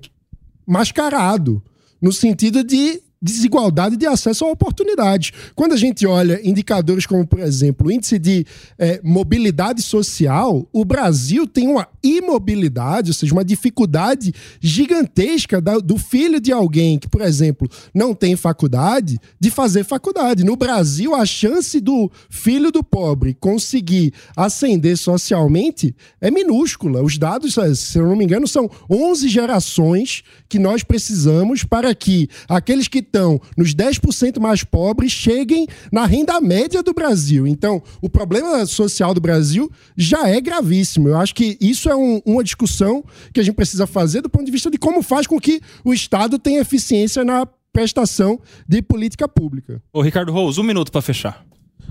mascarado, 0.67 1.63
no 2.01 2.13
sentido 2.13 2.63
de 2.63 3.01
desigualdade 3.21 3.97
de 3.97 4.07
acesso 4.07 4.45
a 4.45 4.51
oportunidades. 4.51 5.33
Quando 5.55 5.73
a 5.73 5.77
gente 5.77 6.07
olha 6.07 6.41
indicadores 6.47 7.05
como, 7.05 7.27
por 7.27 7.41
exemplo, 7.41 7.89
o 7.89 7.91
índice 7.91 8.19
de 8.19 8.47
é, 8.79 9.01
mobilidade 9.03 9.83
social, 9.83 10.69
o 10.73 10.85
Brasil 10.85 11.47
tem 11.47 11.69
uma 11.69 11.89
imobilidade, 12.03 13.11
ou 13.11 13.15
seja, 13.15 13.33
uma 13.33 13.45
dificuldade 13.45 14.33
gigantesca 14.61 15.61
da, 15.61 15.79
do 15.79 15.99
filho 15.99 16.41
de 16.41 16.53
alguém 16.53 16.99
que, 16.99 17.09
por 17.09 17.21
exemplo, 17.21 17.69
não 17.93 18.15
tem 18.15 18.37
faculdade, 18.37 19.19
de 19.39 19.51
fazer 19.51 19.85
faculdade. 19.85 20.45
No 20.45 20.57
Brasil, 20.57 21.15
a 21.15 21.27
chance 21.27 21.81
do 21.81 22.11
filho 22.31 22.71
do 22.71 22.85
pobre 22.85 23.35
conseguir 23.35 24.13
ascender 24.37 24.97
socialmente 24.97 25.95
é 26.21 26.31
minúscula. 26.31 27.03
Os 27.03 27.19
dados, 27.19 27.57
se 27.75 27.99
eu 27.99 28.07
não 28.07 28.17
me 28.17 28.25
engano, 28.25 28.47
são 28.47 28.71
11 28.89 29.29
gerações 29.29 30.23
que 30.49 30.59
nós 30.59 30.83
precisamos 30.85 31.65
para 31.65 31.95
que 31.95 32.29
aqueles 32.49 32.87
que 32.87 33.08
estão 33.09 33.41
nos 33.57 33.75
10% 33.75 34.39
mais 34.39 34.63
pobres 34.63 35.11
cheguem 35.11 35.67
na 35.91 36.07
renda 36.07 36.41
média 36.41 36.83
do 36.83 36.93
Brasil. 36.93 37.47
Então, 37.47 37.83
o 38.01 38.09
problema 38.09 38.65
social 38.67 39.13
do 39.13 39.21
Brasil 39.21 39.71
já 39.97 40.29
é 40.29 40.41
gravíssimo. 40.41 41.09
Eu 41.09 41.17
acho 41.17 41.35
que 41.35 41.57
isso 41.61 41.89
é 41.89 41.97
um, 41.97 42.21
uma 42.25 42.45
discussão 42.45 43.05
que 43.33 43.41
a 43.41 43.43
gente 43.43 43.55
precisa 43.55 43.87
fazer 43.87 44.21
do 44.21 44.31
ponto 44.31 44.45
de 44.45 44.53
vista 44.53 44.71
de 44.71 44.79
como 44.79 45.03
faz 45.03 45.27
com 45.27 45.41
que 45.41 45.61
o 45.85 45.93
Estado 45.93 46.39
tenha 46.39 46.61
eficiência 46.61 47.25
na 47.25 47.47
prestação 47.73 48.41
de 48.67 48.83
política 48.83 49.29
pública. 49.29 49.83
Ô, 49.93 50.03
Ricardo 50.03 50.33
Rose, 50.33 50.61
um 50.61 50.65
minuto 50.65 50.93
para 50.93 51.03
fechar. 51.03 51.45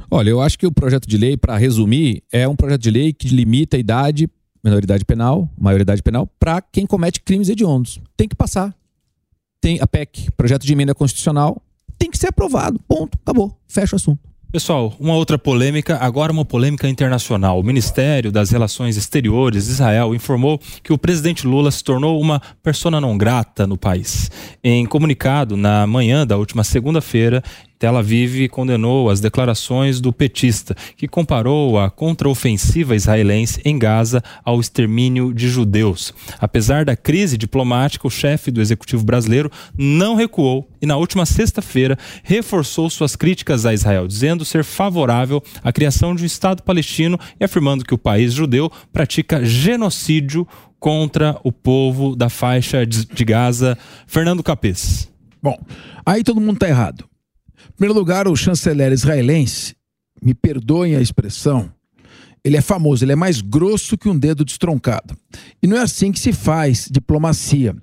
Olha, 0.10 0.30
eu 0.30 0.42
acho 0.42 0.58
que 0.58 0.66
o 0.66 0.72
projeto 0.72 1.08
de 1.08 1.18
lei, 1.18 1.36
para 1.36 1.58
resumir, 1.58 2.24
é 2.32 2.48
um 2.48 2.56
projeto 2.56 2.82
de 2.82 2.92
lei 2.92 3.14
que 3.14 3.28
limita 3.28 3.76
a 3.78 3.80
idade, 3.80 4.30
menoridade 4.64 5.04
penal, 5.04 5.50
maioridade 5.60 6.02
penal, 6.02 6.28
para 6.40 6.62
quem 6.62 6.86
comete 6.86 7.22
crimes 7.22 7.50
hediondos. 7.50 8.00
Tem 8.16 8.28
que 8.28 8.36
passar. 8.36 8.76
Tem 9.68 9.80
a 9.82 9.86
PEC, 9.86 10.32
projeto 10.38 10.66
de 10.66 10.72
emenda 10.72 10.96
constitucional, 10.96 11.62
tem 12.00 12.10
que 12.10 12.18
ser 12.18 12.28
aprovado. 12.28 12.80
Ponto. 12.88 13.18
Acabou. 13.22 13.60
Fecha 13.68 13.98
o 13.98 13.98
assunto. 13.98 14.22
Pessoal, 14.50 14.96
uma 14.98 15.14
outra 15.14 15.38
polêmica, 15.38 15.98
agora 15.98 16.32
uma 16.32 16.46
polêmica 16.46 16.88
internacional. 16.88 17.60
O 17.60 17.64
Ministério 17.64 18.32
das 18.32 18.50
Relações 18.50 18.96
Exteriores 18.96 19.66
de 19.66 19.72
Israel 19.72 20.16
informou 20.16 20.58
que 20.82 20.94
o 20.94 20.98
presidente 20.98 21.46
Lula 21.46 21.70
se 21.70 21.84
tornou 21.84 22.22
uma 22.22 22.42
persona 22.64 23.02
não 23.02 23.18
grata 23.18 23.68
no 23.68 23.78
país. 23.78 24.32
Em 24.64 24.86
comunicado 24.86 25.58
na 25.58 25.86
manhã 25.86 26.26
da 26.26 26.38
última 26.38 26.64
segunda-feira, 26.64 27.44
Tel 27.80 27.96
Aviv 27.96 28.48
condenou 28.50 29.10
as 29.10 29.20
declarações 29.20 30.02
do 30.02 30.12
petista, 30.12 30.76
que 30.96 31.08
comparou 31.08 31.80
a 31.80 31.92
contraofensiva 31.92 32.96
israelense 32.96 33.62
em 33.64 33.78
Gaza 33.78 34.24
ao 34.44 34.60
extermínio 34.60 35.32
de 35.32 35.48
judeus. 35.48 36.14
Apesar 36.40 36.86
da 36.86 36.96
crise 36.96 37.38
diplomática, 37.38 38.08
o 38.08 38.12
chefe 38.12 38.50
do 38.50 38.62
executivo 38.62 39.04
brasileiro 39.04 39.52
não 39.78 40.16
recuou 40.16 40.68
e, 40.82 40.88
na 40.88 40.98
última 40.98 41.26
sexta-feira, 41.26 41.98
reforçou 42.24 42.90
suas 42.90 43.16
críticas 43.16 43.66
a 43.66 43.74
Israel, 43.74 44.08
dizendo 44.08 44.44
ser 44.44 44.64
favorável 44.64 45.42
à 45.64 45.72
criação 45.72 46.16
de 46.16 46.24
um 46.24 46.26
Estado 46.26 46.64
palestino 46.64 47.20
e 47.40 47.44
afirmando 47.44 47.86
que 47.86 47.94
o 47.94 47.98
país 47.98 48.34
judeu 48.34 48.72
pratica 48.92 49.46
genocídio 49.46 50.48
contra 50.80 51.40
o 51.44 51.52
povo 51.52 52.16
da 52.16 52.30
faixa 52.30 52.86
de 52.86 53.26
Gaza. 53.26 53.78
Fernando 54.08 54.42
Capês. 54.44 55.12
Bom, 55.42 55.58
aí 56.06 56.24
todo 56.24 56.42
mundo 56.42 56.56
está 56.56 56.68
errado. 56.68 57.07
Em 57.70 57.72
primeiro 57.74 57.98
lugar, 57.98 58.28
o 58.28 58.36
chanceler 58.36 58.92
israelense, 58.92 59.76
me 60.22 60.34
perdoem 60.34 60.96
a 60.96 61.02
expressão, 61.02 61.72
ele 62.44 62.56
é 62.56 62.62
famoso, 62.62 63.04
ele 63.04 63.12
é 63.12 63.16
mais 63.16 63.42
grosso 63.42 63.98
que 63.98 64.08
um 64.08 64.18
dedo 64.18 64.46
destroncado. 64.46 65.16
E 65.62 65.68
não 65.68 65.78
é 65.78 65.82
assim 65.82 66.12
que 66.12 66.20
se 66.20 66.32
faz 66.32 66.88
diplomacia. 66.90 67.76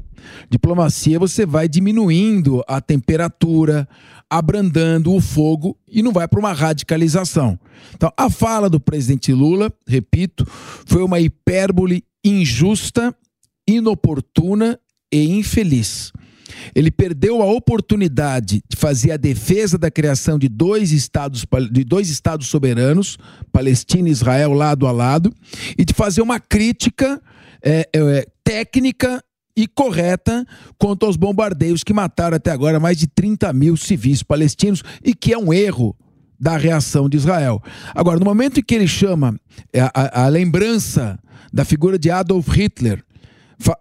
Diplomacia 0.49 1.19
você 1.19 1.45
vai 1.45 1.69
diminuindo 1.69 2.63
a 2.67 2.81
temperatura, 2.81 3.87
abrandando 4.29 5.13
o 5.13 5.21
fogo 5.21 5.77
e 5.87 6.03
não 6.03 6.13
vai 6.13 6.27
para 6.27 6.41
uma 6.41 6.53
radicalização. 6.53 7.59
Então, 7.95 8.11
a 8.17 8.31
fala 8.31 8.71
do 8.71 8.81
presidente 8.81 9.33
Lula, 9.33 9.71
repito, 9.87 10.47
foi 10.87 11.03
uma 11.03 11.21
hipérbole 11.21 12.03
injusta, 12.25 13.15
inoportuna 13.69 14.79
e 15.13 15.27
infeliz. 15.27 16.11
Ele 16.75 16.91
perdeu 16.91 17.43
a 17.43 17.47
oportunidade 17.47 18.63
de 18.69 18.77
fazer 18.77 19.13
a 19.13 19.17
defesa 19.17 19.79
da 19.79 19.91
criação 19.91 20.39
de 20.39 20.49
dois 20.49 20.93
estados, 20.93 21.47
de 21.71 21.85
dois 21.85 22.09
estados 22.11 22.49
soberanos, 22.49 23.17
Palestina 23.53 24.09
e 24.09 24.13
Israel, 24.13 24.53
lado 24.53 24.87
a 24.87 24.93
lado, 24.93 25.33
e 25.77 25.85
de 25.85 25.95
fazer 25.95 26.23
uma 26.23 26.39
crítica 26.39 27.21
é, 27.63 27.89
é, 27.95 28.27
técnica 28.43 29.23
e 29.57 29.67
correta 29.67 30.45
quanto 30.77 31.07
aos 31.07 31.17
bombardeios 31.17 31.85
que 31.85 31.93
mataram 31.93 32.37
até 32.37 32.51
agora 32.51 32.81
mais 32.81 32.99
de 32.99 33.07
30 33.07 33.53
mil 33.53 33.77
civis 33.77 34.23
palestinos 34.23 34.83
e 35.03 35.15
que 35.15 35.33
é 35.33 35.39
um 35.39 35.53
erro 35.53 35.97
da 36.39 36.57
reação 36.57 37.09
de 37.09 37.17
Israel. 37.17 37.63
Agora, 37.95 38.19
no 38.19 38.25
momento 38.25 38.59
em 38.59 38.63
que 38.63 38.75
ele 38.75 38.89
chama 38.89 39.39
é, 39.73 39.81
a, 39.81 39.91
a, 39.95 40.25
a 40.25 40.29
lembrança 40.29 41.19
da 41.53 41.65
figura 41.65 41.99
de 41.99 42.11
Adolf 42.11 42.49
Hitler 42.49 43.03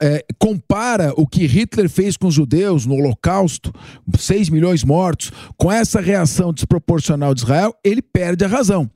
é, 0.01 0.25
compara 0.37 1.13
o 1.15 1.27
que 1.27 1.45
Hitler 1.45 1.89
fez 1.89 2.17
com 2.17 2.27
os 2.27 2.33
judeus 2.33 2.85
no 2.85 2.95
Holocausto, 2.95 3.73
6 4.17 4.49
milhões 4.49 4.83
mortos, 4.83 5.31
com 5.57 5.71
essa 5.71 5.99
reação 5.99 6.53
desproporcional 6.53 7.33
de 7.33 7.41
Israel, 7.41 7.73
ele 7.83 8.01
perde 8.01 8.45
a 8.45 8.47
razão. 8.47 8.89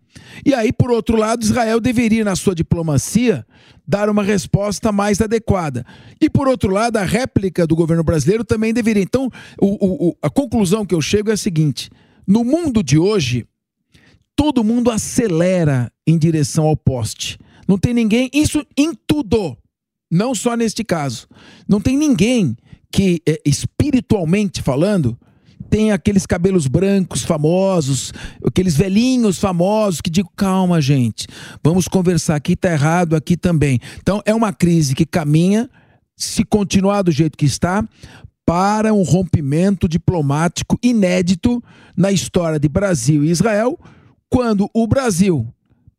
E 0.46 0.54
aí, 0.54 0.72
por 0.72 0.92
outro 0.92 1.16
lado, 1.16 1.44
Israel 1.44 1.80
deveria, 1.80 2.24
na 2.24 2.36
sua 2.36 2.56
diplomacia, 2.56 3.46
dar 3.88 4.10
uma 4.10 4.24
resposta 4.24 4.92
mais 4.92 5.22
adequada. 5.22 5.86
E, 6.20 6.30
por 6.30 6.48
outro 6.48 6.72
lado, 6.72 6.98
a 6.98 7.04
réplica 7.04 7.66
do 7.66 7.76
governo 7.76 8.04
brasileiro 8.04 8.44
também 8.44 8.74
deveria. 8.74 9.04
Então, 9.04 9.30
o, 9.60 10.10
o, 10.10 10.18
a 10.22 10.30
conclusão 10.30 10.86
que 10.86 10.96
eu 10.96 11.02
chego 11.02 11.30
é 11.30 11.34
a 11.34 11.38
seguinte: 11.38 11.90
no 12.26 12.44
mundo 12.44 12.84
de 12.84 12.98
hoje, 12.98 13.46
todo 14.36 14.64
mundo 14.64 14.92
acelera 14.92 15.92
em 16.06 16.18
direção 16.18 16.66
ao 16.66 16.76
poste. 16.76 17.38
Não 17.68 17.78
tem 17.78 17.94
ninguém, 17.94 18.30
isso 18.34 18.66
em 18.78 18.94
tudo. 18.94 19.58
Não 20.12 20.34
só 20.34 20.56
neste 20.56 20.84
caso. 20.84 21.28
Não 21.68 21.82
tem 21.82 21.98
ninguém 21.98 22.56
que, 22.92 23.22
é, 23.28 23.42
espiritualmente 23.46 24.62
falando, 24.62 25.18
tem 25.70 25.92
aqueles 25.92 26.26
cabelos 26.26 26.68
brancos 26.68 27.24
famosos, 27.24 28.14
aqueles 28.46 28.76
velhinhos 28.76 29.38
famosos 29.38 30.02
que 30.02 30.10
digo, 30.10 30.32
calma, 30.36 30.80
gente, 30.82 31.28
vamos 31.64 31.88
conversar, 31.88 32.36
aqui 32.36 32.56
tá 32.56 32.72
errado, 32.72 33.16
aqui 33.16 33.36
também. 33.36 33.80
Então 34.02 34.22
é 34.26 34.34
uma 34.34 34.54
crise 34.54 34.96
que 34.96 35.06
caminha, 35.06 35.70
se 36.16 36.44
continuar 36.44 37.02
do 37.02 37.12
jeito 37.12 37.38
que 37.38 37.46
está, 37.46 37.84
para 38.46 38.94
um 38.94 39.04
rompimento 39.04 39.90
diplomático 39.90 40.80
inédito 40.82 41.62
na 41.98 42.14
história 42.14 42.58
de 42.58 42.70
Brasil 42.70 43.26
e 43.26 43.30
Israel, 43.30 43.78
quando 44.30 44.70
o 44.74 44.88
Brasil 44.88 45.46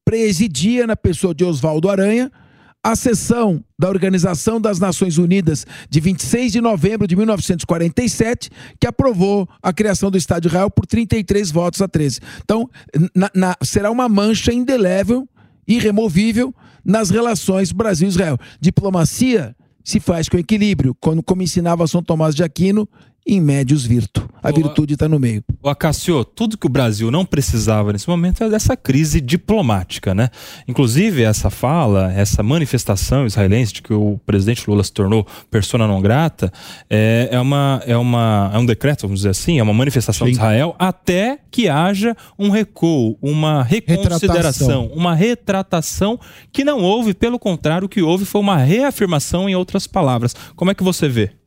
presidia 0.03 0.87
na 0.87 0.97
pessoa 0.97 1.35
de 1.35 1.45
Oswaldo 1.45 1.91
Aranha 1.91 2.33
a 2.83 2.95
sessão 2.95 3.63
da 3.79 3.89
Organização 3.89 4.61
das 4.61 4.79
Nações 4.79 5.19
Unidas 5.19 5.67
de 5.91 6.01
26 6.01 6.53
de 6.53 6.61
novembro 6.61 7.07
de 7.07 7.17
1947, 7.17 8.51
que 8.81 8.87
aprovou 8.87 9.49
a 9.63 9.73
criação 9.73 10.11
do 10.11 10.17
Estado 10.17 10.43
de 10.43 10.49
Israel 10.49 10.71
por 10.71 10.87
33 10.87 11.51
votos 11.51 11.83
a 11.83 11.89
13. 11.89 12.21
Então, 12.43 12.71
na, 13.15 13.31
na, 13.35 13.57
será 13.63 13.91
uma 13.91 14.09
mancha 14.09 14.53
indelével, 14.53 15.29
irremovível, 15.67 16.55
nas 16.85 17.11
relações 17.11 17.73
Brasil-Israel. 17.73 18.39
Diplomacia 18.61 19.55
se 19.85 20.01
faz 20.01 20.29
com 20.29 20.39
equilíbrio, 20.39 20.95
como, 21.01 21.23
como 21.23 21.43
ensinava 21.43 21.87
São 21.87 22.03
Tomás 22.03 22.35
de 22.35 22.43
Aquino, 22.43 22.89
em 23.27 23.41
médios 23.41 23.85
virto. 23.85 24.29
A 24.43 24.51
virtude 24.51 24.95
está 24.95 25.09
no 25.09 25.19
meio. 25.19 25.45
O 25.63 25.69
Acacio, 25.69 26.25
tudo 26.25 26.57
que 26.57 26.67
o 26.67 26.71
Brasil 26.71 27.11
não 27.11 27.27
precisava 27.27 27.93
nesse 27.93 28.09
momento 28.09 28.43
é 28.43 28.49
dessa 28.49 28.77
crise 28.77 29.21
diplomática, 29.21 30.15
né? 30.15 30.31
Inclusive, 30.67 31.23
essa 31.23 31.51
fala, 31.51 32.13
essa 32.13 32.43
manifestação 32.43 33.27
israelense 33.27 33.75
de 33.75 33.83
que 33.83 33.93
o 33.93 34.19
presidente 34.25 34.69
Lula 34.69 34.83
se 34.83 34.93
tornou 34.93 35.27
persona 35.51 35.87
não 35.87 36.01
grata, 36.01 36.53
é, 36.89 37.29
é, 37.33 37.41
uma, 37.41 37.83
é, 37.85 37.97
uma, 37.97 38.51
é 38.55 38.59
um 38.59 38.65
decreto, 38.65 39.03
vamos 39.03 39.21
dizer 39.21 39.31
assim, 39.31 39.59
é 39.59 39.63
uma 39.63 39.75
manifestação 39.75 40.27
Sim. 40.27 40.33
de 40.33 40.39
Israel 40.39 40.75
até 40.79 41.39
que 41.51 41.69
haja 41.69 42.17
um 42.39 42.51
recuo, 42.51 43.19
uma 43.21 43.63
reconsideração, 43.63 44.29
retratação. 44.29 44.87
uma 44.95 45.15
retratação 45.15 46.19
que 46.53 46.65
não 46.65 46.81
houve, 46.81 47.13
pelo 47.13 47.39
contrário, 47.39 47.87
o 47.87 47.89
que 47.89 48.01
houve 48.01 48.25
foi 48.25 48.41
uma 48.41 48.57
reafirmação 48.57 49.49
em 49.49 49.55
outras 49.55 49.87
palavras. 49.87 50.35
Como 50.55 50.71
é 50.71 50.75
que 50.75 50.83
você 50.83 51.09
vê? 51.09 51.38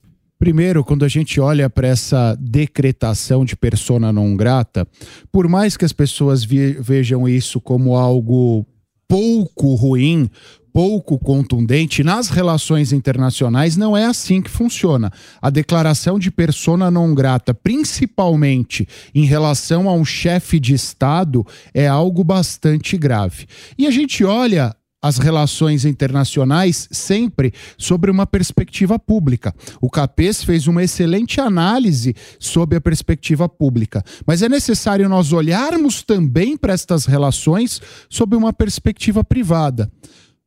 Primeiro, 0.41 0.83
quando 0.83 1.05
a 1.05 1.07
gente 1.07 1.39
olha 1.39 1.69
para 1.69 1.87
essa 1.87 2.35
decretação 2.41 3.45
de 3.45 3.55
persona 3.55 4.11
não 4.11 4.35
grata, 4.35 4.87
por 5.31 5.47
mais 5.47 5.77
que 5.77 5.85
as 5.85 5.93
pessoas 5.93 6.43
vejam 6.43 7.29
isso 7.29 7.61
como 7.61 7.95
algo 7.95 8.65
pouco 9.07 9.75
ruim, 9.75 10.27
pouco 10.73 11.19
contundente, 11.19 12.03
nas 12.03 12.29
relações 12.29 12.91
internacionais 12.91 13.77
não 13.77 13.95
é 13.95 14.05
assim 14.05 14.41
que 14.41 14.49
funciona. 14.49 15.11
A 15.39 15.51
declaração 15.51 16.17
de 16.17 16.31
persona 16.31 16.89
não 16.89 17.13
grata, 17.13 17.53
principalmente 17.53 18.87
em 19.13 19.25
relação 19.25 19.87
a 19.87 19.93
um 19.93 20.03
chefe 20.03 20.59
de 20.59 20.73
Estado, 20.73 21.45
é 21.71 21.87
algo 21.87 22.23
bastante 22.23 22.97
grave. 22.97 23.45
E 23.77 23.85
a 23.85 23.91
gente 23.91 24.23
olha 24.23 24.75
as 25.01 25.17
relações 25.17 25.83
internacionais 25.83 26.87
sempre 26.91 27.53
sobre 27.77 28.11
uma 28.11 28.27
perspectiva 28.27 28.99
pública. 28.99 29.53
O 29.81 29.89
Capês 29.89 30.43
fez 30.43 30.67
uma 30.67 30.83
excelente 30.83 31.41
análise 31.41 32.15
sobre 32.39 32.77
a 32.77 32.81
perspectiva 32.81 33.49
pública, 33.49 34.03
mas 34.25 34.41
é 34.41 34.49
necessário 34.49 35.09
nós 35.09 35.33
olharmos 35.33 36.03
também 36.03 36.55
para 36.55 36.73
estas 36.73 37.05
relações 37.05 37.81
sob 38.09 38.35
uma 38.35 38.53
perspectiva 38.53 39.23
privada. 39.23 39.91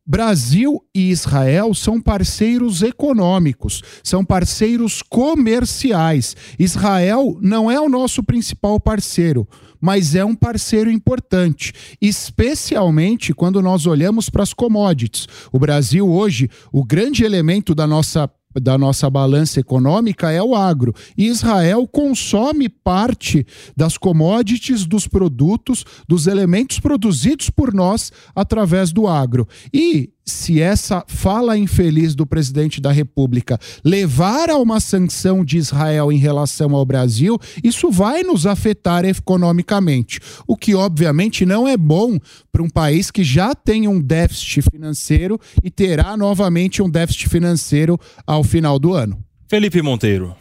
Brasil 0.06 0.84
e 0.94 1.10
Israel 1.10 1.72
são 1.72 2.00
parceiros 2.00 2.82
econômicos, 2.82 3.82
são 4.02 4.22
parceiros 4.24 5.00
comerciais. 5.02 6.36
Israel 6.58 7.38
não 7.40 7.70
é 7.70 7.80
o 7.80 7.88
nosso 7.88 8.22
principal 8.22 8.78
parceiro 8.78 9.48
mas 9.84 10.14
é 10.14 10.24
um 10.24 10.34
parceiro 10.34 10.90
importante, 10.90 11.70
especialmente 12.00 13.34
quando 13.34 13.60
nós 13.60 13.84
olhamos 13.84 14.30
para 14.30 14.42
as 14.42 14.54
commodities. 14.54 15.26
O 15.52 15.58
Brasil 15.58 16.08
hoje, 16.08 16.48
o 16.72 16.82
grande 16.82 17.22
elemento 17.22 17.74
da 17.74 17.86
nossa 17.86 18.26
da 18.60 18.78
nossa 18.78 19.08
balança 19.10 19.60
econômica 19.60 20.30
é 20.30 20.42
o 20.42 20.54
agro. 20.54 20.94
Israel 21.16 21.86
consome 21.86 22.68
parte 22.68 23.46
das 23.76 23.96
commodities, 23.96 24.86
dos 24.86 25.06
produtos, 25.06 25.84
dos 26.08 26.26
elementos 26.26 26.80
produzidos 26.80 27.50
por 27.50 27.72
nós 27.72 28.12
através 28.34 28.92
do 28.92 29.06
agro. 29.06 29.46
E 29.72 30.10
se 30.24 30.60
essa 30.60 31.04
fala 31.06 31.56
infeliz 31.58 32.14
do 32.14 32.26
presidente 32.26 32.80
da 32.80 32.90
República 32.90 33.58
levar 33.84 34.48
a 34.48 34.56
uma 34.56 34.80
sanção 34.80 35.44
de 35.44 35.58
Israel 35.58 36.10
em 36.10 36.16
relação 36.16 36.74
ao 36.74 36.84
Brasil, 36.84 37.38
isso 37.62 37.90
vai 37.90 38.22
nos 38.22 38.46
afetar 38.46 39.04
economicamente. 39.04 40.20
O 40.46 40.56
que, 40.56 40.74
obviamente, 40.74 41.44
não 41.44 41.68
é 41.68 41.76
bom 41.76 42.18
para 42.50 42.62
um 42.62 42.70
país 42.70 43.10
que 43.10 43.22
já 43.22 43.54
tem 43.54 43.86
um 43.86 44.00
déficit 44.00 44.62
financeiro 44.62 45.38
e 45.62 45.70
terá 45.70 46.16
novamente 46.16 46.82
um 46.82 46.88
déficit 46.88 47.28
financeiro 47.28 47.98
ao 48.26 48.42
final 48.44 48.78
do 48.78 48.92
ano. 48.92 49.18
Felipe 49.48 49.82
Monteiro 49.82 50.36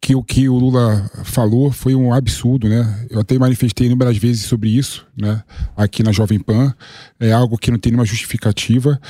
que 0.00 0.14
o 0.14 0.22
que 0.24 0.48
o 0.48 0.56
Lula 0.56 1.08
falou 1.24 1.70
foi 1.70 1.94
um 1.94 2.12
absurdo, 2.12 2.68
né? 2.68 3.06
Eu 3.10 3.20
até 3.20 3.38
manifestei 3.38 3.86
inúmeras 3.86 4.16
vezes 4.16 4.44
sobre 4.44 4.70
isso, 4.70 5.06
né? 5.16 5.42
Aqui 5.76 6.02
na 6.02 6.10
Jovem 6.10 6.40
Pan. 6.40 6.74
É 7.18 7.32
algo 7.32 7.58
que 7.58 7.70
não 7.70 7.78
tem 7.78 7.92
nenhuma 7.92 8.06
justificativa. 8.06 9.00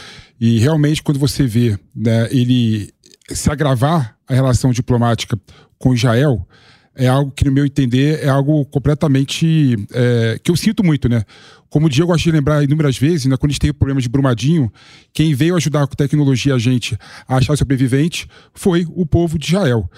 E 0.41 0.59
realmente, 0.59 1.03
quando 1.03 1.19
você 1.19 1.47
vê 1.47 1.79
né, 1.95 2.29
ele 2.31 2.93
se 3.29 3.51
agravar 3.51 4.17
a 4.29 4.35
relação 4.35 4.73
diplomática 4.73 5.39
com 5.79 5.95
Israel, 5.95 6.47
é 6.95 7.07
algo 7.07 7.31
que, 7.31 7.45
no 7.45 7.53
meu 7.53 7.65
entender, 7.65 8.23
é 8.23 8.29
algo 8.29 8.65
completamente. 8.67 9.77
É, 9.93 10.41
que 10.43 10.51
eu 10.51 10.57
sinto 10.57 10.83
muito, 10.85 11.09
né? 11.09 11.23
Como 11.71 11.87
o 11.87 11.89
Diego 11.89 12.09
gosta 12.09 12.25
de 12.25 12.33
lembrar 12.33 12.65
inúmeras 12.65 12.99
vezes, 12.99 13.27
né, 13.27 13.37
quando 13.37 13.51
a 13.51 13.53
gente 13.53 13.61
teve 13.61 13.73
problemas 13.73 14.03
de 14.03 14.09
Brumadinho, 14.09 14.71
quem 15.15 15.33
veio 15.35 15.55
ajudar 15.55 15.87
com 15.87 15.95
tecnologia 15.95 16.55
a 16.55 16.59
gente 16.59 16.99
a 17.27 17.37
achar 17.37 17.57
sobrevivente 17.57 18.29
foi 18.53 18.87
o 18.91 19.07
povo 19.07 19.39
de 19.39 19.47
Israel. 19.47 19.89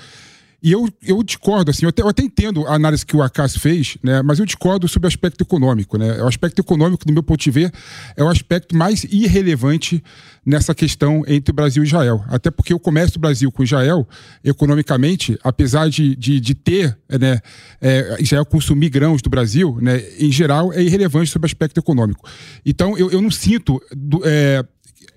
E 0.62 0.70
eu, 0.70 0.88
eu 1.02 1.22
discordo, 1.24 1.72
assim, 1.72 1.84
eu 1.84 1.88
até, 1.88 2.02
eu 2.02 2.08
até 2.08 2.22
entendo 2.22 2.64
a 2.68 2.74
análise 2.74 3.04
que 3.04 3.16
o 3.16 3.22
Acas 3.22 3.56
fez, 3.56 3.98
né, 4.00 4.22
mas 4.22 4.38
eu 4.38 4.46
discordo 4.46 4.86
sobre 4.86 5.06
o 5.06 5.08
aspecto 5.08 5.42
econômico. 5.42 5.98
Né? 5.98 6.22
O 6.22 6.28
aspecto 6.28 6.60
econômico, 6.60 7.04
do 7.04 7.12
meu 7.12 7.22
ponto 7.22 7.42
de 7.42 7.50
ver, 7.50 7.72
é 8.16 8.22
o 8.22 8.28
aspecto 8.28 8.76
mais 8.76 9.02
irrelevante 9.04 10.02
nessa 10.46 10.72
questão 10.72 11.24
entre 11.26 11.50
o 11.50 11.54
Brasil 11.54 11.82
e 11.82 11.86
Israel. 11.86 12.24
Até 12.28 12.48
porque 12.48 12.72
o 12.72 12.78
comércio 12.78 13.14
do 13.14 13.20
Brasil 13.20 13.50
com 13.50 13.64
Israel, 13.64 14.06
economicamente, 14.44 15.36
apesar 15.42 15.88
de, 15.88 16.14
de, 16.14 16.38
de 16.38 16.54
ter 16.54 16.96
né, 17.08 17.40
é, 17.80 18.16
Israel 18.20 18.46
consumir 18.46 18.88
grãos 18.88 19.20
do 19.20 19.28
Brasil, 19.28 19.78
né, 19.80 20.00
em 20.16 20.30
geral, 20.30 20.72
é 20.72 20.80
irrelevante 20.80 21.30
sobre 21.30 21.46
o 21.46 21.50
aspecto 21.50 21.78
econômico. 21.78 22.28
Então, 22.64 22.96
eu, 22.96 23.10
eu 23.10 23.20
não 23.20 23.32
sinto. 23.32 23.82
Do, 23.90 24.22
é, 24.24 24.64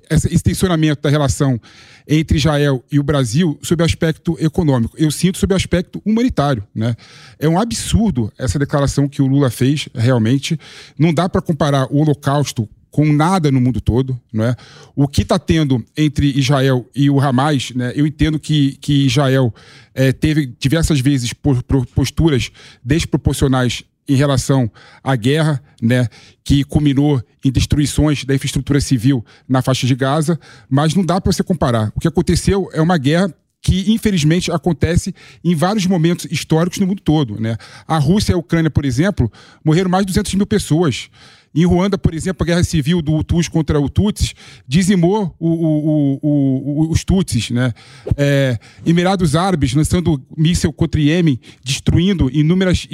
esse 0.09 0.43
tensionamento 0.43 1.01
da 1.01 1.09
relação 1.09 1.59
entre 2.07 2.37
Israel 2.37 2.83
e 2.91 2.99
o 2.99 3.03
Brasil 3.03 3.57
sob 3.61 3.83
aspecto 3.83 4.37
econômico. 4.39 4.95
Eu 4.97 5.11
sinto 5.11 5.37
sob 5.37 5.53
aspecto 5.53 6.01
humanitário. 6.05 6.63
Né? 6.73 6.95
É 7.39 7.49
um 7.49 7.59
absurdo 7.59 8.31
essa 8.37 8.59
declaração 8.59 9.07
que 9.07 9.21
o 9.21 9.27
Lula 9.27 9.49
fez, 9.49 9.89
realmente. 9.93 10.59
Não 10.97 11.13
dá 11.13 11.27
para 11.27 11.41
comparar 11.41 11.87
o 11.91 11.97
Holocausto 11.97 12.69
com 12.95 13.11
nada 13.11 13.51
no 13.51 13.59
mundo 13.59 13.81
todo, 13.81 14.17
não 14.31 14.45
é? 14.45 14.55
O 14.95 15.05
que 15.05 15.23
está 15.23 15.37
tendo 15.37 15.83
entre 15.97 16.27
Israel 16.27 16.89
e 16.95 17.09
o 17.09 17.19
Hamas, 17.19 17.71
né? 17.71 17.91
Eu 17.93 18.07
entendo 18.07 18.39
que, 18.39 18.77
que 18.79 19.05
Israel 19.05 19.53
é, 19.93 20.13
teve 20.13 20.45
diversas 20.57 21.01
vezes 21.01 21.33
posturas 21.93 22.49
desproporcionais 22.81 23.83
em 24.07 24.15
relação 24.15 24.71
à 25.03 25.15
guerra, 25.15 25.61
né, 25.81 26.07
que 26.43 26.63
culminou 26.63 27.21
em 27.43 27.51
destruições 27.51 28.23
da 28.23 28.35
infraestrutura 28.35 28.79
civil 28.79 29.25
na 29.47 29.61
faixa 29.61 29.87
de 29.87 29.95
Gaza, 29.95 30.39
mas 30.69 30.93
não 30.93 31.03
dá 31.03 31.19
para 31.19 31.31
você 31.31 31.43
comparar. 31.43 31.91
O 31.95 31.99
que 31.99 32.07
aconteceu 32.07 32.69
é 32.73 32.81
uma 32.81 32.97
guerra 32.97 33.33
que 33.61 33.91
infelizmente 33.91 34.51
acontece 34.51 35.13
em 35.43 35.55
vários 35.55 35.87
momentos 35.87 36.27
históricos 36.29 36.77
no 36.77 36.85
mundo 36.85 37.01
todo. 37.01 37.41
Né? 37.41 37.57
A 37.87 37.97
Rússia 37.97 38.31
e 38.31 38.35
a 38.35 38.37
Ucrânia, 38.37 38.69
por 38.69 38.85
exemplo, 38.85 39.31
morreram 39.63 39.89
mais 39.89 40.05
de 40.05 40.11
200 40.11 40.35
mil 40.35 40.45
pessoas. 40.45 41.09
Em 41.55 41.65
Ruanda, 41.65 41.97
por 41.97 42.13
exemplo, 42.13 42.43
a 42.43 42.45
guerra 42.45 42.63
civil 42.63 43.01
do 43.01 43.15
Hutus 43.15 43.47
contra 43.47 43.79
o 43.79 43.89
Tutsis 43.89 44.33
dizimou 44.67 45.35
o, 45.39 45.49
o, 45.49 46.19
o, 46.21 46.91
os 46.91 47.03
Tutsis. 47.03 47.49
Né? 47.51 47.71
É, 48.17 48.59
Emirados 48.85 49.35
Árabes 49.35 49.73
lançando 49.73 50.21
míssil 50.37 50.73
contra 50.73 50.99
o 50.99 51.03
Iêmen, 51.03 51.39
destruindo 51.63 52.29
inúmeras 52.31 52.87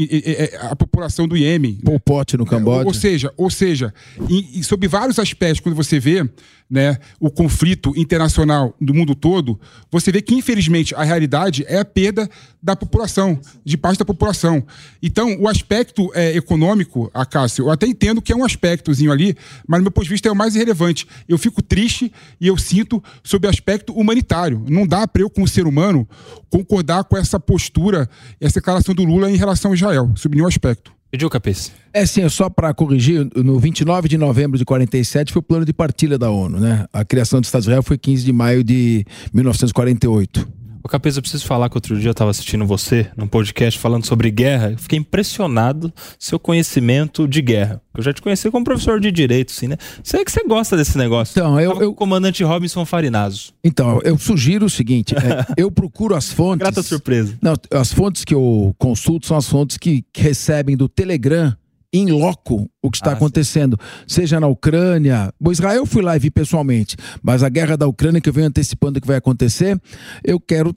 a 0.70 0.76
população 0.76 1.28
do 1.28 1.36
Iêmen. 1.36 1.76
Pol 1.84 2.00
Pot 2.00 2.38
no 2.38 2.46
Camboja. 2.46 2.86
Ou 2.86 2.94
seja, 2.94 3.34
ou 3.36 3.50
seja 3.50 3.94
e, 4.30 4.60
e 4.60 4.64
sob 4.64 4.88
vários 4.88 5.20
aspectos, 5.20 5.60
quando 5.60 5.76
você 5.76 6.00
vê 6.00 6.28
né, 6.72 6.98
o 7.20 7.30
conflito 7.30 7.92
internacional 7.98 8.74
do 8.80 8.94
mundo 8.94 9.14
todo, 9.14 9.60
você 9.92 10.10
vê 10.10 10.22
que, 10.22 10.34
infelizmente, 10.34 10.96
a 10.96 11.04
realidade 11.04 11.66
é 11.68 11.80
a 11.80 11.84
perda 11.84 12.30
da 12.64 12.78
população, 12.78 13.38
de 13.66 13.76
parte 13.76 14.00
da 14.00 14.06
população. 14.06 14.66
Então, 15.04 15.36
o 15.38 15.50
aspecto 15.50 16.10
é, 16.16 16.34
econômico, 16.38 17.12
a 17.14 17.26
Cássio, 17.26 17.66
eu 17.66 17.72
até 17.72 17.86
entendo 17.86 18.22
que 18.22 18.32
é 18.32 18.36
um 18.36 18.46
aspectozinho 18.46 19.12
ali, 19.12 19.36
mas, 19.68 19.82
do 19.82 19.84
meu 19.84 19.92
ponto 19.92 20.06
de 20.06 20.12
vista, 20.12 20.30
é 20.30 20.32
o 20.32 20.36
mais 20.36 20.56
irrelevante. 20.56 21.06
Eu 21.28 21.38
fico 21.38 21.62
triste 21.62 22.10
e 22.40 22.48
eu 22.48 22.58
sinto 22.58 23.04
sobre 23.22 23.48
o 23.48 23.50
aspecto 23.50 23.92
humanitário. 23.92 24.64
Não 24.70 24.88
dá 24.88 25.06
para 25.06 25.24
eu, 25.24 25.30
como 25.30 25.46
ser 25.50 25.68
humano, 25.68 26.08
concordar 26.50 27.04
com 27.04 27.18
essa 27.18 27.38
postura, 27.38 28.10
essa 28.40 28.62
declaração 28.62 28.96
do 28.96 29.04
Lula 29.04 29.30
em 29.30 29.36
relação 29.36 29.72
a 29.72 29.76
Israel, 29.76 30.10
sob 30.16 30.38
nenhum 30.38 30.48
aspecto. 30.48 31.01
Pediu 31.12 31.30
cabeça. 31.30 31.72
É 31.94 32.06
sim, 32.06 32.28
só 32.30 32.50
para 32.50 32.74
corrigir, 32.74 33.30
no 33.36 33.60
29 33.60 34.08
de 34.08 34.18
novembro 34.18 34.58
de 34.58 34.64
47 34.64 35.34
foi 35.34 35.42
o 35.42 35.44
plano 35.44 35.66
de 35.66 35.74
partilha 35.74 36.18
da 36.18 36.32
ONU, 36.32 36.58
né? 36.58 36.86
A 36.94 37.04
criação 37.04 37.42
do 37.42 37.44
Estado 37.44 37.64
de 37.64 37.68
Israel 37.68 37.84
foi 37.84 37.98
15 37.98 38.24
de 38.24 38.32
maio 38.32 38.64
de 38.64 39.06
1948. 39.34 40.61
O 40.84 40.88
Capeza, 40.88 41.20
eu 41.20 41.22
preciso 41.22 41.46
falar 41.46 41.70
que 41.70 41.78
outro 41.78 41.98
dia 41.98 42.10
eu 42.10 42.12
estava 42.12 42.32
assistindo 42.32 42.66
você 42.66 43.10
num 43.16 43.28
podcast 43.28 43.80
falando 43.80 44.06
sobre 44.06 44.32
guerra. 44.32 44.76
Fiquei 44.78 44.98
impressionado 44.98 45.94
seu 46.18 46.40
conhecimento 46.40 47.28
de 47.28 47.42
guerra. 47.42 47.82
Eu 47.96 48.02
já 48.02 48.12
te 48.12 48.22
conheci 48.22 48.50
como 48.50 48.66
professor 48.66 49.00
de 49.00 49.12
direito, 49.12 49.52
sim, 49.52 49.68
né? 49.68 49.78
Sei 50.04 50.24
que 50.26 50.32
você 50.32 50.44
gosta 50.44 50.76
desse 50.76 50.98
negócio. 50.98 51.34
Então, 51.34 51.60
eu. 51.60 51.82
eu... 51.82 51.92
O 51.92 51.94
comandante 51.94 52.44
Robinson 52.44 52.86
Farinazo. 52.86 53.54
Então, 53.64 54.00
eu 54.04 54.18
sugiro 54.18 54.66
o 54.66 54.70
seguinte: 54.70 55.14
é, 55.16 55.54
eu 55.56 55.70
procuro 55.70 56.16
as 56.16 56.32
fontes. 56.32 56.60
Grata 56.66 56.82
surpresa. 56.82 57.38
Não, 57.42 57.54
as 57.72 57.94
fontes 57.94 58.24
que 58.24 58.34
eu 58.34 58.74
consulto 58.80 59.28
são 59.28 59.38
as 59.38 59.48
fontes 59.48 59.78
que 59.78 60.04
recebem 60.16 60.76
do 60.76 60.88
Telegram 60.88 61.56
em 61.94 62.10
loco 62.10 62.70
o 62.82 62.90
que 62.90 62.98
está 62.98 63.12
ah, 63.12 63.14
acontecendo, 63.14 63.78
sim. 64.08 64.22
seja 64.22 64.40
na 64.40 64.48
Ucrânia. 64.48 65.34
O 65.40 65.52
Israel 65.52 65.86
fui 65.86 66.02
lá 66.02 66.16
e 66.16 66.20
vi 66.20 66.32
pessoalmente, 66.32 66.96
mas 67.22 67.44
a 67.44 67.50
guerra 67.50 67.76
da 67.76 67.88
Ucrânia 67.88 68.22
que 68.22 68.30
eu 68.30 68.34
venho 68.34 68.48
antecipando 68.48 69.02
que 69.02 69.08
vai 69.08 69.18
acontecer, 69.18 69.80
eu 70.24 70.40
quero, 70.40 70.76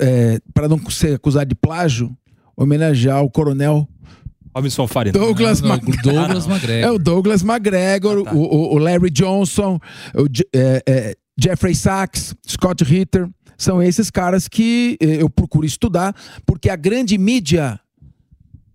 é, 0.00 0.40
para 0.54 0.68
não 0.68 0.78
ser 0.90 1.16
acusado 1.16 1.48
de 1.48 1.54
plágio, 1.54 2.16
homenagear 2.56 3.22
o 3.22 3.30
coronel 3.30 3.86
Robinson 4.54 4.88
Farina. 4.88 5.16
Douglas, 5.16 5.60
não, 5.60 5.78
Douglas 5.78 6.46
McGregor. 6.46 6.88
É 6.88 6.90
o 6.90 6.98
Douglas 6.98 7.42
McGregor, 7.42 8.22
ah, 8.26 8.30
tá. 8.30 8.36
o, 8.36 8.74
o, 8.74 8.78
Larry 8.78 9.10
Johnson, 9.10 9.78
o 10.14 10.26
é, 10.54 10.82
é, 10.86 11.16
Jeffrey 11.40 11.74
Sachs, 11.74 12.34
Scott 12.46 12.82
Ritter. 12.82 13.28
São 13.56 13.82
esses 13.82 14.08
caras 14.08 14.46
que 14.46 14.96
eu 15.00 15.28
procuro 15.28 15.66
estudar, 15.66 16.14
porque 16.46 16.70
a 16.70 16.76
grande 16.76 17.18
mídia 17.18 17.80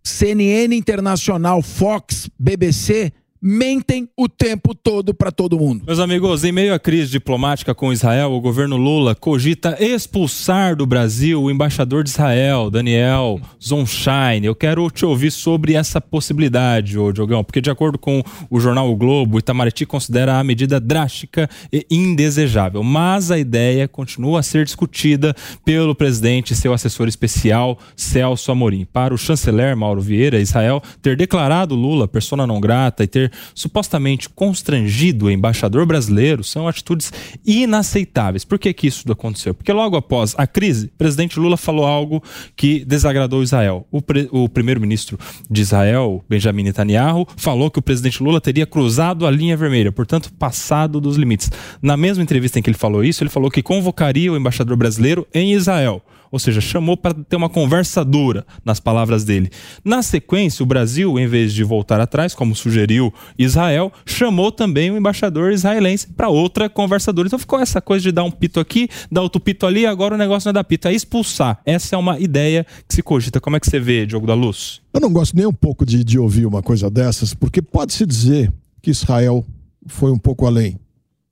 CNN 0.04 0.74
Internacional, 0.74 1.64
Fox, 1.64 2.30
BBC 2.38 3.14
mentem 3.46 4.08
o 4.16 4.30
tempo 4.30 4.74
todo 4.74 5.14
para 5.14 5.30
todo 5.30 5.60
mundo. 5.60 5.84
Meus 5.86 6.00
amigos, 6.00 6.46
em 6.46 6.52
meio 6.54 6.74
à 6.74 6.80
crise 6.80 7.12
diplomática 7.12 7.76
com 7.76 7.92
Israel, 7.92 8.32
o 8.32 8.40
governo 8.40 8.78
Lula 8.78 9.14
cogita 9.14 9.76
expulsar 9.84 10.78
do 10.78 10.86
Brasil 10.86 11.44
o 11.44 11.52
embaixador 11.52 12.06
de 12.06 12.10
Israel, 12.12 12.72
Daniel 12.72 13.42
Zonshine. 13.62 14.46
Eu 14.46 14.56
quero 14.56 14.90
te 14.90 15.06
ouvir 15.06 15.30
sobre 15.30 15.74
essa 15.74 16.00
possibilidade, 16.00 16.98
ô 16.98 17.12
Diogão, 17.12 17.44
porque 17.44 17.60
de 17.60 17.70
acordo 17.70 17.98
com 17.98 18.24
o 18.50 18.62
jornal 18.62 18.90
O 18.90 18.96
Globo, 18.96 19.38
Itamaraty 19.38 19.86
considera 19.86 20.40
a 20.40 20.44
medida 20.44 20.80
drástica 20.80 21.50
e 21.72 21.86
indesejável, 21.92 22.82
mas 22.82 23.30
a 23.30 23.38
ideia 23.38 23.90
continua 23.90 24.40
a 24.40 24.44
ser 24.44 24.64
discutida 24.64 25.36
pelo 25.66 25.94
presidente 25.94 26.54
e 26.54 26.56
seu 26.56 26.72
assessor 26.72 27.10
especial, 27.10 27.78
Celso 27.98 28.54
Amorim. 28.54 28.86
Para 28.86 29.14
o 29.14 29.18
chanceler 29.18 29.76
Mauro 29.76 30.00
Vieira, 30.00 30.40
Israel 30.40 30.82
ter 31.02 31.18
declarado 31.18 31.76
Lula 31.76 32.08
persona 32.08 32.48
não 32.48 32.62
grata 32.62 33.04
e 33.04 33.08
ter 33.08 33.33
supostamente 33.54 34.30
constrangido 34.30 35.26
o 35.26 35.32
embaixador 35.32 35.86
brasileiro 35.86 36.44
são 36.44 36.68
atitudes 36.68 37.12
inaceitáveis. 37.46 38.44
Por 38.46 38.60
que, 38.60 38.74
que 38.74 38.88
isso 38.88 39.12
aconteceu? 39.12 39.54
Porque 39.54 39.72
logo 39.72 39.96
após 39.96 40.34
a 40.38 40.48
crise, 40.48 40.88
o 40.88 40.98
presidente 40.98 41.40
Lula 41.40 41.58
falou 41.58 41.86
algo 41.86 42.24
que 42.56 42.84
desagradou 42.86 43.44
Israel. 43.44 43.88
O, 43.92 44.02
o 44.32 44.50
primeiro-ministro 44.50 45.20
de 45.50 45.62
Israel, 45.62 46.24
Benjamin 46.28 46.64
Netanyahu, 46.64 47.28
falou 47.36 47.70
que 47.70 47.80
o 47.80 47.82
presidente 47.82 48.22
Lula 48.24 48.42
teria 48.42 48.66
cruzado 48.66 49.26
a 49.26 49.32
linha 49.32 49.58
vermelha, 49.58 49.92
portanto, 49.92 50.32
passado 50.34 51.00
dos 51.00 51.18
limites. 51.18 51.52
Na 51.82 51.98
mesma 51.98 52.24
entrevista 52.24 52.60
em 52.60 52.62
que 52.62 52.70
ele 52.70 52.78
falou 52.78 53.04
isso, 53.04 53.24
ele 53.24 53.30
falou 53.30 53.52
que 53.52 53.62
convocaria 53.62 54.32
o 54.32 54.38
embaixador 54.38 54.78
brasileiro 54.78 55.28
em 55.34 55.54
Israel. 55.54 56.02
Ou 56.34 56.40
seja, 56.40 56.60
chamou 56.60 56.98
para 56.98 57.14
ter 57.14 57.36
uma 57.36 57.48
conversa 57.48 58.04
dura, 58.04 58.44
nas 58.66 58.80
palavras 58.80 59.24
dele. 59.24 59.52
Na 59.86 60.02
sequência, 60.02 60.64
o 60.64 60.66
Brasil, 60.66 61.20
em 61.20 61.28
vez 61.28 61.54
de 61.54 61.64
voltar 61.64 62.02
atrás, 62.02 62.34
como 62.34 62.56
sugeriu 62.56 63.14
Israel, 63.38 63.94
chamou 64.04 64.52
também 64.52 64.90
o 64.90 64.98
embaixador 64.98 65.52
israelense 65.52 66.08
para 66.08 66.30
outra 66.30 66.68
conversa 66.68 67.14
dura. 67.14 67.28
Então 67.28 67.38
ficou 67.38 67.60
essa 67.60 67.80
coisa 67.80 68.02
de 68.02 68.12
dar 68.12 68.24
um 68.24 68.32
pito 68.32 68.60
aqui, 68.60 68.90
dar 69.12 69.22
outro 69.22 69.40
pito 69.40 69.68
ali, 69.68 69.86
agora 69.86 70.16
o 70.16 70.18
negócio 70.18 70.48
não 70.48 70.50
é 70.50 70.54
dar 70.54 70.64
pito, 70.64 70.88
é 70.88 70.94
expulsar. 70.94 71.62
Essa 71.64 71.96
é 71.96 72.00
uma 72.00 72.20
ideia 72.20 72.66
que 72.88 72.96
se 72.96 73.04
cogita. 73.04 73.40
Como 73.40 73.56
é 73.56 73.60
que 73.60 73.68
você 73.68 73.80
vê, 73.80 74.04
Diogo 74.04 74.26
da 74.26 74.34
Luz? 74.34 74.82
Eu 74.92 75.02
não 75.02 75.14
gosto 75.14 75.38
nem 75.38 75.46
um 75.46 75.54
pouco 75.54 75.86
de, 75.86 76.04
de 76.04 76.18
ouvir 76.18 76.48
uma 76.48 76.64
coisa 76.64 76.90
dessas, 76.90 77.36
porque 77.36 77.62
pode-se 77.62 78.08
dizer 78.08 78.52
que 78.82 78.90
Israel 78.90 79.46
foi 79.86 80.12
um 80.12 80.18
pouco 80.18 80.48
além. 80.48 80.80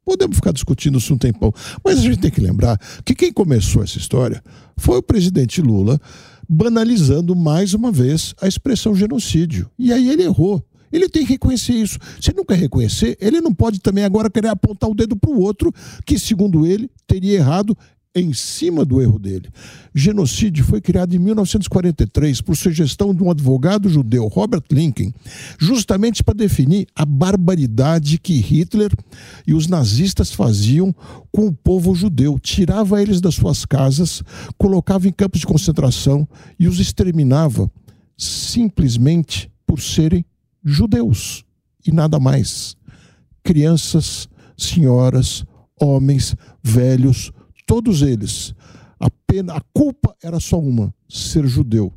Podemos 0.06 0.38
ficar 0.38 0.52
discutindo 0.52 0.98
isso 0.98 1.14
um 1.14 1.18
tempão, 1.18 1.54
mas 1.84 2.00
a 2.00 2.02
gente 2.02 2.20
tem 2.20 2.32
que 2.32 2.42
lembrar 2.42 2.80
que 3.06 3.14
quem 3.14 3.32
começou 3.32 3.84
essa 3.84 3.98
história 3.98 4.44
foi 4.78 4.98
o 4.98 5.04
presidente 5.04 5.62
Lula, 5.62 6.00
banalizando 6.50 7.36
mais 7.36 7.74
uma 7.74 7.92
vez 7.92 8.34
a 8.42 8.48
expressão 8.48 8.96
genocídio. 8.96 9.70
E 9.78 9.94
aí 9.94 10.10
ele 10.10 10.24
errou. 10.24 10.64
Ele 10.92 11.08
tem 11.08 11.26
que 11.26 11.34
reconhecer 11.34 11.74
isso. 11.74 11.98
Se 12.20 12.34
não 12.36 12.44
quer 12.44 12.58
reconhecer, 12.58 13.18
ele 13.22 13.40
não 13.40 13.54
pode 13.54 13.80
também 13.80 14.04
agora 14.04 14.30
querer 14.30 14.50
apontar 14.50 14.90
o 14.90 14.94
dedo 14.94 15.16
para 15.16 15.30
o 15.30 15.40
outro, 15.40 15.72
que, 16.06 16.20
segundo 16.20 16.66
ele, 16.66 16.90
teria 17.08 17.38
errado 17.38 17.78
em 18.14 18.34
cima 18.34 18.84
do 18.84 19.02
erro 19.02 19.18
dele. 19.18 19.50
Genocídio 19.96 20.66
foi 20.66 20.82
criado 20.82 21.16
em 21.16 21.20
1943 21.20 22.42
por 22.42 22.56
sugestão 22.56 23.14
de 23.14 23.24
um 23.24 23.32
advogado 23.32 23.88
judeu, 23.88 24.28
Robert 24.28 24.64
Lincoln, 24.70 25.14
justamente 25.58 26.24
para 26.24 26.34
definir 26.34 26.88
a 26.96 27.06
barbaridade 27.06 28.20
que 28.20 28.34
Hitler 28.34 28.92
e 29.48 29.54
os 29.54 29.68
nazistas 29.68 30.32
faziam 30.32 30.94
com 31.32 31.48
o 31.48 31.54
povo 31.54 31.96
judeu. 31.96 32.38
Tirava 32.38 33.02
eles 33.02 33.22
das 33.22 33.36
suas 33.36 33.66
casas, 33.66 34.22
colocava 34.58 35.08
em 35.08 35.12
campos 35.12 35.40
de 35.40 35.48
concentração 35.48 36.28
e 36.60 36.68
os 36.68 36.80
exterminava 36.80 37.72
simplesmente 38.18 39.50
por 39.66 39.82
serem 39.82 40.26
judeus 40.64 41.46
e 41.86 41.92
nada 41.92 42.20
mais. 42.20 42.76
Crianças, 43.44 44.28
senhoras, 44.58 45.44
homens, 45.80 46.36
velhos, 46.62 47.32
todos 47.72 48.02
eles. 48.02 48.54
A, 49.00 49.10
pena, 49.26 49.54
a 49.54 49.62
culpa 49.74 50.14
era 50.22 50.42
só 50.42 50.60
uma: 50.60 50.94
ser 51.08 51.48
judeu. 51.48 51.94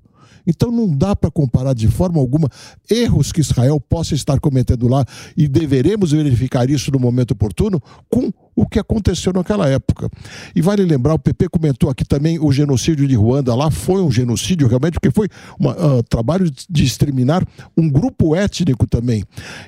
Então 0.46 0.70
não 0.70 0.86
dá 0.86 1.16
para 1.16 1.32
comparar 1.32 1.74
de 1.74 1.88
forma 1.88 2.20
alguma 2.20 2.48
erros 2.88 3.32
que 3.32 3.40
Israel 3.40 3.80
possa 3.80 4.14
estar 4.14 4.38
cometendo 4.38 4.86
lá 4.86 5.04
e 5.36 5.48
deveremos 5.48 6.12
verificar 6.12 6.70
isso 6.70 6.92
no 6.92 7.00
momento 7.00 7.32
oportuno 7.32 7.82
com 8.08 8.30
o 8.56 8.66
que 8.66 8.78
aconteceu 8.78 9.32
naquela 9.32 9.68
época. 9.68 10.08
E 10.54 10.62
vale 10.62 10.84
lembrar, 10.84 11.14
o 11.14 11.18
PP 11.18 11.48
comentou 11.48 11.90
aqui 11.90 12.04
também 12.04 12.38
o 12.38 12.52
genocídio 12.52 13.06
de 13.06 13.14
Ruanda, 13.14 13.54
lá 13.54 13.70
foi 13.70 14.02
um 14.02 14.10
genocídio 14.10 14.68
realmente, 14.68 14.94
porque 14.94 15.10
foi 15.10 15.28
um 15.60 15.68
uh, 15.68 16.02
trabalho 16.02 16.50
de 16.68 16.84
exterminar 16.84 17.46
um 17.76 17.88
grupo 17.88 18.34
étnico 18.34 18.86
também. 18.86 19.24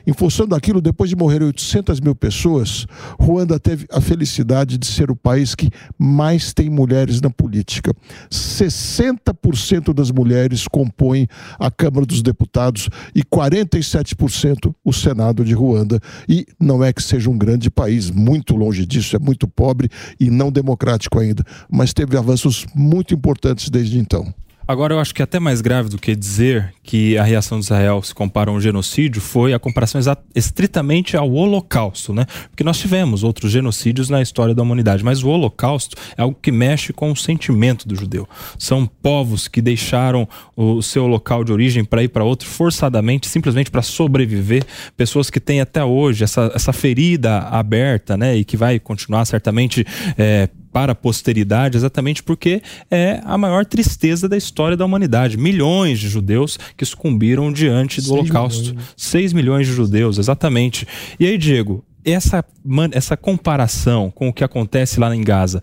Em 0.07 0.13
função 0.13 0.47
daquilo, 0.47 0.81
depois 0.81 1.11
de 1.11 1.17
morrer 1.17 1.43
800 1.43 2.01
mil 2.01 2.15
pessoas, 2.15 2.87
Ruanda 3.19 3.59
teve 3.59 3.87
a 3.91 4.01
felicidade 4.01 4.79
de 4.79 4.87
ser 4.87 5.11
o 5.11 5.17
país 5.17 5.55
que 5.55 5.71
mais 5.99 6.53
tem 6.53 6.71
mulheres 6.71 7.21
na 7.21 7.31
política. 7.31 7.95
60% 8.31 9.93
das 9.93 10.11
mulheres 10.11 10.67
compõem 10.69 11.27
a 11.59 11.71
Câmara 11.71 12.07
dos 12.07 12.23
Deputados 12.23 12.89
e 13.15 13.23
47% 13.23 14.75
o 14.85 14.93
Senado 14.93 15.45
de 15.45 15.55
Ruanda. 15.55 16.01
E 16.29 16.47
não 16.61 16.83
é 16.83 16.93
que 16.93 17.03
seja 17.03 17.31
um 17.31 17.39
grande 17.39 17.71
país, 17.71 18.11
muito 18.11 18.55
longe 18.55 18.76
longe 18.77 18.87
disso, 18.87 19.17
é 19.17 19.19
muito 19.19 19.49
pobre 19.49 19.89
e 20.21 20.31
não 20.31 20.53
democrático 20.53 21.19
ainda, 21.19 21.45
mas 21.71 21.95
teve 21.95 22.17
avanços 22.17 22.67
muito 22.75 23.15
importantes 23.15 23.71
desde 23.71 23.99
então. 23.99 24.33
Agora, 24.69 24.95
eu 24.95 24.99
acho 24.99 25.15
que 25.15 25.23
até 25.23 25.39
mais 25.39 25.61
grave 25.61 25.89
do 25.89 25.97
que 25.97 26.17
dizer 26.17 26.75
que 26.83 27.17
a 27.17 27.23
reação 27.23 27.61
de 27.61 27.65
Israel 27.67 28.03
se 28.03 28.13
compara 28.13 28.51
a 28.51 28.53
um 28.53 28.61
genocídio 28.61 29.21
foi 29.21 29.55
a 29.55 29.61
comparação 29.61 30.01
estritamente 30.35 31.17
ao 31.17 31.31
Holocausto, 31.31 32.13
né? 32.13 32.27
Porque 32.51 32.65
nós 32.65 32.77
tivemos 32.77 33.23
outros 33.23 33.53
genocídios 33.53 34.11
na 34.11 34.21
história 34.21 34.55
da 34.55 34.63
humanidade, 34.63 35.05
mas 35.05 35.23
o 35.23 35.29
Holocausto 35.29 35.97
é 36.17 36.23
algo 36.23 36.37
que 36.43 36.51
mexe 36.51 36.93
com 36.93 37.13
o 37.13 37.17
sentimento 37.17 37.87
do 37.87 37.95
judeu. 37.95 38.29
São 38.59 38.87
povos 38.87 39.47
que 39.47 39.63
deixaram 39.63 40.29
o 40.57 40.83
seu 40.83 41.07
local 41.07 41.45
de 41.45 41.53
origem 41.53 41.85
para 41.85 42.03
ir 42.03 42.09
para 42.09 42.25
outro 42.25 42.49
forçadamente, 42.49 43.29
simplesmente 43.29 43.71
para 43.71 43.83
sobreviver. 43.83 44.65
Pessoas 44.97 45.31
que 45.31 45.39
têm 45.39 45.61
até 45.61 45.85
hoje 45.85 46.25
essa, 46.25 46.51
essa 46.53 46.73
ferida 46.73 47.39
aberta, 47.39 48.17
né? 48.17 48.37
E 48.37 48.45
que 48.45 48.57
vai 48.57 48.81
continuar 48.81 49.25
certamente. 49.27 49.87
É, 50.19 50.49
para 50.73 50.93
a 50.93 50.95
posteridade, 50.95 51.77
exatamente 51.77 52.23
porque 52.23 52.63
é 52.91 53.21
a 53.25 53.37
maior 53.39 53.65
tristeza 53.65 54.29
da 54.29 54.37
história 54.37 54.77
da 54.77 54.85
humanidade. 54.85 55.37
Milhões 55.37 55.99
de 55.99 56.09
judeus 56.09 56.59
que 56.77 56.85
sucumbiram 56.85 57.53
diante 57.53 58.01
do 58.01 58.13
Holocausto. 58.13 58.71
Milhões. 58.71 58.95
6 58.97 59.33
milhões 59.33 59.67
de 59.67 59.73
judeus, 59.73 60.19
exatamente. 60.19 60.87
E 61.19 61.27
aí, 61.27 61.39
Diego, 61.39 61.85
essa, 62.05 62.45
essa 62.93 63.17
comparação 63.17 64.11
com 64.11 64.29
o 64.29 64.33
que 64.33 64.45
acontece 64.45 65.01
lá 65.01 65.15
em 65.15 65.23
Gaza 65.23 65.63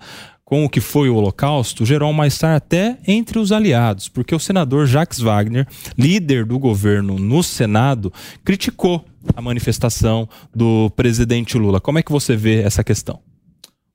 com 0.54 0.66
o 0.66 0.70
que 0.70 0.82
foi 0.82 1.10
o 1.10 1.16
Holocausto 1.16 1.84
gerou 1.84 2.12
um 2.12 2.14
mal-estar 2.14 2.56
até 2.56 3.00
entre 3.08 3.40
os 3.40 3.52
aliados, 3.52 4.08
porque 4.08 4.36
o 4.36 4.40
senador 4.40 4.86
Jacques 4.86 5.20
Wagner, 5.20 5.66
líder 5.98 6.46
do 6.46 6.60
governo 6.60 7.18
no 7.18 7.42
Senado, 7.42 8.14
criticou 8.44 9.04
a 9.36 9.42
manifestação 9.42 10.30
do 10.54 10.92
presidente 10.92 11.58
Lula. 11.58 11.82
Como 11.82 11.98
é 11.98 12.04
que 12.04 12.12
você 12.12 12.36
vê 12.36 12.62
essa 12.62 12.84
questão? 12.84 13.20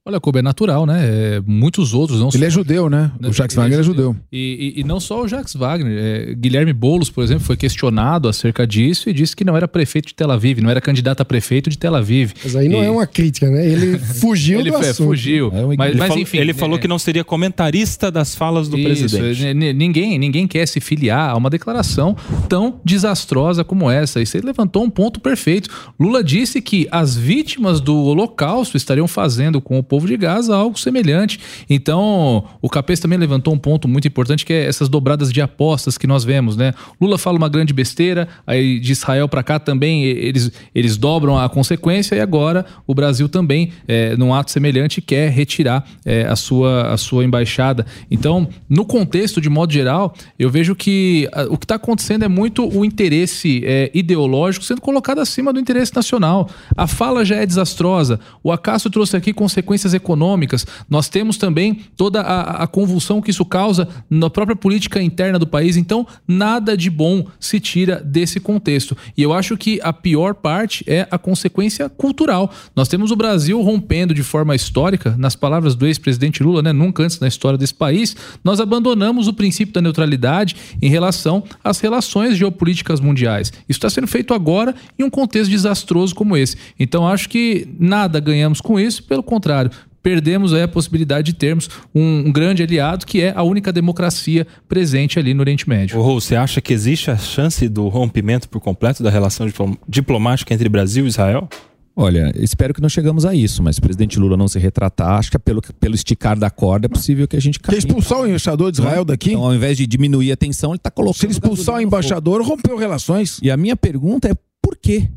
Olha, 0.09 0.19
Kobe, 0.19 0.39
é 0.39 0.43
natural, 0.43 0.87
né? 0.87 1.05
É, 1.05 1.43
muitos 1.47 1.93
outros 1.93 2.19
não 2.19 2.31
Ele 2.33 2.47
é 2.47 2.49
judeu, 2.49 2.89
né? 2.89 3.13
O 3.23 3.31
Jacques 3.31 3.55
é 3.55 3.61
Wagner 3.61 3.81
é 3.81 3.83
judeu. 3.83 4.17
E, 4.33 4.73
e, 4.75 4.81
e, 4.81 4.85
não 4.85 4.99
só 4.99 5.21
o 5.21 5.29
Jacques 5.29 5.53
Wagner. 5.53 5.99
É, 5.99 6.35
Guilherme 6.35 6.73
Boulos, 6.73 7.11
por 7.11 7.23
exemplo, 7.23 7.45
foi 7.45 7.59
questionado 7.59 8.27
acerca 8.27 8.67
disso 8.67 9.11
e 9.11 9.13
disse 9.13 9.37
que 9.37 9.45
não 9.45 9.55
era 9.55 9.69
prefeito 9.69 10.07
de 10.07 10.15
Tel 10.15 10.31
Aviv, 10.31 10.63
não 10.63 10.71
era 10.71 10.81
candidato 10.81 11.21
a 11.21 11.27
prefeito 11.27 11.69
de 11.69 11.77
Tel 11.77 11.95
Aviv. 11.95 12.33
Mas 12.43 12.57
aí 12.57 12.71
não 12.71 12.83
e... 12.83 12.87
é 12.87 12.91
uma 12.91 13.07
crítica, 13.07 13.51
né? 13.51 13.71
Ele 13.71 13.99
fugiu 14.19 14.61
ele 14.61 14.71
do 14.71 14.79
assunto. 14.79 15.09
fugiu. 15.09 15.51
É 15.53 15.77
mas, 15.77 15.91
ele, 15.91 15.99
mas, 15.99 16.09
falou, 16.09 16.23
enfim, 16.23 16.39
ele 16.39 16.55
falou 16.55 16.79
que 16.79 16.89
não 16.89 16.99
seria 16.99 17.23
comentarista 17.23 18.11
das 18.11 18.35
falas 18.35 18.67
do 18.67 18.79
isso, 18.79 19.11
presidente. 19.11 19.53
Ninguém, 19.75 20.19
ninguém 20.19 20.49
quer 20.49 20.67
se 20.67 20.81
filiar 20.81 21.33
a 21.33 21.37
uma 21.37 21.51
declaração 21.51 22.17
tão 22.49 22.81
desastrosa 22.83 23.63
como 23.63 23.91
essa. 23.91 24.23
E 24.23 24.27
você 24.27 24.41
levantou 24.41 24.83
um 24.83 24.89
ponto 24.89 25.21
perfeito. 25.21 25.69
Lula 26.01 26.25
disse 26.25 26.63
que 26.63 26.89
as 26.91 27.15
vítimas 27.15 27.79
do 27.79 27.95
Holocausto 27.95 28.75
estariam 28.75 29.07
fazendo 29.07 29.61
com 29.61 29.79
o 29.79 29.83
povo 29.83 29.98
de 30.07 30.17
Gaza 30.17 30.55
algo 30.55 30.69
algo 30.69 30.79
semelhante. 30.79 31.41
Então, 31.69 32.45
o 32.61 32.69
Capês 32.69 33.01
também 33.01 33.19
levantou 33.19 33.53
um 33.53 33.59
ponto 33.59 33.89
muito 33.89 34.07
importante 34.07 34.45
que 34.45 34.53
é 34.53 34.67
essas 34.67 34.89
dobradas 34.89 35.33
de 35.33 35.41
apostas 35.41 35.99
que 35.99 36.07
nós 36.07 36.25
vemos, 36.25 36.57
né? 36.57 36.73
Lula 37.01 37.19
fala 37.19 37.39
uma 37.39 37.49
grande 37.49 37.73
besteira, 37.73 38.29
aí 38.47 38.79
de 38.79 38.93
Israel 38.93 39.29
para 39.29 39.43
cá 39.43 39.59
também 39.59 40.05
eles, 40.05 40.53
eles 40.75 40.97
dobram 40.97 41.39
a 41.39 41.49
consequência 41.49 42.15
e 42.15 42.21
agora 42.21 42.65
o 42.87 42.95
Brasil 42.95 43.29
também, 43.29 43.73
é, 43.87 44.17
num 44.17 44.33
ato 44.33 44.51
semelhante, 44.51 45.01
quer 45.01 45.31
retirar 45.31 45.85
é, 46.05 46.25
a, 46.25 46.37
sua, 46.37 46.93
a 46.93 46.97
sua 46.97 47.25
embaixada. 47.25 47.87
Então, 48.11 48.49
no 48.69 48.85
contexto, 48.85 49.41
de 49.41 49.49
modo 49.49 49.73
geral, 49.73 50.15
eu 50.39 50.51
vejo 50.51 50.75
que 50.75 51.29
a, 51.33 51.45
o 51.45 51.57
que 51.57 51.65
está 51.65 51.77
acontecendo 51.77 52.25
é 52.25 52.29
muito 52.29 52.67
o 52.69 52.85
interesse 52.85 53.63
é, 53.65 53.91
ideológico 53.95 54.65
sendo 54.65 54.81
colocado 54.81 55.21
acima 55.21 55.53
do 55.53 55.59
interesse 55.59 55.95
nacional. 55.95 56.49
A 56.77 56.87
fala 56.87 57.25
já 57.25 57.37
é 57.37 57.47
desastrosa. 57.47 58.21
O 58.43 58.53
Acácio 58.53 58.91
trouxe 58.91 59.17
aqui 59.17 59.33
consequências 59.33 59.88
econômicas. 59.95 60.67
Nós 60.89 61.09
temos 61.09 61.37
também 61.37 61.81
toda 61.97 62.21
a, 62.21 62.63
a 62.63 62.67
convulsão 62.67 63.21
que 63.21 63.31
isso 63.31 63.45
causa 63.45 63.89
na 64.09 64.31
própria 64.31 64.57
política 64.57 65.03
interna 65.03 65.39
do 65.39 65.47
país. 65.47 65.77
Então, 65.77 66.07
nada 66.27 66.77
de 66.77 66.91
bom 66.91 67.27
se 67.39 67.61
tira 67.61 68.01
desse 68.05 68.41
contexto. 68.41 68.97
E 69.17 69.23
eu 69.23 69.33
acho 69.33 69.57
que 69.57 69.81
a 69.83 69.93
pior 69.93 70.35
parte 70.35 70.85
é 70.87 71.07
a 71.11 71.19
consequência 71.19 71.89
cultural. 71.89 72.51
Nós 72.75 72.89
temos 72.89 73.11
o 73.11 73.17
Brasil 73.17 73.61
rompendo 73.63 74.15
de 74.15 74.23
forma 74.23 74.55
histórica, 74.55 75.15
nas 75.19 75.35
palavras 75.35 75.75
do 75.75 75.87
ex-presidente 75.87 76.43
Lula, 76.43 76.63
né, 76.63 76.73
nunca 76.73 77.03
antes 77.03 77.19
na 77.21 77.29
história 77.29 77.59
desse 77.59 77.75
país, 77.75 78.17
nós 78.43 78.61
abandonamos 78.61 79.29
o 79.29 79.33
princípio 79.33 79.75
da 79.75 79.81
neutralidade 79.81 80.57
em 80.81 80.89
relação 80.89 81.45
às 81.63 81.81
relações 81.81 82.37
geopolíticas 82.37 83.01
mundiais. 83.01 83.53
Isso 83.69 83.79
está 83.79 83.91
sendo 83.91 84.07
feito 84.07 84.35
agora 84.35 84.75
em 84.99 85.05
um 85.05 85.11
contexto 85.11 85.51
desastroso 85.51 86.15
como 86.15 86.37
esse. 86.37 86.57
Então, 86.79 87.07
acho 87.07 87.29
que 87.29 87.69
nada 87.79 88.21
ganhamos 88.21 88.61
com 88.61 88.79
isso, 88.79 89.03
pelo 89.03 89.23
contrário, 89.23 89.71
perdemos 90.09 90.55
aí 90.55 90.63
a 90.63 90.69
possibilidade 90.69 91.33
de 91.33 91.39
termos 91.39 91.69
um, 91.95 92.29
um, 92.29 92.33
grande 92.33 92.63
aliado 92.63 93.05
que 93.05 93.21
é 93.21 93.35
a 93.37 93.43
única 93.43 93.71
democracia 93.71 94.47
presente 94.67 95.19
ali 95.19 95.35
no 95.35 95.41
Oriente 95.41 95.69
Médio. 95.69 96.03
Você 96.03 96.35
acha 96.35 96.63
que 96.63 96.73
existe 96.73 97.11
a 97.11 97.17
chance 97.19 97.69
do 97.69 97.89
rompimento 97.89 98.49
por 98.49 98.59
completo 98.59 99.03
da 99.03 99.11
relação 99.11 99.47
diplomática 99.87 100.55
entre 100.55 100.67
Brasil 100.67 101.05
e 101.05 101.09
Israel? 101.09 101.47
Olha, 101.95 102.33
espero 102.37 102.73
que 102.73 102.81
não 102.81 102.89
chegamos 102.89 103.27
a 103.27 103.35
isso, 103.35 103.63
mas 103.63 103.77
se 103.77 103.81
o 103.81 103.83
presidente 103.83 104.19
Lula 104.19 104.35
não 104.35 104.49
se 104.49 104.59
retratar, 104.59 105.19
acho 105.19 105.31
que 105.31 105.37
é 105.37 105.41
pelo, 105.41 105.61
pelo 105.79 105.95
esticar 105.95 106.39
da 106.39 106.49
corda 106.49 106.87
é 106.87 106.89
possível 106.89 107.29
que 107.29 107.37
a 107.37 107.41
gente 107.41 107.61
caia. 107.61 107.79
Quer 107.79 107.87
expulsar 107.87 108.21
o 108.21 108.27
embaixador 108.27 108.73
de 108.73 108.81
Israel 108.81 109.05
daqui? 109.05 109.33
Então, 109.33 109.45
ao 109.45 109.55
invés 109.55 109.77
de 109.77 109.87
diminuir 109.87 110.33
a 110.33 110.37
tensão, 110.39 110.71
ele 110.71 110.79
está 110.79 110.91
colocando. 110.91 111.19
Se 111.19 111.27
ele 111.27 111.33
expulsar 111.33 111.75
o 111.75 111.81
embaixador, 111.83 112.41
rompeu 112.41 112.79
relações. 112.79 113.39
E 113.43 113.51
a 113.51 113.59
minha 113.59 113.77
pergunta 113.77 114.27
é 114.27 114.35
por 114.63 114.75
quê? 114.75 115.11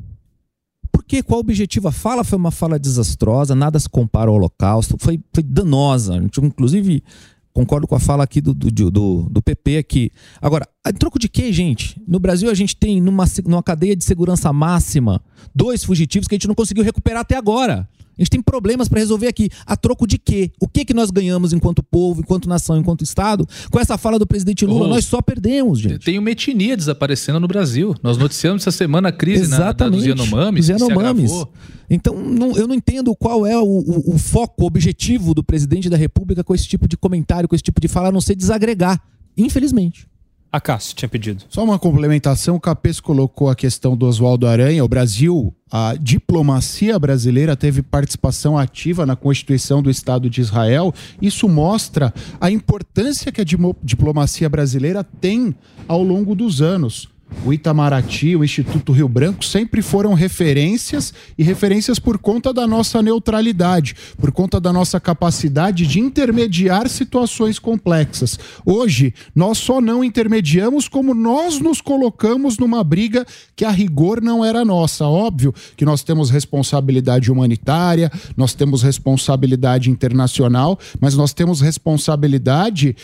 Qual 1.23 1.39
o 1.39 1.41
objetivo? 1.41 1.87
A 1.87 1.91
fala 1.91 2.23
foi 2.23 2.37
uma 2.37 2.51
fala 2.51 2.79
desastrosa, 2.79 3.55
nada 3.55 3.79
se 3.79 3.89
compara 3.89 4.29
ao 4.29 4.35
Holocausto, 4.35 4.95
foi, 4.99 5.19
foi 5.33 5.43
danosa. 5.43 6.15
Inclusive, 6.15 7.03
Concordo 7.53 7.85
com 7.85 7.95
a 7.95 7.99
fala 7.99 8.23
aqui 8.23 8.39
do, 8.39 8.53
do, 8.53 8.71
do, 8.89 9.27
do 9.29 9.41
PP 9.41 9.77
aqui. 9.77 10.11
Agora, 10.41 10.65
em 10.87 10.93
troco 10.93 11.19
de 11.19 11.27
quê, 11.27 11.51
gente? 11.51 12.01
No 12.07 12.17
Brasil 12.17 12.49
a 12.49 12.53
gente 12.53 12.75
tem 12.75 13.01
numa, 13.01 13.25
numa 13.45 13.61
cadeia 13.61 13.95
de 13.95 14.05
segurança 14.05 14.53
máxima 14.53 15.21
dois 15.53 15.83
fugitivos 15.83 16.27
que 16.27 16.35
a 16.35 16.37
gente 16.37 16.47
não 16.47 16.55
conseguiu 16.55 16.83
recuperar 16.83 17.21
até 17.21 17.35
agora. 17.35 17.89
A 18.21 18.23
gente 18.23 18.29
tem 18.29 18.41
problemas 18.41 18.87
para 18.87 18.99
resolver 18.99 19.25
aqui. 19.25 19.49
A 19.65 19.75
troco 19.75 20.05
de 20.05 20.19
quê? 20.19 20.51
O 20.59 20.67
que 20.67 20.85
que 20.85 20.93
nós 20.93 21.09
ganhamos 21.09 21.53
enquanto 21.53 21.81
povo, 21.81 22.21
enquanto 22.21 22.47
nação, 22.47 22.77
enquanto 22.77 23.03
Estado? 23.03 23.47
Com 23.71 23.79
essa 23.79 23.97
fala 23.97 24.19
do 24.19 24.27
presidente 24.27 24.63
Lula, 24.63 24.85
Oh, 24.85 24.89
nós 24.89 25.05
só 25.05 25.23
perdemos, 25.23 25.79
gente. 25.79 26.05
Tem 26.05 26.19
uma 26.19 26.29
etnia 26.29 26.77
desaparecendo 26.77 27.39
no 27.39 27.47
Brasil. 27.47 27.95
Nós 28.03 28.17
noticiamos 28.19 28.61
essa 28.61 28.69
semana 28.71 29.09
a 29.09 29.11
crise 29.11 29.47
na, 29.49 29.57
da, 29.57 29.89
dos. 29.97 30.05
Yanomamis. 30.05 30.69
Yanomamis. 30.69 31.31
Então, 31.89 32.15
não- 32.15 32.55
eu 32.55 32.67
não 32.67 32.75
entendo 32.75 33.15
qual 33.15 33.43
é 33.45 33.57
o, 33.57 33.63
o- 33.63 34.13
o 34.13 34.17
foco, 34.19 34.63
o 34.63 34.67
objetivo 34.67 35.33
do 35.33 35.43
presidente 35.43 35.89
da 35.89 35.97
República 35.97 36.43
com 36.43 36.53
esse 36.53 36.67
tipo 36.67 36.87
de 36.87 36.95
comentário, 36.95 37.49
com 37.49 37.55
esse 37.55 37.63
tipo 37.63 37.81
de 37.81 37.87
fala, 37.87 38.09
a 38.09 38.11
não 38.11 38.21
ser 38.21 38.35
desagregar. 38.35 39.01
Infelizmente. 39.35 40.07
A 40.51 40.59
Cássio 40.59 40.95
tinha 40.95 41.07
pedido. 41.07 41.45
Só 41.47 41.63
uma 41.63 41.79
complementação, 41.79 42.57
o 42.57 42.59
Capês 42.59 42.99
colocou 42.99 43.49
a 43.49 43.55
questão 43.55 43.95
do 43.95 44.05
Oswaldo 44.05 44.45
Aranha. 44.45 44.83
O 44.83 44.87
Brasil, 44.87 45.55
a 45.71 45.95
diplomacia 45.97 46.99
brasileira 46.99 47.55
teve 47.55 47.81
participação 47.81 48.57
ativa 48.57 49.05
na 49.05 49.15
Constituição 49.15 49.81
do 49.81 49.89
Estado 49.89 50.29
de 50.29 50.41
Israel. 50.41 50.93
Isso 51.21 51.47
mostra 51.47 52.13
a 52.39 52.51
importância 52.51 53.31
que 53.31 53.39
a 53.39 53.45
diplomacia 53.81 54.49
brasileira 54.49 55.05
tem 55.05 55.55
ao 55.87 56.03
longo 56.03 56.35
dos 56.35 56.61
anos. 56.61 57.07
O 57.43 57.51
Itamaraty, 57.51 58.35
o 58.35 58.43
Instituto 58.43 58.91
Rio 58.91 59.09
Branco 59.09 59.43
sempre 59.43 59.81
foram 59.81 60.13
referências 60.13 61.11
e 61.37 61.43
referências 61.43 61.97
por 61.97 62.19
conta 62.19 62.53
da 62.53 62.67
nossa 62.67 63.01
neutralidade, 63.01 63.95
por 64.19 64.31
conta 64.31 64.59
da 64.59 64.71
nossa 64.71 64.99
capacidade 64.99 65.87
de 65.87 65.99
intermediar 65.99 66.87
situações 66.87 67.57
complexas. 67.57 68.37
Hoje, 68.63 69.13
nós 69.33 69.57
só 69.57 69.81
não 69.81 70.03
intermediamos 70.03 70.87
como 70.87 71.15
nós 71.15 71.59
nos 71.59 71.81
colocamos 71.81 72.59
numa 72.59 72.83
briga 72.83 73.25
que 73.55 73.65
a 73.65 73.71
rigor 73.71 74.21
não 74.21 74.45
era 74.45 74.63
nossa. 74.63 75.05
Óbvio 75.07 75.53
que 75.75 75.85
nós 75.85 76.03
temos 76.03 76.29
responsabilidade 76.29 77.31
humanitária, 77.31 78.11
nós 78.37 78.53
temos 78.53 78.83
responsabilidade 78.83 79.89
internacional, 79.89 80.77
mas 80.99 81.15
nós 81.15 81.33
temos 81.33 81.59
responsabilidade 81.59 82.95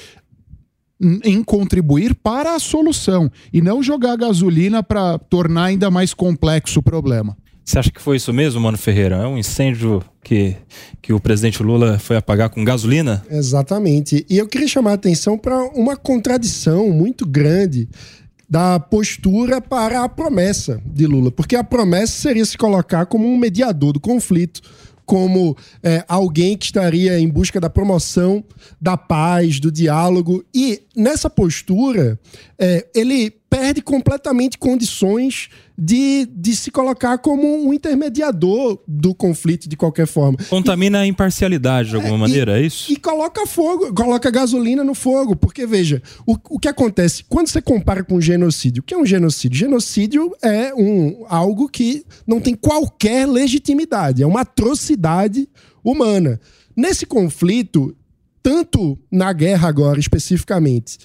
em 0.99 1.43
contribuir 1.43 2.15
para 2.15 2.55
a 2.55 2.59
solução 2.59 3.31
e 3.53 3.61
não 3.61 3.83
jogar 3.83 4.17
gasolina 4.17 4.81
para 4.81 5.17
tornar 5.17 5.65
ainda 5.65 5.91
mais 5.91 6.13
complexo 6.13 6.79
o 6.79 6.83
problema. 6.83 7.37
Você 7.63 7.79
acha 7.79 7.91
que 7.91 8.01
foi 8.01 8.15
isso 8.15 8.31
mesmo, 8.31 8.61
Mano 8.61 8.77
Ferreira? 8.77 9.17
É 9.17 9.27
um 9.27 9.37
incêndio 9.37 10.01
que, 10.23 10.55
que 11.01 11.11
o 11.11 11.19
presidente 11.19 11.61
Lula 11.61 11.99
foi 11.99 12.15
apagar 12.15 12.49
com 12.49 12.63
gasolina? 12.63 13.25
Exatamente. 13.29 14.25
E 14.29 14.37
eu 14.37 14.47
queria 14.47 14.69
chamar 14.69 14.91
a 14.91 14.93
atenção 14.93 15.37
para 15.37 15.65
uma 15.75 15.97
contradição 15.97 16.89
muito 16.89 17.25
grande 17.25 17.89
da 18.49 18.79
postura 18.79 19.59
para 19.59 20.03
a 20.03 20.07
promessa 20.07 20.81
de 20.85 21.05
Lula, 21.05 21.29
porque 21.29 21.57
a 21.57 21.63
promessa 21.63 22.13
seria 22.13 22.45
se 22.45 22.57
colocar 22.57 23.05
como 23.05 23.27
um 23.27 23.37
mediador 23.37 23.91
do 23.91 23.99
conflito, 23.99 24.61
como 25.07 25.57
é, 25.81 26.03
alguém 26.05 26.57
que 26.57 26.65
estaria 26.65 27.17
em 27.17 27.29
busca 27.29 27.61
da 27.61 27.69
promoção 27.69 28.43
da 28.79 28.97
paz, 28.97 29.57
do 29.57 29.71
diálogo. 29.71 30.43
E 30.53 30.83
nessa 30.93 31.29
postura, 31.29 32.19
é, 32.59 32.85
ele 32.93 33.31
perde 33.49 33.81
completamente 33.81 34.57
condições 34.57 35.49
de, 35.77 36.25
de 36.33 36.55
se 36.55 36.71
colocar 36.71 37.19
como 37.19 37.67
um 37.67 37.71
intermediador 37.71 38.79
do 38.87 39.13
conflito 39.13 39.69
de 39.69 39.77
qualquer 39.77 40.07
forma. 40.07 40.37
Contamina 40.49 41.01
a 41.01 41.05
imparcialidade 41.05 41.89
de 41.89 41.95
alguma 41.95 42.17
maneira, 42.17 42.59
é 42.59 42.65
isso? 42.65 42.91
E 42.91 42.95
coloca 42.95 43.45
fogo, 43.45 43.93
coloca 43.93 44.31
gasolina 44.31 44.83
no 44.83 44.95
fogo. 44.95 45.35
Porque, 45.35 45.67
veja, 45.67 46.01
o, 46.25 46.35
o 46.49 46.59
que 46.59 46.67
acontece 46.67 47.23
quando 47.29 47.47
você 47.47 47.61
compara 47.61 48.03
com 48.03 48.19
genocídio? 48.19 48.81
O 48.81 48.83
que 48.83 48.93
é 48.93 48.97
um 48.97 49.05
genocídio? 49.05 49.59
Genocídio 49.59 50.35
é 50.41 50.73
um, 50.73 51.25
algo 51.29 51.69
que 51.69 52.03
não 52.25 52.41
tem 52.41 52.55
qualquer 52.55 53.27
legitimidade, 53.27 54.23
é 54.23 54.27
uma 54.27 54.41
atrocidade 54.41 55.47
humana. 55.83 56.39
Nesse 56.75 57.05
conflito, 57.05 57.95
tanto 58.41 58.97
na 59.11 59.31
guerra 59.33 59.67
agora 59.67 59.99
especificamente, 59.99 60.97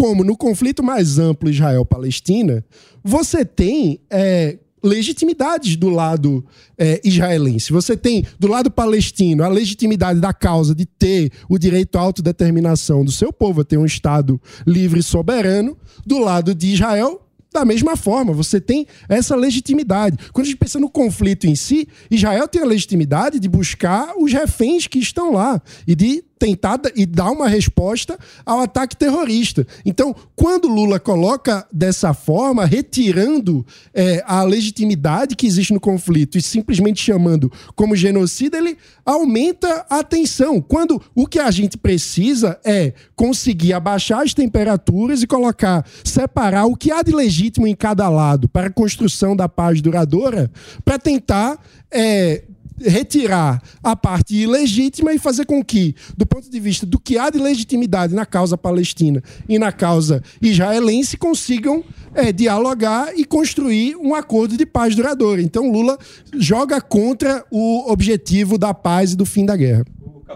como 0.00 0.24
no 0.24 0.34
conflito 0.34 0.82
mais 0.82 1.18
amplo 1.18 1.50
Israel-Palestina, 1.50 2.64
você 3.04 3.44
tem 3.44 4.00
é, 4.08 4.56
legitimidades 4.82 5.76
do 5.76 5.90
lado 5.90 6.42
é, 6.78 6.98
israelense. 7.04 7.70
Você 7.70 7.94
tem 7.98 8.24
do 8.38 8.48
lado 8.48 8.70
palestino 8.70 9.44
a 9.44 9.48
legitimidade 9.48 10.18
da 10.18 10.32
causa 10.32 10.74
de 10.74 10.86
ter 10.86 11.30
o 11.50 11.58
direito 11.58 11.98
à 11.98 12.00
autodeterminação 12.00 13.04
do 13.04 13.12
seu 13.12 13.30
povo, 13.30 13.60
a 13.60 13.64
ter 13.64 13.76
um 13.76 13.84
Estado 13.84 14.40
livre 14.66 15.00
e 15.00 15.02
soberano. 15.02 15.76
Do 16.06 16.16
lado 16.16 16.54
de 16.54 16.72
Israel, 16.72 17.20
da 17.52 17.66
mesma 17.66 17.94
forma, 17.94 18.32
você 18.32 18.58
tem 18.58 18.86
essa 19.06 19.36
legitimidade. 19.36 20.16
Quando 20.32 20.46
a 20.46 20.48
gente 20.48 20.58
pensa 20.58 20.80
no 20.80 20.88
conflito 20.88 21.46
em 21.46 21.54
si, 21.54 21.86
Israel 22.10 22.48
tem 22.48 22.62
a 22.62 22.66
legitimidade 22.66 23.38
de 23.38 23.50
buscar 23.50 24.14
os 24.16 24.32
reféns 24.32 24.86
que 24.86 24.98
estão 24.98 25.34
lá 25.34 25.60
e 25.86 25.94
de 25.94 26.24
tentar 26.40 26.80
e 26.96 27.04
dar 27.04 27.30
uma 27.30 27.46
resposta 27.46 28.18
ao 28.46 28.60
ataque 28.60 28.96
terrorista. 28.96 29.66
Então, 29.84 30.16
quando 30.34 30.66
Lula 30.66 30.98
coloca 30.98 31.68
dessa 31.70 32.14
forma, 32.14 32.64
retirando 32.64 33.64
é, 33.92 34.24
a 34.26 34.42
legitimidade 34.42 35.36
que 35.36 35.46
existe 35.46 35.74
no 35.74 35.78
conflito 35.78 36.38
e 36.38 36.42
simplesmente 36.42 37.00
chamando 37.00 37.52
como 37.76 37.94
genocida, 37.94 38.56
ele 38.56 38.78
aumenta 39.04 39.84
a 39.90 40.02
tensão. 40.02 40.62
Quando 40.62 41.00
o 41.14 41.26
que 41.26 41.38
a 41.38 41.50
gente 41.50 41.76
precisa 41.76 42.58
é 42.64 42.94
conseguir 43.14 43.74
abaixar 43.74 44.22
as 44.22 44.32
temperaturas 44.32 45.22
e 45.22 45.26
colocar, 45.26 45.86
separar 46.02 46.64
o 46.64 46.74
que 46.74 46.90
há 46.90 47.02
de 47.02 47.12
legítimo 47.12 47.66
em 47.66 47.76
cada 47.76 48.08
lado 48.08 48.48
para 48.48 48.68
a 48.68 48.72
construção 48.72 49.36
da 49.36 49.46
paz 49.46 49.82
duradoura, 49.82 50.50
para 50.86 50.98
tentar 50.98 51.58
é, 51.90 52.44
retirar 52.80 53.62
a 53.82 53.94
parte 53.94 54.34
ilegítima 54.34 55.12
e 55.12 55.18
fazer 55.18 55.44
com 55.44 55.64
que, 55.64 55.94
do 56.16 56.26
ponto 56.26 56.50
de 56.50 56.60
vista 56.60 56.86
do 56.86 56.98
que 56.98 57.18
há 57.18 57.30
de 57.30 57.38
legitimidade 57.38 58.14
na 58.14 58.24
causa 58.24 58.56
palestina 58.56 59.22
e 59.48 59.58
na 59.58 59.72
causa 59.72 60.22
israelense, 60.40 61.16
consigam 61.16 61.84
é, 62.14 62.32
dialogar 62.32 63.12
e 63.16 63.24
construir 63.24 63.96
um 63.96 64.14
acordo 64.14 64.56
de 64.56 64.66
paz 64.66 64.94
duradoura. 64.94 65.42
Então, 65.42 65.70
Lula 65.70 65.98
joga 66.34 66.80
contra 66.80 67.44
o 67.50 67.90
objetivo 67.90 68.58
da 68.58 68.72
paz 68.72 69.12
e 69.12 69.16
do 69.16 69.26
fim 69.26 69.44
da 69.44 69.56
guerra. 69.56 69.84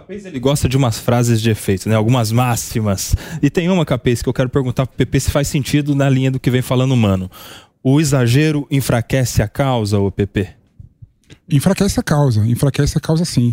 Ele 0.09 0.41
gosta 0.41 0.69
de 0.69 0.77
umas 0.77 0.99
frases 0.99 1.41
de 1.41 1.51
efeito, 1.51 1.89
né? 1.89 1.95
Algumas 1.95 2.33
máximas. 2.33 3.15
E 3.41 3.49
tem 3.49 3.69
uma, 3.69 3.87
Capês, 3.87 4.23
que 4.23 4.29
eu 4.29 4.33
quero 4.33 4.49
perguntar 4.49 4.87
pro 4.87 4.97
PP 4.97 5.21
se 5.21 5.31
faz 5.31 5.47
sentido 5.47 5.95
na 5.95 6.11
linha 6.11 6.33
do 6.33 6.41
que 6.41 6.51
vem 6.51 6.63
falando 6.63 6.93
o 6.93 6.97
Mano. 6.97 7.31
O 7.83 8.01
exagero 8.01 8.67
enfraquece 8.71 9.41
a 9.41 9.47
causa, 9.47 9.99
o 9.99 10.11
PP? 10.11 10.64
Enfraquece 11.51 12.01
a 12.01 12.03
causa, 12.03 12.47
enfraquece 12.47 12.97
a 12.97 13.01
causa 13.01 13.25
sim. 13.25 13.53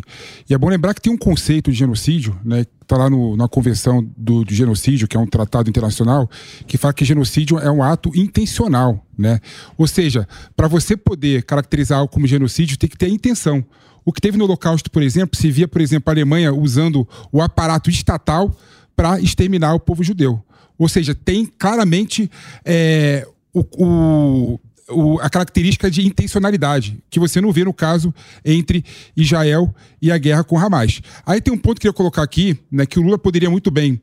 E 0.50 0.54
é 0.54 0.58
bom 0.58 0.70
lembrar 0.70 0.94
que 0.94 1.02
tem 1.02 1.12
um 1.12 1.18
conceito 1.18 1.70
de 1.72 1.78
genocídio, 1.78 2.40
né? 2.44 2.64
Que 2.64 2.86
tá 2.88 2.96
lá 2.96 3.10
no- 3.10 3.36
na 3.36 3.50
Convenção 3.50 4.02
do, 4.18 4.46
do 4.46 4.54
Genocídio, 4.54 5.08
que 5.10 5.18
é 5.18 5.20
um 5.20 5.28
tratado 5.28 5.70
internacional, 5.70 6.30
que 6.66 6.78
fala 6.78 6.94
que 6.94 7.04
genocídio 7.04 7.60
é 7.60 7.70
um 7.70 7.84
ato 7.84 8.10
intencional, 8.18 9.06
né? 9.18 9.40
Ou 9.78 9.88
seja, 9.88 10.26
para 10.56 10.70
você 10.70 10.96
poder 10.96 11.44
caracterizar 11.44 12.00
algo 12.00 12.12
como 12.14 12.26
genocídio, 12.28 12.78
tem 12.78 12.90
que 12.90 12.98
ter 12.98 13.08
a 13.08 13.10
intenção. 13.10 13.64
O 14.06 14.14
que 14.14 14.22
teve 14.22 14.38
no 14.38 14.46
Holocausto, 14.46 14.90
por 14.90 15.04
exemplo, 15.04 15.38
se 15.38 15.52
via, 15.52 15.68
por 15.68 15.82
exemplo, 15.82 16.10
a 16.10 16.14
Alemanha 16.14 16.54
usando 16.54 17.06
o 17.32 17.42
aparato 17.42 17.90
estatal 17.90 18.56
para 18.96 19.20
exterminar 19.20 19.74
o 19.74 19.80
povo 19.80 20.02
judeu. 20.04 20.42
Ou 20.78 20.88
seja, 20.88 21.14
tem 21.14 21.46
claramente 21.46 22.32
é, 22.66 23.28
o- 23.54 23.66
o, 23.86 24.60
o- 24.92 25.20
a 25.20 25.30
característica 25.30 25.90
de 25.90 26.06
intencionalidade, 26.06 26.98
que 27.10 27.20
você 27.20 27.40
não 27.42 27.52
vê 27.52 27.64
no 27.64 27.74
caso 27.74 28.14
entre 28.44 28.84
Israel 29.16 29.74
e 30.02 30.12
a 30.12 30.18
guerra 30.18 30.44
com 30.44 30.58
Hamas. 30.58 31.02
Aí 31.26 31.42
tem 31.42 31.54
um 31.54 31.58
ponto 31.58 31.80
que 31.80 31.88
eu 31.88 31.94
queria 31.94 31.98
colocar 31.98 32.24
aqui, 32.24 32.58
né, 32.72 32.86
que 32.86 33.00
o 33.00 33.02
Lula 33.02 33.18
poderia 33.18 33.50
muito 33.50 33.72
bem 33.72 34.00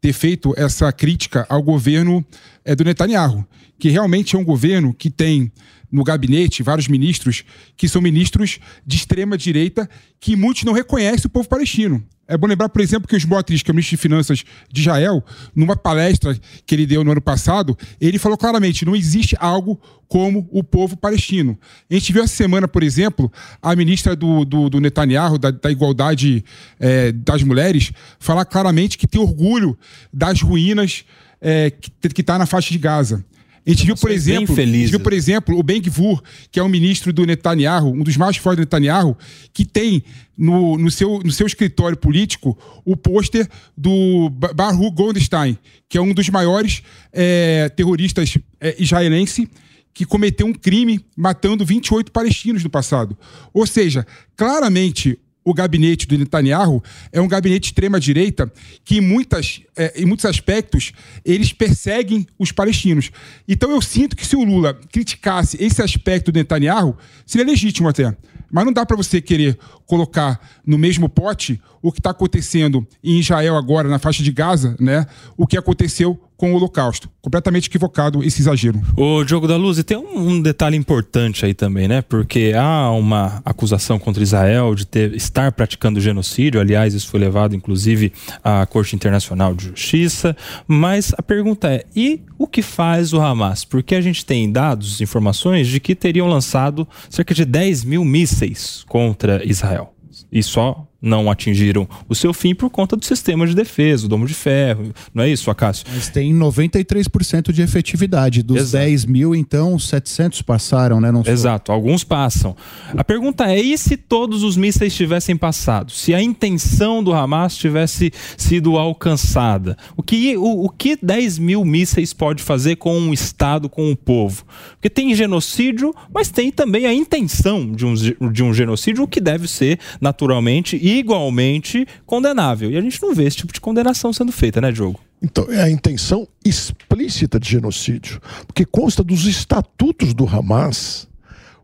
ter 0.00 0.12
feito 0.12 0.52
essa 0.56 0.90
crítica 0.92 1.46
ao 1.48 1.62
governo 1.62 2.24
é, 2.64 2.74
do 2.74 2.84
Netanyahu, 2.84 3.46
que 3.78 3.88
realmente 3.88 4.34
é 4.34 4.38
um 4.38 4.44
governo 4.44 4.92
que 4.92 5.10
tem 5.10 5.50
no 5.92 6.02
gabinete 6.02 6.62
vários 6.62 6.88
ministros 6.88 7.44
que 7.76 7.86
são 7.86 8.00
ministros 8.00 8.58
de 8.84 8.96
extrema 8.96 9.36
direita 9.36 9.88
que 10.18 10.34
muitos 10.34 10.64
não 10.64 10.72
reconhecem 10.72 11.26
o 11.26 11.30
povo 11.30 11.48
palestino. 11.48 12.02
É 12.26 12.36
bom 12.36 12.46
lembrar, 12.46 12.70
por 12.70 12.80
exemplo, 12.80 13.06
que 13.06 13.14
o 13.14 13.18
Smotrich, 13.18 13.62
que 13.62 13.70
é 13.70 13.72
o 13.72 13.74
ministro 13.74 13.96
de 13.96 14.00
Finanças 14.00 14.44
de 14.72 14.80
Israel, 14.80 15.22
numa 15.54 15.76
palestra 15.76 16.34
que 16.64 16.74
ele 16.74 16.86
deu 16.86 17.04
no 17.04 17.10
ano 17.10 17.20
passado, 17.20 17.76
ele 18.00 18.18
falou 18.18 18.38
claramente: 18.38 18.86
não 18.86 18.96
existe 18.96 19.36
algo 19.38 19.78
como 20.08 20.48
o 20.50 20.64
povo 20.64 20.96
palestino. 20.96 21.58
A 21.90 21.94
gente 21.94 22.12
viu 22.12 22.22
essa 22.22 22.34
semana, 22.34 22.66
por 22.66 22.82
exemplo, 22.82 23.30
a 23.60 23.76
ministra 23.76 24.16
do, 24.16 24.44
do, 24.44 24.70
do 24.70 24.80
Netanyahu, 24.80 25.36
da, 25.36 25.50
da 25.50 25.70
Igualdade 25.70 26.44
eh, 26.78 27.12
das 27.12 27.42
Mulheres, 27.42 27.92
falar 28.18 28.44
claramente 28.44 28.96
que 28.96 29.06
tem 29.06 29.20
orgulho 29.20 29.76
das 30.12 30.40
ruínas 30.40 31.04
eh, 31.40 31.70
que 31.70 32.20
está 32.20 32.38
na 32.38 32.46
faixa 32.46 32.70
de 32.70 32.78
Gaza. 32.78 33.24
A 33.64 33.70
gente 33.70 33.86
viu, 33.86 33.94
por 33.96 34.10
exemplo, 34.10 34.54
viu, 34.90 35.00
por 35.00 35.12
exemplo, 35.12 35.58
o 35.58 35.62
Ben 35.62 35.80
Gvur, 35.80 36.20
que 36.50 36.58
é 36.58 36.62
um 36.62 36.68
ministro 36.68 37.12
do 37.12 37.24
Netanyahu, 37.24 37.92
um 37.92 38.02
dos 38.02 38.16
mais 38.16 38.36
fortes 38.36 38.56
do 38.56 38.60
Netanyahu, 38.60 39.16
que 39.52 39.64
tem 39.64 40.02
no, 40.36 40.76
no, 40.76 40.90
seu, 40.90 41.20
no 41.24 41.30
seu 41.30 41.46
escritório 41.46 41.96
político 41.96 42.58
o 42.84 42.96
pôster 42.96 43.48
do 43.76 44.28
Ba- 44.30 44.52
Baruch 44.52 44.90
Goldstein, 44.96 45.56
que 45.88 45.96
é 45.96 46.00
um 46.00 46.12
dos 46.12 46.28
maiores 46.28 46.82
eh, 47.12 47.68
terroristas 47.76 48.36
eh, 48.60 48.74
israelense 48.80 49.48
que 49.94 50.04
cometeu 50.04 50.46
um 50.46 50.52
crime 50.54 51.04
matando 51.16 51.64
28 51.64 52.10
palestinos 52.10 52.64
no 52.64 52.70
passado. 52.70 53.16
Ou 53.52 53.66
seja, 53.66 54.06
claramente 54.36 55.18
o 55.44 55.52
gabinete 55.52 56.06
do 56.06 56.16
Netanyahu 56.16 56.82
é 57.10 57.20
um 57.20 57.28
gabinete 57.28 57.62
de 57.62 57.66
extrema-direita 57.68 58.52
que, 58.84 58.98
em, 58.98 59.00
muitas, 59.00 59.60
eh, 59.76 60.02
em 60.02 60.06
muitos 60.06 60.24
aspectos, 60.24 60.92
eles 61.24 61.52
perseguem 61.52 62.26
os 62.38 62.52
palestinos. 62.52 63.10
Então 63.48 63.70
eu 63.70 63.80
sinto 63.80 64.16
que 64.16 64.26
se 64.26 64.36
o 64.36 64.44
Lula 64.44 64.78
criticasse 64.92 65.62
esse 65.62 65.82
aspecto 65.82 66.30
do 66.30 66.36
Netanyahu, 66.36 66.96
seria 67.26 67.46
legítimo 67.46 67.88
até. 67.88 68.16
Mas 68.50 68.64
não 68.64 68.72
dá 68.72 68.84
para 68.84 68.96
você 68.96 69.20
querer 69.20 69.58
colocar 69.86 70.40
no 70.64 70.78
mesmo 70.78 71.08
pote 71.08 71.60
o 71.82 71.90
que 71.90 71.98
está 71.98 72.10
acontecendo 72.10 72.86
em 73.02 73.18
Israel 73.18 73.56
agora, 73.56 73.88
na 73.88 73.98
faixa 73.98 74.22
de 74.22 74.30
Gaza, 74.30 74.76
né? 74.78 75.06
o 75.36 75.46
que 75.46 75.58
aconteceu 75.58 76.18
com 76.42 76.52
o 76.52 76.56
Holocausto. 76.56 77.08
Completamente 77.20 77.68
equivocado 77.68 78.20
esse 78.24 78.42
exagero. 78.42 78.82
O 78.96 79.22
Diogo 79.22 79.46
da 79.46 79.56
Luz, 79.56 79.78
e 79.78 79.84
tem 79.84 79.96
um, 79.96 80.28
um 80.28 80.42
detalhe 80.42 80.76
importante 80.76 81.44
aí 81.44 81.54
também, 81.54 81.86
né? 81.86 82.02
Porque 82.02 82.52
há 82.56 82.90
uma 82.90 83.40
acusação 83.44 83.96
contra 83.96 84.24
Israel 84.24 84.74
de 84.74 84.84
ter, 84.84 85.14
estar 85.14 85.52
praticando 85.52 86.00
genocídio. 86.00 86.60
Aliás, 86.60 86.94
isso 86.94 87.06
foi 87.06 87.20
levado, 87.20 87.54
inclusive, 87.54 88.12
à 88.42 88.66
Corte 88.66 88.96
Internacional 88.96 89.54
de 89.54 89.66
Justiça. 89.66 90.36
Mas 90.66 91.14
a 91.16 91.22
pergunta 91.22 91.72
é: 91.72 91.84
e 91.94 92.22
o 92.36 92.48
que 92.48 92.60
faz 92.60 93.12
o 93.12 93.20
Hamas? 93.20 93.64
Porque 93.64 93.94
a 93.94 94.00
gente 94.00 94.26
tem 94.26 94.50
dados, 94.50 95.00
informações 95.00 95.68
de 95.68 95.78
que 95.78 95.94
teriam 95.94 96.26
lançado 96.26 96.88
cerca 97.08 97.32
de 97.32 97.44
10 97.44 97.84
mil 97.84 98.04
mísseis 98.04 98.84
contra 98.88 99.48
Israel. 99.48 99.94
E 100.32 100.42
só 100.42 100.88
não 101.02 101.28
atingiram 101.28 101.88
o 102.08 102.14
seu 102.14 102.32
fim 102.32 102.54
por 102.54 102.70
conta 102.70 102.94
do 102.94 103.04
sistema 103.04 103.44
de 103.44 103.56
defesa, 103.56 104.06
o 104.06 104.08
domo 104.08 104.24
de 104.24 104.34
ferro. 104.34 104.92
Não 105.12 105.24
é 105.24 105.28
isso, 105.28 105.50
Acácio? 105.50 105.84
Mas 105.92 106.08
tem 106.08 106.32
93% 106.32 107.50
de 107.50 107.60
efetividade. 107.60 108.42
Dos 108.42 108.70
10 108.70 109.06
mil, 109.06 109.34
então, 109.34 109.76
700 109.78 110.40
passaram, 110.42 111.00
né? 111.00 111.10
Não 111.10 111.22
Exato, 111.26 111.72
alguns 111.72 112.04
passam. 112.04 112.54
A 112.96 113.02
pergunta 113.02 113.50
é: 113.50 113.60
e 113.60 113.76
se 113.76 113.96
todos 113.96 114.44
os 114.44 114.56
mísseis 114.56 114.94
tivessem 114.94 115.36
passado? 115.36 115.90
Se 115.90 116.14
a 116.14 116.22
intenção 116.22 117.02
do 117.02 117.12
Hamas 117.12 117.56
tivesse 117.56 118.12
sido 118.36 118.78
alcançada? 118.78 119.76
O 119.96 120.02
que, 120.02 120.36
o, 120.36 120.66
o 120.66 120.68
que 120.68 120.96
10 121.02 121.38
mil 121.38 121.64
mísseis 121.64 122.12
pode 122.12 122.42
fazer 122.42 122.76
com 122.76 122.96
um 122.96 123.12
Estado, 123.12 123.68
com 123.68 123.90
um 123.90 123.96
povo? 123.96 124.44
Porque 124.72 124.88
tem 124.88 125.14
genocídio, 125.14 125.92
mas 126.14 126.30
tem 126.30 126.52
também 126.52 126.86
a 126.86 126.94
intenção 126.94 127.72
de 127.72 127.84
um, 127.84 127.94
de 128.30 128.42
um 128.42 128.54
genocídio, 128.54 129.02
o 129.02 129.08
que 129.08 129.20
deve 129.20 129.48
ser 129.48 129.78
naturalmente 130.00 130.76
e 130.76 130.91
igualmente 130.98 131.86
condenável. 132.06 132.70
E 132.70 132.76
a 132.76 132.80
gente 132.80 133.00
não 133.02 133.14
vê 133.14 133.24
esse 133.24 133.36
tipo 133.36 133.52
de 133.52 133.60
condenação 133.60 134.12
sendo 134.12 134.32
feita, 134.32 134.60
né, 134.60 134.72
Diogo? 134.72 135.00
Então, 135.22 135.46
é 135.50 135.62
a 135.62 135.70
intenção 135.70 136.26
explícita 136.44 137.38
de 137.38 137.48
genocídio. 137.48 138.20
Porque 138.46 138.64
consta 138.64 139.04
dos 139.04 139.24
estatutos 139.26 140.12
do 140.14 140.26
Hamas 140.26 141.08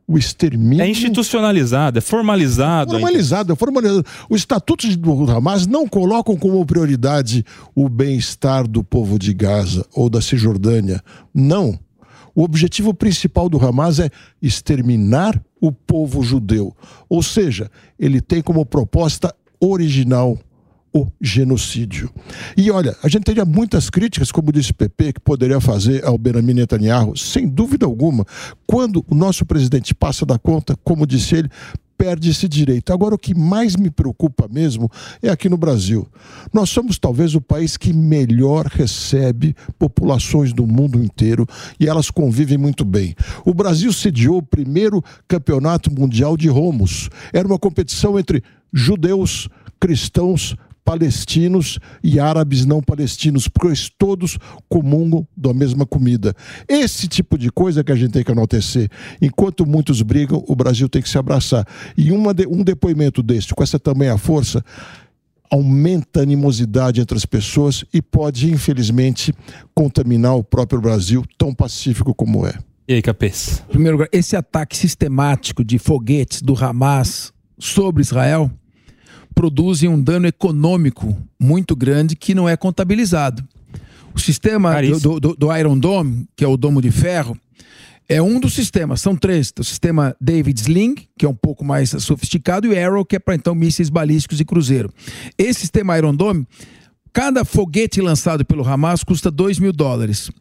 o 0.09 0.17
extermínio. 0.17 0.83
É 0.83 0.89
institucionalizado, 0.89 1.99
é 1.99 2.01
formalizado. 2.01 2.93
Formalizado, 2.93 3.53
é 3.53 3.57
formalizado. 3.57 4.07
Os 4.31 4.41
estatutos 4.41 4.97
do 4.97 5.31
Hamas 5.31 5.67
não 5.67 5.87
colocam 5.87 6.35
como 6.35 6.65
prioridade 6.65 7.45
o 7.75 7.91
bem-estar 7.91 8.67
do 8.67 8.83
povo 8.83 9.19
de 9.19 9.35
Gaza 9.35 9.85
ou 9.93 10.09
da 10.09 10.23
Cisjordânia. 10.23 11.03
Não. 11.35 11.79
O 12.35 12.43
objetivo 12.43 12.95
principal 12.95 13.49
do 13.49 13.65
Hamas 13.65 13.99
é 13.99 14.11
exterminar 14.41 15.41
o 15.61 15.73
povo 15.73 16.23
judeu. 16.23 16.77
Ou 17.09 17.23
seja, 17.23 17.71
ele 17.99 18.21
tem 18.21 18.43
como 18.43 18.65
proposta 18.65 19.35
original 19.61 20.39
o 20.93 21.07
genocídio. 21.21 22.11
E 22.57 22.71
olha, 22.71 22.97
a 23.03 23.09
gente 23.09 23.25
teria 23.25 23.45
muitas 23.45 23.91
críticas, 23.91 24.33
como 24.33 24.53
disse 24.53 24.73
PP, 24.73 25.15
que 25.15 25.21
poderia 25.21 25.61
fazer 25.61 26.05
ao 26.05 26.17
Benjamin 26.17 26.55
Netanyahu, 26.55 27.17
sem 27.17 27.47
dúvida 27.47 27.87
alguma. 27.87 28.25
Quando 28.67 29.05
o 29.09 29.15
nosso 29.15 29.45
presidente 29.45 29.95
passa 29.95 30.25
da 30.25 30.39
conta, 30.39 30.77
como 30.83 31.07
disse 31.07 31.37
ele, 31.37 31.51
perde 31.99 32.31
esse 32.31 32.49
direito. 32.49 32.93
Agora, 32.93 33.17
o 33.17 33.19
que 33.19 33.35
mais 33.35 33.75
me 33.75 33.91
preocupa 33.91 34.49
mesmo 34.49 34.89
é 35.21 35.29
aqui 35.29 35.49
no 35.49 35.57
Brasil. 35.57 36.07
Nós 36.53 36.71
somos 36.71 36.97
talvez 36.97 37.35
o 37.35 37.41
país 37.41 37.77
que 37.77 37.93
melhor 37.93 38.67
recebe 38.67 39.57
populações 39.77 40.53
do 40.53 40.65
mundo 40.65 41.03
inteiro 41.03 41.45
e 41.79 41.89
elas 41.89 42.09
convivem 42.09 42.57
muito 42.57 42.85
bem. 42.85 43.17
O 43.45 43.53
Brasil 43.53 43.93
sediou 43.93 44.39
o 44.39 44.43
primeiro 44.43 45.03
campeonato 45.27 45.93
mundial 45.93 46.37
de 46.37 46.49
romos. 46.49 47.11
Era 47.33 47.49
uma 47.49 47.59
competição 47.59 48.17
entre 48.17 48.45
judeus, 48.73 49.49
cristãos, 49.81 50.55
palestinos 50.89 51.79
e 52.03 52.19
árabes 52.19 52.65
não 52.65 52.81
palestinos, 52.81 53.47
porque 53.47 53.67
eles 53.67 53.91
todos 53.99 54.39
comungam 54.71 55.29
da 55.37 55.53
mesma 55.53 55.85
comida. 55.85 56.35
Esse 56.67 57.07
tipo 57.07 57.37
de 57.37 57.51
coisa 57.51 57.85
que 57.85 57.93
a 57.93 57.95
gente 57.95 58.13
tem 58.13 58.25
que 58.25 58.33
enaltecer. 58.33 58.89
Enquanto 59.21 59.67
muitos 59.67 60.01
brigam, 60.01 60.43
o 60.49 60.57
Brasil 60.57 60.89
tem 60.89 61.03
que 61.03 61.09
se 61.11 61.19
abraçar. 61.19 61.67
E 61.95 62.11
uma 62.11 62.33
de- 62.33 62.47
um 62.47 62.65
depoimento 62.65 63.23
deste, 63.23 63.55
com 63.55 63.63
essa 63.63 63.79
também 63.79 64.09
a 64.09 64.17
força, 64.17 64.65
aumenta 65.51 66.21
a 66.21 66.23
animosidade 66.23 67.03
entre 67.03 67.19
as 67.19 67.27
pessoas 67.27 67.85
e 67.93 68.01
pode, 68.01 68.51
infelizmente, 68.51 69.35
contaminar 69.75 70.37
o 70.37 70.43
próprio 70.45 70.81
Brasil, 70.81 71.23
tão 71.37 71.55
pacífico 71.55 72.15
como 72.15 72.47
é. 72.47 72.55
E 72.89 72.95
aí, 72.95 73.03
Capês? 73.03 73.63
Em 73.69 73.73
primeiro 73.73 73.99
lugar, 73.99 74.09
esse 74.11 74.35
ataque 74.35 74.75
sistemático 74.75 75.63
de 75.63 75.79
foguetes 75.79 76.41
do 76.41 76.55
Hamas 76.55 77.31
sobre 77.59 78.01
Israel 78.01 78.51
produzem 79.39 79.89
um 79.89 80.01
dano 80.03 80.27
econômico 80.27 81.17
muito 81.39 81.77
grande 81.77 82.17
que 82.17 82.35
não 82.35 82.49
é 82.49 82.57
contabilizado. 82.57 83.45
O 84.13 84.19
sistema 84.19 84.75
do, 84.99 85.21
do- 85.21 85.37
do 85.37 85.57
Iron 85.57 85.79
Dome, 85.79 86.27
que 86.37 86.45
é 86.45 86.49
o 86.49 86.57
domo 86.57 86.83
de 86.83 86.91
ferro, 86.91 87.39
é 88.09 88.21
um 88.21 88.41
dos 88.41 88.53
sistemas, 88.53 89.01
são 89.01 89.15
três. 89.15 89.53
Tem 89.53 89.61
O 89.63 89.65
sistema 89.65 90.17
David 90.21 90.59
Sling, 90.61 90.97
que 91.17 91.25
é 91.25 91.29
um 91.29 91.35
pouco 91.37 91.65
mais 91.65 91.91
sofisticado, 91.91 92.67
e 92.67 92.71
o 92.71 92.85
Arrow, 92.87 93.05
que 93.05 93.15
é 93.15 93.19
para 93.21 93.37
então 93.37 93.55
mísseis 93.55 93.89
balísticos 93.89 94.41
e 94.41 94.45
cruzeiro. 94.45 94.93
Esse 95.39 95.61
sistema 95.61 95.97
Iron 95.97 96.15
Dome, 96.17 96.45
cada 97.13 97.45
foguete 97.45 98.01
lançado 98.01 98.45
pelo 98.45 98.67
Hamas 98.67 99.05
custa 99.05 99.31
2 99.31 99.61
mil 99.61 99.73
dólares. 99.73 100.33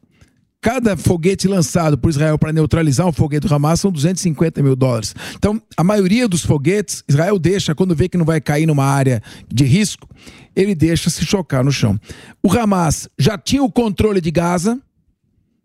Cada 0.62 0.98
foguete 0.98 1.48
lançado 1.48 1.98
por 1.98 2.10
Israel 2.10 2.38
para 2.38 2.52
neutralizar 2.52 3.08
um 3.08 3.12
foguete 3.12 3.48
do 3.48 3.54
Hamas 3.54 3.80
são 3.80 3.92
250 3.92 4.62
mil 4.64 4.76
dólares. 4.76 5.14
Então, 5.36 5.62
a 5.78 5.84
maioria 5.84 6.28
dos 6.28 6.44
foguetes, 6.44 7.04
Israel 7.08 7.38
deixa, 7.38 7.76
quando 7.76 7.96
vê 7.96 8.10
que 8.10 8.18
não 8.18 8.26
vai 8.26 8.42
cair 8.42 8.66
numa 8.66 8.84
área 8.84 9.22
de 9.48 9.64
risco, 9.64 10.08
ele 10.56 10.74
deixa 10.74 11.10
se 11.10 11.24
chocar 11.24 11.64
no 11.64 11.72
chão. 11.72 12.00
O 12.44 12.52
Hamas 12.52 13.08
já 13.18 13.38
tinha 13.38 13.64
o 13.64 13.72
controle 13.72 14.20
de 14.20 14.32
Gaza, 14.32 14.82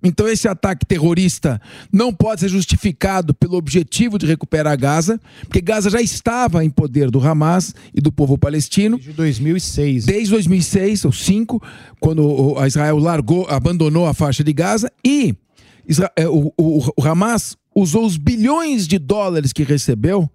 então 0.02 0.28
esse 0.28 0.48
ataque 0.48 0.84
terrorista 0.84 1.60
não 1.92 2.12
pode 2.12 2.40
ser 2.40 2.48
justificado 2.48 3.32
pelo 3.34 3.56
objetivo 3.56 4.18
de 4.18 4.26
recuperar 4.26 4.78
Gaza, 4.78 5.20
porque 5.42 5.60
Gaza 5.60 5.88
já 5.90 6.00
estava 6.00 6.64
em 6.64 6.70
poder 6.70 7.10
do 7.10 7.20
Hamas 7.20 7.74
e 7.94 8.00
do 8.00 8.10
povo 8.10 8.36
palestino. 8.36 8.96
Desde 8.96 9.12
2006. 9.12 10.04
Desde 10.04 10.30
2006, 10.30 11.04
ou 11.04 11.12
5, 11.12 11.62
quando 12.00 12.56
a 12.58 12.66
Israel 12.66 12.98
largou, 12.98 13.46
abandonou 13.48 14.06
a 14.06 14.14
faixa 14.14 14.42
de 14.42 14.52
Gaza 14.52 14.90
e 15.04 15.34
o, 16.30 16.52
o- 16.56 16.92
o 16.96 17.02
Hamas 17.06 17.56
usou 17.74 18.04
os 18.04 18.16
bilhões 18.16 18.86
de 18.86 18.98
dólares 18.98 19.52
que 19.52 19.62
recebeu 19.64 20.28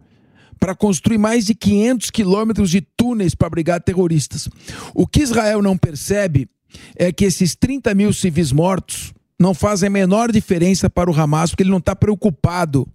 para 0.60 0.74
construir 0.74 1.18
mais 1.20 1.46
de 1.46 1.54
500 1.54 2.10
quilômetros 2.10 2.72
de 2.72 2.82
túneis 2.82 3.36
para 3.36 3.48
abrigar 3.48 3.80
terroristas. 3.82 4.50
O 4.94 5.06
que 5.06 5.22
Israel 5.22 5.62
não 5.62 5.78
percebe 5.78 6.50
é 6.96 7.12
que 7.12 7.26
esses 7.26 7.56
30 7.56 7.94
mil 7.94 8.12
civis 8.12 8.52
mortos 8.52 9.14
não 9.40 9.54
fazem 9.54 9.88
a 9.88 9.92
menor 9.92 10.32
diferença 10.32 10.90
para 10.90 11.10
o 11.10 11.16
Hamas, 11.16 11.52
porque 11.52 11.64
ele 11.64 11.70
não 11.70 11.78
está 11.78 11.96
preocupado 11.96 12.88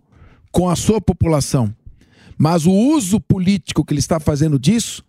com 0.51 0.69
a 0.69 0.77
sua 0.77 1.01
população. 1.01 1.75
Mas 2.37 2.67
o 2.67 2.73
uso 2.73 3.21
político 3.21 3.85
que 3.85 3.93
ele 3.93 4.01
está 4.01 4.19
fazendo 4.19 4.59
disso 4.59 5.05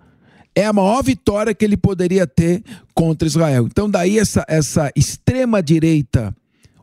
é 0.55 0.65
a 0.65 0.73
maior 0.73 1.03
vitória 1.03 1.53
que 1.53 1.65
ele 1.65 1.75
poderia 1.75 2.27
ter 2.27 2.63
contra 2.93 3.27
Israel. 3.27 3.65
Então, 3.65 3.89
daí 3.89 4.19
essa, 4.19 4.45
essa 4.47 4.91
extrema-direita 4.95 6.35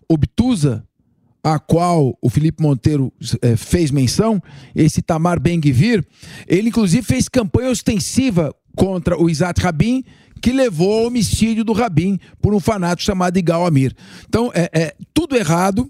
obtusa, 0.09 0.85
a 1.43 1.59
qual 1.59 2.19
o 2.21 2.29
Felipe 2.29 2.63
Monteiro 2.63 3.13
eh, 3.41 3.57
fez 3.57 3.91
menção, 3.91 4.43
esse 4.75 5.01
Tamar 5.01 5.41
Ben-Gvir, 5.41 6.05
ele 6.47 6.69
inclusive 6.69 7.03
fez 7.03 7.29
campanha 7.29 7.71
ostensiva 7.71 8.55
contra 8.77 9.17
o 9.17 9.31
Isaac 9.31 9.61
Rabin, 9.61 10.05
que 10.41 10.53
levou 10.53 10.93
ao 10.93 11.07
homicídio 11.07 11.65
do 11.65 11.73
Rabin 11.73 12.19
por 12.41 12.55
um 12.55 12.61
fanático 12.61 13.07
chamado 13.07 13.39
Igal 13.39 13.67
Amir. 13.67 13.95
Então, 14.29 14.51
é, 14.55 14.71
é 14.73 14.95
tudo 15.13 15.37
errado 15.37 15.89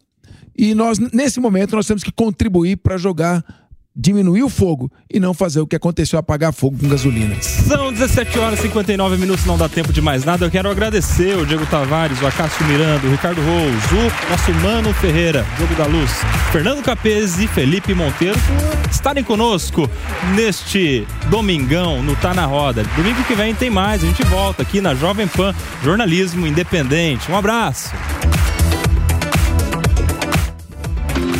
e 0.57 0.75
nós, 0.75 0.99
nesse 0.99 1.41
momento, 1.41 1.75
nós 1.75 1.87
temos 1.87 2.03
que 2.03 2.13
contribuir 2.13 2.77
para 2.77 2.99
jogar 2.99 3.45
diminuir 3.95 4.43
o 4.43 4.49
fogo 4.49 4.91
e 5.13 5.19
não 5.19 5.35
fazer 5.35 5.61
o 5.61 5.67
que 5.67 5.77
aconteceu, 5.77 6.19
apagar 6.19 6.53
fogo 6.53 6.79
com 6.79 6.89
gasolina. 6.89 7.37
São 7.41 7.93
17 7.93 8.39
horas 8.39 8.59
e 8.61 8.63
59 8.63 9.17
minutos, 9.17 9.45
não 9.45 9.59
dá 9.59 9.69
tempo 9.69 9.93
de 9.93 10.01
mais 10.01 10.25
nada. 10.25 10.45
Eu 10.45 10.51
quero 10.51 10.71
agradecer 10.71 11.37
o 11.37 11.45
Diego 11.45 11.67
Tavares, 11.67 12.21
o 12.23 12.27
Acácio 12.27 12.65
Miranda, 12.67 13.07
o 13.07 13.11
Ricardo 13.11 13.41
Rose, 13.41 13.95
o 13.95 14.31
nosso 14.31 14.53
Mano 14.63 14.93
Ferreira, 14.95 15.45
Jogo 15.59 15.75
da 15.75 15.87
Luz, 15.87 16.11
Fernando 16.53 16.83
Capese 16.83 17.45
e 17.45 17.49
Felipe 17.49 17.95
Monteiro 17.95 18.39
por 18.41 18.91
estarem 18.91 19.25
conosco 19.25 19.89
neste 20.35 21.07
domingão 21.29 22.03
no 22.03 22.15
Tá 22.17 22.35
na 22.35 22.47
Roda. 22.47 22.83
Domingo 22.97 23.23
que 23.25 23.35
vem 23.35 23.55
tem 23.55 23.71
mais, 23.71 24.03
a 24.03 24.07
gente 24.07 24.23
volta 24.25 24.63
aqui 24.63 24.81
na 24.81 24.95
Jovem 24.95 25.27
Pan, 25.27 25.55
jornalismo 25.83 26.47
independente. 26.47 27.31
Um 27.31 27.37
abraço. 27.37 27.91